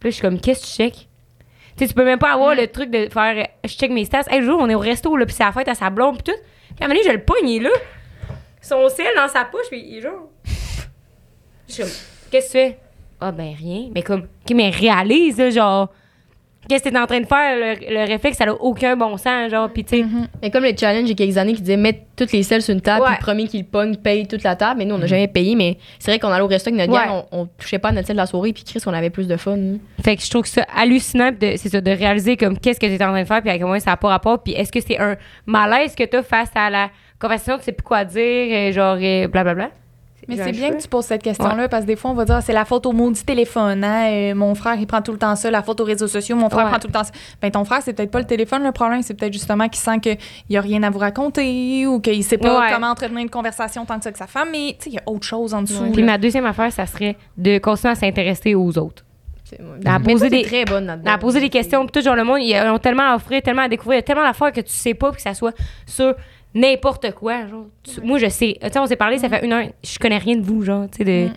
Puis 0.00 0.08
là, 0.08 0.10
je 0.10 0.14
suis 0.14 0.22
comme, 0.22 0.40
qu'est-ce 0.40 0.62
que 0.62 0.66
tu 0.66 0.72
check? 0.72 0.94
Tu 1.76 1.84
sais, 1.84 1.88
tu 1.88 1.94
peux 1.94 2.04
même 2.04 2.18
pas 2.18 2.32
avoir 2.32 2.54
le 2.54 2.66
truc 2.66 2.90
de 2.90 3.08
faire. 3.08 3.46
Je 3.62 3.68
check 3.68 3.90
mes 3.90 4.04
stats. 4.04 4.22
Hey, 4.30 4.40
le 4.40 4.46
jour, 4.46 4.58
on 4.60 4.68
est 4.68 4.74
au 4.74 4.80
resto, 4.80 5.16
là, 5.16 5.26
puis 5.26 5.34
c'est 5.34 5.44
la 5.44 5.52
fête 5.52 5.68
à 5.68 5.74
sa 5.74 5.90
blonde, 5.90 6.22
puis 6.22 6.32
tout. 6.32 6.40
Puis 6.74 6.82
à 6.82 6.84
un 6.84 6.88
moment 6.88 6.98
donné, 7.00 7.08
je 7.08 7.16
le 7.16 7.22
pogne, 7.22 7.48
il 7.48 7.56
est 7.56 7.68
là. 7.68 7.74
Son 8.60 8.88
sel 8.88 9.06
dans 9.16 9.28
sa 9.28 9.44
poche, 9.44 9.66
puis 9.70 9.84
il 9.86 9.98
est 9.98 10.00
genre. 10.00 10.28
Je 11.68 11.72
suis 11.74 11.82
comme, 11.82 11.92
qu'est-ce 12.30 12.46
que 12.52 12.58
tu 12.58 12.58
fais? 12.64 12.78
Ah, 13.20 13.32
ben 13.32 13.52
rien. 13.58 13.88
Mais 13.94 14.02
comme, 14.02 14.20
OK, 14.20 14.54
mais 14.54 14.70
réalise, 14.70 15.38
là, 15.38 15.50
genre. 15.50 15.88
Qu'est-ce 16.68 16.84
que 16.84 16.90
t'es 16.90 16.98
en 16.98 17.06
train 17.06 17.20
de 17.20 17.26
faire? 17.26 17.56
Le, 17.56 17.94
le 17.94 18.06
réflexe, 18.06 18.36
ça 18.36 18.44
n'a 18.44 18.52
aucun 18.52 18.94
bon 18.94 19.16
sens, 19.16 19.50
genre, 19.50 19.70
puis 19.70 19.84
tu 19.84 20.00
sais. 20.00 20.04
Mais 20.42 20.50
comme 20.50 20.64
le 20.64 20.72
challenge 20.78 21.04
il 21.04 21.08
y 21.08 21.12
a 21.12 21.14
quelques 21.14 21.38
années 21.38 21.54
qui 21.54 21.62
disait 21.62 21.78
mettre 21.78 22.00
toutes 22.14 22.30
les 22.32 22.42
selles 22.42 22.60
sur 22.60 22.74
une 22.74 22.82
table, 22.82 23.00
Ouais. 23.02 23.06
puis 23.08 23.16
le 23.20 23.22
premier 23.24 23.48
qui 23.48 23.58
le 23.58 23.64
pogne 23.64 23.96
paye 23.96 24.26
toute 24.26 24.42
la 24.42 24.54
table. 24.54 24.78
Mais 24.78 24.84
nous, 24.84 24.94
on 24.96 24.98
n'a 24.98 25.06
jamais 25.06 25.28
payé. 25.28 25.54
Mais 25.56 25.78
c'est 25.98 26.10
vrai 26.10 26.18
qu'on 26.18 26.28
allait 26.28 26.42
au 26.42 26.46
resto 26.46 26.68
avec 26.68 26.78
notre 26.78 26.92
Ouais. 26.92 27.06
gang, 27.08 27.24
on, 27.32 27.40
on 27.40 27.46
touchait 27.46 27.78
pas 27.78 27.88
à 27.88 27.92
notre 27.92 28.06
selle 28.08 28.16
de 28.16 28.20
la 28.20 28.26
soirée, 28.26 28.52
puis 28.52 28.64
Chris, 28.64 28.82
on 28.84 28.92
avait 28.92 29.08
plus 29.08 29.26
de 29.26 29.36
fun. 29.38 29.56
Fait 30.04 30.16
que 30.16 30.22
je 30.22 30.28
trouve 30.28 30.42
que 30.42 30.48
ça 30.48 30.66
hallucinant, 30.76 31.30
de, 31.30 31.54
c'est 31.56 31.70
ça, 31.70 31.80
de 31.80 31.90
réaliser 31.90 32.36
comme 32.36 32.58
qu'est-ce 32.58 32.78
que 32.80 32.86
tu 32.86 32.92
es 32.92 33.02
en 33.02 33.12
train 33.12 33.22
de 33.22 33.26
faire, 33.26 33.40
puis 33.40 33.50
à 33.50 33.56
quel 33.56 33.66
point 33.66 33.80
ça 33.80 33.92
n'a 33.92 33.96
pas 33.96 34.08
rapport, 34.08 34.42
puis 34.42 34.52
est-ce 34.52 34.70
que 34.70 34.80
c'est 34.86 34.98
un 34.98 35.16
malaise 35.46 35.94
que 35.94 36.04
tu 36.04 36.16
as 36.18 36.22
face 36.22 36.50
à 36.54 36.68
la 36.68 36.90
conversation, 37.18 37.56
tu 37.56 37.64
sais 37.64 37.72
plus 37.72 37.84
quoi 37.84 38.04
dire, 38.04 38.20
euh, 38.20 38.72
genre, 38.72 38.98
euh, 39.00 39.26
blablabla? 39.28 39.70
Mais 40.28 40.36
c'est 40.36 40.52
bien 40.52 40.70
que 40.70 40.80
tu 40.82 40.88
poses 40.88 41.06
cette 41.06 41.22
question-là 41.22 41.68
parce 41.68 41.82
que 41.84 41.86
des 41.88 41.96
fois, 41.96 42.10
on 42.10 42.14
va 42.14 42.24
dire 42.24 42.36
ah, 42.36 42.40
c'est 42.40 42.52
la 42.52 42.64
faute 42.64 42.84
au 42.86 42.92
maudit 42.92 43.24
téléphone. 43.24 43.82
Hein? 43.82 44.10
euh, 44.10 44.34
mon 44.34 44.54
frère, 44.54 44.74
il 44.78 44.86
prend 44.86 45.00
tout 45.02 45.12
le 45.12 45.18
temps 45.18 45.34
ça. 45.36 45.50
La 45.50 45.62
faute 45.62 45.80
aux 45.80 45.84
réseaux 45.84 46.06
sociaux, 46.06 46.36
mon 46.36 46.50
frère 46.50 46.64
Ouais. 46.66 46.70
prend 46.70 46.78
tout 46.78 46.86
le 46.88 46.92
temps 46.92 47.04
ça. 47.04 47.12
Ben, 47.40 47.50
ton 47.50 47.64
frère, 47.64 47.80
c'est 47.82 47.92
peut-être 47.94 48.10
pas 48.10 48.18
le 48.20 48.26
téléphone 48.26 48.62
le 48.62 48.72
problème. 48.72 49.02
C'est 49.02 49.14
peut-être 49.14 49.32
justement 49.32 49.68
qu'il 49.68 49.80
sent 49.80 49.98
qu'il 50.00 50.18
n'y 50.50 50.56
a 50.56 50.60
rien 50.60 50.82
à 50.82 50.90
vous 50.90 50.98
raconter 50.98 51.86
ou 51.86 52.00
qu'il 52.00 52.22
sait 52.22 52.38
pas 52.38 52.60
Ouais. 52.60 52.66
comment 52.72 52.88
entretenir 52.88 53.20
une 53.20 53.30
conversation 53.30 53.84
tant 53.86 53.96
que 53.96 54.04
ça 54.04 54.08
avec 54.08 54.16
sa 54.18 54.26
femme. 54.26 54.48
Mais 54.52 54.76
tu 54.78 54.84
sais, 54.84 54.90
il 54.90 54.94
y 54.94 54.98
a 54.98 55.02
autre 55.06 55.24
chose 55.26 55.54
en 55.54 55.62
dessous. 55.62 55.82
Ouais. 55.82 55.90
Puis 55.92 56.02
ma 56.02 56.18
deuxième 56.18 56.46
affaire, 56.46 56.70
ça 56.72 56.86
serait 56.86 57.16
de 57.36 57.58
continuer 57.58 57.92
à 57.92 57.94
s'intéresser 57.96 58.54
aux 58.54 58.76
autres. 58.78 59.04
À 59.86 59.98
poser 59.98 60.28
des- 60.28 60.42
très 60.42 60.66
bonne 60.66 60.84
là-dedans. 60.86 61.10
À 61.10 61.16
poser 61.16 61.40
des 61.40 61.48
questions, 61.48 61.86
puis 61.86 61.92
tout, 61.92 62.04
genre, 62.04 62.14
le 62.16 62.22
monde, 62.24 62.40
ils 62.42 62.54
ont 62.68 62.78
tellement 62.78 63.12
à 63.12 63.16
offrir, 63.16 63.40
tellement 63.40 63.62
à 63.62 63.68
découvrir, 63.68 63.94
il 63.96 64.00
y 64.00 64.00
a 64.00 64.02
tellement 64.02 64.22
d'affaires 64.24 64.52
que 64.52 64.60
tu 64.60 64.72
sais 64.74 64.92
pas, 64.92 65.08
puis 65.10 65.16
que 65.16 65.22
ça 65.22 65.32
soit 65.32 65.54
sur 65.86 66.14
n'importe 66.54 67.12
quoi. 67.12 67.46
Genre, 67.46 67.66
Tu- 67.82 68.00
Moi, 68.00 68.18
je 68.18 68.28
sais. 68.28 68.56
Tu 68.60 68.68
sais, 68.68 68.78
on 68.78 68.86
s'est 68.86 68.96
parlé, 68.96 69.18
ça 69.18 69.28
fait 69.28 69.44
une 69.44 69.52
heure, 69.52 69.66
je 69.84 69.98
connais 69.98 70.18
rien 70.18 70.36
de 70.36 70.42
vous, 70.42 70.62
genre, 70.62 70.86
tu 70.90 70.98
sais, 70.98 71.04
de. 71.04 71.28
Mm. 71.28 71.32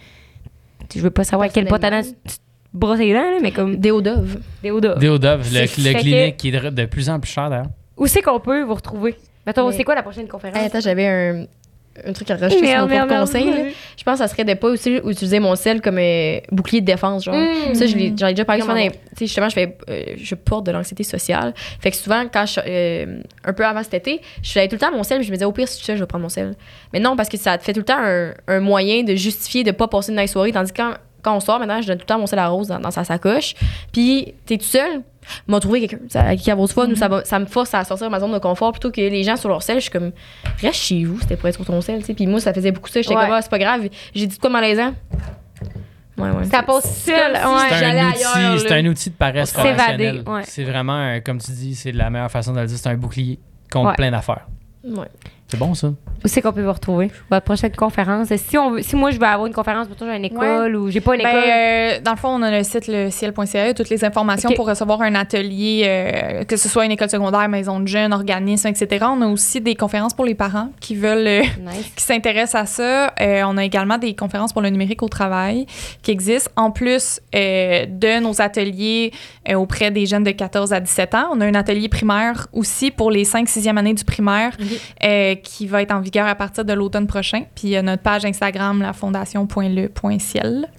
Je 0.95 0.99
veux 1.01 1.09
pas 1.11 1.23
savoir 1.23 1.49
quel 1.53 1.67
pot 1.67 1.75
à 1.83 1.89
dents 1.89 2.01
tu 2.01 2.09
tu 2.27 2.35
te 2.37 2.41
brosses 2.73 2.99
les 2.99 3.13
dents, 3.13 3.19
là, 3.31 3.37
mais 3.41 3.51
comme 3.51 3.77
des 3.77 3.91
odeurs. 3.91 4.23
Deodove, 4.63 5.39
le, 5.53 5.67
C'est- 5.67 5.77
le 5.77 5.83
fait 5.91 5.93
clinique 5.99 6.37
qui 6.37 6.49
est 6.49 6.59
de, 6.59 6.69
de 6.69 6.85
plus 6.85 7.09
en 7.09 7.19
plus 7.19 7.29
cher 7.31 7.49
d'ailleurs. 7.49 7.67
Où 7.97 8.07
c'est 8.07 8.21
qu'on 8.21 8.39
peut 8.39 8.63
vous 8.63 8.73
retrouver? 8.75 9.15
Mettons, 9.45 9.69
Mais- 9.69 9.75
c'est 9.77 9.83
quoi 9.83 9.95
la 9.95 10.03
prochaine 10.03 10.27
conférence? 10.27 10.57
Hey, 10.57 10.65
attends, 10.65 10.79
j'avais 10.79 11.07
un. 11.07 11.45
Un 12.05 12.13
truc 12.13 12.31
à 12.31 12.35
rajouter 12.35 12.67
sur 12.67 12.87
mon 12.87 13.07
conseil, 13.07 13.49
là, 13.49 13.57
je 13.97 14.03
pense 14.03 14.19
que 14.19 14.25
ça 14.25 14.27
serait 14.27 14.45
de 14.45 14.53
pas 14.53 14.69
aussi 14.69 14.99
utiliser 15.05 15.39
mon 15.39 15.55
sel 15.55 15.81
comme 15.81 15.97
euh, 15.97 16.39
bouclier 16.51 16.81
de 16.81 16.85
défense, 16.85 17.25
genre. 17.25 17.35
Mm. 17.35 17.75
Ça, 17.75 17.85
j'en 17.85 17.97
ai 17.97 18.11
déjà 18.11 18.45
parlé 18.45 18.61
souvent. 18.61 18.75
Sais, 18.75 18.91
justement, 19.25 19.49
je, 19.49 19.53
fais, 19.53 19.77
euh, 19.89 20.03
je 20.17 20.35
porte 20.35 20.65
de 20.65 20.71
l'anxiété 20.71 21.03
sociale. 21.03 21.53
Fait 21.79 21.91
que 21.91 21.97
souvent, 21.97 22.23
quand 22.31 22.45
je, 22.45 22.61
euh, 22.65 23.21
un 23.43 23.53
peu 23.53 23.65
avant 23.65 23.83
cet 23.83 23.93
été, 23.93 24.21
je 24.41 24.49
faisais 24.49 24.67
tout 24.67 24.75
le 24.75 24.79
temps 24.79 24.91
mon 24.91 25.03
sel, 25.03 25.17
puis 25.17 25.27
je 25.27 25.31
me 25.31 25.35
disais, 25.35 25.45
au 25.45 25.51
pire, 25.51 25.67
si 25.67 25.79
tu 25.79 25.85
sais, 25.85 25.95
je 25.95 26.01
vais 26.01 26.07
prendre 26.07 26.23
mon 26.23 26.29
sel. 26.29 26.55
Mais 26.93 26.99
non, 26.99 27.15
parce 27.15 27.29
que 27.29 27.37
ça 27.37 27.57
te 27.57 27.63
fait 27.63 27.73
tout 27.73 27.81
le 27.81 27.85
temps 27.85 27.99
un, 27.99 28.33
un 28.47 28.59
moyen 28.61 29.03
de 29.03 29.15
justifier 29.15 29.63
de 29.63 29.71
pas 29.71 29.87
passer 29.87 30.11
une 30.11 30.19
nice 30.19 30.31
soirée. 30.31 30.51
Tandis 30.51 30.71
que 30.71 30.77
quand, 30.77 30.93
quand 31.21 31.35
on 31.35 31.39
sort, 31.41 31.59
maintenant, 31.59 31.81
je 31.81 31.87
donne 31.87 31.97
tout 31.97 32.03
le 32.03 32.07
temps 32.07 32.19
mon 32.19 32.27
sel 32.27 32.39
à 32.39 32.47
Rose 32.47 32.69
dans, 32.69 32.79
dans 32.79 32.91
sa 32.91 33.03
sacoche. 33.03 33.53
Puis, 33.91 34.33
t'es 34.45 34.57
tout 34.57 34.63
seul, 34.63 35.01
m'a 35.47 35.59
trouvé 35.59 35.87
quelqu'un. 35.87 36.35
Qui 36.35 36.51
avoir 36.51 36.67
du 36.67 36.73
fun, 36.73 36.87
ou 36.89 36.95
ça, 36.95 37.07
va- 37.07 37.23
ça 37.25 37.39
me 37.39 37.45
force 37.45 37.73
à 37.73 37.83
sortir 37.83 38.07
de 38.07 38.11
ma 38.11 38.19
zone 38.19 38.31
de 38.33 38.39
confort 38.39 38.71
plutôt 38.71 38.91
que 38.91 39.01
les 39.01 39.23
gens 39.23 39.35
sur 39.35 39.49
leur 39.49 39.61
sel. 39.63 39.77
Je 39.77 39.81
suis 39.81 39.91
comme, 39.91 40.11
reste 40.61 40.75
chez 40.75 41.03
vous, 41.05 41.19
c'était 41.21 41.35
pour 41.37 41.47
être 41.49 41.55
sur 41.55 41.65
ton 41.65 41.81
sel. 41.81 42.01
Puis 42.01 42.27
moi, 42.27 42.39
ça 42.39 42.53
faisait 42.53 42.71
beaucoup 42.71 42.89
ça. 42.89 43.01
J'étais 43.01 43.15
Ouais. 43.15 43.23
comme, 43.23 43.33
ah, 43.33 43.41
c'est 43.41 43.51
pas 43.51 43.59
grave. 43.59 43.87
J'ai 44.13 44.27
dit 44.27 44.35
de 44.35 44.41
quoi 44.41 44.49
malaisant? 44.49 44.93
Ouais, 46.17 46.29
ouais. 46.29 46.43
Ça 46.45 46.61
passe 46.61 46.83
C'est 46.83 47.11
seul. 47.15 47.31
C'est 47.35 47.39
un, 47.41 47.89
ailleurs, 47.89 48.09
outil, 48.09 48.59
c'est 48.63 48.69
là. 48.69 48.75
un 48.75 48.85
outil 48.85 49.09
de 49.09 49.15
paresse 49.15 49.51
professionnelle. 49.53 50.23
ouais. 50.27 50.41
C'est 50.43 50.63
vraiment, 50.63 50.93
un- 50.93 51.19
comme 51.21 51.39
tu 51.39 51.51
dis, 51.51 51.73
c'est 51.73 51.91
la 51.91 52.09
meilleure 52.09 52.29
façon 52.29 52.53
de 52.53 52.59
le 52.59 52.67
dire. 52.67 52.77
C'est 52.77 52.89
un 52.89 52.95
bouclier 52.97 53.39
contre 53.71 53.89
Ouais. 53.89 53.95
plein 53.95 54.11
d'affaires. 54.11 54.47
Ouais. 54.83 55.07
C'est 55.51 55.57
bon, 55.57 55.73
ça? 55.73 55.87
Où 55.89 56.27
c'est 56.27 56.41
qu'on 56.41 56.53
peut 56.53 56.61
vous 56.63 56.71
retrouver? 56.71 57.11
Votre 57.29 57.43
prochaine 57.43 57.71
conférence. 57.75 58.29
Si, 58.35 58.57
on 58.57 58.71
veut- 58.71 58.81
si 58.81 58.95
moi, 58.95 59.11
je 59.11 59.17
veux 59.17 59.25
avoir 59.25 59.47
une 59.47 59.53
conférence, 59.53 59.87
plutôt 59.87 60.05
j'ai 60.05 60.15
une 60.15 60.23
école 60.25 60.75
ou 60.77 60.89
j'ai 60.89 61.01
pas 61.01 61.15
une 61.15 61.23
Ben, 61.23 61.29
école. 61.29 61.43
euh, 61.45 61.99
dans 62.01 62.11
le 62.11 62.17
fond, 62.17 62.29
on 62.29 62.41
a 62.41 62.51
le 62.51 62.63
site 62.63 62.87
le 62.87 63.09
ciel.ca, 63.09 63.73
toutes 63.73 63.89
les 63.89 64.05
informations 64.05 64.51
pour 64.51 64.67
recevoir 64.67 65.01
un 65.01 65.13
atelier, 65.15 65.83
euh, 65.85 66.43
que 66.45 66.55
ce 66.55 66.69
soit 66.69 66.85
une 66.85 66.91
école 66.91 67.09
secondaire, 67.09 67.49
maison 67.49 67.79
de 67.81 67.87
jeunes, 67.87 68.13
organisme, 68.13 68.67
etc. 68.69 69.05
On 69.09 69.21
a 69.21 69.27
aussi 69.27 69.59
des 69.59 69.75
conférences 69.75 70.13
pour 70.13 70.23
les 70.25 70.35
parents 70.35 70.69
qui 70.79 70.95
veulent, 70.95 71.27
euh, 71.27 71.41
Nice. 71.41 71.91
qui 71.97 72.03
s'intéressent 72.03 72.61
à 72.61 72.65
ça. 72.65 73.13
Euh, 73.19 73.41
on 73.45 73.57
a 73.57 73.65
également 73.65 73.97
des 73.97 74.13
conférences 74.15 74.53
pour 74.53 74.61
le 74.61 74.69
numérique 74.69 75.03
au 75.03 75.09
travail 75.09 75.65
qui 76.01 76.11
existent. 76.11 76.49
En 76.55 76.71
plus 76.71 77.19
euh, 77.35 77.85
de 77.89 78.21
nos 78.21 78.41
ateliers 78.41 79.11
euh, 79.49 79.55
auprès 79.55 79.91
des 79.91 80.05
jeunes 80.05 80.23
de 80.23 80.31
14 80.31 80.71
à 80.71 80.79
17 80.79 81.15
ans, 81.15 81.29
on 81.33 81.41
a 81.41 81.45
un 81.45 81.55
atelier 81.55 81.89
primaire 81.89 82.47
aussi 82.53 82.89
pour 82.91 83.11
les 83.11 83.25
5-6e 83.25 83.77
années 83.77 83.93
du 83.95 84.05
primaire 84.05 84.55
euh, 85.03 85.35
qui 85.43 85.67
va 85.67 85.81
être 85.81 85.91
en 85.93 85.99
vigueur 86.01 86.27
à 86.27 86.35
partir 86.35 86.63
de 86.65 86.73
l'automne 86.73 87.07
prochain. 87.07 87.43
Puis 87.55 87.69
il 87.69 87.69
y 87.71 87.77
a 87.77 87.81
notre 87.81 88.03
page 88.03 88.25
Instagram, 88.25 88.81
la 88.81 88.93
fondation.le.ciel. 88.93 90.69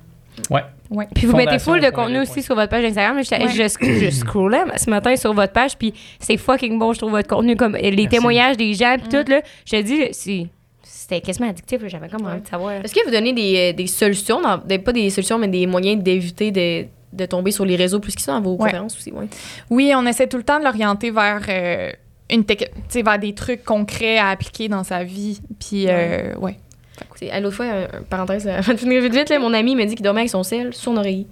Ouais. 0.50 0.62
Ouais. 0.90 1.08
Puis 1.14 1.26
vous 1.26 1.36
mettez 1.36 1.58
full 1.58 1.80
de 1.80 1.88
contenu 1.90 2.20
aussi 2.20 2.42
sur 2.42 2.54
votre 2.54 2.68
page 2.70 2.84
Instagram. 2.84 3.22
Je, 3.22 3.34
Ouais. 3.34 3.48
je, 3.48 4.04
je 4.06 4.10
scrollais 4.10 4.62
ce 4.76 4.90
matin 4.90 5.16
sur 5.16 5.32
votre 5.32 5.52
page, 5.52 5.76
puis 5.78 5.94
c'est 6.20 6.36
fucking 6.36 6.78
bon, 6.78 6.92
je 6.92 6.98
trouve, 6.98 7.12
votre 7.12 7.28
contenu. 7.28 7.56
comme 7.56 7.74
Les 7.76 7.90
Merci. 7.90 8.08
témoignages 8.08 8.56
des 8.56 8.74
gens, 8.74 8.96
puis 8.98 9.08
tout, 9.08 9.30
là. 9.30 9.40
Je 9.64 9.76
te 9.76 9.82
dis, 9.82 10.50
c'était 10.82 11.20
quasiment 11.22 11.48
addictif, 11.48 11.80
là, 11.82 11.88
j'avais 11.88 12.08
comme 12.08 12.26
envie 12.26 12.40
de 12.42 12.46
savoir. 12.46 12.72
Est-ce 12.72 12.94
que 12.94 13.04
vous 13.06 13.10
donnez 13.10 13.32
des, 13.32 13.70
euh, 13.70 13.72
des 13.76 13.86
solutions, 13.86 14.40
dans- 14.42 14.58
des- 14.58 14.78
pas 14.78 14.92
des 14.92 15.08
solutions, 15.10 15.38
mais 15.38 15.48
des 15.48 15.66
moyens 15.66 16.02
d'éviter 16.02 16.50
de, 16.50 16.86
de 17.12 17.26
tomber 17.26 17.50
sur 17.52 17.64
les 17.64 17.76
réseaux 17.76 18.00
plus 18.00 18.12
qu'ils 18.12 18.22
sont 18.24 18.32
dans 18.34 18.40
vos 18.42 18.52
Ouais. 18.52 18.58
conférences 18.70 18.96
aussi? 18.96 19.12
Ouais? 19.12 19.26
Oui, 19.70 19.92
on 19.96 20.04
essaie 20.06 20.26
tout 20.26 20.36
le 20.38 20.42
temps 20.44 20.58
de 20.58 20.64
l'orienter 20.64 21.10
vers 21.10 21.40
euh, 21.48 21.90
une 22.30 22.44
vers 23.02 23.18
des 23.18 23.34
trucs 23.34 23.64
concrets 23.64 24.18
à 24.18 24.28
appliquer 24.28 24.68
dans 24.68 24.84
sa 24.84 25.04
vie. 25.04 25.40
Puis, 25.60 25.86
euh, 25.88 26.34
ouais. 26.36 26.56
C'est- 27.16 27.30
à 27.30 27.40
L'autre 27.40 27.56
fois, 27.56 27.66
parenthèse, 28.08 28.46
euh, 28.46 28.56
avant 28.58 28.72
de 28.72 28.78
finir 28.78 29.02
vite, 29.02 29.14
vite, 29.14 29.28
là, 29.28 29.38
mon 29.38 29.52
ami 29.54 29.74
m'a 29.76 29.84
dit 29.84 29.94
qu'il 29.94 30.04
dormait 30.04 30.20
avec 30.22 30.30
son 30.30 30.42
sel 30.42 30.72
sur 30.72 30.84
son 30.92 30.96
oreiller. 30.96 31.26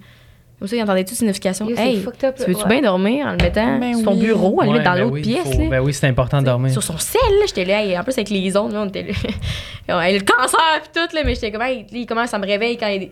Comme 0.59 0.67
ça, 0.67 0.75
il 0.75 0.83
entendait 0.83 1.03
toute 1.03 1.17
signification. 1.17 1.67
Yo, 1.67 1.75
c'est 1.75 1.81
Hey, 1.87 1.97
fucked 2.01 2.23
up, 2.23 2.35
tu 2.37 2.43
veux-tu 2.45 2.61
ouais. 2.63 2.69
bien 2.69 2.81
dormir 2.81 3.25
en 3.25 3.31
le 3.31 3.37
mettant 3.37 3.79
Ben 3.79 3.95
sur 3.95 4.05
ton 4.05 4.13
oui. 4.13 4.25
bureau, 4.27 4.61
à 4.61 4.65
le 4.65 4.69
Ouais, 4.71 4.77
mettre 4.77 4.91
dans 4.91 4.95
ben 4.95 5.01
l'autre 5.01 5.13
oui, 5.15 5.21
pièce? 5.23 5.43
faut- 5.43 5.57
là? 5.59 5.69
ben 5.69 5.79
oui, 5.79 5.91
c'est 5.93 6.05
important 6.07 6.39
de 6.39 6.45
dormir. 6.45 6.71
Sur 6.71 6.83
son 6.83 6.99
sel, 6.99 7.19
là, 7.39 7.45
j'étais 7.47 7.65
là. 7.65 7.83
Et 7.83 7.97
en 7.97 8.03
plus, 8.03 8.11
avec 8.13 8.29
les 8.29 8.55
ondes, 8.55 8.71
là, 8.73 8.81
on 8.83 8.87
était 8.87 9.03
là. 9.03 9.13
Ouais, 9.97 10.13
le 10.13 10.19
cancer, 10.23 10.81
puis 10.83 10.91
tout, 10.93 11.15
là, 11.15 11.23
mais 11.25 11.33
j'étais 11.33 11.51
comme, 11.51 11.63
hey, 11.63 11.85
il 11.91 12.05
commence 12.05 12.31
à 12.33 12.37
me 12.37 12.45
réveiller 12.45 12.77
quand 12.77 12.87
il. 12.87 13.09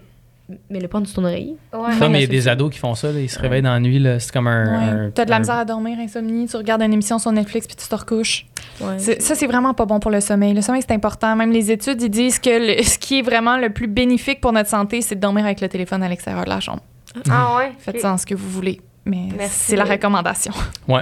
Mais 0.70 0.80
le 0.80 0.88
pas 0.88 1.00
sur 1.06 1.16
ton 1.16 1.24
oreille. 1.26 1.56
Ouais. 1.74 1.98
Comme 2.00 2.16
il 2.16 2.22
y 2.22 2.24
a 2.24 2.28
des 2.28 2.48
ados 2.48 2.72
qui 2.72 2.80
font 2.80 2.96
ça, 2.96 3.12
là, 3.12 3.20
ils 3.20 3.30
se 3.30 3.38
réveillent 3.40 3.62
dans 3.62 3.74
la 3.74 3.80
nuit, 3.80 4.00
là, 4.00 4.20
c'est 4.20 4.32
comme 4.32 4.48
un. 4.48 4.66
Ouais. 4.66 5.06
un- 5.08 5.12
T'as 5.12 5.26
de 5.26 5.30
la 5.30 5.36
un- 5.36 5.40
misère 5.40 5.56
à 5.56 5.66
dormir, 5.66 5.98
insomnie, 6.00 6.48
tu 6.48 6.58
regardes 6.58 6.82
une 6.82 6.94
émission 6.94 7.20
sur 7.20 7.32
Netflix 7.32 7.68
puis 7.68 7.76
tu 7.76 7.88
te 7.88 7.96
recouches. 7.96 8.46
Ouais. 8.82 8.98
Ça, 9.00 9.36
c'est 9.36 9.48
vraiment 9.48 9.74
pas 9.74 9.86
bon 9.86 10.00
pour 10.00 10.10
le 10.12 10.22
sommeil. 10.22 10.54
Le 10.54 10.62
sommeil, 10.62 10.82
c'est 10.82 10.94
important. 10.94 11.36
Même 11.36 11.52
les 11.52 11.70
études, 11.72 12.02
ils 12.02 12.10
disent 12.10 12.40
que 12.40 12.50
le- 12.78 12.84
ce 12.84 12.98
qui 12.98 13.20
est 13.20 13.22
vraiment 13.22 13.58
le 13.58 13.70
plus 13.70 13.88
bénéfique 13.88 14.42
pour 14.42 14.52
notre 14.54 14.70
santé, 14.70 15.02
c'est 15.02 15.16
de 15.16 15.20
dormir 15.22 15.46
avec 15.46 15.62
le 15.62 15.70
téléphone 15.70 16.02
à 16.04 16.08
l'extérieur 16.10 16.46
de 16.46 16.50
la 16.50 16.60
chambre. 16.60 16.82
Ah 17.30 17.56
ouais? 17.58 17.72
Faites 17.80 18.00
ça 18.02 18.14
en 18.14 18.18
ce 18.18 18.26
que 18.26 18.36
vous 18.36 18.50
voulez. 18.50 18.82
Mais 19.06 19.28
Merci. 19.38 19.54
c'est 19.72 19.76
la 19.76 19.84
recommandation. 19.86 20.54
Ouais. 20.88 21.02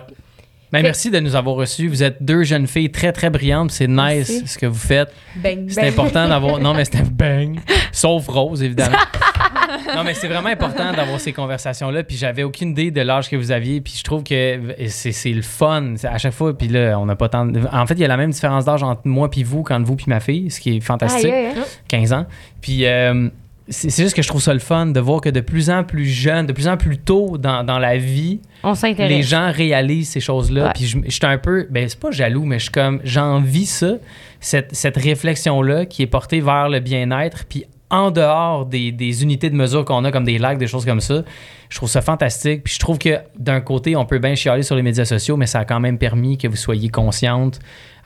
Ben, 0.72 0.82
merci 0.82 1.10
de 1.10 1.20
nous 1.20 1.36
avoir 1.36 1.56
reçus. 1.56 1.88
Vous 1.88 2.04
êtes 2.04 2.22
deux 2.22 2.44
jeunes 2.44 2.68
filles 2.68 2.92
très, 2.92 3.14
très 3.14 3.30
brillantes. 3.30 3.72
C'est 3.72 3.88
nice 3.88 3.98
Merci. 4.30 4.48
ce 4.48 4.58
que 4.58 4.66
vous 4.66 4.78
faites. 4.78 5.14
Bang, 5.38 5.66
C'est 5.70 5.88
important 5.88 6.28
d'avoir. 6.28 6.60
Non, 6.68 6.74
mais 6.74 6.84
c'était 6.86 7.04
bang. 7.04 7.60
Sauf 7.94 8.28
Rose, 8.28 8.62
évidemment. 8.62 8.98
non, 9.96 10.04
mais 10.04 10.14
c'est 10.14 10.28
vraiment 10.28 10.50
important 10.50 10.92
d'avoir 10.92 11.20
ces 11.22 11.32
conversations-là. 11.32 12.04
Puis 12.04 12.18
j'avais 12.18 12.44
aucune 12.44 12.70
idée 12.72 12.92
de 12.92 13.00
l'âge 13.02 13.30
que 13.30 13.36
vous 13.38 13.52
aviez. 13.52 13.80
Puis 13.80 13.94
je 13.98 14.04
trouve 14.04 14.24
que 14.24 14.60
c'est 14.90 15.32
le 15.34 15.42
fun. 15.42 15.94
À 16.04 16.18
chaque 16.18 16.34
fois, 16.34 16.58
puis 16.58 16.68
là, 16.68 17.00
on 17.00 17.06
n'a 17.06 17.16
pas 17.16 17.30
tant. 17.30 17.46
de- 17.46 17.62
En 17.72 17.86
fait, 17.88 17.94
il 17.94 18.02
y 18.02 18.06
a 18.06 18.10
la 18.10 18.18
même 18.18 18.32
différence 18.32 18.66
d'âge 18.66 18.84
entre 18.84 19.02
moi 19.06 19.30
puis 19.30 19.44
vous 19.44 19.64
qu'entre 19.64 19.86
vous 19.86 19.96
puis 19.96 20.08
ma 20.10 20.20
fille, 20.20 20.52
ce 20.52 20.60
qui 20.60 20.76
est 20.78 20.80
fantastique. 20.82 21.26
Aïe, 21.32 21.46
aïe, 21.46 21.56
aïe. 21.56 21.64
15 21.88 22.12
ans. 22.14 22.26
Puis 22.62 22.86
euh, 22.86 23.30
c'est 23.70 23.90
c'est 23.90 24.04
juste 24.04 24.16
que 24.16 24.22
je 24.22 24.28
trouve 24.28 24.42
ça 24.42 24.54
le 24.54 24.60
fun 24.60 24.88
de 24.88 25.00
voir 25.00 25.22
que 25.22 25.30
de 25.30 25.42
plus 25.42 25.70
en 25.70 25.84
plus 25.84 26.06
jeune, 26.06 26.46
de 26.46 26.54
plus 26.54 26.68
en 26.68 26.78
plus 26.78 26.98
tôt 26.98 27.38
dans, 27.38 27.64
dans 27.64 27.80
la 27.80 27.98
vie, 27.98 28.40
On 28.64 28.74
les 28.98 29.24
gens 29.24 29.52
réalisent 29.52 30.10
ces 30.10 30.20
choses-là. 30.20 30.68
Ouais. 30.68 30.72
Puis 30.74 30.86
je, 30.86 30.98
je 31.06 31.12
suis 31.12 31.26
un 31.26 31.38
peu, 31.38 31.68
ben 31.70 31.88
c'est 31.88 32.00
pas 32.00 32.12
jaloux, 32.12 32.46
mais 32.46 32.60
je 32.60 32.64
suis 32.64 32.72
comme, 32.72 33.02
j'envie 33.04 33.66
ça, 33.66 33.96
cette, 34.40 34.74
cette 34.76 34.98
réflexion-là 34.98 35.86
qui 35.86 36.02
est 36.02 36.08
portée 36.08 36.40
vers 36.40 36.70
le 36.70 36.80
bien-être. 36.80 37.46
Puis 37.46 37.66
en 37.90 38.12
dehors 38.12 38.66
des, 38.66 38.92
des 38.92 39.24
unités 39.24 39.50
de 39.50 39.56
mesure 39.56 39.86
qu'on 39.86 40.04
a, 40.04 40.12
comme 40.12 40.26
des 40.26 40.38
likes, 40.38 40.58
des 40.58 40.68
choses 40.68 40.86
comme 40.86 41.00
ça, 41.00 41.24
je 41.70 41.78
trouve 41.78 41.90
ça 41.90 42.02
fantastique. 42.02 42.64
Puis 42.64 42.74
je 42.74 42.80
trouve 42.80 42.98
que 42.98 43.20
d'un 43.38 43.62
côté, 43.62 43.96
on 43.96 44.06
peut 44.06 44.20
bien 44.20 44.36
chialer 44.36 44.64
sur 44.64 44.76
les 44.76 44.82
médias 44.82 45.06
sociaux, 45.06 45.38
mais 45.38 45.48
ça 45.48 45.60
a 45.60 45.66
quand 45.66 45.80
même 45.80 45.98
permis 45.98 46.38
que 46.38 46.48
vous 46.48 46.58
soyez 46.58 46.90
consciente 46.90 47.60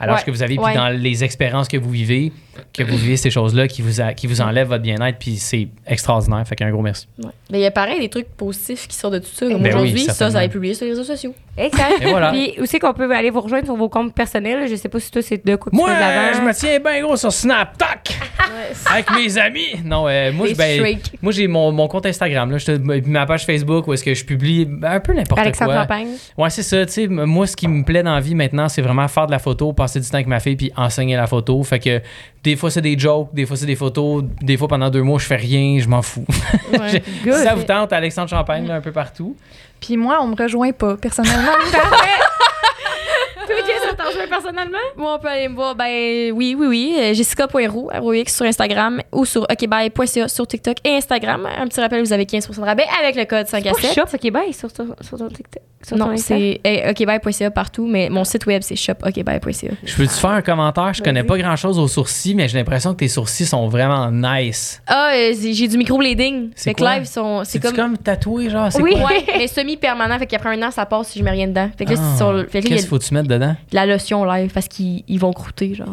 l'âge 0.06 0.20
Ouais. 0.20 0.24
que 0.26 0.32
vous 0.32 0.44
avez, 0.44 0.56
puis 0.56 0.64
Ouais. 0.66 0.74
dans 0.76 0.90
les 0.90 1.24
expériences 1.24 1.68
que 1.68 1.78
vous 1.78 1.90
vivez, 1.90 2.32
que 2.74 2.84
vous 2.84 2.98
vivez 2.98 3.18
ces 3.18 3.30
choses-là 3.30 3.68
qui 3.68 3.82
vous, 3.82 4.02
a- 4.02 4.14
qui 4.14 4.28
vous 4.28 4.42
enlèvent 4.42 4.68
votre 4.68 4.84
bien-être. 4.84 5.18
Puis 5.20 5.38
c'est 5.38 5.68
extraordinaire. 5.88 6.46
Fait 6.48 6.56
qu'un 6.56 6.70
gros 6.72 6.82
merci. 6.82 7.08
Ouais. 7.24 7.30
Mais 7.52 7.60
il 7.60 7.62
y 7.62 7.66
a 7.66 7.72
pareil 7.72 8.00
des 8.00 8.10
trucs 8.10 8.28
positifs 8.30 8.88
qui 8.88 8.96
sortent 8.96 9.14
de 9.16 9.20
tout 9.20 9.28
ça. 9.34 9.48
Comme 9.48 9.62
Ben 9.62 9.70
oui, 9.70 9.74
aujourd'hui, 9.74 10.00
ça, 10.02 10.06
certainement. 10.14 10.32
ça 10.34 10.38
va 10.40 10.44
être 10.46 10.52
publié 10.52 10.74
sur 10.74 10.86
les 10.86 10.92
réseaux 10.92 11.04
sociaux. 11.04 11.34
Exact. 11.58 12.02
Et 12.02 12.10
voilà. 12.10 12.32
Puis 12.32 12.54
aussi 12.60 12.80
qu'on 12.80 12.94
peut 12.94 13.10
aller 13.14 13.30
vous 13.30 13.42
rejoindre 13.42 13.66
sur 13.66 13.76
vos 13.76 13.90
comptes 13.90 14.14
personnels. 14.14 14.68
Je 14.70 14.76
sais 14.76 14.90
pas 14.90 15.00
si 15.00 15.12
toi, 15.12 15.22
c'est 15.22 15.46
de 15.46 15.56
quoi 15.56 15.70
que 15.72 15.76
tu 15.76 15.82
Moi, 15.82 15.90
fais 15.90 15.96
de 15.96 16.00
l'avant. 16.00 16.38
je 16.40 16.42
me 16.48 16.54
tiens 16.54 16.80
bien 16.80 17.02
gros 17.02 17.16
sur 17.18 17.32
Snap, 17.32 17.78
tac! 17.78 18.18
Avec 18.92 19.12
mes 19.12 19.38
amis. 19.38 19.76
Non, 19.84 20.08
euh, 20.08 20.32
moi, 20.32 20.48
ben, 20.58 20.98
moi 21.22 21.32
j'ai 21.32 21.48
mon, 21.48 21.72
mon 21.72 21.88
compte 21.88 22.06
Instagram, 22.06 22.52
là, 22.52 22.58
je 22.58 22.66
te- 22.66 23.08
ma 23.10 23.26
page 23.26 23.46
Facebook 23.46 23.88
où 23.88 23.94
est-ce 23.94 24.04
que 24.04 24.14
je 24.14 24.24
publie 24.26 24.66
ben, 24.66 24.92
un 24.94 25.00
peu 25.00 25.14
n'importe 25.14 25.40
Alexandre 25.42 25.72
quoi. 25.72 25.82
Champagne. 25.82 26.08
Ouais, 26.38 26.50
c'est 26.50 26.64
ça. 26.64 26.86
Tu 26.86 26.92
sais, 26.94 27.04
m- 27.04 27.26
moi, 27.26 27.48
ce 27.48 27.56
qui 27.56 27.68
me 27.68 27.84
plaît 27.84 28.04
dans 28.04 28.14
la 28.16 28.22
vie 28.22 28.36
maintenant, 28.36 28.70
c'est 28.70 28.82
vraiment 28.82 29.08
faire 29.08 29.26
de 29.28 29.32
la 29.32 29.40
photo, 29.40 29.74
passer 29.74 29.91
du 30.00 30.08
temps 30.08 30.16
avec 30.16 30.28
ma 30.28 30.40
fille, 30.40 30.56
puis 30.56 30.72
enseigner 30.76 31.16
la 31.16 31.28
photo. 31.28 31.62
Fait 31.64 31.80
que 31.80 32.02
des 32.44 32.56
fois, 32.56 32.72
c'est 32.72 32.82
des 32.82 32.98
jokes, 32.98 33.30
des 33.34 33.46
fois, 33.46 33.58
c'est 33.58 33.66
des 33.66 33.76
photos, 33.76 34.24
des 34.42 34.58
fois, 34.58 34.68
pendant 34.68 34.90
deux 34.90 35.04
mois, 35.04 35.20
je 35.20 35.26
fais 35.26 35.36
rien, 35.36 35.80
je 35.80 35.88
m'en 35.88 36.02
fous. 36.02 36.26
Ouais. 36.72 37.04
Good. 37.24 37.34
si 37.34 37.44
ça 37.44 37.54
vous 37.54 37.64
tente, 37.64 37.92
Alexandre 37.92 38.30
Champagne, 38.30 38.66
là, 38.66 38.76
un 38.76 38.82
peu 38.82 38.94
partout? 38.94 39.36
Puis 39.82 39.98
moi, 39.98 40.20
on 40.22 40.28
me 40.28 40.36
rejoint 40.36 40.72
pas, 40.72 40.96
personnellement. 40.96 41.52
Personnellement? 44.30 44.78
Moi, 44.98 45.16
on 45.16 45.20
peut 45.20 45.28
aller 45.28 45.48
me 45.48 45.56
voir. 45.56 45.76
Ben 45.76 46.32
oui, 46.34 46.56
oui, 46.58 46.68
oui. 46.68 46.96
euh, 47.00 47.14
Jessica.roux, 47.14 47.90
ROX 47.94 48.34
sur 48.36 48.46
Instagram 48.46 49.02
ou 49.12 49.26
sur 49.26 49.44
okbye.ca 49.50 50.28
sur 50.28 50.48
TikTok 50.48 50.78
et 50.84 50.96
Instagram. 50.98 51.48
Un 51.58 51.68
petit 51.68 51.80
rappel, 51.82 52.02
vous 52.04 52.14
avez 52.14 52.26
15% 52.26 52.56
de 52.56 52.62
rabais 52.62 52.86
avec 53.02 53.16
le 53.16 53.26
code 53.26 53.48
5 53.48 53.66
à 53.68 53.72
Pas 53.72 53.82
7. 53.82 53.94
Shop, 53.94 54.02
ok, 54.14 54.32
bye, 54.32 54.54
sur 54.54 54.72
ton, 54.72 54.88
sur 55.02 55.18
ton 55.18 55.28
TikTok. 55.28 55.62
Sur 55.84 55.98
Non, 55.98 56.16
c'est 56.16 56.62
okbye.ca 56.90 57.50
partout, 57.50 57.88
mais 57.88 58.10
mon 58.10 58.24
site 58.24 58.46
web, 58.46 58.62
c'est 58.62 58.76
shopokbye.ca. 58.76 59.72
Je 59.84 59.96
peux-tu 59.96 60.10
faire 60.14 60.30
un 60.30 60.42
commentaire? 60.44 60.94
Je 60.94 61.02
connais 61.02 61.24
pas 61.24 61.38
grand-chose 61.38 61.80
aux 61.80 61.88
sourcils, 61.88 62.36
mais 62.36 62.48
j'ai 62.48 62.58
l'impression 62.60 62.92
que 62.94 63.00
tes 63.00 63.08
sourcils 63.08 63.46
sont 63.48 63.68
vraiment 63.68 64.12
nice. 64.12 64.82
Ah, 64.88 65.12
euh, 65.16 65.34
c'est- 65.36 65.54
j'ai 65.54 65.68
du 65.68 65.78
microblading. 65.78 66.52
C'est 66.56 66.76
quoi? 66.76 66.96
live, 66.98 67.06
sont- 67.06 67.44
c'est 67.44 67.54
C'est 67.54 67.60
comme. 67.60 67.76
comme... 67.76 67.98
tatoué, 67.98 68.50
genre? 68.50 68.72
C'est 68.72 68.82
Oui. 68.82 68.92
quoi? 68.92 69.10
Ouais, 69.10 69.26
mais 69.38 69.48
semi-permanent. 69.48 70.20
Fait 70.20 70.28
qu'après 70.28 70.50
un 70.56 70.62
an, 70.68 70.72
ça 70.72 70.86
passe 70.86 71.08
si 71.10 71.20
je 71.20 71.24
mets 71.24 71.32
rien 71.32 71.48
dedans. 71.48 71.70
Fait 71.76 71.86
que 71.86 71.94
là, 71.94 71.98
Ah. 72.00 72.10
c'est 72.12 72.18
sur 72.18 72.32
le- 72.32 72.46
fait 72.46 72.50
que 72.50 72.54
là, 72.58 72.60
il 72.60 72.64
y 72.64 72.68
a 72.68 72.70
Qu'est-ce 72.76 72.82
qu'il 72.84 72.90
faut 72.90 73.00
que 73.00 73.04
tu 73.04 73.14
mettre 73.16 73.28
dedans? 73.28 73.56
la 73.72 73.86
lotion 74.02 74.26
live 74.26 74.52
parce 74.52 74.68
qu'ils 74.68 75.04
ils 75.08 75.20
vont 75.20 75.32
croûter, 75.34 75.76
genre. 75.76 75.88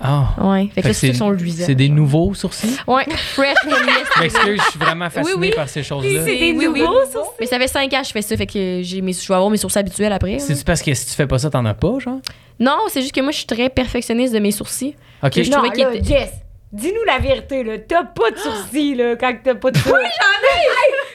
Ah. 0.00 0.34
Ouais. 0.40 0.66
Fait 0.66 0.68
que 0.68 0.74
Fait 0.74 0.82
là, 0.82 0.88
que 0.90 0.94
c'est 0.94 1.12
sont 1.14 1.30
luisants. 1.30 1.64
C'est 1.66 1.74
des 1.74 1.88
nouveaux 1.88 2.34
sourcils? 2.34 2.76
Ouais, 2.86 3.04
fresh 3.08 3.56
yes. 3.66 3.74
Je 4.16 4.20
m'excuse, 4.20 4.60
je 4.64 4.70
suis 4.70 4.78
vraiment 4.78 5.10
fasciné 5.10 5.34
Oui, 5.36 5.48
oui. 5.48 5.52
par 5.56 5.68
ces 5.68 5.82
choses-là. 5.82 6.22
C'est 6.24 6.36
des 6.38 6.52
Oui, 6.52 6.66
oui. 6.66 6.80
nouveaux, 6.80 7.04
ça? 7.10 7.20
Mais 7.40 7.46
ça 7.46 7.58
fait 7.58 7.68
5 7.68 7.92
ans 7.92 8.00
que 8.00 8.06
je 8.06 8.12
fais 8.12 8.22
ça, 8.22 8.36
fait 8.36 8.46
que 8.46 8.80
j'ai 8.82 9.00
mes, 9.00 9.12
je 9.12 9.26
vais 9.26 9.34
avoir 9.34 9.50
mes 9.50 9.56
sourcils 9.56 9.78
habituels 9.78 10.12
après. 10.12 10.34
hein. 10.34 10.38
C'est-tu 10.38 10.64
parce 10.64 10.82
que 10.82 10.92
si 10.94 11.06
tu 11.06 11.12
fais 11.12 11.26
pas 11.26 11.38
ça, 11.38 11.50
t'en 11.50 11.64
as 11.64 11.74
pas, 11.74 11.98
genre? 11.98 12.18
Non, 12.60 12.76
c'est 12.88 13.00
juste 13.00 13.14
que 13.14 13.20
moi, 13.20 13.32
je 13.32 13.38
suis 13.38 13.46
très 13.46 13.68
perfectionniste 13.68 14.32
de 14.32 14.38
mes 14.38 14.52
sourcils. 14.52 14.94
OK. 15.22 15.32
Je 15.42 15.50
non, 15.50 15.56
trouvais 15.58 15.70
qu'il 15.70 15.84
là, 15.84 15.94
était- 15.94 16.04
Jess, 16.04 16.30
dis-nous 16.74 17.04
la 17.06 17.18
vérité, 17.18 17.62
là. 17.64 17.78
T'as 17.78 18.04
pas 18.04 18.30
de 18.30 18.38
sourcils, 18.38 18.94
là, 18.94 19.16
quand 19.16 19.34
t'as 19.42 19.54
pas 19.54 19.70
de 19.70 19.78
Oui, 19.78 19.82
j'en 19.86 19.96
ai! 19.98 20.66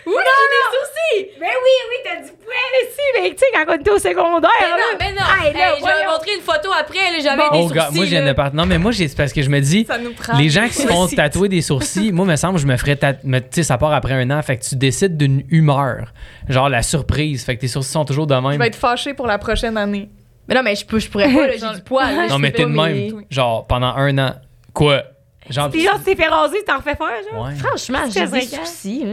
Oui, 0.05 0.13
j'ai 0.15 0.47
des 0.49 0.77
sourcils! 0.77 1.38
Mais 1.39 1.47
oui, 1.47 1.75
oui, 1.89 1.95
t'as 2.03 2.15
du 2.17 2.31
poil 2.31 2.55
aussi. 2.81 3.21
Mais 3.21 3.29
tu 3.31 3.38
sais, 3.38 3.45
quand 3.53 3.65
on 3.67 3.75
était 3.79 3.91
au 3.91 3.99
secondaire. 3.99 4.49
Mais 4.61 4.67
là. 4.67 4.77
non, 4.77 4.97
mais 4.99 5.11
non. 5.11 5.45
Hey, 5.45 5.53
là, 5.53 5.59
Hey, 5.75 5.79
je 5.79 5.85
vais 5.85 6.05
montrer 6.11 6.31
une 6.35 6.41
photo 6.41 6.69
après. 6.79 6.97
là, 7.11 7.19
J'avais 7.21 7.38
Bon. 7.38 7.43
des 7.43 7.57
Oh, 7.57 7.61
sourcils. 7.61 7.75
gars, 7.75 7.89
moi, 7.93 8.05
je 8.05 8.15
de 8.27 8.33
part- 8.33 8.53
Non, 8.53 8.65
mais 8.65 8.77
moi, 8.77 8.91
j'ai- 8.91 9.07
c'est 9.07 9.17
parce 9.17 9.33
que 9.33 9.41
je 9.41 9.49
me 9.49 9.59
dis, 9.59 9.85
Ça 9.85 9.97
nous 9.97 10.13
prend. 10.13 10.38
les 10.38 10.49
gens 10.49 10.67
qui 10.67 10.73
se 10.73 10.88
font 10.88 11.03
aussi. 11.03 11.15
tatouer 11.15 11.49
des 11.49 11.61
sourcils, 11.61 12.11
moi, 12.11 12.25
me 12.25 12.35
semble, 12.35 12.57
je 12.59 12.65
me 12.65 12.77
ferais 12.77 12.95
tatouer. 12.95 13.41
Tu 13.41 13.47
sais, 13.51 13.63
ça 13.63 13.77
part 13.77 13.93
après 13.93 14.13
un 14.13 14.29
an. 14.31 14.41
Fait 14.41 14.57
que 14.57 14.63
tu 14.65 14.75
décides 14.75 15.17
d'une 15.17 15.43
humeur. 15.49 16.13
Genre 16.47 16.69
la 16.69 16.81
surprise. 16.81 17.43
Fait 17.43 17.55
que 17.55 17.61
tes 17.61 17.67
sourcils 17.67 17.91
sont 17.91 18.05
toujours 18.05 18.25
de 18.27 18.35
Je 18.35 18.39
même. 18.39 18.59
vais 18.59 18.67
être 18.67 18.75
fâchée 18.75 19.13
pour 19.13 19.27
la 19.27 19.38
prochaine 19.38 19.77
année. 19.77 20.09
Mais 20.47 20.55
non, 20.55 20.63
mais 20.63 20.75
je, 20.75 20.85
peux- 20.85 20.97
je 20.99 21.09
pourrais 21.09 21.31
pas, 21.31 21.45
là, 21.47 21.53
j'ai 21.53 21.75
du 21.75 21.81
poil. 21.83 22.15
là, 22.15 22.27
Non, 22.27 22.38
je 22.38 22.41
mais 22.41 22.51
t'es 22.51 22.63
de 22.63 22.67
même. 22.69 23.23
Genre 23.29 23.67
pendant 23.67 23.93
un 23.95 24.17
an. 24.17 24.33
Quoi? 24.73 25.03
Genre. 25.49 25.69
Puis 25.69 25.83
genre, 25.83 25.97
tu 25.97 26.03
t'es 26.03 26.15
fait 26.15 26.27
raser, 26.27 26.57
tu 26.59 26.65
t'en 26.65 26.77
refais 26.77 26.95
faire, 26.95 27.31
genre. 27.31 27.45
Ouais. 27.45 27.55
Franchement, 27.55 27.99
j'ai 28.13 28.27
des 28.27 28.41
soucis. 28.41 29.03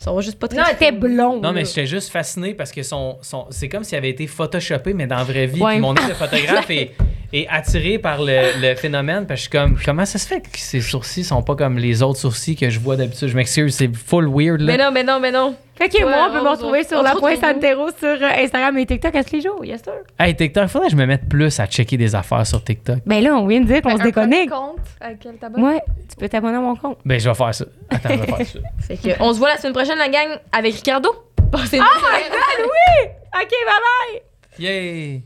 Ils 0.00 0.04
sont 0.04 0.20
juste 0.20 0.38
pas 0.38 0.48
très. 0.48 0.58
Non, 0.58 0.64
t'es 0.78 0.92
blond. 0.92 1.40
Non, 1.40 1.52
mais 1.52 1.64
j'étais 1.64 1.86
juste 1.86 2.10
fasciné 2.10 2.52
parce 2.52 2.72
que 2.72 2.82
son, 2.82 3.16
son, 3.22 3.46
c'est 3.50 3.68
comme 3.68 3.84
s'il 3.84 3.96
avait 3.96 4.10
été 4.10 4.26
photoshopé, 4.26 4.92
mais 4.92 5.06
dans 5.06 5.16
la 5.16 5.24
vraie 5.24 5.46
vie. 5.46 5.62
Ouais. 5.62 5.72
Puis 5.74 5.80
mon 5.80 5.96
œil 5.96 6.08
de 6.08 6.14
photographe 6.14 6.68
est, 6.68 6.92
est 7.32 7.46
attiré 7.48 7.98
par 7.98 8.20
le, 8.20 8.60
le 8.60 8.74
phénomène. 8.74 9.24
Parce 9.26 9.40
que 9.40 9.44
je 9.46 9.50
suis 9.50 9.50
comme, 9.50 9.78
comment 9.82 10.04
ça 10.04 10.18
se 10.18 10.26
fait 10.26 10.40
que 10.40 10.58
ses 10.58 10.80
sourcils 10.80 11.24
sont 11.24 11.42
pas 11.42 11.54
comme 11.54 11.78
les 11.78 12.02
autres 12.02 12.18
sourcils 12.18 12.56
que 12.56 12.68
je 12.68 12.80
vois 12.80 12.96
d'habitude? 12.96 13.28
Je 13.28 13.36
m'excuse, 13.36 13.74
c'est 13.74 13.94
full 13.94 14.28
weird, 14.28 14.60
là. 14.60 14.76
Mais 14.76 14.84
non, 14.84 14.90
mais 14.92 15.04
non, 15.04 15.20
mais 15.20 15.30
non. 15.30 15.54
Fait 15.76 15.88
que 15.88 15.96
Ouais, 15.98 16.04
moi, 16.04 16.26
on 16.28 16.32
peut 16.32 16.40
me 16.44 16.48
retrouver 16.48 16.78
retrouve- 16.80 16.88
sur 16.88 17.02
la 17.02 17.12
se 17.14 17.18
point 17.18 17.30
retrouve 17.34 17.48
où? 17.50 17.54
Santero 17.54 17.88
sur 17.98 18.08
euh, 18.26 18.42
Instagram 18.44 18.78
et 18.78 18.86
TikTok 18.86 19.14
à 19.16 19.24
tous 19.24 19.32
les 19.34 19.40
jours, 19.40 19.64
yes 19.64 19.82
sir. 19.82 19.92
Hey, 20.18 20.36
TikTok, 20.36 20.68
faudrait 20.68 20.86
que 20.88 20.92
je 20.92 20.96
me 20.96 21.06
mette 21.06 21.28
plus 21.28 21.58
à 21.60 21.66
checker 21.66 21.96
des 21.96 22.14
affaires 22.14 22.46
sur 22.46 22.62
TikTok. 22.62 22.98
Ben 23.06 23.22
là, 23.22 23.34
on 23.34 23.46
vient 23.46 23.60
de 23.60 23.66
dire 23.66 23.82
qu'on 23.82 23.90
Ben, 23.90 23.98
se 23.98 24.02
déconnecte. 24.04 24.52
compte 24.52 24.78
à 25.00 25.14
quel 25.14 25.34
t'abonnes? 25.36 25.64
Ouais, 25.64 25.82
tu 26.08 26.16
peux 26.16 26.28
t'abonner 26.28 26.56
à 26.56 26.60
mon 26.60 26.76
compte. 26.76 26.98
Ben, 27.04 27.18
je 27.18 27.28
vais 27.28 27.34
faire 27.34 27.54
ça. 27.54 27.64
Attends, 27.90 28.08
je 28.10 28.14
vais 28.20 28.26
faire 28.26 28.46
ça. 28.46 28.58
Fait 28.86 28.96
que, 28.96 29.08
on 29.22 29.32
se 29.32 29.38
voit 29.38 29.48
la 29.48 29.56
semaine 29.58 29.72
prochaine, 29.74 29.98
la 29.98 30.08
gang, 30.08 30.38
avec 30.52 30.74
Ricardo. 30.74 31.10
Passez 31.50 31.78
Oh 31.80 31.82
my 31.82 32.22
god, 32.30 32.66
oui! 32.66 33.08
Ok, 33.34 33.50
bye 33.66 34.20
bye! 34.20 34.22
Yay! 34.58 35.22